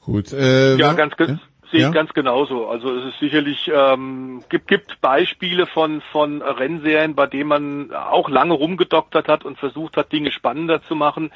Gut. 0.00 0.32
Äh, 0.32 0.76
ja, 0.76 0.94
ganz, 0.94 1.16
ganz, 1.16 1.30
ja? 1.30 1.40
sehe 1.70 1.80
Ja? 1.80 1.88
ich 1.88 1.94
ganz 1.94 2.12
genauso. 2.12 2.68
Also 2.68 2.94
es 2.96 3.14
ist 3.14 3.20
sicherlich 3.20 3.70
ähm, 3.72 4.42
gibt 4.48 4.68
gibt 4.68 5.00
Beispiele 5.00 5.66
von 5.66 6.00
von 6.12 6.42
Rennserien, 6.42 7.14
bei 7.14 7.26
denen 7.26 7.48
man 7.48 7.92
auch 7.92 8.28
lange 8.28 8.54
rumgedoktert 8.54 9.28
hat 9.28 9.44
und 9.44 9.58
versucht 9.58 9.96
hat, 9.96 10.12
Dinge 10.12 10.32
spannender 10.32 10.82
zu 10.82 10.94
machen. 10.94 11.30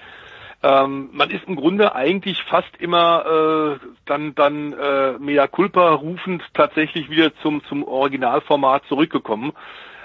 Ähm, 0.64 1.10
man 1.12 1.28
ist 1.28 1.44
im 1.46 1.56
Grunde 1.56 1.94
eigentlich 1.94 2.42
fast 2.44 2.74
immer 2.78 3.76
äh, 3.82 3.86
dann 4.06 4.34
dann 4.34 4.72
äh, 4.72 5.12
mea 5.18 5.46
culpa 5.46 5.90
rufend 5.90 6.42
tatsächlich 6.54 7.10
wieder 7.10 7.36
zum 7.42 7.62
zum 7.64 7.84
Originalformat 7.84 8.82
zurückgekommen. 8.86 9.52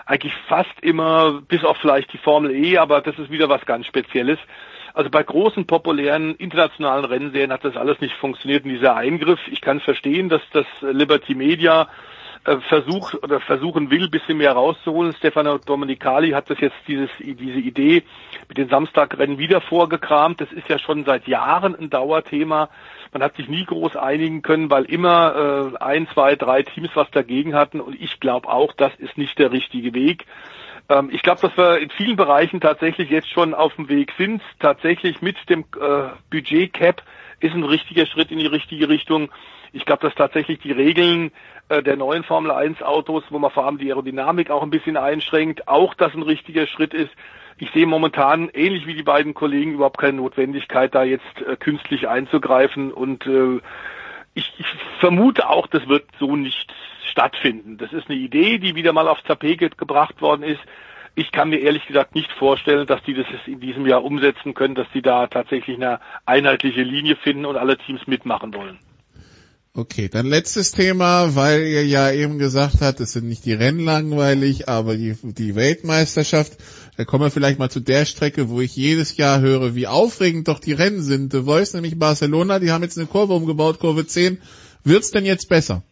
Eigentlich 0.06 0.34
fast 0.50 0.78
immer, 0.82 1.42
bis 1.48 1.64
auf 1.64 1.78
vielleicht 1.78 2.12
die 2.12 2.18
Formel 2.18 2.52
E, 2.52 2.78
aber 2.78 3.00
das 3.00 3.18
ist 3.18 3.32
wieder 3.32 3.48
was 3.48 3.66
ganz 3.66 3.86
Spezielles. 3.86 4.40
Also 4.94 5.10
bei 5.10 5.24
großen, 5.24 5.66
populären, 5.66 6.36
internationalen 6.36 7.06
Rennserien 7.06 7.54
hat 7.54 7.64
das 7.64 7.78
alles 7.78 8.02
nicht 8.02 8.16
funktioniert 8.16 8.66
in 8.66 8.72
dieser 8.72 8.98
Eingriff. 8.98 9.40
Ich 9.50 9.62
kann 9.62 9.80
verstehen, 9.80 10.28
dass 10.28 10.42
das 10.52 10.66
Liberty 10.82 11.36
Media 11.36 11.88
versucht 12.44 13.22
oder 13.22 13.40
versuchen 13.42 13.92
will, 13.92 14.10
bisschen 14.10 14.38
mehr 14.38 14.54
rauszuholen. 14.54 15.14
Stefano 15.14 15.58
Domenicali 15.58 16.32
hat 16.32 16.50
das 16.50 16.60
jetzt 16.60 16.78
dieses, 16.88 17.10
diese 17.20 17.60
Idee 17.60 18.04
mit 18.48 18.58
den 18.58 18.70
Samstagrennen 18.70 19.38
wieder 19.38 19.62
vorgekramt. 19.62 20.42
Das 20.42 20.52
ist 20.52 20.68
ja 20.70 20.80
schon 20.80 21.06
seit 21.06 21.28
Jahren 21.28 21.76
ein 21.76 21.90
Dauerthema. 21.90 22.70
Man 23.12 23.24
hat 23.24 23.36
sich 23.36 23.50
nie 23.50 23.66
groß 23.66 23.96
einigen 23.96 24.42
können, 24.42 24.70
weil 24.70 24.86
immer 24.86 25.74
äh, 25.74 25.78
ein, 25.84 26.08
zwei, 26.14 26.36
drei 26.36 26.64
Teams 26.64 26.90
was 26.94 27.10
dagegen 27.12 27.56
hatten. 27.56 27.82
Und 27.82 28.00
ich 28.00 28.20
glaube 28.20 28.48
auch, 28.48 28.74
das 28.74 28.94
ist 28.96 29.18
nicht 29.18 29.38
der 29.38 29.52
richtige 29.52 29.94
Weg. 29.94 30.26
Ähm, 30.90 31.10
ich 31.12 31.22
glaube, 31.22 31.42
dass 31.42 31.58
wir 31.58 31.80
in 31.80 31.90
vielen 31.90 32.16
Bereichen 32.16 32.62
tatsächlich 32.62 33.10
jetzt 33.10 33.30
schon 33.30 33.54
auf 33.54 33.76
dem 33.76 33.90
Weg 33.90 34.14
sind. 34.18 34.42
Tatsächlich 34.60 35.22
mit 35.22 35.38
dem 35.50 35.66
äh, 35.80 36.10
Budget-Cap 36.30 37.04
ist 37.40 37.54
ein 37.54 37.64
richtiger 37.64 38.06
Schritt 38.06 38.32
in 38.32 38.40
die 38.40 38.48
richtige 38.48 38.90
Richtung. 38.90 39.30
Ich 39.72 39.86
glaube, 39.86 40.06
dass 40.08 40.16
tatsächlich 40.16 40.60
die 40.60 40.72
Regeln 40.72 41.32
äh, 41.70 41.84
der 41.84 41.96
neuen 41.96 42.24
Formel 42.24 42.52
1 42.52 42.82
Autos, 42.82 43.24
wo 43.30 43.40
man 43.40 43.52
vor 43.52 43.66
allem 43.66 43.78
die 43.78 43.90
Aerodynamik 43.90 44.50
auch 44.50 44.64
ein 44.64 44.70
bisschen 44.70 44.98
einschränkt, 44.98 45.68
auch 45.68 45.94
das 45.94 46.14
ein 46.14 46.24
richtiger 46.24 46.68
Schritt 46.68 46.94
ist. 46.94 47.12
Ich 47.58 47.70
sehe 47.72 47.86
momentan, 47.86 48.50
ähnlich 48.54 48.88
wie 48.88 48.96
die 48.96 49.04
beiden 49.04 49.34
Kollegen, 49.34 49.74
überhaupt 49.74 50.00
keine 50.00 50.18
Notwendigkeit, 50.18 50.96
da 50.96 51.04
jetzt 51.04 51.42
äh, 51.46 51.56
künstlich 51.58 52.08
einzugreifen 52.08 52.92
und 52.92 53.26
äh, 53.28 53.60
ich, 54.34 54.54
ich 54.58 54.68
vermute 55.00 55.50
auch, 55.50 55.68
das 55.68 55.88
wird 55.88 56.06
so 56.20 56.36
nicht 56.36 56.74
stattfinden. 57.10 57.78
Das 57.78 57.92
ist 57.92 58.10
eine 58.10 58.18
Idee, 58.18 58.60
die 58.60 58.76
wieder 58.76 58.94
mal 58.94 59.08
aufs 59.08 59.24
Tapet 59.24 59.78
gebracht 59.78 60.22
worden 60.22 60.44
ist. 60.44 60.62
Ich 61.16 61.32
kann 61.32 61.50
mir 61.50 61.60
ehrlich 61.60 61.86
gesagt 61.86 62.16
nicht 62.16 62.32
vorstellen, 62.32 62.88
dass 62.88 63.04
die 63.04 63.14
das 63.14 63.26
in 63.46 63.60
diesem 63.60 63.86
Jahr 63.86 64.04
umsetzen 64.04 64.54
können, 64.54 64.76
dass 64.76 64.88
die 64.94 65.02
da 65.02 65.28
tatsächlich 65.28 65.76
eine 65.76 66.00
einheitliche 66.26 66.84
Linie 66.84 67.18
finden 67.18 67.46
und 67.46 67.58
alle 67.58 67.78
Teams 67.78 68.08
mitmachen 68.08 68.54
wollen. 68.54 68.80
Okay, 69.74 70.10
dann 70.10 70.26
letztes 70.26 70.72
Thema, 70.72 71.36
weil 71.36 71.62
ihr 71.62 71.86
ja 71.86 72.12
eben 72.12 72.40
gesagt 72.40 72.82
habt, 72.82 73.00
es 73.00 73.12
sind 73.12 73.28
nicht 73.28 73.46
die 73.46 73.54
Rennen 73.54 73.80
langweilig, 73.80 74.68
aber 74.68 74.98
die, 74.98 75.16
die 75.22 75.54
Weltmeisterschaft. 75.54 76.58
Da 76.98 77.06
kommen 77.06 77.26
wir 77.26 77.32
vielleicht 77.32 77.60
mal 77.60 77.70
zu 77.70 77.80
der 77.80 78.06
Strecke, 78.06 78.50
wo 78.50 78.62
ich 78.62 78.76
jedes 78.76 79.16
Jahr 79.16 79.42
höre, 79.42 79.76
wie 79.76 79.86
aufregend 79.86 80.48
doch 80.48 80.60
die 80.60 80.74
Rennen 80.74 81.04
sind. 81.04 81.32
The 81.32 81.44
Voice, 81.44 81.76
nämlich 81.76 82.00
Barcelona, 82.00 82.58
die 82.58 82.72
haben 82.72 82.84
jetzt 82.84 82.98
eine 82.98 83.06
Kurve 83.06 83.34
umgebaut, 83.34 83.80
Kurve 83.80 84.08
10. 84.08 84.42
Wird's 84.84 85.12
denn 85.12 85.26
jetzt 85.26 85.50
besser? 85.50 85.84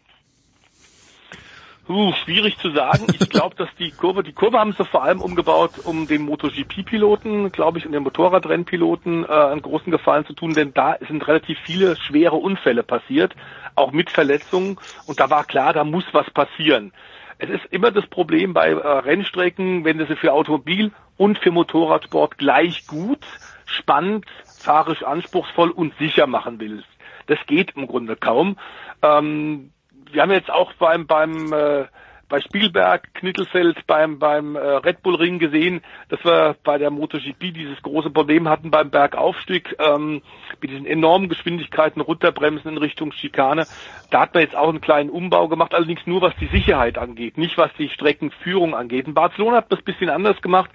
Uh, 1.90 2.12
schwierig 2.26 2.58
zu 2.58 2.72
sagen. 2.72 3.08
Ich 3.14 3.30
glaube, 3.30 3.56
dass 3.56 3.70
die 3.80 3.92
Kurve, 3.92 4.22
die 4.22 4.34
Kurve 4.34 4.60
haben 4.60 4.74
sie 4.74 4.84
vor 4.84 5.04
allem 5.04 5.22
umgebaut, 5.22 5.72
um 5.86 6.06
den 6.06 6.24
MotoGP-Piloten, 6.24 7.52
glaube 7.52 7.78
ich, 7.78 7.86
und 7.86 7.94
den 7.94 8.04
Motorradrennpiloten 8.04 9.24
äh, 9.24 9.28
einen 9.28 9.62
großen 9.62 9.92
Gefallen 9.92 10.26
zu 10.26 10.34
tun, 10.34 10.54
denn 10.54 10.74
da 10.74 10.98
sind 11.08 11.26
relativ 11.28 11.58
viele 11.66 11.96
schwere 11.96 12.36
Unfälle 12.36 12.84
passiert, 12.84 13.36
auch 13.76 13.94
mit 13.94 14.10
Verletzungen. 14.10 14.78
Und 15.06 15.20
da 15.22 15.30
war 15.30 15.46
klar, 15.46 15.72
da 15.72 15.86
muss 15.86 16.04
was 16.12 16.30
passieren. 16.32 16.92
Es 17.40 17.50
ist 17.50 17.66
immer 17.72 17.92
das 17.92 18.08
Problem 18.08 18.54
bei 18.54 18.72
äh, 18.72 18.74
Rennstrecken, 18.74 19.86
wenn 19.86 19.98
du 19.98 20.08
sie 20.08 20.16
für 20.16 20.34
Automobil 20.34 20.92
und 21.16 21.38
für 21.38 21.52
Motorradsport 21.52 22.38
gleich 22.38 22.86
gut, 22.88 23.26
spannend, 23.66 24.26
fahrisch 24.60 25.04
anspruchsvoll 25.04 25.70
und 25.70 25.94
sicher 25.98 26.28
machen 26.28 26.60
willst. 26.60 26.88
Das 27.28 27.40
geht 27.46 27.76
im 27.76 27.88
Grunde 27.88 28.16
kaum. 28.16 28.58
Ähm, 29.02 29.72
wir 30.12 30.22
haben 30.22 30.32
jetzt 30.32 30.52
auch 30.52 30.74
beim 30.74 31.08
beim 31.08 31.52
äh, 31.54 31.86
bei 32.30 32.42
Spielberg, 32.42 33.14
Knittelfeld, 33.14 33.88
beim 33.88 34.20
beim 34.20 34.56
äh, 34.56 34.60
Red 34.60 35.02
Bull 35.02 35.16
Ring 35.16 35.40
gesehen, 35.40 35.82
dass 36.10 36.24
wir 36.26 36.56
bei 36.64 36.78
der 36.78 36.92
MotoGP 36.92 37.54
dieses 37.54 37.82
große 37.82 38.10
Problem 38.10 38.50
hatten 38.50 38.70
beim 38.70 38.90
Bergaufstieg 38.90 39.76
ähm, 39.80 40.22
mit 40.62 40.72
diesen 40.72 40.86
enormen 40.86 41.30
Geschwindigkeiten 41.30 42.02
runterbremsen 42.02 42.72
in 42.72 42.78
Richtung 42.78 43.12
Schikane. 43.14 43.66
Da 44.12 44.22
hat 44.22 44.34
man 44.34 44.44
jetzt 44.44 44.56
auch 44.56 44.70
einen 44.70 44.82
kleinen 44.82 45.10
Umbau 45.10 45.48
gemacht, 45.48 45.74
allerdings 45.74 46.06
nur 46.06 46.22
was 46.22 46.36
die 46.36 46.48
Sicherheit 46.48 46.98
angeht, 46.98 47.38
nicht 47.38 47.58
was 47.58 47.72
die 47.78 47.90
Streckenführung 47.90 48.76
angeht. 48.76 49.08
In 49.08 49.14
Barcelona 49.14 49.58
hat 49.58 49.70
man 49.70 49.80
es 49.80 49.84
ein 49.84 49.92
bisschen 49.92 50.10
anders 50.10 50.42
gemacht. 50.42 50.70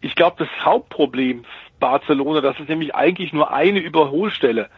Ich 0.00 0.14
glaube, 0.14 0.36
das 0.38 0.64
Hauptproblem 0.64 1.44
Barcelona, 1.80 2.40
das 2.40 2.58
ist 2.60 2.68
nämlich 2.68 2.94
eigentlich 2.94 3.32
nur 3.32 3.52
eine 3.52 3.80
Überholstelle 3.80 4.70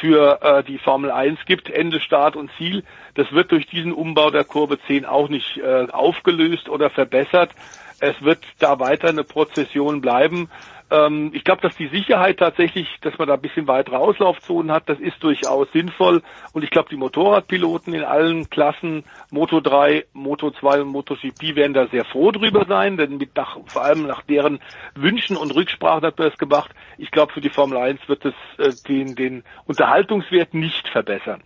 für 0.00 0.40
äh, 0.42 0.64
die 0.64 0.78
Formel 0.78 1.10
1 1.10 1.44
gibt, 1.46 1.70
Ende, 1.70 2.00
Start 2.00 2.36
und 2.36 2.50
Ziel. 2.56 2.84
Das 3.14 3.32
wird 3.32 3.52
durch 3.52 3.66
diesen 3.66 3.92
Umbau 3.92 4.30
der 4.30 4.44
Kurve 4.44 4.78
10 4.80 5.04
auch 5.04 5.28
nicht 5.28 5.58
äh, 5.58 5.86
aufgelöst 5.90 6.68
oder 6.68 6.90
verbessert. 6.90 7.50
Es 7.98 8.20
wird 8.22 8.40
da 8.58 8.78
weiter 8.78 9.08
eine 9.08 9.24
Prozession 9.24 10.00
bleiben. 10.00 10.50
Ähm, 10.90 11.32
ich 11.34 11.42
glaube, 11.42 11.62
dass 11.62 11.76
die 11.76 11.88
Sicherheit 11.88 12.38
tatsächlich, 12.38 12.86
dass 13.00 13.18
man 13.18 13.26
da 13.26 13.34
ein 13.34 13.40
bisschen 13.40 13.66
weitere 13.66 13.96
Auslaufzonen 13.96 14.70
hat, 14.70 14.88
das 14.88 15.00
ist 15.00 15.20
durchaus 15.20 15.66
sinnvoll. 15.72 16.22
Und 16.52 16.62
ich 16.62 16.70
glaube, 16.70 16.88
die 16.90 16.96
Motorradpiloten 16.96 17.92
in 17.92 18.04
allen 18.04 18.48
Klassen, 18.50 19.04
Moto 19.30 19.60
3, 19.60 20.06
Moto 20.12 20.50
2 20.50 20.82
und 20.82 20.88
MotoGP 20.88 21.56
werden 21.56 21.74
da 21.74 21.88
sehr 21.88 22.04
froh 22.04 22.30
drüber 22.30 22.66
sein, 22.68 22.96
denn 22.96 23.16
mit 23.16 23.36
nach, 23.36 23.58
vor 23.66 23.82
allem 23.82 24.06
nach 24.06 24.22
deren 24.22 24.60
Wünschen 24.94 25.36
und 25.36 25.54
Rücksprachen 25.54 26.04
hat 26.04 26.18
man 26.18 26.28
das 26.28 26.38
gemacht. 26.38 26.70
Ich 26.98 27.10
glaube, 27.10 27.32
für 27.32 27.40
die 27.40 27.50
Formel 27.50 27.78
1 27.78 28.00
wird 28.08 28.24
es 28.24 28.34
äh, 28.58 28.72
den, 28.88 29.16
den 29.16 29.44
Unterhaltungswert 29.66 30.54
nicht 30.54 30.88
verbessern. 30.88 31.42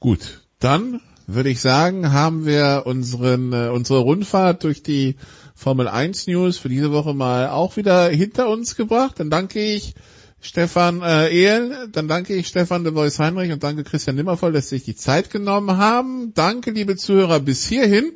Gut, 0.00 0.42
dann 0.58 1.00
würde 1.26 1.48
ich 1.48 1.60
sagen, 1.60 2.12
haben 2.12 2.44
wir 2.44 2.82
unseren, 2.86 3.52
äh, 3.52 3.68
unsere 3.68 4.00
Rundfahrt 4.00 4.64
durch 4.64 4.82
die 4.82 5.16
Formel 5.54 5.88
1 5.88 6.26
News 6.26 6.58
für 6.58 6.68
diese 6.68 6.92
Woche 6.92 7.14
mal 7.14 7.48
auch 7.48 7.76
wieder 7.76 8.08
hinter 8.08 8.48
uns 8.48 8.76
gebracht. 8.76 9.20
Dann 9.20 9.30
danke 9.30 9.60
ich 9.60 9.94
Stefan 10.40 11.00
äh, 11.00 11.28
Ehlen, 11.28 11.90
dann 11.92 12.06
danke 12.06 12.34
ich 12.34 12.48
Stefan 12.48 12.84
de 12.84 12.94
Vois 12.94 13.18
Heinrich 13.18 13.50
und 13.50 13.62
danke 13.62 13.82
Christian 13.82 14.16
Nimmervoll, 14.16 14.52
dass 14.52 14.68
Sie 14.68 14.76
sich 14.76 14.84
die 14.84 14.94
Zeit 14.94 15.30
genommen 15.30 15.78
haben. 15.78 16.34
Danke, 16.34 16.70
liebe 16.72 16.96
Zuhörer, 16.96 17.40
bis 17.40 17.66
hierhin. 17.66 18.12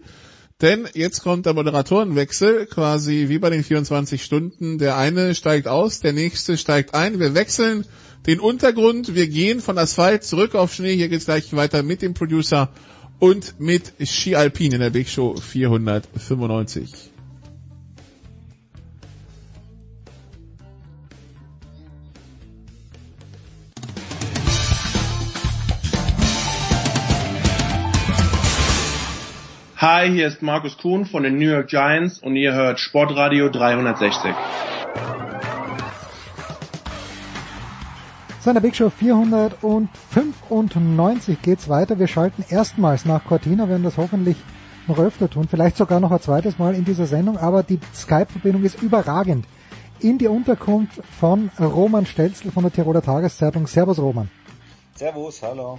Denn 0.61 0.89
jetzt 0.93 1.23
kommt 1.23 1.47
der 1.47 1.55
Moderatorenwechsel, 1.55 2.67
quasi 2.67 3.27
wie 3.29 3.39
bei 3.39 3.49
den 3.49 3.63
24 3.63 4.23
Stunden. 4.23 4.79
Der 4.79 4.97
eine 4.97 5.35
steigt 5.37 5.69
aus, 5.69 6.01
der 6.01 6.13
nächste 6.13 6.59
steigt 6.59 6.95
ein. 6.95 7.21
Wir 7.21 7.35
wechseln 7.35 7.87
den 8.27 8.41
Untergrund, 8.41 9.15
wir 9.15 9.29
gehen 9.29 9.61
von 9.61 9.79
Asphalt 9.79 10.25
zurück 10.25 10.57
auf 10.57 10.75
Schnee. 10.75 10.97
Hier 10.97 11.09
geht's 11.09 11.27
gleich 11.27 11.55
weiter 11.55 11.85
mit 11.85 12.03
dem 12.03 12.13
Producer 12.13 12.71
und 13.21 13.61
mit 13.61 13.93
Ski 14.05 14.35
Alpin 14.35 14.73
in 14.73 14.81
der 14.81 14.91
Big 14.91 15.09
Show 15.09 15.37
495. 15.37 17.13
Hi, 29.81 30.11
hier 30.11 30.27
ist 30.27 30.43
Markus 30.43 30.77
Kuhn 30.77 31.07
von 31.07 31.23
den 31.23 31.39
New 31.39 31.53
York 31.53 31.69
Giants 31.69 32.19
und 32.19 32.35
ihr 32.35 32.53
hört 32.53 32.81
Sportradio 32.81 33.49
360. 33.49 34.35
So, 38.41 38.51
in 38.51 38.55
der 38.55 38.61
Big 38.61 38.75
Show 38.75 38.91
495 38.91 41.41
geht's 41.43 41.69
weiter. 41.69 42.01
Wir 42.01 42.09
schalten 42.09 42.45
erstmals 42.49 43.05
nach 43.05 43.25
Cortina, 43.25 43.69
werden 43.69 43.85
das 43.85 43.99
hoffentlich 43.99 44.37
noch 44.89 44.99
öfter 44.99 45.31
tun, 45.31 45.47
vielleicht 45.49 45.77
sogar 45.77 46.01
noch 46.01 46.11
ein 46.11 46.21
zweites 46.21 46.59
Mal 46.59 46.75
in 46.75 46.85
dieser 46.85 47.07
Sendung, 47.07 47.39
aber 47.39 47.63
die 47.63 47.79
Skype-Verbindung 47.95 48.65
ist 48.65 48.83
überragend. 48.83 49.47
In 50.01 50.19
die 50.19 50.27
Unterkunft 50.27 51.01
von 51.21 51.53
Roman 51.61 52.05
Stelzl 52.05 52.51
von 52.51 52.65
der 52.65 52.73
Tiroler 52.73 53.03
Tageszeitung. 53.03 53.69
Servus 53.69 54.01
Roman. 54.01 54.29
Servus, 54.97 55.41
hallo. 55.41 55.79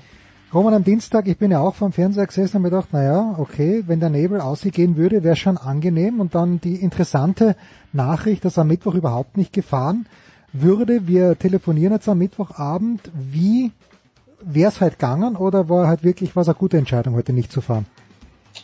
Roman, 0.52 0.74
am 0.74 0.84
Dienstag, 0.84 1.28
ich 1.28 1.38
bin 1.38 1.52
ja 1.52 1.60
auch 1.60 1.76
vom 1.76 1.92
Fernseher 1.92 2.26
gesessen 2.26 2.58
und 2.58 2.64
mir 2.64 2.72
gedacht, 2.72 2.92
naja, 2.92 3.36
okay, 3.38 3.84
wenn 3.86 4.00
der 4.00 4.10
Nebel 4.10 4.42
ausgehen 4.42 4.98
würde, 4.98 5.24
wäre 5.24 5.36
schon 5.36 5.60
angenehm. 5.60 6.20
Und 6.20 6.34
dann 6.34 6.60
die 6.60 6.78
interessante 6.78 7.56
Nachricht, 7.94 8.44
dass 8.46 8.58
am 8.58 8.68
Mittwoch 8.68 8.96
überhaupt 8.96 9.38
nicht 9.38 9.54
gefahren 9.54 10.08
würde. 10.52 11.08
Wir 11.08 11.38
telefonieren 11.38 11.94
jetzt 11.94 12.10
am 12.10 12.18
Mittwochabend. 12.18 13.12
Wie 13.14 13.72
wäre 14.42 14.72
es 14.72 14.82
halt 14.82 14.94
gegangen 14.94 15.36
oder 15.36 15.70
war 15.70 15.88
halt 15.88 16.04
wirklich 16.04 16.36
was 16.36 16.48
eine 16.48 16.56
gute 16.56 16.80
Entscheidung, 16.80 17.14
heute 17.14 17.32
nicht 17.32 17.52
zu 17.52 17.62
fahren? 17.62 17.86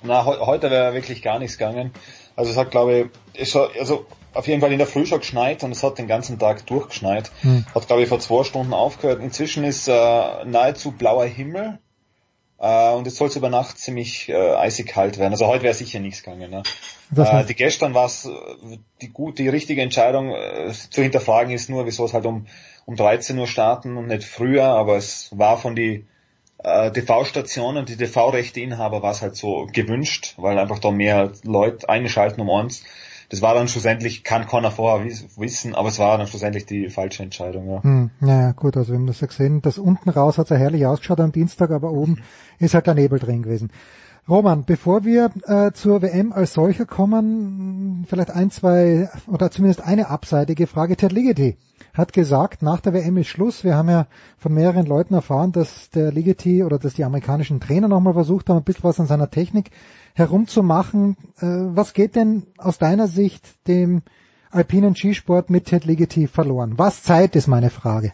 Na, 0.01 0.25
he 0.25 0.31
heute 0.39 0.71
wäre 0.71 0.95
wirklich 0.95 1.21
gar 1.21 1.37
nichts 1.37 1.59
gegangen. 1.59 1.91
Also 2.35 2.51
es 2.51 2.57
hat, 2.57 2.71
glaube 2.71 3.09
ich, 3.33 3.41
ist, 3.41 3.55
also 3.55 4.05
auf 4.33 4.47
jeden 4.47 4.61
Fall 4.61 4.71
in 4.71 4.77
der 4.77 4.87
Früh 4.87 5.05
schon 5.05 5.19
geschneit 5.19 5.63
und 5.63 5.71
es 5.71 5.83
hat 5.83 5.97
den 5.97 6.07
ganzen 6.07 6.37
Tag 6.37 6.65
durchgeschneit. 6.65 7.31
Hm. 7.41 7.65
Hat, 7.73 7.87
glaube 7.87 8.03
ich, 8.03 8.09
vor 8.09 8.19
zwei 8.19 8.43
Stunden 8.43 8.73
aufgehört. 8.73 9.21
Inzwischen 9.21 9.63
ist 9.63 9.87
äh, 9.87 9.91
nahezu 10.45 10.91
blauer 10.91 11.25
Himmel. 11.25 11.79
Äh, 12.59 12.91
und 12.93 13.07
es 13.07 13.15
soll 13.15 13.29
über 13.35 13.49
Nacht 13.49 13.77
ziemlich 13.77 14.29
äh, 14.29 14.55
eisig 14.55 14.87
kalt 14.87 15.17
werden. 15.17 15.33
Also 15.33 15.47
heute 15.47 15.63
wäre 15.63 15.73
sicher 15.73 15.99
nichts 15.99 16.23
gegangen. 16.23 16.51
Ne? 16.51 16.63
Äh, 17.15 17.45
die 17.45 17.55
gestern 17.55 17.93
war 17.93 18.05
es 18.05 18.27
die 19.01 19.09
gute, 19.09 19.43
die 19.43 19.49
richtige 19.49 19.81
Entscheidung 19.81 20.31
äh, 20.31 20.71
zu 20.71 21.01
hinterfragen 21.01 21.53
ist 21.53 21.69
nur, 21.69 21.85
wieso 21.85 22.05
es 22.05 22.13
halt 22.13 22.25
um, 22.25 22.47
um 22.85 22.95
13 22.95 23.37
Uhr 23.37 23.47
starten 23.47 23.97
und 23.97 24.07
nicht 24.07 24.23
früher, 24.23 24.65
aber 24.65 24.97
es 24.97 25.29
war 25.37 25.57
von 25.57 25.75
die 25.75 26.05
äh, 26.65 26.91
TV-Stationen, 26.91 27.85
die 27.85 27.95
TV-Rechteinhaber 27.95 29.01
war 29.01 29.11
es 29.11 29.21
halt 29.21 29.35
so 29.35 29.67
gewünscht, 29.71 30.33
weil 30.37 30.59
einfach 30.59 30.79
da 30.79 30.91
mehr 30.91 31.31
Leute 31.43 31.87
einschalten 31.87 32.41
um 32.41 32.49
uns 32.49 32.83
das 33.29 33.41
war 33.41 33.53
dann 33.55 33.67
schlussendlich, 33.67 34.23
kann 34.23 34.47
keiner 34.47 34.71
vorher 34.71 35.05
wissen, 35.37 35.75
aber 35.75 35.89
es 35.89 35.99
war 35.99 36.17
dann 36.17 36.27
schlussendlich 36.27 36.65
die 36.65 36.89
falsche 36.89 37.23
Entscheidung. 37.23 37.69
Ja, 37.69 37.83
hm, 37.83 38.11
ja 38.21 38.51
gut, 38.51 38.77
also 38.77 38.91
wir 38.91 38.99
haben 38.99 39.07
das 39.07 39.21
ja 39.21 39.27
gesehen, 39.27 39.61
das 39.61 39.77
unten 39.77 40.09
raus 40.09 40.37
hat 40.37 40.49
ja 40.49 40.55
herrlich 40.55 40.85
ausgeschaut 40.85 41.19
am 41.19 41.31
Dienstag, 41.31 41.71
aber 41.71 41.91
oben 41.91 42.21
ist 42.59 42.73
halt 42.73 42.87
der 42.87 42.93
Nebel 42.93 43.19
drin 43.19 43.43
gewesen. 43.43 43.71
Roman, 44.27 44.65
bevor 44.65 45.05
wir 45.05 45.29
äh, 45.45 45.71
zur 45.73 46.01
WM 46.01 46.33
als 46.33 46.53
solcher 46.53 46.87
kommen, 46.87 48.05
vielleicht 48.09 48.31
ein, 48.31 48.49
zwei 48.49 49.07
oder 49.27 49.51
zumindest 49.51 49.81
eine 49.81 50.09
abseitige 50.09 50.65
Frage. 50.65 50.97
Ted 50.97 51.11
Ligeti 51.11 51.57
hat 51.93 52.11
gesagt, 52.11 52.63
nach 52.63 52.79
der 52.79 52.93
WM 52.93 53.17
ist 53.17 53.27
Schluss. 53.27 53.63
Wir 53.63 53.75
haben 53.75 53.87
ja 53.87 54.07
von 54.39 54.51
mehreren 54.51 54.87
Leuten 54.87 55.13
erfahren, 55.13 55.51
dass 55.51 55.91
der 55.91 56.11
Ligeti 56.11 56.63
oder 56.63 56.79
dass 56.79 56.95
die 56.95 57.03
amerikanischen 57.03 57.59
Trainer 57.59 57.87
nochmal 57.87 58.13
versucht 58.13 58.49
haben, 58.49 58.57
ein 58.57 58.63
bisschen 58.63 58.83
was 58.83 58.99
an 58.99 59.05
seiner 59.05 59.29
Technik 59.29 59.69
herumzumachen. 60.15 61.17
Äh, 61.39 61.45
was 61.45 61.93
geht 61.93 62.15
denn 62.15 62.47
aus 62.57 62.79
deiner 62.79 63.07
Sicht 63.07 63.45
dem 63.67 64.01
alpinen 64.49 64.95
Skisport 64.95 65.51
mit 65.51 65.65
Ted 65.65 65.85
Ligeti 65.85 66.25
verloren? 66.25 66.73
Was 66.77 67.03
Zeit 67.03 67.35
ist 67.35 67.45
meine 67.45 67.69
Frage. 67.69 68.11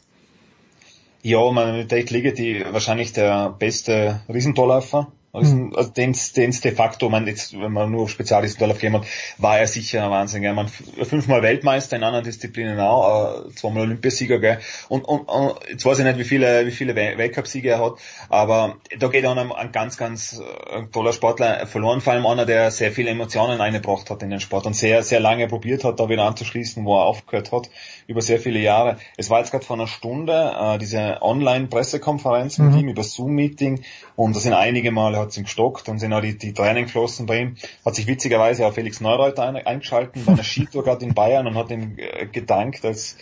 Ja, 1.22 1.50
man, 1.52 1.88
Ted 1.88 2.10
Ligeti 2.10 2.66
wahrscheinlich 2.70 3.14
der 3.14 3.56
beste 3.58 4.20
Riesentorläufer 4.28 5.08
mhm. 5.34 5.74
also 5.76 5.92
den 5.92 6.12
es 6.12 6.34
de 6.34 6.72
facto, 6.74 7.10
man 7.10 7.26
jetzt, 7.26 7.54
wenn 7.60 7.72
man 7.72 7.90
nur 7.90 8.04
auf 8.04 8.10
Spezialisten 8.10 8.70
gehen 8.78 8.94
hat, 8.94 9.06
war 9.38 9.60
er 9.60 9.68
sicher 9.68 10.04
ein 10.04 10.12
Wahnsinn. 10.12 10.42
Gell? 10.42 10.54
Man 10.54 10.68
fünfmal 10.68 11.42
Weltmeister 11.42 11.96
in 11.96 12.04
anderen 12.04 12.26
Disziplinen 12.26 12.80
auch, 12.80 13.46
äh, 13.46 13.56
zweimal 13.56 13.84
Olympiasieger, 13.84 14.40
gell? 14.40 14.60
Und, 14.90 15.06
und, 15.06 15.22
und 15.22 15.56
jetzt 15.70 15.86
weiß 15.86 16.00
ich 16.00 16.06
nicht, 16.06 16.18
wie 16.18 16.26
viele, 16.26 16.66
wie 16.66 16.72
viele 16.72 16.96
Weltcup-Siege 16.96 17.70
er 17.70 17.80
hat, 17.80 17.94
aber 18.30 18.76
da 19.00 19.08
geht 19.08 19.26
auch 19.26 19.38
ein, 19.38 19.52
ein 19.52 19.72
ganz, 19.72 19.98
ganz 19.98 20.40
äh, 20.40 20.84
toller 20.92 21.14
Sportler 21.14 21.66
verloren, 21.66 22.02
vor 22.02 22.14
allem 22.14 22.26
einer, 22.26 22.46
der 22.46 22.72
sehr 22.72 22.92
viele 22.92 23.12
Emotionen 23.12 23.62
eingebracht 23.62 24.10
hat 24.10 24.24
in 24.24 24.30
den 24.30 24.42
Sport 24.42 24.66
und 24.66 24.76
sehr, 24.76 25.04
sehr 25.04 25.22
lange 25.22 25.48
probiert 25.48 25.84
hat, 25.86 26.00
da 26.00 26.10
wieder 26.10 26.26
anzuschließen, 26.26 26.84
wo 26.84 26.98
er 26.98 27.06
aufgehört 27.06 27.52
hat, 27.52 27.70
über 28.08 28.22
sehr 28.22 28.40
viele 28.40 28.60
Jahre. 28.60 28.98
Es 29.16 29.30
war 29.30 29.40
jetzt 29.40 29.52
gerade 29.52 29.66
vor 29.66 29.78
einer 29.78 29.88
Stunde 29.88 30.54
äh, 30.60 30.78
diese 30.78 31.22
Online-Pressekonferenz 31.22 32.58
mit 32.58 32.72
mhm. 32.74 32.80
ihm 32.80 32.90
über 32.90 33.04
Zoom-Meeting 33.04 33.84
und 34.16 34.36
da 34.36 34.40
sind 34.42 34.54
einige 34.54 34.92
Male 34.92 35.21
hat 35.22 35.30
es 35.30 35.38
ihm 35.38 35.44
gestockt 35.44 35.90
und 35.90 36.00
sind 36.00 36.14
auch 36.14 36.22
die, 36.22 36.38
die 36.38 36.54
Tränen 36.54 36.84
geflossen 36.84 37.26
bei 37.26 37.40
ihm. 37.40 37.56
Hat 37.86 37.96
sich 37.96 38.08
witzigerweise 38.08 38.66
auch 38.66 38.74
Felix 38.74 39.02
Neureuter 39.02 39.44
ein, 39.44 39.56
eingeschalten 39.56 40.26
bei 40.26 40.34
einer 40.34 40.44
Skitour 40.44 40.84
gerade 40.84 41.06
in 41.06 41.14
Bayern 41.14 41.48
und 41.48 41.56
hat 41.56 41.72
ihm 41.72 41.98
äh, 41.98 42.26
gedankt 42.28 42.86
als 42.86 43.18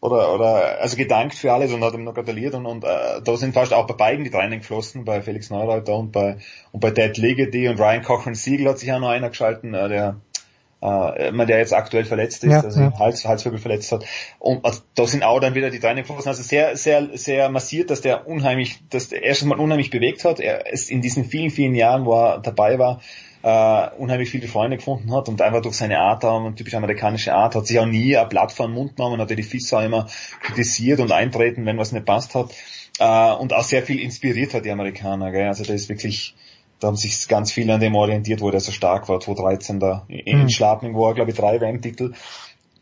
oder 0.00 0.34
oder 0.34 0.80
also 0.80 0.96
gedankt 0.96 1.34
für 1.34 1.52
alles 1.52 1.72
und 1.72 1.84
hat 1.84 1.92
ihm 1.94 2.04
noch 2.04 2.14
gratuliert 2.14 2.54
und, 2.54 2.66
und 2.66 2.84
äh, 2.84 3.20
da 3.22 3.36
sind 3.36 3.52
fast 3.52 3.74
auch 3.74 3.86
bei 3.86 3.94
beiden 3.94 4.24
die 4.24 4.30
Tränen 4.30 4.60
geflossen, 4.60 5.04
bei 5.04 5.20
Felix 5.20 5.50
Neureuter 5.50 5.94
und 5.96 6.12
bei 6.12 6.38
und 6.72 6.80
bei 6.80 6.90
Ted 6.90 7.18
Ligeti 7.18 7.68
und 7.68 7.78
Ryan 7.78 8.02
Cochran 8.02 8.34
Siegel 8.34 8.68
hat 8.68 8.78
sich 8.78 8.92
auch 8.92 9.00
noch 9.00 9.10
einer 9.10 9.28
geschalten, 9.28 9.74
äh, 9.74 9.88
der 9.88 10.16
äh, 10.82 11.46
der 11.46 11.58
jetzt 11.58 11.74
aktuell 11.74 12.04
verletzt 12.04 12.44
ist, 12.44 12.52
ja, 12.52 12.60
also 12.60 12.80
ja. 12.80 12.98
Hals, 12.98 13.24
Halswirbel 13.24 13.60
verletzt 13.60 13.92
hat. 13.92 14.04
Und 14.38 14.64
also, 14.64 14.80
da 14.94 15.06
sind 15.06 15.22
auch 15.22 15.40
dann 15.40 15.54
wieder 15.54 15.70
die 15.70 15.80
Tränen 15.80 15.98
geflossen. 15.98 16.28
Also 16.28 16.42
sehr, 16.42 16.76
sehr, 16.76 17.08
sehr 17.14 17.48
massiert, 17.50 17.90
dass 17.90 18.00
der 18.00 18.26
unheimlich, 18.26 18.80
dass 18.88 19.08
der 19.08 19.22
erstens 19.22 19.48
mal 19.48 19.58
unheimlich 19.58 19.90
bewegt 19.90 20.24
hat. 20.24 20.40
Er 20.40 20.72
ist 20.72 20.90
in 20.90 21.02
diesen 21.02 21.24
vielen, 21.24 21.50
vielen 21.50 21.74
Jahren, 21.74 22.04
wo 22.04 22.14
er 22.14 22.38
dabei 22.40 22.78
war, 22.78 23.00
äh, 23.42 23.88
unheimlich 23.98 24.30
viele 24.30 24.48
Freunde 24.48 24.76
gefunden 24.76 25.12
hat 25.14 25.28
und 25.28 25.40
einfach 25.40 25.62
durch 25.62 25.76
seine 25.76 25.98
Art, 25.98 26.24
eine 26.24 26.54
typisch 26.54 26.74
amerikanische 26.74 27.34
Art, 27.34 27.54
hat 27.54 27.66
sich 27.66 27.78
auch 27.78 27.86
nie 27.86 28.16
ein 28.16 28.28
Blatt 28.28 28.52
vor 28.52 28.66
den 28.66 28.74
Mund 28.74 28.96
genommen, 28.96 29.20
hat 29.20 29.30
die 29.30 29.42
FISA 29.42 29.82
immer 29.82 30.08
kritisiert 30.42 31.00
und 31.00 31.12
eintreten, 31.12 31.64
wenn 31.64 31.78
was 31.78 31.92
nicht 31.92 32.04
passt 32.04 32.34
hat. 32.34 32.52
Äh, 32.98 33.32
und 33.34 33.52
auch 33.54 33.64
sehr 33.64 33.82
viel 33.82 33.98
inspiriert 33.98 34.52
hat 34.54 34.64
die 34.64 34.70
Amerikaner. 34.70 35.30
Gell? 35.30 35.48
Also 35.48 35.64
der 35.64 35.74
ist 35.74 35.88
wirklich 35.88 36.34
da 36.80 36.88
haben 36.88 36.96
sich 36.96 37.28
ganz 37.28 37.52
viele 37.52 37.74
an 37.74 37.80
dem 37.80 37.94
orientiert, 37.94 38.40
wo 38.40 38.50
der 38.50 38.60
so 38.60 38.72
stark 38.72 39.08
war, 39.08 39.20
2013 39.20 39.80
da 39.80 40.04
in 40.08 40.42
mhm. 40.42 40.48
Schladming, 40.48 40.94
wo 40.94 41.08
er 41.08 41.14
glaube 41.14 41.30
ich 41.30 41.36
drei 41.36 41.60
WM-Titel 41.60 42.12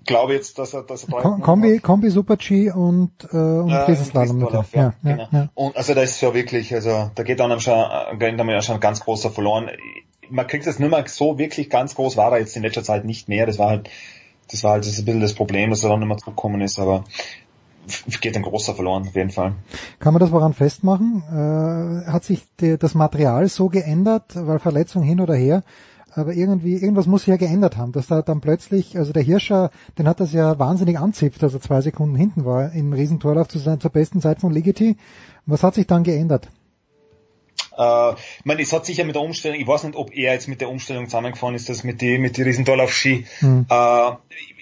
glaube 0.08 0.32
jetzt, 0.32 0.58
dass 0.58 0.74
er, 0.74 0.82
dass 0.82 1.04
er 1.04 1.20
Kom 1.20 1.40
Kombi, 1.40 1.78
Kombi 1.78 2.10
Super 2.10 2.36
G 2.36 2.72
und, 2.72 3.12
äh, 3.32 3.36
und 3.36 3.68
ja, 3.68 3.84
Riesenslalom. 3.84 4.40
Ja, 4.40 4.48
ja, 4.50 4.64
ja, 4.72 4.94
genau. 5.04 5.28
ja, 5.30 5.48
Und 5.54 5.76
also 5.76 5.94
da 5.94 6.00
ist 6.02 6.20
ja 6.20 6.34
wirklich, 6.34 6.74
also 6.74 7.10
da 7.14 7.22
geht 7.22 7.38
dann 7.38 7.60
schon, 7.60 7.84
geht 8.18 8.40
dann 8.40 8.62
schon 8.62 8.80
ganz 8.80 9.00
großer 9.00 9.30
verloren. 9.30 9.70
Man 10.30 10.46
kriegt 10.46 10.66
es 10.66 10.78
nicht 10.78 10.90
mehr 10.90 11.04
so 11.06 11.38
wirklich 11.38 11.70
ganz 11.70 11.94
groß, 11.94 12.16
war 12.16 12.32
er 12.32 12.40
jetzt 12.40 12.56
in 12.56 12.62
letzter 12.62 12.82
Zeit 12.82 13.04
nicht 13.04 13.28
mehr. 13.28 13.46
Das 13.46 13.58
war 13.58 13.68
halt, 13.68 13.90
das 14.50 14.64
war 14.64 14.72
halt 14.72 14.86
das 14.86 14.98
ein 14.98 15.04
bisschen 15.04 15.20
das 15.20 15.34
Problem, 15.34 15.70
dass 15.70 15.84
er 15.84 15.90
dann 15.90 16.00
nicht 16.00 16.08
mehr 16.08 16.16
zurückgekommen 16.16 16.62
ist, 16.62 16.78
aber 16.78 17.04
geht 18.20 18.36
ein 18.36 18.42
großer 18.42 18.74
verloren, 18.74 19.08
auf 19.08 19.14
jeden 19.14 19.30
Fall. 19.30 19.54
Kann 19.98 20.14
man 20.14 20.20
das 20.20 20.32
woran 20.32 20.54
festmachen? 20.54 21.22
Äh, 21.30 22.10
hat 22.10 22.24
sich 22.24 22.42
die, 22.60 22.78
das 22.78 22.94
Material 22.94 23.48
so 23.48 23.68
geändert, 23.68 24.32
weil 24.34 24.58
Verletzung 24.58 25.02
hin 25.02 25.20
oder 25.20 25.34
her? 25.34 25.62
aber 26.18 26.32
irgendwie, 26.32 26.74
irgendwas 26.74 27.06
muss 27.06 27.22
sich 27.22 27.28
ja 27.28 27.36
geändert 27.36 27.76
haben, 27.76 27.92
dass 27.92 28.08
da 28.08 28.22
dann 28.22 28.40
plötzlich, 28.40 28.96
also 28.98 29.12
der 29.12 29.22
Hirscher, 29.22 29.70
den 29.98 30.08
hat 30.08 30.20
das 30.20 30.32
ja 30.32 30.58
wahnsinnig 30.58 30.98
anzipft, 30.98 31.42
dass 31.42 31.54
er 31.54 31.60
zwei 31.60 31.80
Sekunden 31.80 32.16
hinten 32.16 32.44
war, 32.44 32.72
im 32.72 32.92
Riesentorlauf 32.92 33.48
zu 33.48 33.58
sein, 33.58 33.80
zur 33.80 33.90
besten 33.90 34.20
Zeit 34.20 34.40
von 34.40 34.52
Ligeti. 34.52 34.96
Was 35.46 35.62
hat 35.62 35.74
sich 35.74 35.86
dann 35.86 36.02
geändert? 36.02 36.48
Äh, 37.76 38.12
ich 38.12 38.44
meine, 38.44 38.62
es 38.62 38.72
hat 38.72 38.86
sicher 38.86 39.04
mit 39.04 39.14
der 39.14 39.22
Umstellung, 39.22 39.60
ich 39.60 39.66
weiß 39.66 39.84
nicht, 39.84 39.96
ob 39.96 40.12
er 40.12 40.32
jetzt 40.32 40.48
mit 40.48 40.60
der 40.60 40.68
Umstellung 40.68 41.06
zusammengefahren 41.06 41.54
ist, 41.54 41.68
das 41.68 41.84
mit 41.84 42.00
die, 42.00 42.18
mit 42.18 42.36
die 42.36 42.42
Riesendorlauf-Ski. 42.42 43.26
Hm. 43.38 43.66
Äh, 43.68 44.10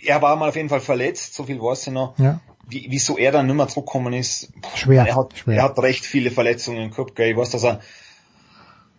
er 0.05 0.23
war 0.23 0.37
mal 0.37 0.51
auf 0.51 0.57
jeden 0.57 0.69
Fall 0.69 0.81
verletzt, 0.81 1.35
so 1.35 1.45
viel 1.45 1.61
weiß 1.61 1.87
ich 1.87 1.93
noch. 1.93 2.19
Ja. 2.19 2.41
Wie, 2.69 2.87
wieso 2.91 3.17
er 3.17 3.33
dann 3.33 3.47
nicht 3.47 3.55
mehr 3.55 3.69
zurückgekommen 3.69 4.13
ist. 4.13 4.53
Schwer. 4.75 5.07
Er 5.07 5.17
hat, 5.17 5.39
schwer. 5.39 5.57
er 5.57 5.63
hat 5.65 5.79
recht 5.79 6.05
viele 6.05 6.31
Verletzungen 6.31 6.91
gehabt, 6.91 7.15
gell. 7.15 7.31
Ich 7.31 7.37
weiß, 7.37 7.51
dass 7.51 7.65
er 7.65 7.81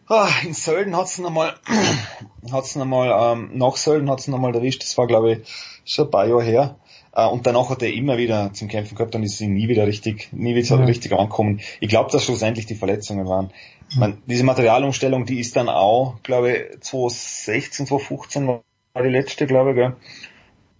ah, 0.07 0.29
in 0.45 0.53
Sölden 0.53 0.95
hat's 0.95 1.17
noch 1.17 1.29
mal, 1.31 1.55
hat's 2.51 2.75
noch 2.75 2.85
mal, 2.85 3.33
ähm, 3.33 3.51
nach 3.53 3.75
Sölden 3.75 4.09
hat's 4.09 4.27
noch 4.27 4.39
mal 4.39 4.55
erwischt, 4.55 4.83
das 4.83 4.97
war 4.97 5.07
glaube 5.07 5.33
ich 5.33 5.39
schon 5.85 6.05
ein 6.05 6.11
paar 6.11 6.27
Jahre 6.27 6.43
her. 6.43 6.75
Äh, 7.13 7.27
und 7.27 7.45
danach 7.45 7.69
hat 7.69 7.81
er 7.81 7.91
immer 7.93 8.17
wieder 8.17 8.53
zum 8.53 8.67
Kämpfen 8.67 8.95
gehabt 8.95 9.15
und 9.15 9.23
ist 9.23 9.41
nie 9.41 9.67
wieder 9.67 9.87
richtig, 9.87 10.29
nie 10.31 10.55
wieder 10.55 10.79
Ja. 10.79 10.85
richtig 10.85 11.11
angekommen. 11.13 11.61
Ich 11.79 11.89
glaube, 11.89 12.11
dass 12.11 12.23
schlussendlich 12.23 12.65
die 12.65 12.75
Verletzungen 12.75 13.27
waren. 13.27 13.51
Man, 13.95 14.21
diese 14.25 14.43
Materialumstellung, 14.43 15.25
die 15.25 15.39
ist 15.39 15.55
dann 15.55 15.69
auch, 15.69 16.21
glaube 16.21 16.51
ich, 16.51 16.81
2016, 16.81 17.87
2015 17.87 18.47
war 18.47 18.61
die 19.01 19.09
letzte, 19.09 19.47
glaube 19.47 19.71
ich, 19.71 19.75
gell? 19.77 19.95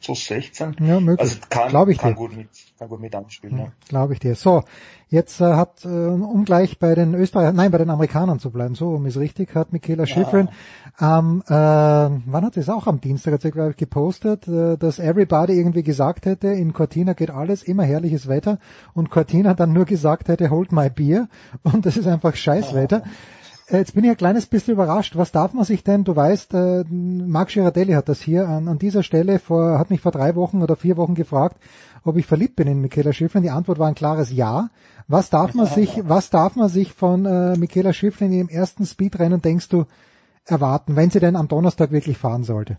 2016. 0.02 0.76
Ja, 0.80 1.00
möglich. 1.00 1.20
Also 1.20 1.40
kann, 1.50 1.70
Glaub 1.70 1.90
ich 1.90 1.98
kann 1.98 2.12
dir. 2.12 2.16
gut 2.16 2.36
mit, 2.36 2.50
kann 2.78 2.90
gut 2.90 3.00
mit 3.00 3.16
anspielen, 3.16 3.58
ja. 3.58 3.72
Glaube 3.90 4.14
ich 4.14 4.20
dir. 4.20 4.36
So, 4.36 4.64
jetzt 5.10 5.42
äh, 5.42 5.46
hat, 5.46 5.86
äh, 5.86 5.88
um 5.88 6.46
gleich 6.46 6.80
bei 6.80 6.94
den 6.96 7.14
Österreichern, 7.16 7.56
nein, 7.56 7.72
bei 7.72 7.78
den 7.78 7.90
Amerikanern 7.90 8.40
zu 8.40 8.52
bleiben, 8.52 8.76
so 8.76 8.90
um 8.90 9.06
ist 9.06 9.18
richtig, 9.18 9.56
hat 9.56 9.74
Michaela 9.74 10.06
Schifrin 10.06 10.50
am, 10.98 11.42
äh, 11.48 11.52
wann 11.52 12.46
hat 12.46 12.54
sie 12.54 12.60
es 12.60 12.70
auch 12.70 12.88
am 12.88 13.02
Dienstag, 13.02 13.34
hat 13.34 13.42
sie 13.42 13.52
glaube 13.52 13.72
ich 13.72 13.78
gepostet, 13.78 14.48
äh, 14.48 14.78
dass 14.78 15.00
Everybody 15.00 15.54
irgendwie 15.54 15.84
gesagt 15.84 16.26
hätte, 16.26 16.48
in 16.48 16.74
Cortina 16.74 17.14
geht 17.14 17.32
alles, 17.32 17.64
immer 17.64 17.84
herrliches 17.84 18.28
Wetter 18.28 18.60
und 18.94 19.10
Cortina 19.10 19.54
dann 19.54 19.74
nur 19.74 19.86
gesagt 19.86 20.28
hätte, 20.28 20.50
hold 20.50 20.72
my 20.72 20.90
beer 20.90 21.28
und 21.64 21.86
das 21.86 21.98
ist 21.98 22.08
einfach 22.08 22.36
Scheißwetter. 22.36 22.98
Äh, 22.98 23.10
Jetzt 23.70 23.96
bin 23.96 24.06
ich 24.06 24.10
ein 24.10 24.18
kleines 24.18 24.46
bisschen 24.46 24.76
überrascht. 24.76 25.18
Was 25.18 25.34
darf 25.34 25.54
man 25.54 25.66
sich 25.66 25.84
denn, 25.84 26.06
du 26.06 26.16
weißt, 26.16 26.54
äh, 26.54 26.86
Marc 26.90 27.50
Girardelli 27.50 27.94
hat 27.94 28.08
das 28.08 28.22
hier 28.22 28.48
an, 28.48 28.70
an 28.70 28.80
dieser 28.80 29.04
Stelle 29.04 29.40
vor, 29.40 29.78
hat 29.78 29.90
mich 29.90 30.00
vor 30.00 30.14
drei 30.14 30.36
Wochen 30.36 30.62
oder 30.62 30.78
vier 30.78 30.96
Wochen 30.96 31.16
gefragt, 31.16 31.58
ob 32.06 32.16
ich 32.16 32.26
verliebt 32.26 32.56
bin 32.56 32.70
in 32.70 32.80
Michaela 32.80 33.12
Schifrin. 33.12 33.44
Die 33.44 33.50
Antwort 33.50 33.78
war 33.78 33.90
ein 33.90 33.96
klares 33.96 34.32
Ja. 34.32 34.70
Was 35.10 35.30
darf 35.30 35.54
man 35.54 35.66
sich, 35.66 36.02
was 36.08 36.30
darf 36.30 36.56
man 36.56 36.70
sich 36.70 36.94
von 36.94 37.26
äh, 37.26 37.58
Michaela 37.58 37.92
Schifrin 37.92 38.32
im 38.32 38.48
ersten 38.48 38.86
Speedrennen, 38.86 39.42
denkst 39.42 39.68
du, 39.68 39.86
erwarten, 40.46 40.96
wenn 40.96 41.10
sie 41.10 41.20
denn 41.20 41.36
am 41.36 41.50
Donnerstag 41.50 41.92
wirklich 41.92 42.18
fahren 42.18 42.44
sollte? 42.44 42.78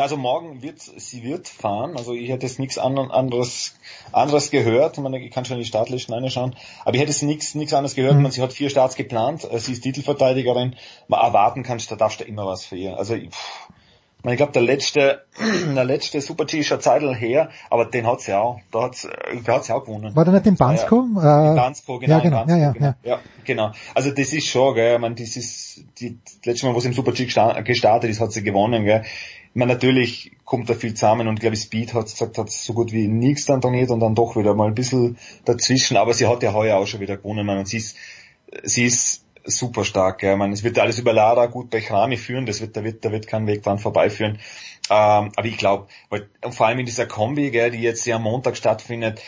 Also 0.00 0.16
morgen 0.16 0.62
wird 0.62 0.80
sie 0.80 1.22
wird 1.22 1.48
fahren. 1.48 1.96
Also 1.96 2.12
ich 2.14 2.28
hätte 2.30 2.46
jetzt 2.46 2.58
nichts 2.58 2.78
an- 2.78 2.98
anderes 2.98 3.74
anderes 4.12 4.50
gehört. 4.50 4.96
Ich, 4.96 5.02
meine, 5.02 5.18
ich 5.20 5.30
kann 5.30 5.44
schon 5.44 5.56
in 5.56 5.62
die 5.62 5.68
Startlisten 5.68 6.14
reinschauen. 6.14 6.54
Aber 6.84 6.94
ich 6.94 7.00
hätte 7.00 7.10
jetzt 7.12 7.22
nichts 7.22 7.54
nichts 7.54 7.72
anderes 7.74 7.94
gehört. 7.94 8.16
Mhm. 8.16 8.22
Man, 8.22 8.32
sie 8.32 8.42
hat 8.42 8.52
vier 8.52 8.70
Starts 8.70 8.96
geplant. 8.96 9.44
Äh, 9.50 9.58
Sie 9.58 9.72
ist 9.72 9.82
Titelverteidigerin. 9.82 10.74
Man 11.08 11.20
erwarten 11.20 11.62
kannst, 11.62 11.90
da 11.90 11.96
darfst 11.96 12.20
du 12.20 12.24
immer 12.24 12.46
was 12.46 12.64
für 12.64 12.76
ihr. 12.76 12.96
Also 12.98 13.14
ich, 13.14 13.30
ich 14.22 14.36
glaube 14.36 14.52
der 14.52 14.62
letzte 14.62 15.24
der 15.74 15.84
letzte 15.84 16.20
Super 16.20 16.44
G 16.44 16.58
ist 16.60 16.66
schon 16.66 16.80
Zeitl 16.80 17.14
her, 17.14 17.48
aber 17.70 17.86
den 17.86 18.06
hat 18.06 18.20
sie 18.20 18.34
auch. 18.34 18.60
Da 18.70 18.82
hat 18.82 18.96
da 19.46 19.62
sie 19.62 19.72
auch 19.74 19.84
gewonnen. 19.84 20.14
War 20.14 20.24
der 20.24 20.34
nicht 20.34 20.46
in 20.46 20.56
Bansko? 20.56 21.06
Ja, 21.16 21.44
Äh, 21.46 21.48
in 21.50 21.56
Bansko, 21.56 21.98
genau. 21.98 22.14
Ja, 22.16 22.20
genau. 22.20 22.36
Bansko, 22.44 22.56
ja, 22.56 22.62
ja, 22.62 22.72
genau. 22.72 22.86
ja. 23.02 23.12
Ja, 23.12 23.20
genau. 23.44 23.72
Also 23.94 24.10
das 24.10 24.32
ist 24.32 24.46
schon, 24.46 24.74
gell, 24.74 24.94
ich 24.96 25.00
meine, 25.00 25.14
das 25.14 25.36
ist 25.36 25.84
die 26.00 26.18
das 26.24 26.44
letzte 26.44 26.66
Mal, 26.66 26.74
wo 26.74 26.80
sie 26.80 26.88
im 26.88 26.94
Super 26.94 27.12
G 27.12 27.24
gesta- 27.24 27.62
gestartet 27.62 28.10
ist, 28.10 28.20
hat 28.20 28.32
sie 28.32 28.42
gewonnen, 28.42 28.84
gell. 28.84 29.04
Ich 29.52 29.56
meine, 29.56 29.72
natürlich 29.72 30.32
kommt 30.44 30.70
da 30.70 30.74
viel 30.74 30.94
zusammen 30.94 31.26
und 31.26 31.34
ich 31.34 31.40
glaube, 31.40 31.56
Speed 31.56 31.92
hat 31.92 32.04
gesagt, 32.04 32.38
hat 32.38 32.50
so 32.50 32.72
gut 32.72 32.92
wie 32.92 33.08
nichts 33.08 33.46
dann 33.46 33.60
trainiert 33.60 33.90
und 33.90 34.00
dann 34.00 34.14
doch 34.14 34.36
wieder 34.36 34.54
mal 34.54 34.68
ein 34.68 34.74
bisschen 34.74 35.18
dazwischen, 35.44 35.96
aber 35.96 36.14
sie 36.14 36.26
hat 36.26 36.42
ja 36.42 36.52
heuer 36.52 36.76
auch 36.76 36.86
schon 36.86 37.00
wieder 37.00 37.16
gewonnen, 37.16 37.40
ich 37.40 37.46
meine, 37.46 37.60
und 37.60 37.66
sie 37.66 37.78
ist, 37.78 37.96
sie 38.62 38.84
ist 38.84 39.24
super 39.44 39.84
stark. 39.84 40.22
Ich 40.22 40.36
meine, 40.36 40.52
es 40.52 40.62
wird 40.62 40.78
alles 40.78 40.98
über 40.98 41.12
Lara 41.12 41.46
gut 41.46 41.70
bei 41.70 41.80
Krami 41.80 42.16
führen, 42.16 42.46
das 42.46 42.60
wird, 42.60 42.76
da 42.76 42.84
wird, 42.84 43.04
da 43.04 43.10
wird 43.10 43.26
kein 43.26 43.46
Weg 43.46 43.62
dran 43.62 43.78
vorbeiführen. 43.78 44.38
Ähm, 44.88 45.32
aber 45.36 45.46
ich 45.46 45.56
glaube, 45.56 45.86
vor 46.50 46.66
allem 46.66 46.78
in 46.78 46.86
dieser 46.86 47.06
Kombi, 47.06 47.50
gell, 47.50 47.70
die 47.70 47.78
jetzt 47.78 48.04
ja 48.06 48.16
am 48.16 48.22
Montag 48.22 48.56
stattfindet, 48.56 49.20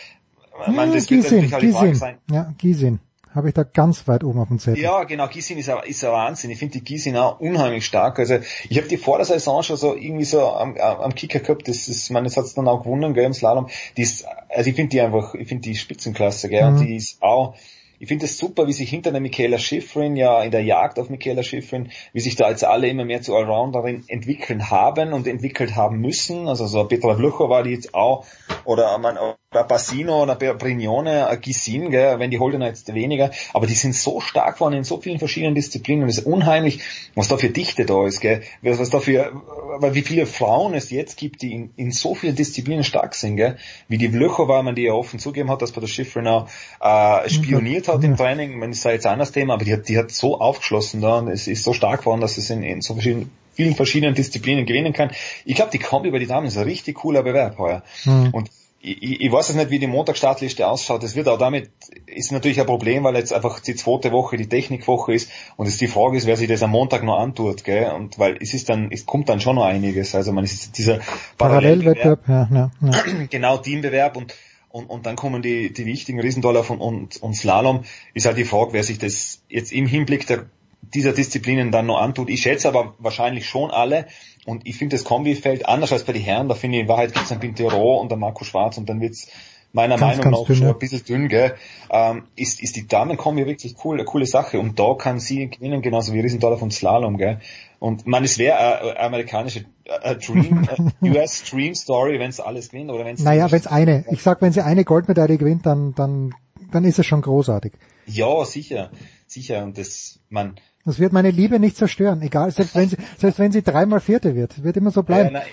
ich 0.67 0.73
meine, 0.73 0.93
das 0.93 1.09
wird 1.09 1.23
natürlich 1.23 1.55
auch 1.55 1.59
die 1.59 1.71
Frage 1.71 1.95
sein, 1.95 2.17
Ja, 2.29 2.53
Gisin. 2.57 2.99
Habe 3.35 3.47
ich 3.49 3.53
da 3.53 3.63
ganz 3.63 4.07
weit 4.07 4.23
oben 4.23 4.39
auf 4.39 4.47
dem 4.47 4.59
Zettel. 4.59 4.81
ja, 4.83 5.03
genau, 5.05 5.27
Gisin 5.27 5.57
ist, 5.57 5.69
ein- 5.69 5.83
ist 5.85 6.03
ein 6.03 6.11
Wahnsinn. 6.11 6.51
Ich 6.51 6.59
finde 6.59 6.73
die 6.79 6.83
Gisin 6.83 7.17
auch 7.17 7.39
unheimlich 7.39 7.85
stark. 7.85 8.19
Also 8.19 8.37
ich 8.69 8.77
habe 8.77 8.87
die 8.87 8.97
vor 8.97 9.17
der 9.17 9.25
Saison 9.25 9.63
schon 9.63 9.77
so 9.77 9.95
irgendwie 9.95 10.25
so 10.25 10.41
am, 10.47 10.77
am 10.77 11.15
Kicker 11.15 11.39
gehabt, 11.39 11.67
das 11.67 11.87
ist, 11.87 12.09
meine, 12.11 12.25
das 12.25 12.37
hat's 12.37 12.53
dann 12.53 12.67
auch 12.67 12.83
gewonnen, 12.83 13.13
gell, 13.13 13.25
im 13.25 13.33
Slalom. 13.33 13.69
Die 13.97 14.03
ist, 14.03 14.25
also 14.49 14.69
ich 14.69 14.75
finde 14.75 14.89
die 14.89 15.01
einfach, 15.01 15.33
ich 15.35 15.47
finde 15.47 15.61
die 15.63 15.75
Spitzenklasse, 15.75 16.49
gell, 16.49 16.63
Mhm. 16.69 16.77
und 16.77 16.85
die 16.85 16.95
ist 16.95 17.21
auch, 17.23 17.55
ich 17.99 18.09
finde 18.09 18.25
es 18.25 18.37
super, 18.37 18.67
wie 18.67 18.73
sich 18.73 18.89
hinter 18.89 19.11
der 19.11 19.21
Michaela 19.21 19.57
Schifrin, 19.57 20.17
ja 20.17 20.43
in 20.43 20.51
der 20.51 20.61
Jagd 20.63 20.99
auf 20.99 21.09
Michaela 21.09 21.41
Schifrin, 21.41 21.89
wie 22.11 22.19
sich 22.19 22.35
da 22.35 22.49
jetzt 22.49 22.65
alle 22.65 22.87
immer 22.89 23.05
mehr 23.05 23.21
zu 23.21 23.33
Allrounderin 23.33 24.03
entwickeln 24.09 24.69
haben 24.69 25.13
und 25.13 25.25
entwickelt 25.25 25.75
haben 25.77 25.99
müssen. 25.99 26.49
Also 26.49 26.67
so 26.67 26.83
Petra 26.83 27.15
Vlhova, 27.15 27.63
die 27.63 27.69
jetzt 27.71 27.93
auch, 27.95 28.25
oder 28.65 28.97
man, 28.97 29.17
Bassino 29.53 30.23
oder 30.23 30.35
Brignone, 30.35 31.27
äh, 31.29 31.37
Gisin, 31.37 31.91
gell, 31.91 32.19
wenn 32.19 32.31
die 32.31 32.39
Holdener 32.39 32.67
jetzt 32.67 32.91
weniger, 32.93 33.31
aber 33.53 33.67
die 33.67 33.75
sind 33.75 33.95
so 33.95 34.19
stark 34.19 34.55
geworden 34.55 34.73
in 34.73 34.83
so 34.83 34.99
vielen 34.99 35.19
verschiedenen 35.19 35.55
Disziplinen. 35.55 36.07
Es 36.09 36.17
ist 36.17 36.25
unheimlich, 36.25 36.81
was 37.15 37.27
da 37.27 37.37
für 37.37 37.49
Dichte 37.49 37.85
da 37.85 38.05
ist, 38.07 38.19
gell, 38.19 38.41
was 38.61 38.79
was 38.79 38.89
da 38.89 38.99
für, 38.99 39.31
weil 39.77 39.93
wie 39.93 40.01
viele 40.01 40.25
Frauen 40.25 40.73
es 40.73 40.89
jetzt 40.89 41.17
gibt, 41.17 41.41
die 41.41 41.53
in, 41.53 41.73
in 41.75 41.91
so 41.91 42.15
vielen 42.15 42.35
Disziplinen 42.35 42.83
stark 42.83 43.13
sind, 43.15 43.37
gell, 43.37 43.57
wie 43.87 43.97
die 43.97 44.09
Vlhova, 44.09 44.63
man 44.63 44.75
die 44.75 44.83
ja 44.83 44.93
offen 44.93 45.19
zugeben 45.19 45.49
hat, 45.49 45.61
dass 45.61 45.71
bei 45.71 45.81
der 45.81 45.87
Schifrin 45.87 46.27
auch 46.27 46.47
äh, 46.81 47.29
spioniert 47.29 47.87
hat 47.87 48.03
im 48.03 48.17
Training, 48.17 48.57
man 48.57 48.71
ist 48.71 48.83
ja 48.83 48.91
jetzt 48.91 49.05
ein 49.05 49.13
anderes 49.13 49.31
Thema, 49.31 49.53
aber 49.53 49.65
die 49.65 49.73
hat, 49.73 49.87
die 49.87 49.97
hat 49.97 50.11
so 50.11 50.39
aufgeschlossen 50.39 51.01
da 51.01 51.19
und 51.19 51.27
es 51.27 51.47
ist 51.47 51.63
so 51.63 51.73
stark 51.73 52.01
geworden, 52.01 52.21
dass 52.21 52.37
es 52.37 52.49
in, 52.49 52.63
in 52.63 52.81
so 52.81 52.93
verschiedenen 52.93 53.29
vielen 53.53 53.75
verschiedenen 53.75 54.15
Disziplinen 54.15 54.65
gewinnen 54.65 54.93
kann. 54.93 55.11
Ich 55.45 55.55
glaube, 55.55 55.71
die 55.71 55.79
Kombi 55.79 56.11
bei 56.11 56.19
die 56.19 56.27
Damen 56.27 56.47
ist 56.47 56.57
ein 56.57 56.63
richtig 56.63 56.95
cooler 56.95 57.23
Bewerb 57.23 57.57
heuer. 57.57 57.83
Mhm. 58.05 58.29
Und 58.31 58.49
ich, 58.85 59.21
ich 59.21 59.31
weiß 59.31 59.47
jetzt 59.47 59.57
nicht, 59.57 59.69
wie 59.69 59.79
die 59.79 59.87
Montagsstartliste 59.87 60.67
ausschaut. 60.67 61.03
Das 61.03 61.15
wird 61.15 61.29
auch 61.29 61.37
damit, 61.37 61.71
ist 62.05 62.33
natürlich 62.33 62.59
ein 62.59 62.65
Problem, 62.65 63.05
weil 63.05 63.15
jetzt 63.15 63.31
einfach 63.31 63.61
die 63.61 63.75
zweite 63.75 64.11
Woche 64.11 64.35
die 64.35 64.49
Technikwoche 64.49 65.13
ist 65.13 65.31
und 65.55 65.67
es 65.67 65.77
die 65.77 65.87
Frage 65.87 66.17
ist, 66.17 66.27
wer 66.27 66.35
sich 66.35 66.49
das 66.49 66.61
am 66.63 66.71
Montag 66.71 67.03
noch 67.03 67.17
antut, 67.17 67.63
gell? 67.63 67.91
Und 67.91 68.19
weil 68.19 68.37
es 68.41 68.53
ist 68.53 68.67
dann, 68.67 68.91
es 68.91 69.05
kommt 69.05 69.29
dann 69.29 69.39
schon 69.39 69.55
noch 69.55 69.63
einiges. 69.63 70.13
Also 70.15 70.33
man 70.33 70.43
ist 70.43 70.77
dieser 70.77 70.99
Parallelwettbewerb, 71.37 72.27
ja, 72.27 72.49
ja, 72.51 72.71
ja. 72.81 73.25
genau 73.29 73.57
Teambewerb 73.57 74.17
und 74.17 74.33
und, 74.69 74.89
und 74.89 75.05
dann 75.05 75.15
kommen 75.15 75.43
die, 75.43 75.71
die 75.71 75.85
wichtigen 75.85 76.19
Riesendollar 76.19 76.63
von 76.63 76.79
und, 76.79 77.17
und 77.17 77.35
Slalom, 77.35 77.83
ist 78.15 78.25
halt 78.25 78.37
die 78.37 78.43
Frage, 78.43 78.73
wer 78.73 78.81
sich 78.81 78.97
das 78.97 79.43
jetzt 79.47 79.71
im 79.71 79.85
Hinblick 79.85 80.25
der, 80.25 80.47
dieser 80.81 81.13
Disziplinen 81.13 81.71
dann 81.71 81.85
noch 81.85 82.01
antut. 82.01 82.27
Ich 82.29 82.41
schätze 82.41 82.69
aber 82.69 82.95
wahrscheinlich 82.97 83.47
schon 83.47 83.69
alle 83.69 84.07
und 84.45 84.67
ich 84.67 84.77
finde 84.77 84.95
das 84.95 85.03
Kombifeld 85.05 85.67
anders 85.67 85.91
als 85.91 86.03
bei 86.03 86.13
den 86.13 86.21
Herren, 86.21 86.49
da 86.49 86.55
finde 86.55 86.77
ich 86.77 86.83
in 86.83 86.89
Wahrheit 86.89 87.13
gibt's 87.13 87.31
einen 87.31 87.39
Pintero 87.39 87.99
und 87.99 88.11
einen 88.11 88.21
Marco 88.21 88.43
Schwarz 88.43 88.77
und 88.77 88.89
dann 88.89 88.99
wird's 89.01 89.27
meiner 89.73 89.97
Ganz, 89.97 90.17
Meinung 90.17 90.31
ganz 90.31 90.49
nach 90.49 90.55
schon 90.55 90.67
ein 90.67 90.79
bisschen 90.79 91.03
dünn, 91.03 91.27
gell? 91.29 91.55
Ähm, 91.89 92.23
ist, 92.35 92.61
ist 92.61 92.75
die 92.75 92.87
Damenkombi 92.87 93.45
wirklich 93.45 93.75
cool, 93.83 93.95
eine 93.95 94.05
coole 94.05 94.25
Sache 94.25 94.59
und 94.59 94.79
da 94.79 94.93
kann 94.93 95.19
sie 95.19 95.49
gewinnen, 95.49 95.81
genauso 95.81 96.13
wie 96.13 96.19
Riesendollar 96.19 96.57
von 96.57 96.71
Slalom, 96.71 97.17
gell? 97.17 97.39
Und 97.79 98.05
man, 98.05 98.23
es 98.23 98.37
wäre 98.37 98.81
eine 98.81 98.99
amerikanische 98.99 99.65
äh, 99.85 100.15
Dream, 100.15 100.67
äh, 101.01 101.09
US 101.09 101.43
Dream 101.43 101.75
Story, 101.75 102.19
wenn's 102.19 102.39
alles 102.39 102.69
gewinnt 102.69 102.91
oder 102.91 103.03
wenn's 103.03 103.23
Naja, 103.23 103.51
wenn's 103.51 103.67
eine, 103.67 104.05
ich 104.11 104.21
sag, 104.21 104.41
wenn 104.41 104.53
sie 104.53 104.63
eine 104.63 104.85
Goldmedaille 104.85 105.37
gewinnt, 105.37 105.65
dann, 105.65 105.93
dann, 105.95 106.33
dann 106.71 106.85
ist 106.85 106.99
es 106.99 107.05
schon 107.05 107.21
großartig. 107.21 107.73
Ja, 108.05 108.45
sicher, 108.45 108.91
sicher. 109.27 109.63
Und 109.63 109.77
das, 109.77 110.19
man, 110.29 110.55
Das 110.85 110.99
wird 110.99 111.13
meine 111.13 111.31
Liebe 111.31 111.59
nicht 111.59 111.77
zerstören, 111.77 112.21
egal, 112.21 112.51
selbst 112.51 112.75
wenn 112.75 112.89
sie, 112.89 112.97
selbst 113.17 113.39
wenn 113.39 113.51
sie 113.51 113.63
dreimal 113.63 113.99
Vierte 114.01 114.35
wird, 114.35 114.63
wird 114.63 114.75
immer 114.77 114.91
so 114.91 115.03
bleiben. 115.03 115.33
nein, 115.33 115.43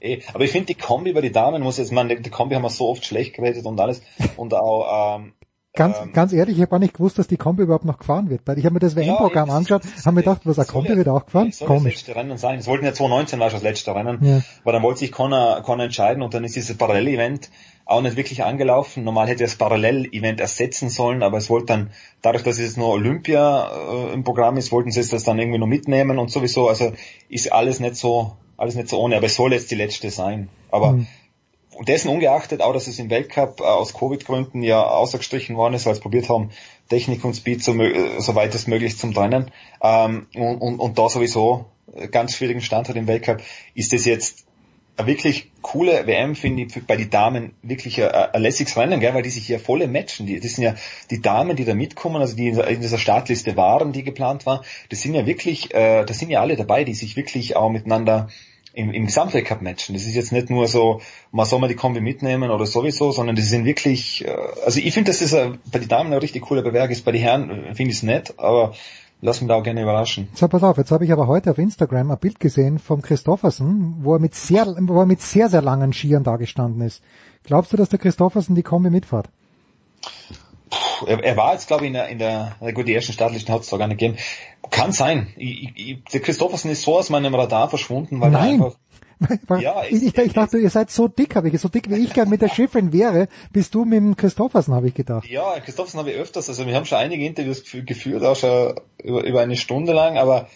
eh, 0.00 0.20
aber 0.34 0.44
ich 0.44 0.50
finde 0.50 0.66
die 0.66 0.74
Kombi 0.74 1.12
bei 1.12 1.20
den 1.22 1.32
Damen 1.32 1.62
muss 1.62 1.78
jetzt, 1.78 1.92
man, 1.92 2.08
die 2.08 2.30
Kombi 2.30 2.54
haben 2.54 2.62
wir 2.62 2.70
so 2.70 2.88
oft 2.88 3.04
schlecht 3.04 3.34
geredet 3.34 3.64
und 3.64 3.80
alles 3.80 4.02
und 4.36 4.52
auch, 4.54 5.16
ähm, 5.18 5.32
Ganz, 5.74 5.96
ganz 6.12 6.32
ehrlich, 6.32 6.56
ich 6.56 6.62
habe 6.62 6.70
gar 6.72 6.78
nicht 6.80 6.94
gewusst, 6.94 7.18
dass 7.20 7.28
die 7.28 7.36
Kombi 7.36 7.62
überhaupt 7.62 7.84
noch 7.84 7.98
gefahren 7.98 8.30
wird, 8.30 8.40
weil 8.46 8.58
ich 8.58 8.64
habe 8.64 8.72
mir 8.72 8.80
das 8.80 8.96
WM-Programm 8.96 9.48
angeschaut, 9.50 9.82
haben 10.04 10.14
mir 10.14 10.22
gedacht, 10.22 10.40
was, 10.44 10.58
eine 10.58 10.66
Kombi 10.66 10.96
wird 10.96 11.06
auch 11.08 11.24
gefahren? 11.26 11.52
soll 11.52 11.68
das 11.68 11.76
Komisch. 11.76 11.94
letzte 11.94 12.16
Rennen 12.16 12.36
sein. 12.36 12.58
Es 12.58 12.66
wollten 12.66 12.84
ja 12.84 12.92
2019 12.92 13.38
war 13.38 13.50
schon 13.50 13.58
das 13.58 13.62
letzte 13.62 13.94
Rennen, 13.94 14.18
Ja. 14.22 14.40
aber 14.64 14.72
dann 14.72 14.82
wollte 14.82 15.00
sich 15.00 15.12
Connor, 15.12 15.62
Connor 15.62 15.84
entscheiden 15.84 16.22
und 16.22 16.34
dann 16.34 16.42
ist 16.42 16.56
dieses 16.56 16.76
Parallel-Event 16.76 17.50
auch 17.88 18.02
nicht 18.02 18.16
wirklich 18.16 18.44
angelaufen. 18.44 19.02
Normal 19.02 19.28
hätte 19.28 19.44
das 19.44 19.56
Parallel-Event 19.56 20.40
ersetzen 20.40 20.90
sollen, 20.90 21.22
aber 21.22 21.38
es 21.38 21.48
wollte 21.48 21.66
dann, 21.66 21.90
dadurch, 22.20 22.44
dass 22.44 22.58
es 22.58 22.64
jetzt 22.64 22.76
nur 22.76 22.88
Olympia 22.88 23.70
äh, 23.70 24.12
im 24.12 24.24
Programm 24.24 24.58
ist, 24.58 24.70
wollten 24.72 24.90
sie 24.90 25.00
es 25.00 25.08
das 25.08 25.24
dann 25.24 25.38
irgendwie 25.38 25.58
noch 25.58 25.66
mitnehmen 25.66 26.18
und 26.18 26.30
sowieso, 26.30 26.68
also 26.68 26.92
ist 27.30 27.50
alles 27.50 27.80
nicht 27.80 27.96
so, 27.96 28.36
alles 28.58 28.74
nicht 28.74 28.90
so 28.90 29.00
ohne, 29.00 29.16
aber 29.16 29.26
es 29.26 29.36
soll 29.36 29.54
jetzt 29.54 29.70
die 29.70 29.74
letzte 29.74 30.10
sein. 30.10 30.50
Aber 30.70 30.90
Hm. 30.90 31.06
und 31.76 31.88
dessen 31.88 32.10
ungeachtet, 32.10 32.60
auch 32.60 32.74
dass 32.74 32.88
es 32.88 32.98
im 32.98 33.08
Weltcup 33.08 33.60
äh, 33.60 33.64
aus 33.64 33.94
Covid-Gründen 33.94 34.62
ja 34.62 34.86
außergestrichen 34.86 35.56
worden 35.56 35.72
ist, 35.72 35.86
weil 35.86 35.94
sie 35.94 36.02
probiert 36.02 36.28
haben, 36.28 36.50
Technik 36.90 37.24
und 37.24 37.34
Speed 37.34 37.64
so, 37.64 37.72
äh, 37.72 38.20
so 38.20 38.34
weit 38.34 38.54
es 38.54 38.66
möglich 38.66 38.98
zum 38.98 39.14
trennen. 39.14 39.50
Ähm, 39.82 40.26
und, 40.34 40.58
und, 40.58 40.78
und 40.78 40.98
da 40.98 41.08
sowieso 41.08 41.64
äh, 41.94 42.08
ganz 42.08 42.34
schwierigen 42.34 42.60
Stand 42.60 42.90
hat 42.90 42.96
im 42.96 43.06
Weltcup, 43.06 43.40
ist 43.74 43.94
das 43.94 44.04
jetzt 44.04 44.44
wirklich 45.04 45.50
coole 45.62 46.06
WM, 46.06 46.34
finde 46.34 46.62
ich, 46.62 46.86
bei 46.86 46.96
den 46.96 47.10
Damen 47.10 47.52
wirklich 47.62 48.02
ein, 48.02 48.42
lässiges 48.42 48.76
Rennen, 48.76 49.00
gell, 49.00 49.14
weil 49.14 49.22
die 49.22 49.30
sich 49.30 49.46
hier 49.46 49.60
volle 49.60 49.86
matchen. 49.86 50.26
Die, 50.26 50.40
das 50.40 50.52
sind 50.52 50.64
ja 50.64 50.74
die 51.10 51.20
Damen, 51.20 51.56
die 51.56 51.64
da 51.64 51.74
mitkommen, 51.74 52.20
also 52.20 52.36
die 52.36 52.48
in 52.48 52.80
dieser 52.80 52.98
Startliste 52.98 53.56
waren, 53.56 53.92
die 53.92 54.02
geplant 54.02 54.46
war. 54.46 54.64
Das 54.88 55.00
sind 55.00 55.14
ja 55.14 55.26
wirklich, 55.26 55.74
äh, 55.74 56.04
das 56.04 56.18
sind 56.18 56.30
ja 56.30 56.40
alle 56.40 56.56
dabei, 56.56 56.84
die 56.84 56.94
sich 56.94 57.16
wirklich 57.16 57.56
auch 57.56 57.70
miteinander 57.70 58.28
im, 58.78 58.92
im 58.92 59.06
Gesamtweltcup 59.06 59.60
matchen. 59.60 59.94
Das 59.94 60.04
ist 60.04 60.14
jetzt 60.14 60.32
nicht 60.32 60.50
nur 60.50 60.68
so, 60.68 61.00
man 61.32 61.46
soll 61.46 61.58
mal 61.58 61.68
die 61.68 61.74
Kombi 61.74 62.00
mitnehmen 62.00 62.50
oder 62.50 62.64
sowieso, 62.64 63.10
sondern 63.10 63.34
das 63.34 63.48
sind 63.48 63.64
wirklich, 63.64 64.24
äh, 64.24 64.30
also 64.64 64.80
ich 64.80 64.94
finde, 64.94 65.10
dass 65.10 65.18
das 65.18 65.34
ein, 65.34 65.58
bei 65.72 65.80
den 65.80 65.88
Damen 65.88 66.12
ein 66.12 66.18
richtig 66.18 66.42
cooler 66.42 66.62
Bewerb 66.62 66.90
ist, 66.90 67.04
bei 67.04 67.12
den 67.12 67.20
Herren 67.20 67.50
äh, 67.50 67.74
finde 67.74 67.90
ich 67.90 67.98
es 67.98 68.02
nett, 68.02 68.34
aber 68.38 68.74
lass 69.20 69.40
mich 69.40 69.48
da 69.48 69.54
auch 69.56 69.62
gerne 69.62 69.82
überraschen. 69.82 70.28
So, 70.34 70.48
pass 70.48 70.62
auf, 70.62 70.76
jetzt 70.76 70.90
habe 70.90 71.04
ich 71.04 71.12
aber 71.12 71.26
heute 71.26 71.50
auf 71.50 71.58
Instagram 71.58 72.10
ein 72.10 72.18
Bild 72.18 72.40
gesehen 72.40 72.78
vom 72.78 73.02
Christoffersen, 73.02 73.96
wo 74.00 74.14
er 74.14 74.20
mit 74.20 74.34
sehr, 74.34 74.66
wo 74.66 75.00
er 75.00 75.06
mit 75.06 75.20
sehr, 75.20 75.48
sehr 75.48 75.62
langen 75.62 75.92
Skiern 75.92 76.24
da 76.24 76.36
gestanden 76.36 76.82
ist. 76.82 77.02
Glaubst 77.44 77.72
du, 77.72 77.76
dass 77.76 77.88
der 77.88 77.98
Christoffersen 77.98 78.54
die 78.54 78.62
Kombi 78.62 78.90
mitfährt? 78.90 79.28
Puh, 80.70 81.06
er, 81.06 81.22
er, 81.24 81.36
war 81.36 81.52
jetzt, 81.52 81.66
glaube 81.66 81.84
ich, 81.84 81.88
in 81.88 81.94
der, 81.94 82.08
in 82.08 82.18
der, 82.18 82.56
gut, 82.74 82.86
die 82.86 82.94
ersten 82.94 83.12
Startlisten 83.12 83.54
hat 83.54 83.62
es 83.62 83.70
doch 83.70 83.78
gar 83.78 83.88
nicht 83.88 83.98
gegeben. 83.98 84.18
Kann 84.70 84.92
sein. 84.92 85.28
Ich, 85.36 85.72
ich, 85.74 86.04
der 86.12 86.20
Christoffersen 86.20 86.70
ist 86.70 86.82
so 86.82 86.98
aus 86.98 87.10
meinem 87.10 87.34
Radar 87.34 87.68
verschwunden, 87.68 88.20
weil 88.20 88.30
Nein. 88.30 88.60
er 88.60 88.66
einfach 88.66 88.78
ja, 89.60 89.82
ich, 89.84 90.02
ich, 90.02 90.16
ich, 90.16 90.32
dachte, 90.32 90.58
ihr 90.58 90.70
seid 90.70 90.90
so 90.90 91.08
dick, 91.08 91.34
habe 91.36 91.48
ich, 91.48 91.60
so 91.60 91.68
dick 91.68 91.90
wie 91.90 91.96
ich 91.96 92.12
gern 92.12 92.28
mit 92.28 92.42
der 92.42 92.48
Schiffin 92.48 92.92
wäre, 92.92 93.28
bist 93.52 93.74
du 93.74 93.84
mit 93.84 93.98
dem 93.98 94.16
Christoffersen, 94.16 94.74
habe 94.74 94.88
ich 94.88 94.94
gedacht. 94.94 95.28
Ja, 95.28 95.58
Christoffersen 95.60 95.98
habe 95.98 96.12
ich 96.12 96.16
öfters, 96.16 96.48
also 96.48 96.66
wir 96.66 96.74
haben 96.74 96.84
schon 96.84 96.98
einige 96.98 97.24
Interviews 97.24 97.64
geführt, 97.64 98.24
auch 98.24 98.36
schon 98.36 98.74
über, 99.02 99.24
über 99.24 99.40
eine 99.40 99.56
Stunde 99.56 99.92
lang, 99.92 100.18
aber 100.18 100.48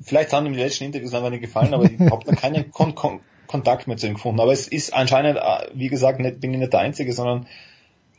vielleicht 0.00 0.32
haben 0.32 0.46
ihm 0.46 0.52
die 0.52 0.60
letzten 0.60 0.84
Interviews 0.84 1.14
einfach 1.14 1.30
nicht 1.30 1.42
gefallen, 1.42 1.72
aber 1.72 1.84
ich 1.84 1.98
habe 2.10 2.24
da 2.24 2.34
keinen 2.34 2.70
Kon 2.70 2.94
Kon 2.94 3.20
Kontakt 3.46 3.86
mit 3.86 4.00
zu 4.00 4.06
ihm 4.06 4.14
gefunden. 4.14 4.40
Aber 4.40 4.52
es 4.52 4.66
ist 4.66 4.94
anscheinend, 4.94 5.36
äh, 5.36 5.68
wie 5.74 5.88
gesagt, 5.88 6.20
nicht, 6.20 6.40
bin 6.40 6.54
ich 6.54 6.58
nicht 6.58 6.72
der 6.72 6.80
Einzige, 6.80 7.12
sondern 7.12 7.46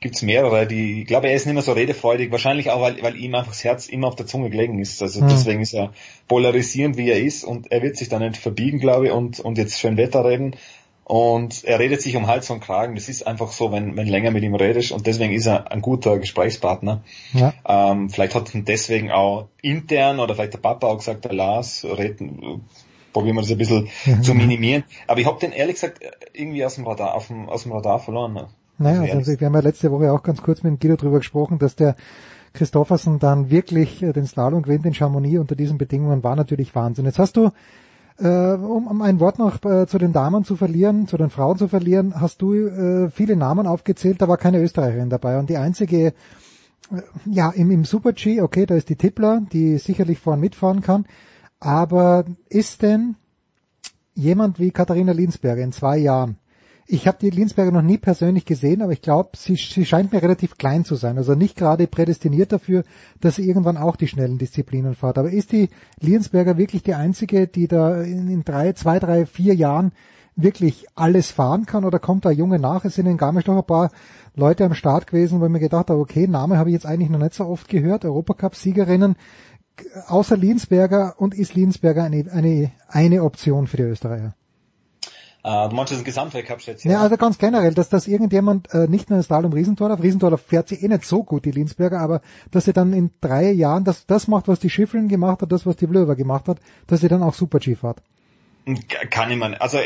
gibt's 0.03 0.21
mehrere, 0.21 0.67
die, 0.67 1.01
ich 1.01 1.07
glaube, 1.07 1.29
er 1.29 1.35
ist 1.35 1.45
nicht 1.45 1.55
mehr 1.55 1.63
so 1.63 1.71
redefreudig, 1.71 2.31
wahrscheinlich 2.31 2.69
auch, 2.69 2.81
weil, 2.81 3.01
weil 3.01 3.15
ihm 3.15 3.33
einfach 3.33 3.53
das 3.53 3.63
Herz 3.63 3.87
immer 3.87 4.07
auf 4.09 4.15
der 4.15 4.27
Zunge 4.27 4.49
gelegen 4.49 4.77
ist. 4.79 5.01
Also 5.01 5.21
Hm. 5.21 5.29
deswegen 5.29 5.61
ist 5.61 5.73
er 5.73 5.93
polarisierend, 6.27 6.97
wie 6.97 7.09
er 7.09 7.19
ist 7.19 7.43
und 7.43 7.71
er 7.71 7.81
wird 7.81 7.97
sich 7.97 8.09
da 8.09 8.19
nicht 8.19 8.37
verbiegen, 8.37 8.79
glaube 8.79 9.07
ich, 9.07 9.11
und, 9.11 9.39
und 9.39 9.57
jetzt 9.57 9.79
schön 9.79 9.97
Wetter 9.97 10.23
reden. 10.25 10.55
Und 11.05 11.63
er 11.63 11.79
redet 11.79 12.01
sich 12.01 12.15
um 12.15 12.27
Hals 12.27 12.49
und 12.49 12.61
Kragen. 12.61 12.95
Das 12.95 13.09
ist 13.09 13.27
einfach 13.27 13.51
so, 13.51 13.71
wenn, 13.71 13.97
wenn 13.97 14.07
länger 14.07 14.31
mit 14.31 14.43
ihm 14.43 14.55
redest 14.55 14.91
und 14.91 15.05
deswegen 15.05 15.33
ist 15.33 15.47
er 15.47 15.71
ein 15.71 15.81
guter 15.81 16.17
Gesprächspartner. 16.17 17.03
Ja. 17.33 17.53
Ähm, 17.67 18.09
vielleicht 18.09 18.35
hat 18.35 18.53
ihn 18.53 18.65
deswegen 18.65 19.11
auch 19.11 19.47
intern 19.61 20.19
oder 20.19 20.35
vielleicht 20.35 20.53
der 20.53 20.59
Papa 20.59 20.87
auch 20.87 20.97
gesagt, 20.97 21.25
der 21.25 21.33
Lars, 21.33 21.85
reden, 21.85 22.61
probieren 23.11 23.35
wir 23.35 23.41
das 23.41 23.51
ein 23.51 23.57
bisschen 23.57 23.89
zu 24.21 24.33
minimieren. 24.33 24.83
Aber 25.07 25.19
ich 25.19 25.27
habe 25.27 25.39
den 25.39 25.51
ehrlich 25.51 25.75
gesagt 25.75 25.99
irgendwie 26.33 26.65
aus 26.65 26.75
dem 26.75 26.87
Radar, 26.87 27.15
auf 27.15 27.27
dem, 27.27 27.49
aus 27.49 27.63
dem 27.63 27.71
Radar 27.71 27.99
verloren. 27.99 28.47
Naja, 28.77 29.01
Also 29.01 29.17
also 29.17 29.39
wir 29.39 29.47
haben 29.47 29.53
ja 29.53 29.59
letzte 29.61 29.91
Woche 29.91 30.11
auch 30.11 30.23
ganz 30.23 30.41
kurz 30.41 30.63
mit 30.63 30.71
dem 30.71 30.79
Guido 30.79 30.95
drüber 30.95 31.19
gesprochen, 31.19 31.59
dass 31.59 31.75
der 31.75 31.95
Christoffersen 32.53 33.19
dann 33.19 33.49
wirklich 33.49 34.01
äh, 34.03 34.13
den 34.13 34.25
Slalom 34.25 34.61
gewinnt 34.61 34.85
in 34.85 34.93
Chamonix 34.93 35.39
unter 35.39 35.55
diesen 35.55 35.77
Bedingungen, 35.77 36.23
war 36.23 36.35
natürlich 36.35 36.73
Wahnsinn. 36.75 37.05
Jetzt 37.05 37.19
hast 37.19 37.35
du, 37.35 37.51
äh, 38.19 38.27
um, 38.27 38.87
um 38.87 39.01
ein 39.01 39.19
Wort 39.19 39.39
noch 39.39 39.63
äh, 39.65 39.87
zu 39.87 39.97
den 39.97 40.13
Damen 40.13 40.43
zu 40.43 40.55
verlieren, 40.55 41.07
zu 41.07 41.17
den 41.17 41.29
Frauen 41.29 41.57
zu 41.57 41.67
verlieren, 41.67 42.19
hast 42.19 42.41
du 42.41 42.53
äh, 42.53 43.09
viele 43.09 43.35
Namen 43.35 43.67
aufgezählt, 43.67 44.21
da 44.21 44.27
war 44.27 44.37
keine 44.37 44.61
Österreicherin 44.61 45.09
dabei. 45.09 45.39
Und 45.39 45.49
die 45.49 45.57
einzige, 45.57 46.07
äh, 46.07 46.13
ja, 47.25 47.49
im, 47.49 47.71
im 47.71 47.85
Super-G, 47.85 48.41
okay, 48.41 48.65
da 48.65 48.75
ist 48.75 48.89
die 48.89 48.97
Tippler, 48.97 49.41
die 49.51 49.77
sicherlich 49.77 50.19
vorn 50.19 50.39
mitfahren 50.39 50.81
kann. 50.81 51.05
Aber 51.59 52.25
ist 52.49 52.81
denn 52.81 53.15
jemand 54.15 54.59
wie 54.59 54.71
Katharina 54.71 55.11
Linsberger 55.11 55.63
in 55.63 55.71
zwei 55.71 55.97
Jahren, 55.97 56.37
ich 56.85 57.07
habe 57.07 57.17
die 57.19 57.29
Linsberger 57.29 57.71
noch 57.71 57.81
nie 57.81 57.97
persönlich 57.97 58.45
gesehen, 58.45 58.81
aber 58.81 58.91
ich 58.91 59.01
glaube, 59.01 59.31
sie, 59.37 59.55
sie 59.55 59.85
scheint 59.85 60.11
mir 60.11 60.21
relativ 60.21 60.57
klein 60.57 60.83
zu 60.83 60.95
sein. 60.95 61.17
Also 61.17 61.33
nicht 61.33 61.55
gerade 61.55 61.87
prädestiniert 61.87 62.51
dafür, 62.51 62.83
dass 63.21 63.35
sie 63.35 63.47
irgendwann 63.47 63.77
auch 63.77 63.95
die 63.95 64.07
schnellen 64.07 64.37
Disziplinen 64.37 64.95
fährt. 64.95 65.17
Aber 65.17 65.31
ist 65.31 65.53
die 65.53 65.69
Linsberger 66.01 66.57
wirklich 66.57 66.83
die 66.83 66.93
einzige, 66.93 67.47
die 67.47 67.67
da 67.67 68.01
in, 68.01 68.29
in 68.29 68.43
drei, 68.43 68.73
zwei, 68.73 68.99
drei, 68.99 69.25
vier 69.25 69.55
Jahren 69.55 69.93
wirklich 70.35 70.87
alles 70.95 71.31
fahren 71.31 71.65
kann 71.65 71.85
oder 71.85 71.99
kommt 71.99 72.25
da 72.25 72.31
Junge 72.31 72.59
nach? 72.59 72.83
Es 72.83 72.95
sind 72.95 73.05
in 73.05 73.17
Garmisch 73.17 73.45
noch 73.45 73.57
ein 73.57 73.65
paar 73.65 73.91
Leute 74.35 74.65
am 74.65 74.73
Start 74.73 75.07
gewesen, 75.07 75.39
wo 75.39 75.45
ich 75.45 75.51
mir 75.51 75.59
gedacht 75.59 75.89
habe, 75.89 75.99
okay, 75.99 76.27
Name 76.27 76.57
habe 76.57 76.69
ich 76.69 76.73
jetzt 76.73 76.85
eigentlich 76.85 77.09
noch 77.09 77.19
nicht 77.19 77.35
so 77.35 77.45
oft 77.45 77.69
gehört, 77.69 78.03
Europacup-Siegerinnen. 78.03 79.15
Außer 80.07 80.37
Linsberger 80.37 81.15
und 81.17 81.33
ist 81.33 81.55
Linsberger 81.55 82.03
eine, 82.03 82.29
eine, 82.31 82.71
eine 82.89 83.23
Option 83.23 83.67
für 83.67 83.77
die 83.77 83.83
Österreicher? 83.83 84.35
Äh, 85.43 85.69
du 85.69 85.75
meinst 85.75 85.91
das 85.91 86.03
Gesamtweltcup 86.03 86.61
jetzt? 86.61 86.85
Ja, 86.85 87.01
also 87.01 87.17
ganz 87.17 87.37
generell, 87.37 87.73
dass 87.73 87.89
das 87.89 88.07
irgendjemand 88.07 88.73
äh, 88.73 88.87
nicht 88.87 89.09
nur 89.09 89.17
das 89.17 89.25
Slalom 89.25 89.51
Riesentorlauf, 89.51 90.01
Riesentorlauf 90.01 90.41
fährt 90.41 90.69
sie 90.69 90.75
eh 90.75 90.87
nicht 90.87 91.05
so 91.05 91.23
gut, 91.23 91.43
die 91.43 91.51
Linsberger, 91.51 91.99
aber 91.99 92.21
dass 92.51 92.65
sie 92.65 92.73
dann 92.73 92.93
in 92.93 93.11
drei 93.19 93.51
Jahren 93.51 93.83
das, 93.83 94.05
das 94.05 94.27
macht, 94.27 94.47
was 94.47 94.59
die 94.59 94.69
Schifflin 94.69 95.09
gemacht 95.09 95.41
hat, 95.41 95.51
das, 95.51 95.65
was 95.65 95.75
die 95.75 95.87
Blöver 95.87 96.15
gemacht 96.15 96.47
hat, 96.47 96.59
dass 96.87 97.01
sie 97.01 97.09
dann 97.09 97.23
auch 97.23 97.33
Super 97.33 97.59
G 97.59 97.75
fährt. 97.75 98.01
Kann 99.09 99.29
ich 99.29 99.37
mir, 99.37 99.59
also 99.61 99.77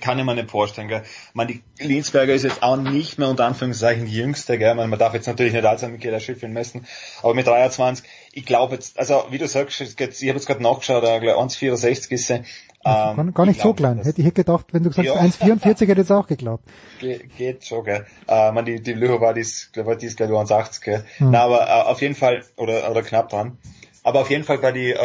kann 0.00 0.18
ich 0.18 0.24
mir 0.24 0.34
nicht 0.34 0.50
vorstellen. 0.50 0.88
Gell. 0.88 1.04
Man, 1.32 1.46
die 1.46 1.62
Linsberger 1.78 2.34
ist 2.34 2.42
jetzt 2.42 2.60
auch 2.60 2.76
nicht 2.76 3.18
mehr 3.18 3.28
unter 3.28 3.44
Anführungszeichen 3.44 4.06
die 4.06 4.16
jüngste. 4.16 4.58
Gell. 4.58 4.74
Man, 4.74 4.90
man 4.90 4.98
darf 4.98 5.14
jetzt 5.14 5.28
natürlich 5.28 5.52
nicht 5.52 5.64
als 5.64 5.86
Michaela 5.86 6.18
Schifflin 6.18 6.52
messen, 6.52 6.84
aber 7.22 7.34
mit 7.34 7.46
23, 7.46 8.04
ich 8.32 8.44
glaube 8.44 8.74
jetzt, 8.74 8.98
also 8.98 9.26
wie 9.30 9.38
du 9.38 9.46
sagst, 9.46 9.80
ich 9.80 9.96
habe 9.96 10.10
jetzt 10.10 10.46
gerade 10.46 10.62
nachgeschaut, 10.62 11.04
äh, 11.04 11.06
1,64 11.06 12.10
ist 12.10 12.26
sie. 12.26 12.42
Gar, 12.86 13.32
gar 13.32 13.46
nicht 13.46 13.60
so 13.60 13.72
klein. 13.74 13.98
Hätte 13.98 14.20
ich 14.20 14.26
hätte 14.26 14.42
gedacht, 14.44 14.66
wenn 14.72 14.82
du 14.82 14.90
gesagt 14.90 15.06
Ja. 15.08 15.14
hast 15.20 15.42
1,44 15.42 15.64
hätte 15.64 15.84
ich 15.84 15.98
jetzt 15.98 16.12
auch 16.12 16.26
geglaubt. 16.26 16.64
Ge 17.00 17.20
geht 17.36 17.64
schon, 17.66 17.84
gell. 17.84 18.06
Äh, 18.28 18.52
man, 18.52 18.64
die, 18.64 18.80
die 18.82 18.92
Löwe 18.92 19.20
war 19.20 19.34
dies, 19.34 19.70
die 19.74 20.06
ist 20.06 20.16
glaube 20.16 20.32
ich 20.32 20.38
1,80, 20.38 20.84
gell. 20.84 21.04
Hm. 21.18 21.30
Na, 21.30 21.42
aber 21.42 21.66
äh, 21.68 21.90
auf 21.90 22.00
jeden 22.00 22.14
Fall, 22.14 22.44
oder, 22.56 22.90
oder 22.90 23.02
knapp 23.02 23.28
dran. 23.28 23.58
Aber 24.02 24.20
auf 24.20 24.30
jeden 24.30 24.44
Fall 24.44 24.58
bei 24.58 24.70
die, 24.72 24.92
äh, 24.92 24.98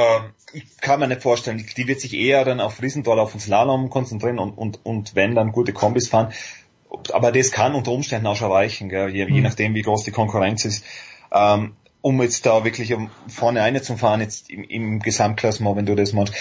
ich 0.53 0.77
kann 0.79 0.99
mir 0.99 1.07
nicht 1.07 1.21
vorstellen, 1.23 1.57
die, 1.57 1.65
die 1.65 1.87
wird 1.87 1.99
sich 2.01 2.13
eher 2.13 2.45
dann 2.45 2.59
auf 2.59 2.81
Riesendorlauf 2.81 3.33
und 3.33 3.39
Slalom 3.39 3.89
konzentrieren 3.89 4.37
und, 4.37 4.51
und, 4.51 4.79
und 4.85 5.15
wenn 5.15 5.33
dann 5.33 5.51
gute 5.51 5.73
Kombis 5.73 6.07
fahren. 6.07 6.31
Aber 7.11 7.31
das 7.31 7.51
kann 7.51 7.73
unter 7.73 7.91
Umständen 7.91 8.27
auch 8.27 8.35
schon 8.35 8.51
reichen, 8.51 8.89
gell, 8.89 9.09
je, 9.09 9.25
je 9.25 9.31
Mhm. 9.31 9.43
nachdem 9.43 9.73
wie 9.75 9.81
groß 9.81 10.03
die 10.03 10.11
Konkurrenz 10.11 10.65
ist. 10.65 10.85
Ähm, 11.31 11.73
um 12.01 12.21
jetzt 12.21 12.45
da 12.45 12.63
wirklich 12.63 12.93
um 12.93 13.09
vorne 13.27 13.61
eine 13.61 13.81
zu 13.81 13.95
fahren, 13.95 14.21
jetzt 14.21 14.49
im, 14.49 14.63
im 14.63 14.99
Gesamtklassement, 14.99 15.77
wenn 15.77 15.85
du 15.85 15.95
das 15.95 16.13
machst. 16.13 16.33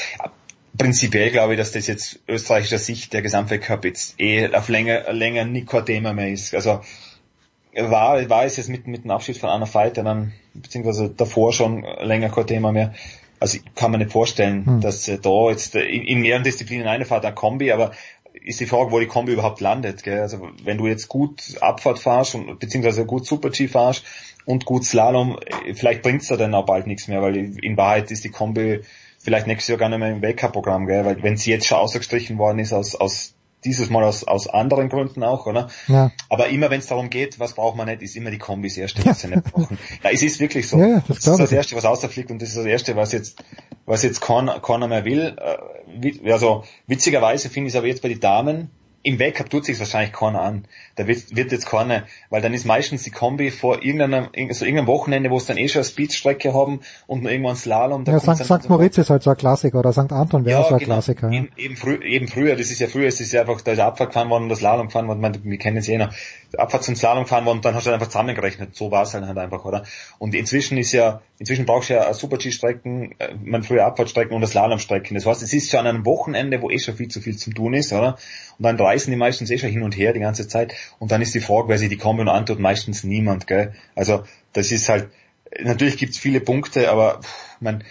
Prinzipiell 0.76 1.30
glaube 1.30 1.54
ich, 1.54 1.58
dass 1.58 1.72
das 1.72 1.86
jetzt 1.86 2.20
österreichischer 2.28 2.78
Sicht 2.78 3.12
der 3.12 3.22
Gesamtweltcup 3.22 3.84
jetzt 3.84 4.20
eh 4.20 4.54
auf 4.54 4.68
länger, 4.68 5.12
länger 5.12 5.44
nicht 5.44 5.68
kein 5.68 5.84
Thema 5.84 6.12
mehr 6.12 6.30
ist. 6.30 6.54
Also 6.54 6.80
war, 7.74 8.28
war 8.28 8.44
es 8.44 8.56
jetzt 8.56 8.68
mit, 8.68 8.86
mit 8.86 9.04
dem 9.04 9.10
Abschied 9.10 9.36
von 9.36 9.50
Anna 9.50 9.66
Feiter 9.66 10.02
dann, 10.02 10.32
beziehungsweise 10.54 11.10
davor 11.10 11.52
schon 11.52 11.84
länger 12.00 12.30
kein 12.30 12.46
Thema 12.46 12.72
mehr. 12.72 12.94
Also 13.38 13.58
ich 13.58 13.74
kann 13.74 13.90
mir 13.90 13.98
nicht 13.98 14.12
vorstellen, 14.12 14.66
Hm. 14.66 14.80
dass 14.80 15.08
äh, 15.08 15.18
da 15.18 15.48
jetzt 15.50 15.74
äh, 15.74 15.84
in, 15.84 16.04
in 16.04 16.20
mehreren 16.20 16.44
Disziplinen 16.44 16.86
eine 16.86 17.06
fahrt, 17.06 17.24
ein 17.24 17.34
Kombi, 17.34 17.72
aber 17.72 17.92
ist 18.44 18.60
die 18.60 18.66
Frage, 18.66 18.92
wo 18.92 19.00
die 19.00 19.06
Kombi 19.06 19.32
überhaupt 19.32 19.60
landet. 19.60 20.02
Gell? 20.02 20.20
Also 20.20 20.48
wenn 20.62 20.78
du 20.78 20.86
jetzt 20.86 21.08
gut 21.08 21.42
Abfahrt 21.60 21.98
fahrst 21.98 22.34
und 22.34 22.58
beziehungsweise 22.58 23.04
gut 23.04 23.26
Super-G 23.26 23.68
fahrst 23.68 24.04
und 24.44 24.64
gut 24.64 24.84
Slalom, 24.84 25.38
vielleicht 25.74 26.02
bringt's 26.02 26.28
da 26.28 26.36
dann 26.36 26.54
auch 26.54 26.66
bald 26.66 26.86
nichts 26.86 27.08
mehr, 27.08 27.22
weil 27.22 27.36
in 27.36 27.76
Wahrheit 27.76 28.10
ist 28.10 28.24
die 28.24 28.30
Kombi 28.30 28.80
vielleicht 29.30 29.46
nächstes 29.46 29.68
Jahr 29.68 29.78
gar 29.78 29.88
nicht 29.88 30.00
mehr 30.00 30.10
im 30.10 30.22
Weltcup-Programm, 30.22 30.86
gell? 30.88 31.04
weil 31.04 31.22
wenn 31.22 31.36
sie 31.36 31.52
jetzt 31.52 31.64
schon 31.64 31.78
ausgestrichen 31.78 32.36
worden 32.36 32.58
ist 32.58 32.72
aus, 32.72 32.96
aus 32.96 33.34
dieses 33.64 33.88
Mal 33.88 34.02
aus, 34.02 34.24
aus 34.24 34.48
anderen 34.48 34.88
Gründen 34.88 35.22
auch, 35.22 35.46
oder? 35.46 35.68
Ja. 35.86 36.10
Aber 36.28 36.48
immer 36.48 36.68
wenn 36.70 36.80
es 36.80 36.86
darum 36.88 37.10
geht, 37.10 37.38
was 37.38 37.52
braucht 37.52 37.76
man 37.76 37.86
nicht, 37.86 38.02
ist 38.02 38.16
immer 38.16 38.32
die 38.32 38.38
Kombi 38.38 38.66
das 38.66 38.76
Erste, 38.76 39.06
was 39.06 39.20
sie 39.20 39.28
nicht 39.28 39.44
brauchen. 39.44 39.78
Ja, 40.02 40.10
es 40.10 40.22
ist 40.24 40.40
wirklich 40.40 40.66
so. 40.66 40.78
Ja, 40.78 40.86
ja, 40.88 41.04
das 41.06 41.20
das 41.20 41.26
ist 41.34 41.38
das. 41.38 41.52
Erste, 41.52 41.76
was 41.76 41.84
außerfliegt 41.84 42.32
und 42.32 42.42
das 42.42 42.48
ist 42.48 42.58
das 42.58 42.64
Erste, 42.64 42.96
was 42.96 43.12
jetzt, 43.12 43.38
was 43.86 44.02
jetzt 44.02 44.20
keiner, 44.20 44.58
keiner 44.58 44.88
mehr 44.88 45.04
will. 45.04 45.36
Äh, 45.38 46.30
Also 46.32 46.64
witzigerweise 46.88 47.50
finde 47.50 47.68
ich 47.68 47.74
es 47.74 47.78
aber 47.78 47.86
jetzt 47.86 48.02
bei 48.02 48.08
den 48.08 48.18
Damen, 48.18 48.70
im 49.02 49.18
Weltcup 49.18 49.48
tut 49.48 49.64
sich 49.64 49.78
wahrscheinlich 49.78 50.12
keiner 50.12 50.42
an. 50.42 50.64
Da 50.96 51.06
wird, 51.06 51.34
wird 51.34 51.52
jetzt 51.52 51.66
keiner, 51.66 52.04
weil 52.28 52.42
dann 52.42 52.52
ist 52.52 52.66
meistens 52.66 53.02
die 53.02 53.10
Kombi 53.10 53.50
vor 53.50 53.82
irgendeinem, 53.82 54.28
so 54.52 54.64
irgendeinem 54.64 54.88
Wochenende, 54.88 55.30
wo 55.30 55.38
es 55.38 55.46
dann 55.46 55.56
eh 55.56 55.68
schon 55.68 55.80
eine 55.80 55.84
Speedstrecke 55.86 56.52
haben 56.52 56.80
und 57.06 57.22
noch 57.22 57.30
irgendwann 57.30 57.56
Slalom. 57.56 58.04
Da 58.04 58.12
Ja, 58.12 58.20
St. 58.20 58.44
St. 58.44 58.68
Moritz 58.68 58.98
ist 58.98 59.08
halt 59.08 59.22
so 59.22 59.30
ein 59.30 59.36
Klassiker 59.36 59.78
oder 59.78 59.92
St. 59.92 60.12
Anton 60.12 60.44
wäre 60.44 60.60
Ja, 60.60 60.68
so 60.68 60.74
ein 60.74 60.80
genau. 60.80 60.94
Klassiker. 60.94 61.30
Ja. 61.30 61.38
Eben, 61.38 61.48
eben, 61.56 61.76
frü 61.76 62.02
eben 62.02 62.28
früher, 62.28 62.56
das 62.56 62.70
ist 62.70 62.78
ja 62.78 62.88
früher, 62.88 63.08
es 63.08 63.20
ist 63.20 63.32
ja 63.32 63.40
einfach, 63.40 63.62
da 63.62 63.72
ist 63.72 63.80
Abfahrt 63.80 64.10
gefahren 64.10 64.28
worden 64.28 64.44
und 64.44 64.48
das 64.50 64.58
Slalom 64.58 64.88
gefahren 64.88 65.08
worden, 65.08 65.20
man, 65.20 65.44
wir 65.44 65.58
kennen 65.58 65.78
es 65.78 65.88
eh 65.88 65.96
noch. 65.96 66.12
Abfahrt 66.56 66.84
zum 66.84 66.96
Slalom 66.96 67.24
gefahren 67.24 67.44
worden 67.44 67.58
und 67.58 67.64
dann 67.64 67.74
hast 67.74 67.86
du 67.86 67.90
einfach 67.90 68.08
zusammengerechnet. 68.08 68.74
So 68.74 68.90
war 68.90 69.02
es 69.02 69.14
halt, 69.14 69.24
halt 69.24 69.38
einfach, 69.38 69.64
oder? 69.64 69.84
Und 70.18 70.34
inzwischen 70.34 70.78
ist 70.78 70.92
ja, 70.92 71.22
inzwischen 71.38 71.66
brauchst 71.66 71.90
du 71.90 71.94
ja 71.94 72.12
Super-G-Strecken, 72.12 73.14
äh, 73.18 73.34
man 73.42 73.62
früher 73.62 73.84
Abfahrtstrecken 73.86 74.34
und 74.34 74.40
das 74.40 74.50
Slalomstrecken. 74.50 75.14
Das 75.14 75.26
heißt, 75.26 75.42
es 75.42 75.52
ist 75.52 75.70
schon 75.70 75.80
an 75.80 75.86
einem 75.86 76.06
Wochenende, 76.06 76.60
wo 76.62 76.70
eh 76.70 76.78
schon 76.78 76.96
viel 76.96 77.08
zu 77.08 77.20
viel 77.20 77.36
zu 77.36 77.50
tun 77.50 77.74
ist, 77.74 77.92
oder? 77.92 78.18
Und 78.58 78.64
dann 78.64 78.76
reisen 78.76 79.10
die 79.10 79.16
meistens 79.16 79.50
eh 79.50 79.58
schon 79.58 79.70
hin 79.70 79.82
und 79.82 79.96
her 79.96 80.12
die 80.12 80.20
ganze 80.20 80.48
Zeit. 80.48 80.74
Und 80.98 81.12
dann 81.12 81.22
ist 81.22 81.34
die 81.34 81.40
Frage, 81.40 81.68
wer 81.68 81.78
sich 81.78 81.88
die 81.88 81.96
Kombi 81.96 82.24
noch 82.24 82.34
antut, 82.34 82.58
meistens 82.58 83.04
niemand, 83.04 83.46
gell? 83.46 83.74
Also, 83.94 84.24
das 84.52 84.72
ist 84.72 84.88
halt, 84.88 85.08
natürlich 85.62 85.96
gibt's 85.96 86.18
viele 86.18 86.40
Punkte, 86.40 86.90
aber, 86.90 87.20
pff, 87.22 87.60
man, 87.60 87.84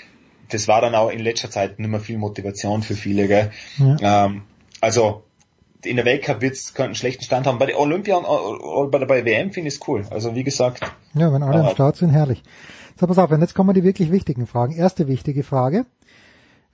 das 0.50 0.68
war 0.68 0.82
dann 0.82 0.96
auch 0.96 1.10
in 1.10 1.20
letzter 1.20 1.50
Zeit 1.50 1.80
nicht 1.80 1.90
mehr 1.90 2.00
viel 2.00 2.18
Motivation 2.18 2.82
für 2.82 2.96
viele. 2.96 3.28
Gell? 3.28 3.52
Ja. 3.78 4.26
Ähm, 4.26 4.44
also 4.82 5.24
in 5.84 5.96
der 5.96 6.06
Weltcup 6.06 6.42
wird's 6.42 6.76
einen 6.78 6.96
schlechten 6.96 7.24
Stand 7.24 7.48
haben. 7.48 7.58
Bei 7.58 7.66
der 7.66 7.80
Olympia 7.80 8.18
und 8.18 8.26
äh, 8.26 8.90
bei 8.90 9.00
der 9.00 9.26
WM 9.26 9.52
finde 9.52 9.70
ich 9.70 9.76
es 9.76 9.88
cool. 9.88 10.06
Also 10.10 10.36
wie 10.36 10.44
gesagt. 10.44 10.82
Ja, 11.14 11.32
wenn 11.32 11.44
alle 11.44 11.64
am 11.64 11.70
Start 11.70 11.98
sind, 11.98 12.10
herrlich. 12.10 12.44
So, 13.00 13.08
pass 13.08 13.18
auf, 13.18 13.32
und 13.32 13.40
jetzt 13.42 13.56
kommen 13.56 13.74
die 13.74 13.84
wirklich 13.84 14.12
wichtigen 14.12 14.46
Fragen. 14.46 14.74
Erste 14.74 15.08
wichtige 15.08 15.44
Frage. 15.44 15.86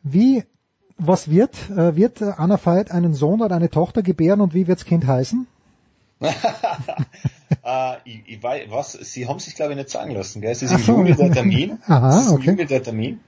Wie, 0.01 0.43
was 0.97 1.29
wird, 1.29 1.69
äh, 1.69 1.95
wird 1.95 2.21
Anna 2.21 2.57
Veit 2.63 2.91
einen 2.91 3.13
Sohn 3.13 3.41
oder 3.41 3.55
eine 3.55 3.69
Tochter 3.69 4.01
gebären 4.01 4.41
und 4.41 4.53
wie 4.53 4.67
wirds 4.67 4.85
Kind 4.85 5.05
heißen? 5.05 5.47
äh, 6.21 7.95
ich, 8.05 8.23
ich 8.25 8.43
weiß, 8.43 8.63
was, 8.69 8.93
sie 8.93 9.27
haben 9.27 9.39
sich 9.39 9.55
glaube 9.55 9.73
ich 9.73 9.77
nicht 9.77 9.89
sagen 9.89 10.11
lassen, 10.11 10.41
gell? 10.41 10.51
Es 10.51 10.63
ist 10.63 10.71
Ach 10.71 10.79
im 10.79 10.83
so. 10.83 10.97
Juli 10.97 11.13
der 11.13 11.31
Termin. 11.31 11.77
Aha, 11.85 12.09
es 12.09 12.21
ist 12.21 12.29
im 12.29 12.35
okay. 12.35 12.51
Juli 12.51 12.65
der 12.65 12.81
Termin. 12.81 13.19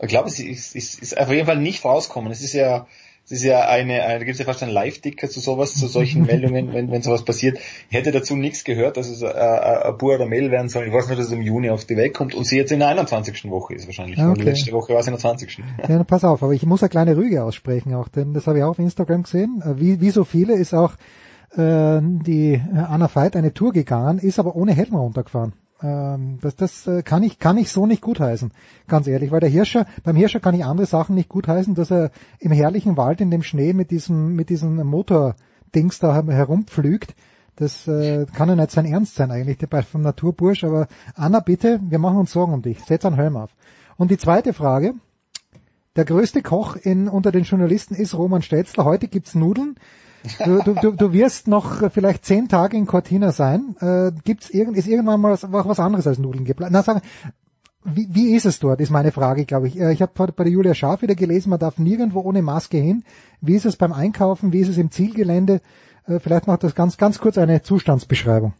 Ich 0.00 0.08
glaube, 0.08 0.28
es 0.28 0.38
ist, 0.38 0.76
ist, 0.76 1.00
ist 1.00 1.18
auf 1.18 1.30
jeden 1.30 1.46
Fall 1.46 1.58
nicht 1.58 1.84
rauskommen. 1.84 2.30
Es 2.30 2.42
ist 2.42 2.52
ja, 2.52 2.86
es 3.26 3.32
ist 3.32 3.42
ja 3.42 3.68
eine, 3.68 4.04
eine 4.04 4.20
da 4.20 4.24
gibt 4.24 4.34
es 4.34 4.38
ja 4.38 4.44
fast 4.44 4.62
einen 4.62 4.70
Live-Ticker 4.70 5.28
zu 5.28 5.40
sowas, 5.40 5.74
zu 5.74 5.88
solchen 5.88 6.22
Meldungen, 6.26 6.72
wenn, 6.72 6.92
wenn 6.92 7.02
sowas 7.02 7.24
passiert. 7.24 7.58
Ich 7.90 7.96
hätte 7.96 8.12
dazu 8.12 8.36
nichts 8.36 8.62
gehört, 8.62 8.96
dass 8.96 9.08
es 9.08 9.20
äh, 9.20 9.26
äh, 9.26 9.88
ein 9.88 9.98
Bur 9.98 10.14
oder 10.14 10.26
Mail 10.26 10.52
werden 10.52 10.68
soll. 10.68 10.86
Ich 10.86 10.92
weiß 10.92 11.08
nur, 11.08 11.16
dass 11.16 11.26
es 11.26 11.32
im 11.32 11.42
Juni 11.42 11.70
auf 11.70 11.84
die 11.84 11.96
Welt 11.96 12.14
kommt 12.14 12.36
und 12.36 12.46
sie 12.46 12.56
jetzt 12.56 12.70
in 12.70 12.78
der 12.78 12.88
21. 12.88 13.50
Woche 13.50 13.74
ist 13.74 13.86
wahrscheinlich. 13.86 14.20
Ah, 14.20 14.30
okay. 14.30 14.42
Letzte 14.42 14.70
Woche 14.70 14.92
war 14.92 15.00
es 15.00 15.08
in 15.08 15.12
der 15.12 15.20
20. 15.20 15.58
Ja, 15.58 15.88
dann 15.88 16.06
pass 16.06 16.22
auf, 16.22 16.42
aber 16.44 16.52
ich 16.52 16.64
muss 16.64 16.82
eine 16.84 16.90
kleine 16.90 17.16
Rüge 17.16 17.42
aussprechen 17.42 17.94
auch, 17.94 18.08
denn 18.08 18.32
das 18.32 18.46
habe 18.46 18.58
ich 18.58 18.64
auch 18.64 18.70
auf 18.70 18.78
Instagram 18.78 19.24
gesehen. 19.24 19.60
Äh, 19.60 19.80
Wie, 19.80 20.00
wie 20.00 20.10
so 20.10 20.22
viele 20.22 20.54
ist 20.54 20.72
auch 20.72 20.92
äh, 21.56 22.00
die 22.00 22.54
äh, 22.54 22.78
Anna 22.78 23.10
Veit 23.12 23.34
eine 23.34 23.52
Tour 23.52 23.72
gegangen, 23.72 24.18
ist 24.18 24.38
aber 24.38 24.54
ohne 24.54 24.72
Helm 24.72 24.94
runtergefahren. 24.94 25.52
Ähm, 25.82 26.38
das 26.40 26.56
das 26.56 26.86
äh, 26.86 27.02
kann 27.02 27.22
ich 27.22 27.38
kann 27.38 27.58
ich 27.58 27.70
so 27.70 27.86
nicht 27.86 28.00
gutheißen, 28.00 28.50
ganz 28.88 29.06
ehrlich, 29.06 29.30
weil 29.30 29.40
der 29.40 29.50
Hirscher 29.50 29.86
beim 30.04 30.16
Hirscher 30.16 30.40
kann 30.40 30.54
ich 30.54 30.64
andere 30.64 30.86
Sachen 30.86 31.14
nicht 31.14 31.28
gutheißen, 31.28 31.74
dass 31.74 31.90
er 31.90 32.10
im 32.38 32.50
herrlichen 32.52 32.96
Wald 32.96 33.20
in 33.20 33.30
dem 33.30 33.42
Schnee 33.42 33.72
mit 33.74 33.90
diesem 33.90 34.34
mit 34.34 34.48
diesem 34.48 34.76
Motordings 34.86 35.98
da 36.00 36.14
her- 36.14 36.32
herumpflügt. 36.34 37.14
Das 37.56 37.86
äh, 37.88 38.26
kann 38.34 38.48
ja 38.50 38.56
nicht 38.56 38.70
sein 38.70 38.84
Ernst 38.86 39.14
sein 39.16 39.30
eigentlich, 39.30 39.58
der 39.58 39.66
bei- 39.66 39.82
vom 39.82 40.02
Naturbursch. 40.02 40.64
Aber 40.64 40.88
Anna, 41.14 41.40
bitte, 41.40 41.80
wir 41.82 41.98
machen 41.98 42.18
uns 42.18 42.32
Sorgen 42.32 42.52
um 42.54 42.62
dich. 42.62 42.80
Setz 42.84 43.04
einen 43.04 43.16
Helm 43.16 43.36
auf. 43.36 43.50
Und 43.96 44.10
die 44.10 44.18
zweite 44.18 44.52
Frage, 44.52 44.94
der 45.96 46.04
größte 46.04 46.42
Koch 46.42 46.76
in, 46.76 47.08
unter 47.08 47.32
den 47.32 47.44
Journalisten 47.44 47.94
ist 47.94 48.14
Roman 48.14 48.42
Stelzler. 48.42 48.84
Heute 48.84 49.08
gibt's 49.08 49.34
Nudeln. 49.34 49.76
Du, 50.44 50.62
du, 50.62 50.74
du, 50.74 50.90
du 50.92 51.12
wirst 51.12 51.46
noch 51.46 51.82
äh, 51.82 51.90
vielleicht 51.90 52.24
zehn 52.24 52.48
Tage 52.48 52.76
in 52.76 52.86
Cortina 52.86 53.32
sein. 53.32 53.76
Äh, 53.80 54.12
gibt's 54.24 54.50
irgend, 54.50 54.76
ist 54.76 54.88
irgendwann 54.88 55.20
mal 55.20 55.32
was, 55.32 55.46
was 55.50 55.80
anderes 55.80 56.06
als 56.06 56.18
Nudeln 56.18 56.44
geplant? 56.44 56.72
Na, 56.72 56.82
sag, 56.82 57.02
wie, 57.84 58.08
wie 58.10 58.34
ist 58.34 58.46
es 58.46 58.58
dort, 58.58 58.80
ist 58.80 58.90
meine 58.90 59.12
Frage, 59.12 59.44
glaube 59.44 59.68
ich. 59.68 59.78
Äh, 59.78 59.92
Ich 59.92 60.02
habe 60.02 60.32
bei 60.32 60.44
der 60.44 60.52
Julia 60.52 60.74
Scharf 60.74 61.02
wieder 61.02 61.14
gelesen, 61.14 61.50
man 61.50 61.60
darf 61.60 61.78
nirgendwo 61.78 62.20
ohne 62.20 62.42
Maske 62.42 62.78
hin. 62.78 63.04
Wie 63.40 63.54
ist 63.54 63.66
es 63.66 63.76
beim 63.76 63.92
Einkaufen? 63.92 64.52
Wie 64.52 64.60
ist 64.60 64.68
es 64.68 64.78
im 64.78 64.90
Zielgelände? 64.90 65.60
Äh, 66.08 66.18
Vielleicht 66.18 66.48
macht 66.48 66.64
das 66.64 66.74
ganz, 66.74 66.96
ganz 66.96 67.18
kurz 67.20 67.38
eine 67.38 67.62
Zustandsbeschreibung. 67.62 68.54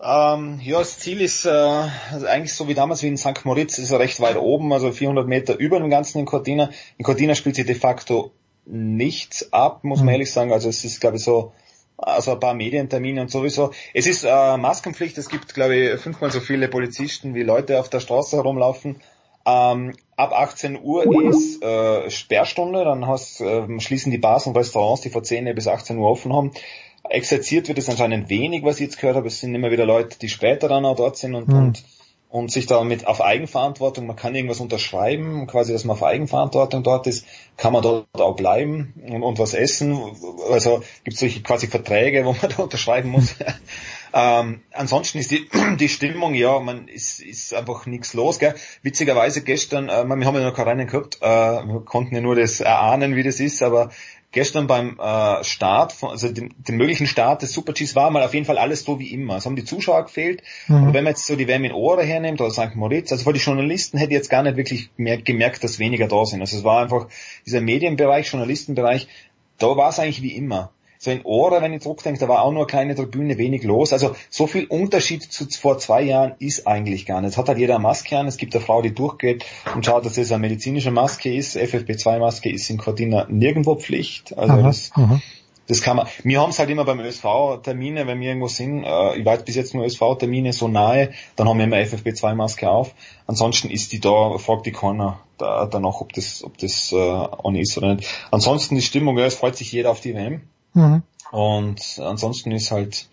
Ähm, 0.00 0.60
ja, 0.62 0.78
das 0.78 0.98
Ziel 0.98 1.20
ist 1.20 1.44
äh, 1.44 1.48
also 1.50 2.26
eigentlich 2.26 2.52
so 2.52 2.68
wie 2.68 2.74
damals 2.74 3.02
wie 3.02 3.08
in 3.08 3.16
St. 3.16 3.44
Moritz, 3.44 3.78
ist 3.78 3.90
er 3.90 3.98
recht 3.98 4.20
weit 4.20 4.36
oben, 4.36 4.72
also 4.72 4.92
400 4.92 5.26
Meter 5.26 5.58
über 5.58 5.80
dem 5.80 5.90
Ganzen 5.90 6.18
in 6.18 6.24
Cortina. 6.26 6.70
In 6.98 7.04
Cortina 7.04 7.34
spielt 7.34 7.56
sich 7.56 7.66
de 7.66 7.74
facto 7.74 8.32
nichts 8.68 9.52
ab, 9.52 9.84
muss 9.84 9.98
man 10.00 10.06
Mhm. 10.06 10.12
ehrlich 10.12 10.32
sagen. 10.32 10.52
Also 10.52 10.68
es 10.68 10.84
ist, 10.84 11.00
glaube 11.00 11.16
ich, 11.16 11.24
so 11.24 11.52
also 11.98 12.32
ein 12.32 12.40
paar 12.40 12.54
Medientermine 12.54 13.20
und 13.20 13.30
sowieso. 13.30 13.72
Es 13.92 14.06
ist 14.06 14.24
äh, 14.24 14.56
Maskenpflicht, 14.56 15.18
es 15.18 15.28
gibt, 15.28 15.52
glaube 15.54 15.74
ich, 15.74 16.00
fünfmal 16.00 16.30
so 16.30 16.38
viele 16.40 16.68
Polizisten 16.68 17.34
wie 17.34 17.42
Leute 17.42 17.80
auf 17.80 17.88
der 17.88 18.00
Straße 18.00 18.36
herumlaufen. 18.36 19.00
Ähm, 19.44 19.94
ab 20.16 20.32
18 20.32 20.80
Uhr 20.80 21.10
ist 21.30 21.62
äh, 21.62 22.08
Sperrstunde, 22.10 22.84
dann 22.84 23.06
hast, 23.06 23.40
äh, 23.40 23.80
schließen 23.80 24.12
die 24.12 24.18
Bars 24.18 24.46
und 24.46 24.56
Restaurants, 24.56 25.00
die 25.02 25.10
von 25.10 25.24
10 25.24 25.52
bis 25.54 25.66
18 25.66 25.98
Uhr 25.98 26.08
offen 26.08 26.32
haben. 26.32 26.52
Exerziert 27.08 27.66
wird 27.68 27.78
es 27.78 27.88
anscheinend 27.88 28.28
wenig, 28.28 28.62
was 28.62 28.76
ich 28.76 28.86
jetzt 28.86 28.98
gehört 29.00 29.16
habe. 29.16 29.28
Es 29.28 29.40
sind 29.40 29.54
immer 29.54 29.70
wieder 29.70 29.86
Leute, 29.86 30.18
die 30.18 30.28
später 30.28 30.68
dann 30.68 30.84
auch 30.84 30.96
dort 30.96 31.16
sind 31.16 31.34
und, 31.34 31.48
Mhm. 31.48 31.58
und, 31.58 31.84
und 32.28 32.50
sich 32.52 32.66
damit 32.66 33.06
auf 33.06 33.22
Eigenverantwortung, 33.22 34.06
man 34.06 34.16
kann 34.16 34.34
irgendwas 34.34 34.60
unterschreiben, 34.60 35.46
quasi, 35.46 35.72
dass 35.72 35.84
man 35.84 35.96
auf 35.96 36.02
Eigenverantwortung 36.02 36.82
dort 36.82 37.06
ist, 37.06 37.26
kann 37.56 37.72
man 37.72 37.82
dort 37.82 38.06
auch 38.14 38.36
bleiben 38.36 38.92
und, 39.08 39.22
und 39.22 39.38
was 39.38 39.54
essen. 39.54 39.98
Also 40.50 40.82
gibt 41.04 41.14
es 41.14 41.20
solche 41.20 41.42
quasi 41.42 41.68
Verträge, 41.68 42.24
wo 42.26 42.32
man 42.32 42.50
da 42.56 42.62
unterschreiben 42.62 43.10
muss. 43.10 43.34
Ähm, 44.10 44.62
ansonsten 44.72 45.18
ist 45.18 45.30
die, 45.30 45.48
die 45.78 45.88
Stimmung, 45.88 46.32
ja, 46.34 46.58
man 46.60 46.88
ist, 46.88 47.20
ist 47.20 47.52
einfach 47.52 47.84
nichts 47.86 48.14
los. 48.14 48.38
Gell? 48.38 48.54
Witzigerweise 48.82 49.42
gestern, 49.42 49.90
äh, 49.90 50.04
wir 50.04 50.24
haben 50.24 50.34
ja 50.34 50.40
noch 50.40 50.54
keine 50.54 50.70
Rennen 50.70 50.86
gehabt, 50.86 51.18
äh, 51.20 51.26
wir 51.26 51.82
konnten 51.84 52.14
ja 52.14 52.20
nur 52.20 52.34
das 52.34 52.60
erahnen, 52.60 53.16
wie 53.16 53.22
das 53.22 53.38
ist, 53.38 53.62
aber 53.62 53.90
gestern 54.32 54.66
beim 54.66 54.98
äh, 54.98 55.42
Start, 55.42 55.92
von, 55.92 56.10
also 56.10 56.28
dem, 56.28 56.50
dem 56.58 56.76
möglichen 56.76 57.06
Start 57.06 57.42
des 57.42 57.52
Super 57.52 57.72
Gs 57.72 57.94
war 57.94 58.10
mal 58.10 58.22
auf 58.22 58.34
jeden 58.34 58.46
Fall 58.46 58.58
alles 58.58 58.84
so 58.84 58.98
wie 58.98 59.12
immer. 59.12 59.36
Es 59.36 59.46
haben 59.46 59.56
die 59.56 59.64
Zuschauer 59.64 60.04
gefehlt. 60.04 60.42
Mhm. 60.66 60.88
Und 60.88 60.94
wenn 60.94 61.04
man 61.04 61.12
jetzt 61.12 61.26
so 61.26 61.36
die 61.36 61.48
WM 61.48 61.64
in 61.64 61.72
Ohre 61.72 62.02
hernimmt 62.02 62.40
oder 62.40 62.50
St. 62.50 62.74
Moritz, 62.74 63.10
also 63.12 63.24
für 63.24 63.32
die 63.32 63.40
Journalisten 63.40 63.98
hätte 63.98 64.10
ich 64.10 64.18
jetzt 64.18 64.30
gar 64.30 64.42
nicht 64.42 64.56
wirklich 64.56 64.90
mehr 64.96 65.18
gemerkt, 65.18 65.64
dass 65.64 65.78
weniger 65.78 66.08
da 66.08 66.24
sind. 66.26 66.40
Also 66.40 66.58
es 66.58 66.64
war 66.64 66.82
einfach 66.82 67.08
dieser 67.46 67.60
Medienbereich, 67.60 68.30
Journalistenbereich, 68.30 69.08
da 69.58 69.76
war 69.76 69.88
es 69.88 69.98
eigentlich 69.98 70.22
wie 70.22 70.36
immer. 70.36 70.70
So 70.98 71.12
in 71.12 71.20
Ohre, 71.22 71.62
wenn 71.62 71.72
ich 71.72 71.82
zurückdenke, 71.82 72.18
da 72.18 72.28
war 72.28 72.42
auch 72.42 72.50
nur 72.50 72.62
eine 72.62 72.66
kleine 72.66 72.94
Tribüne, 72.96 73.38
wenig 73.38 73.62
los. 73.62 73.92
Also 73.92 74.16
so 74.30 74.48
viel 74.48 74.66
Unterschied 74.66 75.22
zu 75.22 75.46
vor 75.48 75.78
zwei 75.78 76.02
Jahren 76.02 76.34
ist 76.40 76.66
eigentlich 76.66 77.06
gar 77.06 77.20
nicht. 77.20 77.30
Es 77.30 77.36
hat 77.36 77.48
halt 77.48 77.58
jeder 77.58 77.76
eine 77.76 77.82
Maske 77.82 78.18
an. 78.18 78.26
Es 78.26 78.36
gibt 78.36 78.54
eine 78.54 78.64
Frau, 78.64 78.82
die 78.82 78.92
durchgeht 78.92 79.44
und 79.76 79.86
schaut, 79.86 80.04
dass 80.04 80.14
das 80.14 80.32
eine 80.32 80.40
medizinische 80.40 80.90
Maske 80.90 81.32
ist. 81.32 81.56
FFP2-Maske 81.56 82.50
ist 82.50 82.68
in 82.68 82.78
Cortina 82.78 83.26
nirgendwo 83.28 83.76
Pflicht. 83.76 84.36
Also 84.36 84.54
Aha, 84.54 84.62
das, 84.62 84.90
aha. 84.94 85.20
das 85.68 85.82
kann 85.82 85.98
man. 85.98 86.08
Wir 86.24 86.40
haben 86.40 86.50
es 86.50 86.58
halt 86.58 86.68
immer 86.68 86.84
beim 86.84 86.98
ÖSV-Termine, 86.98 88.08
wenn 88.08 88.20
wir 88.20 88.28
irgendwo 88.30 88.48
sind. 88.48 88.82
Äh, 88.82 89.18
ich 89.18 89.24
weiß 89.24 89.44
bis 89.44 89.54
jetzt 89.54 89.74
nur 89.74 89.84
ÖSV-Termine 89.84 90.52
so 90.52 90.66
nahe, 90.66 91.12
dann 91.36 91.48
haben 91.48 91.58
wir 91.58 91.64
immer 91.64 91.76
FFP2-Maske 91.76 92.68
auf. 92.68 92.92
Ansonsten 93.28 93.70
ist 93.70 93.92
die 93.92 94.00
da, 94.00 94.36
fragt 94.38 94.66
die 94.66 94.72
keiner 94.72 95.20
da, 95.38 95.66
danach, 95.66 96.00
ob 96.00 96.12
das, 96.12 96.42
ob 96.42 96.58
das 96.58 96.90
äh, 96.90 96.96
on 96.96 97.54
ist 97.54 97.78
oder 97.78 97.94
nicht. 97.94 98.08
Ansonsten 98.32 98.74
die 98.74 98.82
Stimmung, 98.82 99.16
ja, 99.16 99.26
es 99.26 99.36
freut 99.36 99.56
sich 99.56 99.70
jeder 99.70 99.90
auf 99.90 100.00
die 100.00 100.14
WM. 100.14 100.42
Mhm. 100.78 101.02
Und 101.30 102.00
ansonsten 102.02 102.52
ist 102.52 102.70
halt, 102.70 103.08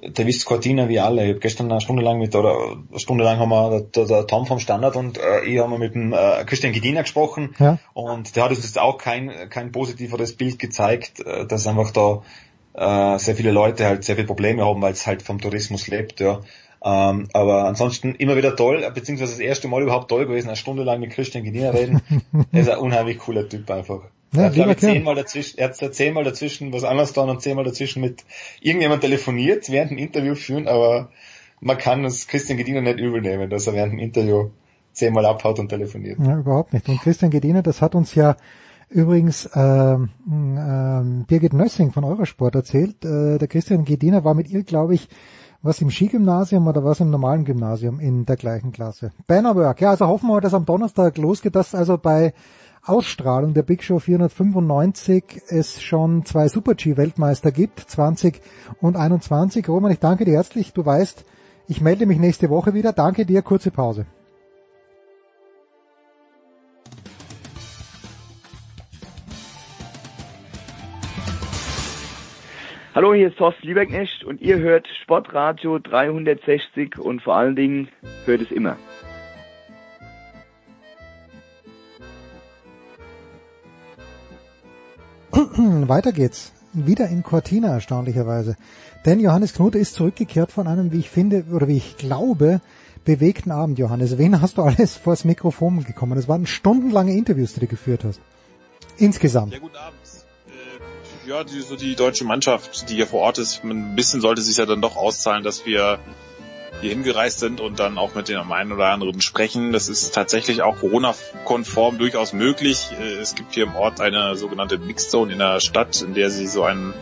der 0.00 0.26
wisst 0.26 0.44
Cortina 0.46 0.88
wie 0.88 1.00
alle. 1.00 1.24
Ich 1.24 1.30
habe 1.30 1.40
gestern 1.40 1.70
eine 1.70 1.80
Stunde 1.80 2.02
lang 2.02 2.18
mit, 2.18 2.34
oder 2.34 2.76
eine 2.90 3.00
Stunde 3.00 3.24
lang 3.24 3.38
haben 3.38 3.50
wir, 3.50 3.80
der, 3.80 4.06
der 4.06 4.26
Tom 4.26 4.46
vom 4.46 4.58
Standard 4.58 4.96
und 4.96 5.18
äh, 5.18 5.44
ich 5.44 5.58
haben 5.58 5.70
wir 5.70 5.78
mit 5.78 5.94
dem 5.94 6.12
äh, 6.12 6.44
Christian 6.44 6.72
Gedina 6.72 7.02
gesprochen. 7.02 7.54
Ja. 7.58 7.78
Und 7.94 8.36
der 8.36 8.44
hat 8.44 8.50
uns 8.50 8.62
jetzt 8.62 8.78
auch 8.78 8.98
kein, 8.98 9.30
kein 9.50 9.72
positiveres 9.72 10.36
Bild 10.36 10.58
gezeigt, 10.58 11.20
äh, 11.20 11.46
dass 11.46 11.66
einfach 11.66 11.90
da 11.90 12.22
äh, 12.74 13.18
sehr 13.18 13.36
viele 13.36 13.50
Leute 13.50 13.84
halt 13.84 14.04
sehr 14.04 14.16
viele 14.16 14.26
Probleme 14.26 14.64
haben, 14.64 14.80
weil 14.80 14.92
es 14.92 15.06
halt 15.06 15.22
vom 15.22 15.40
Tourismus 15.40 15.88
lebt, 15.88 16.20
ja. 16.20 16.40
Ähm, 16.84 17.28
aber 17.32 17.66
ansonsten 17.66 18.16
immer 18.16 18.36
wieder 18.36 18.56
toll, 18.56 18.90
beziehungsweise 18.92 19.32
das 19.32 19.40
erste 19.40 19.68
Mal 19.68 19.82
überhaupt 19.82 20.08
toll 20.08 20.26
gewesen, 20.26 20.48
eine 20.48 20.56
Stunde 20.56 20.82
lang 20.82 20.98
mit 20.98 21.10
Christian 21.10 21.44
Gedina 21.44 21.70
reden. 21.70 22.02
er 22.52 22.60
ist 22.60 22.68
ein 22.68 22.78
unheimlich 22.78 23.18
cooler 23.18 23.48
Typ 23.48 23.70
einfach. 23.70 24.00
Ja, 24.32 24.40
er 24.40 24.46
hat, 24.46 24.54
glaube 24.54 24.72
ich, 24.72 24.78
zehnmal 24.78 25.14
dazwischen, 25.14 25.58
er 25.58 25.68
hat 25.68 25.94
zehnmal 25.94 26.24
dazwischen 26.24 26.72
was 26.72 26.84
anderes 26.84 27.10
getan 27.10 27.28
und 27.28 27.42
zehnmal 27.42 27.64
dazwischen 27.64 28.00
mit 28.00 28.24
irgendjemand 28.60 29.02
telefoniert 29.02 29.70
während 29.70 29.90
dem 29.90 29.98
Interview 29.98 30.34
führen, 30.34 30.68
aber 30.68 31.10
man 31.60 31.78
kann 31.78 32.04
es 32.04 32.26
Christian 32.26 32.58
Gedina 32.58 32.80
nicht 32.80 32.98
übel 32.98 33.20
nehmen, 33.20 33.50
dass 33.50 33.66
er 33.66 33.74
während 33.74 33.92
dem 33.92 33.98
Interview 33.98 34.50
zehnmal 34.92 35.26
abhaut 35.26 35.58
und 35.58 35.68
telefoniert. 35.68 36.18
Ja, 36.18 36.38
überhaupt 36.38 36.72
nicht. 36.72 36.88
Und 36.88 37.00
Christian 37.00 37.30
Gediner, 37.30 37.62
das 37.62 37.80
hat 37.80 37.94
uns 37.94 38.14
ja 38.14 38.36
übrigens 38.88 39.48
ähm, 39.54 40.10
ähm, 40.28 41.24
Birgit 41.26 41.52
Nössing 41.52 41.92
von 41.92 42.04
Eurosport 42.04 42.54
erzählt. 42.54 43.04
Äh, 43.04 43.38
der 43.38 43.48
Christian 43.48 43.84
Gediner 43.84 44.24
war 44.24 44.34
mit 44.34 44.50
ihr, 44.50 44.64
glaube 44.64 44.94
ich, 44.94 45.08
was 45.62 45.80
im 45.80 45.90
Skigymnasium 45.90 46.66
oder 46.66 46.84
was 46.84 47.00
im 47.00 47.10
normalen 47.10 47.44
Gymnasium 47.44 48.00
in 48.00 48.26
der 48.26 48.36
gleichen 48.36 48.72
Klasse. 48.72 49.12
Bannerwork, 49.26 49.80
ja, 49.80 49.90
also 49.90 50.06
hoffen 50.06 50.28
wir, 50.28 50.40
dass 50.40 50.54
am 50.54 50.66
Donnerstag 50.66 51.16
losgeht, 51.18 51.54
dass 51.54 51.74
also 51.74 51.96
bei 51.98 52.34
Ausstrahlung 52.84 53.54
der 53.54 53.62
Big 53.62 53.84
Show 53.84 54.00
495 54.00 55.42
es 55.46 55.80
schon 55.80 56.24
zwei 56.24 56.48
Super-G-Weltmeister 56.48 57.52
gibt, 57.52 57.78
20 57.78 58.40
und 58.80 58.96
21. 58.96 59.68
Roman, 59.68 59.92
ich 59.92 60.00
danke 60.00 60.24
dir 60.24 60.34
herzlich. 60.34 60.72
Du 60.72 60.84
weißt, 60.84 61.24
ich 61.68 61.80
melde 61.80 62.06
mich 62.06 62.18
nächste 62.18 62.50
Woche 62.50 62.74
wieder. 62.74 62.92
Danke 62.92 63.24
dir, 63.24 63.42
kurze 63.42 63.70
Pause. 63.70 64.06
Hallo, 72.96 73.14
hier 73.14 73.28
ist 73.28 73.38
Thorsten 73.38 73.68
Lieberknecht 73.68 74.24
und 74.24 74.40
ihr 74.40 74.58
hört 74.58 74.88
Sportradio 75.04 75.78
360 75.78 76.98
und 76.98 77.22
vor 77.22 77.36
allen 77.36 77.54
Dingen 77.54 77.88
hört 78.26 78.40
es 78.40 78.50
immer. 78.50 78.76
Weiter 85.88 86.12
geht's. 86.12 86.52
Wieder 86.74 87.08
in 87.08 87.22
Cortina 87.22 87.68
erstaunlicherweise. 87.68 88.56
Denn 89.04 89.20
Johannes 89.20 89.52
Knute 89.52 89.78
ist 89.78 89.94
zurückgekehrt 89.94 90.52
von 90.52 90.66
einem, 90.66 90.92
wie 90.92 91.00
ich 91.00 91.10
finde, 91.10 91.44
oder 91.52 91.68
wie 91.68 91.76
ich 91.76 91.96
glaube, 91.96 92.60
bewegten 93.04 93.50
Abend, 93.50 93.78
Johannes. 93.78 94.16
Wen 94.18 94.40
hast 94.40 94.58
du 94.58 94.62
alles 94.62 94.96
vors 94.96 95.24
Mikrofon 95.24 95.84
gekommen? 95.84 96.16
Das 96.16 96.28
waren 96.28 96.46
stundenlange 96.46 97.14
Interviews, 97.14 97.54
die 97.54 97.60
du 97.60 97.66
geführt 97.66 98.04
hast. 98.04 98.20
Insgesamt. 98.96 99.52
Ja, 99.52 99.58
guten 99.58 99.76
Abend. 99.76 99.98
Äh, 100.46 101.28
ja, 101.28 101.44
die, 101.44 101.60
so 101.60 101.76
die 101.76 101.94
deutsche 101.94 102.24
Mannschaft, 102.24 102.88
die 102.88 102.94
hier 102.94 103.06
vor 103.06 103.20
Ort 103.20 103.38
ist, 103.38 103.64
ein 103.64 103.96
bisschen 103.96 104.20
sollte 104.20 104.42
sich 104.42 104.56
ja 104.56 104.66
dann 104.66 104.80
doch 104.80 104.96
auszahlen, 104.96 105.44
dass 105.44 105.66
wir 105.66 105.98
hier 106.80 106.90
hingereist 106.90 107.38
sind 107.38 107.60
und 107.60 107.78
dann 107.78 107.98
auch 107.98 108.14
mit 108.14 108.28
dem 108.28 108.50
einen 108.50 108.72
oder 108.72 108.88
anderen 108.88 109.20
sprechen. 109.20 109.72
Das 109.72 109.88
ist 109.88 110.14
tatsächlich 110.14 110.62
auch 110.62 110.78
Corona-konform 110.78 111.98
durchaus 111.98 112.32
möglich. 112.32 112.88
Äh, 112.98 113.20
es 113.20 113.34
gibt 113.34 113.54
hier 113.54 113.64
im 113.64 113.74
Ort 113.76 114.00
eine 114.00 114.36
sogenannte 114.36 114.78
Mixed 114.78 115.10
Zone 115.10 115.32
in 115.32 115.38
der 115.38 115.60
Stadt, 115.60 116.02
in 116.02 116.14
der 116.14 116.30
sie 116.30 116.46
so 116.46 116.64
einen 116.64 116.94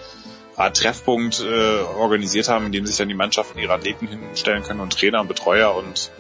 Art 0.57 0.77
Treffpunkt 0.77 1.41
äh, 1.41 1.81
organisiert 1.99 2.49
haben, 2.49 2.67
in 2.67 2.73
dem 2.73 2.87
sich 2.87 2.97
dann 2.97 3.09
die 3.09 3.15
Mannschaften 3.15 3.59
ihre 3.59 3.73
Athleten 3.73 4.07
hinstellen 4.07 4.63
können 4.63 4.81
und 4.81 4.93
Trainer 4.93 5.23
und 5.23 5.29
Betreuer 5.29 5.75
und 5.75 6.11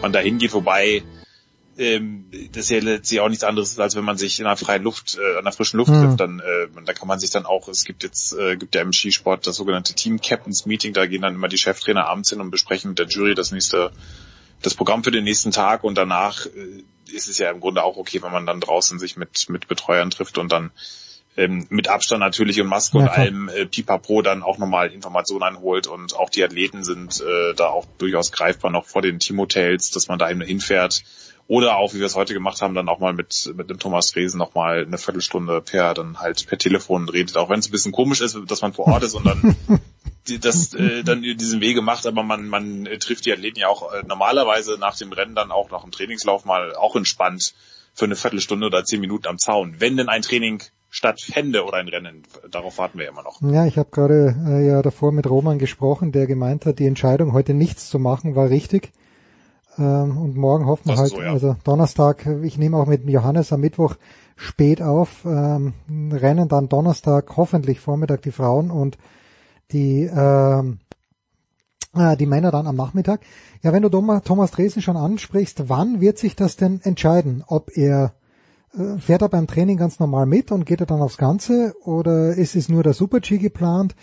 man 0.00 0.12
da 0.12 0.20
hingeht, 0.20 0.54
wobei 0.54 1.02
ähm, 1.80 2.26
das 2.52 2.68
ja 2.68 2.78
letztlich 2.78 3.20
auch 3.20 3.28
nichts 3.28 3.42
anderes 3.42 3.70
ist, 3.72 3.80
als 3.80 3.96
wenn 3.96 4.04
man 4.04 4.18
sich 4.18 4.38
in 4.38 4.44
der 4.44 4.56
freien 4.56 4.82
Luft, 4.82 5.18
äh, 5.18 5.38
an 5.38 5.44
der 5.44 5.52
frischen 5.52 5.78
Luft 5.78 5.90
Mhm. 5.90 6.02
trifft, 6.02 6.20
dann 6.20 6.40
äh, 6.40 6.68
da 6.84 6.92
kann 6.92 7.08
man 7.08 7.18
sich 7.18 7.30
dann 7.30 7.46
auch, 7.46 7.68
es 7.68 7.84
gibt 7.84 8.02
jetzt, 8.02 8.34
äh, 8.34 8.56
gibt 8.56 8.74
ja 8.74 8.82
im 8.82 8.92
Skisport 8.92 9.46
das 9.46 9.56
sogenannte 9.56 9.94
Team 9.94 10.20
Captains 10.20 10.66
Meeting, 10.66 10.92
da 10.92 11.06
gehen 11.06 11.22
dann 11.22 11.34
immer 11.34 11.48
die 11.48 11.56
Cheftrainer 11.56 12.06
abends 12.06 12.30
hin 12.30 12.40
und 12.40 12.50
besprechen 12.50 12.90
mit 12.90 12.98
der 12.98 13.06
Jury 13.06 13.34
das 13.34 13.50
nächste, 13.50 13.92
das 14.60 14.74
Programm 14.74 15.02
für 15.02 15.10
den 15.10 15.24
nächsten 15.24 15.52
Tag 15.52 15.82
und 15.82 15.96
danach 15.96 16.44
äh, 16.46 16.84
ist 17.10 17.28
es 17.28 17.38
ja 17.38 17.50
im 17.50 17.60
Grunde 17.60 17.82
auch 17.82 17.96
okay, 17.96 18.22
wenn 18.22 18.32
man 18.32 18.46
dann 18.46 18.60
draußen 18.60 18.98
sich 18.98 19.16
mit, 19.16 19.48
mit 19.48 19.66
Betreuern 19.66 20.10
trifft 20.10 20.36
und 20.36 20.52
dann 20.52 20.70
ähm, 21.36 21.66
mit 21.70 21.88
Abstand 21.88 22.20
natürlich 22.20 22.60
und 22.60 22.66
Maske 22.66 22.98
Ja, 22.98 23.04
und 23.04 23.08
allem 23.08 23.48
äh, 23.48 23.64
Pipapo 23.64 24.20
dann 24.20 24.42
auch 24.42 24.58
nochmal 24.58 24.92
Informationen 24.92 25.44
einholt 25.44 25.86
und 25.86 26.14
auch 26.14 26.28
die 26.28 26.44
Athleten 26.44 26.84
sind 26.84 27.20
äh, 27.20 27.54
da 27.54 27.68
auch 27.68 27.86
durchaus 27.98 28.32
greifbar 28.32 28.70
noch 28.70 28.84
vor 28.84 29.00
den 29.00 29.18
Teamhotels, 29.18 29.90
dass 29.90 30.08
man 30.08 30.18
da 30.18 30.30
eben 30.30 30.42
hinfährt. 30.42 31.02
Oder 31.50 31.78
auch, 31.78 31.94
wie 31.94 31.98
wir 31.98 32.06
es 32.06 32.14
heute 32.14 32.32
gemacht 32.32 32.62
haben, 32.62 32.76
dann 32.76 32.88
auch 32.88 33.00
mal 33.00 33.12
mit, 33.12 33.52
mit 33.56 33.68
dem 33.68 33.80
Thomas 33.80 34.12
Dresen 34.12 34.38
noch 34.38 34.54
mal 34.54 34.84
eine 34.86 34.98
Viertelstunde 34.98 35.60
per, 35.60 35.94
dann 35.94 36.20
halt 36.20 36.46
per 36.46 36.58
Telefon 36.58 37.08
redet, 37.08 37.36
auch 37.36 37.50
wenn 37.50 37.58
es 37.58 37.66
ein 37.66 37.72
bisschen 37.72 37.90
komisch 37.90 38.20
ist, 38.20 38.38
dass 38.46 38.62
man 38.62 38.72
vor 38.72 38.86
Ort 38.86 39.02
ist 39.02 39.14
und 39.14 39.26
dann 39.26 39.56
das 40.42 40.72
äh, 40.74 41.02
dann 41.02 41.22
diesen 41.22 41.60
Wege 41.60 41.82
macht, 41.82 42.06
aber 42.06 42.22
man, 42.22 42.46
man 42.46 42.84
trifft 43.00 43.26
die 43.26 43.32
Athleten 43.32 43.58
ja 43.58 43.66
auch 43.66 43.92
äh, 43.92 44.04
normalerweise 44.06 44.78
nach 44.78 44.96
dem 44.96 45.10
Rennen 45.10 45.34
dann 45.34 45.50
auch 45.50 45.72
nach 45.72 45.82
dem 45.82 45.90
Trainingslauf 45.90 46.44
mal 46.44 46.72
auch 46.76 46.94
entspannt 46.94 47.52
für 47.94 48.04
eine 48.04 48.14
Viertelstunde 48.14 48.68
oder 48.68 48.84
zehn 48.84 49.00
Minuten 49.00 49.26
am 49.26 49.38
Zaun. 49.38 49.74
Wenn 49.80 49.96
denn 49.96 50.08
ein 50.08 50.22
Training 50.22 50.62
stattfände 50.88 51.64
oder 51.64 51.78
ein 51.78 51.88
Rennen, 51.88 52.22
darauf 52.48 52.78
warten 52.78 53.00
wir 53.00 53.08
immer 53.08 53.24
noch. 53.24 53.42
Ja, 53.42 53.66
ich 53.66 53.76
habe 53.76 53.90
gerade 53.90 54.36
äh, 54.46 54.68
ja 54.68 54.82
davor 54.82 55.10
mit 55.10 55.28
Roman 55.28 55.58
gesprochen, 55.58 56.12
der 56.12 56.28
gemeint 56.28 56.64
hat, 56.64 56.78
die 56.78 56.86
Entscheidung, 56.86 57.32
heute 57.32 57.54
nichts 57.54 57.90
zu 57.90 57.98
machen, 57.98 58.36
war 58.36 58.50
richtig. 58.50 58.92
Ähm, 59.80 60.18
und 60.18 60.36
morgen 60.36 60.66
hoffen 60.66 60.88
wir 60.88 60.96
halt, 60.96 61.10
so, 61.10 61.22
ja. 61.22 61.32
also 61.32 61.56
Donnerstag, 61.64 62.26
ich 62.42 62.58
nehme 62.58 62.76
auch 62.76 62.86
mit 62.86 63.08
Johannes 63.08 63.52
am 63.52 63.60
Mittwoch 63.60 63.96
spät 64.36 64.82
auf, 64.82 65.24
ähm, 65.24 65.72
rennen 66.12 66.48
dann 66.48 66.68
Donnerstag 66.68 67.36
hoffentlich 67.36 67.80
Vormittag 67.80 68.22
die 68.22 68.30
Frauen 68.30 68.70
und 68.70 68.98
die 69.72 70.02
ähm, 70.02 70.78
äh, 71.94 72.16
die 72.16 72.26
Männer 72.26 72.50
dann 72.50 72.66
am 72.66 72.76
Nachmittag. 72.76 73.20
Ja, 73.62 73.72
wenn 73.72 73.82
du 73.82 73.88
Thomas 73.88 74.50
Dresen 74.50 74.82
schon 74.82 74.96
ansprichst, 74.96 75.68
wann 75.68 76.00
wird 76.00 76.18
sich 76.18 76.36
das 76.36 76.56
denn 76.56 76.80
entscheiden? 76.82 77.42
Ob 77.46 77.76
er 77.76 78.12
äh, 78.74 78.98
fährt 78.98 79.22
er 79.22 79.28
beim 79.28 79.46
Training 79.46 79.76
ganz 79.76 79.98
normal 79.98 80.26
mit 80.26 80.52
und 80.52 80.66
geht 80.66 80.80
er 80.80 80.86
dann 80.86 81.00
aufs 81.00 81.16
Ganze 81.16 81.74
oder 81.84 82.34
ist 82.34 82.54
es 82.54 82.68
nur 82.68 82.82
der 82.82 82.94
Super-G 82.94 83.38
geplant? 83.38 83.94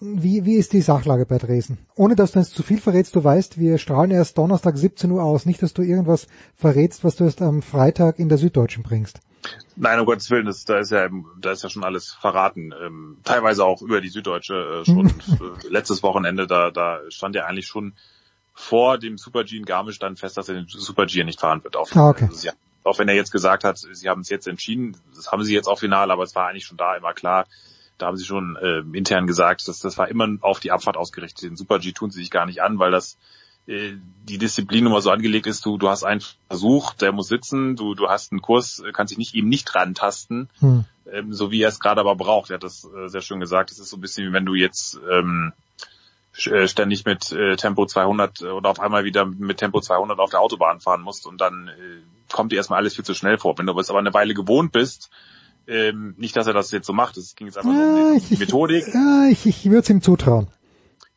Wie, 0.00 0.44
wie 0.46 0.56
ist 0.56 0.72
die 0.72 0.80
Sachlage 0.80 1.26
bei 1.26 1.38
Dresden? 1.38 1.78
Ohne 1.94 2.16
dass 2.16 2.32
du 2.32 2.38
jetzt 2.38 2.54
zu 2.54 2.62
viel 2.62 2.80
verrätst, 2.80 3.14
du 3.14 3.22
weißt, 3.22 3.58
wir 3.58 3.76
strahlen 3.78 4.10
erst 4.10 4.38
Donnerstag 4.38 4.76
17 4.78 5.10
Uhr 5.10 5.22
aus. 5.22 5.44
Nicht, 5.44 5.62
dass 5.62 5.74
du 5.74 5.82
irgendwas 5.82 6.26
verrätst, 6.56 7.04
was 7.04 7.16
du 7.16 7.24
erst 7.24 7.42
am 7.42 7.60
Freitag 7.60 8.18
in 8.18 8.28
der 8.28 8.38
Süddeutschen 8.38 8.82
bringst. 8.82 9.20
Nein, 9.76 9.98
um 10.00 10.06
Gottes 10.06 10.30
Willen, 10.30 10.46
das, 10.46 10.64
da 10.64 10.78
ist 10.78 10.90
ja 10.90 11.08
da 11.40 11.52
ist 11.52 11.62
ja 11.62 11.70
schon 11.70 11.84
alles 11.84 12.12
verraten. 12.12 12.72
Ähm, 12.82 13.18
teilweise 13.24 13.64
auch 13.64 13.82
über 13.82 14.00
die 14.00 14.08
Süddeutsche 14.08 14.82
äh, 14.82 14.84
schon 14.84 15.08
äh, 15.08 15.68
letztes 15.68 16.02
Wochenende, 16.02 16.46
da, 16.46 16.70
da 16.70 17.00
stand 17.08 17.34
ja 17.34 17.46
eigentlich 17.46 17.66
schon 17.66 17.94
vor 18.54 18.98
dem 18.98 19.16
Super 19.16 19.44
G 19.44 19.56
in 19.56 19.64
Garmisch 19.64 19.98
dann 19.98 20.16
fest, 20.16 20.36
dass 20.36 20.48
er 20.48 20.54
den 20.54 20.66
Super 20.68 21.06
G 21.06 21.24
nicht 21.24 21.40
fahren 21.40 21.64
wird. 21.64 21.76
Auch, 21.76 21.90
Ah, 21.94 22.10
okay. 22.10 22.24
also 22.24 22.36
sie, 22.36 22.50
auch 22.84 22.98
wenn 22.98 23.08
er 23.08 23.14
jetzt 23.14 23.32
gesagt 23.32 23.64
hat, 23.64 23.78
sie 23.78 24.08
haben 24.08 24.20
es 24.20 24.28
jetzt 24.28 24.46
entschieden, 24.46 24.96
das 25.14 25.30
haben 25.30 25.42
sie 25.44 25.54
jetzt 25.54 25.66
auch 25.68 25.78
final, 25.78 26.10
aber 26.10 26.22
es 26.22 26.34
war 26.34 26.48
eigentlich 26.48 26.64
schon 26.64 26.76
da 26.76 26.96
immer 26.96 27.12
klar. 27.14 27.46
Da 28.02 28.06
haben 28.06 28.16
sie 28.16 28.24
schon 28.24 28.56
äh, 28.56 28.80
intern 28.96 29.26
gesagt, 29.26 29.66
dass 29.68 29.80
das 29.80 29.98
war 29.98 30.08
immer 30.08 30.28
auf 30.40 30.60
die 30.60 30.72
Abfahrt 30.72 30.96
ausgerichtet. 30.96 31.50
Den 31.50 31.56
Super 31.56 31.78
G 31.78 31.92
tun 31.92 32.10
sie 32.10 32.20
sich 32.20 32.30
gar 32.30 32.46
nicht 32.46 32.62
an, 32.62 32.78
weil 32.78 32.90
das 32.90 33.18
äh, 33.66 33.92
die 34.24 34.38
Disziplin 34.38 34.86
immer 34.86 35.00
so 35.00 35.10
angelegt 35.10 35.46
ist, 35.46 35.64
du, 35.66 35.78
du 35.78 35.88
hast 35.88 36.04
einen 36.04 36.22
Versuch, 36.48 36.94
der 36.94 37.12
muss 37.12 37.28
sitzen, 37.28 37.76
du, 37.76 37.94
du 37.94 38.08
hast 38.08 38.32
einen 38.32 38.42
Kurs, 38.42 38.80
äh, 38.80 38.92
kannst 38.92 39.10
dich 39.10 39.18
nicht 39.18 39.34
eben 39.34 39.48
nicht 39.48 39.74
rantasten, 39.74 40.48
Hm. 40.60 40.84
ähm, 41.12 41.32
so 41.32 41.50
wie 41.50 41.62
er 41.62 41.68
es 41.68 41.80
gerade 41.80 42.00
aber 42.00 42.16
braucht. 42.16 42.50
Er 42.50 42.54
hat 42.54 42.64
das 42.64 42.84
äh, 42.84 43.08
sehr 43.08 43.20
schön 43.20 43.40
gesagt. 43.40 43.70
Es 43.70 43.78
ist 43.78 43.90
so 43.90 43.96
ein 43.96 44.00
bisschen 44.00 44.28
wie 44.28 44.32
wenn 44.32 44.46
du 44.46 44.54
jetzt 44.54 44.98
ähm, 45.10 45.52
äh, 46.46 46.68
ständig 46.68 47.04
mit 47.04 47.32
äh, 47.32 47.56
Tempo 47.56 47.86
200 47.86 48.42
oder 48.42 48.70
auf 48.70 48.80
einmal 48.80 49.04
wieder 49.04 49.26
mit 49.26 49.58
Tempo 49.58 49.80
200 49.80 50.18
auf 50.18 50.30
der 50.30 50.40
Autobahn 50.40 50.80
fahren 50.80 51.02
musst 51.02 51.26
und 51.26 51.40
dann 51.40 51.68
äh, 51.68 52.32
kommt 52.32 52.52
dir 52.52 52.56
erstmal 52.56 52.78
alles 52.78 52.94
viel 52.94 53.04
zu 53.04 53.14
schnell 53.14 53.36
vor. 53.36 53.58
Wenn 53.58 53.66
du 53.66 53.78
es 53.78 53.90
aber 53.90 53.98
eine 53.98 54.14
Weile 54.14 54.34
gewohnt 54.34 54.72
bist, 54.72 55.10
ähm, 55.70 56.14
nicht, 56.18 56.36
dass 56.36 56.46
er 56.46 56.52
das 56.52 56.70
jetzt 56.72 56.86
so 56.86 56.92
macht, 56.92 57.16
es 57.16 57.34
ging 57.36 57.46
jetzt 57.46 57.56
einfach 57.56 57.70
nur 57.72 57.80
Ja, 57.80 58.12
um 58.14 58.20
die 58.28 58.36
Methodik. 58.36 58.84
ja, 58.92 59.28
ich, 59.30 59.46
ich 59.46 59.64
würde 59.66 59.78
es 59.80 59.90
ihm 59.90 60.02
zutrauen. 60.02 60.48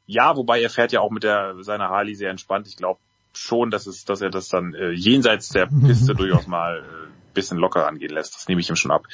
Ja, 0.05 0.35
wobei 0.35 0.61
er 0.61 0.69
fährt 0.69 0.91
ja 0.91 0.99
auch 0.99 1.11
mit 1.11 1.23
der 1.23 1.55
seiner 1.61 1.89
Harley 1.89 2.15
sehr 2.15 2.29
entspannt. 2.29 2.67
Ich 2.67 2.77
glaube 2.77 2.99
schon, 3.33 3.71
dass 3.71 3.87
es, 3.87 4.05
dass 4.05 4.21
er 4.21 4.29
das 4.29 4.47
dann 4.49 4.73
äh, 4.73 4.91
jenseits 4.91 5.49
der 5.49 5.65
Piste 5.67 6.13
durchaus 6.13 6.45
mal 6.45 6.79
äh, 6.79 7.33
bisschen 7.33 7.57
locker 7.57 7.87
angehen 7.87 8.11
lässt. 8.13 8.35
Das 8.35 8.47
nehme 8.47 8.61
ich 8.61 8.69
ihm 8.69 8.75
schon 8.75 8.91
ab. 8.91 9.05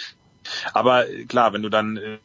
Aber 0.74 1.08
äh, 1.10 1.26
klar, 1.26 1.54
wenn 1.54 1.62
du 1.62 1.70
dann 1.70 1.98
äh, 1.98 2.18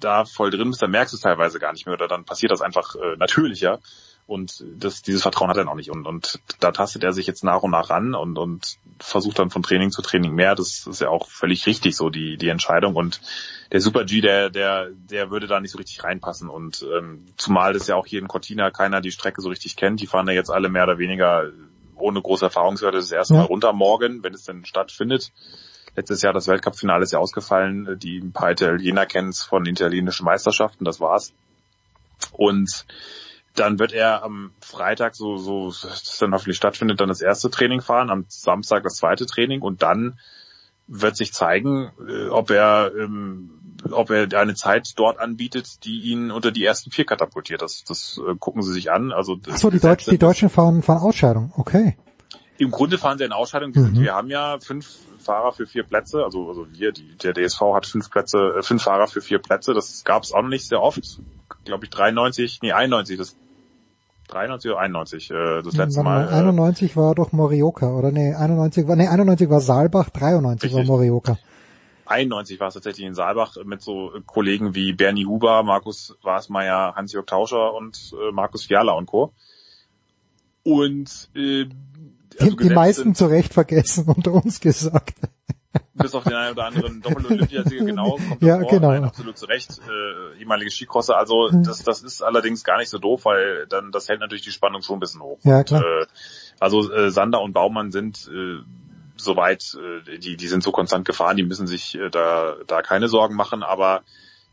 da 0.00 0.24
voll 0.26 0.50
drin 0.50 0.70
bist, 0.70 0.82
dann 0.82 0.90
merkst 0.90 1.12
du 1.12 1.16
es 1.16 1.22
teilweise 1.22 1.58
gar 1.58 1.72
nicht 1.72 1.86
mehr 1.86 1.94
oder 1.94 2.08
dann 2.08 2.24
passiert 2.24 2.52
das 2.52 2.60
einfach 2.60 2.94
äh, 2.94 3.16
natürlicher. 3.16 3.80
Und 4.26 4.64
das, 4.78 5.02
dieses 5.02 5.20
Vertrauen 5.20 5.50
hat 5.50 5.58
er 5.58 5.64
noch 5.64 5.74
nicht. 5.74 5.90
Und, 5.90 6.06
und 6.06 6.40
da 6.58 6.72
tastet 6.72 7.04
er 7.04 7.12
sich 7.12 7.26
jetzt 7.26 7.44
nach 7.44 7.62
und 7.62 7.72
nach 7.72 7.90
ran 7.90 8.14
und, 8.14 8.38
und 8.38 8.78
versucht 8.98 9.38
dann 9.38 9.50
von 9.50 9.62
Training 9.62 9.90
zu 9.90 10.00
Training 10.00 10.34
mehr. 10.34 10.54
Das 10.54 10.86
ist 10.86 11.02
ja 11.02 11.10
auch 11.10 11.28
völlig 11.28 11.66
richtig 11.66 11.94
so, 11.94 12.08
die, 12.08 12.38
die 12.38 12.48
Entscheidung. 12.48 12.96
Und 12.96 13.20
der 13.70 13.82
Super 13.82 14.04
G, 14.04 14.22
der, 14.22 14.48
der, 14.48 14.88
der 14.92 15.30
würde 15.30 15.46
da 15.46 15.60
nicht 15.60 15.72
so 15.72 15.78
richtig 15.78 16.02
reinpassen. 16.04 16.48
Und 16.48 16.86
ähm, 16.96 17.26
zumal 17.36 17.74
das 17.74 17.86
ja 17.86 17.96
auch 17.96 18.06
hier 18.06 18.18
in 18.18 18.28
Cortina 18.28 18.70
keiner 18.70 19.02
die 19.02 19.10
Strecke 19.10 19.42
so 19.42 19.50
richtig 19.50 19.76
kennt. 19.76 20.00
Die 20.00 20.06
fahren 20.06 20.26
ja 20.26 20.32
jetzt 20.32 20.50
alle 20.50 20.70
mehr 20.70 20.84
oder 20.84 20.98
weniger 20.98 21.50
ohne 21.96 22.22
große 22.22 22.46
Erfahrungswerte 22.46 22.96
das 22.96 23.12
erste 23.12 23.34
Ja. 23.34 23.40
Mal 23.40 23.46
runter 23.46 23.72
morgen, 23.74 24.22
wenn 24.22 24.32
es 24.32 24.44
denn 24.44 24.64
stattfindet. 24.64 25.32
Letztes 25.96 26.22
Jahr 26.22 26.32
das 26.32 26.48
Weltcup-Finale 26.48 27.04
ist 27.04 27.12
ja 27.12 27.18
ausgefallen. 27.18 27.98
Die 27.98 28.18
ein 28.18 28.32
paar 28.32 28.50
Italiener 28.50 29.04
kennen 29.04 29.28
es 29.28 29.42
von 29.42 29.66
italienischen 29.66 30.24
Meisterschaften, 30.24 30.84
das 30.84 30.98
war's. 30.98 31.34
Und 32.32 32.86
dann 33.54 33.78
wird 33.78 33.92
er 33.92 34.22
am 34.22 34.52
Freitag, 34.60 35.14
so, 35.14 35.36
so 35.36 35.68
das 35.68 36.18
dann 36.18 36.32
hoffentlich 36.32 36.56
stattfindet, 36.56 37.00
dann 37.00 37.08
das 37.08 37.20
erste 37.20 37.50
Training 37.50 37.80
fahren, 37.80 38.10
am 38.10 38.24
Samstag 38.28 38.82
das 38.82 38.96
zweite 38.96 39.26
Training 39.26 39.62
und 39.62 39.82
dann 39.82 40.18
wird 40.86 41.16
sich 41.16 41.32
zeigen, 41.32 41.90
äh, 42.06 42.28
ob 42.28 42.50
er, 42.50 42.92
ähm, 42.98 43.50
ob 43.90 44.10
er 44.10 44.28
eine 44.38 44.54
Zeit 44.54 44.92
dort 44.96 45.18
anbietet, 45.18 45.84
die 45.84 46.02
ihn 46.02 46.30
unter 46.30 46.50
die 46.50 46.64
ersten 46.64 46.90
vier 46.90 47.06
katapultiert. 47.06 47.62
Das, 47.62 47.84
das 47.84 48.20
äh, 48.26 48.34
gucken 48.36 48.62
Sie 48.62 48.72
sich 48.72 48.90
an. 48.90 49.12
Also 49.12 49.36
das 49.36 49.54
Achso, 49.54 49.70
die, 49.70 49.80
Deutsch, 49.80 50.04
die 50.06 50.18
Deutschen 50.18 50.50
fahren, 50.50 50.82
fahren 50.82 50.98
Ausscheidung. 50.98 51.52
Okay. 51.56 51.96
im 52.58 52.70
Grunde 52.70 52.98
fahren 52.98 53.18
sie 53.18 53.24
in 53.24 53.32
Ausscheidung. 53.32 53.72
Mhm. 53.74 54.00
wir 54.00 54.14
haben 54.14 54.28
ja 54.28 54.58
fünf 54.60 54.98
Fahrer 55.24 55.52
für 55.52 55.66
vier 55.66 55.82
Plätze. 55.84 56.24
Also, 56.24 56.48
also 56.48 56.66
wir, 56.70 56.92
die, 56.92 57.16
der 57.16 57.34
DSV 57.34 57.60
hat 57.74 57.86
fünf 57.86 58.10
Plätze, 58.10 58.54
äh, 58.58 58.62
fünf 58.62 58.82
Fahrer 58.82 59.06
für 59.06 59.20
vier 59.20 59.38
Plätze. 59.38 59.74
Das 59.74 60.04
gab 60.04 60.22
es 60.22 60.32
auch 60.32 60.42
noch 60.42 60.48
nicht 60.48 60.66
sehr 60.68 60.82
oft. 60.82 61.20
Glaube 61.64 61.84
ich 61.84 61.90
93, 61.90 62.60
nee 62.62 62.72
91, 62.72 63.18
das 63.18 63.36
93 64.28 64.70
oder 64.70 64.80
91, 64.80 65.30
äh, 65.30 65.62
das 65.62 65.76
letzte 65.76 66.02
Mal. 66.02 66.26
mal, 66.26 66.34
91 66.34 66.96
war 66.96 67.14
doch 67.14 67.32
Morioka, 67.32 67.92
oder 67.94 68.10
nee, 68.10 68.34
91 68.34 68.88
war, 68.88 68.96
nee, 68.96 69.06
91 69.06 69.50
war 69.50 69.60
Saalbach, 69.60 70.10
93 70.10 70.72
war 70.72 70.80
Richtig. 70.80 70.88
Morioka. 70.88 71.38
91 72.06 72.60
war 72.60 72.68
es 72.68 72.74
tatsächlich 72.74 73.06
in 73.06 73.14
Saalbach 73.14 73.56
mit 73.64 73.80
so 73.80 74.12
Kollegen 74.26 74.74
wie 74.74 74.92
Bernie 74.92 75.26
Huber, 75.26 75.62
Markus 75.62 76.16
Wasmeier, 76.22 76.94
Hans-Jörg 76.96 77.26
Tauscher 77.26 77.74
und 77.74 78.14
äh, 78.20 78.32
Markus 78.32 78.66
Fiala 78.66 78.92
und 78.92 79.06
Co. 79.06 79.32
Und 80.62 81.30
äh, 81.34 81.66
also 82.40 82.50
die 82.50 82.56
gesetzt 82.56 82.74
meisten 82.74 83.14
zu 83.14 83.26
Recht 83.26 83.52
vergessen 83.54 84.06
unter 84.14 84.32
uns 84.32 84.60
gesagt. 84.60 85.14
bis 85.94 86.14
auf 86.14 86.24
den 86.24 86.34
einen 86.34 86.52
oder 86.52 86.66
anderen 86.66 87.00
Doppel-Olympiasieger 87.02 87.84
genau, 87.86 88.12
kommt 88.12 88.42
Ja, 88.42 88.58
davor. 88.58 88.70
genau. 88.70 88.90
Nein, 88.92 89.04
absolut 89.04 89.36
zu 89.38 89.46
Recht, 89.46 89.80
äh, 89.80 90.40
ehemalige 90.40 90.70
Skicrosser. 90.70 91.16
Also 91.16 91.50
das, 91.50 91.82
das 91.82 92.02
ist 92.02 92.22
allerdings 92.22 92.64
gar 92.64 92.78
nicht 92.78 92.90
so 92.90 92.98
doof, 92.98 93.24
weil 93.24 93.66
dann 93.68 93.90
das 93.92 94.08
hält 94.08 94.20
natürlich 94.20 94.44
die 94.44 94.50
Spannung 94.52 94.82
schon 94.82 94.96
ein 94.96 95.00
bisschen 95.00 95.22
hoch. 95.22 95.38
Ja, 95.42 95.64
klar. 95.64 95.82
Äh, 95.82 96.06
also 96.60 96.92
äh, 96.92 97.10
Sander 97.10 97.40
und 97.42 97.52
Baumann 97.52 97.90
sind 97.92 98.28
äh, 98.32 98.60
soweit, 99.16 99.76
äh, 100.06 100.18
die, 100.18 100.36
die 100.36 100.46
sind 100.48 100.62
so 100.62 100.72
konstant 100.72 101.04
gefahren, 101.06 101.36
die 101.36 101.44
müssen 101.44 101.66
sich 101.66 101.94
äh, 101.96 102.10
da, 102.10 102.54
da 102.66 102.82
keine 102.82 103.08
Sorgen 103.08 103.34
machen, 103.34 103.62
aber 103.62 104.02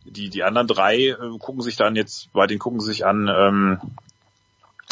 die, 0.06 0.30
die 0.30 0.44
anderen 0.44 0.68
drei 0.68 1.10
äh, 1.10 1.16
gucken 1.40 1.62
sich 1.62 1.76
dann 1.76 1.96
jetzt, 1.96 2.32
bei 2.34 2.48
denen 2.48 2.60
gucken 2.60 2.80
sie 2.80 2.88
sich 2.88 3.06
an, 3.06 3.28
ähm, 3.28 3.80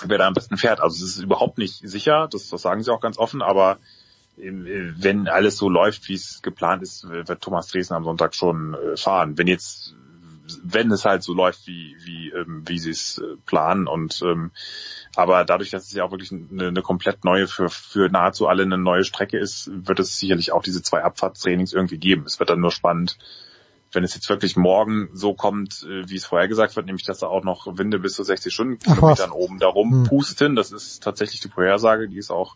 wer 0.06 0.18
da 0.18 0.28
am 0.28 0.34
besten 0.34 0.58
fährt. 0.58 0.82
Also 0.82 1.04
es 1.04 1.18
ist 1.18 1.24
überhaupt 1.24 1.58
nicht 1.58 1.76
sicher, 1.88 2.28
das, 2.32 2.50
das 2.50 2.62
sagen 2.62 2.84
sie 2.84 2.92
auch 2.92 3.02
ganz 3.02 3.18
offen, 3.18 3.42
aber 3.42 3.78
ähm, 4.38 4.96
wenn 4.98 5.28
alles 5.28 5.58
so 5.58 5.70
läuft, 5.70 6.08
wie 6.10 6.14
es 6.14 6.42
geplant 6.42 6.82
ist, 6.84 7.08
wird 7.10 7.42
Thomas 7.42 7.68
Dresden 7.68 7.94
am 7.94 8.04
Sonntag 8.04 8.36
schon 8.36 8.74
äh, 8.76 8.98
fahren. 8.98 9.38
Wenn 9.38 9.48
jetzt, 9.48 9.96
wenn 10.64 10.92
es 10.92 11.06
halt 11.06 11.24
so 11.24 11.34
läuft, 11.34 11.68
wie 11.68 11.96
wie 12.04 12.30
ähm, 12.30 12.64
wie 12.66 12.80
sie 12.80 12.92
es 12.92 13.18
äh, 13.18 13.36
planen 13.46 13.88
und 13.88 14.22
ähm, 14.24 14.52
aber 15.16 15.44
dadurch, 15.44 15.72
dass 15.72 15.86
es 15.88 15.94
ja 15.94 16.04
auch 16.04 16.12
wirklich 16.12 16.32
eine, 16.32 16.68
eine 16.68 16.82
komplett 16.82 17.26
neue 17.26 17.48
für 17.48 17.70
für 17.70 18.10
nahezu 18.10 18.48
alle 18.48 18.64
eine 18.64 18.78
neue 18.78 19.04
Strecke 19.04 19.38
ist, 19.38 19.70
wird 19.74 20.00
es 20.00 20.18
sicherlich 20.18 20.52
auch 20.52 20.64
diese 20.64 20.82
zwei 20.82 21.04
Abfahrtstrainings 21.04 21.74
irgendwie 21.74 21.98
geben. 21.98 22.24
Es 22.26 22.40
wird 22.40 22.50
dann 22.50 22.62
nur 22.62 22.72
spannend, 22.72 23.18
wenn 23.92 24.04
es 24.04 24.14
jetzt 24.14 24.30
wirklich 24.30 24.56
morgen 24.56 25.10
so 25.14 25.34
kommt, 25.34 25.84
äh, 25.84 26.08
wie 26.10 26.16
es 26.16 26.26
vorher 26.26 26.48
gesagt 26.48 26.76
wird, 26.76 26.86
nämlich 26.86 27.06
dass 27.06 27.20
da 27.20 27.28
auch 27.28 27.44
noch 27.44 27.78
Winde 27.78 28.00
bis 28.00 28.14
zu 28.14 28.24
60 28.24 28.54
Stundenkilometern 28.54 29.32
oben 29.32 29.60
darum 29.60 29.92
hm. 29.92 30.04
pusten. 30.04 30.56
Das 30.56 30.72
ist 30.72 31.04
tatsächlich 31.04 31.42
die 31.42 31.50
Vorhersage, 31.50 32.08
die 32.08 32.18
ist 32.18 32.32
auch 32.32 32.56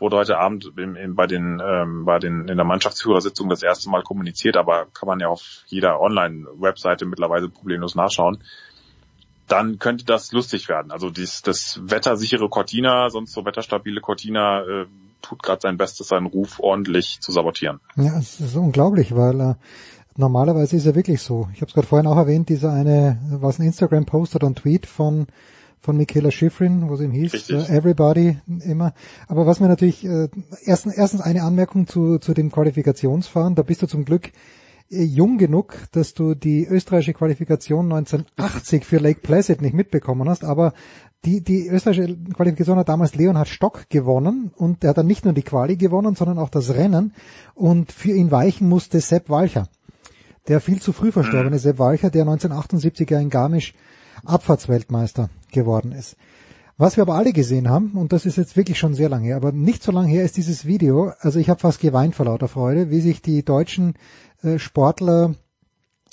wurde 0.00 0.16
heute 0.16 0.38
Abend 0.38 0.72
im, 0.76 0.96
im, 0.96 1.14
bei 1.16 1.26
den 1.26 1.60
ähm, 1.64 2.04
bei 2.04 2.18
den 2.18 2.48
in 2.48 2.56
der 2.56 2.64
Mannschaftsführersitzung 2.64 3.48
das 3.48 3.62
erste 3.62 3.90
Mal 3.90 4.02
kommuniziert, 4.02 4.56
aber 4.56 4.86
kann 4.86 5.08
man 5.08 5.20
ja 5.20 5.28
auf 5.28 5.64
jeder 5.66 6.00
Online-Webseite 6.00 7.04
mittlerweile 7.04 7.48
problemlos 7.48 7.94
nachschauen. 7.94 8.42
Dann 9.48 9.78
könnte 9.78 10.04
das 10.04 10.30
lustig 10.32 10.68
werden. 10.68 10.92
Also 10.92 11.10
dies, 11.10 11.42
das 11.42 11.80
wettersichere 11.82 12.48
Cortina, 12.48 13.08
sonst 13.10 13.32
so 13.32 13.44
wetterstabile 13.44 14.00
Cortina 14.00 14.60
äh, 14.60 14.86
tut 15.22 15.42
gerade 15.42 15.60
sein 15.62 15.78
Bestes, 15.78 16.08
seinen 16.08 16.26
Ruf 16.26 16.60
ordentlich 16.60 17.18
zu 17.20 17.32
sabotieren. 17.32 17.80
Ja, 17.96 18.18
es 18.18 18.40
ist 18.40 18.56
unglaublich, 18.56 19.16
weil 19.16 19.40
äh, 19.40 19.54
normalerweise 20.18 20.76
ist 20.76 20.86
er 20.86 20.94
wirklich 20.94 21.22
so. 21.22 21.48
Ich 21.54 21.60
habe 21.60 21.68
es 21.68 21.74
gerade 21.74 21.86
vorhin 21.86 22.06
auch 22.06 22.16
erwähnt, 22.16 22.48
dieser 22.48 22.72
eine, 22.72 23.18
was 23.30 23.58
ein 23.58 23.66
Instagram-Post 23.66 24.34
oder 24.36 24.48
ein 24.48 24.54
Tweet 24.54 24.86
von 24.86 25.26
von 25.80 25.96
Michaela 25.96 26.32
Schifrin, 26.32 26.88
wo 26.88 26.94
es 26.94 27.00
ihm 27.00 27.12
hieß, 27.12 27.50
uh, 27.50 27.72
Everybody 27.72 28.36
immer. 28.64 28.94
Aber 29.28 29.46
was 29.46 29.60
mir 29.60 29.68
natürlich, 29.68 30.04
äh, 30.04 30.28
erstens, 30.64 30.94
erstens 30.94 31.20
eine 31.20 31.44
Anmerkung 31.44 31.86
zu, 31.86 32.18
zu 32.18 32.34
dem 32.34 32.50
Qualifikationsfahren, 32.50 33.54
da 33.54 33.62
bist 33.62 33.82
du 33.82 33.86
zum 33.86 34.04
Glück 34.04 34.32
äh, 34.90 35.04
jung 35.04 35.38
genug, 35.38 35.76
dass 35.92 36.14
du 36.14 36.34
die 36.34 36.66
österreichische 36.66 37.14
Qualifikation 37.14 37.84
1980 37.92 38.84
für 38.84 38.98
Lake 38.98 39.20
Placid 39.20 39.62
nicht 39.62 39.72
mitbekommen 39.72 40.28
hast, 40.28 40.44
aber 40.44 40.72
die, 41.24 41.42
die 41.44 41.68
österreichische 41.68 42.16
Qualifikation 42.16 42.78
hat 42.78 42.88
damals 42.88 43.14
Leonhard 43.14 43.48
Stock 43.48 43.88
gewonnen 43.88 44.50
und 44.56 44.82
er 44.82 44.90
hat 44.90 44.98
dann 44.98 45.06
nicht 45.06 45.24
nur 45.24 45.32
die 45.34 45.42
Quali 45.42 45.76
gewonnen, 45.76 46.16
sondern 46.16 46.38
auch 46.38 46.48
das 46.48 46.74
Rennen. 46.74 47.14
Und 47.54 47.92
für 47.92 48.10
ihn 48.10 48.32
weichen 48.32 48.68
musste 48.68 49.00
Sepp 49.00 49.28
Walcher 49.30 49.68
der 50.48 50.60
viel 50.60 50.80
zu 50.80 50.92
früh 50.92 51.12
verstorbene 51.12 51.56
mhm. 51.56 51.60
Sepp 51.60 51.78
Walcher, 51.78 52.10
der 52.10 52.22
1978 52.22 53.08
ja 53.10 53.20
in 53.20 53.30
Garmisch 53.30 53.74
Abfahrtsweltmeister 54.24 55.30
geworden 55.52 55.92
ist. 55.92 56.16
Was 56.76 56.96
wir 56.96 57.02
aber 57.02 57.14
alle 57.14 57.32
gesehen 57.32 57.68
haben, 57.68 57.92
und 57.92 58.12
das 58.12 58.24
ist 58.24 58.36
jetzt 58.36 58.56
wirklich 58.56 58.78
schon 58.78 58.94
sehr 58.94 59.08
lange 59.08 59.26
her, 59.26 59.36
aber 59.36 59.50
nicht 59.50 59.82
so 59.82 59.90
lange 59.90 60.08
her 60.08 60.24
ist 60.24 60.36
dieses 60.36 60.64
Video, 60.64 61.12
also 61.20 61.40
ich 61.40 61.50
habe 61.50 61.60
fast 61.60 61.80
geweint 61.80 62.14
vor 62.14 62.26
lauter 62.26 62.46
Freude, 62.46 62.90
wie 62.90 63.00
sich 63.00 63.20
die 63.20 63.44
deutschen 63.44 63.94
äh, 64.42 64.58
Sportler 64.58 65.34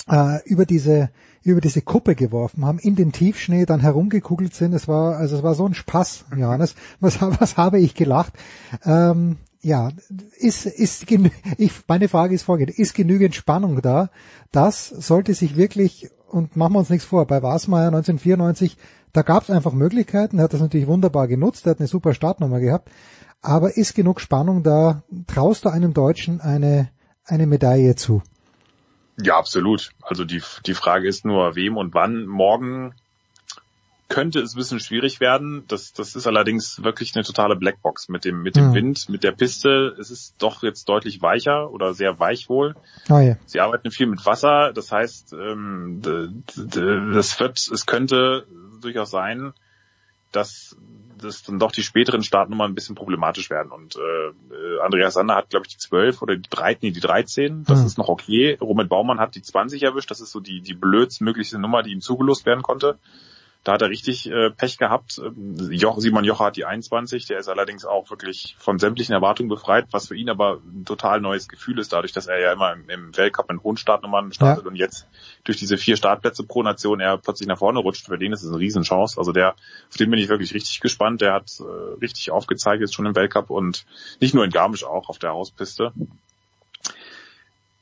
äh, 0.10 0.44
über 0.46 0.66
diese 0.66 1.10
über 1.44 1.62
diese 1.62 1.84
Kuppe 1.84 2.16
geworfen 2.16 2.66
haben, 2.66 2.80
in 2.80 2.96
den 2.96 3.12
Tiefschnee 3.12 3.68
dann 3.68 3.80
herumgekugelt 3.80 4.56
sind. 4.56 4.74
Es 4.74 4.88
war 4.88 5.18
also 5.18 5.38
es 5.38 5.44
war 5.44 5.54
so 5.54 5.68
ein 5.68 5.76
Spaß, 5.76 6.26
Johannes. 6.36 6.74
Was, 7.00 7.22
was 7.22 7.58
habe 7.58 7.80
ich 7.80 7.94
gelacht? 7.94 8.34
Ähm, 8.84 9.38
ja, 9.66 9.90
ist, 10.38 10.68
ist, 10.68 11.10
ich, 11.10 11.72
meine 11.88 12.08
Frage 12.08 12.36
ist 12.36 12.44
folgende, 12.44 12.72
ist 12.72 12.94
genügend 12.94 13.34
Spannung 13.34 13.82
da? 13.82 14.12
Das 14.52 14.90
sollte 14.90 15.34
sich 15.34 15.58
wirklich, 15.58 16.12
und 16.28 16.56
machen 16.56 16.74
wir 16.74 16.80
uns 16.80 16.92
nichts 16.92 17.06
vor, 17.08 17.26
bei 17.26 17.42
Wasmeier 17.42 17.88
1994, 17.88 18.78
da 19.12 19.24
gab 19.24 19.42
es 19.42 19.50
einfach 19.50 19.74
Möglichkeiten, 19.74 20.38
er 20.38 20.44
hat 20.44 20.54
das 20.54 20.62
natürlich 20.62 20.86
wunderbar 20.86 21.28
genutzt, 21.28 21.66
er 21.66 21.72
hat 21.72 21.80
eine 21.80 21.88
super 21.88 22.14
Startnummer 22.14 22.60
gehabt, 22.60 22.92
aber 23.42 23.76
ist 23.76 23.96
genug 23.96 24.22
Spannung 24.22 24.62
da? 24.62 25.02
Traust 25.26 25.66
du 25.66 25.70
einem 25.70 25.96
Deutschen 25.96 26.42
eine, 26.42 26.92
eine 27.24 27.48
Medaille 27.48 27.96
zu? 27.96 28.22
Ja, 29.20 29.40
absolut. 29.40 29.94
Also 30.04 30.26
die, 30.26 30.44
die 30.68 30.76
Frage 30.76 31.08
ist 31.08 31.26
nur, 31.26 31.56
wem 31.56 31.78
und 31.78 31.96
wann. 31.96 32.28
Morgen 32.28 32.94
könnte 34.08 34.40
es 34.40 34.54
ein 34.54 34.58
bisschen 34.58 34.80
schwierig 34.80 35.20
werden. 35.20 35.64
Das, 35.68 35.94
das 35.94 36.16
ist 36.16 36.28
allerdings 36.28 36.84
wirklich 36.84 37.16
eine 37.16 37.24
totale 37.24 37.56
Blackbox 37.56 38.10
mit 38.10 38.26
dem, 38.26 38.42
mit 38.44 38.56
dem 38.56 38.70
mhm. 38.70 38.74
Wind, 38.74 39.10
mit 39.10 39.24
der 39.24 39.32
Piste. 39.32 39.96
Es 40.00 40.12
ist 40.12 40.36
doch 40.38 40.64
jetzt 40.64 40.88
deutlich 40.90 41.22
weicher 41.22 41.72
oder 41.72 41.94
sehr 41.94 42.20
weich 42.20 42.50
wohl. 42.50 42.76
Oh 43.10 43.20
ja. 43.20 43.36
Sie 43.46 43.60
arbeiten 43.60 43.92
viel 43.92 44.08
mit 44.08 44.26
Wasser. 44.26 44.74
Das 44.74 44.92
heißt, 44.92 45.34
ähm, 45.34 46.02
das 46.04 47.40
wird, 47.40 47.58
es 47.58 47.86
könnte 47.86 48.46
durchaus 48.82 49.10
sein, 49.10 49.54
dass 50.32 50.76
dass 51.22 51.44
dann 51.44 51.60
doch 51.60 51.72
die 51.72 51.84
späteren 51.84 52.24
Startnummern 52.24 52.72
ein 52.72 52.76
bisschen 52.76 52.96
problematisch 52.96 53.50
werden. 53.50 53.72
Und 53.72 53.96
äh, 53.96 54.82
Andreas 54.84 55.14
Sander 55.14 55.36
hat, 55.36 55.50
glaube 55.50 55.66
ich, 55.66 55.74
die 55.74 55.80
12 55.80 56.22
oder 56.22 56.36
die 56.36 56.50
13, 56.50 56.80
nee, 56.82 56.92
die 56.92 57.00
13, 57.00 57.64
das 57.64 57.80
mhm. 57.80 57.86
ist 57.86 57.98
noch 57.98 58.10
okay. 58.10 58.58
Robert 58.60 58.90
Baumann 58.90 59.20
hat 59.20 59.36
die 59.36 59.42
20 59.42 59.84
erwischt, 59.84 60.12
das 60.12 60.22
ist 60.22 60.32
so 60.32 60.40
die, 60.40 60.62
die 60.62 60.74
blödsmöglichste 60.74 61.60
Nummer, 61.60 61.84
die 61.84 61.92
ihm 61.92 62.02
zugelost 62.02 62.46
werden 62.46 62.64
konnte. 62.64 62.98
Da 63.66 63.74
hat 63.74 63.82
er 63.82 63.90
richtig 63.90 64.30
äh, 64.30 64.52
Pech 64.52 64.78
gehabt. 64.78 65.14
Simon 65.14 66.24
Jocher 66.24 66.46
hat 66.46 66.56
die 66.56 66.66
21, 66.66 67.26
der 67.26 67.40
ist 67.40 67.48
allerdings 67.48 67.84
auch 67.84 68.12
wirklich 68.12 68.56
von 68.60 68.78
sämtlichen 68.78 69.14
Erwartungen 69.14 69.50
befreit, 69.50 69.88
was 69.90 70.08
für 70.08 70.16
ihn 70.16 70.30
aber 70.30 70.62
ein 70.64 70.86
total 70.86 71.20
neues 71.20 71.48
Gefühl 71.48 71.80
ist, 71.80 71.92
dadurch, 71.92 72.12
dass 72.12 72.28
er 72.28 72.40
ja 72.40 72.54
immer 72.54 72.74
im, 72.74 72.88
im 72.92 73.18
Weltcup 73.18 73.50
in 73.50 73.64
hohen 73.64 73.76
Startnummern 73.76 74.32
startet 74.32 74.66
ja. 74.66 74.70
und 74.70 74.76
jetzt 74.76 75.08
durch 75.46 75.58
diese 75.58 75.80
vier 75.80 75.98
Startplätze 75.98 76.44
pro 76.44 76.62
Nation 76.62 77.00
er 77.00 77.18
plötzlich 77.18 77.48
nach 77.48 77.58
vorne 77.58 77.80
rutscht. 77.80 78.06
Für 78.06 78.20
den 78.20 78.34
ist 78.34 78.44
es 78.44 78.50
eine 78.50 78.60
Riesenchance. 78.60 79.18
Also 79.18 79.32
der, 79.32 79.56
auf 79.90 79.98
den 79.98 80.12
bin 80.12 80.20
ich 80.20 80.30
wirklich 80.30 80.54
richtig 80.54 80.80
gespannt. 80.80 81.22
Der 81.22 81.34
hat 81.34 81.52
äh, 81.60 82.00
richtig 82.00 82.30
aufgezeigt 82.30 82.82
jetzt 82.82 82.94
schon 82.94 83.08
im 83.08 83.16
Weltcup 83.16 83.50
und 83.50 83.88
nicht 84.20 84.36
nur 84.36 84.46
in 84.46 84.52
Garmisch 84.52 84.84
auch 84.84 85.10
auf 85.10 85.18
der 85.18 85.32
Hauspiste. 85.32 85.92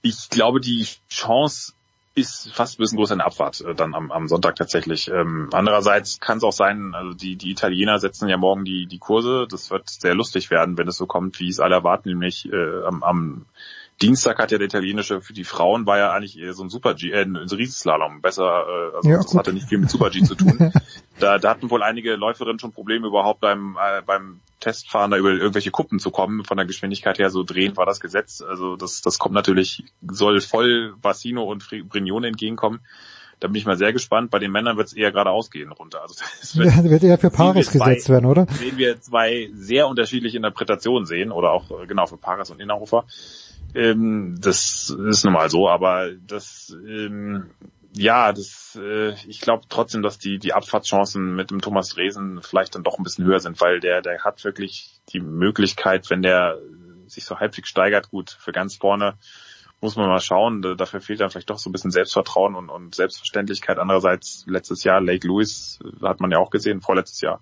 Ich 0.02 0.30
glaube, 0.30 0.62
die 0.62 0.88
Chance 1.10 1.74
ist 2.16 2.52
fast 2.54 2.78
ein 2.78 2.84
bisschen 2.84 2.98
größer 2.98 3.14
in 3.14 3.20
der 3.20 3.28
Abfahrt 3.28 3.62
äh, 3.62 3.74
dann 3.74 3.96
am, 3.96 4.12
am 4.12 4.28
Sonntag 4.28 4.56
tatsächlich. 4.56 5.10
Ähm, 5.10 5.50
andererseits 5.52 6.20
kann 6.20 6.38
es 6.38 6.44
auch 6.44 6.54
sein, 6.54 6.94
also 6.94 7.14
die, 7.14 7.36
die 7.36 7.52
Italiener 7.52 8.00
setzen 8.00 8.30
ja 8.30 8.38
morgen 8.38 8.66
die, 8.66 8.86
die 8.86 9.00
Kurse. 9.00 9.48
Das 9.50 9.72
wird 9.72 9.90
sehr 9.90 10.14
lustig 10.14 10.52
werden, 10.52 10.78
wenn 10.78 10.88
es 10.88 10.98
so 10.98 11.08
kommt, 11.08 11.40
wie 11.40 11.50
es 11.50 11.60
alle 11.60 11.76
erwarten, 11.76 12.10
nämlich 12.10 12.52
äh, 12.52 12.84
am, 12.84 13.04
am 13.04 13.46
Dienstag 14.02 14.40
hat 14.40 14.52
ja 14.52 14.58
der 14.58 14.68
italienische 14.68 15.22
für 15.22 15.34
die 15.34 15.44
Frauen 15.44 15.86
war 15.86 15.98
ja 15.98 16.12
eigentlich 16.12 16.38
eher 16.38 16.54
so 16.54 16.64
ein 16.64 16.70
Super 16.70 16.94
G, 16.94 17.12
äh, 17.12 17.24
ein 17.24 17.36
Riesenslalom. 17.36 18.22
Besser, 18.22 18.44
äh, 18.44 18.96
also 18.96 19.10
ja, 19.10 19.18
das 19.18 19.28
gut. 19.28 19.40
hatte 19.40 19.54
nicht 19.54 19.70
viel 19.70 19.78
mit 19.78 19.90
Super 19.90 20.10
G 20.10 20.22
zu 20.24 20.36
tun. 20.36 20.72
da, 21.20 21.38
da 21.38 21.50
hatten 21.50 21.70
wohl 21.70 21.84
einige 21.84 22.16
Läuferinnen 22.16 22.60
schon 22.60 22.72
Probleme 22.72 23.08
überhaupt 23.08 23.42
beim 23.42 23.78
äh, 23.80 24.02
beim 24.02 24.40
Testfahren 24.60 25.12
da 25.12 25.18
über 25.18 25.32
irgendwelche 25.32 25.72
Kuppen 25.72 26.00
zu 26.00 26.12
kommen. 26.12 26.44
Von 26.44 26.58
der 26.58 26.66
Geschwindigkeit 26.66 27.20
her 27.20 27.30
so 27.30 27.44
drehend 27.44 27.78
war 27.78 27.86
das 27.86 28.00
Gesetz. 28.00 28.42
Also 28.42 28.76
das 28.76 29.02
das 29.02 29.20
kommt 29.20 29.36
natürlich 29.36 29.84
soll 30.10 30.42
voll 30.42 30.96
Bassino 31.02 31.44
und 31.44 31.68
Brignone 31.90 32.28
entgegenkommen. 32.28 32.80
Da 33.44 33.50
bin 33.50 33.58
ich 33.58 33.66
mal 33.66 33.78
sehr 33.78 33.92
gespannt. 33.92 34.32
Bei 34.32 34.40
den 34.40 34.54
Männern 34.54 34.78
wird 34.78 34.88
es 34.88 34.94
eher 34.94 35.12
geradeaus 35.12 35.52
gehen 35.52 35.72
runter. 35.74 36.02
Also 36.02 36.16
es 36.42 36.56
wird, 36.56 36.68
ja, 36.76 36.84
wird 36.86 37.04
eher 37.04 37.18
für 37.18 37.30
Paris 37.30 37.72
gesetzt 37.72 38.08
werden, 38.08 38.26
oder? 38.26 38.48
Sehen 38.50 38.78
wir 38.78 39.02
zwei 39.02 39.50
sehr 39.54 39.90
unterschiedliche 39.90 40.38
Interpretationen 40.38 41.06
sehen 41.06 41.32
oder 41.32 41.52
auch 41.52 41.70
äh, 41.72 41.86
genau 41.86 42.06
für 42.06 42.16
Paris 42.16 42.50
und 42.52 42.62
Innerhofer. 42.62 43.06
Ähm, 43.76 44.38
das 44.40 44.90
ist 44.90 45.24
nun 45.24 45.34
mal 45.34 45.50
so, 45.50 45.68
aber 45.68 46.12
das, 46.28 46.76
ähm, 46.88 47.50
ja, 47.96 48.32
das, 48.34 48.78
äh, 48.82 49.14
ich 49.28 49.42
glaube 49.42 49.66
trotzdem, 49.70 50.02
dass 50.02 50.18
die, 50.18 50.40
die 50.40 50.54
Abfahrtschancen 50.54 51.36
mit 51.36 51.52
dem 51.52 51.62
Thomas 51.62 51.90
Dresen 51.90 52.42
vielleicht 52.42 52.76
dann 52.76 52.84
doch 52.84 52.98
ein 52.98 53.04
bisschen 53.04 53.26
höher 53.26 53.40
sind, 53.40 53.60
weil 53.62 53.80
der, 53.80 54.02
der 54.02 54.24
hat 54.24 54.44
wirklich 54.44 55.00
die 55.10 55.20
Möglichkeit, 55.20 56.10
wenn 56.10 56.22
der 56.22 56.60
sich 57.08 57.26
so 57.26 57.40
halbwegs 57.40 57.70
steigert, 57.70 58.10
gut, 58.10 58.38
für 58.40 58.52
ganz 58.52 58.76
vorne 58.76 59.16
muss 59.82 59.98
man 59.98 60.08
mal 60.08 60.22
schauen. 60.22 60.62
Dafür 60.62 61.02
fehlt 61.02 61.20
dann 61.20 61.30
vielleicht 61.30 61.50
doch 61.50 61.60
so 61.60 61.70
ein 61.70 61.74
bisschen 61.74 61.92
Selbstvertrauen 61.92 62.56
und, 62.56 62.70
und 62.70 62.96
Selbstverständlichkeit. 62.96 63.80
Andererseits 63.80 64.46
letztes 64.48 64.86
Jahr 64.86 65.02
Lake 65.02 65.28
Lewis 65.28 65.80
hat 66.02 66.22
man 66.22 66.32
ja 66.32 66.38
auch 66.38 66.52
gesehen, 66.52 66.82
vorletztes 66.82 67.20
Jahr. 67.20 67.42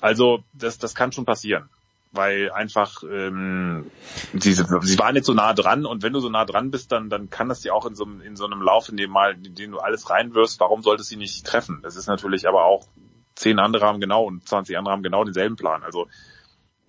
Also 0.00 0.44
das, 0.52 0.78
das 0.78 0.94
kann 0.94 1.10
schon 1.10 1.24
passieren 1.24 1.68
weil 2.14 2.50
einfach 2.52 3.02
ähm, 3.02 3.90
sie, 4.32 4.54
sie 4.54 4.98
waren 4.98 5.16
jetzt 5.16 5.26
so 5.26 5.34
nah 5.34 5.52
dran 5.52 5.84
und 5.84 6.02
wenn 6.02 6.12
du 6.12 6.20
so 6.20 6.30
nah 6.30 6.44
dran 6.44 6.70
bist, 6.70 6.92
dann 6.92 7.10
dann 7.10 7.30
kann 7.30 7.48
das 7.48 7.60
dir 7.60 7.74
auch 7.74 7.86
in 7.86 7.94
so, 7.94 8.04
in 8.04 8.36
so 8.36 8.46
einem 8.46 8.62
Lauf, 8.62 8.88
in 8.88 8.96
dem 8.96 9.10
mal, 9.10 9.34
in 9.34 9.54
dem 9.54 9.72
du 9.72 9.78
alles 9.78 10.08
reinwirfst, 10.10 10.60
warum 10.60 10.82
solltest 10.82 11.10
du 11.10 11.14
sie 11.14 11.18
nicht 11.18 11.44
treffen? 11.46 11.80
Das 11.82 11.96
ist 11.96 12.06
natürlich 12.06 12.48
aber 12.48 12.64
auch 12.64 12.86
zehn 13.34 13.58
andere 13.58 13.84
haben 13.84 14.00
genau 14.00 14.24
und 14.24 14.46
20 14.46 14.78
andere 14.78 14.92
haben 14.92 15.02
genau 15.02 15.24
denselben 15.24 15.56
Plan. 15.56 15.82
Also 15.82 16.06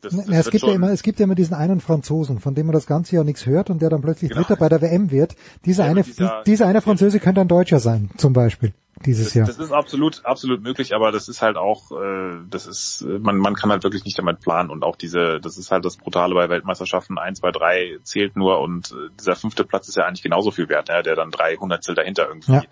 das, 0.06 0.26
das 0.26 0.46
es 0.48 0.52
gibt 0.52 0.64
ja 0.64 0.74
immer, 0.74 0.92
es 0.92 1.04
gibt 1.04 1.20
ja 1.20 1.26
immer 1.26 1.36
diesen 1.36 1.54
einen 1.54 1.80
Franzosen, 1.80 2.40
von 2.40 2.56
dem 2.56 2.68
man 2.68 2.74
das 2.74 2.88
ganze 2.88 3.16
Jahr 3.16 3.24
nichts 3.24 3.46
hört 3.46 3.70
und 3.70 3.82
der 3.82 3.90
dann 3.90 4.02
plötzlich 4.02 4.32
genau. 4.32 4.42
Dritter 4.42 4.58
bei 4.58 4.70
der 4.70 4.82
WM 4.82 5.12
wird. 5.12 5.36
Dieser 5.66 5.86
ja, 5.86 5.92
eine, 5.92 6.04
dieser, 6.04 6.44
dieser 6.46 6.68
eine 6.68 6.82
Franzose 6.82 7.20
könnte 7.20 7.42
ein 7.42 7.48
Deutscher 7.48 7.80
sein, 7.80 8.10
zum 8.18 8.34
Beispiel 8.34 8.74
dieses 9.06 9.26
das, 9.26 9.34
Jahr. 9.34 9.48
Das 9.48 9.60
ist 9.60 9.72
absolut, 9.72 10.24
absolut 10.26 10.62
möglich, 10.62 10.96
aber 10.96 11.12
das 11.12 11.28
ist 11.28 11.42
halt 11.42 11.58
auch, 11.58 11.92
äh, 11.92 12.38
das 12.50 12.66
ist, 12.66 13.06
man, 13.20 13.38
man 13.38 13.56
kann 13.56 13.70
halt 13.70 13.84
wirklich 13.84 14.06
nicht 14.06 14.18
damit 14.18 14.40
planen 14.40 14.70
und 14.70 14.84
auch 14.84 14.96
diese, 14.96 15.40
das 15.42 15.58
ist 15.58 15.72
halt 15.72 15.86
das 15.86 15.98
Brutale 15.98 16.34
bei 16.34 16.50
Weltmeisterschaften, 16.50 17.18
1, 17.18 17.40
2, 17.40 17.52
3 17.52 17.98
zählt 18.04 18.36
nur 18.36 18.62
und 18.62 18.92
äh, 18.92 19.10
dieser 19.20 19.36
fünfte 19.36 19.64
Platz 19.64 19.88
ist 19.88 19.96
ja 19.96 20.06
eigentlich 20.06 20.24
genauso 20.24 20.52
viel 20.52 20.70
wert, 20.70 20.90
ja, 20.90 21.02
der 21.02 21.16
dann 21.16 21.32
drei 21.32 21.56
Hundertstel 21.56 21.96
dahinter 21.96 22.28
irgendwie 22.28 22.54
ja. 22.54 22.64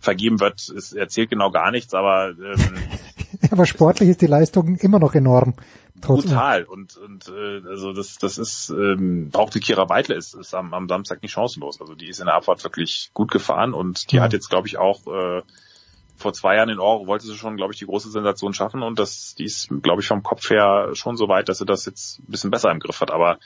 vergeben 0.00 0.40
wird, 0.40 0.68
ist, 0.68 0.92
er 0.92 1.08
zählt 1.08 1.30
genau 1.30 1.50
gar 1.50 1.70
nichts, 1.70 1.94
aber 1.94 2.30
ähm, 2.30 2.74
Aber 3.50 3.66
sportlich 3.66 4.08
ist 4.08 4.20
die 4.20 4.26
Leistung 4.26 4.76
immer 4.76 4.98
noch 4.98 5.14
enorm. 5.14 5.54
Brutal 6.00 6.64
und 6.64 6.96
und 6.96 7.28
äh, 7.28 7.62
also 7.68 7.92
das 7.92 8.16
das 8.18 8.38
ist 8.38 8.70
ähm, 8.70 9.30
auch 9.34 9.50
die 9.50 9.60
Kira 9.60 9.88
Weidle 9.88 10.14
ist, 10.14 10.34
ist 10.34 10.54
am, 10.54 10.74
am 10.74 10.88
Samstag 10.88 11.22
nicht 11.22 11.32
chancenlos. 11.32 11.80
Also 11.80 11.94
die 11.94 12.08
ist 12.08 12.20
in 12.20 12.26
der 12.26 12.34
Abfahrt 12.34 12.62
wirklich 12.64 13.10
gut 13.14 13.30
gefahren 13.30 13.74
und 13.74 14.10
die 14.12 14.16
Ja. 14.16 14.22
hat 14.22 14.32
jetzt 14.32 14.48
glaube 14.48 14.68
ich 14.68 14.78
auch 14.78 15.06
äh, 15.06 15.42
vor 16.16 16.32
zwei 16.32 16.56
Jahren 16.56 16.68
in 16.68 16.78
Oro 16.80 17.06
wollte 17.06 17.26
sie 17.26 17.36
schon 17.36 17.56
glaube 17.56 17.72
ich 17.72 17.78
die 17.78 17.86
große 17.86 18.10
Sensation 18.10 18.52
schaffen 18.54 18.82
und 18.82 18.98
das 18.98 19.34
die 19.36 19.44
ist 19.44 19.68
glaube 19.82 20.02
ich 20.02 20.08
vom 20.08 20.22
Kopf 20.22 20.50
her 20.50 20.90
schon 20.94 21.16
so 21.16 21.28
weit, 21.28 21.48
dass 21.48 21.58
sie 21.58 21.66
das 21.66 21.86
jetzt 21.86 22.18
ein 22.20 22.30
bisschen 22.30 22.50
besser 22.50 22.70
im 22.70 22.80
Griff 22.80 23.00
hat. 23.00 23.10
Aber 23.10 23.38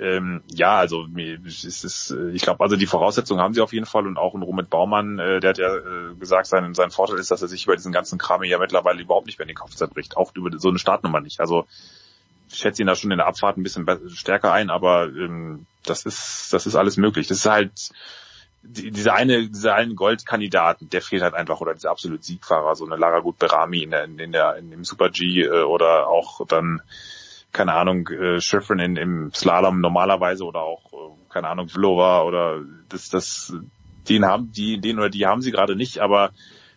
ähm, 0.00 0.42
ja, 0.48 0.76
also 0.76 1.06
es 1.46 1.84
ist, 1.84 2.10
äh, 2.10 2.30
ich 2.30 2.42
glaube, 2.42 2.62
also 2.64 2.74
die 2.74 2.86
Voraussetzungen 2.86 3.40
haben 3.40 3.54
sie 3.54 3.60
auf 3.60 3.72
jeden 3.72 3.86
Fall 3.86 4.06
und 4.06 4.16
auch 4.16 4.34
ein 4.34 4.42
Romit 4.42 4.68
Baumann, 4.68 5.20
äh, 5.20 5.38
der 5.38 5.50
hat 5.50 5.58
ja 5.58 5.76
äh, 5.76 6.14
gesagt, 6.18 6.46
sein, 6.46 6.74
sein 6.74 6.90
Vorteil 6.90 7.18
ist, 7.18 7.30
dass 7.30 7.42
er 7.42 7.48
sich 7.48 7.64
über 7.64 7.76
diesen 7.76 7.92
ganzen 7.92 8.18
Kram 8.18 8.42
ja 8.42 8.58
mittlerweile 8.58 9.00
überhaupt 9.00 9.26
nicht 9.26 9.38
mehr 9.38 9.44
in 9.44 9.54
den 9.54 9.56
Kopf 9.56 9.74
zerbricht, 9.74 10.16
auch 10.16 10.34
über 10.34 10.50
so 10.58 10.68
eine 10.68 10.80
Startnummer 10.80 11.20
nicht. 11.20 11.38
Also 11.38 11.66
ich 12.48 12.56
schätze 12.56 12.82
ihn 12.82 12.88
da 12.88 12.96
schon 12.96 13.12
in 13.12 13.18
der 13.18 13.28
Abfahrt 13.28 13.56
ein 13.56 13.62
bisschen 13.62 13.86
stärker 14.10 14.52
ein, 14.52 14.68
aber 14.68 15.04
ähm, 15.04 15.66
das 15.84 16.04
ist 16.06 16.52
das 16.52 16.66
ist 16.66 16.74
alles 16.74 16.96
möglich. 16.96 17.28
Das 17.28 17.38
ist 17.38 17.46
halt 17.46 17.90
die, 18.62 18.90
dieser 18.90 19.14
eine 19.14 19.48
dieser 19.48 19.76
einen 19.76 19.94
Goldkandidaten, 19.94 20.90
der 20.90 21.02
fehlt 21.02 21.22
halt 21.22 21.34
einfach 21.34 21.60
oder 21.60 21.74
dieser 21.74 21.90
absolute 21.90 22.24
Siegfahrer, 22.24 22.74
so 22.74 22.84
eine 22.84 22.96
Lara 22.96 23.20
Gut 23.20 23.38
Berami 23.38 23.82
in 23.84 23.90
der 23.92 24.04
in 24.04 24.32
der 24.32 24.56
in 24.56 24.70
dem 24.70 24.84
Super 24.84 25.10
G 25.10 25.42
äh, 25.42 25.62
oder 25.62 26.08
auch 26.08 26.44
dann 26.46 26.82
keine 27.54 27.72
Ahnung, 27.72 28.08
äh, 28.08 28.40
Schifrin 28.40 28.80
in, 28.80 28.96
im 28.96 29.32
Slalom 29.32 29.80
normalerweise 29.80 30.44
oder 30.44 30.60
auch, 30.60 30.92
äh, 30.92 31.32
keine 31.32 31.48
Ahnung, 31.48 31.68
Vlova 31.68 32.22
oder 32.22 32.60
das, 32.88 33.08
das, 33.08 33.54
den 34.08 34.26
haben, 34.26 34.52
die, 34.52 34.80
den 34.80 34.98
oder 34.98 35.08
die 35.08 35.24
haben 35.24 35.40
sie 35.40 35.52
gerade 35.52 35.76
nicht, 35.76 36.00
aber 36.00 36.32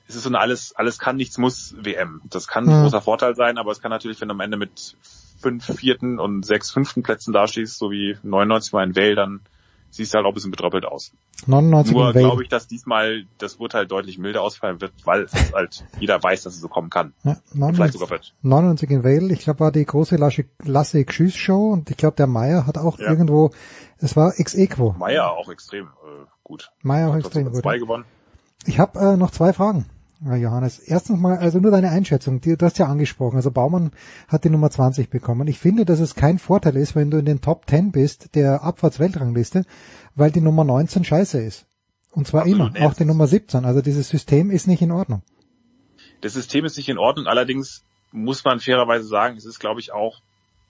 es 0.08 0.16
ist 0.16 0.24
so 0.24 0.30
eine 0.30 0.40
alles, 0.40 0.74
alles 0.76 1.00
kann, 1.00 1.18
nichts 1.18 1.38
muss 1.38 1.76
WM. 1.78 2.22
Das 2.30 2.48
kann 2.48 2.66
ein 2.70 2.78
Mhm. 2.78 2.84
großer 2.84 3.02
Vorteil 3.02 3.36
sein, 3.36 3.58
aber 3.58 3.72
es 3.72 3.82
kann 3.82 3.92
natürlich, 3.92 4.22
wenn 4.22 4.30
du 4.30 4.36
am 4.36 4.40
Ende 4.40 4.56
mit 4.58 4.96
fünf 5.40 5.66
vierten 5.66 6.20
und 6.20 6.46
sechs 6.46 6.72
fünften 6.72 7.04
Plätzen 7.04 7.34
dastehst, 7.34 7.78
so 7.78 7.92
wie 7.92 8.16
99 8.24 8.72
Mal 8.72 8.86
in 8.86 8.96
Vale, 8.96 9.16
dann 9.16 9.42
siehst 9.90 10.14
du 10.14 10.18
halt 10.18 10.26
auch 10.26 10.32
ein 10.32 10.34
bisschen 10.34 10.52
betröppelt 10.52 10.86
aus. 10.86 11.12
99 11.46 11.94
Nur 11.96 12.14
glaube 12.14 12.44
ich, 12.44 12.50
dass 12.50 12.68
diesmal 12.68 13.26
das 13.38 13.56
Urteil 13.56 13.88
deutlich 13.88 14.18
milder 14.18 14.42
ausfallen 14.42 14.80
wird, 14.82 14.94
weil 15.06 15.24
es 15.24 15.34
halt 15.54 15.86
jeder 16.00 16.22
weiß, 16.22 16.44
dass 16.44 16.56
es 16.56 16.62
so 16.62 16.68
kommen 16.68 16.90
kann. 16.90 17.14
Ja, 17.24 17.38
Und 17.60 17.76
vielleicht 17.76 17.94
sogar 17.94 18.10
wird. 18.10 18.34
99 18.42 18.90
in 18.90 19.04
Vale, 19.04 19.34
ich 19.34 19.42
glaube, 19.42 19.60
war 19.62 19.72
die 19.72 19.86
große 19.86 20.16
Lasse, 20.18 20.46
Lasse 20.64 21.04
Gschiss-Show 21.04 21.72
und 21.72 21.90
ich 21.90 21.98
glaube, 21.98 22.16
der 22.16 22.28
Meier 22.28 22.66
hat 22.68 22.78
auch 22.78 23.00
Ja. 23.00 23.10
irgendwo, 23.10 23.52
es 23.98 24.16
war 24.16 24.34
ex 24.40 24.54
equo. 24.56 24.96
Meier 24.98 25.32
auch 25.32 25.50
extrem 25.50 25.86
äh, 25.86 26.26
gut. 26.44 26.72
Meier 26.84 27.10
auch 27.10 27.16
extrem 27.16 27.52
gut. 27.52 27.62
Zwei 27.62 27.78
gewonnen. 27.80 28.06
Ich 28.66 28.80
habe 28.80 29.00
äh, 29.00 29.18
noch 29.18 29.32
zwei 29.32 29.54
Fragen, 29.54 29.86
Johannes. 30.22 30.80
Erstens 30.80 31.20
mal, 31.20 31.38
also 31.38 31.60
nur 31.60 31.72
deine 31.72 31.90
Einschätzung. 31.90 32.42
Du 32.42 32.58
hast 32.62 32.80
ja 32.80 32.88
angesprochen, 32.88 33.36
also 33.36 33.52
Baumann 33.52 33.92
hat 34.28 34.44
die 34.44 34.50
Nummer 34.50 34.70
20 34.70 35.10
bekommen. 35.10 35.48
Ich 35.48 35.60
finde, 35.60 35.86
dass 35.86 36.00
es 36.00 36.16
kein 36.16 36.40
Vorteil 36.40 36.76
ist, 36.76 36.96
wenn 36.96 37.12
du 37.12 37.18
in 37.18 37.26
den 37.26 37.42
Top 37.42 37.70
10 37.70 37.92
bist 37.92 38.36
der 38.36 38.64
Abfahrtsweltrangliste, 38.64 39.64
weil 40.16 40.32
die 40.32 40.42
Nummer 40.42 40.64
19 40.64 41.04
scheiße 41.04 41.40
ist. 41.40 41.66
Und 42.12 42.28
zwar 42.28 42.42
Absolut, 42.42 42.76
immer, 42.76 42.88
auch 42.88 42.94
die 42.94 43.06
Nummer 43.06 43.28
17. 43.28 43.66
Also 43.66 43.82
dieses 43.82 44.10
System 44.10 44.50
ist 44.50 44.68
nicht 44.68 44.82
in 44.82 44.92
Ordnung. 44.92 45.22
Das 46.22 46.34
System 46.34 46.66
ist 46.66 46.78
nicht 46.78 46.90
in 46.90 46.98
Ordnung, 46.98 47.28
allerdings 47.28 47.84
muss 48.12 48.44
man 48.44 48.60
fairerweise 48.60 49.06
sagen, 49.06 49.38
es 49.38 49.46
ist, 49.46 49.60
glaube 49.60 49.80
ich, 49.80 49.94
auch 49.94 50.22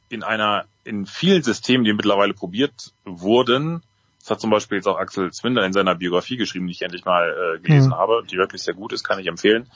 in 0.09 0.24
einer, 0.24 0.66
in 0.84 1.06
vielen 1.06 1.43
Systemen, 1.43 1.85
die 1.85 1.93
mittlerweile 1.93 2.34
probiert 2.34 2.93
wurden, 3.06 3.82
das 4.27 4.31
hat 4.35 4.41
zum 4.41 4.49
Beispiel 4.49 4.80
jetzt 4.80 4.88
auch 4.88 4.97
Axel 4.97 5.31
Zwinder 5.31 5.65
in 5.65 5.72
seiner 5.72 5.95
Biografie 5.95 6.35
geschrieben, 6.35 6.67
die 6.67 6.73
ich 6.73 6.81
endlich 6.81 7.06
mal 7.06 7.56
äh, 7.56 7.59
gelesen 7.59 7.91
Mhm. 7.91 7.95
habe, 7.95 8.23
die 8.30 8.35
wirklich 8.35 8.61
sehr 8.61 8.73
gut 8.73 8.91
ist, 8.91 9.06
kann 9.06 9.19
ich 9.19 9.27
empfehlen. 9.27 9.72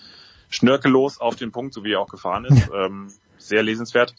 Schnörkellos 0.49 1.21
auf 1.21 1.37
den 1.37 1.53
Punkt, 1.53 1.73
so 1.73 1.85
wie 1.85 1.93
er 1.93 2.01
auch 2.01 2.09
gefahren 2.09 2.43
ist, 2.43 2.69
ähm, 2.75 3.13
sehr 3.37 3.63
lesenswert. 3.63 4.13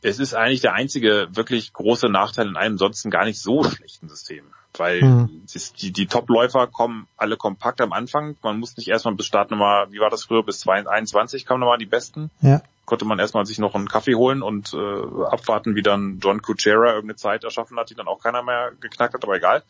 Es 0.00 0.20
ist 0.20 0.34
eigentlich 0.34 0.60
der 0.60 0.74
einzige 0.74 1.26
wirklich 1.32 1.72
große 1.72 2.08
Nachteil 2.08 2.46
in 2.46 2.56
einem 2.56 2.78
sonst 2.78 3.02
gar 3.10 3.24
nicht 3.24 3.40
so 3.40 3.64
schlechten 3.64 4.08
System, 4.08 4.44
weil 4.76 5.02
Mhm. 5.02 5.42
die, 5.80 5.92
die 5.92 6.06
Top-Läufer 6.06 6.68
kommen 6.68 7.08
alle 7.16 7.36
kompakt 7.36 7.80
am 7.80 7.92
Anfang. 7.92 8.36
Man 8.44 8.60
muss 8.60 8.76
nicht 8.76 8.86
erstmal 8.86 9.16
bis 9.16 9.26
Startnummer, 9.26 9.88
wie 9.90 9.98
war 9.98 10.10
das 10.10 10.22
früher, 10.22 10.44
bis 10.44 10.68
21 10.68 11.46
kamen 11.46 11.58
nochmal 11.58 11.78
die 11.78 11.86
Besten. 11.86 12.30
Ja. 12.42 12.62
Konnte 12.86 13.04
man 13.04 13.18
erstmal 13.18 13.44
sich 13.44 13.58
noch 13.58 13.74
einen 13.74 13.88
Kaffee 13.88 14.14
holen 14.14 14.42
und 14.42 14.72
äh, 14.72 15.24
abwarten, 15.26 15.74
wie 15.74 15.82
dann 15.82 16.18
John 16.22 16.40
Kuchera 16.40 16.94
irgendeine 16.94 17.16
Zeit 17.16 17.44
erschaffen 17.44 17.76
hat, 17.78 17.90
die 17.90 17.94
dann 17.94 18.08
auch 18.08 18.22
keiner 18.22 18.42
mehr 18.42 18.72
geknackt 18.80 19.12
hat, 19.12 19.24
aber 19.24 19.36
egal. 19.36 19.62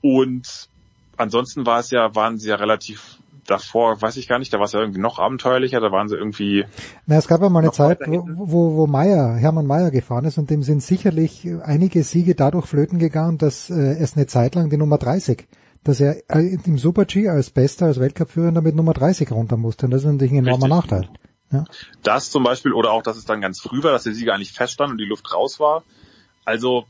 Und 0.00 0.68
ansonsten 1.16 1.64
war 1.64 1.78
es 1.80 1.90
ja, 1.90 2.14
waren 2.14 2.38
sie 2.38 2.48
ja 2.48 2.56
relativ 2.56 3.18
davor, 3.46 4.00
weiß 4.00 4.16
ich 4.16 4.28
gar 4.28 4.38
nicht, 4.38 4.52
da 4.52 4.58
war 4.58 4.66
es 4.66 4.72
ja 4.72 4.80
irgendwie 4.80 5.00
noch 5.00 5.18
abenteuerlicher, 5.18 5.80
da 5.80 5.90
waren 5.90 6.08
sie 6.08 6.16
irgendwie 6.16 6.64
Na, 7.06 7.16
es 7.16 7.28
gab 7.28 7.40
ja 7.42 7.48
mal 7.48 7.60
eine 7.60 7.72
Zeit, 7.72 8.00
wo, 8.06 8.24
wo, 8.26 8.76
wo 8.76 8.86
Meier, 8.86 9.34
Hermann 9.34 9.66
Meier 9.66 9.90
gefahren 9.90 10.24
ist 10.24 10.38
und 10.38 10.50
dem 10.50 10.62
sind 10.62 10.82
sicherlich 10.82 11.48
einige 11.64 12.04
Siege 12.04 12.34
dadurch 12.34 12.66
flöten 12.66 12.98
gegangen, 12.98 13.38
dass 13.38 13.70
äh, 13.70 13.74
es 13.74 14.16
eine 14.16 14.26
Zeit 14.26 14.54
lang 14.54 14.70
die 14.70 14.76
Nummer 14.76 14.98
30, 14.98 15.46
dass 15.84 16.00
er 16.00 16.22
äh, 16.30 16.56
im 16.64 16.78
Super 16.78 17.04
G 17.04 17.28
als 17.28 17.50
Bester, 17.50 17.86
als 17.86 17.98
Weltcup-Führender 17.98 18.62
mit 18.62 18.76
Nummer 18.76 18.92
30 18.92 19.30
runter 19.32 19.56
musste. 19.56 19.86
Und 19.86 19.92
das 19.92 20.02
ist 20.02 20.10
natürlich 20.10 20.32
ein 20.32 20.46
enormer 20.46 20.68
Nachteil. 20.68 21.08
Ja. 21.52 21.64
Das 22.02 22.30
zum 22.30 22.42
Beispiel 22.42 22.72
oder 22.72 22.90
auch, 22.90 23.02
dass 23.02 23.16
es 23.16 23.24
dann 23.24 23.40
ganz 23.40 23.60
früh 23.60 23.82
war, 23.82 23.92
dass 23.92 24.04
der 24.04 24.14
Sieger 24.14 24.34
eigentlich 24.34 24.52
feststand 24.52 24.92
und 24.92 24.98
die 24.98 25.04
Luft 25.04 25.32
raus 25.32 25.60
war. 25.60 25.84
Also 26.44 26.86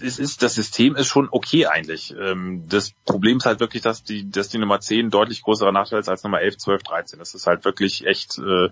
es 0.00 0.18
ist, 0.18 0.42
das 0.42 0.54
System 0.54 0.96
ist 0.96 1.06
schon 1.06 1.28
okay 1.30 1.66
eigentlich. 1.66 2.14
Ähm, 2.18 2.64
das 2.68 2.92
Problem 3.04 3.38
ist 3.38 3.46
halt 3.46 3.60
wirklich, 3.60 3.82
dass 3.82 4.02
die, 4.02 4.30
dass 4.30 4.48
die 4.48 4.58
Nummer 4.58 4.80
10 4.80 5.10
deutlich 5.10 5.42
größerer 5.42 5.72
Nachteil 5.72 6.00
ist 6.00 6.08
als 6.08 6.24
Nummer 6.24 6.40
11, 6.40 6.58
12, 6.58 6.82
13. 6.82 7.18
Das 7.18 7.34
ist 7.34 7.46
halt 7.46 7.64
wirklich 7.64 8.06
echt, 8.06 8.38
äh, 8.38 8.70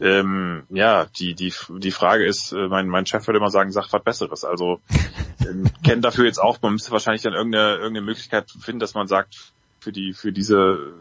ähm, 0.00 0.64
ja, 0.70 1.06
die, 1.18 1.34
die, 1.34 1.52
die 1.68 1.90
Frage 1.90 2.26
ist, 2.26 2.52
äh, 2.52 2.68
mein, 2.68 2.88
mein 2.88 3.06
Chef 3.06 3.26
würde 3.26 3.38
immer 3.38 3.50
sagen, 3.50 3.70
sag 3.70 3.92
was 3.92 4.02
Besseres. 4.02 4.44
Also 4.44 4.80
ähm, 5.48 5.70
kennen 5.84 6.02
dafür 6.02 6.24
jetzt 6.24 6.42
auch, 6.42 6.60
man 6.62 6.72
müsste 6.72 6.90
wahrscheinlich 6.90 7.22
dann 7.22 7.34
irgendeine, 7.34 7.74
irgendeine 7.74 8.06
Möglichkeit 8.06 8.50
finden, 8.50 8.80
dass 8.80 8.94
man 8.94 9.06
sagt, 9.06 9.52
für 9.78 9.92
die, 9.92 10.12
für 10.12 10.32
diese, 10.32 10.94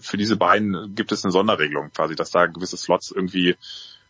für 0.00 0.16
diese 0.16 0.36
beiden 0.36 0.94
gibt 0.94 1.12
es 1.12 1.24
eine 1.24 1.32
Sonderregelung 1.32 1.90
quasi, 1.90 2.14
dass 2.14 2.30
da 2.30 2.46
gewisse 2.46 2.76
Slots 2.76 3.10
irgendwie 3.10 3.56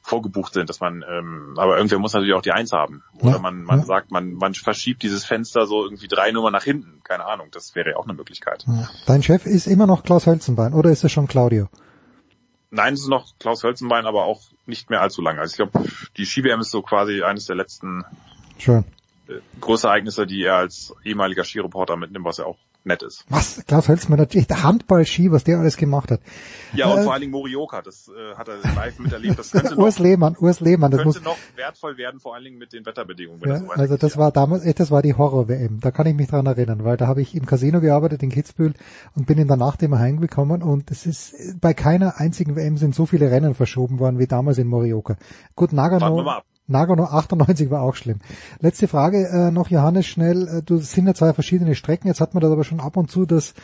vorgebucht 0.02 0.54
sind, 0.54 0.70
dass 0.70 0.78
man, 0.78 1.04
ähm, 1.08 1.54
aber 1.56 1.76
irgendwer 1.76 1.98
muss 1.98 2.12
natürlich 2.12 2.34
auch 2.34 2.42
die 2.42 2.52
Eins 2.52 2.72
haben. 2.72 3.02
Oder 3.18 3.32
Ja, 3.32 3.38
man, 3.40 3.64
man 3.64 3.80
ja. 3.80 3.84
sagt, 3.84 4.12
man, 4.12 4.34
man 4.34 4.54
verschiebt 4.54 5.02
dieses 5.02 5.24
Fenster 5.24 5.66
so 5.66 5.82
irgendwie 5.84 6.06
drei 6.06 6.30
Nummern 6.30 6.52
nach 6.52 6.62
hinten. 6.62 7.00
Keine 7.02 7.24
Ahnung, 7.26 7.48
das 7.50 7.74
wäre 7.74 7.90
ja 7.90 7.96
auch 7.96 8.04
eine 8.04 8.14
Möglichkeit. 8.14 8.64
Ja. 8.68 8.88
Dein 9.06 9.24
Chef 9.24 9.46
ist 9.46 9.66
immer 9.66 9.86
noch 9.88 10.04
Klaus 10.04 10.26
Hölzenbein 10.26 10.74
oder 10.74 10.90
ist 10.90 11.02
es 11.02 11.10
schon 11.10 11.26
Claudio? 11.26 11.68
Nein, 12.70 12.94
es 12.94 13.00
ist 13.00 13.08
noch 13.08 13.36
Klaus 13.40 13.64
Hölzenbein, 13.64 14.06
aber 14.06 14.24
auch 14.26 14.42
nicht 14.66 14.90
mehr 14.90 15.00
allzu 15.00 15.22
lange. 15.22 15.40
Also 15.40 15.52
ich 15.52 15.56
glaube, 15.56 15.88
die 16.16 16.24
Ski-WM 16.26 16.60
ist 16.60 16.70
so 16.70 16.82
quasi 16.82 17.22
eines 17.22 17.46
der 17.46 17.56
letzten 17.56 18.04
Schön. 18.58 18.84
äh, 19.28 19.34
Großereignisse, 19.60 20.24
die 20.26 20.44
er 20.44 20.56
als 20.56 20.94
ehemaliger 21.04 21.42
Skireporter 21.42 21.96
mitnimmt, 21.96 22.24
was 22.24 22.36
ja 22.38 22.44
auch 22.44 22.58
nett 22.86 23.02
ist. 23.02 23.24
Was? 23.28 23.64
Klaus 23.66 23.88
Hölzenbein, 23.88 24.18
natürlich 24.20 24.46
der 24.46 24.62
Handball-Ski, 24.62 25.32
was 25.32 25.44
der 25.44 25.58
alles 25.58 25.76
gemacht 25.76 26.10
hat. 26.10 26.20
Ja, 26.72 26.86
und 26.86 27.00
Äh, 27.00 27.02
vor 27.02 27.12
allen 27.12 27.20
Dingen 27.22 27.32
Morioka, 27.32 27.82
das 27.82 28.08
äh, 28.08 28.34
hat 28.36 28.48
er 28.48 28.56
live 28.74 28.98
miterlebt. 28.98 29.38
Das 29.38 29.50
könnte 29.50 29.70
noch, 29.74 29.78
Urs 29.78 29.98
Lehmann, 29.98 30.36
Urs 30.38 30.60
Lehmann, 30.60 30.90
das 30.90 31.02
könnte 31.02 31.18
muss, 31.18 31.24
noch 31.24 31.36
wertvoll 31.56 31.96
werden, 31.98 32.20
vor 32.20 32.34
allen 32.34 32.44
Dingen 32.44 32.58
mit 32.58 32.72
den 32.72 32.86
Wetterbedingungen. 32.86 33.42
Wenn 33.42 33.50
Ja, 33.50 33.58
das 33.60 33.78
also 33.78 33.96
das 33.96 34.16
war 34.16 34.32
damals, 34.32 34.64
echt, 34.64 34.80
das 34.80 34.90
war 34.90 35.02
die 35.02 35.14
Horror-WM. 35.14 35.80
Da 35.80 35.90
kann 35.90 36.06
ich 36.06 36.14
mich 36.14 36.28
dran 36.28 36.46
erinnern, 36.46 36.84
weil 36.84 36.96
da 36.96 37.06
habe 37.06 37.20
ich 37.20 37.34
im 37.34 37.46
Casino 37.46 37.80
gearbeitet 37.80 38.22
in 38.22 38.30
Kitzbühel 38.30 38.74
und 39.14 39.26
bin 39.26 39.38
in 39.38 39.48
der 39.48 39.56
Nacht 39.56 39.82
immer 39.82 39.98
heimgekommen 39.98 40.62
und 40.62 40.90
es 40.90 41.06
ist 41.06 41.60
bei 41.60 41.74
keiner 41.74 42.18
einzigen 42.18 42.56
WM 42.56 42.76
sind 42.76 42.94
so 42.94 43.06
viele 43.06 43.30
Rennen 43.30 43.54
verschoben 43.54 43.98
worden 43.98 44.18
wie 44.18 44.26
damals 44.26 44.58
in 44.58 44.68
Morioka. 44.68 45.16
Gut, 45.54 45.72
Warten 45.72 45.76
wir 45.76 45.98
Nagano, 45.98 46.22
mal 46.22 46.36
ab. 46.38 46.44
Nagano 46.68 47.04
98 47.04 47.70
war 47.70 47.82
auch 47.82 47.94
schlimm. 47.94 48.18
Letzte 48.60 48.88
Frage 48.88 49.28
äh, 49.28 49.50
noch, 49.50 49.70
Johannes, 49.70 50.06
schnell. 50.06 50.48
Äh, 50.48 50.62
Du 50.62 50.76
es 50.76 50.92
sind 50.92 51.06
ja 51.06 51.14
zwei 51.14 51.32
verschiedene 51.32 51.74
Strecken. 51.74 52.08
Jetzt 52.08 52.20
hat 52.20 52.34
man 52.34 52.40
das 52.40 52.50
aber 52.50 52.64
schon 52.64 52.80
ab 52.80 52.96
und 52.96 53.10
zu, 53.10 53.24
dass 53.24 53.54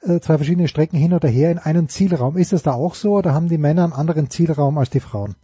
äh, 0.00 0.20
zwei 0.20 0.36
verschiedene 0.36 0.68
Strecken 0.68 0.96
hin 0.96 1.12
oder 1.12 1.28
her 1.28 1.50
in 1.50 1.58
einem 1.58 1.88
Zielraum. 1.88 2.36
Ist 2.36 2.52
das 2.52 2.62
da 2.62 2.72
auch 2.72 2.94
so 2.94 3.14
oder 3.14 3.34
haben 3.34 3.48
die 3.48 3.58
Männer 3.58 3.84
einen 3.84 3.92
anderen 3.92 4.30
Zielraum 4.30 4.78
als 4.78 4.90
die 4.90 5.00
Frauen? 5.00 5.34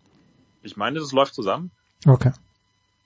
Ich 0.63 0.77
meine, 0.77 1.01
das 1.01 1.13
läuft 1.13 1.35
zusammen. 1.35 1.71
Okay. 2.07 2.33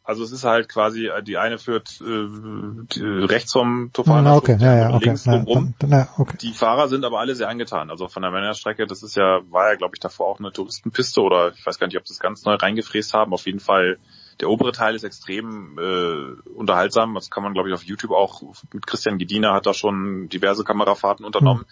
Also 0.04 0.24
es 0.24 0.32
ist 0.32 0.42
halt 0.42 0.68
quasi, 0.68 1.06
äh, 1.06 1.22
die 1.22 1.38
eine 1.38 1.58
führt 1.58 2.00
äh, 2.00 2.04
die, 2.04 3.02
rechts 3.02 3.52
vom 3.52 3.90
Tofana, 3.92 4.34
okay, 4.34 4.56
die 4.58 4.64
ja, 4.64 4.76
ja, 4.76 4.94
okay. 4.94 5.04
links 5.04 5.26
Na, 5.26 5.44
dann, 5.44 5.74
na, 5.86 6.08
okay. 6.18 6.36
Die 6.40 6.52
Fahrer 6.52 6.88
sind 6.88 7.04
aber 7.04 7.20
alle 7.20 7.36
sehr 7.36 7.48
angetan. 7.48 7.88
Also 7.88 8.08
von 8.08 8.22
der 8.22 8.32
Männerstrecke, 8.32 8.86
das 8.88 9.04
ist 9.04 9.14
ja, 9.14 9.40
war 9.50 9.70
ja 9.70 9.76
glaube 9.76 9.94
ich 9.94 10.00
davor 10.00 10.26
auch 10.26 10.40
eine 10.40 10.50
Touristenpiste 10.50 11.20
oder 11.20 11.52
ich 11.52 11.64
weiß 11.64 11.78
gar 11.78 11.86
nicht, 11.86 11.96
ob 11.96 12.08
sie 12.08 12.14
es 12.14 12.18
ganz 12.18 12.44
neu 12.44 12.54
reingefräst 12.54 13.14
haben. 13.14 13.32
Auf 13.32 13.46
jeden 13.46 13.60
Fall, 13.60 13.98
der 14.40 14.50
obere 14.50 14.72
Teil 14.72 14.96
ist 14.96 15.04
extrem 15.04 15.78
äh, 15.78 16.50
unterhaltsam. 16.50 17.14
Das 17.14 17.30
kann 17.30 17.44
man 17.44 17.54
glaube 17.54 17.68
ich 17.68 17.74
auf 17.74 17.84
YouTube 17.84 18.10
auch 18.10 18.42
mit 18.72 18.88
Christian 18.88 19.18
Gedina 19.18 19.54
hat 19.54 19.66
da 19.66 19.74
schon 19.74 20.28
diverse 20.28 20.64
Kamerafahrten 20.64 21.24
unternommen. 21.24 21.64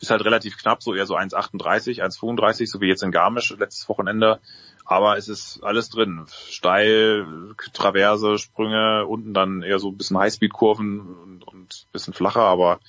Ist 0.00 0.10
halt 0.10 0.24
relativ 0.24 0.58
knapp, 0.58 0.82
so 0.82 0.94
eher 0.94 1.06
so 1.06 1.16
1,38, 1.16 2.02
1,35, 2.02 2.66
so 2.66 2.80
wie 2.80 2.88
jetzt 2.88 3.02
in 3.02 3.10
Garmisch 3.10 3.54
letztes 3.58 3.88
Wochenende. 3.88 4.40
Aber 4.84 5.16
es 5.16 5.28
ist 5.28 5.62
alles 5.62 5.88
drin. 5.88 6.26
Steil, 6.48 7.54
Traverse, 7.72 8.38
Sprünge, 8.38 9.06
unten 9.06 9.34
dann 9.34 9.62
eher 9.62 9.78
so 9.78 9.88
ein 9.88 9.96
bisschen 9.96 10.18
Highspeed-Kurven 10.18 11.00
und, 11.00 11.42
und 11.44 11.86
ein 11.88 11.92
bisschen 11.92 12.14
flacher, 12.14 12.42
aber 12.42 12.80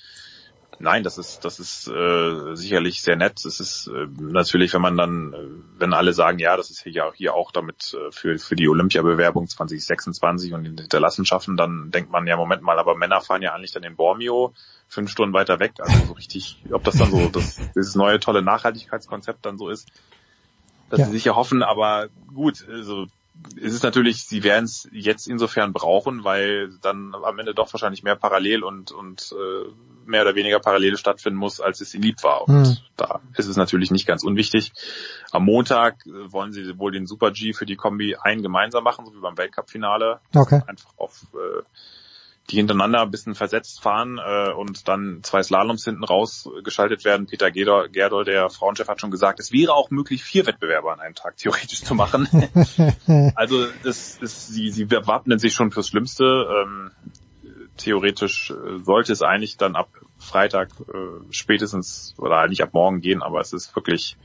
Nein, 0.78 1.04
das 1.04 1.16
ist 1.16 1.44
das 1.44 1.60
ist 1.60 1.86
äh, 1.86 2.56
sicherlich 2.56 3.02
sehr 3.02 3.14
nett. 3.14 3.44
Es 3.44 3.60
ist 3.60 3.86
äh, 3.86 4.08
natürlich, 4.18 4.74
wenn 4.74 4.82
man 4.82 4.96
dann, 4.96 5.32
äh, 5.32 5.78
wenn 5.78 5.92
alle 5.92 6.12
sagen, 6.12 6.40
ja, 6.40 6.56
das 6.56 6.70
ist 6.70 6.82
hier 6.82 7.06
auch 7.06 7.14
hier 7.14 7.34
auch 7.34 7.52
damit 7.52 7.94
äh, 7.94 8.10
für 8.10 8.36
für 8.36 8.56
die 8.56 8.68
Olympiabewerbung 8.68 9.46
2026 9.46 10.52
und 10.54 10.64
die 10.64 10.70
Hinterlassenschaften, 10.70 11.56
dann 11.56 11.92
denkt 11.92 12.10
man 12.10 12.26
ja, 12.26 12.36
Moment 12.36 12.62
mal, 12.62 12.80
aber 12.80 12.96
Männer 12.96 13.20
fahren 13.20 13.42
ja 13.42 13.54
eigentlich 13.54 13.70
dann 13.70 13.84
in 13.84 13.94
Bormio 13.94 14.54
fünf 14.88 15.08
Stunden 15.08 15.34
weiter 15.34 15.60
weg. 15.60 15.74
Also 15.78 16.06
so 16.06 16.12
richtig, 16.14 16.64
ob 16.72 16.82
das 16.82 16.96
dann 16.96 17.12
so 17.12 17.28
das, 17.28 17.60
dieses 17.76 17.94
neue 17.94 18.18
tolle 18.18 18.42
Nachhaltigkeitskonzept 18.42 19.46
dann 19.46 19.58
so 19.58 19.68
ist, 19.68 19.88
dass 20.92 21.00
Ja. 21.00 21.06
sie 21.06 21.12
sich 21.12 21.26
erhoffen. 21.26 21.62
Aber 21.62 22.08
gut, 22.34 22.68
also 22.68 23.06
es 23.56 23.72
ist 23.72 23.82
natürlich, 23.82 24.24
sie 24.24 24.44
werden 24.44 24.66
es 24.66 24.86
jetzt 24.92 25.26
insofern 25.26 25.72
brauchen, 25.72 26.22
weil 26.22 26.70
dann 26.82 27.14
am 27.14 27.38
Ende 27.38 27.54
doch 27.54 27.72
wahrscheinlich 27.72 28.02
mehr 28.02 28.14
parallel 28.14 28.62
und, 28.62 28.92
und 28.92 29.32
äh, 29.32 29.70
mehr 30.04 30.20
oder 30.22 30.34
weniger 30.34 30.60
parallel 30.60 30.98
stattfinden 30.98 31.38
muss, 31.38 31.58
als 31.58 31.80
es 31.80 31.94
ihnen 31.94 32.02
lieb 32.04 32.22
war. 32.22 32.46
Und 32.46 32.66
Hm. 32.66 32.76
da 32.98 33.20
ist 33.36 33.46
es 33.48 33.56
natürlich 33.56 33.90
nicht 33.90 34.06
ganz 34.06 34.22
unwichtig. 34.22 34.72
Am 35.30 35.46
Montag 35.46 36.04
äh, 36.06 36.30
wollen 36.30 36.52
sie 36.52 36.78
wohl 36.78 36.92
den 36.92 37.06
Super 37.06 37.30
G 37.30 37.54
für 37.54 37.64
die 37.64 37.76
Kombi 37.76 38.16
ein 38.20 38.42
gemeinsam 38.42 38.84
machen, 38.84 39.06
so 39.06 39.14
wie 39.14 39.20
beim 39.20 39.38
Weltcup-Finale. 39.38 40.20
Okay. 40.36 40.60
Einfach 40.66 40.90
auf 40.98 41.22
äh, 41.32 41.62
die 42.50 42.56
hintereinander 42.56 43.02
ein 43.02 43.10
bisschen 43.10 43.34
versetzt 43.34 43.82
fahren 43.82 44.18
äh, 44.18 44.52
und 44.52 44.88
dann 44.88 45.20
zwei 45.22 45.42
Slaloms 45.42 45.84
hinten 45.84 46.04
raus 46.04 46.48
geschaltet 46.64 47.04
werden. 47.04 47.26
Peter 47.26 47.50
Gerdol, 47.50 48.24
der 48.24 48.50
Frauenchef, 48.50 48.88
hat 48.88 49.00
schon 49.00 49.10
gesagt, 49.10 49.38
es 49.40 49.52
wäre 49.52 49.74
auch 49.74 49.90
möglich, 49.90 50.24
vier 50.24 50.46
Wettbewerbe 50.46 50.92
an 50.92 51.00
einem 51.00 51.14
Tag 51.14 51.36
theoretisch 51.36 51.82
zu 51.82 51.94
machen. 51.94 52.28
Also 53.34 53.66
das 53.82 54.18
ist, 54.20 54.48
sie, 54.48 54.70
sie 54.70 54.90
wappnen 54.90 55.38
sich 55.38 55.54
schon 55.54 55.70
fürs 55.70 55.88
Schlimmste. 55.88 56.24
Ähm, 56.24 56.90
theoretisch 57.76 58.50
äh, 58.50 58.78
sollte 58.82 59.12
es 59.12 59.22
eigentlich 59.22 59.56
dann 59.56 59.76
ab 59.76 59.88
Freitag 60.18 60.70
äh, 60.80 61.32
spätestens 61.32 62.14
oder 62.18 62.46
nicht 62.48 62.62
ab 62.62 62.70
morgen 62.72 63.00
gehen, 63.00 63.22
aber 63.22 63.40
es 63.40 63.52
ist 63.52 63.74
wirklich, 63.74 64.16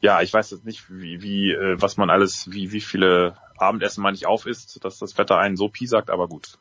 ja, 0.00 0.20
ich 0.22 0.32
weiß 0.32 0.50
jetzt 0.50 0.64
nicht, 0.64 0.84
wie, 0.88 1.22
wie 1.22 1.52
äh, 1.52 1.80
was 1.80 1.96
man 1.96 2.10
alles, 2.10 2.50
wie, 2.50 2.72
wie 2.72 2.80
viele 2.80 3.36
Abendessen 3.58 4.02
man 4.02 4.12
nicht 4.12 4.26
auf 4.26 4.46
isst, 4.46 4.84
dass 4.84 4.98
das 4.98 5.18
Wetter 5.18 5.38
einen 5.38 5.56
so 5.56 5.68
piesackt, 5.68 6.10
aber 6.10 6.28
gut. 6.28 6.58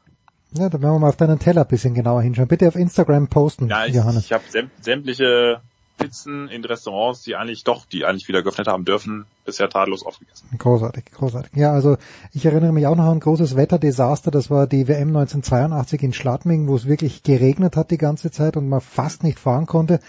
Ja, 0.53 0.69
da 0.69 0.82
werden 0.82 0.93
wir 0.95 1.00
mal 1.00 1.09
auf 1.09 1.17
deinen 1.17 1.40
Teller 1.40 1.61
ein 1.61 1.67
bisschen 1.67 1.93
genauer 1.93 2.22
hinschauen. 2.22 2.48
Bitte 2.48 2.67
auf 2.67 2.76
Instagram 2.76 3.27
posten, 3.27 3.67
Ja, 3.67 3.85
ich, 3.85 3.95
Johannes. 3.95 4.26
ich 4.26 4.34
habe 4.34 4.43
säm 4.50 4.69
sämtliche 4.82 5.61
Pizzen 5.98 6.48
in 6.50 6.64
Restaurants, 6.64 7.24
die 7.24 7.35
eigentlich 7.35 7.64
doch, 7.64 7.85
die 7.85 8.06
eigentlich 8.06 8.27
wieder 8.27 8.43
geöffnet 8.43 8.67
haben 8.67 8.85
dürfen, 8.85 9.26
bisher 9.45 9.67
tadellos 9.67 10.06
aufgegessen. 10.06 10.48
Großartig, 10.58 11.06
großartig. 11.11 11.51
Ja, 11.56 11.72
also 11.74 11.98
ich 12.34 12.45
erinnere 12.45 12.72
mich 12.72 12.85
auch 12.85 12.95
noch 12.95 13.06
an 13.06 13.14
ein 13.17 13.19
großes 13.19 13.56
Wetterdesaster. 13.56 14.30
Das 14.30 14.51
war 14.51 14.67
die 14.67 14.88
WM 14.88 15.08
1982 15.09 16.03
in 16.03 16.14
Schladming, 16.14 16.67
wo 16.67 16.76
es 16.76 16.85
wirklich 16.85 17.24
geregnet 17.24 17.76
hat 17.76 17.90
die 17.90 17.98
ganze 17.98 18.30
Zeit 18.30 18.58
und 18.58 18.69
man 18.69 18.80
fast 18.82 19.24
nicht 19.24 19.40
fahren 19.40 19.66
konnte. 19.66 20.00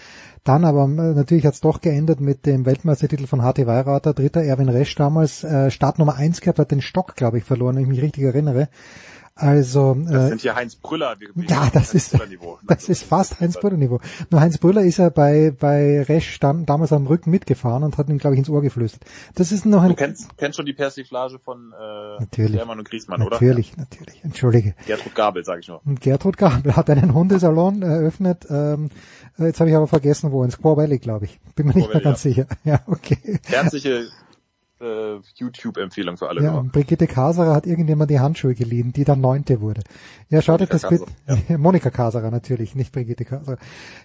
Dann 0.43 0.63
aber 0.63 0.83
äh, 0.83 1.13
natürlich 1.15 1.45
hat 1.45 1.55
es 1.55 1.61
doch 1.61 1.81
geändert 1.81 2.21
mit 2.21 2.45
dem 2.45 2.65
Weltmeistertitel 2.65 3.25
von 3.25 3.41
HT 3.41 3.65
Weirater. 3.65 4.13
Dritter 4.13 4.43
Erwin 4.43 4.69
Resch 4.69 4.93
damals, 4.95 5.43
äh, 5.43 5.71
Start 5.71 5.97
Nummer 5.99 6.15
eins 6.15 6.39
gehabt, 6.39 6.59
hat 6.59 6.71
den 6.71 6.81
Stock, 6.81 7.15
glaube 7.15 7.39
ich, 7.39 7.43
verloren, 7.43 7.75
wenn 7.75 7.83
ich 7.83 7.89
mich 7.89 8.01
richtig 8.01 8.23
erinnere. 8.23 8.69
Also 9.39 9.95
Das 10.05 10.25
äh, 10.25 10.27
sind 10.29 10.41
hier 10.41 10.55
Heinz 10.55 10.75
Brüller. 10.75 11.15
Ja, 11.47 11.69
das 11.73 11.93
ist 11.93 12.17
das 12.67 12.89
ist 12.89 13.03
fast 13.03 13.39
Heinz 13.39 13.57
Brüller 13.57 13.77
Niveau. 13.77 13.99
Nur 14.29 14.41
Heinz 14.41 14.57
Brüller 14.57 14.81
ist 14.81 14.97
ja 14.97 15.09
bei 15.09 15.51
bei 15.57 16.01
Resch 16.03 16.39
dann, 16.39 16.65
damals 16.65 16.91
am 16.91 17.07
Rücken 17.07 17.31
mitgefahren 17.31 17.83
und 17.83 17.97
hat 17.97 18.09
ihm 18.09 18.17
glaube 18.17 18.35
ich 18.35 18.39
ins 18.39 18.49
Ohr 18.49 18.61
geflüstert. 18.61 19.03
Das 19.35 19.51
ist 19.51 19.65
noch 19.65 19.81
ein 19.81 19.89
Du 19.89 19.95
kennst, 19.95 20.37
kennst 20.37 20.57
schon 20.57 20.65
die 20.65 20.73
Persiflage 20.73 21.39
von 21.39 21.73
äh, 21.73 22.19
Natürlich. 22.19 22.57
Hermann 22.57 22.79
und 22.79 22.89
Griesmann, 22.89 23.21
oder? 23.21 23.31
natürlich, 23.31 23.77
natürlich. 23.77 24.23
Entschuldige. 24.23 24.75
Gertrud 24.85 25.15
Gabel, 25.15 25.45
sage 25.45 25.61
ich 25.61 25.67
nur. 25.67 25.81
Und 25.85 26.01
Gertrud 26.01 26.37
Gabel 26.37 26.75
hat 26.75 26.89
einen 26.89 27.13
Hundesalon 27.13 27.81
eröffnet. 27.81 28.45
Ähm, 28.49 28.89
äh, 29.39 29.45
jetzt 29.45 29.59
habe 29.59 29.69
ich 29.69 29.75
aber 29.75 29.87
vergessen, 29.87 30.31
wo. 30.31 30.43
In 30.43 30.51
Squaw 30.51 30.77
Valley, 30.77 30.99
glaube 30.99 31.25
ich. 31.25 31.39
Bin 31.55 31.67
mir 31.67 31.73
nicht 31.73 31.87
mehr 31.87 31.95
Valley, 31.95 32.03
ganz 32.03 32.21
sicher. 32.21 32.45
Ja, 32.63 32.81
okay. 32.87 33.39
Herzliche 33.45 34.07
äh, 34.81 35.19
YouTube-Empfehlung 35.35 36.17
für 36.17 36.29
alle. 36.29 36.43
Ja, 36.43 36.53
und 36.55 36.71
Brigitte 36.71 37.07
Kaserer 37.07 37.53
hat 37.53 37.65
irgendjemand 37.65 38.09
die 38.09 38.19
Handschuhe 38.19 38.55
geliehen, 38.55 38.93
die 38.93 39.03
dann 39.03 39.21
neunte 39.21 39.61
wurde. 39.61 39.81
Ja, 40.29 40.41
schaut 40.41 40.61
euch 40.61 40.69
das 40.69 40.87
bitte. 40.87 41.05
Monika 41.57 41.89
Kaserer 41.89 42.31
natürlich, 42.31 42.75
nicht 42.75 42.91
Brigitte 42.91 43.25
Kaserer. 43.25 43.57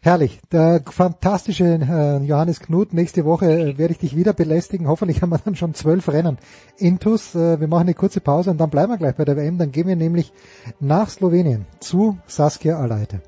Herrlich. 0.02 0.40
Der 0.52 0.82
fantastische 0.84 1.64
äh, 1.64 2.24
Johannes 2.24 2.60
Knut. 2.60 2.92
Nächste 2.92 3.24
Woche 3.24 3.46
äh, 3.46 3.78
werde 3.78 3.92
ich 3.92 3.98
dich 3.98 4.16
wieder 4.16 4.32
belästigen. 4.32 4.88
Hoffentlich 4.88 5.22
haben 5.22 5.30
wir 5.30 5.38
dann 5.38 5.56
schon 5.56 5.74
zwölf 5.74 6.08
Rennen. 6.08 6.38
Intus, 6.78 7.34
äh, 7.34 7.60
wir 7.60 7.68
machen 7.68 7.82
eine 7.82 7.94
kurze 7.94 8.20
Pause 8.20 8.50
und 8.50 8.58
dann 8.58 8.70
bleiben 8.70 8.92
wir 8.92 8.98
gleich 8.98 9.16
bei 9.16 9.24
der 9.24 9.36
WM. 9.36 9.58
Dann 9.58 9.72
gehen 9.72 9.86
wir 9.86 9.96
nämlich 9.96 10.32
nach 10.80 11.08
Slowenien 11.08 11.66
zu 11.80 12.18
Saskia 12.26 12.78
Aleite. 12.78 13.20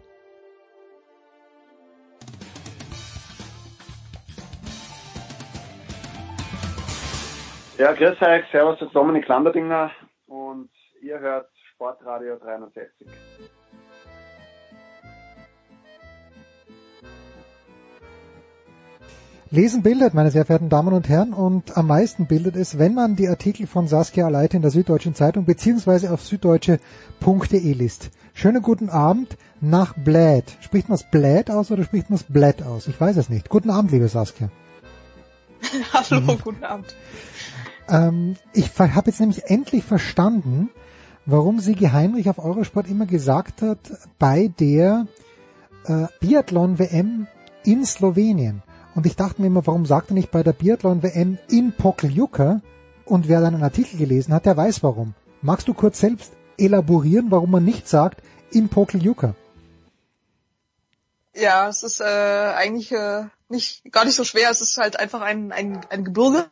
Ja, 7.78 7.92
grüß 7.92 8.22
euch, 8.22 8.44
servus, 8.52 8.78
das 8.78 8.88
ist 8.88 8.94
Dominik 8.96 9.28
Lamberdinger 9.28 9.90
und 10.26 10.70
ihr 11.02 11.18
hört 11.18 11.50
Sportradio 11.74 12.36
360. 12.36 13.06
Lesen 19.50 19.82
bildet, 19.82 20.14
meine 20.14 20.30
sehr 20.30 20.46
verehrten 20.46 20.70
Damen 20.70 20.94
und 20.94 21.10
Herren, 21.10 21.34
und 21.34 21.76
am 21.76 21.86
meisten 21.86 22.26
bildet 22.26 22.56
es, 22.56 22.78
wenn 22.78 22.94
man 22.94 23.14
die 23.14 23.28
Artikel 23.28 23.66
von 23.66 23.88
Saskia 23.88 24.24
Aleite 24.24 24.56
in 24.56 24.62
der 24.62 24.70
Süddeutschen 24.70 25.14
Zeitung 25.14 25.44
beziehungsweise 25.44 26.10
auf 26.12 26.22
süddeutsche.de 26.22 27.72
liest. 27.74 28.10
Schönen 28.32 28.62
guten 28.62 28.88
Abend 28.88 29.36
nach 29.60 29.92
Bläd. 29.94 30.44
Spricht 30.62 30.88
man 30.88 30.96
es 30.96 31.04
Bläd 31.10 31.50
aus 31.50 31.70
oder 31.70 31.84
spricht 31.84 32.08
man 32.08 32.16
es 32.16 32.24
Bläd 32.24 32.62
aus? 32.62 32.88
Ich 32.88 32.98
weiß 32.98 33.18
es 33.18 33.28
nicht. 33.28 33.50
Guten 33.50 33.68
Abend, 33.68 33.92
liebe 33.92 34.08
Saskia. 34.08 34.48
Hallo, 35.92 36.38
guten 36.42 36.64
Abend. 36.64 36.94
Ähm, 37.88 38.36
ich 38.52 38.70
habe 38.78 39.10
jetzt 39.10 39.20
nämlich 39.20 39.44
endlich 39.44 39.84
verstanden, 39.84 40.70
warum 41.24 41.60
Sigi 41.60 41.86
Heinrich 41.86 42.28
auf 42.28 42.38
Eurosport 42.38 42.88
immer 42.88 43.06
gesagt 43.06 43.62
hat, 43.62 43.78
bei 44.18 44.48
der 44.58 45.06
äh, 45.86 46.06
Biathlon-WM 46.20 47.26
in 47.64 47.84
Slowenien. 47.84 48.62
Und 48.94 49.06
ich 49.06 49.16
dachte 49.16 49.40
mir 49.40 49.48
immer, 49.48 49.66
warum 49.66 49.86
sagt 49.86 50.10
er 50.10 50.14
nicht 50.14 50.30
bei 50.30 50.42
der 50.42 50.52
Biathlon-WM 50.52 51.38
in 51.48 51.72
Pokljuka? 51.72 52.60
Und 53.04 53.28
wer 53.28 53.40
dann 53.40 53.54
einen 53.54 53.62
Artikel 53.62 53.98
gelesen 53.98 54.32
hat, 54.32 54.46
der 54.46 54.56
weiß 54.56 54.82
warum. 54.82 55.14
Magst 55.42 55.68
du 55.68 55.74
kurz 55.74 56.00
selbst 56.00 56.32
elaborieren, 56.58 57.30
warum 57.30 57.50
man 57.50 57.64
nicht 57.64 57.88
sagt 57.88 58.22
in 58.50 58.68
Pokljuka? 58.68 59.34
Ja, 61.34 61.68
es 61.68 61.82
ist 61.82 62.00
äh, 62.00 62.04
eigentlich 62.04 62.90
äh, 62.92 63.24
nicht 63.48 63.92
gar 63.92 64.06
nicht 64.06 64.14
so 64.14 64.24
schwer. 64.24 64.50
Es 64.50 64.62
ist 64.62 64.78
halt 64.78 64.98
einfach 64.98 65.20
ein, 65.20 65.52
ein, 65.52 65.80
ein 65.90 66.04
Gebirge, 66.04 66.46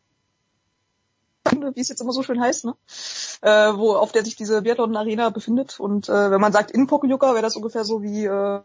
wie 1.74 1.80
es 1.80 1.88
jetzt 1.88 2.00
immer 2.00 2.12
so 2.12 2.22
schön 2.22 2.40
heißt, 2.40 2.64
ne? 2.64 2.74
äh, 3.42 3.76
wo 3.76 3.94
auf 3.94 4.12
der 4.12 4.24
sich 4.24 4.36
diese 4.36 4.62
Biathlon 4.62 4.96
Arena 4.96 5.30
befindet. 5.30 5.78
Und 5.78 6.08
äh, 6.08 6.30
wenn 6.30 6.40
man 6.40 6.52
sagt 6.52 6.70
in 6.70 6.86
Pokljuka, 6.86 7.32
wäre 7.32 7.42
das 7.42 7.56
ungefähr 7.56 7.84
so 7.84 8.02
wie 8.02 8.24
äh, 8.24 8.60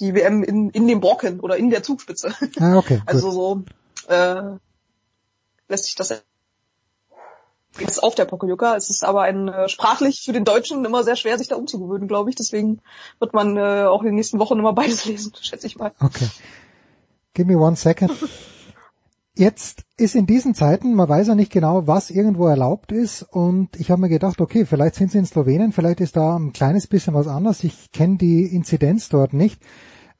die 0.00 0.14
WM 0.14 0.42
in, 0.42 0.70
in 0.70 0.88
dem 0.88 1.00
Brocken 1.00 1.40
oder 1.40 1.56
in 1.56 1.70
der 1.70 1.82
Zugspitze. 1.82 2.34
Ah, 2.58 2.76
okay, 2.76 2.96
gut. 3.06 3.08
also 3.08 3.30
so 3.30 3.62
äh, 4.08 4.56
lässt 5.68 5.84
sich 5.84 5.94
das 5.94 6.22
ist 7.78 8.02
auf 8.02 8.14
der 8.14 8.26
Pokljuka. 8.26 8.76
Es 8.76 8.90
ist 8.90 9.02
aber 9.04 9.22
ein 9.22 9.48
äh, 9.48 9.68
sprachlich 9.68 10.22
für 10.24 10.32
den 10.32 10.44
Deutschen 10.44 10.84
immer 10.84 11.04
sehr 11.04 11.16
schwer, 11.16 11.38
sich 11.38 11.48
da 11.48 11.56
umzugewöhnen, 11.56 12.08
glaube 12.08 12.30
ich. 12.30 12.36
Deswegen 12.36 12.80
wird 13.18 13.32
man 13.32 13.56
äh, 13.56 13.84
auch 13.84 14.00
in 14.00 14.06
den 14.06 14.14
nächsten 14.14 14.38
Wochen 14.38 14.58
immer 14.58 14.72
beides 14.72 15.04
lesen, 15.06 15.32
schätze 15.40 15.66
ich 15.66 15.76
mal. 15.76 15.92
Okay. 16.00 16.28
Give 17.34 17.48
me 17.48 17.58
one 17.58 17.76
second. 17.76 18.12
Jetzt 19.34 19.84
ist 19.96 20.14
in 20.14 20.26
diesen 20.26 20.54
Zeiten, 20.54 20.94
man 20.94 21.08
weiß 21.08 21.28
ja 21.28 21.34
nicht 21.34 21.50
genau, 21.50 21.86
was 21.86 22.10
irgendwo 22.10 22.48
erlaubt 22.48 22.92
ist 22.92 23.22
und 23.22 23.80
ich 23.80 23.90
habe 23.90 24.02
mir 24.02 24.10
gedacht, 24.10 24.42
okay, 24.42 24.66
vielleicht 24.66 24.96
sind 24.96 25.10
sie 25.10 25.18
in 25.18 25.24
Slowenien, 25.24 25.72
vielleicht 25.72 26.02
ist 26.02 26.16
da 26.16 26.36
ein 26.36 26.52
kleines 26.52 26.86
bisschen 26.86 27.14
was 27.14 27.28
anders. 27.28 27.64
Ich 27.64 27.92
kenne 27.92 28.18
die 28.18 28.44
Inzidenz 28.44 29.08
dort 29.08 29.32
nicht. 29.32 29.62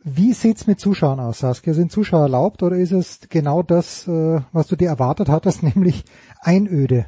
Wie 0.02 0.32
sieht's 0.32 0.66
mit 0.66 0.80
Zuschauern 0.80 1.20
aus, 1.20 1.40
Saskia? 1.40 1.74
Sind 1.74 1.92
Zuschauer 1.92 2.22
erlaubt 2.22 2.62
oder 2.62 2.76
ist 2.76 2.92
es 2.92 3.20
genau 3.28 3.62
das, 3.62 4.08
äh, 4.08 4.40
was 4.50 4.66
du 4.66 4.76
dir 4.76 4.88
erwartet 4.88 5.28
hattest, 5.28 5.62
nämlich 5.74 6.04
Einöde? 6.40 7.04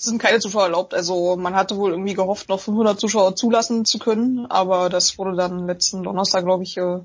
Es 0.00 0.06
sind 0.06 0.18
keine 0.18 0.40
Zuschauer 0.40 0.62
erlaubt. 0.62 0.94
Also 0.94 1.36
man 1.36 1.54
hatte 1.54 1.76
wohl 1.76 1.90
irgendwie 1.90 2.14
gehofft, 2.14 2.48
noch 2.48 2.60
500 2.60 2.98
Zuschauer 2.98 3.36
zulassen 3.36 3.84
zu 3.84 3.98
können, 3.98 4.46
aber 4.46 4.88
das 4.88 5.18
wurde 5.18 5.36
dann 5.36 5.66
letzten 5.66 6.02
Donnerstag, 6.02 6.46
glaube 6.46 6.62
ich, 6.62 6.78
äh, 6.78 7.00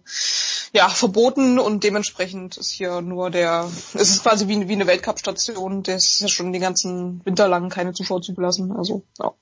ja 0.71 0.87
verboten 0.87 1.59
und 1.59 1.83
dementsprechend 1.83 2.55
ist 2.55 2.71
hier 2.71 3.01
nur 3.01 3.31
der, 3.31 3.69
es 3.95 4.11
ist 4.11 4.23
quasi 4.23 4.47
wie, 4.47 4.69
wie 4.69 4.73
eine 4.73 4.87
Weltcup-Station, 4.87 5.83
das 5.83 6.05
ist 6.05 6.19
ja 6.21 6.27
schon 6.29 6.53
den 6.53 6.61
ganzen 6.61 7.19
Winter 7.25 7.49
lang 7.49 7.67
keine 7.67 7.91
Zuschauer 7.91 8.21
zugelassen. 8.21 8.71
Also 8.71 9.03
ja. 9.19 9.33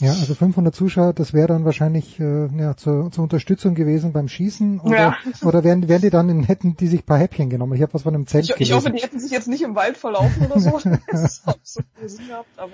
Ja, 0.00 0.10
also 0.10 0.34
500 0.34 0.74
Zuschauer, 0.74 1.12
das 1.12 1.32
wäre 1.32 1.48
dann 1.48 1.64
wahrscheinlich 1.64 2.20
äh, 2.20 2.46
ja, 2.58 2.76
zur, 2.76 3.10
zur 3.10 3.24
Unterstützung 3.24 3.74
gewesen 3.74 4.12
beim 4.12 4.28
Schießen 4.28 4.80
oder, 4.80 4.96
Ja. 4.96 5.16
oder 5.42 5.64
wären, 5.64 5.88
wären 5.88 6.02
die 6.02 6.10
dann 6.10 6.42
hätten 6.44 6.76
die 6.76 6.86
sich 6.86 7.00
ein 7.00 7.06
paar 7.06 7.18
Häppchen 7.18 7.48
genommen. 7.50 7.72
Ich 7.74 7.82
habe 7.82 7.94
was 7.94 8.02
von 8.02 8.14
einem 8.14 8.26
Zelt 8.26 8.44
Ich, 8.50 8.60
ich 8.60 8.72
hoffe, 8.72 8.90
die 8.90 9.02
hätten 9.02 9.18
sich 9.20 9.30
jetzt 9.30 9.48
nicht 9.48 9.62
im 9.62 9.74
Wald 9.74 9.96
verlaufen 9.96 10.46
oder 10.46 10.60
so. 10.60 10.78
Das 11.10 11.42
hat 11.46 11.60
so 11.62 11.80
Sinn 12.04 12.28
gehabt, 12.28 12.48
aber 12.58 12.72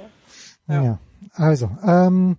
Ja. 0.68 0.98
Also, 1.34 1.70
ähm, 1.86 2.36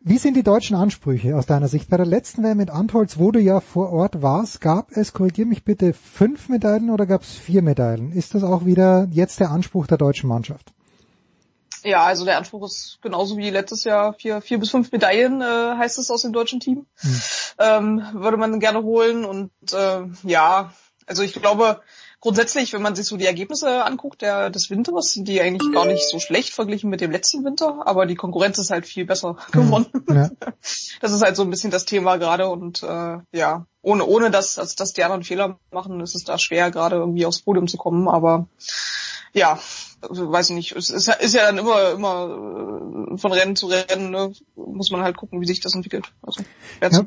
Wie 0.00 0.18
sind 0.18 0.36
die 0.36 0.42
deutschen 0.42 0.76
Ansprüche 0.76 1.34
aus 1.34 1.46
deiner 1.46 1.68
Sicht? 1.68 1.88
Bei 1.88 1.96
der 1.96 2.04
letzten 2.04 2.42
WM 2.42 2.58
mit 2.58 2.68
Antholz, 2.70 3.16
wo 3.18 3.30
du 3.32 3.40
ja 3.40 3.60
vor 3.60 3.90
Ort 3.90 4.20
warst, 4.20 4.60
gab 4.60 4.90
es, 4.94 5.14
korrigier 5.14 5.46
mich 5.46 5.64
bitte, 5.64 5.94
fünf 5.94 6.50
Medaillen 6.50 6.90
oder 6.90 7.06
gab 7.06 7.22
es 7.22 7.30
vier 7.32 7.62
Medaillen? 7.62 8.12
Ist 8.12 8.34
das 8.34 8.42
auch 8.42 8.66
wieder 8.66 9.08
jetzt 9.12 9.40
der 9.40 9.50
Anspruch 9.50 9.86
der 9.86 9.96
deutschen 9.96 10.28
Mannschaft? 10.28 10.73
Ja, 11.84 12.04
also 12.04 12.24
der 12.24 12.38
Anspruch 12.38 12.64
ist 12.66 12.98
genauso 13.02 13.36
wie 13.36 13.50
letztes 13.50 13.84
Jahr 13.84 14.14
vier, 14.14 14.40
vier 14.40 14.58
bis 14.58 14.70
fünf 14.70 14.90
Medaillen, 14.90 15.42
äh, 15.42 15.76
heißt 15.76 15.98
es 15.98 16.10
aus 16.10 16.22
dem 16.22 16.32
deutschen 16.32 16.58
Team. 16.58 16.86
Hm. 16.96 17.20
Ähm, 17.58 18.08
würde 18.14 18.38
man 18.38 18.58
gerne 18.58 18.82
holen 18.82 19.24
und 19.24 19.50
äh, 19.72 20.00
ja, 20.22 20.72
also 21.06 21.22
ich 21.22 21.34
glaube, 21.34 21.82
grundsätzlich, 22.20 22.72
wenn 22.72 22.80
man 22.80 22.94
sich 22.94 23.06
so 23.06 23.18
die 23.18 23.26
Ergebnisse 23.26 23.84
anguckt 23.84 24.22
der, 24.22 24.48
des 24.48 24.70
Winters, 24.70 25.12
sind 25.12 25.28
die 25.28 25.42
eigentlich 25.42 25.70
gar 25.72 25.84
nicht 25.84 26.08
so 26.08 26.18
schlecht 26.18 26.54
verglichen 26.54 26.88
mit 26.88 27.02
dem 27.02 27.10
letzten 27.10 27.44
Winter, 27.44 27.86
aber 27.86 28.06
die 28.06 28.14
Konkurrenz 28.14 28.56
ist 28.58 28.70
halt 28.70 28.86
viel 28.86 29.04
besser 29.04 29.36
geworden. 29.52 29.86
Ja. 30.08 30.30
Das 31.00 31.12
ist 31.12 31.22
halt 31.22 31.36
so 31.36 31.42
ein 31.42 31.50
bisschen 31.50 31.70
das 31.70 31.84
Thema 31.84 32.16
gerade 32.16 32.48
und 32.48 32.82
äh, 32.82 33.18
ja, 33.32 33.66
ohne, 33.82 34.06
ohne 34.06 34.30
dass, 34.30 34.54
dass, 34.54 34.74
dass 34.74 34.94
die 34.94 35.04
anderen 35.04 35.22
Fehler 35.22 35.58
machen, 35.70 36.00
ist 36.00 36.14
es 36.14 36.24
da 36.24 36.38
schwer, 36.38 36.70
gerade 36.70 36.96
irgendwie 36.96 37.26
aufs 37.26 37.42
Podium 37.42 37.68
zu 37.68 37.76
kommen, 37.76 38.08
aber 38.08 38.48
ja, 39.34 39.58
weiß 40.10 40.50
ich 40.50 40.56
nicht, 40.56 40.72
es 40.76 40.90
ist, 40.90 41.08
ist 41.08 41.34
ja 41.34 41.46
dann 41.46 41.58
immer, 41.58 41.92
immer 41.92 43.12
äh, 43.12 43.16
von 43.18 43.32
Rennen 43.32 43.56
zu 43.56 43.66
Rennen, 43.66 44.10
ne? 44.10 44.32
muss 44.56 44.90
man 44.90 45.02
halt 45.02 45.16
gucken, 45.16 45.40
wie 45.40 45.46
sich 45.46 45.60
das 45.60 45.74
entwickelt. 45.74 46.12
Also, 46.22 46.42
wer 46.80 46.90
ja. 46.90 47.04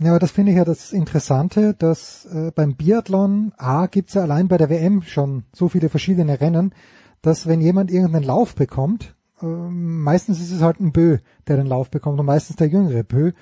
ja, 0.00 0.10
aber 0.10 0.18
das 0.18 0.30
finde 0.30 0.52
ich 0.52 0.58
ja 0.58 0.64
das 0.64 0.92
Interessante, 0.92 1.74
dass 1.74 2.26
äh, 2.26 2.52
beim 2.54 2.74
Biathlon, 2.74 3.52
A, 3.56 3.86
gibt's 3.86 4.14
ja 4.14 4.22
allein 4.22 4.48
bei 4.48 4.58
der 4.58 4.70
WM 4.70 5.02
schon 5.02 5.44
so 5.52 5.68
viele 5.68 5.88
verschiedene 5.88 6.40
Rennen, 6.40 6.74
dass 7.22 7.46
wenn 7.46 7.60
jemand 7.60 7.90
irgendeinen 7.90 8.24
Lauf 8.24 8.54
bekommt, 8.54 9.14
äh, 9.42 9.46
meistens 9.46 10.40
ist 10.40 10.52
es 10.52 10.62
halt 10.62 10.80
ein 10.80 10.92
Bö, 10.92 11.18
der 11.46 11.56
den 11.56 11.66
Lauf 11.66 11.90
bekommt 11.90 12.18
und 12.20 12.26
meistens 12.26 12.56
der 12.56 12.68
jüngere 12.68 13.04
Bö, 13.04 13.32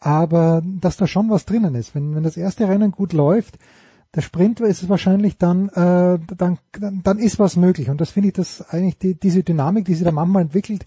aber 0.00 0.62
dass 0.64 0.96
da 0.96 1.06
schon 1.06 1.30
was 1.30 1.46
drinnen 1.46 1.74
ist. 1.74 1.94
Wenn, 1.94 2.14
wenn 2.14 2.22
das 2.22 2.36
erste 2.36 2.68
Rennen 2.68 2.92
gut 2.92 3.12
läuft, 3.12 3.58
der 4.14 4.20
Sprint 4.20 4.60
ist 4.60 4.82
es 4.82 4.88
wahrscheinlich 4.88 5.38
dann, 5.38 5.68
äh, 5.70 6.18
dann, 6.36 6.58
dann 6.72 7.18
ist 7.18 7.38
was 7.38 7.56
möglich. 7.56 7.90
Und 7.90 8.00
das 8.00 8.10
finde 8.10 8.28
ich, 8.28 8.34
dass 8.34 8.62
eigentlich 8.70 8.98
die, 8.98 9.14
diese 9.14 9.42
Dynamik, 9.42 9.84
die 9.86 9.94
sich 9.94 10.04
da 10.04 10.12
manchmal 10.12 10.42
entwickelt, 10.42 10.84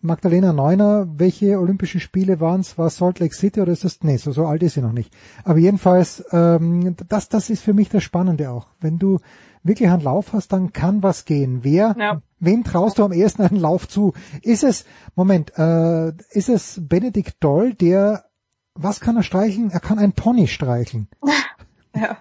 Magdalena 0.00 0.52
Neuner, 0.52 1.08
welche 1.16 1.58
Olympischen 1.58 2.00
Spiele 2.00 2.38
waren 2.38 2.60
es? 2.60 2.78
War 2.78 2.88
Salt 2.88 3.18
Lake 3.18 3.34
City 3.34 3.60
oder 3.60 3.72
ist 3.72 3.84
das? 3.84 4.02
Nee, 4.02 4.16
so, 4.16 4.30
so 4.30 4.46
alt 4.46 4.62
ist 4.62 4.74
sie 4.74 4.80
noch 4.80 4.92
nicht. 4.92 5.12
Aber 5.42 5.58
jedenfalls, 5.58 6.24
ähm, 6.30 6.94
das, 7.08 7.28
das 7.28 7.50
ist 7.50 7.62
für 7.62 7.74
mich 7.74 7.88
das 7.88 8.04
Spannende 8.04 8.50
auch. 8.50 8.68
Wenn 8.80 8.98
du 9.00 9.18
wirklich 9.64 9.88
einen 9.88 10.02
Lauf 10.02 10.32
hast, 10.32 10.52
dann 10.52 10.72
kann 10.72 11.02
was 11.02 11.24
gehen. 11.24 11.60
Wer, 11.62 11.96
ja. 11.98 12.22
wem 12.38 12.62
traust 12.62 12.98
du 12.98 13.04
am 13.04 13.10
ersten 13.10 13.42
einen 13.42 13.58
Lauf 13.60 13.88
zu? 13.88 14.12
Ist 14.42 14.62
es, 14.62 14.84
Moment, 15.16 15.52
äh, 15.58 16.10
ist 16.30 16.48
es 16.48 16.80
Benedikt 16.80 17.36
Doll, 17.40 17.74
der, 17.74 18.26
was 18.74 19.00
kann 19.00 19.16
er 19.16 19.24
streicheln? 19.24 19.70
Er 19.70 19.80
kann 19.80 19.98
einen 19.98 20.12
Pony 20.12 20.46
streicheln. 20.46 21.08
Ja. 21.94 22.18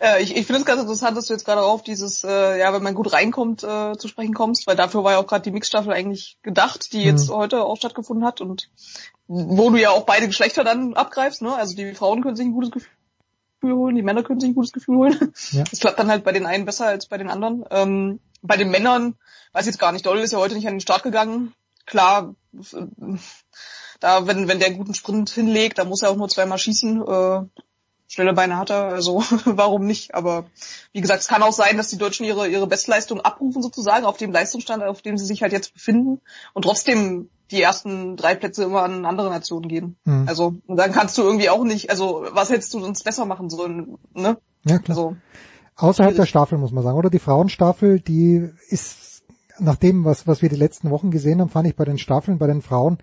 Äh, 0.00 0.22
ich 0.22 0.36
ich 0.36 0.46
finde 0.46 0.60
es 0.60 0.66
ganz 0.66 0.80
interessant, 0.80 1.16
dass 1.16 1.26
du 1.26 1.32
jetzt 1.32 1.44
gerade 1.44 1.62
auf 1.62 1.82
dieses, 1.82 2.24
äh, 2.24 2.58
ja, 2.58 2.72
wenn 2.72 2.82
man 2.82 2.94
gut 2.94 3.12
reinkommt, 3.12 3.62
äh, 3.64 3.96
zu 3.96 4.08
sprechen 4.08 4.34
kommst, 4.34 4.66
weil 4.66 4.76
dafür 4.76 5.04
war 5.04 5.12
ja 5.12 5.18
auch 5.18 5.26
gerade 5.26 5.42
die 5.42 5.50
Mixstaffel 5.50 5.92
eigentlich 5.92 6.38
gedacht, 6.42 6.92
die 6.92 7.02
jetzt 7.02 7.28
mhm. 7.28 7.34
heute 7.34 7.64
auch 7.64 7.76
stattgefunden 7.76 8.24
hat 8.24 8.40
und 8.40 8.70
wo 9.26 9.70
du 9.70 9.76
ja 9.76 9.90
auch 9.90 10.04
beide 10.04 10.26
Geschlechter 10.26 10.64
dann 10.64 10.94
abgreifst, 10.94 11.42
ne? 11.42 11.54
Also 11.54 11.74
die 11.74 11.94
Frauen 11.94 12.22
können 12.22 12.36
sich 12.36 12.46
ein 12.46 12.52
gutes 12.52 12.70
Gefühl 12.70 13.76
holen, 13.76 13.96
die 13.96 14.02
Männer 14.02 14.22
können 14.22 14.40
sich 14.40 14.50
ein 14.50 14.54
gutes 14.54 14.72
Gefühl 14.72 14.96
holen. 14.96 15.32
Ja. 15.50 15.64
Das 15.64 15.80
klappt 15.80 15.98
dann 15.98 16.10
halt 16.10 16.24
bei 16.24 16.32
den 16.32 16.46
einen 16.46 16.64
besser 16.64 16.86
als 16.86 17.06
bei 17.06 17.18
den 17.18 17.30
anderen. 17.30 17.64
Ähm, 17.70 18.20
bei 18.42 18.56
den 18.56 18.70
Männern, 18.70 19.16
weiß 19.52 19.62
ich 19.62 19.72
jetzt 19.72 19.78
gar 19.78 19.92
nicht, 19.92 20.04
Doll 20.04 20.18
ist 20.18 20.32
ja 20.32 20.38
heute 20.38 20.54
nicht 20.54 20.66
an 20.66 20.74
den 20.74 20.80
Start 20.80 21.02
gegangen. 21.02 21.54
Klar, 21.86 22.34
da, 24.00 24.26
wenn, 24.26 24.48
wenn 24.48 24.58
der 24.58 24.68
einen 24.68 24.78
guten 24.78 24.94
Sprint 24.94 25.30
hinlegt, 25.30 25.78
da 25.78 25.84
muss 25.84 26.02
er 26.02 26.10
auch 26.10 26.16
nur 26.16 26.28
zweimal 26.28 26.58
schießen. 26.58 27.02
Äh, 27.02 27.42
schnelle 28.12 28.34
Beine 28.34 28.58
hat 28.58 28.70
er, 28.70 28.84
also 28.88 29.22
warum 29.46 29.86
nicht? 29.86 30.14
Aber 30.14 30.44
wie 30.92 31.00
gesagt, 31.00 31.22
es 31.22 31.28
kann 31.28 31.42
auch 31.42 31.52
sein, 31.52 31.78
dass 31.78 31.88
die 31.88 31.96
Deutschen 31.96 32.26
ihre, 32.26 32.46
ihre 32.46 32.66
Bestleistung 32.66 33.20
abrufen 33.22 33.62
sozusagen 33.62 34.04
auf 34.04 34.18
dem 34.18 34.32
Leistungsstand, 34.32 34.82
auf 34.82 35.00
dem 35.00 35.16
sie 35.16 35.24
sich 35.24 35.42
halt 35.42 35.52
jetzt 35.52 35.72
befinden 35.72 36.20
und 36.52 36.62
trotzdem 36.62 37.30
die 37.50 37.62
ersten 37.62 38.16
drei 38.16 38.34
Plätze 38.34 38.64
immer 38.64 38.82
an 38.82 39.06
andere 39.06 39.30
Nationen 39.30 39.68
gehen. 39.68 39.96
Mhm. 40.04 40.28
Also 40.28 40.54
und 40.66 40.76
dann 40.76 40.92
kannst 40.92 41.16
du 41.16 41.22
irgendwie 41.22 41.48
auch 41.48 41.64
nicht, 41.64 41.88
also 41.88 42.26
was 42.32 42.50
hättest 42.50 42.74
du 42.74 42.80
sonst 42.80 43.02
besser 43.02 43.24
machen 43.24 43.48
sollen, 43.48 43.98
ne? 44.12 44.36
Ja, 44.64 44.78
klar. 44.78 44.96
Also, 44.96 45.16
Außerhalb 45.76 46.14
der 46.14 46.26
Staffel 46.26 46.58
muss 46.58 46.70
man 46.70 46.84
sagen, 46.84 46.98
oder 46.98 47.08
die 47.08 47.18
Frauenstaffel, 47.18 47.98
die 47.98 48.50
ist 48.68 49.22
nach 49.58 49.76
dem, 49.76 50.04
was, 50.04 50.26
was 50.26 50.42
wir 50.42 50.50
die 50.50 50.56
letzten 50.56 50.90
Wochen 50.90 51.10
gesehen 51.10 51.40
haben, 51.40 51.48
fand 51.48 51.66
ich 51.66 51.76
bei 51.76 51.86
den 51.86 51.98
Staffeln, 51.98 52.38
bei 52.38 52.46
den 52.46 52.60
Frauen 52.60 52.98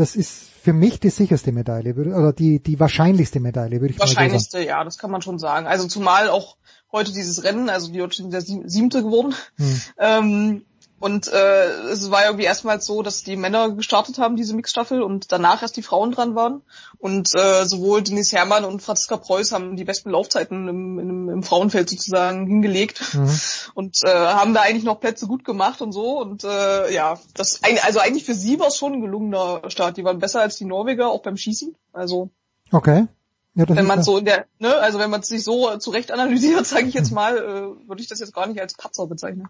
das 0.00 0.16
ist 0.16 0.48
für 0.62 0.72
mich 0.72 0.98
die 0.98 1.10
sicherste 1.10 1.52
Medaille, 1.52 1.94
oder 1.94 2.32
die, 2.32 2.58
die 2.62 2.80
wahrscheinlichste 2.80 3.38
Medaille, 3.38 3.82
würde 3.82 3.92
ich 3.92 4.00
Wahrscheinlichste, 4.00 4.56
mal 4.56 4.62
sagen. 4.62 4.68
ja, 4.70 4.84
das 4.84 4.96
kann 4.96 5.10
man 5.10 5.20
schon 5.20 5.38
sagen. 5.38 5.66
Also 5.66 5.88
zumal 5.88 6.30
auch 6.30 6.56
heute 6.90 7.12
dieses 7.12 7.44
Rennen, 7.44 7.68
also 7.68 7.92
die 7.92 8.02
sind 8.10 8.32
der 8.32 8.40
siebte 8.40 9.02
geworden. 9.02 9.34
Hm. 9.56 9.80
Ähm, 9.98 10.62
und 11.00 11.28
äh, 11.28 11.70
es 11.90 12.10
war 12.10 12.26
irgendwie 12.26 12.44
erstmals 12.44 12.84
so, 12.84 13.02
dass 13.02 13.22
die 13.22 13.36
Männer 13.36 13.70
gestartet 13.70 14.18
haben, 14.18 14.36
diese 14.36 14.54
Mixstaffel, 14.54 15.02
und 15.02 15.32
danach 15.32 15.62
erst 15.62 15.78
die 15.78 15.82
Frauen 15.82 16.12
dran 16.12 16.34
waren. 16.34 16.60
Und 16.98 17.34
äh, 17.34 17.64
sowohl 17.64 18.02
Denise 18.02 18.36
Herrmann 18.36 18.66
und 18.66 18.82
Franziska 18.82 19.16
Preuß 19.16 19.52
haben 19.52 19.76
die 19.76 19.84
besten 19.84 20.10
Laufzeiten 20.10 20.68
im, 20.68 20.98
im, 20.98 21.28
im 21.30 21.42
Frauenfeld 21.42 21.88
sozusagen 21.88 22.46
hingelegt 22.46 23.14
mhm. 23.14 23.30
und 23.74 23.96
äh, 24.04 24.10
haben 24.10 24.52
da 24.52 24.60
eigentlich 24.60 24.84
noch 24.84 25.00
Plätze 25.00 25.26
gut 25.26 25.42
gemacht 25.42 25.80
und 25.80 25.92
so. 25.92 26.20
Und 26.20 26.44
äh, 26.44 26.92
ja, 26.92 27.18
das 27.32 27.62
also 27.82 27.98
eigentlich 27.98 28.24
für 28.24 28.34
sie 28.34 28.60
war 28.60 28.66
es 28.66 28.76
schon 28.76 28.92
ein 28.92 29.00
gelungener 29.00 29.62
Start. 29.68 29.96
Die 29.96 30.04
waren 30.04 30.18
besser 30.18 30.42
als 30.42 30.56
die 30.56 30.66
Norweger, 30.66 31.08
auch 31.08 31.22
beim 31.22 31.38
Schießen. 31.38 31.74
Also 31.94 32.28
okay. 32.72 33.06
Ja, 33.54 33.64
wenn 33.68 33.86
man 33.86 34.02
so 34.02 34.18
in 34.18 34.26
der, 34.26 34.46
ne, 34.58 34.76
also 34.76 34.98
wenn 34.98 35.10
man 35.10 35.22
sich 35.22 35.42
so 35.42 35.76
zurecht 35.78 36.12
analysiert, 36.12 36.66
sage 36.66 36.86
ich 36.86 36.94
jetzt 36.94 37.10
mal, 37.10 37.38
äh, 37.38 37.88
würde 37.88 38.02
ich 38.02 38.08
das 38.08 38.20
jetzt 38.20 38.34
gar 38.34 38.46
nicht 38.46 38.60
als 38.60 38.74
Patzer 38.74 39.06
bezeichnen. 39.06 39.48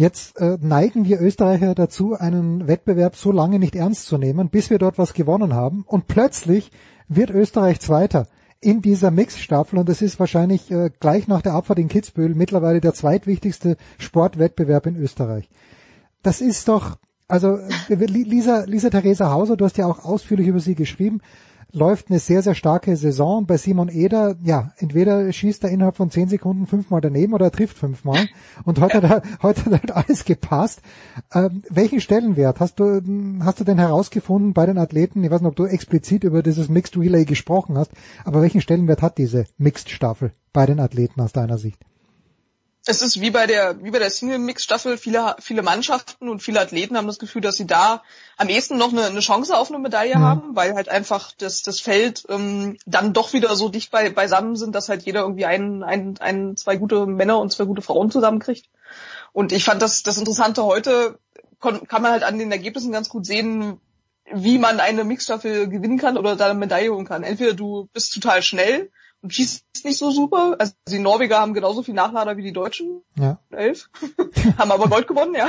Jetzt 0.00 0.40
äh, 0.40 0.56
neigen 0.62 1.04
wir 1.04 1.20
Österreicher 1.20 1.74
dazu, 1.74 2.14
einen 2.14 2.66
Wettbewerb 2.66 3.16
so 3.16 3.32
lange 3.32 3.58
nicht 3.58 3.76
ernst 3.76 4.06
zu 4.06 4.16
nehmen, 4.16 4.48
bis 4.48 4.70
wir 4.70 4.78
dort 4.78 4.96
was 4.96 5.12
gewonnen 5.12 5.52
haben. 5.52 5.84
Und 5.86 6.06
plötzlich 6.06 6.70
wird 7.08 7.28
Österreich 7.28 7.80
Zweiter 7.80 8.26
in 8.62 8.80
dieser 8.80 9.10
Mixstaffel 9.10 9.78
und 9.78 9.90
das 9.90 10.00
ist 10.00 10.18
wahrscheinlich 10.18 10.70
äh, 10.70 10.88
gleich 11.00 11.28
nach 11.28 11.42
der 11.42 11.52
Abfahrt 11.52 11.78
in 11.78 11.88
Kitzbühel 11.88 12.34
mittlerweile 12.34 12.80
der 12.80 12.94
zweitwichtigste 12.94 13.76
Sportwettbewerb 13.98 14.86
in 14.86 14.96
Österreich. 14.96 15.50
Das 16.22 16.40
ist 16.40 16.68
doch, 16.68 16.96
also 17.28 17.58
äh, 17.90 17.94
Lisa, 17.94 18.64
Lisa 18.64 18.88
Theresa 18.88 19.30
Hauser, 19.30 19.58
du 19.58 19.66
hast 19.66 19.76
ja 19.76 19.84
auch 19.84 20.06
ausführlich 20.06 20.46
über 20.46 20.60
sie 20.60 20.76
geschrieben 20.76 21.20
läuft 21.72 22.10
eine 22.10 22.18
sehr, 22.18 22.42
sehr 22.42 22.54
starke 22.54 22.96
Saison. 22.96 23.46
Bei 23.46 23.56
Simon 23.56 23.88
Eder, 23.88 24.36
ja, 24.42 24.72
entweder 24.78 25.32
schießt 25.32 25.64
er 25.64 25.70
innerhalb 25.70 25.96
von 25.96 26.10
zehn 26.10 26.28
Sekunden 26.28 26.66
fünfmal 26.66 27.00
daneben 27.00 27.34
oder 27.34 27.46
er 27.46 27.52
trifft 27.52 27.78
fünfmal. 27.78 28.28
Und 28.64 28.80
heute, 28.80 29.08
hat, 29.08 29.24
heute 29.42 29.64
hat 29.66 29.72
halt 29.72 29.90
alles 29.92 30.24
gepasst. 30.24 30.82
Ähm, 31.32 31.62
welchen 31.68 32.00
Stellenwert 32.00 32.60
hast 32.60 32.80
du, 32.80 33.02
hast 33.44 33.60
du 33.60 33.64
denn 33.64 33.78
herausgefunden 33.78 34.52
bei 34.52 34.66
den 34.66 34.78
Athleten? 34.78 35.24
Ich 35.24 35.30
weiß 35.30 35.40
nicht, 35.40 35.50
ob 35.50 35.56
du 35.56 35.66
explizit 35.66 36.24
über 36.24 36.42
dieses 36.42 36.68
Mixed 36.68 36.96
Relay 36.96 37.24
gesprochen 37.24 37.76
hast, 37.78 37.92
aber 38.24 38.42
welchen 38.42 38.60
Stellenwert 38.60 39.02
hat 39.02 39.18
diese 39.18 39.44
Mixed 39.58 39.90
Staffel 39.90 40.32
bei 40.52 40.66
den 40.66 40.80
Athleten 40.80 41.20
aus 41.20 41.32
deiner 41.32 41.58
Sicht? 41.58 41.84
Es 42.86 43.02
ist 43.02 43.20
wie 43.20 43.30
bei 43.30 43.46
der, 43.46 43.82
wie 43.82 43.90
bei 43.90 43.98
der 43.98 44.10
Single-Mix-Staffel, 44.10 44.96
viele, 44.96 45.36
viele 45.40 45.62
Mannschaften 45.62 46.28
und 46.28 46.42
viele 46.42 46.60
Athleten 46.60 46.96
haben 46.96 47.06
das 47.06 47.18
Gefühl, 47.18 47.42
dass 47.42 47.56
sie 47.56 47.66
da 47.66 48.02
am 48.38 48.48
ehesten 48.48 48.78
noch 48.78 48.92
eine, 48.92 49.04
eine 49.04 49.20
Chance 49.20 49.56
auf 49.56 49.68
eine 49.68 49.78
Medaille 49.78 50.16
mhm. 50.16 50.22
haben, 50.22 50.56
weil 50.56 50.74
halt 50.74 50.88
einfach 50.88 51.32
das, 51.36 51.62
das 51.62 51.80
Feld 51.80 52.24
ähm, 52.28 52.78
dann 52.86 53.12
doch 53.12 53.32
wieder 53.32 53.54
so 53.54 53.68
dicht 53.68 53.90
bei, 53.90 54.08
beisammen 54.08 54.56
sind, 54.56 54.74
dass 54.74 54.88
halt 54.88 55.02
jeder 55.02 55.20
irgendwie 55.20 55.44
ein, 55.44 55.82
ein, 55.82 56.16
ein, 56.20 56.56
zwei 56.56 56.76
gute 56.76 57.06
Männer 57.06 57.38
und 57.38 57.52
zwei 57.52 57.64
gute 57.64 57.82
Frauen 57.82 58.10
zusammenkriegt. 58.10 58.68
Und 59.32 59.52
ich 59.52 59.64
fand 59.64 59.82
das, 59.82 60.02
das 60.02 60.18
Interessante 60.18 60.64
heute, 60.64 61.18
kann 61.60 62.02
man 62.02 62.12
halt 62.12 62.22
an 62.22 62.38
den 62.38 62.50
Ergebnissen 62.50 62.92
ganz 62.92 63.10
gut 63.10 63.26
sehen, 63.26 63.78
wie 64.32 64.58
man 64.58 64.80
eine 64.80 65.04
Mixstaffel 65.04 65.68
gewinnen 65.68 65.98
kann 65.98 66.16
oder 66.16 66.36
da 66.36 66.46
eine 66.46 66.58
Medaille 66.58 66.92
holen 66.92 67.06
kann. 67.06 67.24
Entweder 67.24 67.52
du 67.52 67.88
bist 67.92 68.14
total 68.14 68.42
schnell 68.42 68.90
schießt 69.28 69.84
nicht 69.84 69.98
so 69.98 70.10
super. 70.10 70.56
Also 70.58 70.72
die 70.88 70.98
Norweger 70.98 71.40
haben 71.40 71.54
genauso 71.54 71.82
viel 71.82 71.94
Nachlader 71.94 72.36
wie 72.36 72.42
die 72.42 72.52
Deutschen. 72.52 73.02
Ja. 73.18 73.38
Elf. 73.50 73.90
haben 74.58 74.70
aber 74.70 74.88
Gold 74.88 75.06
gewonnen, 75.06 75.34
ja. 75.34 75.48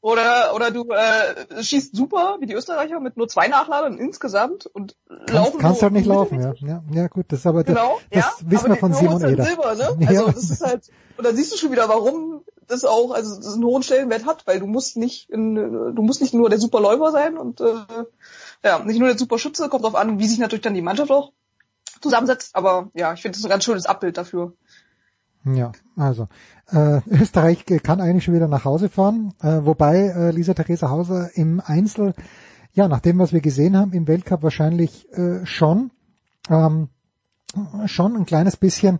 Oder 0.00 0.52
oder 0.54 0.70
du 0.70 0.88
äh, 0.90 1.62
schießt 1.62 1.94
super 1.94 2.38
wie 2.40 2.46
die 2.46 2.54
Österreicher 2.54 2.98
mit 3.00 3.16
nur 3.16 3.28
zwei 3.28 3.48
Nachladern 3.48 3.98
insgesamt 3.98 4.66
und 4.66 4.96
kannst, 5.08 5.32
laufen. 5.32 5.58
Kannst 5.60 5.82
halt 5.82 5.92
nicht 5.92 6.06
laufen, 6.06 6.40
ja. 6.40 6.54
ja. 6.58 6.82
Ja 6.92 7.06
gut, 7.06 7.26
das 7.28 7.40
ist 7.40 7.46
aber 7.46 7.62
genau, 7.62 8.00
das, 8.10 8.24
das 8.24 8.40
ja, 8.40 8.50
wissen 8.50 8.68
wir 8.70 8.76
von 8.76 8.94
Simon 8.94 9.24
Eder. 9.24 9.44
Silber, 9.44 9.74
ne? 9.74 9.96
Also 10.08 10.26
ja. 10.26 10.32
das 10.32 10.50
ist 10.50 10.64
halt 10.64 10.90
und 11.16 11.24
dann 11.24 11.36
siehst 11.36 11.52
du 11.52 11.56
schon 11.56 11.70
wieder, 11.70 11.88
warum 11.88 12.42
das 12.66 12.84
auch 12.84 13.12
also 13.12 13.36
das 13.36 13.54
einen 13.54 13.64
hohen 13.64 13.82
Stellenwert 13.82 14.26
hat, 14.26 14.46
weil 14.46 14.58
du 14.58 14.66
musst 14.66 14.96
nicht 14.96 15.30
in, 15.30 15.54
du 15.54 16.02
musst 16.02 16.20
nicht 16.20 16.34
nur 16.34 16.48
der 16.50 16.58
Superläufer 16.58 17.12
sein 17.12 17.36
und 17.36 17.60
äh, 17.60 17.74
ja, 18.64 18.78
nicht 18.80 18.98
nur 18.98 19.08
der 19.08 19.18
Superschütze, 19.18 19.68
kommt 19.68 19.84
drauf 19.84 19.94
an, 19.94 20.18
wie 20.18 20.26
sich 20.26 20.38
natürlich 20.38 20.62
dann 20.62 20.74
die 20.74 20.82
Mannschaft 20.82 21.10
auch 21.10 21.32
zusammensetzt. 22.02 22.54
Aber 22.54 22.90
ja, 22.94 23.12
ich 23.12 23.22
finde 23.22 23.38
das 23.38 23.44
ein 23.44 23.50
ganz 23.50 23.64
schönes 23.64 23.86
Abbild 23.86 24.16
dafür. 24.18 24.54
Ja, 25.44 25.72
also 25.96 26.28
äh, 26.70 27.00
Österreich 27.08 27.64
kann 27.82 28.00
eigentlich 28.00 28.24
schon 28.24 28.34
wieder 28.34 28.48
nach 28.48 28.64
Hause 28.64 28.88
fahren, 28.88 29.34
äh, 29.42 29.64
wobei 29.64 29.96
äh, 29.96 30.30
Lisa 30.30 30.54
Theresa 30.54 30.88
Hauser 30.88 31.30
im 31.34 31.60
Einzel 31.64 32.14
ja, 32.74 32.88
nach 32.88 33.00
dem, 33.00 33.18
was 33.18 33.32
wir 33.32 33.40
gesehen 33.40 33.76
haben 33.76 33.92
im 33.92 34.08
Weltcup 34.08 34.42
wahrscheinlich 34.42 35.10
äh, 35.12 35.44
schon, 35.44 35.90
ähm, 36.48 36.88
schon 37.86 38.16
ein 38.16 38.24
kleines 38.24 38.56
bisschen 38.56 38.98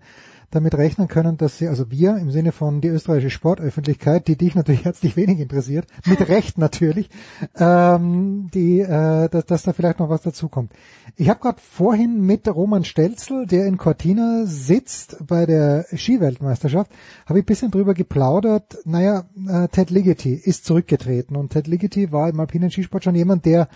damit 0.52 0.74
rechnen 0.74 1.08
können, 1.08 1.38
dass 1.38 1.58
sie, 1.58 1.66
also 1.66 1.90
wir 1.90 2.16
im 2.18 2.30
Sinne 2.30 2.52
von 2.52 2.80
die 2.80 2.88
österreichische 2.88 3.30
Sportöffentlichkeit, 3.30 4.28
die 4.28 4.36
dich 4.36 4.54
natürlich 4.54 4.84
herzlich 4.84 5.16
wenig 5.16 5.40
interessiert, 5.40 5.86
mit 6.06 6.20
Recht 6.28 6.58
natürlich, 6.58 7.08
ähm, 7.56 8.48
die, 8.54 8.80
äh, 8.80 9.28
dass, 9.28 9.46
dass 9.46 9.62
da 9.64 9.72
vielleicht 9.72 9.98
noch 9.98 10.10
was 10.10 10.22
dazukommt. 10.22 10.72
Ich 11.16 11.28
habe 11.28 11.40
gerade 11.40 11.60
vorhin 11.60 12.24
mit 12.24 12.46
Roman 12.46 12.84
Stelzel, 12.84 13.46
der 13.46 13.66
in 13.66 13.78
Cortina 13.78 14.44
sitzt 14.44 15.16
bei 15.26 15.46
der 15.46 15.86
Skiweltmeisterschaft, 15.94 16.92
habe 17.26 17.38
ich 17.38 17.44
ein 17.44 17.46
bisschen 17.46 17.70
drüber 17.70 17.94
geplaudert. 17.94 18.78
Naja, 18.84 19.24
äh, 19.48 19.68
Ted 19.68 19.90
Ligety 19.90 20.34
ist 20.34 20.66
zurückgetreten 20.66 21.36
und 21.36 21.50
Ted 21.50 21.66
Ligety 21.66 22.12
war 22.12 22.28
im 22.28 22.38
alpinen 22.38 22.70
Skisport 22.70 23.04
schon 23.04 23.14
jemand, 23.14 23.46
der 23.46 23.68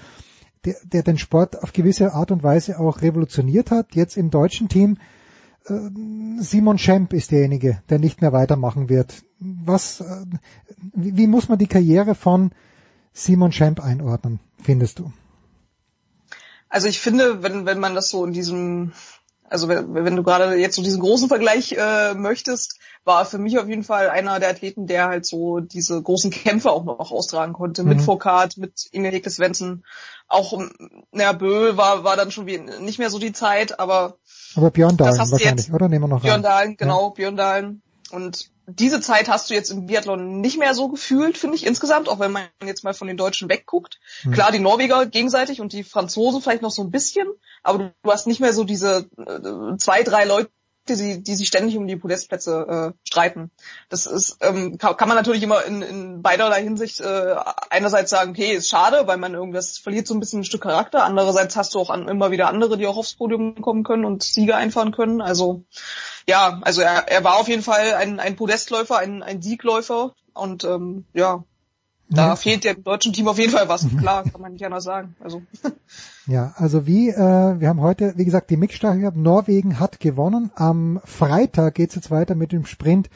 der, 0.65 0.75
der 0.85 1.03
den 1.03 1.17
Sport 1.17 1.63
auf 1.63 1.73
gewisse 1.73 2.13
Art 2.13 2.33
und 2.33 2.43
Weise 2.43 2.81
auch 2.81 3.01
revolutioniert 3.01 3.71
hat. 3.71 3.95
Jetzt 3.95 4.17
im 4.17 4.31
deutschen 4.31 4.69
Team 4.69 4.99
Simon 5.69 6.79
Schemp 6.79 7.13
ist 7.13 7.33
derjenige, 7.33 7.83
der 7.89 7.99
nicht 7.99 8.21
mehr 8.21 8.33
weitermachen 8.33 8.89
wird. 8.89 9.23
Was, 9.39 10.01
äh, 10.01 10.25
wie, 10.95 11.27
muss 11.27 11.49
man 11.49 11.59
die 11.59 11.67
Karriere 11.67 12.15
von 12.15 12.53
Simon 13.13 13.53
Schemp 13.53 13.83
einordnen, 13.83 14.41
findest 14.63 14.99
du? 14.99 15.13
Also 16.69 16.89
ich 16.89 17.01
finde, 17.01 17.43
wenn, 17.43 17.67
wenn 17.67 17.81
man 17.81 17.95
das 17.95 18.11
so 18.11 18.25
in 18.25 18.33
diesem, 18.33 18.93
also 19.49 19.69
wenn, 19.69 19.95
wenn 19.95 20.17
du 20.17 20.23
gerade 20.23 20.57
jetzt 20.57 20.77
so 20.77 20.83
diesen 20.83 21.01
großen 21.01 21.29
Vergleich 21.29 21.75
äh, 21.79 22.15
möchtest, 22.15 22.79
war 23.05 23.25
für 23.25 23.39
mich 23.39 23.59
auf 23.59 23.69
jeden 23.69 23.85
Fall 23.85 24.11
einer 24.11 24.41
der 24.41 24.51
Athleten, 24.51 24.87
der 24.87 25.07
halt 25.07 25.27
so 25.27 25.61
diese 25.61 26.03
großen 26.03 26.31
Kämpfe 26.31 26.71
auch 26.71 26.85
noch 26.85 27.13
austragen 27.13 27.53
konnte. 27.53 27.83
Mhm. 27.83 27.89
Mit 27.89 28.03
Foucault, 28.03 28.57
mit 28.57 28.89
Inge 28.93 29.23
Svensson. 29.29 29.85
Auch, 30.29 30.59
naja, 31.13 31.33
Bö 31.33 31.77
war, 31.77 32.03
war 32.03 32.17
dann 32.17 32.31
schon 32.31 32.47
wie 32.47 32.59
nicht 32.59 32.99
mehr 32.99 33.11
so 33.11 33.19
die 33.19 33.33
Zeit, 33.33 33.79
aber 33.79 34.19
aber 34.57 34.71
Björn 34.71 34.97
Dahlen 34.97 35.19
wahrscheinlich, 35.19 35.73
oder? 35.73 35.89
Nehmen 35.89 36.05
wir 36.05 36.09
noch 36.09 36.23
Björn 36.23 36.43
Dahlen, 36.43 36.77
genau, 36.77 37.09
ja. 37.09 37.15
Björn 37.15 37.37
Dahlen. 37.37 37.83
Und 38.11 38.51
diese 38.67 39.01
Zeit 39.01 39.29
hast 39.29 39.49
du 39.49 39.55
jetzt 39.55 39.71
im 39.71 39.87
Biathlon 39.87 40.41
nicht 40.41 40.59
mehr 40.59 40.75
so 40.75 40.89
gefühlt, 40.89 41.39
finde 41.39 41.57
ich 41.57 41.67
insgesamt, 41.67 42.09
auch 42.09 42.19
wenn 42.19 42.33
man 42.33 42.45
jetzt 42.65 42.83
mal 42.83 42.95
von 42.95 43.07
den 43.07 43.17
Deutschen 43.17 43.49
wegguckt. 43.49 44.01
Mhm. 44.25 44.33
Klar, 44.33 44.51
die 44.51 44.59
Norweger 44.59 45.07
gegenseitig 45.07 45.61
und 45.61 45.73
die 45.73 45.85
Franzosen 45.85 46.41
vielleicht 46.41 46.63
noch 46.63 46.71
so 46.71 46.83
ein 46.83 46.91
bisschen, 46.91 47.29
aber 47.63 47.93
du 48.03 48.11
hast 48.11 48.27
nicht 48.27 48.41
mehr 48.41 48.53
so 48.53 48.65
diese 48.65 49.09
äh, 49.19 49.77
zwei, 49.79 50.03
drei 50.03 50.25
Leute, 50.25 50.51
die, 50.87 51.23
die 51.23 51.35
sich 51.35 51.49
ständig 51.49 51.77
um 51.77 51.87
die 51.87 51.97
Podestplätze 51.97 52.95
äh, 52.95 52.99
streiten. 53.09 53.51
Das 53.89 54.07
ist, 54.07 54.39
ähm, 54.41 54.79
kann, 54.79 54.97
kann 54.97 55.09
man 55.09 55.17
natürlich 55.17 55.43
immer 55.43 55.65
in, 55.65 55.83
in 55.83 56.23
beiderlei 56.23 56.63
Hinsicht 56.63 57.01
äh, 57.01 57.35
einerseits 57.71 58.11
sagen, 58.11 58.31
okay, 58.31 58.53
ist 58.53 58.69
schade, 58.69 59.07
weil 59.07 59.17
man 59.17 59.35
irgendwas 59.35 59.79
verliert 59.79 60.07
so 60.07 60.15
ein 60.15 60.21
bisschen 60.21 60.41
ein 60.41 60.45
Stück 60.45 60.63
Charakter. 60.63 61.05
Andererseits 61.05 61.57
hast 61.57 61.75
du 61.75 61.81
auch 61.81 61.91
an, 61.91 62.09
immer 62.09 62.31
wieder 62.31 62.49
andere, 62.49 62.79
die 62.79 62.87
auch 62.87 62.97
aufs 62.97 63.15
Podium 63.15 63.61
kommen 63.61 63.83
können 63.83 64.05
und 64.05 64.23
Siege 64.23 64.55
einfahren 64.55 64.93
können. 64.93 65.21
Also 65.21 65.65
ja, 66.29 66.61
also 66.63 66.83
er, 66.83 67.09
er 67.09 67.25
war 67.25 67.37
auf 67.37 67.49
jeden 67.49 67.63
Fall 67.63 67.95
ein, 67.95 68.21
ein 68.21 68.37
Podestläufer, 68.37 68.99
ein, 68.99 69.23
ein 69.23 69.43
Siegläufer 69.43 70.15
und 70.35 70.65
ähm, 70.65 71.07
ja, 71.13 71.45
da 72.09 72.29
ja. 72.29 72.37
fehlt 72.37 72.65
dem 72.65 72.85
deutschen 72.85 73.13
Team 73.13 73.27
auf 73.29 73.39
jeden 73.39 73.53
Fall 73.53 73.69
was. 73.69 73.87
Klar, 73.99 74.25
kann 74.25 74.41
man 74.41 74.53
nicht 74.53 74.65
anders 74.65 74.85
sagen. 74.85 75.15
Also. 75.21 75.43
Ja, 76.29 76.55
also 76.57 76.89
wie, 76.89 77.09
äh, 77.11 77.61
wir 77.61 77.69
haben 77.69 77.81
heute, 77.81 78.15
wie 78.17 78.25
gesagt, 78.25 78.51
die 78.51 78.57
Mixstaffel 78.57 78.99
gehabt. 78.99 79.17
Norwegen 79.17 79.79
hat 79.79 80.01
gewonnen. 80.01 80.51
Am 80.57 81.01
Freitag 81.05 81.77
geht 81.77 81.91
es 81.91 81.95
jetzt 81.95 82.11
weiter 82.11 82.35
mit 82.35 82.51
dem 82.51 82.67
Sprint 82.67 83.11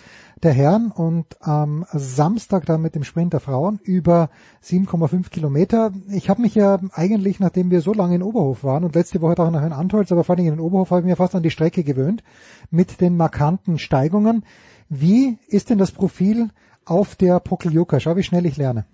der 0.45 0.53
Herren 0.53 0.93
und 0.93 1.27
am 1.41 1.85
Samstag 1.93 2.67
dann 2.67 2.81
mit 2.81 2.95
dem 2.95 3.03
Sprint 3.03 3.33
der 3.33 3.41
Frauen 3.41 3.81
über 3.83 4.31
7,5 4.65 5.29
Kilometer. 5.29 5.93
Ich 6.09 6.31
habe 6.31 6.41
mich 6.41 6.55
ja 6.55 6.79
eigentlich, 6.93 7.41
nachdem 7.41 7.73
wir 7.73 7.81
so 7.81 7.93
lange 7.93 8.15
in 8.15 8.23
Oberhof 8.23 8.63
waren 8.63 8.85
und 8.85 8.95
letzte 8.95 9.21
Woche 9.21 9.39
auch 9.41 9.51
noch 9.51 9.65
in 9.65 9.73
Antholz, 9.73 10.13
aber 10.13 10.23
vor 10.23 10.37
allem 10.37 10.47
in 10.47 10.61
Oberhof, 10.61 10.91
habe 10.91 11.01
ich 11.01 11.07
mir 11.07 11.17
fast 11.17 11.35
an 11.35 11.43
die 11.43 11.51
Strecke 11.51 11.83
gewöhnt 11.83 12.23
mit 12.71 13.01
den 13.01 13.17
markanten 13.17 13.79
Steigungen. 13.79 14.45
Wie 14.89 15.39
ist 15.49 15.69
denn 15.71 15.79
das 15.79 15.91
Profil 15.91 16.51
auf 16.91 17.17
der 17.17 17.41
Pokeljuka? 17.41 18.01
Schau, 18.01 18.17
wie 18.17 18.23
schnell 18.23 18.47
ich 18.47 18.57
lerne. 18.57 18.85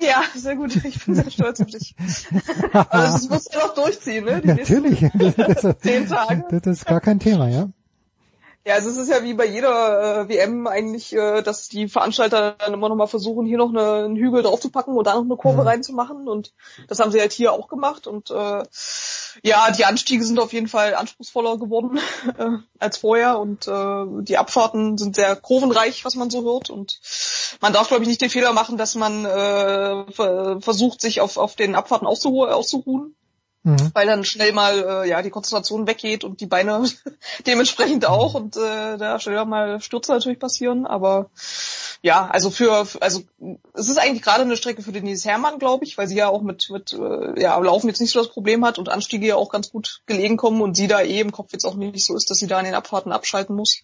Ja, 0.00 0.22
sehr 0.34 0.56
gut. 0.56 0.74
Ich 0.76 1.04
bin 1.04 1.14
sehr 1.14 1.30
stolz 1.30 1.60
auf 1.60 1.66
dich. 1.66 1.94
also 2.72 2.86
das 2.90 3.28
musst 3.28 3.54
du 3.54 3.58
noch 3.58 3.74
durchziehen, 3.74 4.24
ne? 4.24 4.40
Die 4.40 4.46
Natürlich. 4.48 5.00
Das, 5.36 5.78
zehn 5.78 6.08
Tage. 6.08 6.44
Das 6.50 6.66
ist 6.66 6.86
gar 6.86 7.00
kein 7.00 7.18
Thema, 7.18 7.48
ja. 7.48 7.68
Ja, 8.66 8.74
also 8.74 8.90
es 8.90 8.98
ist 8.98 9.08
ja 9.08 9.22
wie 9.22 9.32
bei 9.32 9.46
jeder 9.46 10.20
äh, 10.20 10.28
WM 10.28 10.66
eigentlich, 10.66 11.14
äh, 11.14 11.40
dass 11.40 11.68
die 11.68 11.88
Veranstalter 11.88 12.56
dann 12.58 12.74
immer 12.74 12.90
noch 12.90 12.96
mal 12.96 13.06
versuchen, 13.06 13.46
hier 13.46 13.56
noch 13.56 13.70
eine, 13.70 14.04
einen 14.04 14.16
Hügel 14.16 14.42
draufzupacken 14.42 14.94
und 14.98 15.06
da 15.06 15.14
noch 15.14 15.22
eine 15.22 15.36
Kurve 15.36 15.62
mhm. 15.62 15.68
reinzumachen. 15.68 16.28
Und 16.28 16.52
das 16.86 17.00
haben 17.00 17.10
sie 17.10 17.20
halt 17.20 17.32
hier 17.32 17.54
auch 17.54 17.68
gemacht. 17.68 18.06
Und 18.06 18.30
äh, 18.30 18.62
ja, 19.42 19.70
die 19.70 19.86
Anstiege 19.86 20.22
sind 20.24 20.38
auf 20.38 20.52
jeden 20.52 20.68
Fall 20.68 20.94
anspruchsvoller 20.94 21.56
geworden 21.56 22.00
äh, 22.38 22.58
als 22.78 22.98
vorher. 22.98 23.38
Und 23.38 23.66
äh, 23.66 24.24
die 24.24 24.36
Abfahrten 24.36 24.98
sind 24.98 25.16
sehr 25.16 25.36
kurvenreich, 25.36 26.04
was 26.04 26.14
man 26.14 26.28
so 26.28 26.44
hört. 26.44 26.68
Und 26.68 27.00
man 27.62 27.72
darf, 27.72 27.88
glaube 27.88 28.02
ich, 28.02 28.08
nicht 28.08 28.20
den 28.20 28.28
Fehler 28.28 28.52
machen, 28.52 28.76
dass 28.76 28.94
man 28.94 29.24
äh, 29.24 30.60
versucht, 30.60 31.00
sich 31.00 31.22
auf, 31.22 31.38
auf 31.38 31.56
den 31.56 31.74
Abfahrten 31.74 32.06
auszuruhen 32.06 33.16
Mhm. 33.62 33.90
Weil 33.92 34.06
dann 34.06 34.24
schnell 34.24 34.52
mal 34.52 35.04
äh, 35.04 35.08
ja 35.08 35.20
die 35.20 35.28
Konzentration 35.28 35.86
weggeht 35.86 36.24
und 36.24 36.40
die 36.40 36.46
Beine 36.46 36.82
dementsprechend 37.46 38.06
auch 38.06 38.34
und 38.34 38.56
äh, 38.56 38.96
da 38.96 39.20
schnell 39.20 39.44
mal 39.44 39.80
Stürze 39.82 40.12
natürlich 40.12 40.38
passieren. 40.38 40.86
Aber 40.86 41.28
ja, 42.00 42.26
also 42.26 42.50
für 42.50 42.86
also 43.00 43.22
es 43.74 43.88
ist 43.88 43.98
eigentlich 43.98 44.22
gerade 44.22 44.42
eine 44.42 44.56
Strecke 44.56 44.82
für 44.82 44.92
Denise 44.92 45.28
Herrmann, 45.28 45.58
glaube 45.58 45.84
ich, 45.84 45.98
weil 45.98 46.08
sie 46.08 46.16
ja 46.16 46.28
auch 46.28 46.40
mit 46.40 46.70
mit 46.70 46.94
äh, 46.94 47.38
ja 47.38 47.58
Laufen 47.58 47.88
jetzt 47.88 48.00
nicht 48.00 48.12
so 48.12 48.20
das 48.20 48.32
Problem 48.32 48.64
hat 48.64 48.78
und 48.78 48.88
Anstiege 48.88 49.26
ja 49.26 49.36
auch 49.36 49.50
ganz 49.50 49.70
gut 49.70 50.00
gelegen 50.06 50.38
kommen 50.38 50.62
und 50.62 50.74
sie 50.74 50.88
da 50.88 51.02
eh 51.02 51.20
im 51.20 51.32
Kopf 51.32 51.52
jetzt 51.52 51.66
auch 51.66 51.74
nicht 51.74 52.06
so 52.06 52.16
ist, 52.16 52.30
dass 52.30 52.38
sie 52.38 52.46
da 52.46 52.58
in 52.58 52.64
den 52.64 52.74
Abfahrten 52.74 53.12
abschalten 53.12 53.54
muss. 53.54 53.82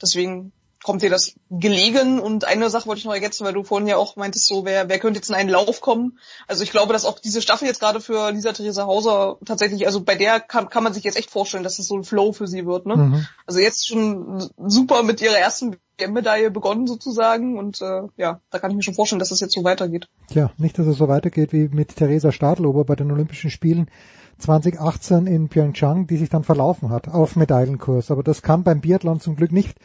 Deswegen 0.00 0.52
kommt 0.82 1.02
dir 1.02 1.10
das 1.10 1.34
gelegen? 1.50 2.20
Und 2.20 2.44
eine 2.44 2.70
Sache 2.70 2.86
wollte 2.86 3.00
ich 3.00 3.04
noch 3.04 3.14
ergänzen, 3.14 3.44
weil 3.44 3.52
du 3.52 3.64
vorhin 3.64 3.88
ja 3.88 3.96
auch 3.96 4.16
meintest, 4.16 4.46
so 4.46 4.64
wer, 4.64 4.88
wer 4.88 4.98
könnte 4.98 5.18
jetzt 5.18 5.28
in 5.28 5.34
einen 5.34 5.48
Lauf 5.48 5.80
kommen? 5.80 6.18
Also 6.46 6.62
ich 6.62 6.70
glaube, 6.70 6.92
dass 6.92 7.04
auch 7.04 7.18
diese 7.18 7.42
Staffel 7.42 7.66
jetzt 7.66 7.80
gerade 7.80 8.00
für 8.00 8.30
Lisa 8.30 8.52
Theresa 8.52 8.86
Hauser 8.86 9.38
tatsächlich, 9.44 9.86
also 9.86 10.02
bei 10.02 10.14
der 10.14 10.40
kann, 10.40 10.68
kann 10.68 10.84
man 10.84 10.92
sich 10.92 11.04
jetzt 11.04 11.18
echt 11.18 11.30
vorstellen, 11.30 11.64
dass 11.64 11.76
das 11.76 11.86
so 11.86 11.96
ein 11.96 12.04
Flow 12.04 12.32
für 12.32 12.46
sie 12.46 12.66
wird. 12.66 12.86
Ne? 12.86 12.96
Mhm. 12.96 13.26
Also 13.46 13.60
jetzt 13.60 13.86
schon 13.86 14.48
super 14.56 15.02
mit 15.02 15.20
ihrer 15.20 15.38
ersten 15.38 15.76
Medaille 16.06 16.50
begonnen 16.50 16.86
sozusagen 16.86 17.58
und 17.58 17.80
äh, 17.82 18.02
ja, 18.16 18.40
da 18.50 18.58
kann 18.60 18.70
ich 18.70 18.76
mir 18.76 18.84
schon 18.84 18.94
vorstellen, 18.94 19.18
dass 19.18 19.30
das 19.30 19.40
jetzt 19.40 19.54
so 19.54 19.64
weitergeht. 19.64 20.08
Tja, 20.30 20.52
nicht, 20.56 20.78
dass 20.78 20.86
es 20.86 20.96
so 20.96 21.08
weitergeht 21.08 21.52
wie 21.52 21.68
mit 21.68 21.96
Theresa 21.96 22.30
Stadlober 22.30 22.84
bei 22.84 22.94
den 22.94 23.10
Olympischen 23.10 23.50
Spielen 23.50 23.90
2018 24.38 25.26
in 25.26 25.48
Pyeongchang, 25.48 26.06
die 26.06 26.16
sich 26.16 26.28
dann 26.28 26.44
verlaufen 26.44 26.90
hat 26.90 27.08
auf 27.08 27.34
Medaillenkurs. 27.34 28.12
Aber 28.12 28.22
das 28.22 28.42
kann 28.42 28.62
beim 28.62 28.80
Biathlon 28.80 29.20
zum 29.20 29.34
Glück 29.34 29.50
nicht 29.50 29.78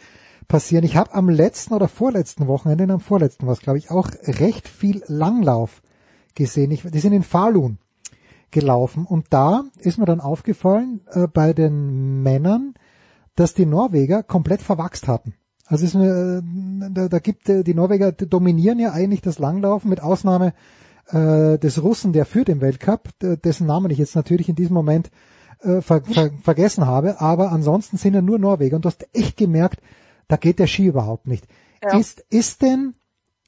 passieren. 0.47 0.85
Ich 0.85 0.95
habe 0.95 1.13
am 1.13 1.29
letzten 1.29 1.73
oder 1.73 1.87
vorletzten 1.87 2.47
Wochenende, 2.47 2.91
am 2.93 2.99
vorletzten 2.99 3.47
was 3.47 3.61
glaube 3.61 3.77
ich, 3.77 3.91
auch 3.91 4.09
recht 4.25 4.67
viel 4.67 5.03
Langlauf 5.07 5.81
gesehen. 6.35 6.71
Ich, 6.71 6.83
die 6.83 6.99
sind 6.99 7.13
in 7.13 7.23
Falun 7.23 7.77
gelaufen 8.51 9.05
und 9.05 9.27
da 9.31 9.63
ist 9.79 9.97
mir 9.97 10.05
dann 10.05 10.21
aufgefallen 10.21 11.01
äh, 11.11 11.27
bei 11.27 11.53
den 11.53 12.21
Männern, 12.21 12.75
dass 13.35 13.53
die 13.53 13.65
Norweger 13.65 14.23
komplett 14.23 14.61
verwachst 14.61 15.07
hatten. 15.07 15.33
Also 15.65 15.85
ist 15.85 15.95
mir, 15.95 16.37
äh, 16.37 16.89
da, 16.91 17.07
da 17.07 17.19
gibt 17.19 17.49
äh, 17.49 17.63
die 17.63 17.73
Norweger 17.73 18.11
dominieren 18.11 18.79
ja 18.79 18.91
eigentlich 18.91 19.21
das 19.21 19.39
Langlaufen 19.39 19.89
mit 19.89 20.01
Ausnahme 20.01 20.53
äh, 21.07 21.57
des 21.57 21.81
Russen, 21.81 22.13
der 22.13 22.25
führt 22.25 22.49
im 22.49 22.61
Weltcup, 22.61 23.09
dessen 23.19 23.67
Namen 23.67 23.91
ich 23.91 23.97
jetzt 23.97 24.15
natürlich 24.15 24.49
in 24.49 24.55
diesem 24.55 24.73
Moment 24.73 25.09
äh, 25.61 25.81
ver, 25.81 26.01
ver, 26.03 26.31
vergessen 26.41 26.85
habe, 26.85 27.21
aber 27.21 27.51
ansonsten 27.51 27.97
sind 27.97 28.13
ja 28.13 28.21
nur 28.21 28.39
Norweger 28.39 28.75
und 28.75 28.85
du 28.85 28.89
hast 28.89 29.07
echt 29.13 29.37
gemerkt, 29.37 29.81
da 30.27 30.35
geht 30.37 30.59
der 30.59 30.67
Ski 30.67 30.85
überhaupt 30.85 31.27
nicht. 31.27 31.45
Ja. 31.81 31.97
Ist, 31.97 32.25
ist 32.29 32.61
denn, 32.61 32.95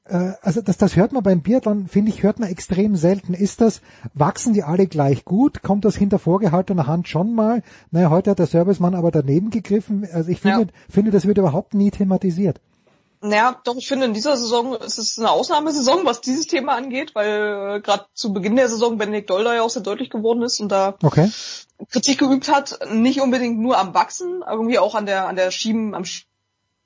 äh, 0.06 0.34
also 0.42 0.62
das, 0.62 0.78
das 0.78 0.96
hört 0.96 1.14
man 1.14 1.24
beim 1.24 1.42
Biathlon, 1.42 1.88
finde 1.88 2.12
ich, 2.12 2.24
hört 2.24 2.40
man 2.40 2.50
extrem 2.50 2.96
selten. 2.96 3.34
Ist 3.34 3.62
das, 3.62 3.82
wachsen 4.14 4.54
die 4.54 4.64
alle 4.64 4.88
gleich 4.88 5.26
gut? 5.26 5.62
Kommt 5.62 5.86
das 5.86 5.96
hinter 5.96 6.20
vorgehaltener 6.20 6.88
Hand 6.88 7.08
schon 7.08 7.34
mal? 7.34 7.64
Naja, 7.92 8.10
heute 8.10 8.32
hat 8.32 8.40
der 8.40 8.48
Servicemann 8.48 8.96
aber 8.96 9.12
daneben 9.12 9.50
gegriffen. 9.50 10.08
Also 10.12 10.30
ich 10.30 10.42
finde, 10.42 10.62
ja. 10.62 10.68
finde, 10.90 11.12
das 11.12 11.26
wird 11.26 11.38
überhaupt 11.38 11.74
nie 11.74 11.92
thematisiert. 11.92 12.60
Naja, 13.22 13.60
doch, 13.64 13.76
ich 13.78 13.88
finde, 13.88 14.06
in 14.06 14.14
dieser 14.14 14.38
Saison 14.38 14.76
ist 14.76 15.00
es 15.00 15.18
eine 15.18 15.32
Ausnahmesaison, 15.32 16.06
was 16.06 16.22
dieses 16.22 16.46
Thema 16.48 16.76
angeht, 16.76 17.16
weil 17.16 17.78
äh, 17.78 17.82
gerade 17.82 18.06
zu 18.14 18.34
Beginn 18.34 18.56
der 18.56 18.70
Saison 18.70 18.98
Benedikt 18.98 19.30
Dolder 19.30 19.56
ja 19.56 19.64
auch 19.64 19.70
sehr 19.70 19.82
deutlich 19.82 20.10
geworden 20.10 20.44
ist 20.44 20.60
und 20.60 20.72
da 20.72 20.96
okay. 21.02 21.32
Kritik 21.90 22.20
geübt 22.20 22.50
hat, 22.50 22.80
nicht 22.92 23.22
unbedingt 23.22 23.60
nur 23.60 23.78
am 23.80 23.94
Wachsen, 23.94 24.44
aber 24.44 24.56
irgendwie 24.56 24.80
auch 24.80 24.94
an 24.94 25.08
der, 25.08 25.28
an 25.28 25.36
der 25.36 25.50
Schieben, 25.50 25.96
am 25.96 26.06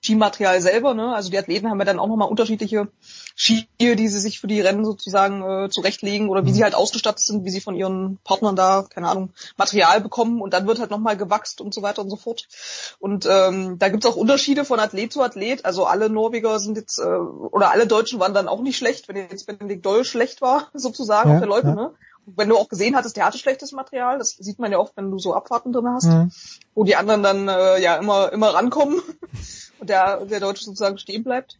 Skimaterial 0.01 0.61
selber. 0.61 0.93
Ne? 0.93 1.13
Also 1.13 1.29
die 1.29 1.37
Athleten 1.37 1.69
haben 1.69 1.79
ja 1.79 1.85
dann 1.85 1.99
auch 1.99 2.07
nochmal 2.07 2.29
unterschiedliche 2.29 2.87
Ski, 3.35 3.67
die 3.79 4.07
sie 4.07 4.19
sich 4.19 4.39
für 4.39 4.47
die 4.47 4.61
Rennen 4.61 4.85
sozusagen 4.85 5.41
äh, 5.41 5.69
zurechtlegen 5.69 6.29
oder 6.29 6.45
wie 6.45 6.49
mhm. 6.49 6.53
sie 6.53 6.63
halt 6.63 6.75
ausgestattet 6.75 7.21
sind, 7.21 7.45
wie 7.45 7.49
sie 7.49 7.61
von 7.61 7.75
ihren 7.75 8.17
Partnern 8.23 8.55
da, 8.55 8.85
keine 8.89 9.09
Ahnung, 9.09 9.31
Material 9.57 10.01
bekommen 10.01 10.41
und 10.41 10.53
dann 10.53 10.67
wird 10.67 10.79
halt 10.79 10.91
nochmal 10.91 11.17
gewachst 11.17 11.61
und 11.61 11.73
so 11.73 11.81
weiter 11.81 12.01
und 12.01 12.09
so 12.09 12.15
fort. 12.15 12.47
Und 12.99 13.27
ähm, 13.29 13.77
da 13.79 13.89
gibt's 13.89 14.05
auch 14.05 14.15
Unterschiede 14.15 14.65
von 14.65 14.79
Athlet 14.79 15.11
zu 15.11 15.21
Athlet. 15.21 15.65
Also 15.65 15.85
alle 15.85 16.09
Norweger 16.09 16.59
sind 16.59 16.77
jetzt, 16.77 16.99
äh, 16.99 17.03
oder 17.03 17.71
alle 17.71 17.87
Deutschen 17.87 18.19
waren 18.19 18.33
dann 18.33 18.47
auch 18.47 18.61
nicht 18.61 18.77
schlecht, 18.77 19.07
wenn 19.07 19.17
jetzt 19.17 19.47
Benedikt 19.47 19.85
Doll 19.85 20.05
schlecht 20.05 20.41
war, 20.41 20.69
sozusagen, 20.73 21.29
ja, 21.29 21.35
auf 21.35 21.41
der 21.41 21.49
Läufe, 21.49 21.67
ja. 21.67 21.75
ne? 21.75 21.91
Wenn 22.35 22.49
du 22.49 22.57
auch 22.57 22.69
gesehen 22.69 22.95
hattest, 22.95 23.17
der 23.17 23.25
hatte 23.25 23.37
schlechtes 23.37 23.71
Material. 23.71 24.17
Das 24.17 24.31
sieht 24.31 24.59
man 24.59 24.71
ja 24.71 24.77
oft, 24.79 24.95
wenn 24.97 25.11
du 25.11 25.19
so 25.19 25.33
Abfahrten 25.33 25.71
drin 25.71 25.87
hast, 25.87 26.05
Mhm. 26.05 26.31
wo 26.75 26.83
die 26.83 26.95
anderen 26.95 27.23
dann 27.23 27.47
äh, 27.47 27.79
ja 27.81 27.95
immer 27.97 28.31
immer 28.31 28.53
rankommen 28.53 29.01
und 29.79 29.89
der 29.89 30.25
der 30.25 30.39
Deutsche 30.39 30.63
sozusagen 30.65 30.97
stehen 30.97 31.23
bleibt. 31.23 31.57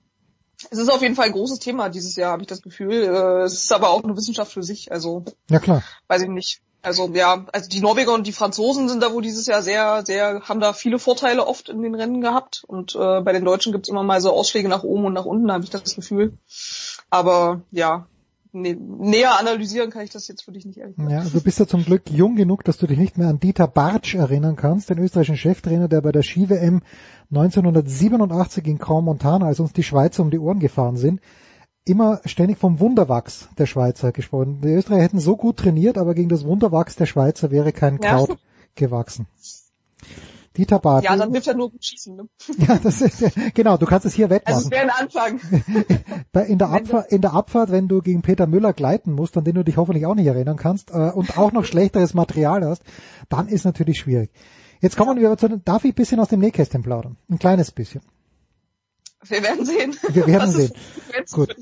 Es 0.72 0.78
ist 0.78 0.90
auf 0.90 1.02
jeden 1.02 1.16
Fall 1.16 1.28
ein 1.28 1.32
großes 1.32 1.60
Thema 1.60 1.88
dieses 1.90 2.16
Jahr, 2.18 2.34
habe 2.34 2.42
ich 2.42 2.48
das 2.50 2.62
Gefühl. 2.62 2.92
Äh, 3.04 3.44
es 3.44 3.54
ist 3.54 3.72
aber 3.72 3.90
auch 3.90 4.04
eine 4.04 4.18
Wissenschaft 4.18 4.52
für 4.52 4.64
sich. 4.64 4.92
Also 4.92 5.24
Ja 5.50 5.60
klar. 5.60 5.84
weiß 6.08 6.24
ich 6.24 6.30
nicht. 6.30 6.62
Also 6.82 7.10
ja, 7.14 7.46
also 7.52 7.70
die 7.70 7.82
Norweger 7.82 8.14
und 8.14 8.26
die 8.26 8.32
Franzosen 8.32 8.88
sind 8.88 9.04
da 9.04 9.12
wohl 9.12 9.22
dieses 9.22 9.46
Jahr 9.48 9.62
sehr, 9.62 10.06
sehr, 10.06 10.42
haben 10.48 10.62
da 10.62 10.72
viele 10.72 10.98
Vorteile 10.98 11.46
oft 11.46 11.68
in 11.68 11.82
den 11.82 11.94
Rennen 11.94 12.22
gehabt. 12.22 12.64
Und 12.68 12.96
äh, 12.96 13.20
bei 13.22 13.34
den 13.34 13.44
Deutschen 13.44 13.74
gibt's 13.74 13.90
immer 13.90 14.04
mal 14.04 14.22
so 14.22 14.32
Ausschläge 14.32 14.70
nach 14.70 14.84
oben 14.84 15.04
und 15.06 15.14
nach 15.14 15.26
unten, 15.26 15.52
habe 15.52 15.64
ich 15.66 15.70
das 15.70 15.96
Gefühl. 15.96 16.38
Aber 17.10 17.62
ja, 17.72 18.08
näher 18.52 19.40
analysieren 19.40 19.92
kann 19.92 20.04
ich 20.04 20.10
das 20.10 20.28
jetzt 20.28 20.44
für 20.44 20.52
dich 20.52 20.66
nicht 20.66 20.78
ehrlich 20.78 20.96
sagen. 20.96 21.10
Ja, 21.10 21.24
du 21.24 21.42
bist 21.42 21.60
ja 21.60 21.68
zum 21.68 21.86
Glück 21.86 22.10
jung 22.10 22.36
genug, 22.36 22.64
dass 22.64 22.78
du 22.78 22.88
dich 22.88 22.98
nicht 22.98 23.18
mehr 23.18 23.28
an 23.28 23.40
Dieter 23.40 23.68
Bartsch 23.68 24.16
erinnern 24.16 24.56
kannst, 24.56 24.90
den 24.90 24.98
österreichischen 24.98 25.38
Cheftrainer, 25.38 25.88
der 25.88 26.02
bei 26.02 26.12
der 26.12 26.24
Ski-WM 26.24 26.82
1987 27.32 28.66
in 28.66 28.78
Grand 28.80 29.06
Montana, 29.06 29.46
als 29.46 29.60
uns 29.60 29.74
die 29.74 29.84
Schweizer 29.84 30.24
um 30.24 30.32
die 30.32 30.40
Ohren 30.40 30.60
gefahren 30.60 30.98
sind, 30.98 31.22
immer 31.86 32.22
ständig 32.26 32.58
vom 32.58 32.80
Wunderwachs 32.80 33.50
der 33.58 33.66
Schweizer 33.66 34.12
gesprochen. 34.12 34.62
Die 34.62 34.70
Österreicher 34.70 35.04
hätten 35.04 35.20
so 35.20 35.38
gut 35.38 35.58
trainiert, 35.58 35.98
aber 35.98 36.16
gegen 36.16 36.30
das 36.30 36.44
Wunderwachs 36.44 36.96
der 36.96 37.06
Schweizer 37.06 37.52
wäre 37.52 37.72
kein 37.72 38.00
Ja. 38.02 38.18
Kraut 38.18 38.38
gewachsen. 38.76 39.28
Dieter 40.58 40.80
Bartsch. 40.80 41.06
Ja, 41.06 41.16
dann 41.16 41.32
hilft 41.32 41.48
ja 41.48 41.54
nur 41.54 41.72
gut 41.72 41.84
schießen. 41.84 42.16
Ne? 42.16 42.28
Ja, 42.68 42.78
das 42.82 43.02
ist, 43.02 43.24
genau, 43.54 43.78
du 43.78 43.86
kannst 43.86 44.06
es 44.06 44.14
hier 44.14 44.30
wettmachen. 44.30 44.56
Also 44.56 44.68
es 44.68 44.72
wäre 44.72 44.84
ein 44.84 44.90
Anfang. 44.90 45.40
In, 46.48 46.58
der 46.58 46.70
Abfahrt, 46.70 47.12
in 47.12 47.22
der 47.22 47.34
Abfahrt, 47.34 47.72
wenn 47.72 47.88
du 47.88 48.02
gegen 48.02 48.22
Peter 48.22 48.48
Müller 48.48 48.74
gleiten 48.74 49.12
musst, 49.14 49.38
an 49.38 49.44
den 49.44 49.56
du 49.56 49.64
dich 49.64 49.78
hoffentlich 49.78 50.06
auch 50.06 50.16
nicht 50.16 50.28
erinnern 50.28 50.58
kannst, 50.58 50.92
äh, 50.92 51.12
und 51.12 51.38
auch 51.38 51.52
noch 51.52 51.66
schlechteres 51.66 52.14
Material 52.14 52.64
hast, 52.66 52.84
dann 53.30 53.48
ist 53.48 53.66
natürlich 53.66 54.00
schwierig. 54.00 54.32
Jetzt 54.82 54.96
kommen 54.98 55.20
wir 55.20 55.28
aber 55.28 55.38
zu, 55.38 55.48
den- 55.50 55.64
darf 55.66 55.84
ich 55.86 55.92
ein 55.92 55.96
bisschen 55.96 56.20
aus 56.20 56.30
dem 56.30 56.40
Nähkästchen 56.40 56.82
plaudern? 56.84 57.18
Ein 57.30 57.40
kleines 57.40 57.72
bisschen. 57.72 58.02
Wir 59.28 59.44
werden 59.44 59.66
sehen. 59.66 59.96
Wir 60.14 60.26
werden 60.28 60.50
sehen. 60.52 60.72
Gut. 61.34 61.54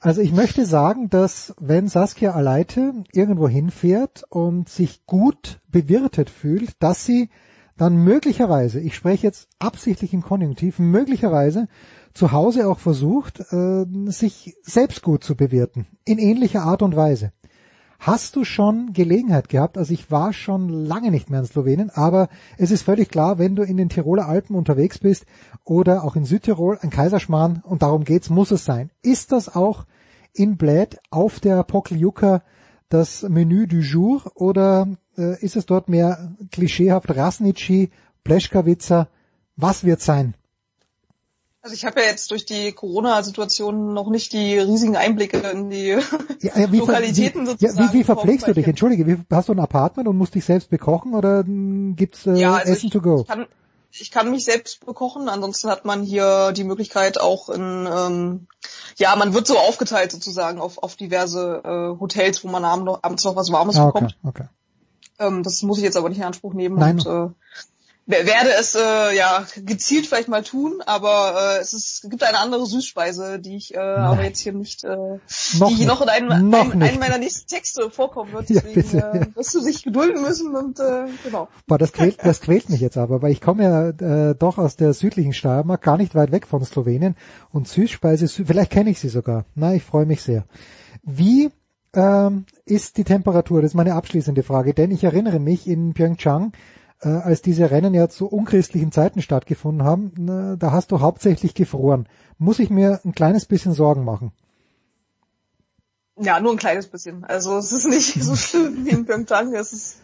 Also 0.00 0.20
ich 0.20 0.32
möchte 0.32 0.66
sagen, 0.66 1.08
dass 1.08 1.54
wenn 1.60 1.86
Saskia 1.86 2.32
Aleite 2.32 2.92
irgendwo 3.12 3.48
hinfährt 3.48 4.24
und 4.30 4.68
sich 4.68 5.06
gut 5.06 5.60
bewirtet 5.68 6.28
fühlt, 6.28 6.72
dass 6.82 7.04
sie 7.06 7.30
dann 7.78 7.96
möglicherweise, 7.96 8.80
ich 8.80 8.94
spreche 8.94 9.26
jetzt 9.26 9.48
absichtlich 9.58 10.12
im 10.12 10.22
Konjunktiv, 10.22 10.78
möglicherweise 10.78 11.68
zu 12.12 12.32
Hause 12.32 12.68
auch 12.68 12.80
versucht, 12.80 13.40
äh, 13.52 13.86
sich 14.06 14.56
selbst 14.62 15.02
gut 15.02 15.24
zu 15.24 15.36
bewirten. 15.36 15.86
In 16.04 16.18
ähnlicher 16.18 16.62
Art 16.62 16.82
und 16.82 16.96
Weise. 16.96 17.32
Hast 18.00 18.36
du 18.36 18.44
schon 18.44 18.92
Gelegenheit 18.92 19.48
gehabt, 19.48 19.76
also 19.76 19.92
ich 19.92 20.10
war 20.10 20.32
schon 20.32 20.68
lange 20.68 21.10
nicht 21.10 21.30
mehr 21.30 21.40
in 21.40 21.46
Slowenien, 21.46 21.90
aber 21.90 22.28
es 22.56 22.70
ist 22.70 22.82
völlig 22.82 23.08
klar, 23.08 23.38
wenn 23.38 23.56
du 23.56 23.62
in 23.62 23.76
den 23.76 23.88
Tiroler 23.88 24.28
Alpen 24.28 24.54
unterwegs 24.54 24.98
bist 24.98 25.26
oder 25.64 26.04
auch 26.04 26.14
in 26.14 26.24
Südtirol, 26.24 26.78
ein 26.80 26.90
Kaiserschmarrn, 26.90 27.62
und 27.64 27.82
darum 27.82 28.04
geht's, 28.04 28.30
muss 28.30 28.52
es 28.52 28.64
sein. 28.64 28.90
Ist 29.02 29.32
das 29.32 29.54
auch 29.54 29.84
in 30.32 30.56
Bled 30.56 31.00
auf 31.10 31.40
der 31.40 31.62
Pokljuka 31.64 32.42
das 32.88 33.22
Menü 33.22 33.66
du 33.66 33.78
jour 33.78 34.30
oder 34.34 34.88
äh, 35.18 35.38
ist 35.44 35.56
es 35.56 35.66
dort 35.66 35.88
mehr 35.88 36.32
klischeehaft 36.52 37.10
Rasnitschi, 37.14 37.90
Pleschkawitzer? 38.24 39.08
Was 39.56 39.84
wird 39.84 40.00
sein? 40.00 40.34
Also 41.60 41.74
ich 41.74 41.84
habe 41.84 42.00
ja 42.00 42.06
jetzt 42.06 42.30
durch 42.30 42.46
die 42.46 42.70
Corona-Situation 42.72 43.92
noch 43.92 44.08
nicht 44.10 44.32
die 44.32 44.56
riesigen 44.58 44.96
Einblicke 44.96 45.38
in 45.38 45.70
die 45.70 45.88
Ja, 45.88 46.00
ja, 46.56 46.72
wie, 46.72 46.78
Lokalitäten 46.78 47.42
wie, 47.42 47.46
sozusagen. 47.50 47.78
ja, 47.84 47.92
wie, 47.92 47.98
wie 47.98 48.04
verpflegst 48.04 48.46
du 48.46 48.54
dich? 48.54 48.62
ich- 48.62 48.68
Entschuldige, 48.68 49.06
wie, 49.06 49.18
hast 49.30 49.48
du 49.48 49.52
ein 49.52 49.58
Apartment 49.58 50.08
und 50.08 50.16
musst 50.16 50.34
dich 50.36 50.44
selbst 50.44 50.70
bekochen 50.70 51.14
oder 51.14 51.42
mh, 51.44 51.94
gibt's 51.96 52.26
äh, 52.26 52.34
Ja, 52.36 52.54
also 52.56 52.72
Essen 52.72 52.86
ich, 52.86 52.92
to 52.92 53.00
go? 53.00 53.20
Ich 53.22 53.26
kann, 53.26 53.46
ich 53.90 54.10
kann 54.12 54.30
mich 54.30 54.44
selbst 54.44 54.86
bekochen, 54.86 55.28
ansonsten 55.28 55.68
hat 55.68 55.84
man 55.84 56.04
hier 56.04 56.52
die 56.52 56.64
Möglichkeit 56.64 57.20
auch 57.20 57.48
in, 57.48 57.88
ähm, 57.92 58.46
ja, 58.96 59.16
man 59.16 59.34
wird 59.34 59.46
so 59.48 59.58
aufgeteilt 59.58 60.12
sozusagen 60.12 60.60
auf, 60.60 60.78
auf 60.78 60.94
diverse 60.94 61.60
äh, 61.64 62.00
Hotels, 62.00 62.44
wo 62.44 62.48
man 62.48 62.64
abends 62.64 62.86
noch, 62.86 63.02
abends 63.02 63.24
noch 63.24 63.34
was 63.34 63.50
Warmes 63.50 63.76
Ah, 63.76 63.86
okay, 63.88 63.94
bekommt. 63.94 64.18
okay. 64.22 64.44
Ähm, 65.18 65.42
das 65.42 65.62
muss 65.62 65.78
ich 65.78 65.84
jetzt 65.84 65.96
aber 65.96 66.08
nicht 66.08 66.18
in 66.18 66.24
Anspruch 66.24 66.54
nehmen 66.54 66.76
Nein. 66.78 66.98
und 67.00 67.06
äh, 67.06 67.30
wer- 68.06 68.26
werde 68.26 68.50
es 68.58 68.74
äh, 68.74 69.16
ja 69.16 69.44
gezielt 69.56 70.06
vielleicht 70.06 70.28
mal 70.28 70.42
tun, 70.42 70.80
aber 70.86 71.56
äh, 71.58 71.60
es, 71.60 71.72
ist, 71.74 72.04
es 72.04 72.10
gibt 72.10 72.22
eine 72.22 72.38
andere 72.38 72.64
Süßspeise, 72.66 73.38
die 73.38 73.56
ich 73.56 73.74
äh, 73.74 73.78
aber 73.78 74.22
jetzt 74.24 74.40
hier 74.40 74.52
nicht, 74.52 74.84
äh, 74.84 74.96
Noch 75.58 75.68
die 75.68 75.74
nicht. 75.74 75.86
noch 75.86 76.00
in 76.00 76.08
einem, 76.08 76.48
Noch 76.50 76.72
nicht. 76.72 76.82
einem 76.88 76.98
meiner 77.00 77.18
nächsten 77.18 77.46
Texte 77.48 77.90
vorkommen 77.90 78.32
wird. 78.32 78.48
Ja, 78.50 78.60
Deswegen 78.62 78.82
bitte. 78.82 78.98
äh, 79.32 79.36
wirst 79.36 79.54
du 79.54 79.60
sich 79.60 79.82
gedulden 79.82 80.22
müssen 80.22 80.54
und 80.54 80.78
äh, 80.80 81.06
genau. 81.24 81.48
Boah, 81.66 81.78
das 81.78 81.92
quält, 81.92 82.18
das 82.24 82.40
quält 82.40 82.70
mich 82.70 82.80
jetzt 82.80 82.96
aber, 82.96 83.20
weil 83.20 83.32
ich 83.32 83.40
komme 83.40 83.62
ja 83.64 83.88
äh, 84.30 84.34
doch 84.34 84.56
aus 84.58 84.76
der 84.76 84.94
südlichen 84.94 85.32
Steiermark, 85.34 85.82
gar 85.82 85.96
nicht 85.98 86.14
weit 86.14 86.32
weg 86.32 86.46
von 86.46 86.64
Slowenien 86.64 87.16
und 87.50 87.68
Süßspeise, 87.68 88.26
Sü- 88.26 88.46
vielleicht 88.46 88.70
kenne 88.70 88.90
ich 88.90 89.00
sie 89.00 89.08
sogar. 89.10 89.44
Na, 89.54 89.74
ich 89.74 89.82
freue 89.82 90.06
mich 90.06 90.22
sehr. 90.22 90.44
Wie 91.02 91.50
ähm, 91.94 92.46
ist 92.64 92.96
die 92.96 93.04
Temperatur? 93.04 93.62
Das 93.62 93.72
ist 93.72 93.74
meine 93.74 93.94
abschließende 93.94 94.42
Frage, 94.42 94.74
denn 94.74 94.90
ich 94.90 95.04
erinnere 95.04 95.38
mich 95.38 95.66
in 95.66 95.94
Pyeongchang, 95.94 96.52
äh, 97.00 97.08
als 97.08 97.42
diese 97.42 97.70
Rennen 97.70 97.94
ja 97.94 98.08
zu 98.08 98.26
unchristlichen 98.26 98.92
Zeiten 98.92 99.22
stattgefunden 99.22 99.84
haben, 99.84 100.12
na, 100.16 100.56
da 100.56 100.72
hast 100.72 100.90
du 100.92 101.00
hauptsächlich 101.00 101.54
gefroren. 101.54 102.08
Muss 102.38 102.58
ich 102.58 102.70
mir 102.70 103.00
ein 103.04 103.12
kleines 103.12 103.46
bisschen 103.46 103.72
Sorgen 103.72 104.04
machen? 104.04 104.32
Ja, 106.16 106.40
nur 106.40 106.52
ein 106.52 106.58
kleines 106.58 106.88
bisschen. 106.88 107.24
Also 107.24 107.56
es 107.58 107.72
ist 107.72 107.86
nicht 107.86 108.22
so 108.22 108.34
schlimm 108.34 108.84
wie 108.84 108.90
in 108.90 109.06
Pyeongchang. 109.06 109.54
Es 109.54 109.72
ist 109.72 110.02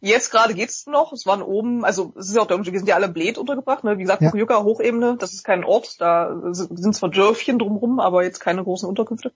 jetzt 0.00 0.30
gerade 0.30 0.54
geht's 0.54 0.86
noch. 0.86 1.12
Es 1.12 1.26
waren 1.26 1.42
oben, 1.42 1.84
also 1.84 2.12
es 2.16 2.28
ist 2.28 2.36
ja 2.36 2.42
auch 2.42 2.46
der 2.46 2.56
Unterschied, 2.56 2.74
wir 2.74 2.80
sind 2.80 2.88
ja 2.88 2.96
alle 2.96 3.08
Bled 3.08 3.38
untergebracht, 3.38 3.84
ne? 3.84 3.98
Wie 3.98 4.02
gesagt, 4.02 4.22
Ja. 4.22 4.32
Hochebene, 4.32 5.16
das 5.18 5.32
ist 5.32 5.44
kein 5.44 5.64
Ort, 5.64 6.00
da 6.00 6.40
sind 6.52 6.94
zwar 6.94 7.10
Dörfchen 7.10 7.58
drumrum, 7.58 8.00
aber 8.00 8.22
jetzt 8.22 8.40
keine 8.40 8.62
großen 8.62 8.88
Unterkünfte. 8.88 9.32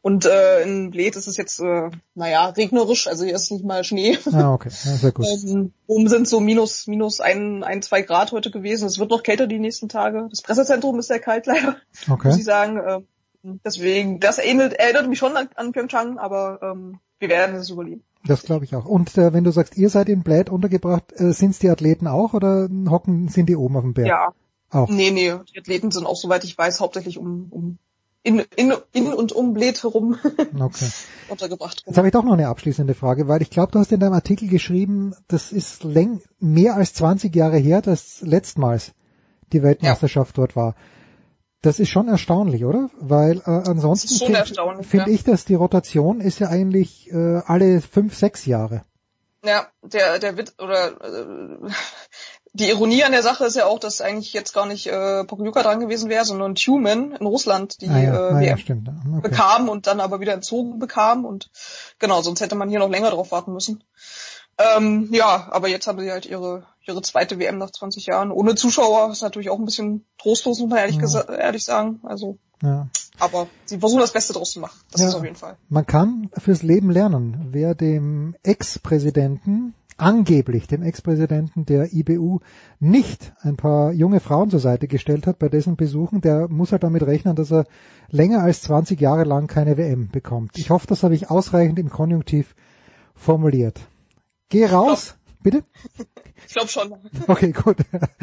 Und 0.00 0.24
äh, 0.24 0.62
in 0.62 0.90
Bled 0.90 1.16
ist 1.16 1.26
es 1.26 1.36
jetzt, 1.36 1.60
äh, 1.60 1.90
naja, 2.14 2.46
regnerisch, 2.46 3.08
also 3.08 3.24
hier 3.24 3.34
ist 3.34 3.50
nicht 3.50 3.64
mal 3.64 3.84
Schnee. 3.84 4.16
Ah, 4.32 4.52
okay, 4.52 4.68
ja, 4.68 4.96
sehr 4.96 5.12
gut. 5.12 5.26
Ähm, 5.48 5.72
oben 5.86 6.08
sind 6.08 6.28
so 6.28 6.40
minus, 6.40 6.86
minus 6.86 7.20
ein, 7.20 7.64
ein, 7.64 7.82
zwei 7.82 8.02
Grad 8.02 8.32
heute 8.32 8.50
gewesen. 8.50 8.86
Es 8.86 8.98
wird 8.98 9.10
noch 9.10 9.22
kälter 9.22 9.46
die 9.46 9.58
nächsten 9.58 9.88
Tage. 9.88 10.26
Das 10.30 10.42
Pressezentrum 10.42 10.98
ist 10.98 11.08
sehr 11.08 11.20
kalt 11.20 11.46
leider, 11.46 11.76
Okay. 12.08 12.28
muss 12.28 12.38
ich 12.38 12.44
sagen. 12.44 12.80
Ähm, 13.44 13.58
deswegen, 13.64 14.20
das 14.20 14.38
ähnelt, 14.38 14.72
erinnert 14.74 15.08
mich 15.08 15.18
schon 15.18 15.36
an, 15.36 15.48
an 15.54 15.72
Pyeongchang, 15.72 16.18
aber 16.18 16.60
ähm, 16.62 16.98
wir 17.18 17.28
werden 17.28 17.56
es 17.56 17.70
überleben. 17.70 18.02
Das 18.24 18.42
glaube 18.42 18.64
ich 18.64 18.74
auch. 18.74 18.84
Und 18.84 19.16
äh, 19.16 19.32
wenn 19.32 19.44
du 19.44 19.50
sagst, 19.50 19.76
ihr 19.76 19.90
seid 19.90 20.08
in 20.08 20.22
Bled 20.22 20.50
untergebracht, 20.50 21.12
äh, 21.16 21.32
sind's 21.32 21.58
die 21.58 21.70
Athleten 21.70 22.06
auch 22.06 22.34
oder 22.34 22.68
hocken 22.88 23.28
sind 23.28 23.48
die 23.48 23.56
oben 23.56 23.76
auf 23.76 23.82
dem 23.82 23.94
Berg? 23.94 24.08
Ja. 24.08 24.28
Auch. 24.70 24.90
Nee, 24.90 25.10
nee, 25.10 25.32
die 25.54 25.58
Athleten 25.58 25.90
sind 25.90 26.04
auch, 26.04 26.16
soweit 26.16 26.44
ich 26.44 26.56
weiß, 26.56 26.80
hauptsächlich 26.80 27.16
um, 27.16 27.46
um 27.50 27.78
in, 28.22 28.40
in, 28.56 28.74
in 28.92 29.12
und 29.12 29.32
um 29.32 29.54
Bled 29.54 29.82
herum 29.82 30.18
Okay. 30.58 30.88
untergebracht. 31.28 31.82
Jetzt 31.86 31.96
habe 31.96 32.08
ich 32.08 32.12
doch 32.12 32.24
noch 32.24 32.32
eine 32.32 32.48
abschließende 32.48 32.94
Frage, 32.94 33.28
weil 33.28 33.42
ich 33.42 33.50
glaube, 33.50 33.72
du 33.72 33.78
hast 33.78 33.92
in 33.92 34.00
deinem 34.00 34.12
Artikel 34.12 34.48
geschrieben, 34.48 35.14
das 35.28 35.52
ist 35.52 35.84
läng 35.84 36.20
mehr 36.38 36.74
als 36.74 36.94
20 36.94 37.34
Jahre 37.34 37.58
her, 37.58 37.80
dass 37.80 38.20
letztmals 38.22 38.92
die 39.52 39.62
Weltmeisterschaft 39.62 40.36
dort 40.36 40.56
war. 40.56 40.74
Das 41.60 41.80
ist 41.80 41.88
schon 41.88 42.06
erstaunlich, 42.08 42.64
oder? 42.64 42.90
Weil 43.00 43.38
äh, 43.38 43.50
ansonsten 43.50 44.14
finde 44.14 44.84
find 44.84 45.06
ja. 45.06 45.12
ich, 45.12 45.24
dass 45.24 45.44
die 45.44 45.56
Rotation 45.56 46.20
ist 46.20 46.38
ja 46.38 46.48
eigentlich 46.48 47.10
äh, 47.10 47.40
alle 47.46 47.80
fünf, 47.80 48.16
sechs 48.16 48.46
Jahre. 48.46 48.84
Ja, 49.44 49.66
der, 49.82 50.18
der 50.18 50.36
Witz, 50.36 50.54
oder 50.58 51.00
äh, 51.00 51.70
die 52.58 52.68
Ironie 52.68 53.04
an 53.04 53.12
der 53.12 53.22
Sache 53.22 53.44
ist 53.44 53.56
ja 53.56 53.66
auch, 53.66 53.78
dass 53.78 54.00
eigentlich 54.00 54.32
jetzt 54.32 54.52
gar 54.52 54.66
nicht 54.66 54.86
äh, 54.86 55.24
Pokljuka 55.24 55.62
dran 55.62 55.80
gewesen 55.80 56.08
wäre, 56.10 56.24
sondern 56.24 56.54
Tumen 56.54 57.12
in 57.12 57.26
Russland, 57.26 57.80
die 57.80 57.88
ah 57.88 57.98
ja, 57.98 58.30
äh, 58.30 58.34
ah, 58.34 58.40
ja 58.40 58.56
stimmt. 58.56 58.88
Okay. 58.88 59.20
bekam 59.28 59.68
und 59.68 59.86
dann 59.86 60.00
aber 60.00 60.20
wieder 60.20 60.34
entzogen 60.34 60.78
bekam 60.78 61.24
und 61.24 61.50
genau, 61.98 62.20
sonst 62.22 62.40
hätte 62.40 62.54
man 62.56 62.68
hier 62.68 62.78
noch 62.80 62.90
länger 62.90 63.10
drauf 63.10 63.30
warten 63.32 63.52
müssen. 63.52 63.84
Ähm, 64.58 65.08
ja, 65.12 65.48
aber 65.50 65.68
jetzt 65.68 65.86
haben 65.86 66.00
sie 66.00 66.10
halt 66.10 66.26
ihre 66.26 66.66
ihre 66.88 67.02
zweite 67.02 67.38
WM 67.38 67.58
nach 67.58 67.70
20 67.70 68.06
Jahren 68.06 68.32
ohne 68.32 68.54
Zuschauer. 68.54 69.12
Ist 69.12 69.22
natürlich 69.22 69.50
auch 69.50 69.58
ein 69.58 69.64
bisschen 69.66 70.06
trostlos, 70.18 70.58
muss 70.58 70.70
man 70.70 70.78
ehrlich, 70.78 70.96
Ja. 70.96 71.20
ehrlich 71.34 71.62
sagen. 71.64 72.00
Also, 72.02 72.38
Ja. 72.62 72.88
aber 73.18 73.46
sie 73.66 73.78
versuchen 73.78 74.00
das 74.00 74.12
Beste 74.12 74.32
draus 74.32 74.52
zu 74.52 74.60
machen. 74.60 74.80
Das 74.90 75.02
Ja. 75.02 75.08
ist 75.08 75.14
auf 75.14 75.22
jeden 75.22 75.36
Fall. 75.36 75.56
Man 75.68 75.86
kann 75.86 76.30
fürs 76.38 76.62
Leben 76.62 76.90
lernen. 76.90 77.48
Wer 77.50 77.74
dem 77.74 78.34
Ex-Präsidenten, 78.42 79.74
angeblich 79.98 80.66
dem 80.66 80.82
Ex-Präsidenten 80.82 81.66
der 81.66 81.92
IBU, 81.92 82.40
nicht 82.78 83.34
ein 83.42 83.56
paar 83.56 83.92
junge 83.92 84.20
Frauen 84.20 84.48
zur 84.48 84.60
Seite 84.60 84.88
gestellt 84.88 85.26
hat 85.26 85.38
bei 85.38 85.48
dessen 85.48 85.76
Besuchen, 85.76 86.20
der 86.20 86.48
muss 86.48 86.72
halt 86.72 86.84
damit 86.84 87.02
rechnen, 87.02 87.36
dass 87.36 87.52
er 87.52 87.66
länger 88.08 88.42
als 88.42 88.62
20 88.62 89.00
Jahre 89.00 89.24
lang 89.24 89.48
keine 89.48 89.76
WM 89.76 90.08
bekommt. 90.08 90.56
Ich 90.56 90.70
hoffe, 90.70 90.86
das 90.86 91.02
habe 91.02 91.14
ich 91.14 91.30
ausreichend 91.30 91.78
im 91.78 91.90
Konjunktiv 91.90 92.54
formuliert. 93.14 93.80
Geh 94.48 94.64
raus, 94.64 95.17
Bitte? 95.42 95.62
Ich 96.46 96.54
glaube 96.54 96.68
schon. 96.68 96.94
Okay, 97.26 97.52
gut. 97.52 97.76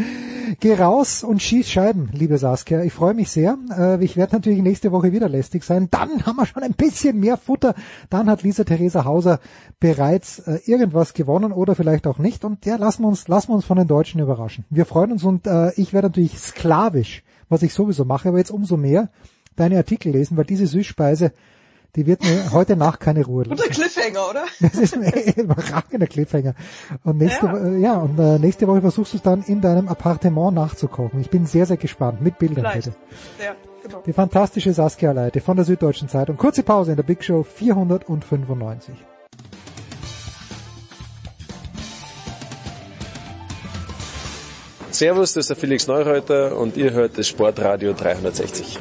Geh 0.59 0.73
raus 0.73 1.23
und 1.23 1.41
schieß 1.41 1.69
Scheiben, 1.69 2.09
liebe 2.11 2.37
Saskia. 2.37 2.81
Ich 2.83 2.93
freue 2.93 3.13
mich 3.13 3.29
sehr. 3.31 3.57
Äh, 3.77 4.03
Ich 4.03 4.17
werde 4.17 4.35
natürlich 4.35 4.61
nächste 4.61 4.91
Woche 4.91 5.11
wieder 5.11 5.29
lästig 5.29 5.63
sein. 5.63 5.87
Dann 5.91 6.25
haben 6.25 6.35
wir 6.35 6.45
schon 6.45 6.63
ein 6.63 6.73
bisschen 6.73 7.19
mehr 7.19 7.37
Futter. 7.37 7.73
Dann 8.09 8.29
hat 8.29 8.43
Lisa 8.43 8.63
Theresa 8.63 9.05
Hauser 9.05 9.39
bereits 9.79 10.39
äh, 10.39 10.59
irgendwas 10.65 11.13
gewonnen 11.13 11.51
oder 11.53 11.75
vielleicht 11.75 12.05
auch 12.07 12.19
nicht. 12.19 12.43
Und 12.43 12.65
ja, 12.65 12.75
lassen 12.75 13.03
wir 13.03 13.07
uns, 13.07 13.27
lassen 13.27 13.49
wir 13.49 13.55
uns 13.55 13.65
von 13.65 13.77
den 13.77 13.87
Deutschen 13.87 14.19
überraschen. 14.19 14.65
Wir 14.69 14.85
freuen 14.85 15.13
uns 15.13 15.23
und 15.23 15.47
äh, 15.47 15.71
ich 15.75 15.93
werde 15.93 16.07
natürlich 16.09 16.37
sklavisch, 16.37 17.23
was 17.47 17.63
ich 17.63 17.73
sowieso 17.73 18.03
mache, 18.05 18.29
aber 18.29 18.39
jetzt 18.39 18.51
umso 18.51 18.75
mehr 18.75 19.09
deine 19.55 19.77
Artikel 19.77 20.11
lesen, 20.11 20.35
weil 20.35 20.45
diese 20.45 20.67
Süßspeise, 20.67 21.31
die 21.95 22.05
wird 22.05 22.23
mir 22.23 22.51
heute 22.51 22.75
Nacht 22.75 22.99
keine 22.99 23.25
Ruhe 23.25 23.43
lassen. 23.43 23.61
Guter 23.61 23.69
Cliffhanger, 23.69 24.29
oder? 24.29 24.45
Das 24.59 24.75
ist 24.75 24.95
ein 24.95 25.03
überragender 25.35 26.07
Cliffhanger. 26.07 26.53
Und 27.03 27.17
nächste, 27.17 27.45
ja. 27.45 27.77
ja, 27.77 27.97
und 27.97 28.19
äh, 28.19 28.39
nächste 28.39 28.67
Woche 28.67 28.81
versuchst 28.81 29.13
du 29.13 29.17
es 29.17 29.23
dann 29.23 29.43
in 29.43 29.61
deinem 29.61 29.87
Appartement 29.87 30.53
nachzukochen. 30.53 31.21
Ich 31.21 31.29
bin 31.29 31.45
sehr, 31.45 31.65
sehr 31.65 31.77
gespannt. 31.77 32.21
Mit 32.21 32.37
Bildern 32.37 32.65
Vielleicht. 32.65 32.85
bitte. 32.85 32.97
Ja, 33.43 33.55
genau. 33.83 34.01
Die 34.05 34.13
fantastische 34.13 34.73
Saskia 34.73 35.11
Leite 35.11 35.41
von 35.41 35.55
der 35.55 35.65
Süddeutschen 35.65 36.09
Zeitung. 36.09 36.37
Kurze 36.37 36.63
Pause 36.63 36.91
in 36.91 36.97
der 36.97 37.03
Big 37.03 37.23
Show 37.23 37.43
495. 37.43 38.95
Servus, 44.91 45.33
das 45.33 45.43
ist 45.43 45.49
der 45.49 45.57
Felix 45.57 45.87
Neureuter 45.87 46.57
und 46.57 46.77
ihr 46.77 46.91
hört 46.91 47.17
das 47.17 47.27
Sportradio 47.27 47.91
360. 47.91 48.79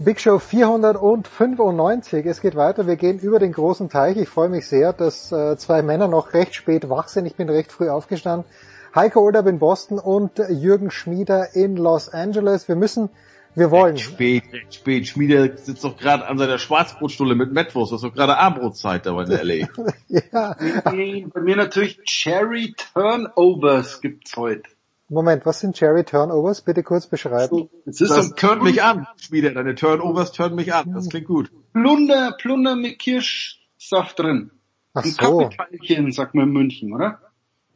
Big 0.00 0.20
Show 0.20 0.40
495. 0.40 2.26
Es 2.26 2.40
geht 2.40 2.56
weiter. 2.56 2.88
Wir 2.88 2.96
gehen 2.96 3.20
über 3.20 3.38
den 3.38 3.52
großen 3.52 3.88
Teich. 3.88 4.16
Ich 4.16 4.28
freue 4.28 4.48
mich 4.48 4.66
sehr, 4.66 4.92
dass 4.92 5.30
äh, 5.30 5.56
zwei 5.56 5.82
Männer 5.82 6.08
noch 6.08 6.34
recht 6.34 6.56
spät 6.56 6.88
wach 6.90 7.06
sind. 7.06 7.26
Ich 7.26 7.36
bin 7.36 7.48
recht 7.48 7.70
früh 7.70 7.88
aufgestanden. 7.88 8.44
Heiko 8.92 9.20
Olderb 9.20 9.46
in 9.46 9.60
Boston 9.60 10.00
und 10.00 10.40
Jürgen 10.48 10.90
Schmieder 10.90 11.54
in 11.54 11.76
Los 11.76 12.08
Angeles. 12.08 12.66
Wir 12.66 12.74
müssen, 12.74 13.08
wir 13.54 13.70
wollen. 13.70 13.96
Spät, 13.96 14.42
spät. 14.70 15.06
Schmieder 15.06 15.56
sitzt 15.56 15.84
doch 15.84 15.96
gerade 15.96 16.26
an 16.26 16.38
seiner 16.38 16.58
Schwarzbrotstulle 16.58 17.36
mit 17.36 17.52
Metwurst. 17.52 17.92
Das 17.92 18.02
ist 18.02 18.08
doch 18.08 18.14
gerade 18.14 18.36
Abendbrotzeit 18.36 19.06
da 19.06 19.20
in 19.22 19.30
L.A. 19.30 19.68
ja. 20.08 20.56
Bei 20.84 21.40
mir 21.40 21.56
natürlich 21.56 22.02
Cherry 22.02 22.74
Turnovers 22.94 24.00
gibt's 24.00 24.36
heute. 24.36 24.73
Moment, 25.14 25.46
was 25.46 25.60
sind 25.60 25.76
Cherry 25.76 26.04
Turnovers? 26.04 26.60
Bitte 26.60 26.82
kurz 26.82 27.06
beschreiben. 27.06 27.70
Es 27.86 28.00
ist 28.00 28.10
das 28.10 28.30
turn 28.34 28.62
mich 28.62 28.82
an, 28.82 29.06
Schmieder. 29.16 29.52
Deine 29.52 29.74
Turnovers 29.74 30.32
turn 30.32 30.54
mich 30.54 30.74
an. 30.74 30.92
Das 30.92 31.08
klingt 31.08 31.26
gut. 31.26 31.50
Plunder, 31.72 32.34
Plunder 32.38 32.76
mit 32.76 32.98
Kirschsaft 32.98 34.18
drin. 34.18 34.50
Ach 34.92 35.04
Ein 35.04 35.10
so. 35.10 35.38
Kapitalchen, 35.38 36.12
sagt 36.12 36.34
man 36.34 36.48
in 36.48 36.52
München, 36.52 36.92
oder? 36.92 37.20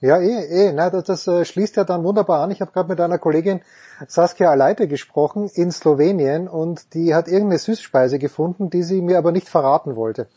Ja, 0.00 0.20
eh, 0.20 0.68
eh. 0.68 0.72
Na, 0.72 0.90
das, 0.90 1.04
das 1.04 1.26
äh, 1.26 1.44
schließt 1.44 1.76
ja 1.76 1.84
dann 1.84 2.04
wunderbar 2.04 2.42
an. 2.42 2.50
Ich 2.50 2.60
habe 2.60 2.70
gerade 2.70 2.88
mit 2.88 3.00
einer 3.00 3.18
Kollegin 3.18 3.60
Saskia 4.06 4.50
Aleite 4.50 4.86
gesprochen 4.86 5.50
in 5.52 5.72
Slowenien 5.72 6.46
und 6.46 6.94
die 6.94 7.14
hat 7.14 7.26
irgendeine 7.26 7.58
Süßspeise 7.58 8.18
gefunden, 8.18 8.70
die 8.70 8.82
sie 8.82 9.02
mir 9.02 9.18
aber 9.18 9.32
nicht 9.32 9.48
verraten 9.48 9.96
wollte. 9.96 10.28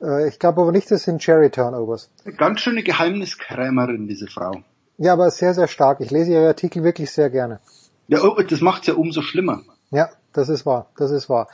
Äh, 0.00 0.28
ich 0.28 0.38
glaube 0.38 0.62
aber 0.62 0.72
nicht, 0.72 0.90
das 0.90 1.02
sind 1.02 1.20
Cherry 1.20 1.50
Turnovers. 1.50 2.10
Eine 2.24 2.34
ganz 2.34 2.60
schöne 2.60 2.82
Geheimniskrämerin, 2.82 4.08
diese 4.08 4.28
Frau. 4.28 4.62
Ja, 4.98 5.12
aber 5.12 5.30
sehr, 5.30 5.54
sehr 5.54 5.68
stark. 5.68 6.00
Ich 6.00 6.10
lese 6.10 6.32
ihre 6.32 6.46
Artikel 6.46 6.82
wirklich 6.82 7.10
sehr 7.10 7.30
gerne. 7.30 7.60
Ja, 8.08 8.22
oh, 8.22 8.40
das 8.40 8.60
macht's 8.60 8.86
ja 8.86 8.94
umso 8.94 9.20
schlimmer. 9.20 9.62
Ja, 9.90 10.08
das 10.32 10.48
ist 10.48 10.66
wahr, 10.66 10.86
das 10.96 11.10
ist 11.10 11.28
wahr. 11.28 11.48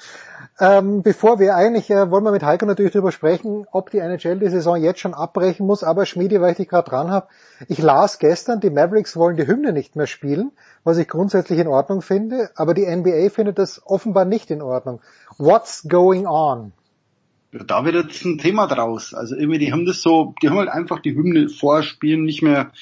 Ähm, 0.58 1.02
bevor 1.02 1.38
wir 1.38 1.54
eigentlich, 1.54 1.90
äh, 1.90 2.10
wollen 2.10 2.24
wir 2.24 2.32
mit 2.32 2.42
Heiko 2.42 2.66
natürlich 2.66 2.92
darüber 2.92 3.12
sprechen, 3.12 3.66
ob 3.70 3.90
die 3.90 3.98
NHL 3.98 4.38
die 4.38 4.48
Saison 4.48 4.76
jetzt 4.76 5.00
schon 5.00 5.14
abbrechen 5.14 5.66
muss, 5.66 5.84
aber 5.84 6.06
Schmiede, 6.06 6.40
weil 6.40 6.52
ich 6.52 6.56
dich 6.56 6.68
gerade 6.68 6.88
dran 6.88 7.10
habe, 7.10 7.28
ich 7.68 7.78
las 7.78 8.18
gestern, 8.18 8.60
die 8.60 8.70
Mavericks 8.70 9.16
wollen 9.16 9.36
die 9.36 9.46
Hymne 9.46 9.72
nicht 9.72 9.96
mehr 9.96 10.06
spielen, 10.06 10.52
was 10.82 10.98
ich 10.98 11.08
grundsätzlich 11.08 11.58
in 11.58 11.68
Ordnung 11.68 12.02
finde, 12.02 12.50
aber 12.54 12.74
die 12.74 12.86
NBA 12.86 13.30
findet 13.30 13.58
das 13.58 13.82
offenbar 13.84 14.24
nicht 14.24 14.50
in 14.50 14.62
Ordnung. 14.62 15.00
What's 15.38 15.86
going 15.88 16.26
on? 16.26 16.72
Da 17.52 17.84
wird 17.84 17.94
jetzt 17.94 18.24
ein 18.24 18.38
Thema 18.38 18.66
draus. 18.66 19.12
Also 19.12 19.36
irgendwie, 19.36 19.58
die 19.58 19.72
haben 19.72 19.84
das 19.84 20.00
so, 20.00 20.34
die 20.42 20.48
haben 20.48 20.58
halt 20.58 20.70
einfach 20.70 21.00
die 21.00 21.14
Hymne 21.14 21.50
vor 21.50 21.82
Spielen 21.82 22.24
nicht 22.24 22.42
mehr, 22.42 22.72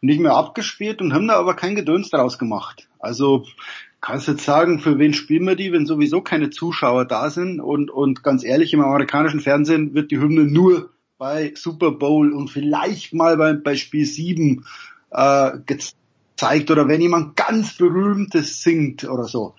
nicht 0.00 0.20
mehr 0.20 0.34
abgespielt 0.34 1.00
und 1.00 1.12
haben 1.12 1.26
da 1.26 1.34
aber 1.34 1.54
kein 1.54 1.74
Gedöns 1.74 2.10
draus 2.10 2.38
gemacht. 2.38 2.88
Also, 3.00 3.44
kannst 4.00 4.28
jetzt 4.28 4.44
sagen, 4.44 4.78
für 4.78 4.98
wen 4.98 5.14
spielen 5.14 5.46
wir 5.46 5.56
die, 5.56 5.72
wenn 5.72 5.86
sowieso 5.86 6.20
keine 6.20 6.50
Zuschauer 6.50 7.04
da 7.04 7.30
sind 7.30 7.60
und, 7.60 7.90
und 7.90 8.22
ganz 8.22 8.44
ehrlich, 8.44 8.72
im 8.74 8.80
amerikanischen 8.80 9.40
Fernsehen 9.40 9.94
wird 9.94 10.10
die 10.10 10.18
Hymne 10.18 10.44
nur 10.44 10.90
bei 11.18 11.52
Super 11.56 11.92
Bowl 11.92 12.32
und 12.32 12.48
vielleicht 12.48 13.14
mal 13.14 13.36
bei, 13.36 13.54
bei 13.54 13.76
Spiel 13.76 14.04
7 14.04 14.64
äh, 15.10 15.52
gezeigt 15.66 16.70
oder 16.70 16.88
wenn 16.88 17.00
jemand 17.00 17.36
ganz 17.36 17.76
berühmtes 17.76 18.62
singt 18.62 19.04
oder 19.04 19.24
so. 19.24 19.54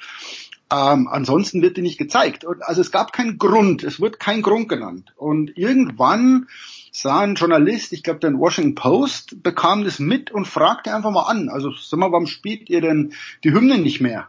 Ähm, 0.73 1.07
ansonsten 1.07 1.61
wird 1.61 1.77
die 1.77 1.83
nicht 1.83 1.99
gezeigt. 1.99 2.43
Und, 2.45 2.63
also 2.63 2.81
es 2.81 2.91
gab 2.91 3.13
keinen 3.13 3.37
Grund, 3.37 3.83
es 3.83 4.01
wird 4.01 4.19
kein 4.19 4.41
Grund 4.41 4.69
genannt. 4.69 5.13
Und 5.17 5.55
irgendwann 5.55 6.47
sah 6.91 7.19
ein 7.19 7.35
Journalist, 7.35 7.93
ich 7.93 8.01
glaube 8.01 8.19
der 8.21 8.33
Washington 8.33 8.73
Post, 8.73 9.43
bekam 9.43 9.83
das 9.83 9.99
mit 9.99 10.31
und 10.31 10.47
fragte 10.47 10.95
einfach 10.95 11.11
mal 11.11 11.23
an, 11.23 11.49
also 11.49 11.71
sag 11.71 11.99
mal, 11.99 12.11
warum 12.11 12.25
spielt 12.25 12.71
ihr 12.71 12.81
denn 12.81 13.13
die 13.43 13.51
Hymne 13.51 13.77
nicht 13.77 14.01
mehr? 14.01 14.27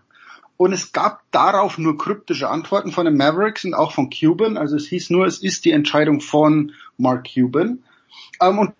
Und 0.58 0.72
es 0.72 0.92
gab 0.92 1.22
darauf 1.30 1.78
nur 1.78 1.96
kryptische 1.96 2.48
Antworten 2.48 2.92
von 2.92 3.06
den 3.06 3.16
Mavericks 3.16 3.64
und 3.64 3.74
auch 3.74 3.92
von 3.92 4.10
Cuban. 4.10 4.58
Also 4.58 4.76
es 4.76 4.86
hieß 4.86 5.10
nur, 5.10 5.26
es 5.26 5.38
ist 5.38 5.64
die 5.64 5.72
Entscheidung 5.72 6.20
von 6.20 6.72
Mark 6.98 7.26
Cuban. 7.32 7.82
Ähm, 8.40 8.58
und 8.58 8.74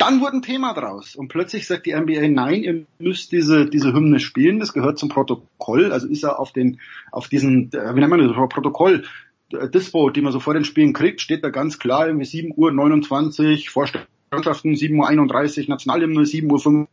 dann 0.00 0.20
wurde 0.20 0.36
ein 0.36 0.42
Thema 0.42 0.74
draus. 0.74 1.16
Und 1.16 1.28
plötzlich 1.28 1.66
sagt 1.66 1.86
die 1.86 1.94
NBA, 1.94 2.28
nein, 2.28 2.62
ihr 2.62 2.84
müsst 2.98 3.32
diese, 3.32 3.66
diese 3.66 3.92
Hymne 3.92 4.20
spielen. 4.20 4.60
Das 4.60 4.72
gehört 4.72 4.98
zum 4.98 5.08
Protokoll. 5.08 5.92
Also 5.92 6.08
ist 6.08 6.24
er 6.24 6.38
auf 6.38 6.52
den, 6.52 6.80
auf 7.12 7.28
diesen, 7.28 7.72
äh, 7.72 7.94
wie 7.94 8.00
nennt 8.00 8.10
man 8.10 8.20
das, 8.20 8.36
Protokoll, 8.48 9.04
Dispo, 9.50 10.10
die 10.10 10.20
man 10.20 10.32
so 10.32 10.40
vor 10.40 10.54
den 10.54 10.64
Spielen 10.64 10.92
kriegt, 10.92 11.20
steht 11.20 11.42
da 11.42 11.48
ganz 11.48 11.78
klar, 11.78 12.06
irgendwie 12.06 12.26
7 12.26 12.52
Uhr 12.54 12.70
29, 12.70 13.70
Vorstellschaften 13.70 14.76
7 14.76 14.98
Uhr 14.98 15.08
31, 15.08 15.68
Nationalhymne 15.68 16.26
7 16.26 16.50
Uhr 16.50 16.58
5. 16.58 16.88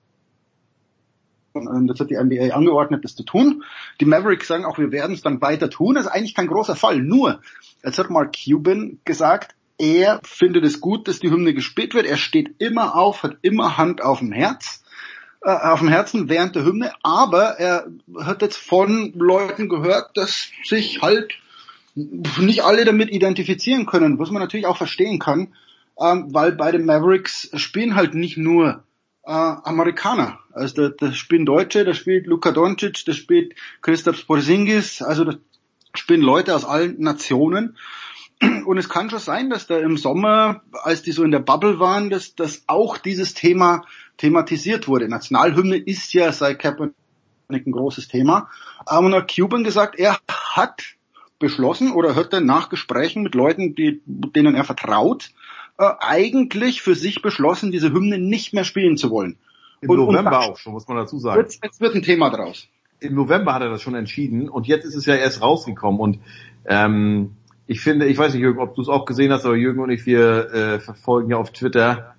Und 1.53 1.87
das 1.87 1.99
hat 1.99 2.09
die 2.09 2.17
NBA 2.17 2.53
angeordnet, 2.53 3.03
das 3.03 3.15
zu 3.15 3.23
tun. 3.23 3.63
Die 3.99 4.05
Mavericks 4.05 4.47
sagen 4.47 4.65
auch, 4.65 4.77
wir 4.77 4.91
werden 4.91 5.13
es 5.13 5.21
dann 5.21 5.41
weiter 5.41 5.69
tun. 5.69 5.95
Das 5.95 6.05
ist 6.05 6.11
eigentlich 6.11 6.35
kein 6.35 6.47
großer 6.47 6.75
Fall. 6.75 6.99
Nur, 6.99 7.41
jetzt 7.83 7.97
hat 7.97 8.09
Mark 8.09 8.35
Cuban 8.35 8.99
gesagt, 9.05 9.55
er 9.77 10.21
findet 10.23 10.63
es 10.63 10.79
gut, 10.79 11.07
dass 11.07 11.19
die 11.19 11.29
Hymne 11.29 11.53
gespielt 11.53 11.93
wird. 11.93 12.05
Er 12.05 12.17
steht 12.17 12.55
immer 12.59 12.95
auf, 12.95 13.23
hat 13.23 13.37
immer 13.41 13.77
Hand 13.77 14.01
auf 14.01 14.19
dem 14.19 14.31
Herz, 14.31 14.83
äh, 15.41 15.49
auf 15.49 15.79
dem 15.79 15.89
Herzen 15.89 16.29
während 16.29 16.55
der 16.55 16.65
Hymne. 16.65 16.93
Aber 17.03 17.59
er 17.59 17.87
hat 18.19 18.41
jetzt 18.41 18.57
von 18.57 19.13
Leuten 19.15 19.69
gehört, 19.69 20.15
dass 20.15 20.49
sich 20.63 21.01
halt 21.01 21.33
nicht 21.95 22.63
alle 22.63 22.85
damit 22.85 23.09
identifizieren 23.09 23.85
können, 23.85 24.19
was 24.19 24.29
man 24.29 24.41
natürlich 24.41 24.65
auch 24.65 24.77
verstehen 24.77 25.19
kann, 25.19 25.53
ähm, 25.99 26.33
weil 26.33 26.51
bei 26.51 26.71
den 26.71 26.85
Mavericks 26.85 27.49
spielen 27.55 27.95
halt 27.95 28.13
nicht 28.13 28.37
nur 28.37 28.83
äh, 29.23 29.31
Amerikaner. 29.31 30.39
Also 30.51 30.89
da, 30.89 31.07
da 31.07 31.13
spielen 31.13 31.45
Deutsche, 31.45 31.83
da 31.85 31.93
spielt 31.93 32.27
Luka 32.27 32.51
Doncic, 32.51 33.03
da 33.05 33.13
spielt 33.13 33.55
Christoph 33.81 34.25
Porzingis, 34.27 35.01
also 35.01 35.23
da 35.23 35.35
spielen 35.93 36.21
Leute 36.21 36.55
aus 36.55 36.65
allen 36.65 36.99
Nationen. 37.01 37.77
Und 38.65 38.77
es 38.77 38.89
kann 38.89 39.09
schon 39.09 39.19
sein, 39.19 39.49
dass 39.49 39.67
da 39.67 39.77
im 39.77 39.97
Sommer, 39.97 40.61
als 40.83 41.01
die 41.01 41.11
so 41.11 41.23
in 41.23 41.31
der 41.31 41.39
Bubble 41.39 41.79
waren, 41.79 42.09
dass, 42.09 42.35
dass 42.35 42.63
auch 42.67 42.97
dieses 42.97 43.33
Thema 43.33 43.83
thematisiert 44.17 44.87
wurde. 44.87 45.07
Nationalhymne 45.07 45.77
ist 45.77 46.13
ja 46.13 46.31
seit 46.31 46.59
Kaepernick 46.59 46.93
ein 47.49 47.71
großes 47.71 48.07
Thema. 48.07 48.49
Aber 48.85 49.11
hat 49.11 49.33
Cuban 49.33 49.63
gesagt, 49.63 49.97
er 49.97 50.17
hat 50.29 50.95
beschlossen 51.39 51.91
oder 51.91 52.15
hat 52.15 52.33
dann 52.33 52.45
nach 52.45 52.69
Gesprächen 52.69 53.23
mit 53.23 53.35
Leuten, 53.35 53.75
die, 53.75 54.01
denen 54.05 54.55
er 54.55 54.63
vertraut, 54.63 55.31
äh, 55.77 55.89
eigentlich 55.99 56.81
für 56.81 56.95
sich 56.95 57.21
beschlossen, 57.21 57.71
diese 57.71 57.91
Hymne 57.91 58.17
nicht 58.17 58.53
mehr 58.53 58.63
spielen 58.63 58.97
zu 58.97 59.11
wollen. 59.11 59.37
Im 59.81 59.89
und, 59.89 59.97
November 59.97 60.39
und 60.39 60.51
auch 60.51 60.57
schon, 60.57 60.73
muss 60.73 60.87
man 60.87 60.97
dazu 60.97 61.19
sagen. 61.19 61.41
Jetzt, 61.41 61.63
jetzt 61.63 61.81
wird 61.81 61.95
ein 61.95 62.01
Thema 62.01 62.29
draus. 62.29 62.67
Im 63.01 63.15
November 63.15 63.53
hat 63.53 63.61
er 63.61 63.69
das 63.69 63.81
schon 63.81 63.95
entschieden 63.95 64.49
und 64.49 64.67
jetzt 64.67 64.85
ist 64.85 64.95
es 64.95 65.05
ja 65.05 65.15
erst 65.15 65.41
rausgekommen 65.41 65.99
und 65.99 66.19
ähm, 66.65 67.35
ich 67.67 67.81
finde, 67.81 68.05
ich 68.05 68.17
weiß 68.17 68.33
nicht, 68.33 68.41
Jürgen, 68.41 68.59
ob 68.59 68.75
du 68.75 68.81
es 68.81 68.89
auch 68.89 69.05
gesehen 69.05 69.31
hast, 69.31 69.45
aber 69.45 69.55
Jürgen 69.55 69.81
und 69.81 69.89
ich, 69.89 70.05
wir 70.05 70.53
äh, 70.53 70.79
verfolgen 70.79 71.31
ja 71.31 71.37
auf 71.37 71.51
Twitter 71.51 72.15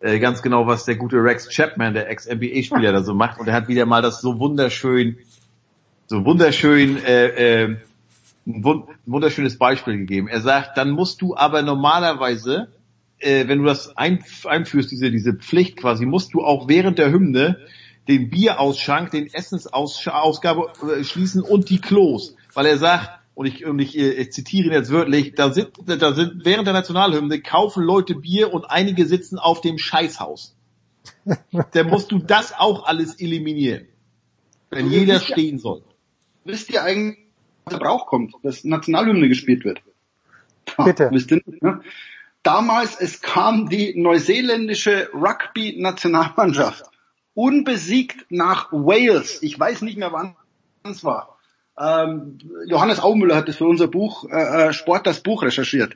äh, 0.00 0.18
ganz 0.18 0.42
genau, 0.42 0.66
was 0.66 0.84
der 0.84 0.96
gute 0.96 1.16
Rex 1.16 1.48
Chapman, 1.48 1.94
der 1.94 2.08
Ex-NBA-Spieler, 2.08 2.92
da 2.92 3.02
so 3.02 3.14
macht. 3.14 3.40
Und 3.40 3.48
er 3.48 3.54
hat 3.54 3.68
wieder 3.68 3.86
mal 3.86 4.02
das 4.02 4.20
so 4.20 4.38
wunderschön, 4.38 5.18
so 6.06 6.24
wunderschön, 6.24 7.02
äh, 7.04 7.62
äh, 7.64 7.76
ein 8.46 8.64
wunderschönes 9.06 9.58
Beispiel 9.58 9.98
gegeben. 9.98 10.28
Er 10.28 10.40
sagt, 10.40 10.78
dann 10.78 10.90
musst 10.90 11.20
du 11.20 11.36
aber 11.36 11.62
normalerweise, 11.62 12.68
äh, 13.18 13.46
wenn 13.46 13.58
du 13.58 13.64
das 13.64 13.96
einführst, 13.96 14.90
diese, 14.90 15.10
diese 15.10 15.34
Pflicht 15.34 15.76
quasi, 15.76 16.06
musst 16.06 16.32
du 16.32 16.42
auch 16.42 16.68
während 16.68 16.98
der 16.98 17.10
Hymne 17.10 17.58
den 18.06 18.30
Bierausschank, 18.30 19.10
den 19.10 19.26
Essensausgabe 19.26 20.72
äh, 20.98 21.04
schließen 21.04 21.42
und 21.42 21.68
die 21.68 21.80
Klos. 21.80 22.36
Weil 22.54 22.66
er 22.66 22.78
sagt, 22.78 23.17
und 23.38 23.46
ich, 23.46 23.64
und 23.64 23.78
ich, 23.78 23.96
äh, 23.96 24.14
ich 24.14 24.32
zitiere 24.32 24.66
ihn 24.66 24.72
jetzt 24.72 24.90
wörtlich, 24.90 25.36
da 25.36 25.52
sind, 25.52 25.70
da 25.86 26.12
sind 26.12 26.44
während 26.44 26.66
der 26.66 26.74
Nationalhymne 26.74 27.40
kaufen 27.40 27.84
Leute 27.84 28.16
Bier 28.16 28.52
und 28.52 28.64
einige 28.64 29.06
sitzen 29.06 29.38
auf 29.38 29.60
dem 29.60 29.78
Scheißhaus. 29.78 30.56
da 31.70 31.84
musst 31.84 32.10
du 32.10 32.18
das 32.18 32.52
auch 32.52 32.84
alles 32.84 33.20
eliminieren. 33.20 33.86
Wenn 34.70 34.90
jeder 34.90 35.20
stehen 35.20 35.60
soll. 35.60 35.82
Wisst 36.42 36.68
ihr 36.70 36.82
eigentlich, 36.82 37.18
was 37.64 37.74
der 37.74 37.78
Brauch 37.78 38.06
kommt, 38.06 38.34
dass 38.42 38.64
Nationalhymne 38.64 39.28
gespielt 39.28 39.64
wird? 39.64 39.82
Bitte. 40.84 41.08
Wisst 41.12 41.30
ihr, 41.30 41.40
ne? 41.60 41.80
Damals, 42.42 43.00
es 43.00 43.20
kam 43.20 43.68
die 43.68 43.96
neuseeländische 43.96 45.10
Rugby-Nationalmannschaft 45.14 46.86
unbesiegt 47.34 48.26
nach 48.30 48.72
Wales. 48.72 49.44
Ich 49.44 49.60
weiß 49.60 49.82
nicht 49.82 49.96
mehr, 49.96 50.10
wann 50.10 50.34
es 50.82 51.04
war. 51.04 51.37
Ähm, 51.78 52.38
Johannes 52.66 53.00
Aumüller 53.00 53.36
hat 53.36 53.48
das 53.48 53.56
für 53.56 53.66
unser 53.66 53.86
Buch 53.86 54.28
äh, 54.28 54.72
Sport 54.72 55.06
das 55.06 55.20
Buch 55.20 55.42
recherchiert. 55.42 55.94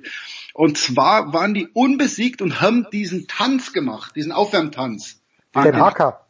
Und 0.55 0.79
zwar 0.79 1.33
waren 1.33 1.55
die 1.55 1.69
unbesiegt 1.73 2.43
und 2.43 2.61
haben 2.61 2.87
diesen 2.93 3.27
Tanz 3.27 3.73
gemacht, 3.73 4.15
diesen 4.15 4.33
Aufwärmtanz. 4.33 5.21
Den 5.55 5.77
Hacker. 5.77 6.27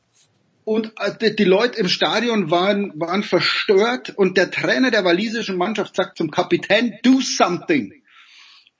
Und 0.64 0.92
äh, 0.98 1.16
die, 1.20 1.36
die 1.36 1.44
Leute 1.44 1.78
im 1.78 1.88
Stadion 1.88 2.50
waren, 2.50 2.92
waren 2.98 3.22
verstört 3.22 4.10
und 4.16 4.36
der 4.36 4.50
Trainer 4.50 4.90
der 4.90 5.04
walisischen 5.04 5.56
Mannschaft 5.56 5.96
sagt 5.96 6.18
zum 6.18 6.30
Kapitän, 6.30 6.98
do 7.02 7.20
something. 7.20 7.92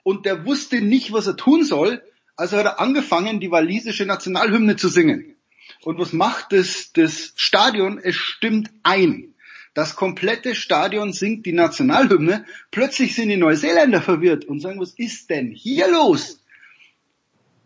Und 0.03 0.25
der 0.25 0.45
wusste 0.45 0.81
nicht, 0.81 1.13
was 1.13 1.27
er 1.27 1.37
tun 1.37 1.63
soll, 1.63 2.01
also 2.35 2.57
hat 2.57 2.65
er 2.65 2.79
angefangen, 2.79 3.39
die 3.39 3.51
walisische 3.51 4.05
Nationalhymne 4.05 4.75
zu 4.75 4.87
singen. 4.87 5.35
Und 5.83 5.99
was 5.99 6.13
macht 6.13 6.51
das, 6.51 6.91
das 6.93 7.33
Stadion? 7.35 7.99
Es 8.01 8.15
stimmt 8.15 8.71
ein. 8.83 9.32
Das 9.73 9.95
komplette 9.95 10.53
Stadion 10.53 11.13
singt 11.13 11.45
die 11.45 11.53
Nationalhymne. 11.53 12.45
Plötzlich 12.69 13.15
sind 13.15 13.29
die 13.29 13.37
Neuseeländer 13.37 14.01
verwirrt 14.01 14.45
und 14.45 14.59
sagen, 14.59 14.79
was 14.79 14.91
ist 14.91 15.29
denn 15.29 15.51
hier 15.51 15.89
los? 15.89 16.39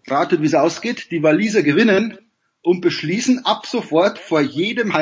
Ratet, 0.07 0.41
wie 0.41 0.45
es 0.45 0.53
ausgeht. 0.53 1.11
Die 1.11 1.21
Waliser 1.21 1.63
gewinnen 1.63 2.17
und 2.61 2.79
beschließen 2.81 3.45
ab 3.45 3.65
sofort 3.65 4.19
vor 4.19 4.39
jedem 4.39 4.93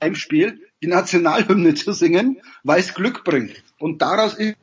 Heimspiel 0.00 0.60
die 0.82 0.86
Nationalhymne 0.86 1.74
zu 1.74 1.92
singen, 1.92 2.40
weil 2.62 2.80
es 2.80 2.94
Glück 2.94 3.24
bringt. 3.24 3.62
Und 3.78 4.00
daraus 4.00 4.34
ist 4.34 4.56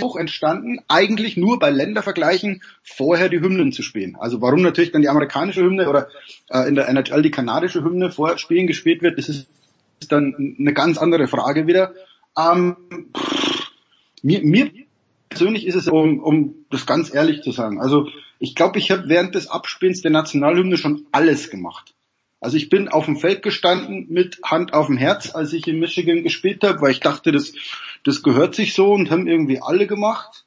auch 0.00 0.16
entstanden, 0.16 0.80
eigentlich 0.88 1.36
nur 1.36 1.58
bei 1.58 1.70
Ländervergleichen 1.70 2.62
vorher 2.82 3.28
die 3.28 3.40
Hymnen 3.40 3.72
zu 3.72 3.82
spielen. 3.82 4.16
Also 4.16 4.40
warum 4.40 4.62
natürlich 4.62 4.90
dann 4.90 5.02
die 5.02 5.08
amerikanische 5.08 5.62
Hymne 5.62 5.88
oder 5.88 6.08
äh, 6.50 6.68
in 6.68 6.74
der 6.74 6.88
NHL 6.88 7.22
die 7.22 7.30
kanadische 7.30 7.84
Hymne 7.84 8.10
vor 8.10 8.38
Spielen 8.38 8.66
gespielt 8.66 9.02
wird, 9.02 9.18
das 9.18 9.28
ist 9.28 9.46
dann 10.08 10.56
eine 10.58 10.72
ganz 10.72 10.98
andere 10.98 11.28
Frage 11.28 11.66
wieder. 11.66 11.94
Ähm, 12.36 12.76
pff, 13.16 13.70
mir, 14.22 14.42
mir 14.42 14.70
persönlich 15.28 15.66
ist 15.66 15.74
es, 15.74 15.88
um, 15.88 16.20
um 16.20 16.54
das 16.70 16.86
ganz 16.86 17.12
ehrlich 17.12 17.42
zu 17.42 17.52
sagen, 17.52 17.80
also 17.80 18.08
ich 18.38 18.54
glaube, 18.54 18.78
ich 18.78 18.90
habe 18.90 19.08
während 19.08 19.34
des 19.34 19.48
Abspiels 19.48 20.02
der 20.02 20.10
Nationalhymne 20.10 20.76
schon 20.76 21.06
alles 21.12 21.48
gemacht. 21.50 21.94
Also 22.40 22.56
ich 22.56 22.68
bin 22.68 22.88
auf 22.88 23.04
dem 23.04 23.16
Feld 23.16 23.42
gestanden 23.42 24.06
mit 24.08 24.40
Hand 24.42 24.74
auf 24.74 24.86
dem 24.86 24.96
Herz, 24.96 25.32
als 25.32 25.52
ich 25.52 25.68
in 25.68 25.78
Michigan 25.78 26.24
gespielt 26.24 26.64
habe, 26.64 26.80
weil 26.80 26.90
ich 26.90 26.98
dachte, 26.98 27.30
das, 27.30 27.52
das 28.04 28.24
gehört 28.24 28.56
sich 28.56 28.74
so 28.74 28.92
und 28.92 29.10
haben 29.12 29.28
irgendwie 29.28 29.60
alle 29.62 29.86
gemacht. 29.86 30.44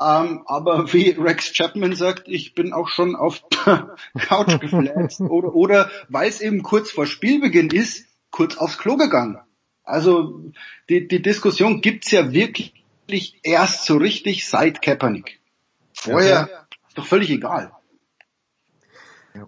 Ähm, 0.00 0.42
aber 0.46 0.92
wie 0.92 1.10
Rex 1.10 1.52
Chapman 1.52 1.94
sagt, 1.94 2.26
ich 2.26 2.54
bin 2.54 2.72
auch 2.72 2.88
schon 2.88 3.14
auf 3.14 3.42
der 3.64 3.94
Couch 4.18 4.58
gefläzt 4.58 5.20
oder, 5.20 5.54
oder 5.54 5.90
weil 6.08 6.28
es 6.28 6.40
eben 6.40 6.64
kurz 6.64 6.90
vor 6.90 7.06
Spielbeginn 7.06 7.70
ist, 7.70 8.06
kurz 8.30 8.56
aufs 8.56 8.78
Klo 8.78 8.96
gegangen. 8.96 9.38
Also 9.84 10.42
die, 10.88 11.08
die 11.08 11.22
Diskussion 11.22 11.80
gibt's 11.80 12.10
ja 12.10 12.32
wirklich 12.32 12.74
erst 13.42 13.86
so 13.86 13.96
richtig 13.96 14.46
seit 14.46 14.82
Kaepernick. 14.82 15.40
Vorher 15.92 16.48
ist 16.88 16.98
doch 16.98 17.06
völlig 17.06 17.30
egal. 17.30 17.72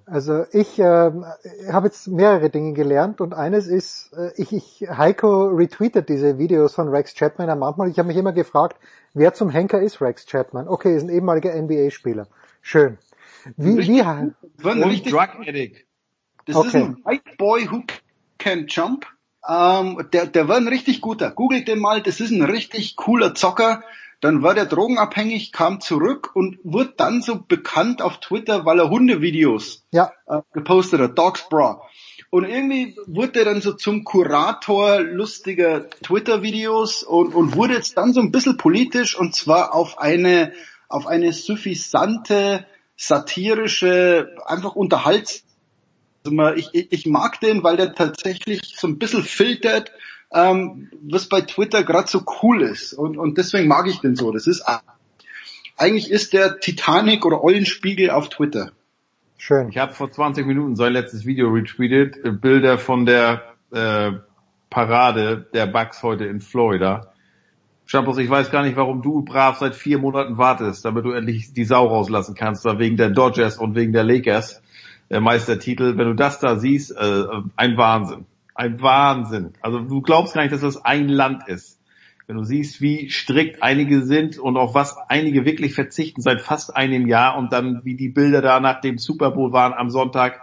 Also 0.07 0.45
ich 0.53 0.79
äh, 0.79 1.11
habe 1.73 1.87
jetzt 1.87 2.07
mehrere 2.07 2.51
Dinge 2.51 2.73
gelernt 2.73 3.21
und 3.21 3.35
eines 3.35 3.67
ist, 3.67 4.13
äh, 4.13 4.31
ich, 4.37 4.53
ich 4.53 4.89
Heiko 4.89 5.47
retweetet 5.47 6.09
diese 6.09 6.39
Videos 6.39 6.75
von 6.75 6.89
Rex 6.89 7.15
Chapman 7.15 7.49
ja 7.49 7.57
manchmal. 7.57 7.89
Ich 7.89 7.99
habe 7.99 8.07
mich 8.07 8.17
immer 8.17 8.33
gefragt, 8.33 8.77
wer 9.13 9.35
zum 9.35 9.51
Henker 9.51 9.81
ist 9.81 10.01
Rex 10.01 10.27
Chapman? 10.27 10.69
Okay, 10.69 10.97
ist 10.97 11.03
ein 11.03 11.09
ehemaliger 11.09 11.55
NBA-Spieler. 11.61 12.29
Schön. 12.61 12.99
Wie, 13.57 13.77
richtig, 13.77 13.97
wie 13.97 14.03
ein 14.71 14.83
richtig, 14.85 15.13
Drug 15.13 15.41
Addict. 15.41 15.85
Das 16.47 16.57
Okay. 16.57 16.69
ist 16.69 16.75
ein 16.75 16.97
White 17.05 17.37
Boy 17.37 17.69
who 17.71 17.83
can 18.43 18.67
jump. 18.69 19.07
Ähm, 19.49 20.09
der, 20.13 20.27
der 20.27 20.49
war 20.49 20.57
ein 20.57 20.69
richtig 20.69 21.01
guter. 21.01 21.31
Googelt 21.31 21.69
den 21.69 21.79
mal, 21.79 22.03
das 22.03 22.21
ist 22.21 22.31
ein 22.31 22.43
richtig 22.43 22.97
cooler 22.97 23.35
Zocker. 23.35 23.83
Dann 24.21 24.43
war 24.43 24.55
der 24.55 24.67
drogenabhängig, 24.67 25.51
kam 25.51 25.81
zurück 25.81 26.31
und 26.35 26.59
wurde 26.63 26.95
dann 26.97 27.23
so 27.23 27.41
bekannt 27.41 28.03
auf 28.03 28.21
Twitter, 28.21 28.65
weil 28.65 28.79
er 28.79 28.89
Hundevideos 28.89 29.85
ja. 29.91 30.13
äh, 30.27 30.43
gepostet 30.53 31.01
hat, 31.01 31.19
Dogs 31.19 31.49
Bra. 31.49 31.83
Und 32.31 32.45
irgendwie 32.45 32.97
wurde 33.07 33.41
er 33.41 33.45
dann 33.45 33.61
so 33.61 33.73
zum 33.73 34.05
Kurator 34.05 35.01
lustiger 35.01 35.91
Twitter-Videos 35.91 37.03
und, 37.03 37.35
und 37.35 37.57
wurde 37.57 37.75
jetzt 37.75 37.97
dann 37.97 38.13
so 38.13 38.21
ein 38.21 38.31
bisschen 38.31 38.57
politisch 38.57 39.19
und 39.19 39.35
zwar 39.35 39.75
auf 39.75 39.99
eine, 39.99 40.53
auf 40.89 41.07
eine 41.07 41.33
suffisante, 41.33 42.65
satirische, 42.97 44.37
einfach 44.47 44.77
unterhalts 44.77 45.45
also 46.25 46.35
man, 46.35 46.57
ich, 46.57 46.71
ich 46.73 47.07
mag 47.07 47.41
den, 47.41 47.63
weil 47.63 47.77
der 47.77 47.95
tatsächlich 47.95 48.75
so 48.77 48.87
ein 48.87 48.99
bisschen 48.99 49.23
filtert, 49.23 49.93
ähm, 50.33 50.91
was 51.03 51.29
bei 51.29 51.41
Twitter 51.41 51.83
gerade 51.83 52.09
so 52.09 52.23
cool 52.43 52.63
ist. 52.63 52.93
Und, 52.93 53.19
und 53.19 53.39
deswegen 53.39 53.69
mag 53.69 53.87
ich 53.89 54.01
den 54.01 54.17
so. 54.17 54.31
Das 54.31 54.47
ist 54.47 54.65
eigentlich 55.77 56.11
ist 56.11 56.33
der 56.33 56.61
Titanic 56.61 57.25
oder 57.27 57.43
Eulenspiegel 57.43 58.11
auf 58.11 58.29
Twitter. 58.29 58.73
Schön. 59.37 59.69
Ich 59.71 59.79
habe 59.79 59.93
vor 59.93 60.11
20 60.11 60.47
Minuten 60.47 60.77
sein 60.77 60.93
letztes 60.93 61.27
Video 61.27 61.51
retweetet, 61.51 62.25
äh, 62.25 62.31
Bilder 62.31 62.79
von 62.79 63.07
der 63.07 63.43
äh, 63.73 64.13
Parade 64.71 65.47
der 65.53 65.67
Bucks 65.67 66.03
heute 66.03 66.27
in 66.27 66.41
Florida. 66.41 67.13
Schampos, 67.85 68.17
ich 68.19 68.31
weiß 68.31 68.51
gar 68.51 68.63
nicht, 68.63 68.77
warum 68.77 69.03
du 69.03 69.23
brav 69.23 69.59
seit 69.59 69.75
vier 69.75 69.99
Monaten 69.99 70.39
wartest, 70.39 70.85
damit 70.85 71.05
du 71.05 71.11
endlich 71.11 71.53
die 71.53 71.65
Sau 71.65 71.89
rauslassen 71.89 72.35
kannst, 72.37 72.65
da 72.65 72.79
wegen 72.79 72.97
der 72.97 73.11
Dodgers 73.11 73.59
und 73.59 73.75
wegen 73.75 73.93
der 73.93 74.05
Lakers, 74.05 74.62
Meistertitel. 75.21 75.97
Wenn 75.97 76.07
du 76.07 76.15
das 76.15 76.41
da 76.41 76.57
siehst, 76.57 76.93
äh, 76.93 77.25
ein 77.57 77.77
Wahnsinn. 77.77 78.27
Ein 78.55 78.81
Wahnsinn. 78.81 79.53
Also 79.61 79.81
du 79.81 80.03
glaubst 80.03 80.35
gar 80.35 80.43
nicht, 80.43 80.53
dass 80.53 80.61
das 80.61 80.85
ein 80.85 81.09
Land 81.09 81.49
ist. 81.49 81.81
Wenn 82.27 82.37
du 82.37 82.45
siehst, 82.45 82.81
wie 82.81 83.11
strikt 83.11 83.63
einige 83.63 84.05
sind 84.05 84.39
und 84.39 84.57
auf 84.57 84.75
was 84.75 84.97
einige 85.09 85.45
wirklich 85.45 85.75
verzichten 85.75 86.23
seit 86.23 86.41
fast 86.41 86.75
einem 86.77 87.07
Jahr 87.07 87.37
und 87.37 87.53
dann 87.53 87.85
wie 87.85 87.97
die 87.97 88.09
Bilder 88.09 88.41
da 88.41 88.61
nach 88.61 88.81
dem 88.81 88.99
Super 88.99 89.33
Bowl 89.33 89.53
waren 89.53 89.73
am 89.73 89.91
Sonntag 89.91 90.41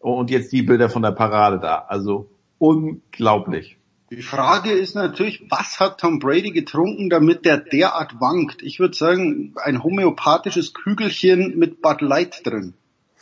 und 0.00 0.30
jetzt 0.30 0.52
die 0.52 0.62
Bilder 0.62 0.88
von 0.88 1.02
der 1.02 1.12
Parade 1.12 1.60
da. 1.60 1.84
Also 1.88 2.30
unglaublich. 2.58 3.76
Die 4.10 4.22
Frage 4.22 4.72
ist 4.72 4.96
natürlich, 4.96 5.46
was 5.50 5.78
hat 5.78 6.00
Tom 6.00 6.18
Brady 6.18 6.50
getrunken, 6.50 7.10
damit 7.10 7.44
der 7.44 7.58
derart 7.58 8.20
wankt? 8.20 8.60
Ich 8.60 8.80
würde 8.80 8.96
sagen, 8.96 9.54
ein 9.62 9.84
homöopathisches 9.84 10.74
Kügelchen 10.74 11.56
mit 11.58 11.80
Bud 11.80 12.00
Light 12.00 12.44
drin. 12.44 12.74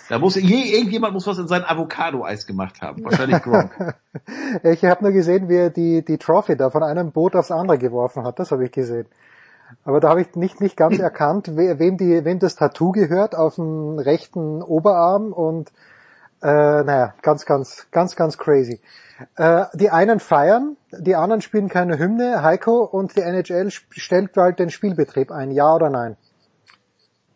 Da 0.09 0.19
muss 0.19 0.37
je, 0.37 0.75
irgendjemand 0.75 1.13
muss 1.13 1.27
was 1.27 1.39
in 1.39 1.49
sein 1.49 1.65
Avocado-Eis 1.65 2.47
gemacht 2.47 2.81
haben. 2.81 3.05
Wahrscheinlich 3.05 3.43
Gronk. 3.43 3.95
ich 4.63 4.85
habe 4.85 5.05
nur 5.05 5.13
gesehen, 5.13 5.49
wie 5.49 5.57
er 5.57 5.71
die, 5.71 6.05
die 6.05 6.17
Trophy 6.17 6.57
da 6.57 6.71
von 6.71 6.83
einem 6.83 7.13
Boot 7.13 7.37
aufs 7.37 7.51
andere 7.51 7.79
geworfen 7.79 8.25
hat. 8.25 8.39
Das 8.39 8.51
habe 8.51 8.65
ich 8.65 8.73
gesehen. 8.73 9.07
Aber 9.85 10.01
da 10.01 10.09
habe 10.09 10.23
ich 10.23 10.35
nicht, 10.35 10.61
nicht 10.61 10.77
ganz 10.77 10.99
erkannt, 10.99 11.57
we, 11.57 11.79
wem, 11.79 11.99
die, 11.99 12.25
wem 12.25 12.39
das 12.39 12.57
Tattoo 12.57 12.93
gehört 12.93 13.35
auf 13.35 13.57
dem 13.57 13.99
rechten 13.99 14.63
Oberarm 14.63 15.33
und 15.33 15.71
äh, 16.41 16.47
naja, 16.47 17.15
ganz, 17.21 17.45
ganz, 17.45 17.89
ganz, 17.91 18.17
ganz 18.17 18.39
crazy. 18.39 18.81
Äh, 19.37 19.67
die 19.75 19.91
einen 19.91 20.21
feiern, 20.21 20.77
die 20.93 21.17
anderen 21.17 21.43
spielen 21.43 21.69
keine 21.69 21.99
Hymne, 21.99 22.43
Heiko, 22.43 22.85
und 22.85 23.17
die 23.17 23.21
NHL 23.21 23.71
stellt 23.71 24.33
bald 24.33 24.59
den 24.59 24.71
Spielbetrieb 24.71 25.33
ein, 25.33 25.51
ja 25.51 25.75
oder 25.75 25.91
nein? 25.91 26.17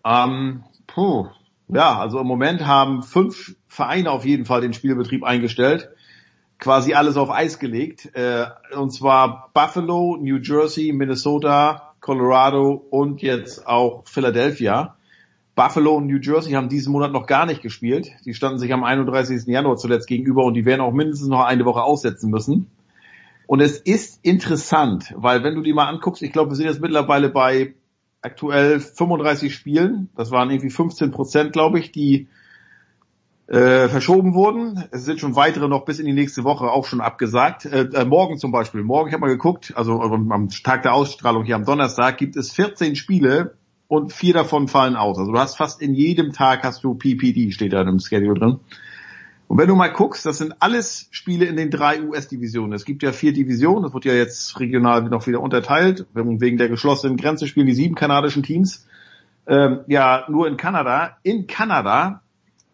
Ähm, 0.05 0.65
puh. 0.86 1.26
Ja, 1.68 1.99
also 1.99 2.20
im 2.20 2.26
Moment 2.26 2.66
haben 2.66 3.02
fünf 3.02 3.57
Vereine 3.66 4.10
auf 4.10 4.24
jeden 4.24 4.44
Fall 4.44 4.60
den 4.60 4.74
Spielbetrieb 4.74 5.24
eingestellt, 5.24 5.91
quasi 6.58 6.94
alles 6.94 7.16
auf 7.16 7.31
Eis 7.31 7.58
gelegt, 7.58 8.15
äh, 8.15 8.47
und 8.76 8.91
zwar 8.92 9.50
Buffalo, 9.55 10.18
New 10.20 10.36
Jersey, 10.36 10.92
Minnesota, 10.92 11.94
Colorado 12.00 12.84
und 12.91 13.23
jetzt 13.23 13.66
auch 13.66 14.02
Philadelphia. 14.07 14.97
Buffalo 15.55 15.97
und 15.97 16.07
New 16.07 16.18
Jersey 16.18 16.52
haben 16.52 16.68
diesen 16.68 16.92
Monat 16.92 17.12
noch 17.12 17.26
gar 17.26 17.47
nicht 17.47 17.62
gespielt. 17.62 18.10
Die 18.24 18.34
standen 18.34 18.58
sich 18.58 18.73
am 18.73 18.84
31. 18.84 19.47
Januar 19.47 19.76
zuletzt 19.76 20.08
gegenüber 20.08 20.44
und 20.44 20.55
die 20.55 20.65
werden 20.65 20.81
auch 20.81 20.92
mindestens 20.92 21.28
noch 21.28 21.44
eine 21.44 21.65
Woche 21.65 21.82
aussetzen 21.82 22.31
müssen. 22.31 22.70
Und 23.47 23.60
es 23.60 23.78
ist 23.78 24.18
interessant, 24.24 25.12
weil 25.16 25.44
wenn 25.44 25.55
du 25.55 25.62
die 25.62 25.74
mal 25.74 25.86
anguckst, 25.89 26.23
ich 26.23 26.32
glaube, 26.32 26.52
wir 26.52 26.57
sind 26.57 26.66
jetzt 26.66 26.81
mittlerweile 26.81 27.28
bei 27.28 27.74
aktuell 28.23 28.81
35 28.81 29.55
Spielen. 29.55 30.09
Das 30.17 30.31
waren 30.31 30.51
irgendwie 30.51 30.70
15 30.70 31.10
Prozent, 31.10 31.52
glaube 31.52 31.78
ich, 31.78 31.92
die 31.92 32.28
äh, 33.49 33.89
verschoben 33.89 34.34
wurden. 34.34 34.84
Es 34.92 35.05
sind 35.05 35.20
schon 35.20 35.36
weitere 35.36 35.68
noch 35.68 35.84
bis 35.84 35.99
in 35.99 36.07
die 36.07 36.12
nächste 36.12 36.44
Woche 36.44 36.70
auch 36.70 36.86
schon 36.86 37.01
abgesagt. 37.01 37.67
Äh, 37.67 37.89
äh, 37.92 38.05
morgen 38.05 38.39
zum 38.39 38.52
Beispiel. 38.52 38.83
Morgen, 38.83 39.09
ich 39.09 39.15
habe 39.15 39.23
mal 39.23 39.28
geguckt, 39.28 39.73
also 39.76 40.01
am 40.01 40.49
Tag 40.49 40.83
der 40.83 40.94
Ausstrahlung 40.94 41.44
hier 41.44 41.57
am 41.57 41.65
Donnerstag 41.65 42.17
gibt 42.17 42.36
es 42.36 42.52
14 42.52 42.97
Spiele 42.97 43.57
und 43.89 44.12
vier 44.12 44.33
davon 44.33 44.68
fallen 44.68 44.97
aus. 44.97 45.18
Also 45.18 45.33
du 45.33 45.39
hast 45.39 45.57
fast 45.57 45.83
in 45.83 45.92
jedem 45.92 46.33
Tag 46.33 46.62
hast 46.65 46.83
du 46.83 46.94
PPD, 46.94 47.51
steht 47.51 47.75
da 47.75 47.83
im 47.83 47.99
Schedule 47.99 48.39
drin. 48.39 48.60
Und 49.52 49.58
wenn 49.58 49.68
du 49.68 49.74
mal 49.74 49.92
guckst, 49.92 50.24
das 50.24 50.39
sind 50.39 50.55
alles 50.60 51.08
Spiele 51.10 51.44
in 51.44 51.56
den 51.56 51.70
drei 51.70 52.02
US-Divisionen. 52.02 52.72
Es 52.72 52.86
gibt 52.86 53.02
ja 53.02 53.12
vier 53.12 53.34
Divisionen, 53.34 53.82
das 53.82 53.92
wird 53.92 54.06
ja 54.06 54.14
jetzt 54.14 54.58
regional 54.58 55.02
noch 55.02 55.26
wieder 55.26 55.42
unterteilt. 55.42 56.06
Wegen 56.14 56.56
der 56.56 56.70
geschlossenen 56.70 57.18
Grenze 57.18 57.47
spielen 57.47 57.66
die 57.66 57.74
sieben 57.74 57.94
kanadischen 57.94 58.42
Teams. 58.42 58.86
Ähm, 59.47 59.81
ja, 59.89 60.24
nur 60.31 60.48
in 60.48 60.56
Kanada. 60.56 61.18
In 61.22 61.47
Kanada 61.47 62.22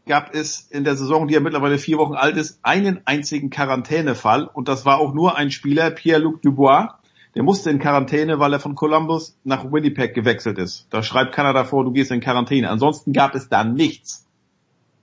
gab 0.07 0.33
es 0.33 0.69
in 0.71 0.85
der 0.85 0.95
Saison, 0.95 1.27
die 1.27 1.35
ja 1.35 1.41
mittlerweile 1.41 1.79
vier 1.79 1.99
Wochen 1.99 2.15
alt 2.15 2.37
ist, 2.37 2.61
einen 2.63 3.01
einzigen 3.07 3.51
Quarantänefall. 3.51 4.45
Und 4.45 4.69
das 4.69 4.87
war 4.87 5.01
auch 5.01 5.13
nur 5.13 5.37
ein 5.37 5.51
Spieler, 5.51 5.91
Pierre-Luc 5.91 6.43
Dubois. 6.43 6.91
Der 7.35 7.43
musste 7.43 7.71
in 7.71 7.81
Quarantäne, 7.81 8.39
weil 8.39 8.53
er 8.53 8.61
von 8.61 8.77
Columbus 8.77 9.37
nach 9.43 9.65
Winnipeg 9.73 10.15
gewechselt 10.15 10.59
ist. 10.59 10.87
Da 10.91 11.03
schreibt 11.03 11.35
Kanada 11.35 11.65
vor, 11.65 11.83
du 11.83 11.91
gehst 11.91 12.13
in 12.13 12.21
Quarantäne. 12.21 12.71
Ansonsten 12.71 13.13
gab 13.13 13.35
es 13.35 13.49
da 13.49 13.65
nichts. 13.65 14.28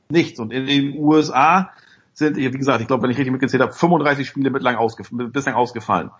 Nichts. 0.09 0.39
Und 0.39 0.51
in 0.51 0.65
den 0.65 0.97
USA 0.97 1.71
sind, 2.13 2.37
wie 2.37 2.49
gesagt, 2.49 2.81
ich 2.81 2.87
glaube, 2.87 3.03
wenn 3.03 3.11
ich 3.11 3.17
richtig 3.17 3.31
mitgezählt 3.31 3.61
habe, 3.61 3.73
35 3.73 4.27
Spiele 4.27 4.51
bislang, 4.51 4.75
ausgef 4.75 5.09
bislang 5.11 5.55
ausgefallen. 5.55 6.11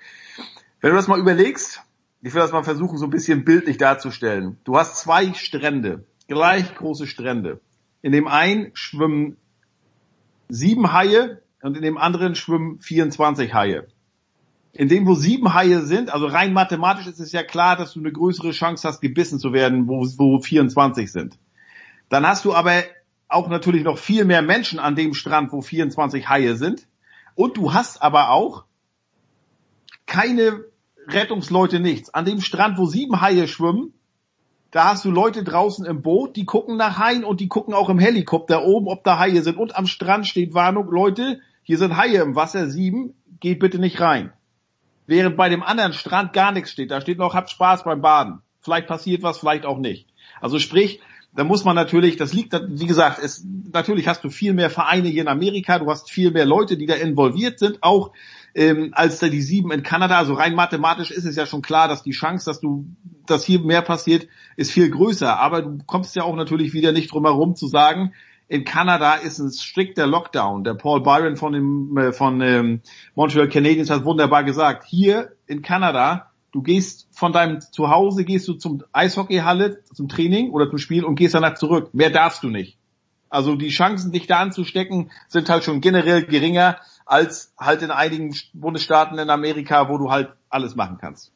Wenn 0.81 0.91
du 0.91 0.95
das 0.95 1.07
mal 1.07 1.19
überlegst, 1.19 1.81
ich 2.21 2.33
will 2.33 2.41
das 2.41 2.51
mal 2.51 2.63
versuchen, 2.63 2.97
so 2.97 3.05
ein 3.05 3.11
bisschen 3.11 3.45
bildlich 3.45 3.77
darzustellen. 3.77 4.57
Du 4.63 4.77
hast 4.77 4.97
zwei 4.97 5.33
Strände, 5.33 6.05
gleich 6.27 6.75
große 6.75 7.07
Strände. 7.07 7.61
In 8.01 8.11
dem 8.11 8.27
einen 8.27 8.71
schwimmen 8.73 9.37
sieben 10.49 10.91
Haie 10.91 11.41
und 11.61 11.77
in 11.77 11.83
dem 11.83 11.97
anderen 11.97 12.35
schwimmen 12.35 12.79
24 12.79 13.53
Haie. 13.53 13.87
In 14.73 14.89
dem, 14.89 15.07
wo 15.07 15.13
sieben 15.15 15.53
Haie 15.53 15.81
sind, 15.81 16.13
also 16.13 16.25
rein 16.25 16.51
mathematisch 16.51 17.07
ist 17.07 17.19
es 17.19 17.31
ja 17.31 17.43
klar, 17.43 17.77
dass 17.77 17.93
du 17.93 17.99
eine 17.99 18.11
größere 18.11 18.51
Chance 18.51 18.87
hast, 18.87 18.99
gebissen 18.99 19.39
zu 19.39 19.53
werden, 19.53 19.87
wo, 19.87 20.05
wo 20.17 20.39
24 20.39 21.11
sind. 21.11 21.37
Dann 22.09 22.27
hast 22.27 22.43
du 22.43 22.53
aber 22.53 22.83
auch 23.27 23.47
natürlich 23.49 23.83
noch 23.83 23.97
viel 23.97 24.25
mehr 24.25 24.41
Menschen 24.41 24.79
an 24.79 24.95
dem 24.95 25.13
Strand, 25.13 25.51
wo 25.51 25.61
24 25.61 26.29
Haie 26.29 26.55
sind. 26.55 26.87
Und 27.35 27.57
du 27.57 27.73
hast 27.73 28.01
aber 28.01 28.29
auch 28.29 28.65
keine 30.05 30.63
Rettungsleute 31.07 31.79
nichts. 31.79 32.13
An 32.13 32.25
dem 32.25 32.41
Strand, 32.41 32.77
wo 32.77 32.85
sieben 32.85 33.21
Haie 33.21 33.47
schwimmen, 33.47 33.93
da 34.71 34.89
hast 34.89 35.05
du 35.05 35.11
Leute 35.11 35.43
draußen 35.43 35.85
im 35.85 36.01
Boot, 36.01 36.35
die 36.35 36.45
gucken 36.45 36.77
nach 36.77 36.99
Haien 36.99 37.23
und 37.23 37.39
die 37.39 37.47
gucken 37.47 37.73
auch 37.73 37.89
im 37.89 37.99
Helikopter 37.99 38.65
oben, 38.65 38.87
ob 38.87 39.03
da 39.03 39.17
Haie 39.19 39.41
sind. 39.41 39.57
Und 39.57 39.75
am 39.75 39.87
Strand 39.87 40.27
steht 40.27 40.53
Warnung, 40.53 40.89
Leute, 40.89 41.39
hier 41.63 41.77
sind 41.77 41.97
Haie 41.97 42.21
im 42.21 42.35
Wasser, 42.35 42.69
sieben, 42.69 43.15
geht 43.39 43.59
bitte 43.59 43.79
nicht 43.79 44.01
rein. 44.01 44.33
Während 45.07 45.37
bei 45.37 45.49
dem 45.49 45.63
anderen 45.63 45.93
Strand 45.93 46.33
gar 46.33 46.51
nichts 46.51 46.71
steht. 46.71 46.91
Da 46.91 46.99
steht 46.99 47.19
noch, 47.19 47.35
habt 47.35 47.49
Spaß 47.49 47.83
beim 47.83 48.01
Baden. 48.01 48.41
Vielleicht 48.59 48.87
passiert 48.87 49.23
was, 49.23 49.37
vielleicht 49.37 49.65
auch 49.65 49.77
nicht. 49.77 50.07
Also 50.41 50.59
sprich, 50.59 50.99
da 51.35 51.43
muss 51.43 51.65
man 51.65 51.75
natürlich, 51.75 52.15
das 52.15 52.33
liegt, 52.33 52.53
wie 52.53 52.85
gesagt, 52.85 53.19
es, 53.21 53.45
natürlich 53.71 54.07
hast 54.07 54.23
du 54.23 54.29
viel 54.29 54.53
mehr 54.53 54.69
Vereine 54.69 55.09
hier 55.09 55.21
in 55.21 55.27
Amerika, 55.27 55.79
du 55.79 55.89
hast 55.89 56.09
viel 56.09 56.31
mehr 56.31 56.45
Leute, 56.45 56.77
die 56.77 56.85
da 56.85 56.95
involviert 56.95 57.59
sind, 57.59 57.79
auch 57.81 58.11
ähm, 58.53 58.91
als 58.93 59.19
da 59.19 59.27
die 59.27 59.41
sieben 59.41 59.71
in 59.71 59.83
Kanada. 59.83 60.17
Also 60.17 60.33
rein 60.33 60.55
mathematisch 60.55 61.11
ist 61.11 61.25
es 61.25 61.35
ja 61.35 61.45
schon 61.45 61.61
klar, 61.61 61.87
dass 61.87 62.03
die 62.03 62.11
Chance, 62.11 62.45
dass 62.45 62.61
du, 62.61 62.85
dass 63.25 63.43
hier 63.43 63.59
mehr 63.59 63.81
passiert, 63.81 64.27
ist 64.55 64.71
viel 64.71 64.89
größer. 64.89 65.37
Aber 65.37 65.61
du 65.61 65.77
kommst 65.85 66.15
ja 66.15 66.23
auch 66.23 66.35
natürlich 66.35 66.73
wieder 66.73 66.93
nicht 66.93 67.11
drum 67.11 67.25
herum 67.25 67.55
zu 67.55 67.67
sagen, 67.67 68.13
in 68.47 68.63
Kanada 68.63 69.15
ist 69.15 69.39
ein 69.39 69.51
strikter 69.51 70.07
Lockdown. 70.07 70.63
Der 70.63 70.75
Paul 70.75 71.01
Byron 71.01 71.35
von 71.35 71.51
dem 71.51 71.97
äh, 71.97 72.13
von 72.13 72.41
ähm, 72.41 72.81
Montreal 73.15 73.49
Canadiens 73.49 73.89
hat 73.89 74.05
wunderbar 74.05 74.43
gesagt. 74.43 74.85
Hier 74.87 75.31
in 75.47 75.61
Kanada, 75.63 76.31
du 76.55 76.61
gehst 76.61 77.09
von 77.11 77.33
deinem 77.33 77.59
Zuhause, 77.59 78.23
gehst 78.23 78.47
du 78.47 78.53
zum 78.53 78.81
Eishockeyhalle, 78.93 79.83
zum 79.93 80.07
Training 80.07 80.51
oder 80.51 80.69
zum 80.69 80.77
Spiel 80.77 81.03
und 81.03 81.15
gehst 81.15 81.35
danach 81.35 81.55
zurück. 81.55 81.89
Mehr 81.93 82.09
darfst 82.09 82.43
du 82.43 82.47
nicht. 82.47 82.77
Also 83.29 83.57
die 83.57 83.67
Chancen, 83.67 84.13
dich 84.13 84.25
da 84.25 84.39
anzustecken, 84.39 85.11
sind 85.27 85.49
halt 85.49 85.65
schon 85.65 85.81
generell 85.81 86.23
geringer 86.23 86.77
als 87.05 87.53
halt 87.59 87.81
in 87.81 87.91
einigen 87.91 88.33
Bundesstaaten 88.53 89.19
in 89.19 89.29
Amerika, 89.29 89.89
wo 89.89 89.97
du 89.97 90.11
halt 90.11 90.31
alles 90.49 90.77
machen 90.77 90.97
kannst. 90.97 91.33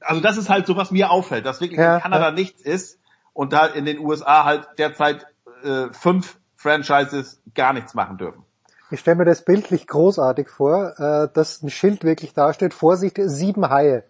Also 0.00 0.20
das 0.20 0.36
ist 0.36 0.50
halt 0.50 0.66
so, 0.66 0.76
was 0.76 0.90
mir 0.90 1.10
auffällt, 1.10 1.46
dass 1.46 1.62
wirklich 1.62 1.80
ja, 1.80 1.96
in 1.96 2.02
Kanada 2.02 2.26
ja. 2.26 2.30
nichts 2.30 2.60
ist 2.60 3.00
und 3.32 3.54
da 3.54 3.64
in 3.64 3.86
den 3.86 4.00
USA 4.00 4.44
halt 4.44 4.68
derzeit 4.76 5.26
äh, 5.62 5.86
fünf 5.92 6.38
Franchises 6.56 7.40
gar 7.54 7.72
nichts 7.72 7.94
machen 7.94 8.18
dürfen. 8.18 8.43
Ich 8.94 9.00
stelle 9.00 9.16
mir 9.16 9.24
das 9.24 9.42
bildlich 9.42 9.88
großartig 9.88 10.48
vor, 10.48 10.94
äh, 11.00 11.28
dass 11.34 11.60
ein 11.64 11.68
Schild 11.68 12.04
wirklich 12.04 12.32
dasteht, 12.32 12.72
Vorsicht, 12.72 13.18
sieben 13.20 13.68
Haie 13.68 14.04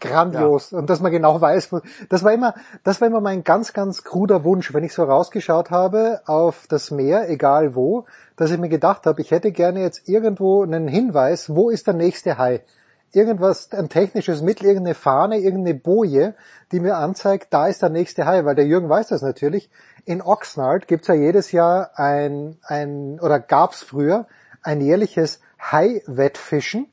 grandios. 0.00 0.72
Ja. 0.72 0.78
Und 0.78 0.90
dass 0.90 1.00
man 1.00 1.12
genau 1.12 1.40
weiß, 1.40 1.70
das 2.08 2.24
war 2.24 2.32
immer, 2.32 2.54
das 2.82 3.00
war 3.00 3.06
immer 3.06 3.20
mein 3.20 3.44
ganz, 3.44 3.72
ganz 3.72 4.02
kruder 4.02 4.42
Wunsch, 4.42 4.74
wenn 4.74 4.82
ich 4.82 4.92
so 4.92 5.04
rausgeschaut 5.04 5.70
habe 5.70 6.20
auf 6.26 6.66
das 6.68 6.90
Meer, 6.90 7.30
egal 7.30 7.76
wo, 7.76 8.04
dass 8.34 8.50
ich 8.50 8.58
mir 8.58 8.68
gedacht 8.68 9.06
habe, 9.06 9.20
ich 9.22 9.30
hätte 9.30 9.52
gerne 9.52 9.80
jetzt 9.82 10.08
irgendwo 10.08 10.64
einen 10.64 10.88
Hinweis, 10.88 11.54
wo 11.54 11.70
ist 11.70 11.86
der 11.86 11.94
nächste 11.94 12.38
Hai? 12.38 12.62
Irgendwas, 13.12 13.70
ein 13.72 13.88
technisches 13.88 14.40
Mittel, 14.42 14.66
irgendeine 14.66 14.94
Fahne, 14.94 15.38
irgendeine 15.38 15.78
Boje, 15.78 16.34
die 16.72 16.80
mir 16.80 16.96
anzeigt, 16.96 17.48
da 17.50 17.66
ist 17.66 17.82
der 17.82 17.90
nächste 17.90 18.24
Hai, 18.24 18.44
weil 18.44 18.54
der 18.54 18.66
Jürgen 18.66 18.88
weiß 18.88 19.08
das 19.08 19.22
natürlich. 19.22 19.70
In 20.04 20.22
Oxnard 20.22 20.88
gibt's 20.88 21.08
ja 21.08 21.14
jedes 21.14 21.52
Jahr 21.52 21.90
ein, 21.96 22.58
ein, 22.62 23.20
oder 23.20 23.38
gab's 23.38 23.82
früher 23.82 24.26
ein 24.62 24.80
jährliches 24.80 25.40
Hai-Wettfischen 25.60 26.88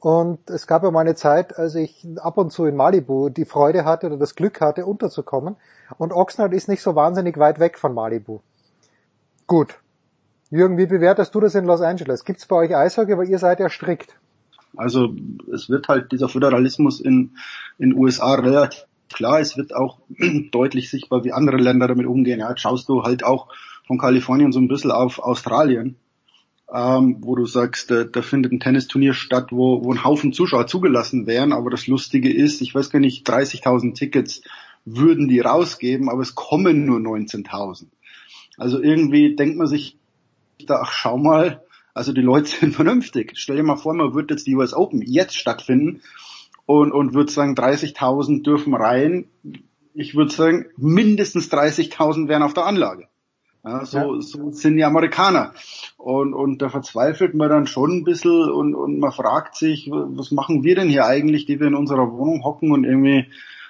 und 0.00 0.48
es 0.48 0.68
gab 0.68 0.84
ja 0.84 0.90
mal 0.90 1.00
eine 1.00 1.16
Zeit, 1.16 1.58
als 1.58 1.74
ich 1.74 2.06
ab 2.18 2.38
und 2.38 2.52
zu 2.52 2.66
in 2.66 2.76
Malibu 2.76 3.30
die 3.30 3.44
Freude 3.44 3.84
hatte 3.84 4.06
oder 4.06 4.16
das 4.16 4.36
Glück 4.36 4.60
hatte, 4.60 4.86
unterzukommen. 4.86 5.56
Und 5.98 6.12
Oxnard 6.12 6.52
ist 6.54 6.68
nicht 6.68 6.82
so 6.82 6.94
wahnsinnig 6.94 7.36
weit 7.38 7.58
weg 7.58 7.78
von 7.78 7.94
Malibu. 7.94 8.40
Gut. 9.46 9.80
Jürgen, 10.50 10.78
wie 10.78 10.86
bewertest 10.86 11.34
du 11.34 11.40
das 11.40 11.54
in 11.56 11.64
Los 11.64 11.80
Angeles? 11.80 12.24
Gibt's 12.24 12.46
bei 12.46 12.56
euch 12.56 12.76
Eishockey, 12.76 13.18
weil 13.18 13.28
ihr 13.28 13.38
seid 13.38 13.58
ja 13.60 13.68
strikt? 13.68 14.16
Also 14.78 15.14
es 15.52 15.68
wird 15.68 15.88
halt 15.88 16.12
dieser 16.12 16.28
Föderalismus 16.28 17.00
in 17.00 17.32
in 17.78 17.94
USA 17.94 18.34
relativ 18.34 18.84
klar. 19.12 19.40
Es 19.40 19.56
wird 19.56 19.74
auch 19.74 19.98
deutlich 20.52 20.90
sichtbar, 20.90 21.24
wie 21.24 21.32
andere 21.32 21.58
Länder 21.58 21.88
damit 21.88 22.06
umgehen. 22.06 22.40
Ja, 22.40 22.50
jetzt 22.50 22.60
schaust 22.60 22.88
du 22.88 23.02
halt 23.02 23.24
auch 23.24 23.48
von 23.86 23.98
Kalifornien 23.98 24.52
so 24.52 24.60
ein 24.60 24.68
bisschen 24.68 24.90
auf 24.90 25.18
Australien 25.18 25.96
ähm, 26.72 27.16
wo 27.20 27.34
du 27.34 27.46
sagst, 27.46 27.90
da, 27.90 28.04
da 28.04 28.22
findet 28.22 28.52
ein 28.52 28.60
Tennisturnier 28.60 29.14
statt, 29.14 29.48
wo, 29.50 29.84
wo 29.84 29.92
ein 29.92 30.04
Haufen 30.04 30.32
Zuschauer 30.32 30.66
zugelassen 30.66 31.26
wären. 31.26 31.52
Aber 31.52 31.70
das 31.70 31.86
Lustige 31.86 32.32
ist, 32.32 32.60
ich 32.60 32.74
weiß 32.74 32.90
gar 32.90 33.00
nicht, 33.00 33.28
30.000 33.28 33.94
Tickets 33.94 34.42
würden 34.84 35.28
die 35.28 35.40
rausgeben, 35.40 36.08
aber 36.08 36.22
es 36.22 36.34
kommen 36.34 36.84
nur 36.84 36.98
19.000. 36.98 37.86
Also 38.56 38.80
irgendwie 38.82 39.34
denkt 39.36 39.56
man 39.56 39.66
sich 39.66 39.96
ach 40.68 40.92
schau 40.92 41.16
mal, 41.16 41.62
also 41.94 42.12
die 42.12 42.22
Leute 42.22 42.48
sind 42.60 42.74
vernünftig. 42.74 43.32
Stell 43.34 43.56
dir 43.56 43.62
mal 43.62 43.76
vor, 43.76 43.94
man 43.94 44.14
würde 44.14 44.34
jetzt 44.34 44.46
die 44.46 44.54
US 44.54 44.74
Open 44.74 45.02
jetzt 45.02 45.36
stattfinden 45.36 46.00
und, 46.66 46.92
und 46.92 47.14
würde 47.14 47.32
sagen, 47.32 47.54
30.000 47.54 48.42
dürfen 48.42 48.74
rein. 48.74 49.26
Ich 49.94 50.14
würde 50.14 50.32
sagen, 50.32 50.66
mindestens 50.76 51.50
30.000 51.50 52.28
wären 52.28 52.42
auf 52.42 52.54
der 52.54 52.66
Anlage. 52.66 53.08
Ja, 53.64 53.84
so, 53.84 53.98
ja. 53.98 54.20
so 54.20 54.50
sind 54.52 54.76
die 54.76 54.84
Amerikaner. 54.84 55.52
Und, 55.96 56.32
und 56.32 56.62
da 56.62 56.68
verzweifelt 56.68 57.34
man 57.34 57.50
dann 57.50 57.66
schon 57.66 57.98
ein 57.98 58.04
bisschen 58.04 58.50
und, 58.50 58.74
und 58.74 58.98
man 58.98 59.12
fragt 59.12 59.56
sich, 59.56 59.90
was 59.90 60.30
machen 60.30 60.62
wir 60.62 60.76
denn 60.76 60.88
hier 60.88 61.06
eigentlich, 61.06 61.46
die 61.46 61.58
wir 61.58 61.66
in 61.66 61.74
unserer 61.74 62.12
Wohnung 62.12 62.44
hocken 62.44 62.70
und 62.70 62.84
irgendwie 62.84 63.26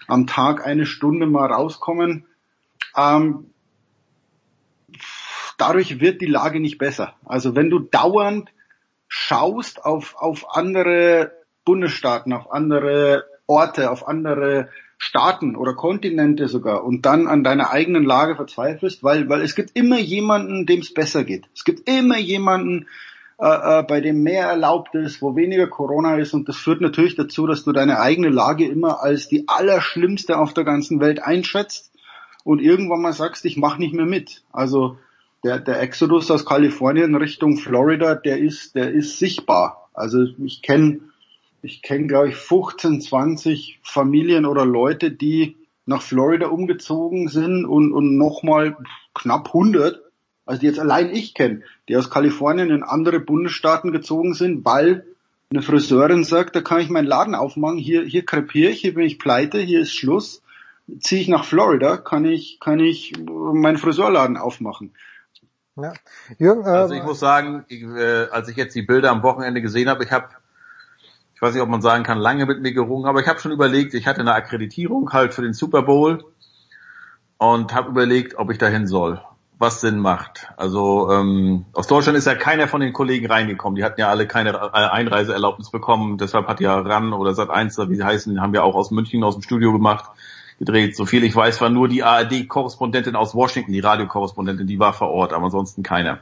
am 0.06 0.26
Tag 0.26 0.66
eine 0.66 0.86
Stunde 0.86 1.26
mal 1.26 1.50
rauskommen. 1.50 2.26
Ähm, 2.97 3.47
dadurch 5.58 6.00
wird 6.00 6.22
die 6.22 6.26
Lage 6.26 6.60
nicht 6.60 6.78
besser. 6.78 7.14
Also 7.26 7.54
wenn 7.54 7.68
du 7.68 7.80
dauernd 7.80 8.50
schaust 9.08 9.84
auf, 9.84 10.16
auf 10.16 10.56
andere 10.56 11.32
Bundesstaaten, 11.64 12.32
auf 12.32 12.50
andere 12.50 13.24
Orte, 13.46 13.90
auf 13.90 14.08
andere 14.08 14.68
Staaten 14.98 15.54
oder 15.54 15.74
Kontinente 15.74 16.48
sogar 16.48 16.84
und 16.84 17.06
dann 17.06 17.28
an 17.28 17.44
deiner 17.44 17.70
eigenen 17.70 18.04
Lage 18.04 18.36
verzweifelst, 18.36 19.04
weil, 19.04 19.28
weil 19.28 19.42
es 19.42 19.54
gibt 19.54 19.76
immer 19.76 19.98
jemanden, 19.98 20.66
dem 20.66 20.80
es 20.80 20.92
besser 20.92 21.24
geht. 21.24 21.46
Es 21.54 21.64
gibt 21.64 21.88
immer 21.88 22.18
jemanden, 22.18 22.86
äh, 23.40 23.78
äh, 23.80 23.82
bei 23.84 24.00
dem 24.00 24.24
mehr 24.24 24.48
erlaubt 24.48 24.94
ist, 24.96 25.22
wo 25.22 25.36
weniger 25.36 25.68
Corona 25.68 26.16
ist 26.16 26.34
und 26.34 26.48
das 26.48 26.56
führt 26.56 26.80
natürlich 26.80 27.14
dazu, 27.14 27.46
dass 27.46 27.64
du 27.64 27.72
deine 27.72 28.00
eigene 28.00 28.28
Lage 28.28 28.66
immer 28.66 29.00
als 29.00 29.28
die 29.28 29.46
allerschlimmste 29.46 30.36
auf 30.36 30.52
der 30.52 30.64
ganzen 30.64 31.00
Welt 31.00 31.22
einschätzt 31.22 31.92
und 32.42 32.60
irgendwann 32.60 33.00
mal 33.00 33.12
sagst, 33.12 33.44
ich 33.44 33.56
mach 33.56 33.78
nicht 33.78 33.94
mehr 33.94 34.06
mit. 34.06 34.42
Also 34.52 34.98
der, 35.44 35.58
der 35.58 35.81
Exodus 35.81 36.31
aus 36.31 36.44
Kalifornien 36.44 37.15
Richtung 37.15 37.57
Florida, 37.57 38.15
der 38.15 38.39
ist, 38.39 38.75
der 38.75 38.91
ist 38.91 39.18
sichtbar. 39.18 39.89
Also 39.94 40.26
ich 40.44 40.62
kenne 40.62 41.00
ich 41.62 41.83
kenne, 41.83 42.07
glaube 42.07 42.28
ich, 42.28 42.36
15, 42.36 43.00
20 43.00 43.81
Familien 43.83 44.47
oder 44.47 44.65
Leute, 44.65 45.10
die 45.10 45.57
nach 45.86 46.02
Florida 46.02 46.49
umgezogen 46.49 47.28
sind 47.28 47.65
und, 47.65 47.92
und 47.92 48.17
nochmal 48.17 48.76
knapp 49.15 49.49
100, 49.49 50.00
also 50.47 50.60
die 50.60 50.67
jetzt 50.67 50.78
allein 50.78 51.10
ich 51.10 51.34
kenne, 51.34 51.62
die 51.89 51.97
aus 51.97 52.10
Kalifornien 52.10 52.70
in 52.70 52.83
andere 52.83 53.20
Bundesstaaten 53.20 53.91
gezogen 53.91 54.34
sind, 54.34 54.65
weil 54.65 55.05
eine 55.50 55.62
Friseurin 55.62 56.25
sagt, 56.25 56.55
da 56.57 56.60
kann 56.60 56.81
ich 56.81 56.91
meinen 56.91 57.07
Laden 57.07 57.34
aufmachen, 57.34 57.78
hier, 57.78 58.02
hier 58.02 58.25
krepiere 58.25 58.70
ich, 58.70 58.83
hier 58.83 58.94
bin 58.94 59.05
ich 59.05 59.18
pleite, 59.18 59.58
hier 59.58 59.81
ist 59.81 59.94
Schluss, 59.94 60.42
ziehe 61.00 61.23
ich 61.23 61.28
nach 61.28 61.44
Florida, 61.44 61.97
kann 61.97 62.25
ich, 62.25 62.60
kann 62.60 62.81
ich 62.81 63.15
meinen 63.26 63.78
Friseurladen 63.78 64.36
aufmachen. 64.36 64.92
Ja. 65.81 65.92
Jürgen, 66.39 66.65
äh, 66.65 66.68
Also 66.68 66.94
ich 66.94 67.02
muss 67.05 67.20
sagen, 67.20 67.65
ich, 67.68 67.82
äh, 67.82 68.26
als 68.31 68.48
ich 68.48 68.57
jetzt 68.57 68.74
die 68.74 68.82
Bilder 68.82 69.10
am 69.10 69.23
Wochenende 69.23 69.62
gesehen 69.62 69.89
habe, 69.89 70.05
ich 70.05 70.10
habe, 70.10 70.28
ich 71.34 71.40
weiß 71.40 71.55
nicht, 71.55 71.62
ob 71.62 71.68
man 71.68 71.82
sagen 71.82 72.05
kann, 72.05 72.18
lange 72.18 72.47
mit 72.47 72.60
mir 72.60 72.73
gerungen, 72.73 73.07
aber 73.07 73.20
ich 73.20 73.28
habe 73.28 73.39
schon 73.39 73.52
überlegt, 73.52 73.94
ich 73.94 74.07
hatte 74.07 74.20
eine 74.20 74.34
Akkreditierung 74.34 75.12
halt 75.12 75.34
für 75.34 75.42
den 75.42 75.55
Super 75.55 75.82
Bowl 75.82 76.24
und 77.39 77.74
habe 77.74 77.90
überlegt, 77.90 78.36
ob 78.36 78.50
ich 78.50 78.58
dahin 78.58 78.89
soll, 78.89 79.20
was 79.58 79.81
Sinn 79.81 80.00
macht. 80.00 80.48
Also 80.57 81.12
ähm, 81.12 81.66
aus 81.73 81.86
Deutschland 81.86 82.18
ist 82.18 82.26
ja 82.26 82.34
keiner 82.34 82.66
von 82.66 82.81
den 82.81 82.92
Kollegen 82.92 83.26
reingekommen. 83.26 83.76
Die 83.76 83.84
hatten 83.84 84.00
ja 84.00 84.08
alle 84.08 84.26
keine 84.26 84.74
Einreiseerlaubnis 84.74 85.70
bekommen. 85.70 86.18
Deshalb 86.18 86.48
hat 86.48 86.58
ja 86.60 86.76
RAN 86.81 87.12
oder 87.12 87.31
Sat1, 87.31 87.89
wie 87.89 87.94
sie 87.94 88.05
heißen, 88.05 88.40
haben 88.40 88.55
ja 88.55 88.62
auch 88.62 88.74
aus 88.74 88.90
München 88.90 89.23
aus 89.23 89.36
dem 89.36 89.42
Studio 89.42 89.73
gemacht 89.73 90.10
gedreht. 90.58 90.96
So 90.96 91.06
viel 91.06 91.24
ich 91.24 91.34
weiß, 91.34 91.60
war 91.60 91.70
nur 91.70 91.88
die 91.88 92.02
ARD-Korrespondentin 92.02 93.16
aus 93.16 93.34
Washington, 93.34 93.72
die 93.72 93.80
Radiokorrespondentin, 93.80 94.66
die 94.66 94.78
war 94.78 94.92
vor 94.92 95.10
Ort, 95.10 95.32
aber 95.32 95.44
ansonsten 95.44 95.82
keiner. 95.82 96.20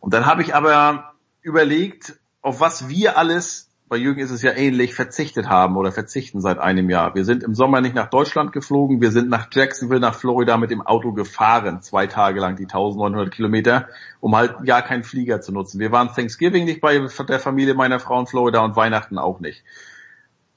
Und 0.00 0.14
dann 0.14 0.26
habe 0.26 0.42
ich 0.42 0.54
aber 0.54 1.14
überlegt, 1.42 2.16
auf 2.42 2.60
was 2.60 2.88
wir 2.88 3.18
alles, 3.18 3.70
bei 3.88 3.96
Jürgen 3.96 4.20
ist 4.20 4.30
es 4.30 4.42
ja 4.42 4.52
ähnlich, 4.52 4.94
verzichtet 4.94 5.48
haben 5.48 5.76
oder 5.76 5.92
verzichten 5.92 6.40
seit 6.40 6.58
einem 6.58 6.88
Jahr. 6.88 7.14
Wir 7.14 7.24
sind 7.24 7.42
im 7.42 7.54
Sommer 7.54 7.80
nicht 7.80 7.94
nach 7.94 8.08
Deutschland 8.08 8.52
geflogen, 8.52 9.00
wir 9.00 9.12
sind 9.12 9.28
nach 9.28 9.48
Jacksonville, 9.52 10.00
nach 10.00 10.14
Florida 10.14 10.56
mit 10.56 10.70
dem 10.70 10.82
Auto 10.82 11.12
gefahren, 11.12 11.82
zwei 11.82 12.06
Tage 12.06 12.40
lang 12.40 12.56
die 12.56 12.64
1900 12.64 13.30
Kilometer, 13.30 13.88
um 14.20 14.34
halt 14.36 14.56
ja 14.64 14.80
keinen 14.80 15.04
Flieger 15.04 15.40
zu 15.40 15.52
nutzen. 15.52 15.80
Wir 15.80 15.92
waren 15.92 16.08
Thanksgiving 16.08 16.64
nicht 16.64 16.80
bei 16.80 16.98
der 16.98 17.40
Familie 17.40 17.74
meiner 17.74 18.00
Frau 18.00 18.20
in 18.20 18.26
Florida 18.26 18.64
und 18.64 18.76
Weihnachten 18.76 19.18
auch 19.18 19.40
nicht. 19.40 19.64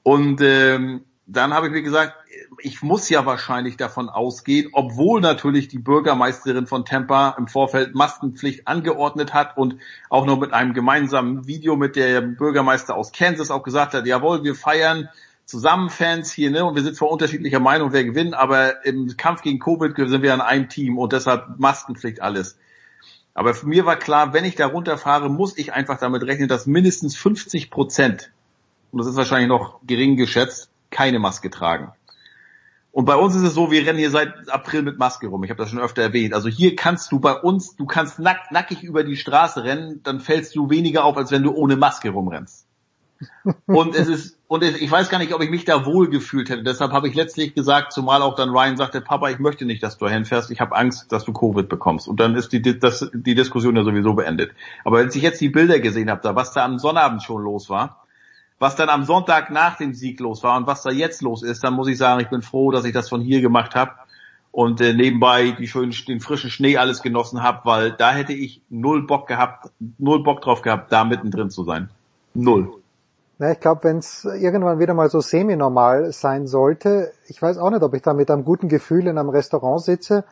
Und 0.02 0.40
ähm, 0.40 1.04
dann 1.30 1.52
habe 1.52 1.66
ich 1.66 1.72
mir 1.72 1.82
gesagt, 1.82 2.14
ich 2.62 2.82
muss 2.82 3.10
ja 3.10 3.26
wahrscheinlich 3.26 3.76
davon 3.76 4.08
ausgehen, 4.08 4.70
obwohl 4.72 5.20
natürlich 5.20 5.68
die 5.68 5.78
Bürgermeisterin 5.78 6.66
von 6.66 6.86
Tampa 6.86 7.36
im 7.38 7.48
Vorfeld 7.48 7.94
Maskenpflicht 7.94 8.66
angeordnet 8.66 9.34
hat 9.34 9.58
und 9.58 9.76
auch 10.08 10.24
noch 10.24 10.40
mit 10.40 10.54
einem 10.54 10.72
gemeinsamen 10.72 11.46
Video 11.46 11.76
mit 11.76 11.96
der 11.96 12.22
Bürgermeister 12.22 12.96
aus 12.96 13.12
Kansas 13.12 13.50
auch 13.50 13.62
gesagt 13.62 13.92
hat, 13.92 14.06
jawohl, 14.06 14.42
wir 14.42 14.54
feiern 14.54 15.10
zusammen 15.44 15.90
Fans 15.90 16.32
hier, 16.32 16.50
ne, 16.50 16.64
und 16.64 16.76
wir 16.76 16.82
sind 16.82 16.96
zwar 16.96 17.10
unterschiedlicher 17.10 17.60
Meinung, 17.60 17.92
wer 17.92 18.04
gewinnt, 18.04 18.34
aber 18.34 18.86
im 18.86 19.14
Kampf 19.18 19.42
gegen 19.42 19.58
Covid 19.58 19.94
sind 19.96 20.22
wir 20.22 20.32
an 20.32 20.40
einem 20.40 20.70
Team 20.70 20.96
und 20.96 21.12
deshalb 21.12 21.58
Maskenpflicht 21.58 22.22
alles. 22.22 22.56
Aber 23.34 23.52
für 23.52 23.66
mir 23.66 23.84
war 23.84 23.96
klar, 23.96 24.32
wenn 24.32 24.46
ich 24.46 24.54
da 24.54 24.66
runterfahre, 24.66 25.28
muss 25.28 25.58
ich 25.58 25.74
einfach 25.74 25.98
damit 25.98 26.22
rechnen, 26.22 26.48
dass 26.48 26.66
mindestens 26.66 27.16
50 27.16 27.70
Prozent, 27.70 28.32
und 28.92 28.98
das 28.98 29.06
ist 29.06 29.16
wahrscheinlich 29.16 29.48
noch 29.48 29.80
gering 29.86 30.16
geschätzt, 30.16 30.70
keine 30.90 31.18
Maske 31.18 31.50
tragen. 31.50 31.92
Und 32.90 33.04
bei 33.04 33.16
uns 33.16 33.34
ist 33.36 33.42
es 33.42 33.54
so, 33.54 33.70
wir 33.70 33.86
rennen 33.86 33.98
hier 33.98 34.10
seit 34.10 34.48
April 34.50 34.82
mit 34.82 34.98
Maske 34.98 35.28
rum. 35.28 35.44
Ich 35.44 35.50
habe 35.50 35.58
das 35.62 35.70
schon 35.70 35.78
öfter 35.78 36.02
erwähnt. 36.02 36.34
Also 36.34 36.48
hier 36.48 36.74
kannst 36.74 37.12
du 37.12 37.20
bei 37.20 37.32
uns, 37.32 37.76
du 37.76 37.86
kannst 37.86 38.18
nack, 38.18 38.50
nackig 38.50 38.82
über 38.82 39.04
die 39.04 39.16
Straße 39.16 39.62
rennen, 39.62 40.00
dann 40.02 40.20
fällst 40.20 40.56
du 40.56 40.70
weniger 40.70 41.04
auf, 41.04 41.16
als 41.16 41.30
wenn 41.30 41.42
du 41.42 41.52
ohne 41.52 41.76
Maske 41.76 42.10
rumrennst. 42.10 42.66
und 43.66 43.94
es 43.94 44.08
ist, 44.08 44.38
und 44.46 44.62
ich 44.62 44.90
weiß 44.90 45.10
gar 45.10 45.18
nicht, 45.18 45.34
ob 45.34 45.42
ich 45.42 45.50
mich 45.50 45.64
da 45.64 45.84
wohl 45.84 46.08
gefühlt 46.08 46.50
hätte. 46.50 46.62
Deshalb 46.62 46.92
habe 46.92 47.08
ich 47.08 47.14
letztlich 47.14 47.54
gesagt, 47.54 47.92
zumal 47.92 48.22
auch 48.22 48.34
dann 48.34 48.50
Ryan 48.50 48.76
sagte, 48.76 49.00
Papa, 49.00 49.28
ich 49.28 49.38
möchte 49.38 49.64
nicht, 49.64 49.82
dass 49.82 49.98
du 49.98 50.08
hinfährst, 50.08 50.50
ich 50.50 50.60
habe 50.60 50.74
Angst, 50.76 51.12
dass 51.12 51.24
du 51.24 51.32
Covid 51.32 51.68
bekommst. 51.68 52.08
Und 52.08 52.20
dann 52.20 52.34
ist 52.34 52.52
die, 52.52 52.62
das, 52.62 53.10
die 53.12 53.34
Diskussion 53.34 53.76
ja 53.76 53.84
sowieso 53.84 54.14
beendet. 54.14 54.52
Aber 54.84 54.98
als 54.98 55.14
ich 55.16 55.22
jetzt 55.22 55.40
die 55.40 55.50
Bilder 55.50 55.80
gesehen 55.80 56.10
habe, 56.10 56.20
da 56.22 56.34
was 56.34 56.52
da 56.52 56.64
am 56.64 56.78
Sonnabend 56.78 57.22
schon 57.22 57.42
los 57.42 57.68
war, 57.68 58.07
was 58.58 58.76
dann 58.76 58.88
am 58.88 59.04
Sonntag 59.04 59.50
nach 59.50 59.76
dem 59.76 59.94
Sieg 59.94 60.20
los 60.20 60.42
war 60.42 60.56
und 60.56 60.66
was 60.66 60.82
da 60.82 60.90
jetzt 60.90 61.22
los 61.22 61.42
ist, 61.42 61.62
dann 61.62 61.74
muss 61.74 61.88
ich 61.88 61.98
sagen, 61.98 62.20
ich 62.20 62.28
bin 62.28 62.42
froh, 62.42 62.70
dass 62.70 62.84
ich 62.84 62.92
das 62.92 63.08
von 63.08 63.20
hier 63.20 63.40
gemacht 63.40 63.74
habe 63.74 63.92
und 64.50 64.80
äh, 64.80 64.94
nebenbei 64.94 65.52
die 65.52 65.68
schönen, 65.68 65.94
den 66.06 66.20
frischen 66.20 66.50
Schnee 66.50 66.76
alles 66.76 67.02
genossen 67.02 67.42
habe, 67.42 67.60
weil 67.64 67.92
da 67.92 68.12
hätte 68.12 68.32
ich 68.32 68.62
null 68.68 69.06
Bock 69.06 69.28
gehabt, 69.28 69.70
null 69.98 70.22
Bock 70.22 70.40
drauf 70.40 70.62
gehabt, 70.62 70.90
da 70.90 71.04
mittendrin 71.04 71.50
zu 71.50 71.64
sein. 71.64 71.90
Null. 72.34 72.72
Na, 73.38 73.52
ich 73.52 73.60
glaube, 73.60 73.84
wenn 73.84 73.98
es 73.98 74.24
irgendwann 74.24 74.80
wieder 74.80 74.94
mal 74.94 75.08
so 75.10 75.20
semi-normal 75.20 76.12
sein 76.12 76.48
sollte, 76.48 77.12
ich 77.28 77.40
weiß 77.40 77.58
auch 77.58 77.70
nicht, 77.70 77.82
ob 77.82 77.94
ich 77.94 78.02
da 78.02 78.12
mit 78.12 78.30
einem 78.30 78.44
guten 78.44 78.68
Gefühl 78.68 79.06
in 79.06 79.16
einem 79.16 79.28
Restaurant 79.28 79.80
sitze, 79.80 80.24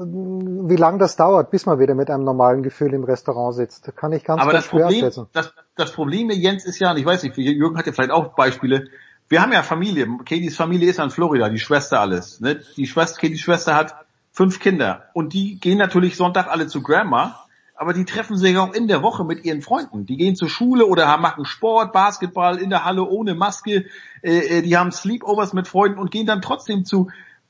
wie 0.00 0.76
lange 0.76 0.98
das 0.98 1.16
dauert, 1.16 1.50
bis 1.50 1.66
man 1.66 1.78
wieder 1.78 1.94
mit 1.94 2.10
einem 2.10 2.24
normalen 2.24 2.62
Gefühl 2.62 2.94
im 2.94 3.04
Restaurant 3.04 3.54
sitzt. 3.54 3.94
Kann 3.96 4.12
ich 4.12 4.24
ganz, 4.24 4.40
Aber 4.40 4.52
ganz 4.52 4.64
das 4.64 4.70
schwer 4.70 4.80
Problem, 4.82 5.04
abschätzen. 5.04 5.26
das, 5.32 5.52
das 5.76 5.92
Problem 5.92 6.26
mit 6.28 6.38
Jens 6.38 6.64
ist 6.64 6.78
ja, 6.78 6.90
und 6.90 6.98
ich 6.98 7.06
weiß 7.06 7.22
nicht, 7.22 7.36
Jürgen 7.36 7.76
hat 7.76 7.86
ja 7.86 7.92
vielleicht 7.92 8.10
auch 8.10 8.34
Beispiele, 8.34 8.88
wir 9.28 9.42
haben 9.42 9.52
ja 9.52 9.62
Familie, 9.62 10.06
Katie's 10.24 10.56
Familie 10.56 10.88
ist 10.88 10.98
in 10.98 11.10
Florida, 11.10 11.48
die 11.48 11.58
Schwester 11.58 12.00
alles. 12.00 12.40
Ne? 12.40 12.60
Die 12.76 12.86
Schwester, 12.86 13.20
Katie's 13.20 13.40
Schwester 13.40 13.74
hat 13.74 13.94
fünf 14.32 14.58
Kinder 14.60 15.04
und 15.12 15.32
die 15.34 15.58
gehen 15.60 15.78
natürlich 15.78 16.16
Sonntag 16.16 16.48
alle 16.48 16.66
zu 16.66 16.82
Grandma, 16.82 17.44
aber 17.74 17.92
die 17.92 18.04
treffen 18.04 18.36
sich 18.36 18.56
auch 18.56 18.72
in 18.72 18.88
der 18.88 19.02
Woche 19.02 19.24
mit 19.24 19.44
ihren 19.44 19.62
Freunden. 19.62 20.06
Die 20.06 20.16
gehen 20.16 20.34
zur 20.34 20.48
Schule 20.48 20.86
oder 20.86 21.16
machen 21.18 21.44
Sport, 21.44 21.92
Basketball 21.92 22.58
in 22.58 22.70
der 22.70 22.84
Halle 22.84 23.04
ohne 23.04 23.34
Maske, 23.34 23.86
äh, 24.22 24.58
äh, 24.58 24.62
die 24.62 24.76
haben 24.76 24.90
Sleepovers 24.90 25.52
mit 25.52 25.68
Freunden 25.68 25.98
und 25.98 26.10
gehen 26.10 26.26
dann 26.26 26.40
trotzdem 26.40 26.84
zu, 26.84 27.08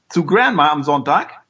zu 0.08 0.24
Grandma 0.24 0.70
am 0.70 0.82
Sonntag 0.82 1.42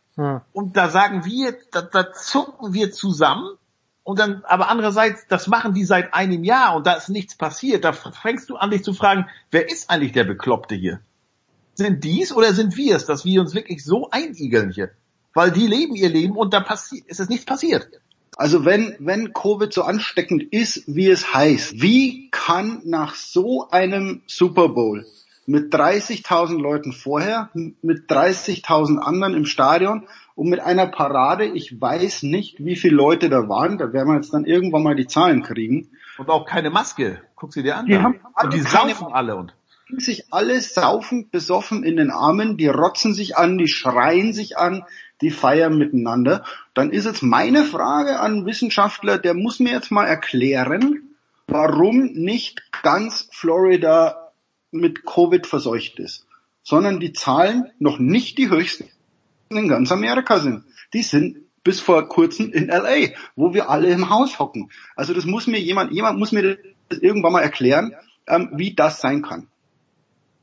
Und 0.53 0.77
da 0.77 0.89
sagen 0.89 1.25
wir, 1.25 1.57
da, 1.71 1.83
da 1.83 2.13
zucken 2.13 2.75
wir 2.75 2.91
zusammen 2.91 3.57
und 4.03 4.19
dann, 4.19 4.43
aber 4.45 4.69
andererseits, 4.69 5.27
das 5.29 5.47
machen 5.47 5.75
die 5.75 5.85
seit 5.85 6.13
einem 6.15 6.43
Jahr 6.43 6.75
und 6.75 6.87
da 6.87 6.95
ist 6.95 7.09
nichts 7.09 7.37
passiert. 7.37 7.85
Da 7.85 7.93
fängst 7.93 8.51
du 8.51 8.57
an, 8.57 8.71
dich 8.71 8.83
zu 8.83 8.95
fragen, 8.95 9.27
wer 9.51 9.71
ist 9.71 9.91
eigentlich 9.91 10.13
der 10.13 10.25
Bekloppte 10.25 10.75
hier? 10.75 11.01
Sind 11.75 12.03
dies 12.03 12.33
oder 12.33 12.53
sind 12.53 12.77
wir 12.77 12.97
es, 12.97 13.07
dass 13.07 13.25
wir 13.25 13.41
uns 13.41 13.55
wirklich 13.55 13.85
so 13.85 14.11
einigeln 14.11 14.71
hier? 14.71 14.91
Weil 15.35 15.53
die 15.53 15.67
leben 15.67 15.95
ihr 15.95 16.09
Leben 16.09 16.37
und 16.37 16.53
da 16.53 16.61
passiert, 16.61 17.07
ist 17.07 17.21
es 17.21 17.29
nichts 17.29 17.45
passiert. 17.45 17.89
Also 18.37 18.65
wenn, 18.65 18.97
wenn 18.99 19.33
Covid 19.33 19.73
so 19.73 19.83
ansteckend 19.83 20.43
ist, 20.43 20.85
wie 20.87 21.11
es 21.11 21.33
heißt, 21.33 21.81
wie 21.81 22.31
kann 22.31 22.83
nach 22.85 23.15
so 23.15 23.69
einem 23.71 24.23
Super 24.27 24.71
Bowl 24.71 25.07
mit 25.49 25.75
30.000 25.75 26.61
Leuten 26.61 26.93
vorher, 26.93 27.49
mit 27.55 28.11
30.000 28.11 28.99
anderen 28.99 29.33
im 29.33 29.47
Stadion 29.47 30.07
und 30.35 30.51
mit 30.51 30.61
einer 30.61 30.87
Parade, 30.87 31.47
ich 31.47 31.81
weiß 31.81 32.25
nicht, 32.25 32.63
wie 32.63 32.77
viele 32.77 32.97
Leute 32.97 33.31
da 33.31 33.49
waren, 33.49 33.79
da 33.79 33.95
werden 33.95 34.09
wir 34.09 34.17
jetzt 34.17 34.35
dann 34.35 34.45
irgendwann 34.45 34.83
mal 34.83 34.95
die 34.95 35.07
Zahlen 35.07 35.43
kriegen. 35.43 35.89
Und 36.19 36.29
auch 36.29 36.45
keine 36.45 36.69
Maske. 36.69 37.23
Guck 37.35 37.55
sie 37.55 37.63
dir 37.63 37.79
an. 37.79 37.87
Die 37.87 37.95
da. 37.95 38.03
haben 38.03 38.21
und 38.43 38.53
die 38.53 38.61
saufen 38.61 39.07
alle 39.11 39.37
und. 39.37 39.55
sich 39.97 40.35
alle 40.35 40.61
saufend 40.61 41.31
besoffen 41.31 41.83
in 41.83 41.97
den 41.97 42.11
Armen, 42.11 42.59
die 42.59 42.69
rotzen 42.69 43.15
sich 43.15 43.39
an, 43.39 43.57
die 43.57 43.69
schreien 43.69 44.35
sich 44.35 44.59
an, 44.59 44.85
die 45.23 45.31
feiern 45.31 45.79
miteinander. 45.79 46.45
Dann 46.75 46.91
ist 46.91 47.07
jetzt 47.07 47.23
meine 47.23 47.65
Frage 47.65 48.21
an 48.21 48.33
einen 48.33 48.47
Wissenschaftler, 48.47 49.17
der 49.17 49.33
muss 49.33 49.61
mir 49.61 49.73
jetzt 49.73 49.91
mal 49.91 50.05
erklären, 50.05 51.09
warum 51.47 52.13
nicht 52.13 52.71
ganz 52.83 53.31
Florida 53.33 54.28
mit 54.71 55.05
Covid 55.05 55.47
verseucht 55.47 55.99
ist, 55.99 56.27
sondern 56.63 57.01
die 57.01 57.13
Zahlen 57.13 57.71
noch 57.79 57.99
nicht 57.99 58.39
die 58.39 58.51
höchsten 58.51 58.89
in 59.51 59.69
ganz 59.69 59.91
Amerika 59.93 60.41
sind. 60.41 60.65
Die 60.93 61.03
sind 61.03 61.39
bis 61.65 61.81
vor 61.81 62.09
kurzem 62.09 62.51
in 62.53 62.69
LA, 62.69 63.11
wo 63.37 63.55
wir 63.55 63.71
alle 63.71 63.91
im 63.91 64.11
Haus 64.11 64.39
hocken. 64.39 64.71
Also 64.97 65.15
das 65.15 65.25
muss 65.25 65.47
mir 65.47 65.61
jemand, 65.61 65.93
jemand 65.93 66.19
muss 66.19 66.33
mir 66.33 66.59
das 66.89 66.99
irgendwann 66.99 67.33
mal 67.33 67.43
erklären, 67.43 67.95
ähm, 68.27 68.51
wie 68.55 68.75
das 68.75 69.01
sein 69.01 69.23
kann. 69.23 69.49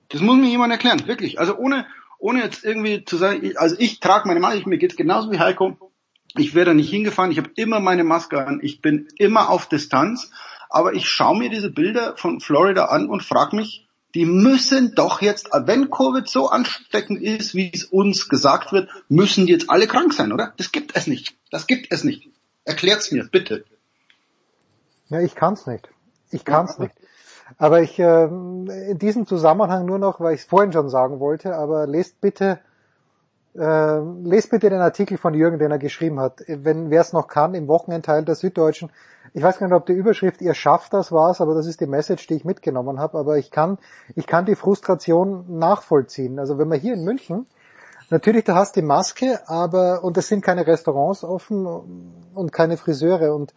Das 0.09 0.21
muss 0.21 0.37
mir 0.37 0.49
jemand 0.49 0.71
erklären, 0.71 1.07
wirklich. 1.07 1.39
Also 1.39 1.57
ohne, 1.57 1.87
ohne 2.19 2.43
jetzt 2.43 2.63
irgendwie 2.63 3.05
zu 3.05 3.17
sagen, 3.17 3.53
also 3.57 3.75
ich 3.79 3.99
trage 3.99 4.27
meine 4.27 4.39
Maske, 4.39 4.59
ich, 4.59 4.65
mir 4.65 4.77
geht's 4.77 4.95
genauso 4.95 5.31
wie 5.31 5.39
Heiko. 5.39 5.91
Ich 6.37 6.53
werde 6.53 6.71
da 6.71 6.75
nicht 6.75 6.89
hingefahren, 6.89 7.31
ich 7.31 7.37
habe 7.37 7.51
immer 7.55 7.79
meine 7.79 8.03
Maske 8.03 8.45
an, 8.45 8.59
ich 8.61 8.81
bin 8.81 9.07
immer 9.17 9.49
auf 9.49 9.69
Distanz, 9.69 10.31
aber 10.69 10.93
ich 10.93 11.07
schaue 11.07 11.39
mir 11.39 11.49
diese 11.49 11.71
Bilder 11.71 12.17
von 12.17 12.41
Florida 12.41 12.85
an 12.85 13.07
und 13.07 13.23
frage 13.23 13.55
mich, 13.55 13.84
die 14.15 14.25
müssen 14.25 14.95
doch 14.95 15.21
jetzt, 15.21 15.49
wenn 15.51 15.91
Covid 15.91 16.27
so 16.27 16.47
ansteckend 16.47 17.21
ist, 17.21 17.53
wie 17.53 17.69
es 17.73 17.83
uns 17.83 18.29
gesagt 18.29 18.71
wird, 18.71 18.89
müssen 19.09 19.45
jetzt 19.45 19.69
alle 19.69 19.87
krank 19.87 20.13
sein, 20.13 20.31
oder? 20.31 20.53
Das 20.55 20.71
gibt 20.71 20.95
es 20.95 21.05
nicht. 21.05 21.35
Das 21.51 21.67
gibt 21.67 21.91
es 21.91 22.05
nicht. 22.05 22.29
Erklärt's 22.63 23.11
mir, 23.11 23.25
bitte. 23.25 23.65
Ja, 25.09 25.19
ich 25.19 25.35
kann's 25.35 25.67
nicht. 25.67 25.89
Ich 26.31 26.45
kann's 26.45 26.79
nicht. 26.79 26.95
Aber 27.57 27.81
ich 27.81 27.99
ähm, 27.99 28.69
in 28.69 28.97
diesem 28.97 29.27
Zusammenhang 29.27 29.85
nur 29.85 29.99
noch, 29.99 30.19
weil 30.21 30.33
ich 30.33 30.41
es 30.41 30.47
vorhin 30.47 30.71
schon 30.71 30.89
sagen 30.89 31.19
wollte, 31.19 31.55
aber 31.55 31.85
lest 31.85 32.19
bitte 32.21 32.59
äh, 33.57 33.99
lest 34.23 34.49
bitte 34.51 34.69
den 34.69 34.81
Artikel 34.81 35.17
von 35.17 35.33
Jürgen, 35.33 35.59
den 35.59 35.71
er 35.71 35.79
geschrieben 35.79 36.19
hat. 36.19 36.43
Wenn 36.47 36.89
wer 36.89 37.01
es 37.01 37.13
noch 37.13 37.27
kann, 37.27 37.53
im 37.53 37.67
Wochenendteil 37.67 38.23
der 38.23 38.35
Süddeutschen. 38.35 38.91
Ich 39.33 39.43
weiß 39.43 39.59
gar 39.59 39.67
nicht, 39.67 39.75
ob 39.75 39.85
die 39.85 39.93
Überschrift 39.93 40.41
ihr 40.41 40.53
schafft 40.53 40.93
das 40.93 41.11
war's, 41.11 41.41
aber 41.41 41.55
das 41.55 41.67
ist 41.67 41.81
die 41.81 41.87
Message, 41.87 42.27
die 42.27 42.35
ich 42.35 42.45
mitgenommen 42.45 42.99
habe. 42.99 43.17
Aber 43.17 43.37
ich 43.37 43.51
kann 43.51 43.77
ich 44.15 44.27
kann 44.27 44.45
die 44.45 44.55
Frustration 44.55 45.57
nachvollziehen. 45.59 46.39
Also 46.39 46.57
wenn 46.57 46.67
man 46.67 46.79
hier 46.79 46.93
in 46.93 47.03
München 47.03 47.47
Natürlich, 48.11 48.43
du 48.43 48.53
hast 48.53 48.75
die 48.75 48.83
Maske, 48.83 49.39
aber 49.47 50.03
und 50.03 50.15
es 50.17 50.27
sind 50.27 50.43
keine 50.43 50.67
Restaurants 50.67 51.23
offen 51.23 51.65
und 52.35 52.51
keine 52.51 52.77
Friseure 52.77 53.33
und 53.33 53.53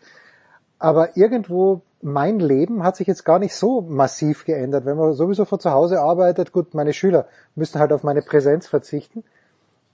aber 0.78 1.17
irgendwo 1.17 1.83
mein 2.01 2.39
Leben 2.39 2.83
hat 2.83 2.97
sich 2.97 3.09
jetzt 3.09 3.25
gar 3.25 3.39
nicht 3.39 3.55
so 3.55 3.83
massiv 3.83 4.44
geändert. 4.44 4.86
Wenn 4.86 4.97
man 4.97 5.12
sowieso 5.12 5.44
von 5.44 5.59
zu 5.59 5.73
Hause 5.73 6.01
arbeitet, 6.01 6.52
gut, 6.52 6.73
meine 6.73 6.93
Schüler 6.93 7.27
müssen 7.57 7.81
halt 7.81 7.93
auf 7.93 8.05
meine 8.05 8.23
Präsenz 8.23 8.68
verzichten. 8.68 9.25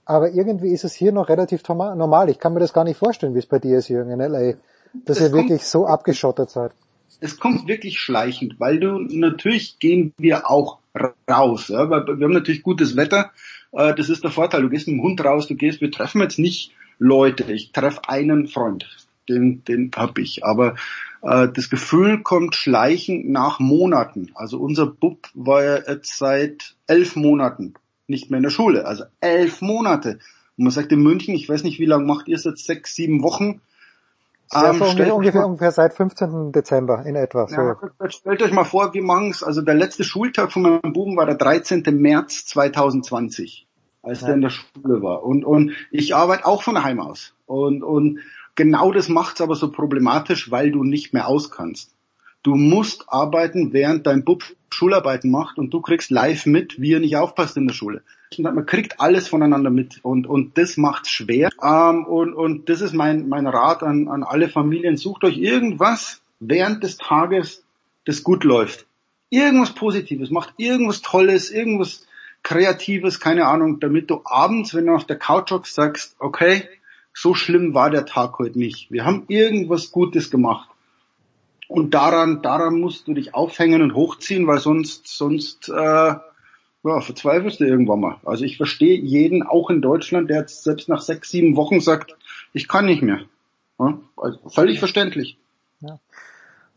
Aber 0.05 0.31
irgendwie 0.31 0.69
ist 0.69 0.83
es 0.83 0.93
hier 0.93 1.11
noch 1.11 1.29
relativ 1.29 1.67
normal. 1.67 2.29
Ich 2.29 2.39
kann 2.39 2.53
mir 2.53 2.59
das 2.59 2.73
gar 2.73 2.83
nicht 2.83 2.97
vorstellen, 2.97 3.33
wie 3.33 3.39
es 3.39 3.47
bei 3.47 3.59
dir 3.59 3.79
ist, 3.79 3.89
Jürgen, 3.89 4.11
in 4.11 4.19
LA. 4.19 4.53
Dass 5.05 5.19
ihr 5.19 5.33
wirklich 5.33 5.63
so 5.63 5.87
abgeschottet 5.87 6.49
seid. 6.49 6.71
Es 7.19 7.39
kommt 7.39 7.67
wirklich 7.67 7.99
schleichend, 7.99 8.59
weil 8.59 8.79
du 8.79 8.99
natürlich 8.99 9.79
gehen 9.79 10.13
wir 10.17 10.49
auch 10.49 10.79
raus. 11.29 11.69
Ja? 11.69 11.89
Wir 11.89 12.05
haben 12.05 12.33
natürlich 12.33 12.61
gutes 12.61 12.95
Wetter. 12.95 13.31
Äh, 13.71 13.95
das 13.95 14.09
ist 14.09 14.23
der 14.23 14.31
Vorteil. 14.31 14.61
Du 14.61 14.69
gehst 14.69 14.87
mit 14.87 14.97
dem 14.97 15.03
Hund 15.03 15.23
raus, 15.23 15.47
du 15.47 15.55
gehst, 15.55 15.81
wir 15.81 15.91
treffen 15.91 16.21
jetzt 16.21 16.39
nicht 16.39 16.71
Leute. 16.99 17.51
Ich 17.51 17.71
treffe 17.71 18.07
einen 18.07 18.47
Freund. 18.47 18.85
Den, 19.27 19.63
den 19.65 19.91
hab 19.95 20.17
ich. 20.19 20.45
Aber 20.45 20.75
äh, 21.23 21.47
das 21.51 21.69
Gefühl 21.69 22.21
kommt 22.21 22.55
schleichend 22.55 23.27
nach 23.29 23.59
Monaten. 23.59 24.31
Also 24.35 24.59
unser 24.59 24.85
Bub 24.85 25.27
war 25.33 25.63
ja 25.63 25.79
jetzt 25.87 26.17
seit 26.17 26.75
elf 26.87 27.15
Monaten 27.15 27.73
nicht 28.07 28.29
mehr 28.29 28.37
in 28.37 28.43
der 28.43 28.49
Schule. 28.49 28.85
Also 28.85 29.05
elf 29.19 29.61
Monate. 29.61 30.19
Und 30.57 30.63
man 30.63 30.71
sagt 30.71 30.91
in 30.91 31.01
München, 31.01 31.35
ich 31.35 31.49
weiß 31.49 31.63
nicht, 31.63 31.79
wie 31.79 31.85
lange 31.85 32.05
macht 32.05 32.27
ihr 32.27 32.35
es 32.35 32.43
jetzt, 32.43 32.65
sechs, 32.65 32.95
sieben 32.95 33.23
Wochen. 33.23 33.61
Ja, 34.51 34.69
ähm, 34.69 34.81
ungefähr, 34.81 35.15
ungefähr, 35.15 35.45
ungefähr 35.45 35.71
seit 35.71 35.93
15. 35.93 36.51
Dezember 36.51 37.03
in 37.05 37.15
etwa. 37.15 37.47
So. 37.47 37.55
Ja, 37.55 38.09
stellt 38.09 38.43
euch 38.43 38.51
mal 38.51 38.63
vor, 38.63 38.93
wir 38.93 39.03
machen 39.03 39.31
es, 39.31 39.43
also 39.43 39.61
der 39.61 39.73
letzte 39.73 40.03
Schultag 40.03 40.51
von 40.51 40.61
meinem 40.61 40.93
Buben 40.93 41.17
war 41.17 41.25
der 41.25 41.35
13. 41.35 41.83
März 41.97 42.45
2020, 42.45 43.67
als 44.03 44.21
ja. 44.21 44.27
der 44.27 44.35
in 44.35 44.41
der 44.41 44.51
Schule 44.51 45.01
war. 45.01 45.23
Und, 45.23 45.45
und 45.45 45.71
ich 45.91 46.15
arbeite 46.15 46.45
auch 46.45 46.61
von 46.61 46.75
daheim 46.75 46.99
aus. 46.99 47.33
Und, 47.47 47.83
und 47.83 48.19
genau 48.53 48.91
das 48.91 49.09
macht 49.09 49.35
es 49.35 49.41
aber 49.41 49.55
so 49.55 49.71
problematisch, 49.71 50.51
weil 50.51 50.71
du 50.71 50.83
nicht 50.83 51.13
mehr 51.13 51.27
auskannst. 51.27 51.94
Du 52.45 52.53
musst 52.53 53.05
arbeiten, 53.07 53.73
während 53.73 54.05
dein 54.05 54.23
Bub 54.23 54.43
Schularbeiten 54.69 55.31
macht 55.31 55.57
und 55.57 55.73
du 55.73 55.81
kriegst 55.81 56.11
live 56.11 56.45
mit, 56.45 56.79
wie 56.79 56.93
er 56.93 56.99
nicht 56.99 57.17
aufpasst 57.17 57.57
in 57.57 57.65
der 57.65 57.73
Schule. 57.73 58.03
Man 58.37 58.67
kriegt 58.67 58.99
alles 58.99 59.27
voneinander 59.27 59.71
mit 59.71 60.05
und, 60.05 60.27
und 60.27 60.55
das 60.55 60.77
macht's 60.77 61.09
schwer. 61.09 61.49
Ähm, 61.63 62.05
und, 62.05 62.35
und 62.35 62.69
das 62.69 62.81
ist 62.81 62.93
mein, 62.93 63.29
mein 63.29 63.47
Rat 63.47 63.81
an, 63.81 64.07
an 64.09 64.21
alle 64.21 64.47
Familien. 64.47 64.95
Sucht 64.95 65.23
euch 65.23 65.39
irgendwas 65.39 66.21
während 66.39 66.83
des 66.83 66.97
Tages, 66.97 67.63
das 68.05 68.21
gut 68.21 68.43
läuft. 68.43 68.85
Irgendwas 69.31 69.73
Positives, 69.73 70.29
macht 70.29 70.53
irgendwas 70.57 71.01
Tolles, 71.01 71.49
irgendwas 71.49 72.05
Kreatives, 72.43 73.19
keine 73.19 73.47
Ahnung, 73.47 73.79
damit 73.79 74.11
du 74.11 74.21
abends, 74.23 74.75
wenn 74.75 74.85
du 74.85 74.93
auf 74.93 75.05
der 75.05 75.17
Couch 75.17 75.49
hockst, 75.49 75.73
sagst, 75.73 76.15
okay, 76.19 76.61
so 77.11 77.33
schlimm 77.33 77.73
war 77.73 77.89
der 77.89 78.05
Tag 78.05 78.37
heute 78.37 78.59
nicht. 78.59 78.91
Wir 78.91 79.03
haben 79.03 79.23
irgendwas 79.29 79.91
Gutes 79.91 80.29
gemacht. 80.29 80.69
Und 81.67 81.93
daran, 81.93 82.41
daran 82.41 82.79
musst 82.79 83.07
du 83.07 83.13
dich 83.13 83.33
aufhängen 83.33 83.81
und 83.81 83.95
hochziehen, 83.95 84.45
weil 84.47 84.59
sonst, 84.59 85.07
sonst 85.07 85.69
äh, 85.69 85.73
ja, 86.85 87.01
verzweifelst 87.01 87.59
du 87.59 87.65
irgendwann 87.65 87.99
mal. 87.99 88.17
Also 88.23 88.43
ich 88.45 88.57
verstehe 88.57 88.99
jeden, 88.99 89.41
auch 89.43 89.69
in 89.69 89.81
Deutschland, 89.81 90.29
der 90.29 90.41
jetzt 90.41 90.63
selbst 90.63 90.87
nach 90.87 91.01
sechs, 91.01 91.31
sieben 91.31 91.55
Wochen 91.55 91.79
sagt, 91.79 92.15
ich 92.53 92.67
kann 92.67 92.85
nicht 92.85 93.01
mehr. 93.01 93.21
Ja, 93.79 93.97
also 94.15 94.37
völlig 94.49 94.79
verständlich. 94.79 95.37
Ja. 95.81 95.99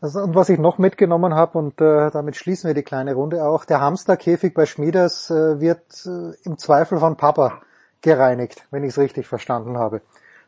Also, 0.01 0.19
und 0.21 0.33
was 0.33 0.49
ich 0.49 0.59
noch 0.59 0.77
mitgenommen 0.77 1.33
habe, 1.33 1.57
und 1.57 1.81
äh, 1.81 2.09
damit 2.11 2.37
schließen 2.37 2.69
wir 2.69 2.73
die 2.73 2.83
kleine 2.83 3.15
Runde 3.15 3.43
auch, 3.43 3.65
der 3.65 3.81
Hamsterkäfig 3.81 4.53
bei 4.53 4.65
Schmieders 4.65 5.29
äh, 5.29 5.59
wird 5.59 6.05
äh, 6.05 6.31
im 6.45 6.57
Zweifel 6.57 6.99
von 6.99 7.17
Papa 7.17 7.61
gereinigt, 8.01 8.65
wenn 8.71 8.83
ich 8.83 8.91
es 8.91 8.97
richtig 8.97 9.27
verstanden 9.27 9.77
habe. 9.77 10.01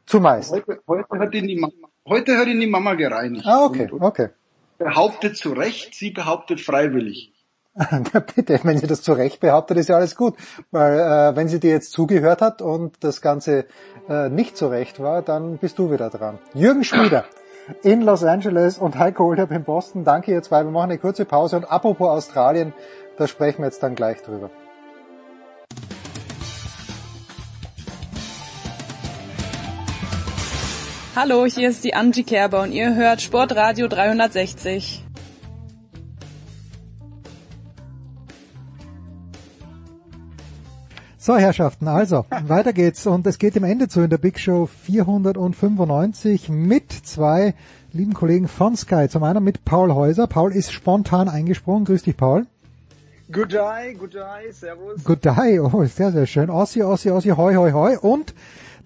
Zumeist. 0.05 0.51
Heute, 0.51 0.81
heute, 0.87 1.19
hat 1.19 1.33
ihn 1.33 1.47
die 1.47 1.59
Mama, 1.59 1.87
heute 2.07 2.37
hat 2.37 2.47
ihn 2.47 2.59
die 2.59 2.67
Mama 2.67 2.95
gereinigt. 2.95 3.45
Ah, 3.45 3.65
okay, 3.65 3.83
und, 3.83 3.93
und 3.93 4.03
okay. 4.03 4.29
Behauptet 4.77 5.37
zu 5.37 5.53
Recht, 5.53 5.93
sie 5.95 6.11
behauptet 6.11 6.59
freiwillig. 6.61 7.31
Na 7.75 8.19
bitte, 8.19 8.59
wenn 8.63 8.77
sie 8.77 8.87
das 8.87 9.01
zu 9.01 9.13
Recht 9.13 9.39
behauptet, 9.39 9.77
ist 9.77 9.89
ja 9.89 9.95
alles 9.95 10.15
gut. 10.15 10.35
Weil 10.71 10.99
äh, 10.99 11.35
wenn 11.35 11.47
sie 11.47 11.59
dir 11.59 11.71
jetzt 11.71 11.91
zugehört 11.91 12.41
hat 12.41 12.61
und 12.61 13.03
das 13.03 13.21
Ganze 13.21 13.65
äh, 14.09 14.29
nicht 14.29 14.57
zu 14.57 14.67
Recht 14.67 14.99
war, 14.99 15.21
dann 15.21 15.57
bist 15.57 15.79
du 15.79 15.91
wieder 15.91 16.09
dran. 16.09 16.39
Jürgen 16.53 16.83
Schmieder 16.83 17.25
in 17.83 18.01
Los 18.01 18.23
Angeles 18.23 18.77
und 18.77 18.97
Heiko 18.97 19.25
Oldhab 19.25 19.51
in 19.51 19.63
Boston. 19.63 20.03
Danke 20.03 20.31
ihr 20.31 20.41
zwei. 20.41 20.63
Wir 20.63 20.71
machen 20.71 20.91
eine 20.91 20.99
kurze 20.99 21.25
Pause 21.25 21.57
und 21.57 21.65
apropos 21.65 22.09
Australien, 22.09 22.73
da 23.17 23.27
sprechen 23.27 23.59
wir 23.59 23.65
jetzt 23.65 23.83
dann 23.83 23.95
gleich 23.95 24.21
drüber. 24.21 24.49
Hallo, 31.13 31.45
hier 31.45 31.69
ist 31.69 31.83
die 31.83 31.93
Angie 31.93 32.23
Kerber 32.23 32.61
und 32.61 32.71
ihr 32.71 32.95
hört 32.95 33.21
Sportradio 33.21 33.89
360. 33.89 35.05
So, 41.17 41.35
Herrschaften, 41.35 41.89
also, 41.89 42.25
weiter 42.47 42.71
geht's 42.71 43.05
und 43.05 43.27
es 43.27 43.39
geht 43.39 43.55
dem 43.55 43.65
Ende 43.65 43.89
zu 43.89 43.99
in 43.99 44.09
der 44.09 44.19
Big 44.19 44.39
Show 44.39 44.67
495 44.67 46.47
mit 46.47 46.93
zwei 46.93 47.55
lieben 47.91 48.13
Kollegen 48.13 48.47
von 48.47 48.77
Sky. 48.77 49.09
Zum 49.09 49.23
einen 49.23 49.43
mit 49.43 49.65
Paul 49.65 49.93
Häuser. 49.93 50.27
Paul 50.27 50.53
ist 50.53 50.71
spontan 50.71 51.27
eingesprungen. 51.27 51.83
Grüß 51.83 52.03
dich, 52.03 52.15
Paul. 52.15 52.47
Good 53.29 53.51
day, 53.51 53.95
good 53.95 54.13
day, 54.13 54.49
servus. 54.53 55.03
Good 55.03 55.25
day, 55.25 55.59
oh, 55.59 55.83
sehr, 55.83 56.13
sehr 56.13 56.25
schön. 56.25 56.49
Ossi, 56.49 56.81
Ossi, 56.83 57.11
Ossi, 57.11 57.29
hoi, 57.31 57.55
hoi, 57.55 57.71
hoi. 57.71 57.97
Und 57.97 58.33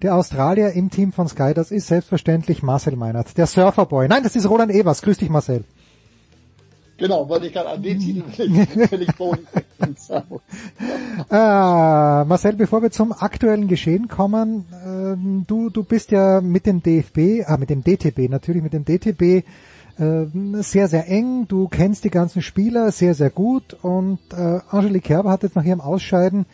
der 0.02 0.14
Australier 0.14 0.72
im 0.72 0.90
Team 0.90 1.12
von 1.12 1.28
Sky, 1.28 1.52
das 1.54 1.70
ist 1.70 1.86
selbstverständlich 1.88 2.62
Marcel 2.62 2.96
Meinert, 2.96 3.36
der 3.38 3.46
Surferboy. 3.46 4.08
Nein, 4.08 4.22
das 4.22 4.36
ist 4.36 4.48
Roland 4.48 4.72
Evers. 4.72 5.02
Grüß 5.02 5.18
dich, 5.18 5.30
Marcel. 5.30 5.64
Genau, 6.98 7.28
wollte 7.28 7.46
ich 7.46 7.52
gerade 7.52 7.68
an 7.68 7.82
den 7.82 7.98
Titel 7.98 8.22
völlig 8.88 9.08
äh, 11.30 12.24
Marcel, 12.24 12.54
bevor 12.54 12.80
wir 12.80 12.90
zum 12.90 13.12
aktuellen 13.12 13.68
Geschehen 13.68 14.08
kommen, 14.08 14.64
äh, 14.72 15.44
du, 15.46 15.68
du 15.68 15.84
bist 15.84 16.10
ja 16.10 16.40
mit 16.40 16.64
dem 16.64 16.82
DFB, 16.82 17.44
ah, 17.46 17.58
mit 17.58 17.68
dem 17.68 17.84
DTB, 17.84 18.30
natürlich 18.30 18.62
mit 18.62 18.72
dem 18.72 18.86
DTB 18.86 19.44
äh, 19.98 20.26
sehr, 20.62 20.88
sehr 20.88 21.08
eng. 21.08 21.46
Du 21.48 21.68
kennst 21.68 22.04
die 22.04 22.10
ganzen 22.10 22.40
Spieler 22.40 22.90
sehr, 22.92 23.14
sehr 23.14 23.30
gut 23.30 23.76
und 23.82 24.18
äh, 24.32 24.60
Angelique 24.70 25.04
Kerber 25.04 25.30
hat 25.30 25.42
jetzt 25.42 25.56
nach 25.56 25.64
ihrem 25.64 25.82
Ausscheiden 25.82 26.46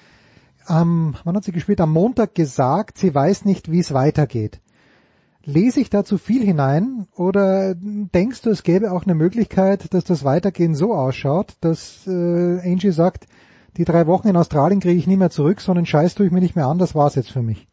am, 0.66 1.14
wann 1.24 1.36
hat 1.36 1.44
sie 1.44 1.52
gespielt? 1.52 1.80
Am 1.80 1.92
Montag 1.92 2.34
gesagt, 2.34 2.98
sie 2.98 3.14
weiß 3.14 3.44
nicht, 3.44 3.70
wie 3.70 3.80
es 3.80 3.92
weitergeht. 3.92 4.60
Lese 5.44 5.80
ich 5.80 5.90
da 5.90 6.04
zu 6.04 6.18
viel 6.18 6.44
hinein 6.44 7.08
oder 7.16 7.74
denkst 7.74 8.42
du, 8.42 8.50
es 8.50 8.62
gäbe 8.62 8.92
auch 8.92 9.04
eine 9.04 9.14
Möglichkeit, 9.14 9.92
dass 9.92 10.04
das 10.04 10.24
Weitergehen 10.24 10.74
so 10.74 10.94
ausschaut, 10.94 11.54
dass 11.60 12.06
äh, 12.06 12.10
Angie 12.10 12.92
sagt, 12.92 13.26
die 13.76 13.84
drei 13.84 14.06
Wochen 14.06 14.28
in 14.28 14.36
Australien 14.36 14.80
kriege 14.80 14.98
ich 14.98 15.06
nie 15.06 15.16
mehr 15.16 15.30
zurück, 15.30 15.60
sondern 15.60 15.86
scheiß 15.86 16.14
tue 16.14 16.26
ich 16.26 16.32
mir 16.32 16.40
nicht 16.40 16.54
mehr 16.54 16.66
an, 16.66 16.78
das 16.78 16.94
war's 16.94 17.16
jetzt 17.16 17.30
für 17.30 17.42
mich. 17.42 17.66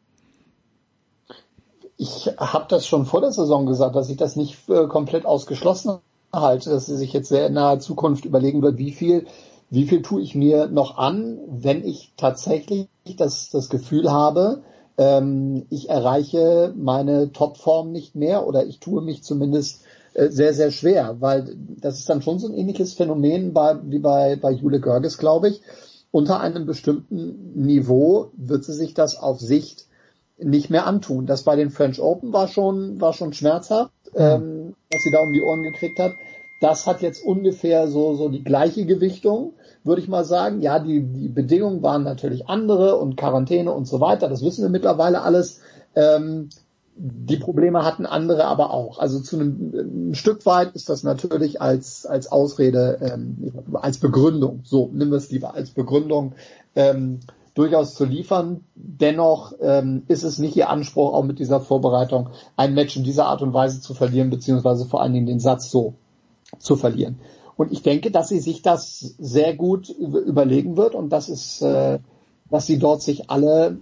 Ich 1.97 2.31
habe 2.37 2.65
das 2.69 2.87
schon 2.87 3.05
vor 3.05 3.21
der 3.21 3.33
Saison 3.33 3.65
gesagt, 3.65 3.95
dass 3.95 4.09
ich 4.09 4.17
das 4.17 4.35
nicht 4.35 4.69
äh, 4.69 4.87
komplett 4.87 5.25
ausgeschlossen 5.25 5.99
halte, 6.33 6.69
dass 6.69 6.85
sie 6.85 6.95
sich 6.95 7.13
jetzt 7.13 7.29
sehr 7.29 7.47
in 7.47 7.53
naher 7.53 7.79
Zukunft 7.79 8.25
überlegen 8.25 8.61
wird, 8.61 8.77
wie 8.77 8.93
viel 8.93 9.27
wie 9.69 9.85
viel 9.85 10.01
tue 10.01 10.21
ich 10.21 10.35
mir 10.35 10.67
noch 10.67 10.97
an, 10.97 11.39
wenn 11.47 11.85
ich 11.85 12.13
tatsächlich 12.17 12.87
das, 13.17 13.49
das 13.49 13.69
Gefühl 13.69 14.11
habe, 14.11 14.63
ähm, 14.97 15.65
ich 15.69 15.89
erreiche 15.89 16.73
meine 16.75 17.31
Topform 17.31 17.91
nicht 17.91 18.15
mehr 18.15 18.47
oder 18.47 18.65
ich 18.65 18.79
tue 18.79 19.01
mich 19.01 19.23
zumindest 19.23 19.83
äh, 20.13 20.29
sehr, 20.29 20.53
sehr 20.53 20.71
schwer, 20.71 21.17
weil 21.19 21.55
das 21.79 21.99
ist 21.99 22.09
dann 22.09 22.21
schon 22.21 22.39
so 22.39 22.47
ein 22.47 22.53
ähnliches 22.53 22.93
Phänomen 22.95 23.53
bei, 23.53 23.77
wie 23.83 23.99
bei, 23.99 24.35
bei 24.35 24.51
Jule 24.51 24.79
Görges, 24.79 25.17
glaube 25.17 25.49
ich. 25.49 25.61
Unter 26.11 26.39
einem 26.39 26.65
bestimmten 26.65 27.53
Niveau 27.53 28.31
wird 28.35 28.65
sie 28.65 28.73
sich 28.73 28.95
das 28.95 29.17
auf 29.17 29.39
Sicht 29.39 29.85
nicht 30.39 30.69
mehr 30.69 30.87
antun. 30.87 31.27
Das 31.27 31.43
bei 31.43 31.55
den 31.55 31.69
French 31.69 32.01
Open 32.01 32.33
war 32.33 32.47
schon, 32.47 32.99
war 32.99 33.13
schon 33.13 33.33
schmerzhaft, 33.33 33.91
ähm, 34.15 34.73
was 34.91 35.03
sie 35.03 35.11
da 35.11 35.19
um 35.19 35.31
die 35.31 35.41
Ohren 35.41 35.63
gekriegt 35.63 35.99
hat. 35.99 36.13
Das 36.61 36.87
hat 36.87 37.01
jetzt 37.01 37.23
ungefähr 37.23 37.87
so, 37.87 38.15
so 38.15 38.27
die 38.27 38.43
gleiche 38.43 38.85
Gewichtung, 38.85 39.53
würde 39.83 40.01
ich 40.01 40.07
mal 40.07 40.25
sagen. 40.25 40.61
Ja, 40.61 40.79
die, 40.79 41.01
die 41.01 41.29
Bedingungen 41.29 41.81
waren 41.81 42.03
natürlich 42.03 42.47
andere 42.47 42.97
und 42.97 43.17
Quarantäne 43.17 43.71
und 43.71 43.85
so 43.85 43.99
weiter. 43.99 44.29
Das 44.29 44.43
wissen 44.43 44.61
wir 44.61 44.69
mittlerweile 44.69 45.21
alles. 45.21 45.61
Ähm, 45.95 46.49
die 47.01 47.37
Probleme 47.37 47.85
hatten 47.85 48.05
andere 48.05 48.45
aber 48.45 48.73
auch. 48.73 48.99
Also 48.99 49.21
zu 49.21 49.37
einem, 49.37 50.09
ein 50.09 50.15
Stück 50.15 50.45
weit 50.45 50.75
ist 50.75 50.89
das 50.89 51.03
natürlich 51.03 51.61
als, 51.61 52.05
als 52.05 52.29
Ausrede, 52.29 52.99
ähm, 53.01 53.53
als 53.73 53.99
Begründung, 53.99 54.61
so 54.63 54.89
wir 54.93 55.11
es 55.13 55.31
lieber 55.31 55.53
als 55.53 55.69
Begründung, 55.69 56.33
ähm, 56.75 57.21
durchaus 57.53 57.95
zu 57.95 58.03
liefern. 58.03 58.65
Dennoch 58.75 59.53
ähm, 59.61 60.03
ist 60.09 60.23
es 60.23 60.39
nicht 60.39 60.57
ihr 60.57 60.69
Anspruch, 60.69 61.13
auch 61.13 61.23
mit 61.23 61.39
dieser 61.39 61.61
Vorbereitung 61.61 62.29
ein 62.57 62.73
Match 62.73 62.97
in 62.97 63.05
dieser 63.05 63.27
Art 63.27 63.41
und 63.41 63.53
Weise 63.53 63.79
zu 63.79 63.93
verlieren, 63.93 64.29
beziehungsweise 64.29 64.85
vor 64.85 65.01
allen 65.01 65.13
Dingen 65.13 65.25
den 65.25 65.39
Satz 65.39 65.71
so 65.71 65.93
zu 66.57 66.75
verlieren. 66.75 67.19
Und 67.59 67.73
ich 67.73 67.81
denke, 67.81 68.09
dass 68.09 68.29
sie 68.29 68.39
sich 68.39 68.61
das 68.61 69.15
sehr 69.19 69.53
gut 69.53 69.89
überlegen 69.89 70.77
wird 70.77 70.95
und 70.95 71.09
dass 71.09 71.27
es, 71.27 71.61
äh, 71.61 71.99
dass 72.49 72.65
sie 72.65 72.79
dort 72.79 73.01
sich 73.01 73.29
alle 73.29 73.79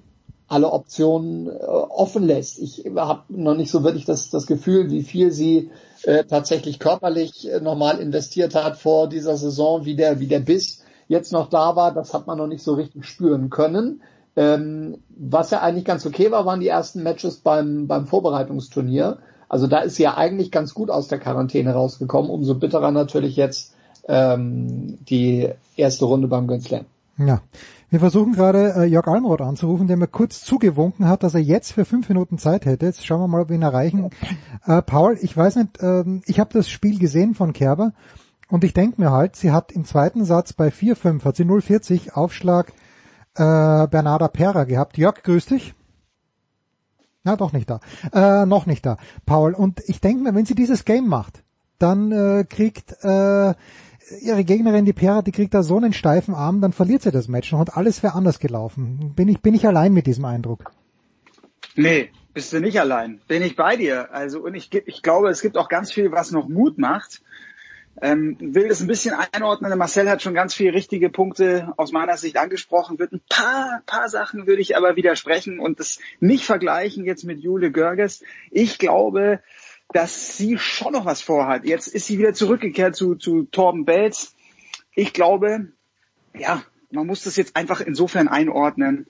alle 0.47 0.71
Optionen 0.71 1.47
äh, 1.47 1.59
offen 1.59 2.23
lässt. 2.23 2.57
Ich 2.57 2.85
habe 2.95 3.21
noch 3.29 3.53
nicht 3.53 3.69
so 3.69 3.83
wirklich 3.83 4.05
das, 4.05 4.31
das 4.31 4.47
Gefühl, 4.47 4.89
wie 4.89 5.03
viel 5.03 5.31
sie 5.31 5.69
äh, 6.03 6.23
tatsächlich 6.23 6.79
körperlich 6.79 7.51
äh, 7.51 7.59
nochmal 7.59 7.99
investiert 7.99 8.55
hat 8.55 8.77
vor 8.77 9.09
dieser 9.09 9.37
Saison, 9.37 9.85
wie 9.85 9.95
der, 9.95 10.19
wie 10.19 10.27
der 10.27 10.39
Biss 10.39 10.81
jetzt 11.07 11.31
noch 11.31 11.47
da 11.47 11.75
war. 11.75 11.93
Das 11.93 12.15
hat 12.15 12.25
man 12.25 12.39
noch 12.39 12.47
nicht 12.47 12.63
so 12.63 12.73
richtig 12.73 13.05
spüren 13.05 13.51
können. 13.51 14.01
Ähm, 14.35 15.03
was 15.09 15.51
ja 15.51 15.61
eigentlich 15.61 15.85
ganz 15.85 16.03
okay 16.03 16.31
war, 16.31 16.47
waren 16.47 16.61
die 16.61 16.67
ersten 16.67 17.03
Matches 17.03 17.37
beim, 17.37 17.85
beim 17.85 18.07
Vorbereitungsturnier. 18.07 19.19
Also 19.49 19.67
da 19.67 19.79
ist 19.79 19.95
sie 19.95 20.03
ja 20.03 20.17
eigentlich 20.17 20.51
ganz 20.51 20.73
gut 20.73 20.89
aus 20.89 21.07
der 21.07 21.19
Quarantäne 21.19 21.73
rausgekommen. 21.73 22.29
Umso 22.29 22.55
bitterer 22.55 22.91
natürlich 22.91 23.35
jetzt 23.35 23.73
ähm, 24.07 24.97
die 25.09 25.49
erste 25.75 26.05
Runde 26.05 26.27
beim 26.27 26.47
Grand 26.47 26.63
Slam. 26.63 26.85
Ja, 27.17 27.41
wir 27.89 27.99
versuchen 27.99 28.33
gerade 28.33 28.73
äh, 28.75 28.83
Jörg 28.83 29.07
Almroth 29.07 29.41
anzurufen, 29.41 29.87
der 29.87 29.97
mir 29.97 30.07
kurz 30.07 30.41
zugewunken 30.41 31.07
hat, 31.07 31.23
dass 31.23 31.33
er 31.33 31.41
jetzt 31.41 31.71
für 31.71 31.85
fünf 31.85 32.09
Minuten 32.09 32.37
Zeit 32.37 32.65
hätte. 32.65 32.85
Jetzt 32.85 33.05
schauen 33.05 33.21
wir 33.21 33.27
mal, 33.27 33.41
ob 33.41 33.49
wir 33.49 33.55
ihn 33.55 33.61
erreichen. 33.61 34.09
Äh, 34.65 34.81
Paul, 34.81 35.17
ich 35.21 35.37
weiß 35.37 35.55
nicht, 35.55 35.81
äh, 35.81 36.03
ich 36.25 36.41
habe 36.41 36.51
das 36.51 36.67
Spiel 36.67 36.99
gesehen 36.99 37.35
von 37.35 37.53
Kerber 37.53 37.93
und 38.49 38.65
ich 38.65 38.73
denke 38.73 38.99
mir 38.99 39.11
halt, 39.11 39.37
sie 39.37 39.51
hat 39.51 39.71
im 39.71 39.85
zweiten 39.85 40.25
Satz 40.25 40.51
bei 40.51 40.67
4-5, 40.67 41.23
hat 41.23 41.37
sie 41.37 41.45
0-40 41.45 42.11
Aufschlag 42.11 42.73
äh, 43.35 43.87
Bernarda 43.87 44.27
Pera 44.27 44.65
gehabt. 44.65 44.97
Jörg, 44.97 45.23
grüß 45.23 45.45
dich. 45.45 45.73
Na, 47.23 47.35
doch 47.35 47.53
nicht 47.53 47.69
da. 47.69 47.79
Äh, 48.13 48.45
noch 48.45 48.65
nicht 48.65 48.85
da. 48.85 48.97
Paul, 49.25 49.53
und 49.53 49.81
ich 49.87 49.99
denke 49.99 50.23
mir, 50.23 50.35
wenn 50.35 50.45
sie 50.45 50.55
dieses 50.55 50.85
Game 50.85 51.07
macht, 51.07 51.43
dann 51.79 52.11
äh, 52.11 52.45
kriegt 52.47 52.91
äh, 53.03 53.53
ihre 54.21 54.43
Gegnerin, 54.43 54.85
die 54.85 54.93
Pera, 54.93 55.21
die 55.21 55.31
kriegt 55.31 55.53
da 55.53 55.63
so 55.63 55.77
einen 55.77 55.93
steifen 55.93 56.33
Arm, 56.33 56.61
dann 56.61 56.73
verliert 56.73 57.01
sie 57.01 57.11
das 57.11 57.27
Match 57.27 57.51
noch 57.51 57.59
und 57.59 57.75
alles 57.75 58.03
wäre 58.03 58.13
anders 58.13 58.39
gelaufen. 58.39 59.13
Bin 59.15 59.27
ich, 59.27 59.41
bin 59.41 59.53
ich 59.53 59.67
allein 59.67 59.93
mit 59.93 60.07
diesem 60.07 60.25
Eindruck? 60.25 60.71
Nee, 61.75 62.09
bist 62.33 62.53
du 62.53 62.59
nicht 62.59 62.79
allein. 62.79 63.19
Bin 63.27 63.41
ich 63.41 63.55
bei 63.55 63.75
dir. 63.75 64.13
Also, 64.13 64.41
und 64.41 64.55
ich, 64.55 64.73
ich 64.73 65.01
glaube, 65.01 65.29
es 65.29 65.41
gibt 65.41 65.57
auch 65.57 65.69
ganz 65.69 65.91
viel, 65.91 66.11
was 66.11 66.31
noch 66.31 66.47
Mut 66.47 66.77
macht. 66.77 67.21
Ähm, 67.99 68.37
will 68.39 68.67
das 68.67 68.81
ein 68.81 68.87
bisschen 68.87 69.15
einordnen. 69.33 69.75
Marcel 69.77 70.09
hat 70.09 70.21
schon 70.21 70.35
ganz 70.35 70.53
viele 70.53 70.73
richtige 70.73 71.09
Punkte 71.09 71.73
aus 71.77 71.91
meiner 71.91 72.17
Sicht 72.17 72.37
angesprochen. 72.37 72.99
Wird 72.99 73.11
ein 73.11 73.21
paar, 73.27 73.81
paar 73.85 74.07
Sachen 74.07 74.45
würde 74.45 74.61
ich 74.61 74.77
aber 74.77 74.95
widersprechen 74.95 75.59
und 75.59 75.79
das 75.79 75.99
nicht 76.19 76.45
vergleichen 76.45 77.05
jetzt 77.05 77.23
mit 77.23 77.39
Jule 77.39 77.71
Görges. 77.71 78.23
Ich 78.51 78.77
glaube, 78.77 79.39
dass 79.93 80.37
sie 80.37 80.57
schon 80.57 80.93
noch 80.93 81.05
was 81.05 81.21
vorhat. 81.21 81.65
Jetzt 81.65 81.87
ist 81.87 82.05
sie 82.05 82.19
wieder 82.19 82.33
zurückgekehrt 82.33 82.95
zu, 82.95 83.15
zu 83.15 83.43
Torben 83.43 83.85
Belz. 83.85 84.35
Ich 84.93 85.13
glaube, 85.13 85.71
ja, 86.37 86.63
man 86.91 87.07
muss 87.07 87.23
das 87.23 87.35
jetzt 87.35 87.55
einfach 87.55 87.81
insofern 87.81 88.27
einordnen. 88.27 89.07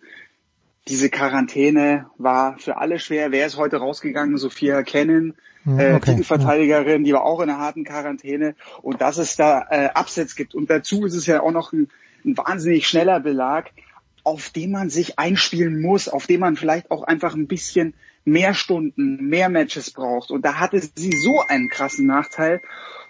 Diese 0.88 1.10
Quarantäne 1.10 2.10
war 2.18 2.58
für 2.58 2.78
alle 2.78 3.00
schwer. 3.00 3.32
Wer 3.32 3.46
ist 3.48 3.58
heute 3.58 3.78
rausgegangen? 3.78 4.38
Sophia 4.38 4.84
Kennen, 4.84 5.36
äh, 5.68 5.94
okay, 5.94 6.12
Titelverteidigerin, 6.12 7.04
die 7.04 7.14
war 7.14 7.26
auch 7.26 7.42
in 7.42 7.50
einer 7.50 7.60
harten 7.60 7.84
Quarantäne. 7.84 8.56
Und 8.82 9.02
dass 9.02 9.18
es 9.18 9.36
da 9.36 9.68
äh, 9.70 9.90
Absatz 9.94 10.36
gibt. 10.36 10.56
Und 10.56 10.70
dazu 10.70 11.06
ist 11.06 11.16
es 11.16 11.26
ja 11.26 11.42
auch 11.42 11.52
noch 11.52 11.74
ein, 11.74 11.90
ein 12.26 12.38
wahnsinnig 12.38 12.88
schneller 12.88 13.20
Belag, 13.20 13.72
auf 14.24 14.50
den 14.50 14.72
man 14.72 14.90
sich 14.90 15.20
einspielen 15.20 15.82
muss, 15.82 16.10
auf 16.10 16.28
den 16.28 16.40
man 16.40 16.56
vielleicht 16.56 16.92
auch 16.92 17.04
einfach 17.04 17.36
ein 17.36 17.48
bisschen 17.48 17.94
mehr 18.26 18.54
Stunden, 18.54 19.28
mehr 19.28 19.50
Matches 19.50 19.92
braucht. 19.92 20.32
Und 20.32 20.44
da 20.44 20.60
hatte 20.60 20.82
sie 20.82 21.12
so 21.12 21.42
einen 21.48 21.70
krassen 21.70 22.06
Nachteil. 22.06 22.62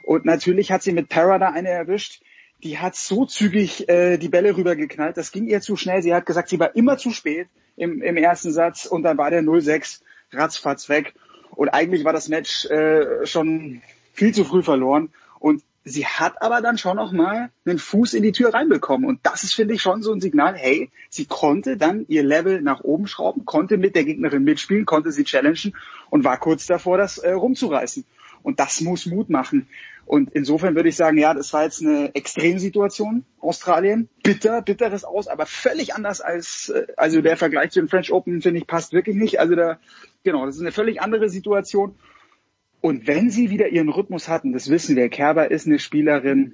Und 0.03 0.25
natürlich 0.25 0.71
hat 0.71 0.83
sie 0.83 0.93
mit 0.93 1.09
Para 1.09 1.39
da 1.39 1.49
eine 1.49 1.69
erwischt. 1.69 2.21
Die 2.63 2.77
hat 2.77 2.95
so 2.95 3.25
zügig 3.25 3.89
äh, 3.89 4.17
die 4.17 4.29
Bälle 4.29 4.55
rübergeknallt. 4.55 5.17
Das 5.17 5.31
ging 5.31 5.47
ihr 5.47 5.61
zu 5.61 5.75
schnell. 5.75 6.01
Sie 6.01 6.13
hat 6.13 6.25
gesagt, 6.25 6.49
sie 6.49 6.59
war 6.59 6.75
immer 6.75 6.97
zu 6.97 7.11
spät 7.11 7.47
im, 7.75 8.01
im 8.01 8.17
ersten 8.17 8.51
Satz. 8.51 8.85
Und 8.85 9.03
dann 9.03 9.17
war 9.17 9.29
der 9.29 9.43
0-6 9.43 10.01
ratzfatz 10.31 10.89
weg. 10.89 11.13
Und 11.57 11.69
eigentlich 11.69 12.05
war 12.05 12.13
das 12.13 12.29
Match 12.29 12.65
äh, 12.65 13.25
schon 13.25 13.81
viel 14.13 14.33
zu 14.33 14.45
früh 14.45 14.63
verloren. 14.63 15.09
Und 15.39 15.63
Sie 15.89 16.05
hat 16.05 16.41
aber 16.41 16.59
dann 16.59 16.77
schon 16.77 16.97
noch 16.97 17.13
mal 17.13 17.49
einen 17.65 17.79
Fuß 17.79 18.13
in 18.13 18.21
die 18.21 18.33
Tür 18.33 18.53
reinbekommen. 18.53 19.07
Und 19.07 19.21
das 19.23 19.43
ist, 19.43 19.53
finde 19.53 19.73
ich, 19.73 19.81
schon 19.81 20.03
so 20.03 20.11
ein 20.11 20.19
Signal, 20.19 20.53
hey, 20.55 20.91
sie 21.09 21.25
konnte 21.25 21.77
dann 21.77 22.03
ihr 22.09 22.23
Level 22.23 22.61
nach 22.61 22.81
oben 22.81 23.07
schrauben, 23.07 23.45
konnte 23.45 23.77
mit 23.77 23.95
der 23.95 24.03
Gegnerin 24.03 24.43
mitspielen, 24.43 24.85
konnte 24.85 25.13
sie 25.13 25.23
challengen 25.23 25.77
und 26.09 26.25
war 26.25 26.37
kurz 26.39 26.65
davor, 26.65 26.97
das 26.97 27.19
äh, 27.19 27.31
rumzureißen. 27.31 28.03
Und 28.47 28.61
das 28.61 28.79
muss 28.79 29.05
Mut 29.05 29.29
machen. 29.29 29.67
Und 30.05 30.29
insofern 30.31 30.73
würde 30.73 30.87
ich 30.87 30.95
sagen, 30.95 31.17
ja, 31.17 31.33
das 31.33 31.51
war 31.51 31.65
jetzt 31.65 31.81
eine 31.81 32.15
Extremsituation, 32.15 33.25
Australien. 33.41 34.07
Bitter, 34.23 34.61
bitteres 34.61 35.03
Aus, 35.03 35.27
aber 35.27 35.45
völlig 35.45 35.93
anders 35.95 36.21
als, 36.21 36.69
äh, 36.69 36.87
also 36.95 37.19
der 37.19 37.35
Vergleich 37.35 37.71
zu 37.71 37.81
den 37.81 37.89
French 37.89 38.09
Open, 38.13 38.41
finde 38.41 38.61
ich, 38.61 38.65
passt 38.65 38.93
wirklich 38.93 39.17
nicht. 39.17 39.41
Also 39.41 39.55
da, 39.55 39.79
genau, 40.23 40.45
das 40.45 40.55
ist 40.55 40.61
eine 40.61 40.71
völlig 40.71 41.01
andere 41.01 41.27
Situation. 41.27 41.95
Und 42.79 43.05
wenn 43.05 43.29
sie 43.29 43.49
wieder 43.49 43.67
ihren 43.67 43.89
Rhythmus 43.89 44.29
hatten, 44.29 44.53
das 44.53 44.69
wissen 44.69 44.95
wir, 44.95 45.09
Kerber 45.09 45.51
ist 45.51 45.67
eine 45.67 45.77
Spielerin, 45.77 46.53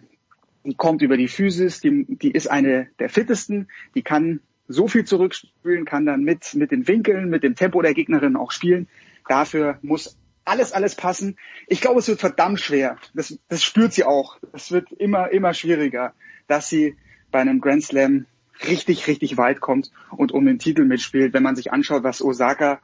die 0.63 0.73
kommt 0.73 1.03
über 1.03 1.15
die 1.15 1.27
Physis, 1.27 1.79
die, 1.79 2.07
die 2.07 2.31
ist 2.31 2.47
eine 2.47 2.87
der 2.97 3.09
fittesten, 3.09 3.67
die 3.93 4.01
kann 4.01 4.39
so 4.67 4.87
viel 4.87 5.05
zurückspielen, 5.05 5.85
kann 5.85 6.07
dann 6.07 6.23
mit, 6.23 6.55
mit 6.55 6.71
den 6.71 6.87
Winkeln, 6.87 7.29
mit 7.29 7.43
dem 7.43 7.53
Tempo 7.53 7.83
der 7.83 7.93
Gegnerin 7.93 8.35
auch 8.35 8.49
spielen. 8.49 8.87
Dafür 9.27 9.77
muss 9.83 10.17
alles, 10.45 10.71
alles 10.73 10.95
passen. 10.95 11.37
Ich 11.67 11.81
glaube, 11.81 11.99
es 11.99 12.07
wird 12.07 12.19
verdammt 12.19 12.59
schwer. 12.59 12.97
Das, 13.13 13.37
das 13.49 13.63
spürt 13.63 13.93
sie 13.93 14.03
auch. 14.03 14.37
Es 14.53 14.71
wird 14.71 14.91
immer, 14.91 15.31
immer 15.31 15.53
schwieriger, 15.53 16.13
dass 16.47 16.69
sie 16.69 16.95
bei 17.31 17.39
einem 17.39 17.61
Grand 17.61 17.83
Slam 17.83 18.25
richtig, 18.67 19.07
richtig 19.07 19.37
weit 19.37 19.59
kommt 19.59 19.91
und 20.11 20.31
um 20.31 20.45
den 20.45 20.59
Titel 20.59 20.85
mitspielt. 20.85 21.33
Wenn 21.33 21.43
man 21.43 21.55
sich 21.55 21.71
anschaut, 21.71 22.03
was 22.03 22.21
Osaka 22.21 22.79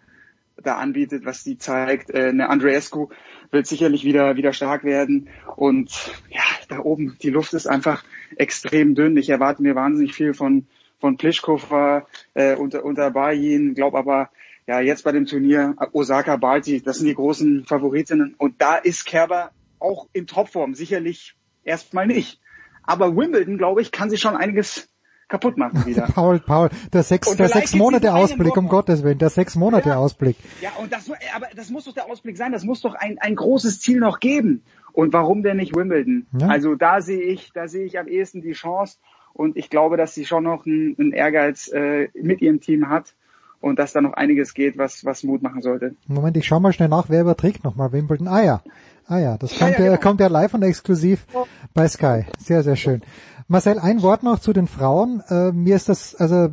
da 0.63 0.77
anbietet, 0.77 1.25
was 1.25 1.43
sie 1.43 1.57
zeigt. 1.57 2.09
Äh, 2.09 2.29
eine 2.29 2.49
Andreescu 2.49 3.09
wird 3.51 3.67
sicherlich 3.67 4.03
wieder, 4.03 4.35
wieder 4.35 4.53
stark 4.53 4.83
werden. 4.83 5.29
Und 5.55 5.91
ja, 6.29 6.41
da 6.67 6.79
oben, 6.79 7.17
die 7.21 7.29
Luft 7.29 7.53
ist 7.53 7.67
einfach 7.67 8.03
extrem 8.35 8.95
dünn. 8.95 9.17
Ich 9.17 9.29
erwarte 9.29 9.61
mir 9.61 9.75
wahnsinnig 9.75 10.13
viel 10.13 10.33
von, 10.33 10.67
von 10.99 11.17
Plischkova 11.17 12.07
äh, 12.33 12.55
unter, 12.55 12.83
unter 12.83 13.11
Bayin, 13.11 13.73
glaube 13.73 13.97
aber, 13.97 14.29
ja, 14.69 14.81
jetzt 14.81 15.03
bei 15.03 15.11
dem 15.11 15.25
Turnier 15.25 15.73
Osaka 15.93 16.35
Balti, 16.35 16.79
das 16.79 16.99
sind 16.99 17.07
die 17.07 17.15
großen 17.15 17.65
Favoritinnen. 17.65 18.35
Und 18.37 18.61
da 18.61 18.75
ist 18.75 19.03
Kerber 19.03 19.49
auch 19.79 20.07
in 20.13 20.27
Topform, 20.27 20.75
sicherlich 20.75 21.35
erstmal 21.63 22.05
nicht. 22.05 22.39
Aber 22.83 23.17
Wimbledon, 23.17 23.57
glaube 23.57 23.81
ich, 23.81 23.91
kann 23.91 24.11
sich 24.11 24.21
schon 24.21 24.35
einiges 24.35 24.87
kaputt 25.27 25.57
machen 25.57 25.87
wieder. 25.87 26.03
Paul, 26.13 26.39
Paul, 26.39 26.69
der 26.93 27.01
sechs, 27.01 27.35
der 27.35 27.47
sechs 27.47 27.73
Monate 27.73 28.13
Ausblick, 28.13 28.55
um 28.57 28.67
Gottes 28.67 29.01
Willen, 29.01 29.17
der 29.17 29.31
sechs 29.31 29.55
Monate 29.55 29.89
ja. 29.89 29.95
Ausblick. 29.95 30.35
Ja, 30.61 30.69
und 30.79 30.93
das, 30.93 31.09
aber 31.35 31.47
das 31.55 31.71
muss 31.71 31.85
doch 31.85 31.93
der 31.93 32.05
Ausblick 32.05 32.37
sein, 32.37 32.51
das 32.51 32.63
muss 32.63 32.81
doch 32.81 32.93
ein, 32.93 33.17
ein 33.17 33.35
großes 33.35 33.79
Ziel 33.79 33.99
noch 33.99 34.19
geben. 34.19 34.61
Und 34.93 35.13
warum 35.13 35.41
denn 35.41 35.57
nicht 35.57 35.75
Wimbledon? 35.75 36.27
Ja. 36.39 36.47
Also 36.47 36.75
da 36.75 37.01
sehe 37.01 37.23
ich, 37.23 37.49
da 37.55 37.67
sehe 37.67 37.85
ich 37.85 37.97
am 37.97 38.07
ehesten 38.07 38.43
die 38.43 38.51
Chance 38.51 38.99
und 39.33 39.57
ich 39.57 39.71
glaube, 39.71 39.97
dass 39.97 40.13
sie 40.13 40.25
schon 40.25 40.43
noch 40.43 40.67
einen, 40.67 40.95
einen 40.99 41.11
Ehrgeiz 41.11 41.69
äh, 41.69 42.09
mit 42.13 42.41
ihrem 42.41 42.61
Team 42.61 42.87
hat 42.87 43.15
und 43.61 43.79
dass 43.79 43.93
da 43.93 44.01
noch 44.01 44.13
einiges 44.13 44.53
geht, 44.53 44.77
was, 44.77 45.05
was 45.05 45.23
Mut 45.23 45.41
machen 45.41 45.61
sollte. 45.61 45.95
Moment, 46.07 46.37
ich 46.37 46.45
schau 46.45 46.59
mal 46.59 46.73
schnell 46.73 46.89
nach, 46.89 47.09
wer 47.09 47.21
überträgt 47.21 47.63
nochmal 47.63 47.91
Wimbledon. 47.91 48.27
Ah 48.27 48.43
ja, 48.43 48.61
ah 49.07 49.17
ja, 49.17 49.37
das 49.37 49.57
kommt, 49.57 49.77
ja, 49.77 49.85
ja, 49.85 49.91
genau. 49.91 50.01
kommt 50.01 50.19
ja 50.21 50.27
live 50.27 50.53
und 50.53 50.63
exklusiv 50.63 51.25
bei 51.73 51.87
Sky. 51.87 52.25
Sehr, 52.39 52.63
sehr 52.63 52.75
schön. 52.75 53.01
Marcel, 53.47 53.79
ein 53.79 54.03
Wort 54.03 54.21
noch 54.21 54.39
zu 54.39 54.53
den 54.53 54.67
Frauen. 54.67 55.23
Äh, 55.27 55.51
mir 55.51 55.75
ist 55.75 55.89
das, 55.89 56.13
also, 56.15 56.49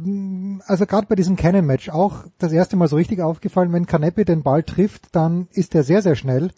also 0.66 0.86
gerade 0.86 1.06
bei 1.06 1.14
diesem 1.14 1.36
Cannon-Match 1.36 1.90
auch 1.90 2.24
das 2.38 2.52
erste 2.52 2.76
Mal 2.76 2.88
so 2.88 2.96
richtig 2.96 3.20
aufgefallen, 3.20 3.72
wenn 3.72 3.84
Kanepi 3.84 4.24
den 4.24 4.42
Ball 4.42 4.62
trifft, 4.62 5.14
dann 5.14 5.46
ist 5.52 5.74
er 5.74 5.82
sehr, 5.82 6.00
sehr 6.00 6.16
schnell. 6.16 6.50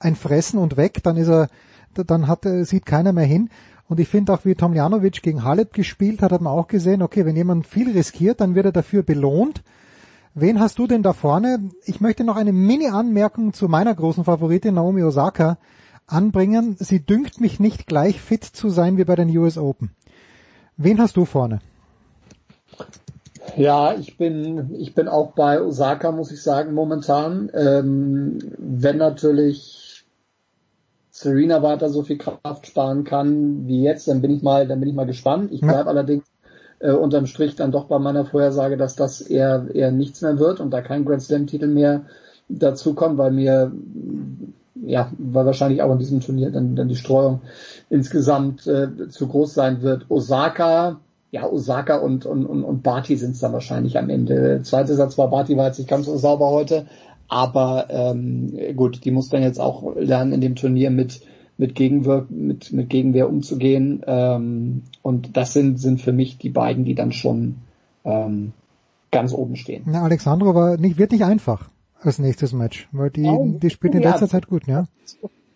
Ein 0.00 0.16
Fressen 0.16 0.58
und 0.58 0.76
weg, 0.76 1.00
dann 1.04 1.16
ist 1.16 1.28
er, 1.28 1.48
dann 1.94 2.26
hat, 2.26 2.44
sieht 2.62 2.86
keiner 2.86 3.12
mehr 3.12 3.24
hin. 3.24 3.50
Und 3.86 4.00
ich 4.00 4.08
finde 4.08 4.32
auch, 4.32 4.44
wie 4.44 4.56
Tomljanovic 4.56 5.22
gegen 5.22 5.44
Halep 5.44 5.72
gespielt 5.72 6.22
hat, 6.22 6.32
hat 6.32 6.40
man 6.40 6.52
auch 6.52 6.66
gesehen, 6.66 7.00
okay, 7.00 7.24
wenn 7.24 7.36
jemand 7.36 7.66
viel 7.66 7.92
riskiert, 7.92 8.40
dann 8.40 8.56
wird 8.56 8.66
er 8.66 8.72
dafür 8.72 9.04
belohnt. 9.04 9.62
Wen 10.36 10.58
hast 10.58 10.80
du 10.80 10.88
denn 10.88 11.04
da 11.04 11.12
vorne? 11.12 11.70
Ich 11.84 12.00
möchte 12.00 12.24
noch 12.24 12.34
eine 12.34 12.52
Mini-Anmerkung 12.52 13.52
zu 13.52 13.68
meiner 13.68 13.94
großen 13.94 14.24
Favoritin 14.24 14.74
Naomi 14.74 15.04
Osaka 15.04 15.58
anbringen. 16.08 16.74
Sie 16.80 16.98
dünkt 16.98 17.40
mich 17.40 17.60
nicht 17.60 17.86
gleich 17.86 18.20
fit 18.20 18.42
zu 18.42 18.68
sein 18.68 18.96
wie 18.96 19.04
bei 19.04 19.14
den 19.14 19.34
US 19.38 19.56
Open. 19.56 19.92
Wen 20.76 21.00
hast 21.00 21.16
du 21.16 21.24
vorne? 21.24 21.60
Ja, 23.56 23.94
ich 23.94 24.16
bin, 24.16 24.74
ich 24.74 24.96
bin 24.96 25.06
auch 25.06 25.34
bei 25.34 25.62
Osaka, 25.62 26.10
muss 26.10 26.32
ich 26.32 26.42
sagen, 26.42 26.74
momentan. 26.74 27.48
Ähm, 27.54 28.40
wenn 28.58 28.96
natürlich 28.96 30.04
Serena 31.10 31.62
weiter 31.62 31.90
so 31.90 32.02
viel 32.02 32.18
Kraft 32.18 32.66
sparen 32.66 33.04
kann 33.04 33.68
wie 33.68 33.84
jetzt, 33.84 34.08
dann 34.08 34.20
bin 34.20 34.32
ich 34.32 34.42
mal, 34.42 34.66
dann 34.66 34.80
bin 34.80 34.88
ich 34.88 34.96
mal 34.96 35.06
gespannt. 35.06 35.52
Ich 35.52 35.60
bleibe 35.60 35.84
ja. 35.84 35.86
allerdings 35.86 36.24
äh, 36.84 36.92
unterm 36.92 37.26
Strich 37.26 37.56
dann 37.56 37.72
doch 37.72 37.86
bei 37.86 37.98
meiner 37.98 38.26
Vorhersage, 38.26 38.76
dass 38.76 38.94
das 38.94 39.22
eher, 39.22 39.66
eher 39.72 39.90
nichts 39.90 40.20
mehr 40.20 40.38
wird 40.38 40.60
und 40.60 40.70
da 40.70 40.82
kein 40.82 41.04
Grand 41.04 41.22
Slam 41.22 41.46
Titel 41.46 41.66
mehr 41.66 42.02
dazu 42.48 42.94
kommt, 42.94 43.16
weil 43.16 43.32
mir 43.32 43.72
ja, 44.86 45.10
weil 45.16 45.46
wahrscheinlich 45.46 45.80
auch 45.82 45.92
in 45.92 45.98
diesem 45.98 46.20
Turnier 46.20 46.50
dann, 46.50 46.76
dann 46.76 46.88
die 46.88 46.96
Streuung 46.96 47.40
insgesamt 47.88 48.66
äh, 48.66 49.08
zu 49.08 49.28
groß 49.28 49.54
sein 49.54 49.80
wird. 49.80 50.04
Osaka, 50.10 51.00
ja, 51.30 51.46
Osaka 51.46 51.96
und, 51.96 52.26
und, 52.26 52.44
und, 52.44 52.64
und 52.64 52.82
Barty 52.82 53.16
sind 53.16 53.32
es 53.32 53.40
dann 53.40 53.54
wahrscheinlich 53.54 53.96
am 53.96 54.10
Ende. 54.10 54.60
Zweiter 54.62 54.94
Satz 54.94 55.16
war 55.16 55.30
Barty 55.30 55.56
war 55.56 55.68
jetzt 55.68 55.78
nicht 55.78 55.88
ganz 55.88 56.04
so 56.04 56.16
sauber 56.18 56.50
heute, 56.50 56.84
aber 57.28 57.86
ähm, 57.88 58.58
gut, 58.76 59.04
die 59.04 59.10
muss 59.10 59.30
dann 59.30 59.42
jetzt 59.42 59.60
auch 59.60 59.96
lernen 59.96 60.32
in 60.32 60.40
dem 60.42 60.54
Turnier 60.54 60.90
mit 60.90 61.22
mit 61.56 61.74
Gegenwirk 61.74 62.30
mit 62.30 62.72
mit 62.72 62.90
Gegenwehr 62.90 63.28
umzugehen 63.28 64.02
ähm, 64.06 64.82
und 65.02 65.36
das 65.36 65.52
sind 65.52 65.78
sind 65.78 66.00
für 66.00 66.12
mich 66.12 66.38
die 66.38 66.50
beiden, 66.50 66.84
die 66.84 66.94
dann 66.94 67.12
schon 67.12 67.56
ähm, 68.04 68.52
ganz 69.10 69.32
oben 69.32 69.56
stehen. 69.56 69.84
Na, 69.86 70.02
Alexandrova 70.02 70.76
nicht, 70.76 70.98
wird 70.98 71.12
nicht 71.12 71.24
einfach 71.24 71.70
als 72.00 72.18
nächstes 72.18 72.52
Match, 72.52 72.88
weil 72.92 73.10
die, 73.10 73.22
ja, 73.22 73.38
die 73.38 73.70
spielt 73.70 73.94
in 73.94 74.02
ja, 74.02 74.10
letzter 74.10 74.28
Zeit 74.28 74.48
gut, 74.48 74.66
ja. 74.66 74.86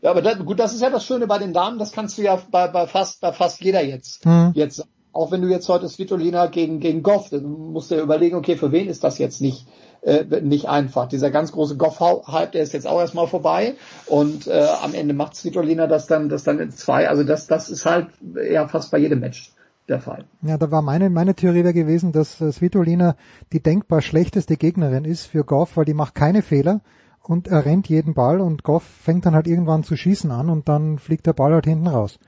Ja, 0.00 0.10
aber 0.10 0.22
das, 0.22 0.38
gut, 0.38 0.60
das 0.60 0.74
ist 0.74 0.80
ja 0.80 0.90
das 0.90 1.04
Schöne 1.04 1.26
bei 1.26 1.38
den 1.38 1.52
Damen, 1.52 1.78
das 1.78 1.92
kannst 1.92 2.16
du 2.16 2.22
ja 2.22 2.40
bei, 2.50 2.68
bei 2.68 2.86
fast 2.86 3.20
bei 3.20 3.32
fast 3.32 3.60
jeder 3.60 3.84
jetzt 3.84 4.24
mhm. 4.24 4.52
jetzt 4.54 4.86
auch 5.12 5.30
wenn 5.30 5.42
du 5.42 5.48
jetzt 5.48 5.68
heute 5.68 5.88
Svitolina 5.88 6.46
gegen 6.46 6.80
gegen 6.80 7.02
Goff, 7.02 7.30
dann 7.30 7.44
musst 7.44 7.90
du 7.90 7.96
ja 7.96 8.02
überlegen, 8.02 8.36
okay, 8.36 8.56
für 8.56 8.72
wen 8.72 8.88
ist 8.88 9.04
das 9.04 9.18
jetzt 9.18 9.40
nicht 9.40 9.66
äh, 10.02 10.24
nicht 10.40 10.68
einfach. 10.68 11.08
Dieser 11.08 11.30
ganz 11.30 11.52
große 11.52 11.76
Goff-Hype, 11.76 12.52
der 12.52 12.62
ist 12.62 12.72
jetzt 12.72 12.86
auch 12.86 13.00
erstmal 13.00 13.26
vorbei 13.26 13.74
und 14.06 14.46
äh, 14.46 14.66
am 14.82 14.94
Ende 14.94 15.14
macht 15.14 15.34
Svitolina 15.34 15.86
das 15.86 16.06
dann 16.06 16.28
das 16.28 16.44
dann 16.44 16.58
in 16.58 16.70
zwei. 16.70 17.08
Also 17.08 17.24
das 17.24 17.46
das 17.46 17.68
ist 17.68 17.86
halt 17.86 18.08
ja 18.50 18.68
fast 18.68 18.90
bei 18.90 18.98
jedem 18.98 19.20
Match 19.20 19.52
der 19.88 20.00
Fall. 20.00 20.24
Ja, 20.42 20.58
da 20.58 20.70
war 20.70 20.82
meine, 20.82 21.10
meine 21.10 21.34
Theorie 21.34 21.64
wäre 21.64 21.74
gewesen, 21.74 22.12
dass 22.12 22.40
äh, 22.40 22.52
Svitolina 22.52 23.16
die 23.52 23.62
denkbar 23.62 24.02
schlechteste 24.02 24.56
Gegnerin 24.56 25.04
ist 25.04 25.26
für 25.26 25.44
Goff, 25.44 25.76
weil 25.76 25.84
die 25.84 25.94
macht 25.94 26.14
keine 26.14 26.42
Fehler 26.42 26.80
und 27.22 27.48
er 27.48 27.64
rennt 27.64 27.88
jeden 27.88 28.14
Ball 28.14 28.40
und 28.40 28.62
Goff 28.62 28.82
fängt 28.82 29.26
dann 29.26 29.34
halt 29.34 29.46
irgendwann 29.46 29.84
zu 29.84 29.96
schießen 29.96 30.30
an 30.30 30.48
und 30.48 30.68
dann 30.68 30.98
fliegt 30.98 31.26
der 31.26 31.32
Ball 31.32 31.52
halt 31.52 31.66
hinten 31.66 31.86
raus. 31.86 32.18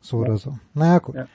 So 0.00 0.18
ja. 0.18 0.28
oder 0.28 0.36
so. 0.36 0.58
Naja, 0.74 0.98
gut. 0.98 1.16
Ja. 1.16 1.26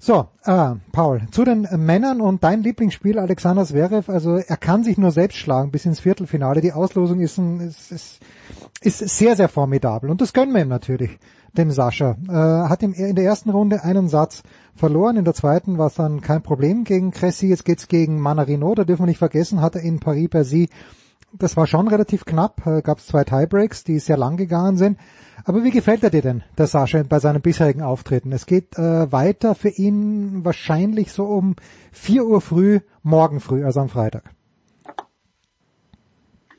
So, 0.00 0.28
äh, 0.44 0.74
Paul, 0.92 1.22
zu 1.32 1.44
den 1.44 1.66
Männern 1.76 2.20
und 2.20 2.44
dein 2.44 2.62
Lieblingsspiel 2.62 3.18
Alexander 3.18 3.64
Zverev, 3.64 4.08
also 4.10 4.36
er 4.36 4.56
kann 4.56 4.84
sich 4.84 4.96
nur 4.96 5.10
selbst 5.10 5.38
schlagen 5.38 5.72
bis 5.72 5.86
ins 5.86 5.98
Viertelfinale. 5.98 6.60
Die 6.60 6.72
Auslosung 6.72 7.18
ist, 7.18 7.36
ein, 7.38 7.60
ist, 7.60 7.90
ist, 7.90 8.20
ist 8.80 8.98
sehr, 8.98 9.34
sehr 9.34 9.48
formidabel 9.48 10.08
und 10.08 10.20
das 10.20 10.32
gönnen 10.32 10.54
wir 10.54 10.62
ihm 10.62 10.68
natürlich 10.68 11.18
dem 11.56 11.72
Sascha. 11.72 12.16
Äh, 12.28 12.68
hat 12.68 12.82
ihm 12.82 12.92
in 12.92 13.16
der 13.16 13.24
ersten 13.24 13.50
Runde 13.50 13.82
einen 13.82 14.08
Satz 14.08 14.44
verloren, 14.76 15.16
in 15.16 15.24
der 15.24 15.34
zweiten 15.34 15.78
war 15.78 15.88
es 15.88 15.94
dann 15.94 16.20
kein 16.20 16.42
Problem 16.42 16.84
gegen 16.84 17.10
Cressy. 17.10 17.48
Jetzt 17.48 17.64
geht's 17.64 17.88
gegen 17.88 18.20
Manarino, 18.20 18.76
da 18.76 18.84
dürfen 18.84 19.02
wir 19.02 19.08
nicht 19.08 19.18
vergessen, 19.18 19.60
hat 19.60 19.74
er 19.74 19.82
in 19.82 19.98
Paris-Bercy, 19.98 20.68
das 21.32 21.56
war 21.56 21.66
schon 21.66 21.88
relativ 21.88 22.24
knapp, 22.24 22.66
äh, 22.66 22.82
gab 22.82 22.98
es 22.98 23.06
zwei 23.06 23.24
Tiebreaks, 23.24 23.84
die 23.84 23.98
sehr 23.98 24.16
lang 24.16 24.36
gegangen 24.36 24.76
sind. 24.76 24.98
Aber 25.44 25.64
wie 25.64 25.70
gefällt 25.70 26.02
er 26.02 26.10
dir 26.10 26.22
denn, 26.22 26.42
der 26.56 26.66
Sascha, 26.66 27.02
bei 27.02 27.20
seinem 27.20 27.40
bisherigen 27.40 27.82
Auftreten? 27.82 28.32
Es 28.32 28.46
geht 28.46 28.76
äh, 28.76 29.10
weiter 29.12 29.54
für 29.54 29.70
ihn 29.70 30.44
wahrscheinlich 30.44 31.12
so 31.12 31.24
um 31.24 31.56
4 31.92 32.24
Uhr 32.24 32.40
früh, 32.40 32.80
morgen 33.02 33.40
früh, 33.40 33.64
also 33.64 33.80
am 33.80 33.88
Freitag. 33.88 34.24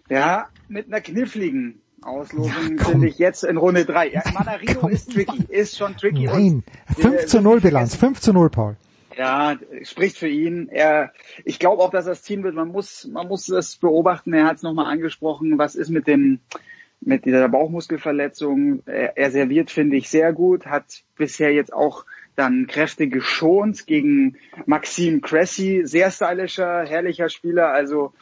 Ja, 0.09 0.47
mit 0.67 0.87
einer 0.87 1.01
kniffligen 1.01 1.81
Auslosung 2.01 2.77
ja, 2.77 2.83
finde 2.83 3.07
ich 3.07 3.19
jetzt 3.19 3.43
in 3.43 3.57
Runde 3.57 3.85
3. 3.85 4.09
Ja, 4.13 4.23
Manarino 4.33 4.87
ist 4.87 5.11
tricky, 5.13 5.45
ist 5.49 5.77
schon 5.77 5.95
tricky. 5.97 6.25
Nein, 6.25 6.63
5 6.97 7.25
zu 7.27 7.41
0 7.41 7.61
Bilanz, 7.61 7.95
5 7.95 8.19
zu 8.19 8.33
0, 8.33 8.49
Paul. 8.49 8.77
Ja, 9.17 9.57
spricht 9.83 10.17
für 10.17 10.27
ihn. 10.27 10.69
Er, 10.69 11.11
ich 11.43 11.59
glaube 11.59 11.81
auch, 11.81 11.89
dass 11.89 12.05
er 12.05 12.13
es 12.13 12.23
ziehen 12.23 12.43
wird. 12.43 12.55
Man 12.55 12.69
muss, 12.69 13.05
man 13.05 13.27
muss 13.27 13.49
es 13.49 13.75
beobachten. 13.77 14.33
Er 14.33 14.45
hat 14.45 14.57
es 14.57 14.63
nochmal 14.63 14.91
angesprochen. 14.91 15.57
Was 15.57 15.75
ist 15.75 15.89
mit 15.89 16.07
dem, 16.07 16.39
mit 17.01 17.25
dieser 17.25 17.49
Bauchmuskelverletzung? 17.49 18.83
Er, 18.85 19.17
er 19.17 19.31
serviert, 19.31 19.71
finde 19.71 19.97
ich, 19.97 20.09
sehr 20.09 20.33
gut. 20.33 20.65
Hat 20.65 21.03
bisher 21.17 21.53
jetzt 21.53 21.73
auch 21.73 22.05
dann 22.35 22.67
Kräfte 22.67 23.07
geschont 23.07 23.87
gegen 23.87 24.37
Maxim 24.65 25.21
Cressy. 25.21 25.81
Sehr 25.83 26.11
stylischer, 26.11 26.85
herrlicher 26.85 27.29
Spieler. 27.29 27.71
Also, 27.73 28.13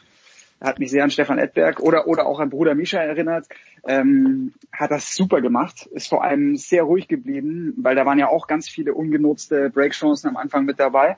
hat 0.60 0.78
mich 0.78 0.90
sehr 0.90 1.04
an 1.04 1.10
Stefan 1.10 1.38
Edberg 1.38 1.80
oder, 1.80 2.06
oder 2.06 2.26
auch 2.26 2.40
an 2.40 2.50
Bruder 2.50 2.74
Mischa 2.74 2.98
erinnert, 2.98 3.46
ähm, 3.86 4.54
hat 4.72 4.90
das 4.90 5.14
super 5.14 5.40
gemacht, 5.40 5.86
ist 5.92 6.08
vor 6.08 6.24
allem 6.24 6.56
sehr 6.56 6.82
ruhig 6.82 7.08
geblieben, 7.08 7.74
weil 7.76 7.94
da 7.94 8.04
waren 8.04 8.18
ja 8.18 8.28
auch 8.28 8.46
ganz 8.46 8.68
viele 8.68 8.94
ungenutzte 8.94 9.70
Breakchancen 9.70 10.30
am 10.30 10.36
Anfang 10.36 10.64
mit 10.64 10.80
dabei. 10.80 11.16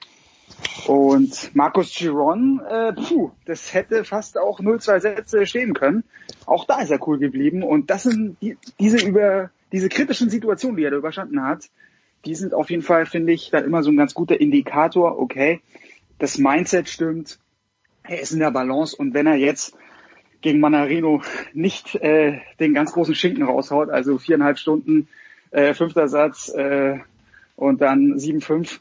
Und 0.86 1.54
Markus 1.54 1.94
Giron, 1.94 2.60
äh, 2.68 2.92
puh, 2.92 3.30
das 3.46 3.72
hätte 3.72 4.04
fast 4.04 4.38
auch 4.38 4.60
0-2 4.60 5.00
Sätze 5.00 5.46
stehen 5.46 5.74
können. 5.74 6.04
Auch 6.46 6.64
da 6.64 6.80
ist 6.80 6.90
er 6.90 7.06
cool 7.06 7.18
geblieben. 7.18 7.62
Und 7.62 7.90
das 7.90 8.02
sind 8.02 8.36
die, 8.42 8.58
diese 8.78 8.98
über 8.98 9.50
diese 9.72 9.88
kritischen 9.88 10.30
Situationen, 10.30 10.76
die 10.76 10.84
er 10.84 10.90
da 10.90 10.96
überstanden 10.96 11.42
hat, 11.42 11.70
die 12.24 12.34
sind 12.34 12.52
auf 12.52 12.70
jeden 12.70 12.82
Fall, 12.82 13.06
finde 13.06 13.32
ich, 13.32 13.50
dann 13.50 13.64
immer 13.64 13.82
so 13.82 13.90
ein 13.90 13.96
ganz 13.96 14.14
guter 14.14 14.40
Indikator, 14.40 15.18
okay, 15.18 15.60
das 16.18 16.38
Mindset 16.38 16.88
stimmt, 16.88 17.38
er 18.10 18.20
ist 18.20 18.32
in 18.32 18.40
der 18.40 18.50
Balance 18.50 18.96
und 18.96 19.14
wenn 19.14 19.28
er 19.28 19.36
jetzt 19.36 19.76
gegen 20.40 20.58
Manarino 20.58 21.22
nicht 21.52 21.94
äh, 21.94 22.40
den 22.58 22.74
ganz 22.74 22.92
großen 22.92 23.14
Schinken 23.14 23.44
raushaut, 23.44 23.88
also 23.88 24.18
viereinhalb 24.18 24.58
Stunden, 24.58 25.06
äh, 25.52 25.74
fünfter 25.74 26.08
Satz 26.08 26.48
äh, 26.48 26.98
und 27.54 27.80
dann 27.80 28.18
sieben 28.18 28.40
fünf, 28.40 28.80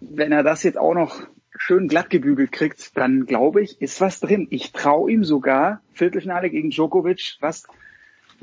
wenn 0.00 0.32
er 0.32 0.42
das 0.42 0.64
jetzt 0.64 0.78
auch 0.78 0.94
noch 0.94 1.20
schön 1.56 1.86
glatt 1.86 2.10
gebügelt 2.10 2.50
kriegt, 2.50 2.96
dann 2.96 3.26
glaube 3.26 3.62
ich, 3.62 3.80
ist 3.80 4.00
was 4.00 4.18
drin. 4.18 4.48
Ich 4.50 4.72
traue 4.72 5.12
ihm 5.12 5.22
sogar 5.22 5.80
Viertelfinale 5.92 6.50
gegen 6.50 6.70
Djokovic, 6.70 7.36
was 7.38 7.68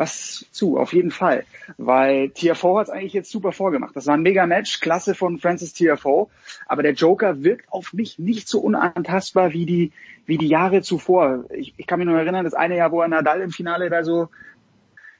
was 0.01 0.47
zu, 0.51 0.80
auf 0.80 0.93
jeden 0.93 1.11
Fall. 1.11 1.45
Weil 1.77 2.30
TFO 2.30 2.80
hat 2.80 2.88
es 2.88 2.89
eigentlich 2.89 3.13
jetzt 3.13 3.31
super 3.31 3.51
vorgemacht. 3.51 3.95
Das 3.95 4.07
war 4.07 4.15
ein 4.15 4.23
Mega-Match, 4.23 4.80
klasse 4.80 5.13
von 5.13 5.38
Francis 5.38 5.73
TFO. 5.73 6.31
Aber 6.65 6.81
der 6.81 6.93
Joker 6.93 7.43
wirkt 7.43 7.71
auf 7.71 7.93
mich 7.93 8.17
nicht 8.17 8.47
so 8.49 8.59
unantastbar 8.59 9.53
wie 9.53 9.67
die, 9.67 9.91
wie 10.25 10.39
die 10.39 10.47
Jahre 10.47 10.81
zuvor. 10.81 11.45
Ich, 11.51 11.75
ich 11.77 11.85
kann 11.85 11.99
mich 11.99 12.07
noch 12.07 12.15
erinnern, 12.15 12.43
das 12.43 12.55
eine 12.55 12.77
Jahr, 12.77 12.91
wo 12.91 13.01
er 13.01 13.07
Nadal 13.09 13.41
im 13.41 13.51
Finale 13.51 13.91
da 13.91 14.03
so, 14.03 14.30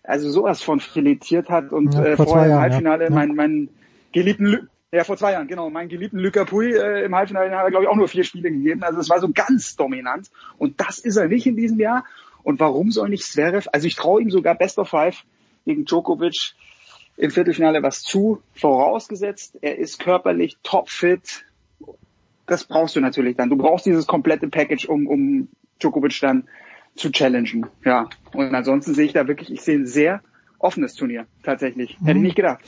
also 0.03 0.32
sowas 0.32 0.64
von 0.64 0.80
filetiert 0.80 1.50
hat 1.50 1.72
und 1.72 1.93
ja, 1.93 2.03
äh, 2.03 2.18
vorher 2.18 2.48
im 2.48 2.60
Halbfinale 2.60 3.03
ja. 3.03 3.10
mein, 3.11 3.35
mein 3.35 3.69
geliebten 4.11 4.48
Lü 4.48 4.68
ja, 4.93 5.06
vor 5.06 5.16
zwei 5.16 5.32
Jahren, 5.32 5.48
genau. 5.48 5.69
Mein 5.69 5.88
geliebten 5.88 6.19
Luca 6.19 6.43
Pui 6.43 6.74
äh, 6.74 7.06
im 7.06 7.16
Halbfinale 7.16 7.50
hat 7.56 7.64
er, 7.64 7.69
glaube 7.69 7.85
ich, 7.85 7.90
auch 7.90 7.95
nur 7.95 8.10
vier 8.10 8.26
Spiele 8.26 8.51
gegeben. 8.51 8.84
Also 8.84 9.00
es 9.00 9.10
war 9.10 9.22
so 9.22 9.30
ganz 9.34 9.77
dominant. 9.77 10.30
Und 10.58 10.82
das 10.82 11.00
ist 11.00 11.16
er 11.16 11.30
nicht 11.30 11.48
in 11.48 11.56
diesem 11.56 11.80
Jahr. 11.80 12.03
Und 12.44 12.60
warum 12.60 12.92
soll 12.92 13.10
nicht 13.10 13.24
Zverev, 13.24 13.70
also 13.72 13.88
ich 13.88 13.95
traue 13.95 14.22
ihm 14.22 14.30
sogar 14.30 14.56
Best 14.56 14.80
of 14.80 14.90
Five 14.90 15.24
gegen 15.66 15.86
Djokovic 15.86 16.53
im 17.18 17.32
Viertelfinale 17.32 17.84
was 17.84 18.02
zu, 18.02 18.42
vorausgesetzt, 18.53 19.58
er 19.61 19.78
ist 19.78 20.00
körperlich 20.00 20.58
topfit. 20.64 21.45
Das 22.48 22.66
brauchst 22.66 22.95
du 22.95 23.00
natürlich 23.00 23.38
dann. 23.38 23.50
Du 23.50 23.58
brauchst 23.58 23.86
dieses 23.86 24.08
komplette 24.08 24.48
Package, 24.48 24.88
um, 24.88 25.08
um 25.08 25.48
Djokovic 25.80 26.20
dann 26.22 26.48
zu 26.95 27.11
challengen. 27.11 27.68
Ja. 27.86 28.10
Und 28.34 28.53
ansonsten 28.56 28.94
sehe 28.94 29.06
ich 29.06 29.14
da 29.14 29.28
wirklich, 29.28 29.52
ich 29.52 29.61
sehe 29.61 29.78
ein 29.78 29.88
sehr 29.88 30.22
offenes 30.60 30.95
Turnier, 30.95 31.26
tatsächlich. 31.44 31.98
Hätte 32.00 32.11
ich 32.11 32.16
mhm. 32.18 32.22
nicht 32.24 32.36
gedacht. 32.36 32.64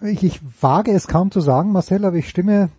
Ich, 0.00 0.22
ich 0.22 0.40
wage 0.60 0.92
es 0.92 1.08
kaum 1.08 1.30
zu 1.30 1.40
sagen, 1.40 1.72
Marcel, 1.72 2.04
aber 2.04 2.16
ich 2.16 2.28
stimme, 2.28 2.70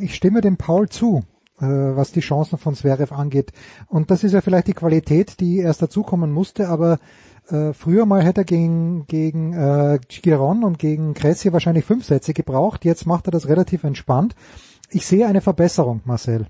ich 0.00 0.14
stimme 0.14 0.40
dem 0.40 0.56
Paul 0.56 0.88
zu. 0.88 1.24
Äh, 1.60 1.66
was 1.66 2.12
die 2.12 2.20
Chancen 2.20 2.58
von 2.58 2.74
Zverev 2.74 3.14
angeht. 3.14 3.52
Und 3.86 4.10
das 4.10 4.24
ist 4.24 4.32
ja 4.32 4.40
vielleicht 4.40 4.68
die 4.68 4.72
Qualität, 4.72 5.38
die 5.38 5.58
erst 5.58 5.82
dazukommen 5.82 6.32
musste, 6.32 6.68
aber 6.68 6.98
äh, 7.48 7.72
früher 7.74 8.06
mal 8.06 8.22
hätte 8.22 8.40
er 8.40 8.44
gegen, 8.44 9.06
gegen 9.06 9.52
äh, 9.52 10.00
Giron 10.08 10.64
und 10.64 10.78
gegen 10.78 11.12
Cressy 11.12 11.52
wahrscheinlich 11.52 11.84
fünf 11.84 12.06
Sätze 12.06 12.32
gebraucht. 12.32 12.84
Jetzt 12.84 13.06
macht 13.06 13.28
er 13.28 13.32
das 13.32 13.48
relativ 13.48 13.84
entspannt. 13.84 14.34
Ich 14.90 15.06
sehe 15.06 15.26
eine 15.26 15.42
Verbesserung, 15.42 16.00
Marcel. 16.04 16.46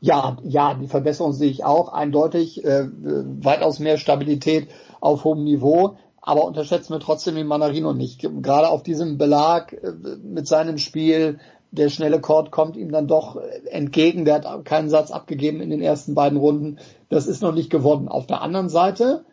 Ja, 0.00 0.36
ja, 0.42 0.74
die 0.74 0.88
Verbesserung 0.88 1.32
sehe 1.32 1.50
ich 1.50 1.64
auch 1.64 1.92
eindeutig. 1.92 2.64
Äh, 2.64 2.88
weitaus 2.92 3.78
mehr 3.78 3.96
Stabilität 3.96 4.68
auf 5.00 5.22
hohem 5.22 5.44
Niveau. 5.44 5.96
Aber 6.20 6.44
unterschätzen 6.44 6.92
wir 6.92 7.00
trotzdem 7.00 7.36
den 7.36 7.46
Manarino 7.46 7.92
nicht. 7.92 8.20
Gerade 8.20 8.68
auf 8.68 8.82
diesem 8.82 9.18
Belag 9.18 9.72
äh, 9.72 9.92
mit 10.24 10.48
seinem 10.48 10.78
Spiel, 10.78 11.38
der 11.72 11.88
schnelle 11.88 12.20
Court 12.20 12.50
kommt 12.50 12.76
ihm 12.76 12.92
dann 12.92 13.08
doch 13.08 13.40
entgegen. 13.70 14.24
Der 14.24 14.34
hat 14.34 14.64
keinen 14.64 14.90
Satz 14.90 15.10
abgegeben 15.10 15.60
in 15.60 15.70
den 15.70 15.80
ersten 15.80 16.14
beiden 16.14 16.38
Runden. 16.38 16.78
Das 17.08 17.26
ist 17.26 17.42
noch 17.42 17.54
nicht 17.54 17.70
gewonnen. 17.70 18.08
Auf 18.08 18.26
der 18.26 18.42
anderen 18.42 18.68
Seite 18.68 19.24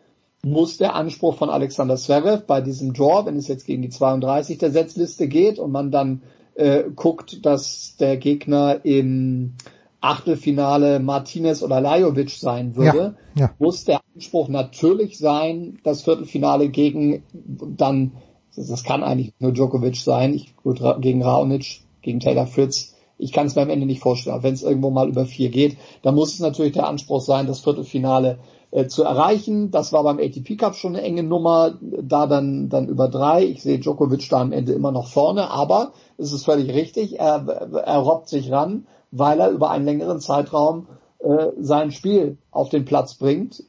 muss 0.42 0.78
der 0.78 0.94
Anspruch 0.94 1.36
von 1.36 1.50
Alexander 1.50 1.96
Zverev 1.96 2.44
bei 2.46 2.62
diesem 2.62 2.94
Draw, 2.94 3.26
wenn 3.26 3.36
es 3.36 3.46
jetzt 3.46 3.66
gegen 3.66 3.82
die 3.82 3.90
32 3.90 4.56
der 4.56 4.70
Setzliste 4.70 5.28
geht 5.28 5.58
und 5.58 5.70
man 5.70 5.90
dann 5.90 6.22
äh, 6.54 6.84
guckt, 6.96 7.44
dass 7.44 7.96
der 7.98 8.16
Gegner 8.16 8.80
im 8.84 9.54
Achtelfinale 10.00 10.98
Martinez 10.98 11.62
oder 11.62 11.82
Lajovic 11.82 12.30
sein 12.30 12.74
würde, 12.74 13.16
ja, 13.34 13.42
ja. 13.42 13.50
muss 13.58 13.84
der 13.84 14.00
Anspruch 14.14 14.48
natürlich 14.48 15.18
sein, 15.18 15.78
das 15.84 16.02
Viertelfinale 16.02 16.70
gegen 16.70 17.22
dann, 17.34 18.12
das 18.56 18.82
kann 18.82 19.02
eigentlich 19.02 19.34
nur 19.40 19.52
Djokovic 19.52 19.96
sein, 19.96 20.32
ich, 20.32 20.56
gut, 20.56 20.80
gegen 21.02 21.22
Raonic 21.22 21.82
gegen 22.02 22.20
Taylor 22.20 22.46
Fritz. 22.46 22.94
Ich 23.18 23.32
kann 23.32 23.46
es 23.46 23.54
mir 23.54 23.62
am 23.62 23.70
Ende 23.70 23.86
nicht 23.86 24.00
vorstellen. 24.00 24.42
Wenn 24.42 24.54
es 24.54 24.62
irgendwo 24.62 24.90
mal 24.90 25.08
über 25.08 25.26
vier 25.26 25.50
geht, 25.50 25.76
dann 26.02 26.14
muss 26.14 26.32
es 26.32 26.40
natürlich 26.40 26.72
der 26.72 26.88
Anspruch 26.88 27.20
sein, 27.20 27.46
das 27.46 27.60
Viertelfinale 27.60 28.38
äh, 28.70 28.86
zu 28.86 29.02
erreichen. 29.02 29.70
Das 29.70 29.92
war 29.92 30.04
beim 30.04 30.18
ATP 30.18 30.56
Cup 30.56 30.74
schon 30.74 30.94
eine 30.96 31.04
enge 31.04 31.22
Nummer, 31.22 31.78
da 31.80 32.26
dann, 32.26 32.68
dann 32.68 32.88
über 32.88 33.08
drei. 33.08 33.44
Ich 33.44 33.62
sehe 33.62 33.78
Djokovic 33.78 34.28
da 34.30 34.40
am 34.40 34.52
Ende 34.52 34.72
immer 34.72 34.92
noch 34.92 35.08
vorne, 35.08 35.50
aber 35.50 35.92
es 36.18 36.32
ist 36.32 36.44
völlig 36.44 36.72
richtig, 36.72 37.18
er, 37.18 37.46
er 37.84 37.98
robbt 37.98 38.28
sich 38.28 38.50
ran, 38.50 38.86
weil 39.10 39.40
er 39.40 39.50
über 39.50 39.70
einen 39.70 39.84
längeren 39.84 40.20
Zeitraum 40.20 40.86
äh, 41.18 41.48
sein 41.58 41.90
Spiel 41.90 42.38
auf 42.50 42.68
den 42.68 42.84
Platz 42.84 43.14
bringt. 43.14 43.64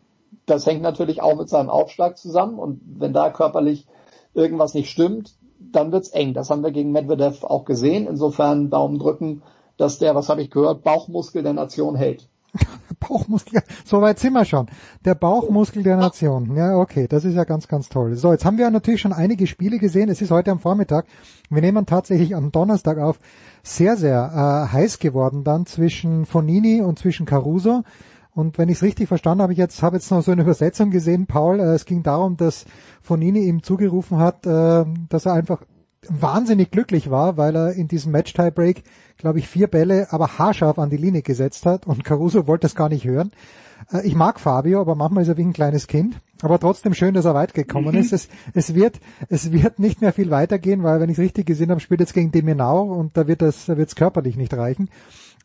Das 0.45 0.66
hängt 0.66 0.82
natürlich 0.82 1.22
auch 1.22 1.35
mit 1.35 1.50
seinem 1.50 1.69
Aufschlag 1.69 2.18
zusammen 2.18 2.60
und 2.60 2.82
wenn 2.85 3.14
da 3.14 3.30
körperlich 3.30 3.88
irgendwas 4.34 4.74
nicht 4.74 4.90
stimmt, 4.90 5.34
dann 5.72 5.91
wird's 5.91 6.09
eng. 6.09 6.33
Das 6.33 6.50
haben 6.50 6.64
wir 6.64 6.72
gegen 6.72 6.91
Medvedev 6.91 7.43
auch 7.43 7.66
gesehen. 7.66 8.08
Insofern 8.08 8.69
Daumen 8.69 9.00
drücken, 9.00 9.41
dass 9.77 10.00
der, 10.00 10.16
was 10.16 10.30
habe 10.30 10.41
ich 10.41 10.51
gehört, 10.51 10.83
Bauchmuskel 10.83 11.43
der 11.43 11.53
Nation 11.53 11.95
hält. 11.95 12.27
Bauchmuskel, 13.00 13.61
so 13.85 14.01
weit 14.01 14.19
sind 14.19 14.33
wir 14.33 14.45
schon. 14.45 14.67
Der 15.06 15.16
Bauchmuskel 15.16 15.83
der 15.83 15.98
Nation. 15.98 16.56
Ja, 16.56 16.77
okay, 16.77 17.08
das 17.08 17.25
ist 17.25 17.35
ja 17.35 17.45
ganz, 17.45 17.67
ganz 17.67 17.90
toll. 17.90 18.16
So, 18.16 18.32
jetzt 18.32 18.45
haben 18.45 18.58
wir 18.58 18.69
natürlich 18.69 19.01
schon 19.01 19.14
einige 19.14 19.48
Spiele 19.48 19.80
gesehen. 19.80 20.09
Es 20.09 20.22
ist 20.22 20.32
heute 20.32 20.51
am 20.51 20.59
Vormittag. 20.59 21.06
Wir 21.50 21.61
nehmen 21.61 21.85
tatsächlich 21.85 22.35
am 22.35 22.51
Donnerstag 22.51 22.98
auf. 22.98 23.19
Sehr, 23.64 23.95
sehr 23.95 24.67
äh, 24.69 24.74
heiß 24.74 25.00
geworden 25.00 25.43
dann 25.43 25.66
zwischen 25.66 26.25
Fonini 26.25 26.82
und 26.82 27.00
zwischen 27.00 27.25
Caruso. 27.25 27.83
Und 28.34 28.58
wenn 28.58 28.69
ich 28.69 28.77
es 28.77 28.84
richtig 28.84 29.08
verstanden 29.08 29.42
habe, 29.42 29.53
ich 29.53 29.60
jetzt 29.60 29.84
habe 29.84 29.98
jetzt 29.98 30.10
noch 30.10 30.22
so 30.22 30.32
eine 30.32 30.43
Übersetzung 30.43 30.90
gesehen, 30.90 31.27
Paul. 31.27 31.60
Äh, 31.60 31.74
es 31.74 31.85
ging 31.85 32.03
darum, 32.03 32.38
dass 32.38 32.66
Fonini 33.01 33.45
ihm 33.45 33.64
zugerufen 33.64 34.18
hat, 34.18 34.45
äh, 34.45 34.85
dass 35.10 35.26
er 35.26 35.34
einfach 35.34 35.64
wahnsinnig 36.08 36.72
glücklich 36.72 37.11
war, 37.11 37.38
weil 37.38 37.56
er 37.56 37.74
in 37.74 37.88
diesem 37.88 38.11
Match-Tiebreak, 38.11 38.84
glaube 39.18 39.40
ich, 39.40 39.48
vier 39.48 39.68
Bälle 39.68 40.08
aber 40.11 40.40
haarscharf 40.40 40.80
an 40.80 40.90
die 40.90 40.98
Linie 40.98 41.22
gesetzt 41.22 41.66
hat 41.66 41.85
und 41.85 42.03
Caruso 42.03 42.48
wollte 42.48 42.64
das 42.64 42.76
gar 42.76 42.90
nicht 42.90 43.06
hören. 43.06 43.32
Äh, 43.92 44.08
ich 44.08 44.16
mag 44.16 44.40
Fabio, 44.40 44.82
aber 44.82 44.95
manchmal 44.95 45.24
ist 45.24 45.30
er 45.30 45.38
wie 45.38 45.43
ein 45.43 45.53
kleines 45.53 45.88
Kind. 45.88 46.19
Aber 46.42 46.58
trotzdem 46.58 46.93
schön, 46.93 47.14
dass 47.14 47.26
er 47.26 47.35
weit 47.35 47.53
gekommen 47.53 47.93
mhm. 47.93 48.01
ist. 48.01 48.14
Es, 48.14 48.30
es, 48.53 48.74
wird, 48.74 49.00
es 49.30 49.51
wird 49.51 49.77
nicht 49.77 50.01
mehr 50.01 50.14
viel 50.14 50.32
weitergehen, 50.32 50.84
weil 50.84 51.00
wenn 51.00 51.10
ich 51.10 51.18
es 51.18 51.24
richtig 51.24 51.45
gesehen 51.45 51.69
habe, 51.69 51.82
spielt 51.82 52.00
jetzt 52.00 52.14
gegen 52.14 52.32
Demenau 52.32 52.84
und 52.84 53.16
da 53.16 53.27
wird 53.27 53.42
es 53.42 53.66
da 53.66 53.77
wird's 53.77 53.95
körperlich 53.95 54.38
nicht 54.38 54.53
reichen. 54.53 54.90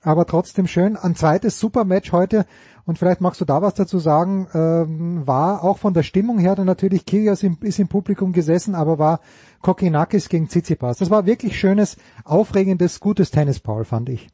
Aber 0.02 0.26
trotzdem 0.26 0.66
schön. 0.66 0.96
Ein 0.96 1.16
zweites 1.16 1.58
Supermatch 1.58 2.12
heute 2.12 2.46
und 2.86 2.98
vielleicht 2.98 3.20
magst 3.20 3.40
du 3.40 3.44
da 3.44 3.60
was 3.62 3.74
dazu 3.74 3.98
sagen, 3.98 4.48
ähm, 4.54 5.26
war 5.26 5.64
auch 5.64 5.78
von 5.78 5.92
der 5.92 6.04
Stimmung 6.04 6.38
her 6.38 6.54
dann 6.54 6.66
natürlich 6.66 7.04
Kyrgios 7.04 7.42
im, 7.42 7.58
ist 7.62 7.80
im 7.80 7.88
Publikum 7.88 8.32
gesessen, 8.32 8.76
aber 8.76 8.98
war 8.98 9.20
Kokinakis 9.60 10.28
gegen 10.28 10.48
Tsitsipas. 10.48 10.98
Das 10.98 11.10
war 11.10 11.26
wirklich 11.26 11.58
schönes, 11.58 11.96
aufregendes, 12.24 13.00
gutes 13.00 13.32
Tennis, 13.32 13.58
Paul, 13.58 13.84
fand 13.84 14.08
ich. 14.08 14.28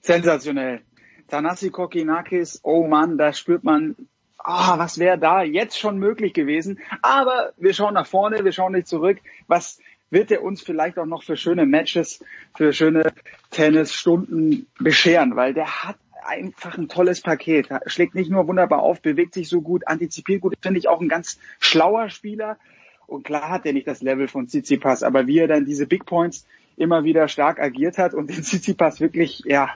Sensationell. 0.00 0.80
Tanasi 1.28 1.70
Kokinakis, 1.70 2.60
oh 2.64 2.86
Mann, 2.86 3.16
da 3.16 3.32
spürt 3.32 3.62
man, 3.62 3.94
ah, 4.38 4.78
was 4.78 4.98
wäre 4.98 5.18
da 5.18 5.42
jetzt 5.42 5.78
schon 5.78 5.98
möglich 5.98 6.34
gewesen. 6.34 6.80
Aber 7.02 7.52
wir 7.56 7.74
schauen 7.74 7.94
nach 7.94 8.06
vorne, 8.06 8.44
wir 8.44 8.52
schauen 8.52 8.72
nicht 8.72 8.88
zurück. 8.88 9.18
Was 9.46 9.78
wird 10.10 10.30
er 10.32 10.42
uns 10.42 10.62
vielleicht 10.62 10.98
auch 10.98 11.06
noch 11.06 11.22
für 11.22 11.36
schöne 11.36 11.66
Matches, 11.66 12.24
für 12.56 12.72
schöne 12.72 13.12
Tennisstunden 13.50 14.66
bescheren, 14.78 15.36
weil 15.36 15.54
der 15.54 15.84
hat 15.84 15.96
einfach 16.26 16.78
ein 16.78 16.88
tolles 16.88 17.20
Paket. 17.20 17.68
Schlägt 17.86 18.14
nicht 18.14 18.30
nur 18.30 18.46
wunderbar 18.48 18.80
auf, 18.82 19.00
bewegt 19.00 19.34
sich 19.34 19.48
so 19.48 19.60
gut, 19.60 19.86
antizipiert 19.86 20.40
gut, 20.40 20.54
finde 20.60 20.78
ich 20.78 20.88
auch 20.88 21.00
ein 21.00 21.08
ganz 21.08 21.38
schlauer 21.58 22.08
Spieler. 22.10 22.58
Und 23.06 23.24
klar 23.24 23.48
hat 23.48 23.66
er 23.66 23.72
nicht 23.72 23.86
das 23.86 24.02
Level 24.02 24.28
von 24.28 24.48
Tsitsipas, 24.48 25.02
aber 25.02 25.26
wie 25.26 25.38
er 25.38 25.48
dann 25.48 25.64
diese 25.64 25.86
Big 25.86 26.06
Points 26.06 26.46
immer 26.76 27.04
wieder 27.04 27.28
stark 27.28 27.60
agiert 27.60 27.98
hat 27.98 28.14
und 28.14 28.30
den 28.30 28.42
Tsitsipas 28.42 29.00
wirklich, 29.00 29.42
ja, 29.44 29.70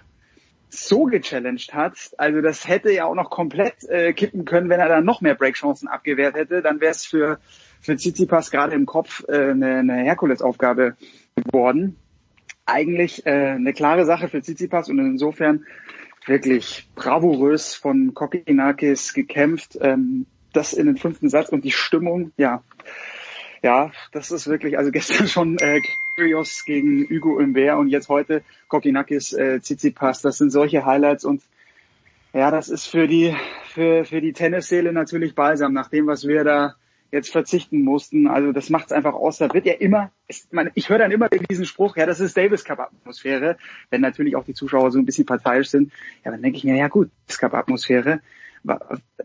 so 0.69 1.05
gechallenged 1.05 1.75
hat, 1.75 1.97
also 2.17 2.41
das 2.41 2.69
hätte 2.69 2.93
ja 2.93 3.05
auch 3.05 3.15
noch 3.15 3.31
komplett 3.31 3.85
äh, 3.89 4.13
kippen 4.13 4.45
können, 4.45 4.69
wenn 4.69 4.79
er 4.79 4.89
dann 4.89 5.05
noch 5.05 5.21
mehr 5.21 5.35
Breakchancen 5.35 5.89
abgewehrt 5.89 6.37
hätte, 6.37 6.63
dann 6.63 6.81
wäre 6.81 6.93
es 6.93 7.05
für, 7.05 7.41
für 7.81 7.97
Tsitsipas 7.97 8.51
gerade 8.51 8.75
im 8.75 8.87
Kopf 8.87 9.25
äh, 9.29 9.51
eine, 9.51 9.79
eine 9.79 9.97
Herkulesaufgabe 9.97 10.97
geworden. 11.35 11.97
Eigentlich 12.67 13.27
äh, 13.27 13.31
eine 13.31 13.73
klare 13.73 14.05
Sache 14.05 14.29
für 14.29 14.43
Tsitsipas 14.43 14.89
und 14.89 15.01
insofern 15.01 15.67
wirklich 16.27 16.89
bravourös 16.95 17.75
von 17.75 18.15
Kokinakis 18.15 19.15
gekämpft. 19.15 19.79
Ähm, 19.81 20.27
das 20.53 20.73
in 20.73 20.87
den 20.87 20.97
fünften 20.97 21.29
Satz 21.29 21.49
und 21.51 21.65
die 21.65 21.71
Stimmung, 21.71 22.33
ja, 22.37 22.63
ja, 23.63 23.93
das 24.13 24.31
ist 24.31 24.47
wirklich, 24.47 24.79
also 24.79 24.91
gestern 24.91 25.29
schon 25.29 25.59
äh, 25.59 25.81
Kyrgios 26.17 26.65
gegen 26.65 27.09
Hugo 27.09 27.37
Umber 27.37 27.79
und 27.79 27.89
jetzt 27.89 28.09
heute 28.09 28.43
Kokinakis 28.69 29.33
äh, 29.33 29.61
Tsitsipas. 29.61 30.23
Das 30.23 30.39
sind 30.39 30.51
solche 30.51 30.85
Highlights 30.85 31.25
und 31.25 31.43
ja, 32.33 32.51
das 32.51 32.69
ist 32.69 32.87
für 32.87 33.09
die 33.09 33.35
für 33.67 34.05
für 34.05 34.21
die 34.21 34.33
Tennisseele 34.33 34.93
natürlich 34.93 35.35
balsam 35.35 35.73
nach 35.73 35.89
dem, 35.89 36.07
was 36.07 36.27
wir 36.27 36.45
da 36.45 36.77
jetzt 37.13 37.31
verzichten 37.31 37.83
mussten. 37.83 38.27
Also 38.29 38.53
das 38.53 38.71
macht 38.71 38.87
es 38.87 38.93
einfach 38.93 39.15
aus. 39.15 39.39
Da 39.39 39.53
wird 39.53 39.67
ja 39.67 39.75
immer, 39.75 40.11
ich, 40.27 40.45
meine, 40.51 40.71
ich 40.75 40.89
höre 40.89 40.99
dann 40.99 41.11
immer 41.11 41.29
diesen 41.29 41.67
Spruch, 41.67 41.97
ja, 41.97 42.07
das 42.07 42.21
ist 42.21 42.37
Davis 42.37 42.65
Cup 42.65 42.81
Atmosphäre, 42.81 43.57
wenn 43.91 44.01
natürlich 44.01 44.37
auch 44.37 44.45
die 44.45 44.55
Zuschauer 44.55 44.91
so 44.91 44.99
ein 44.99 45.07
bisschen 45.07 45.27
parteiisch 45.27 45.71
sind. 45.71 45.93
Ja, 46.25 46.31
dann 46.31 46.43
denke 46.43 46.59
ich 46.59 46.65
mir, 46.65 46.77
ja 46.77 46.89
gut, 46.89 47.11
Davis 47.27 47.39
Cup 47.39 47.55
Atmosphäre. 47.55 48.21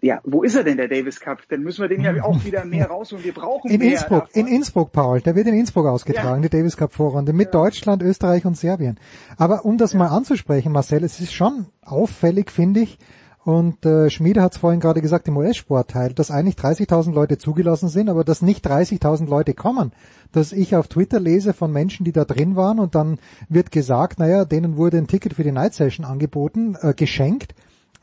Ja, 0.01 0.21
wo 0.23 0.43
ist 0.43 0.55
er 0.55 0.63
denn, 0.63 0.77
der 0.77 0.87
Davis 0.87 1.19
Cup? 1.19 1.39
Dann 1.49 1.61
müssen 1.61 1.81
wir 1.81 1.89
den 1.89 2.01
ja 2.01 2.23
auch 2.23 2.45
wieder 2.45 2.63
mehr 2.63 2.87
rausholen. 2.87 3.25
Wir 3.25 3.33
brauchen 3.33 3.69
in 3.69 3.79
mehr 3.79 3.91
Innsbruck, 3.91 4.27
davon. 4.27 4.41
in 4.41 4.47
Innsbruck, 4.47 4.91
Paul. 4.93 5.19
Der 5.19 5.35
wird 5.35 5.47
in 5.47 5.55
Innsbruck 5.55 5.87
ausgetragen, 5.87 6.41
Ja. 6.41 6.47
die 6.49 6.57
Davis 6.57 6.77
Cup 6.77 6.93
Vorrunde 6.93 7.33
mit 7.33 7.53
Deutschland, 7.53 8.01
Österreich 8.01 8.45
und 8.45 8.55
Serbien. 8.55 8.97
Aber 9.37 9.65
um 9.65 9.77
das 9.77 9.93
mal 9.93 10.07
anzusprechen, 10.07 10.71
Marcel, 10.71 11.03
es 11.03 11.19
ist 11.19 11.33
schon 11.33 11.65
auffällig, 11.81 12.49
finde 12.49 12.79
ich. 12.79 12.97
Und 13.45 13.85
äh, 13.85 14.09
Schmiede 14.09 14.41
hat 14.41 14.53
es 14.53 14.57
vorhin 14.57 14.79
gerade 14.79 15.01
gesagt 15.01 15.27
im 15.27 15.37
US-Sportteil, 15.37 16.13
dass 16.13 16.31
eigentlich 16.31 16.55
30.000 16.55 17.13
Leute 17.13 17.37
zugelassen 17.37 17.89
sind, 17.89 18.09
aber 18.09 18.23
dass 18.23 18.41
nicht 18.41 18.65
30.000 18.65 19.29
Leute 19.29 19.53
kommen. 19.53 19.91
Dass 20.31 20.51
ich 20.51 20.75
auf 20.75 20.87
Twitter 20.87 21.19
lese 21.19 21.53
von 21.53 21.71
Menschen, 21.71 22.05
die 22.05 22.11
da 22.11 22.25
drin 22.25 22.55
waren 22.55 22.79
und 22.79 22.95
dann 22.95 23.19
wird 23.47 23.71
gesagt, 23.71 24.17
naja, 24.17 24.45
denen 24.45 24.77
wurde 24.77 24.97
ein 24.97 25.05
Ticket 25.05 25.35
für 25.35 25.43
die 25.43 25.51
Night 25.51 25.75
Session 25.75 26.07
angeboten, 26.07 26.75
äh, 26.81 26.95
geschenkt, 26.95 27.53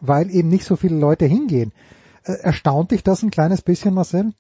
weil 0.01 0.31
eben 0.31 0.49
nicht 0.49 0.65
so 0.65 0.77
viele 0.77 0.97
Leute 0.97 1.27
hingehen. 1.27 1.73
Äh, 2.23 2.35
erstaunt 2.35 2.93
dich 2.93 3.03
das 3.03 3.25
ein 3.25 3.33
kleines 3.33 3.63
bisschen, 3.63 3.95
Marcel? 3.95 4.35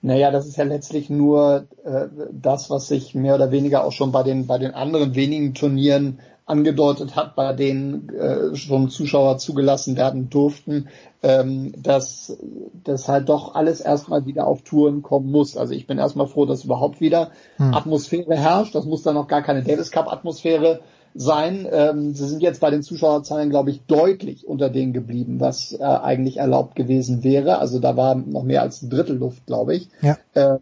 Naja, 0.00 0.30
das 0.30 0.46
ist 0.46 0.56
ja 0.56 0.64
letztlich 0.64 1.10
nur 1.10 1.66
äh, 1.84 2.06
das, 2.32 2.70
was 2.70 2.88
sich 2.88 3.14
mehr 3.14 3.34
oder 3.34 3.50
weniger 3.50 3.84
auch 3.84 3.92
schon 3.92 4.12
bei 4.12 4.22
den, 4.22 4.46
bei 4.46 4.56
den 4.56 4.70
anderen 4.70 5.14
wenigen 5.14 5.52
Turnieren 5.52 6.20
angedeutet 6.48 7.14
hat, 7.16 7.36
bei 7.36 7.52
denen 7.52 8.08
äh, 8.08 8.56
schon 8.56 8.88
Zuschauer 8.88 9.38
zugelassen 9.38 9.96
werden 9.96 10.30
durften, 10.30 10.88
ähm, 11.22 11.72
dass 11.76 12.36
das 12.84 13.08
halt 13.08 13.28
doch 13.28 13.54
alles 13.54 13.80
erstmal 13.80 14.24
wieder 14.26 14.46
auf 14.46 14.62
Touren 14.62 15.02
kommen 15.02 15.30
muss. 15.30 15.56
Also 15.56 15.74
ich 15.74 15.86
bin 15.86 15.98
erstmal 15.98 16.26
froh, 16.26 16.46
dass 16.46 16.64
überhaupt 16.64 17.00
wieder 17.00 17.30
Hm. 17.56 17.74
Atmosphäre 17.74 18.36
herrscht. 18.36 18.74
Das 18.74 18.86
muss 18.86 19.02
dann 19.02 19.14
noch 19.14 19.28
gar 19.28 19.42
keine 19.42 19.62
Davis 19.62 19.90
Cup 19.90 20.10
Atmosphäre 20.10 20.80
sein. 21.14 21.66
Ähm, 21.70 22.14
sie 22.14 22.26
sind 22.26 22.42
jetzt 22.42 22.60
bei 22.60 22.70
den 22.70 22.82
Zuschauerzahlen, 22.82 23.50
glaube 23.50 23.70
ich, 23.70 23.82
deutlich 23.86 24.46
unter 24.46 24.70
denen 24.70 24.92
geblieben, 24.92 25.40
was 25.40 25.72
äh, 25.72 25.82
eigentlich 25.82 26.38
erlaubt 26.38 26.76
gewesen 26.76 27.24
wäre. 27.24 27.58
Also 27.58 27.78
da 27.78 27.96
war 27.96 28.14
noch 28.14 28.42
mehr 28.44 28.62
als 28.62 28.82
ein 28.82 28.90
Drittel 28.90 29.16
Luft, 29.16 29.46
glaube 29.46 29.74
ich. 29.74 29.88
Ja. 30.00 30.16
Äh, 30.34 30.58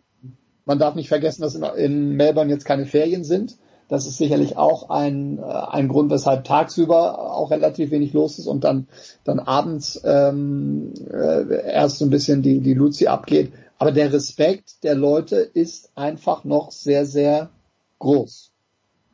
man 0.64 0.78
darf 0.78 0.94
nicht 0.94 1.08
vergessen, 1.08 1.42
dass 1.42 1.54
in, 1.54 1.62
in 1.62 2.10
Melbourne 2.16 2.50
jetzt 2.50 2.64
keine 2.64 2.86
Ferien 2.86 3.22
sind. 3.22 3.56
Das 3.88 4.06
ist 4.06 4.16
sicherlich 4.16 4.56
auch 4.56 4.90
ein, 4.90 5.38
äh, 5.38 5.42
ein 5.42 5.88
Grund, 5.88 6.10
weshalb 6.10 6.44
tagsüber 6.44 7.32
auch 7.32 7.50
relativ 7.50 7.90
wenig 7.90 8.12
los 8.12 8.38
ist 8.38 8.46
und 8.46 8.64
dann, 8.64 8.88
dann 9.24 9.38
abends 9.38 10.00
ähm, 10.04 10.92
äh, 11.10 11.70
erst 11.72 11.98
so 11.98 12.04
ein 12.04 12.10
bisschen 12.10 12.42
die, 12.42 12.60
die 12.60 12.74
Luzi 12.74 13.06
abgeht. 13.06 13.52
Aber 13.78 13.92
der 13.92 14.12
Respekt 14.12 14.82
der 14.82 14.94
Leute 14.94 15.36
ist 15.36 15.90
einfach 15.94 16.44
noch 16.44 16.72
sehr, 16.72 17.06
sehr 17.06 17.50
groß. 17.98 18.50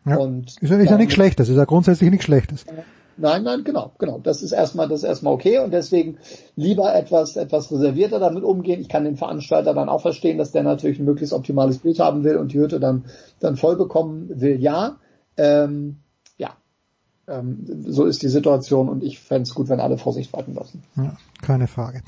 Ja. 0.06 0.16
Und 0.16 0.56
ist 0.60 0.70
ja, 0.70 0.78
ist 0.78 0.90
ja 0.90 0.96
nichts 0.96 1.14
Schlechtes, 1.14 1.48
ist 1.48 1.56
ja 1.56 1.64
grundsätzlich 1.64 2.10
nichts 2.10 2.24
Schlechtes. 2.24 2.64
Nein, 3.16 3.42
nein, 3.42 3.64
genau, 3.64 3.92
genau. 3.98 4.18
Das 4.18 4.42
ist 4.42 4.52
erstmal, 4.52 4.88
das 4.88 5.02
ist 5.02 5.08
erstmal 5.08 5.34
okay 5.34 5.58
und 5.58 5.72
deswegen 5.72 6.18
lieber 6.56 6.94
etwas, 6.94 7.36
etwas 7.36 7.70
reservierter 7.70 8.18
damit 8.18 8.44
umgehen. 8.44 8.80
Ich 8.80 8.88
kann 8.88 9.04
den 9.04 9.16
Veranstalter 9.16 9.74
dann 9.74 9.88
auch 9.88 10.00
verstehen, 10.00 10.38
dass 10.38 10.52
der 10.52 10.62
natürlich 10.62 10.98
ein 10.98 11.04
möglichst 11.04 11.32
optimales 11.32 11.78
Bild 11.78 12.00
haben 12.00 12.24
will 12.24 12.36
und 12.36 12.52
die 12.52 12.58
Hütte 12.58 12.80
dann, 12.80 13.04
dann 13.40 13.56
voll 13.56 13.76
bekommen 13.76 14.28
will. 14.34 14.60
Ja, 14.60 14.96
ähm, 15.36 15.98
ja, 16.38 16.50
ähm, 17.28 17.64
so 17.86 18.04
ist 18.04 18.22
die 18.22 18.28
Situation 18.28 18.88
und 18.88 19.02
ich 19.02 19.18
fände 19.18 19.42
es 19.42 19.54
gut, 19.54 19.68
wenn 19.68 19.80
alle 19.80 19.98
Vorsicht 19.98 20.32
walten 20.32 20.54
lassen. 20.54 20.82
Ja, 20.96 21.16
keine 21.42 21.66
Frage. 21.66 22.02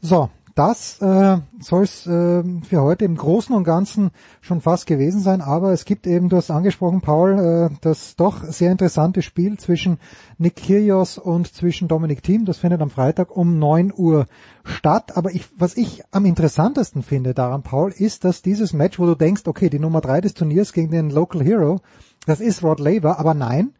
So, 0.00 0.30
das 0.54 1.00
äh, 1.00 1.38
soll 1.60 1.84
es 1.84 2.06
äh, 2.06 2.42
für 2.62 2.82
heute 2.82 3.04
im 3.04 3.16
Großen 3.16 3.54
und 3.54 3.64
Ganzen 3.64 4.10
schon 4.40 4.60
fast 4.60 4.86
gewesen 4.86 5.20
sein, 5.20 5.40
aber 5.40 5.72
es 5.72 5.84
gibt 5.84 6.06
eben, 6.06 6.28
du 6.28 6.36
hast 6.36 6.50
angesprochen, 6.50 7.00
Paul, 7.00 7.70
äh, 7.70 7.76
das 7.80 8.16
doch 8.16 8.44
sehr 8.44 8.72
interessante 8.72 9.22
Spiel 9.22 9.58
zwischen 9.58 9.98
Nick 10.38 10.56
Kyrgios 10.56 11.18
und 11.18 11.52
zwischen 11.52 11.88
Dominic 11.88 12.22
Thiem. 12.22 12.44
Das 12.44 12.58
findet 12.58 12.82
am 12.82 12.90
Freitag 12.90 13.36
um 13.36 13.58
9 13.58 13.92
Uhr 13.96 14.26
statt. 14.64 15.16
Aber 15.16 15.30
ich, 15.30 15.48
was 15.56 15.76
ich 15.76 16.02
am 16.10 16.24
interessantesten 16.24 17.02
finde 17.02 17.34
daran, 17.34 17.62
Paul, 17.62 17.90
ist, 17.90 18.24
dass 18.24 18.42
dieses 18.42 18.72
Match, 18.72 18.98
wo 18.98 19.06
du 19.06 19.14
denkst, 19.14 19.42
okay, 19.46 19.70
die 19.70 19.78
Nummer 19.78 20.00
drei 20.00 20.20
des 20.20 20.34
Turniers 20.34 20.72
gegen 20.72 20.90
den 20.90 21.10
Local 21.10 21.42
Hero, 21.42 21.80
das 22.26 22.40
ist 22.40 22.62
Rod 22.62 22.78
Laver, 22.78 23.18
aber 23.18 23.34
nein, 23.34 23.72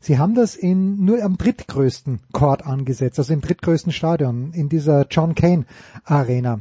Sie 0.00 0.18
haben 0.18 0.34
das 0.34 0.54
in, 0.54 1.04
nur 1.04 1.22
am 1.22 1.36
drittgrößten 1.36 2.20
Court 2.32 2.64
angesetzt, 2.64 3.18
also 3.18 3.32
im 3.32 3.40
drittgrößten 3.40 3.92
Stadion, 3.92 4.52
in 4.52 4.68
dieser 4.68 5.06
John 5.10 5.34
Kane 5.34 5.66
Arena. 6.04 6.60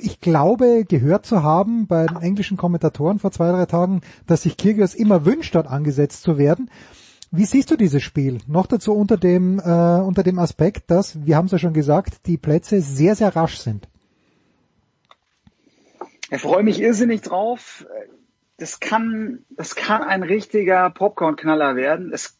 Ich 0.00 0.20
glaube, 0.20 0.84
gehört 0.88 1.26
zu 1.26 1.42
haben 1.42 1.88
bei 1.88 2.06
den 2.06 2.18
englischen 2.18 2.56
Kommentatoren 2.56 3.18
vor 3.18 3.32
zwei, 3.32 3.50
drei 3.50 3.66
Tagen, 3.66 4.00
dass 4.26 4.42
sich 4.42 4.56
Kyrgios 4.56 4.94
immer 4.94 5.24
wünscht, 5.24 5.56
dort 5.56 5.66
angesetzt 5.66 6.22
zu 6.22 6.38
werden. 6.38 6.70
Wie 7.30 7.44
siehst 7.44 7.70
du 7.70 7.76
dieses 7.76 8.02
Spiel? 8.02 8.38
Noch 8.46 8.66
dazu 8.66 8.94
unter 8.94 9.16
dem, 9.16 9.58
äh, 9.58 10.00
unter 10.00 10.22
dem 10.22 10.38
Aspekt, 10.38 10.90
dass, 10.90 11.26
wir 11.26 11.36
haben 11.36 11.46
es 11.46 11.52
ja 11.52 11.58
schon 11.58 11.74
gesagt, 11.74 12.26
die 12.26 12.38
Plätze 12.38 12.80
sehr, 12.80 13.16
sehr 13.16 13.34
rasch 13.34 13.58
sind. 13.58 13.88
Ich 16.30 16.40
freue 16.40 16.62
mich 16.62 16.80
irrsinnig 16.80 17.22
drauf. 17.22 17.86
Das 18.56 18.80
kann, 18.80 19.44
das 19.50 19.74
kann 19.74 20.02
ein 20.02 20.22
richtiger 20.22 20.90
Popcorn-Knaller 20.90 21.76
werden. 21.76 22.12
Es, 22.12 22.37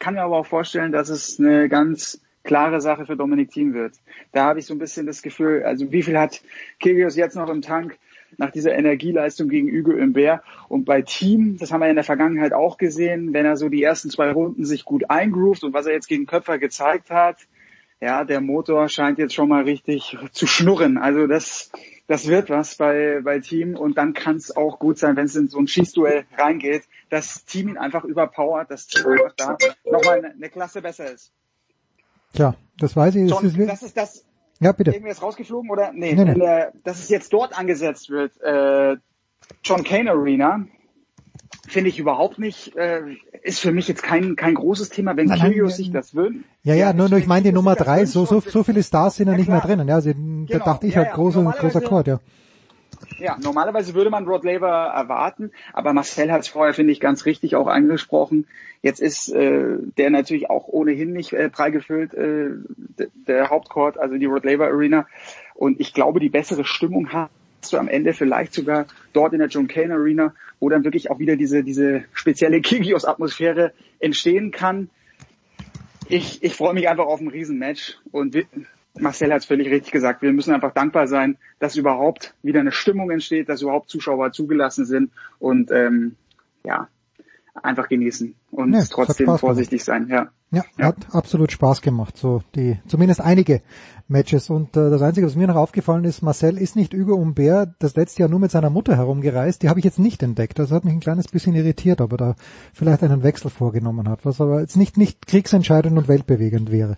kann 0.00 0.14
mir 0.14 0.22
aber 0.22 0.38
auch 0.38 0.46
vorstellen, 0.46 0.90
dass 0.90 1.08
es 1.08 1.38
eine 1.38 1.68
ganz 1.68 2.20
klare 2.42 2.80
Sache 2.80 3.06
für 3.06 3.16
Dominik 3.16 3.50
Thiem 3.50 3.74
wird. 3.74 3.92
Da 4.32 4.44
habe 4.44 4.58
ich 4.58 4.66
so 4.66 4.74
ein 4.74 4.78
bisschen 4.78 5.06
das 5.06 5.22
Gefühl, 5.22 5.62
also 5.62 5.92
wie 5.92 6.02
viel 6.02 6.18
hat 6.18 6.40
Kyrgios 6.82 7.14
jetzt 7.14 7.36
noch 7.36 7.48
im 7.48 7.62
Tank 7.62 7.98
nach 8.38 8.50
dieser 8.50 8.74
Energieleistung 8.74 9.48
gegen 9.48 9.68
Hugo 9.68 9.92
im 9.92 10.12
Bär? 10.14 10.42
Und 10.68 10.84
bei 10.84 11.02
Team, 11.02 11.58
das 11.58 11.70
haben 11.70 11.80
wir 11.80 11.90
in 11.90 11.96
der 11.96 12.04
Vergangenheit 12.04 12.52
auch 12.52 12.78
gesehen, 12.78 13.32
wenn 13.34 13.44
er 13.44 13.56
so 13.56 13.68
die 13.68 13.82
ersten 13.82 14.10
zwei 14.10 14.32
Runden 14.32 14.64
sich 14.64 14.84
gut 14.84 15.10
eingroovt 15.10 15.62
und 15.62 15.74
was 15.74 15.86
er 15.86 15.92
jetzt 15.92 16.08
gegen 16.08 16.26
Köpfer 16.26 16.58
gezeigt 16.58 17.10
hat, 17.10 17.36
ja, 18.00 18.24
der 18.24 18.40
Motor 18.40 18.88
scheint 18.88 19.18
jetzt 19.18 19.34
schon 19.34 19.50
mal 19.50 19.64
richtig 19.64 20.16
zu 20.32 20.46
schnurren. 20.46 20.96
Also 20.96 21.26
das, 21.26 21.70
das 22.10 22.26
wird 22.26 22.50
was 22.50 22.74
bei, 22.74 23.20
bei 23.22 23.38
Team 23.38 23.76
und 23.76 23.96
dann 23.96 24.14
kann 24.14 24.34
es 24.34 24.56
auch 24.56 24.80
gut 24.80 24.98
sein, 24.98 25.14
wenn 25.14 25.26
es 25.26 25.36
in 25.36 25.46
so 25.46 25.58
ein 25.58 25.68
Schießduell 25.68 26.24
reingeht, 26.36 26.82
dass 27.08 27.44
Team 27.44 27.68
ihn 27.68 27.78
einfach 27.78 28.02
überpowert, 28.02 28.68
dass 28.68 28.88
Team 28.88 29.12
einfach 29.12 29.34
da 29.36 29.56
nochmal 29.88 30.18
eine, 30.18 30.30
eine 30.32 30.50
Klasse 30.50 30.82
besser 30.82 31.08
ist. 31.08 31.32
Tja, 32.34 32.56
das 32.78 32.96
weiß 32.96 33.14
ich. 33.14 33.30
John, 33.30 33.44
Das 33.44 33.54
ist, 33.54 33.68
das 33.68 33.82
ist 33.84 33.96
das. 33.96 34.24
Ja, 34.58 34.72
bitte. 34.72 34.90
Irgendwie 34.90 35.12
ist 35.12 35.22
rausgeflogen 35.22 35.70
oder? 35.70 35.92
Nee, 35.92 36.14
Nee, 36.14 36.24
nee. 36.34 36.66
dass 36.82 36.98
es 36.98 37.10
jetzt 37.10 37.32
dort 37.32 37.56
angesetzt 37.56 38.10
wird, 38.10 38.40
äh, 38.40 38.96
John 39.62 39.84
Kane 39.84 40.10
Arena, 40.10 40.66
finde 41.66 41.90
ich 41.90 41.98
überhaupt 41.98 42.38
nicht, 42.38 42.76
äh, 42.76 43.02
ist 43.42 43.60
für 43.60 43.72
mich 43.72 43.88
jetzt 43.88 44.02
kein, 44.02 44.36
kein 44.36 44.54
großes 44.54 44.88
Thema, 44.90 45.16
wenn 45.16 45.26
Nein, 45.26 45.40
Kyrgios 45.40 45.72
ja, 45.72 45.76
sich 45.76 45.90
das 45.92 46.14
wünscht. 46.14 46.44
ja, 46.62 46.74
ja, 46.74 46.92
nur, 46.92 47.08
nur 47.08 47.18
ich 47.18 47.26
meine 47.26 47.44
die 47.44 47.52
Nummer 47.52 47.74
drei, 47.76 48.04
so, 48.06 48.24
so, 48.24 48.40
so 48.40 48.62
viele 48.64 48.82
Stars 48.82 49.16
sind 49.16 49.28
ja 49.28 49.36
nicht 49.36 49.48
mehr 49.48 49.60
drinnen. 49.60 49.88
Ja, 49.88 49.96
also, 49.96 50.10
da 50.10 50.16
Genau, 50.16 50.64
dachte 50.64 50.86
ich 50.86 50.94
ja, 50.94 50.98
halt 50.98 51.08
ja. 51.08 51.14
großer, 51.14 51.38
Normalerweise- 51.42 51.72
großer 51.72 51.80
Chord, 51.88 52.06
ja. 52.06 52.20
Ja, 53.18 53.36
normalerweise 53.42 53.94
würde 53.94 54.10
man 54.10 54.26
Rod 54.26 54.44
Laver 54.44 54.68
erwarten, 54.94 55.52
aber 55.72 55.92
Marcel 55.92 56.30
hat 56.32 56.40
es 56.40 56.48
vorher, 56.48 56.74
finde 56.74 56.92
ich, 56.92 57.00
ganz 57.00 57.26
richtig 57.26 57.54
auch 57.54 57.66
angesprochen. 57.66 58.46
Jetzt 58.82 59.00
ist 59.00 59.28
äh, 59.32 59.76
der 59.98 60.10
natürlich 60.10 60.48
auch 60.48 60.68
ohnehin 60.68 61.12
nicht 61.12 61.32
äh, 61.34 61.50
prall 61.50 61.70
gefüllt, 61.70 62.14
äh, 62.14 62.48
der 63.26 63.50
Hauptcourt, 63.50 63.98
also 63.98 64.16
die 64.16 64.24
Rod 64.24 64.44
Laver 64.44 64.66
Arena. 64.68 65.06
Und 65.54 65.80
ich 65.80 65.92
glaube, 65.92 66.20
die 66.20 66.30
bessere 66.30 66.64
Stimmung 66.64 67.12
hast 67.12 67.30
du 67.68 67.76
am 67.76 67.88
Ende 67.88 68.12
vielleicht 68.12 68.54
sogar 68.54 68.86
dort 69.12 69.32
in 69.32 69.40
der 69.40 69.48
John 69.48 69.68
Kane 69.68 69.94
Arena, 69.94 70.34
wo 70.58 70.68
dann 70.68 70.84
wirklich 70.84 71.10
auch 71.10 71.18
wieder 71.18 71.36
diese, 71.36 71.62
diese 71.62 72.04
spezielle 72.12 72.60
Kyrgios-Atmosphäre 72.62 73.72
entstehen 73.98 74.50
kann. 74.50 74.88
Ich, 76.08 76.42
ich 76.42 76.54
freue 76.54 76.74
mich 76.74 76.88
einfach 76.88 77.06
auf 77.06 77.20
ein 77.20 77.28
Riesenmatch 77.28 77.98
und 78.10 78.34
wir, 78.34 78.46
Marcel 78.98 79.32
hat 79.32 79.40
es 79.40 79.46
völlig 79.46 79.70
richtig 79.70 79.92
gesagt. 79.92 80.22
Wir 80.22 80.32
müssen 80.32 80.52
einfach 80.52 80.72
dankbar 80.72 81.06
sein, 81.06 81.36
dass 81.58 81.76
überhaupt 81.76 82.34
wieder 82.42 82.60
eine 82.60 82.72
Stimmung 82.72 83.10
entsteht, 83.10 83.48
dass 83.48 83.62
überhaupt 83.62 83.88
Zuschauer 83.88 84.32
zugelassen 84.32 84.84
sind 84.84 85.12
und 85.38 85.70
ähm, 85.70 86.16
ja, 86.64 86.88
einfach 87.54 87.88
genießen 87.88 88.34
und 88.50 88.76
hat 88.76 88.90
trotzdem 88.90 89.38
vorsichtig 89.38 89.84
sein. 89.84 90.08
Ja. 90.08 90.30
Ja, 90.52 90.64
hat 90.78 90.96
absolut 91.12 91.52
Spaß 91.52 91.80
gemacht, 91.80 92.16
so 92.16 92.42
die, 92.56 92.80
zumindest 92.88 93.20
einige 93.20 93.62
Matches. 94.08 94.50
Und 94.50 94.76
äh, 94.76 94.90
das 94.90 95.00
Einzige, 95.00 95.26
was 95.28 95.36
mir 95.36 95.46
noch 95.46 95.54
aufgefallen 95.54 96.04
ist, 96.04 96.22
Marcel 96.22 96.58
ist 96.58 96.74
nicht 96.74 96.92
Hugo 96.92 97.16
Humbert 97.16 97.70
das 97.78 97.94
letzte 97.94 98.22
Jahr 98.22 98.28
nur 98.28 98.40
mit 98.40 98.50
seiner 98.50 98.68
Mutter 98.68 98.96
herumgereist. 98.96 99.62
Die 99.62 99.68
habe 99.68 99.78
ich 99.78 99.84
jetzt 99.84 100.00
nicht 100.00 100.24
entdeckt. 100.24 100.58
Das 100.58 100.72
hat 100.72 100.84
mich 100.84 100.92
ein 100.92 101.00
kleines 101.00 101.28
bisschen 101.28 101.54
irritiert, 101.54 102.00
ob 102.00 102.12
er 102.12 102.18
da 102.18 102.34
vielleicht 102.72 103.04
einen 103.04 103.22
Wechsel 103.22 103.48
vorgenommen 103.48 104.08
hat, 104.08 104.24
was 104.24 104.40
aber 104.40 104.60
jetzt 104.60 104.76
nicht, 104.76 104.96
nicht 104.96 105.24
kriegsentscheidend 105.28 105.96
und 105.96 106.08
weltbewegend 106.08 106.72
wäre. 106.72 106.96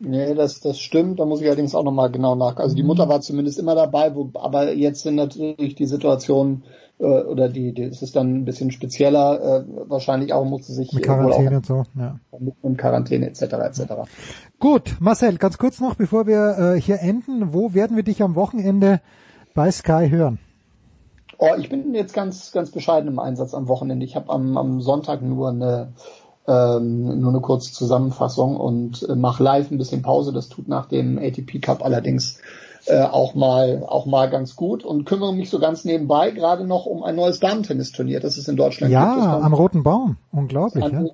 Nee, 0.00 0.34
das, 0.34 0.60
das 0.60 0.80
stimmt. 0.80 1.20
Da 1.20 1.24
muss 1.24 1.40
ich 1.40 1.46
allerdings 1.46 1.76
auch 1.76 1.84
nochmal 1.84 2.10
genau 2.10 2.34
nach. 2.34 2.56
Also 2.56 2.74
die 2.74 2.82
Mutter 2.82 3.08
war 3.08 3.20
zumindest 3.20 3.58
immer 3.60 3.76
dabei, 3.76 4.14
wo, 4.16 4.30
aber 4.34 4.72
jetzt 4.72 5.02
sind 5.02 5.14
natürlich 5.14 5.76
die 5.76 5.86
Situationen 5.86 6.64
äh, 6.98 7.04
oder 7.04 7.48
die, 7.48 7.72
die, 7.72 7.84
es 7.84 8.02
ist 8.02 8.16
dann 8.16 8.34
ein 8.34 8.44
bisschen 8.44 8.70
spezieller. 8.70 9.64
Äh, 9.64 9.64
wahrscheinlich 9.88 10.32
auch 10.32 10.44
musste 10.44 10.72
sich 10.72 10.92
Mit 10.92 11.04
Quarantäne 11.04 11.56
und 11.56 11.66
so, 11.66 11.84
ja. 11.96 12.18
mit 12.38 12.54
und 12.62 12.76
Quarantäne 12.76 13.26
etc. 13.26 13.42
etc. 13.42 13.82
Gut, 14.58 14.96
Marcel, 15.00 15.38
ganz 15.38 15.58
kurz 15.58 15.80
noch, 15.80 15.94
bevor 15.94 16.26
wir 16.26 16.74
äh, 16.74 16.80
hier 16.80 17.00
enden, 17.00 17.52
wo 17.52 17.74
werden 17.74 17.96
wir 17.96 18.04
dich 18.04 18.22
am 18.22 18.34
Wochenende 18.34 19.00
bei 19.54 19.70
Sky 19.70 20.08
hören? 20.10 20.38
Oh, 21.38 21.54
ich 21.56 21.68
bin 21.68 21.94
jetzt 21.94 22.14
ganz, 22.14 22.50
ganz 22.50 22.70
bescheiden 22.72 23.08
im 23.08 23.18
Einsatz 23.20 23.54
am 23.54 23.68
Wochenende. 23.68 24.04
Ich 24.04 24.16
habe 24.16 24.30
am, 24.30 24.56
am 24.56 24.80
Sonntag 24.80 25.22
nur 25.22 25.50
eine 25.50 25.92
ähm, 26.48 27.20
nur 27.20 27.30
eine 27.30 27.40
kurze 27.40 27.72
Zusammenfassung 27.72 28.56
und 28.56 29.06
äh, 29.08 29.14
mache 29.14 29.42
live 29.42 29.70
ein 29.70 29.78
bisschen 29.78 30.02
Pause. 30.02 30.32
Das 30.32 30.48
tut 30.48 30.66
nach 30.66 30.86
dem 30.86 31.18
ATP 31.18 31.60
Cup 31.60 31.84
allerdings 31.84 32.40
äh, 32.86 33.02
auch 33.02 33.34
mal 33.34 33.84
auch 33.86 34.06
mal 34.06 34.30
ganz 34.30 34.56
gut 34.56 34.84
und 34.84 35.04
kümmere 35.04 35.34
mich 35.34 35.50
so 35.50 35.58
ganz 35.58 35.84
nebenbei 35.84 36.30
gerade 36.30 36.64
noch 36.64 36.86
um 36.86 37.02
ein 37.02 37.16
neues 37.16 37.40
Damentennisturnier, 37.40 38.20
das 38.20 38.36
es 38.36 38.48
in 38.48 38.56
Deutschland 38.56 38.90
gibt. 38.92 39.02
Das 39.02 39.16
Ja, 39.16 39.38
am 39.40 39.54
Roten 39.54 39.82
Baum. 39.82 40.16
Unglaublich, 40.32 40.84
ja. 40.84 40.90
an, 40.90 41.10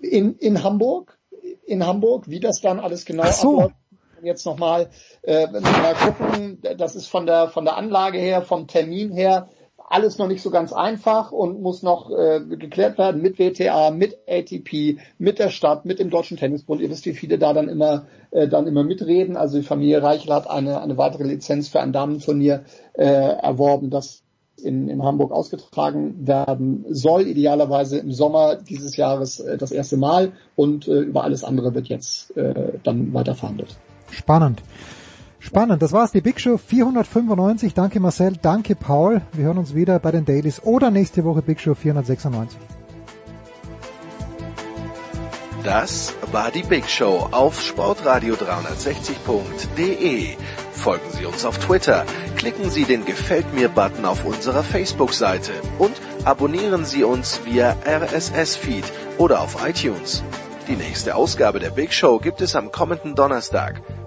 in, 0.00 0.34
in 0.36 0.62
Hamburg, 0.62 1.18
in 1.66 1.86
Hamburg, 1.86 2.28
wie 2.28 2.40
das 2.40 2.60
dann 2.60 2.80
alles 2.80 3.04
genau 3.04 3.24
Ach 3.26 3.32
so. 3.32 3.52
abläuft. 3.60 3.74
Jetzt 4.22 4.46
nochmal 4.46 4.88
äh, 5.22 5.46
mal 5.48 5.94
gucken, 5.94 6.58
das 6.78 6.96
ist 6.96 7.08
von 7.08 7.26
der 7.26 7.48
von 7.48 7.66
der 7.66 7.76
Anlage 7.76 8.16
her, 8.18 8.40
vom 8.40 8.66
Termin 8.66 9.12
her 9.12 9.48
alles 9.88 10.18
noch 10.18 10.28
nicht 10.28 10.42
so 10.42 10.50
ganz 10.50 10.72
einfach 10.72 11.30
und 11.30 11.60
muss 11.60 11.82
noch 11.82 12.10
äh, 12.10 12.40
geklärt 12.40 12.98
werden 12.98 13.20
mit 13.20 13.38
WTA, 13.38 13.90
mit 13.90 14.18
ATP, 14.28 14.98
mit 15.18 15.38
der 15.38 15.50
Stadt, 15.50 15.84
mit 15.84 15.98
dem 15.98 16.10
Deutschen 16.10 16.36
Tennisbund. 16.36 16.80
Ihr 16.80 16.90
wisst, 16.90 17.06
wie 17.06 17.14
viele 17.14 17.38
da 17.38 17.52
dann 17.52 17.68
immer 17.68 18.06
äh, 18.30 18.48
dann 18.48 18.66
immer 18.66 18.82
mitreden. 18.82 19.36
Also 19.36 19.58
die 19.58 19.64
Familie 19.64 20.02
Reichel 20.02 20.32
hat 20.32 20.48
eine 20.48 20.80
eine 20.80 20.96
weitere 20.96 21.24
Lizenz 21.24 21.68
für 21.68 21.80
ein 21.80 21.92
Damenturnier 21.92 22.64
äh, 22.94 23.04
erworben, 23.04 23.90
das 23.90 24.24
in, 24.62 24.88
in 24.88 25.02
Hamburg 25.02 25.32
ausgetragen 25.32 26.26
werden 26.26 26.84
soll, 26.88 27.26
idealerweise 27.26 27.98
im 27.98 28.12
Sommer 28.12 28.56
dieses 28.56 28.96
Jahres 28.96 29.40
äh, 29.40 29.58
das 29.58 29.72
erste 29.72 29.96
Mal 29.96 30.32
und 30.56 30.88
äh, 30.88 31.00
über 31.00 31.24
alles 31.24 31.44
andere 31.44 31.74
wird 31.74 31.88
jetzt 31.88 32.36
äh, 32.36 32.78
dann 32.82 33.12
weiter 33.12 33.34
verhandelt. 33.34 33.76
Spannend. 34.10 34.62
Spannend. 35.44 35.82
Das 35.82 35.92
war's, 35.92 36.10
die 36.10 36.22
Big 36.22 36.40
Show 36.40 36.56
495. 36.56 37.74
Danke 37.74 38.00
Marcel, 38.00 38.32
danke 38.40 38.74
Paul. 38.74 39.20
Wir 39.32 39.44
hören 39.44 39.58
uns 39.58 39.74
wieder 39.74 39.98
bei 39.98 40.10
den 40.10 40.24
Dailies 40.24 40.62
oder 40.62 40.90
nächste 40.90 41.22
Woche 41.22 41.42
Big 41.42 41.60
Show 41.60 41.74
496. 41.74 42.58
Das 45.62 46.14
war 46.32 46.50
die 46.50 46.62
Big 46.62 46.88
Show 46.88 47.28
auf 47.30 47.60
sportradio360.de. 47.60 50.28
Folgen 50.72 51.10
Sie 51.10 51.26
uns 51.26 51.44
auf 51.44 51.58
Twitter, 51.58 52.06
klicken 52.36 52.70
Sie 52.70 52.84
den 52.84 53.04
Gefällt 53.04 53.52
mir-Button 53.54 54.06
auf 54.06 54.24
unserer 54.24 54.62
Facebook-Seite 54.62 55.52
und 55.78 55.92
abonnieren 56.24 56.86
Sie 56.86 57.04
uns 57.04 57.42
via 57.44 57.76
RSS-Feed 57.86 58.84
oder 59.18 59.42
auf 59.42 59.58
iTunes. 59.66 60.24
Die 60.68 60.76
nächste 60.76 61.14
Ausgabe 61.14 61.60
der 61.60 61.70
Big 61.70 61.92
Show 61.92 62.18
gibt 62.18 62.40
es 62.40 62.56
am 62.56 62.72
kommenden 62.72 63.14
Donnerstag. 63.14 63.82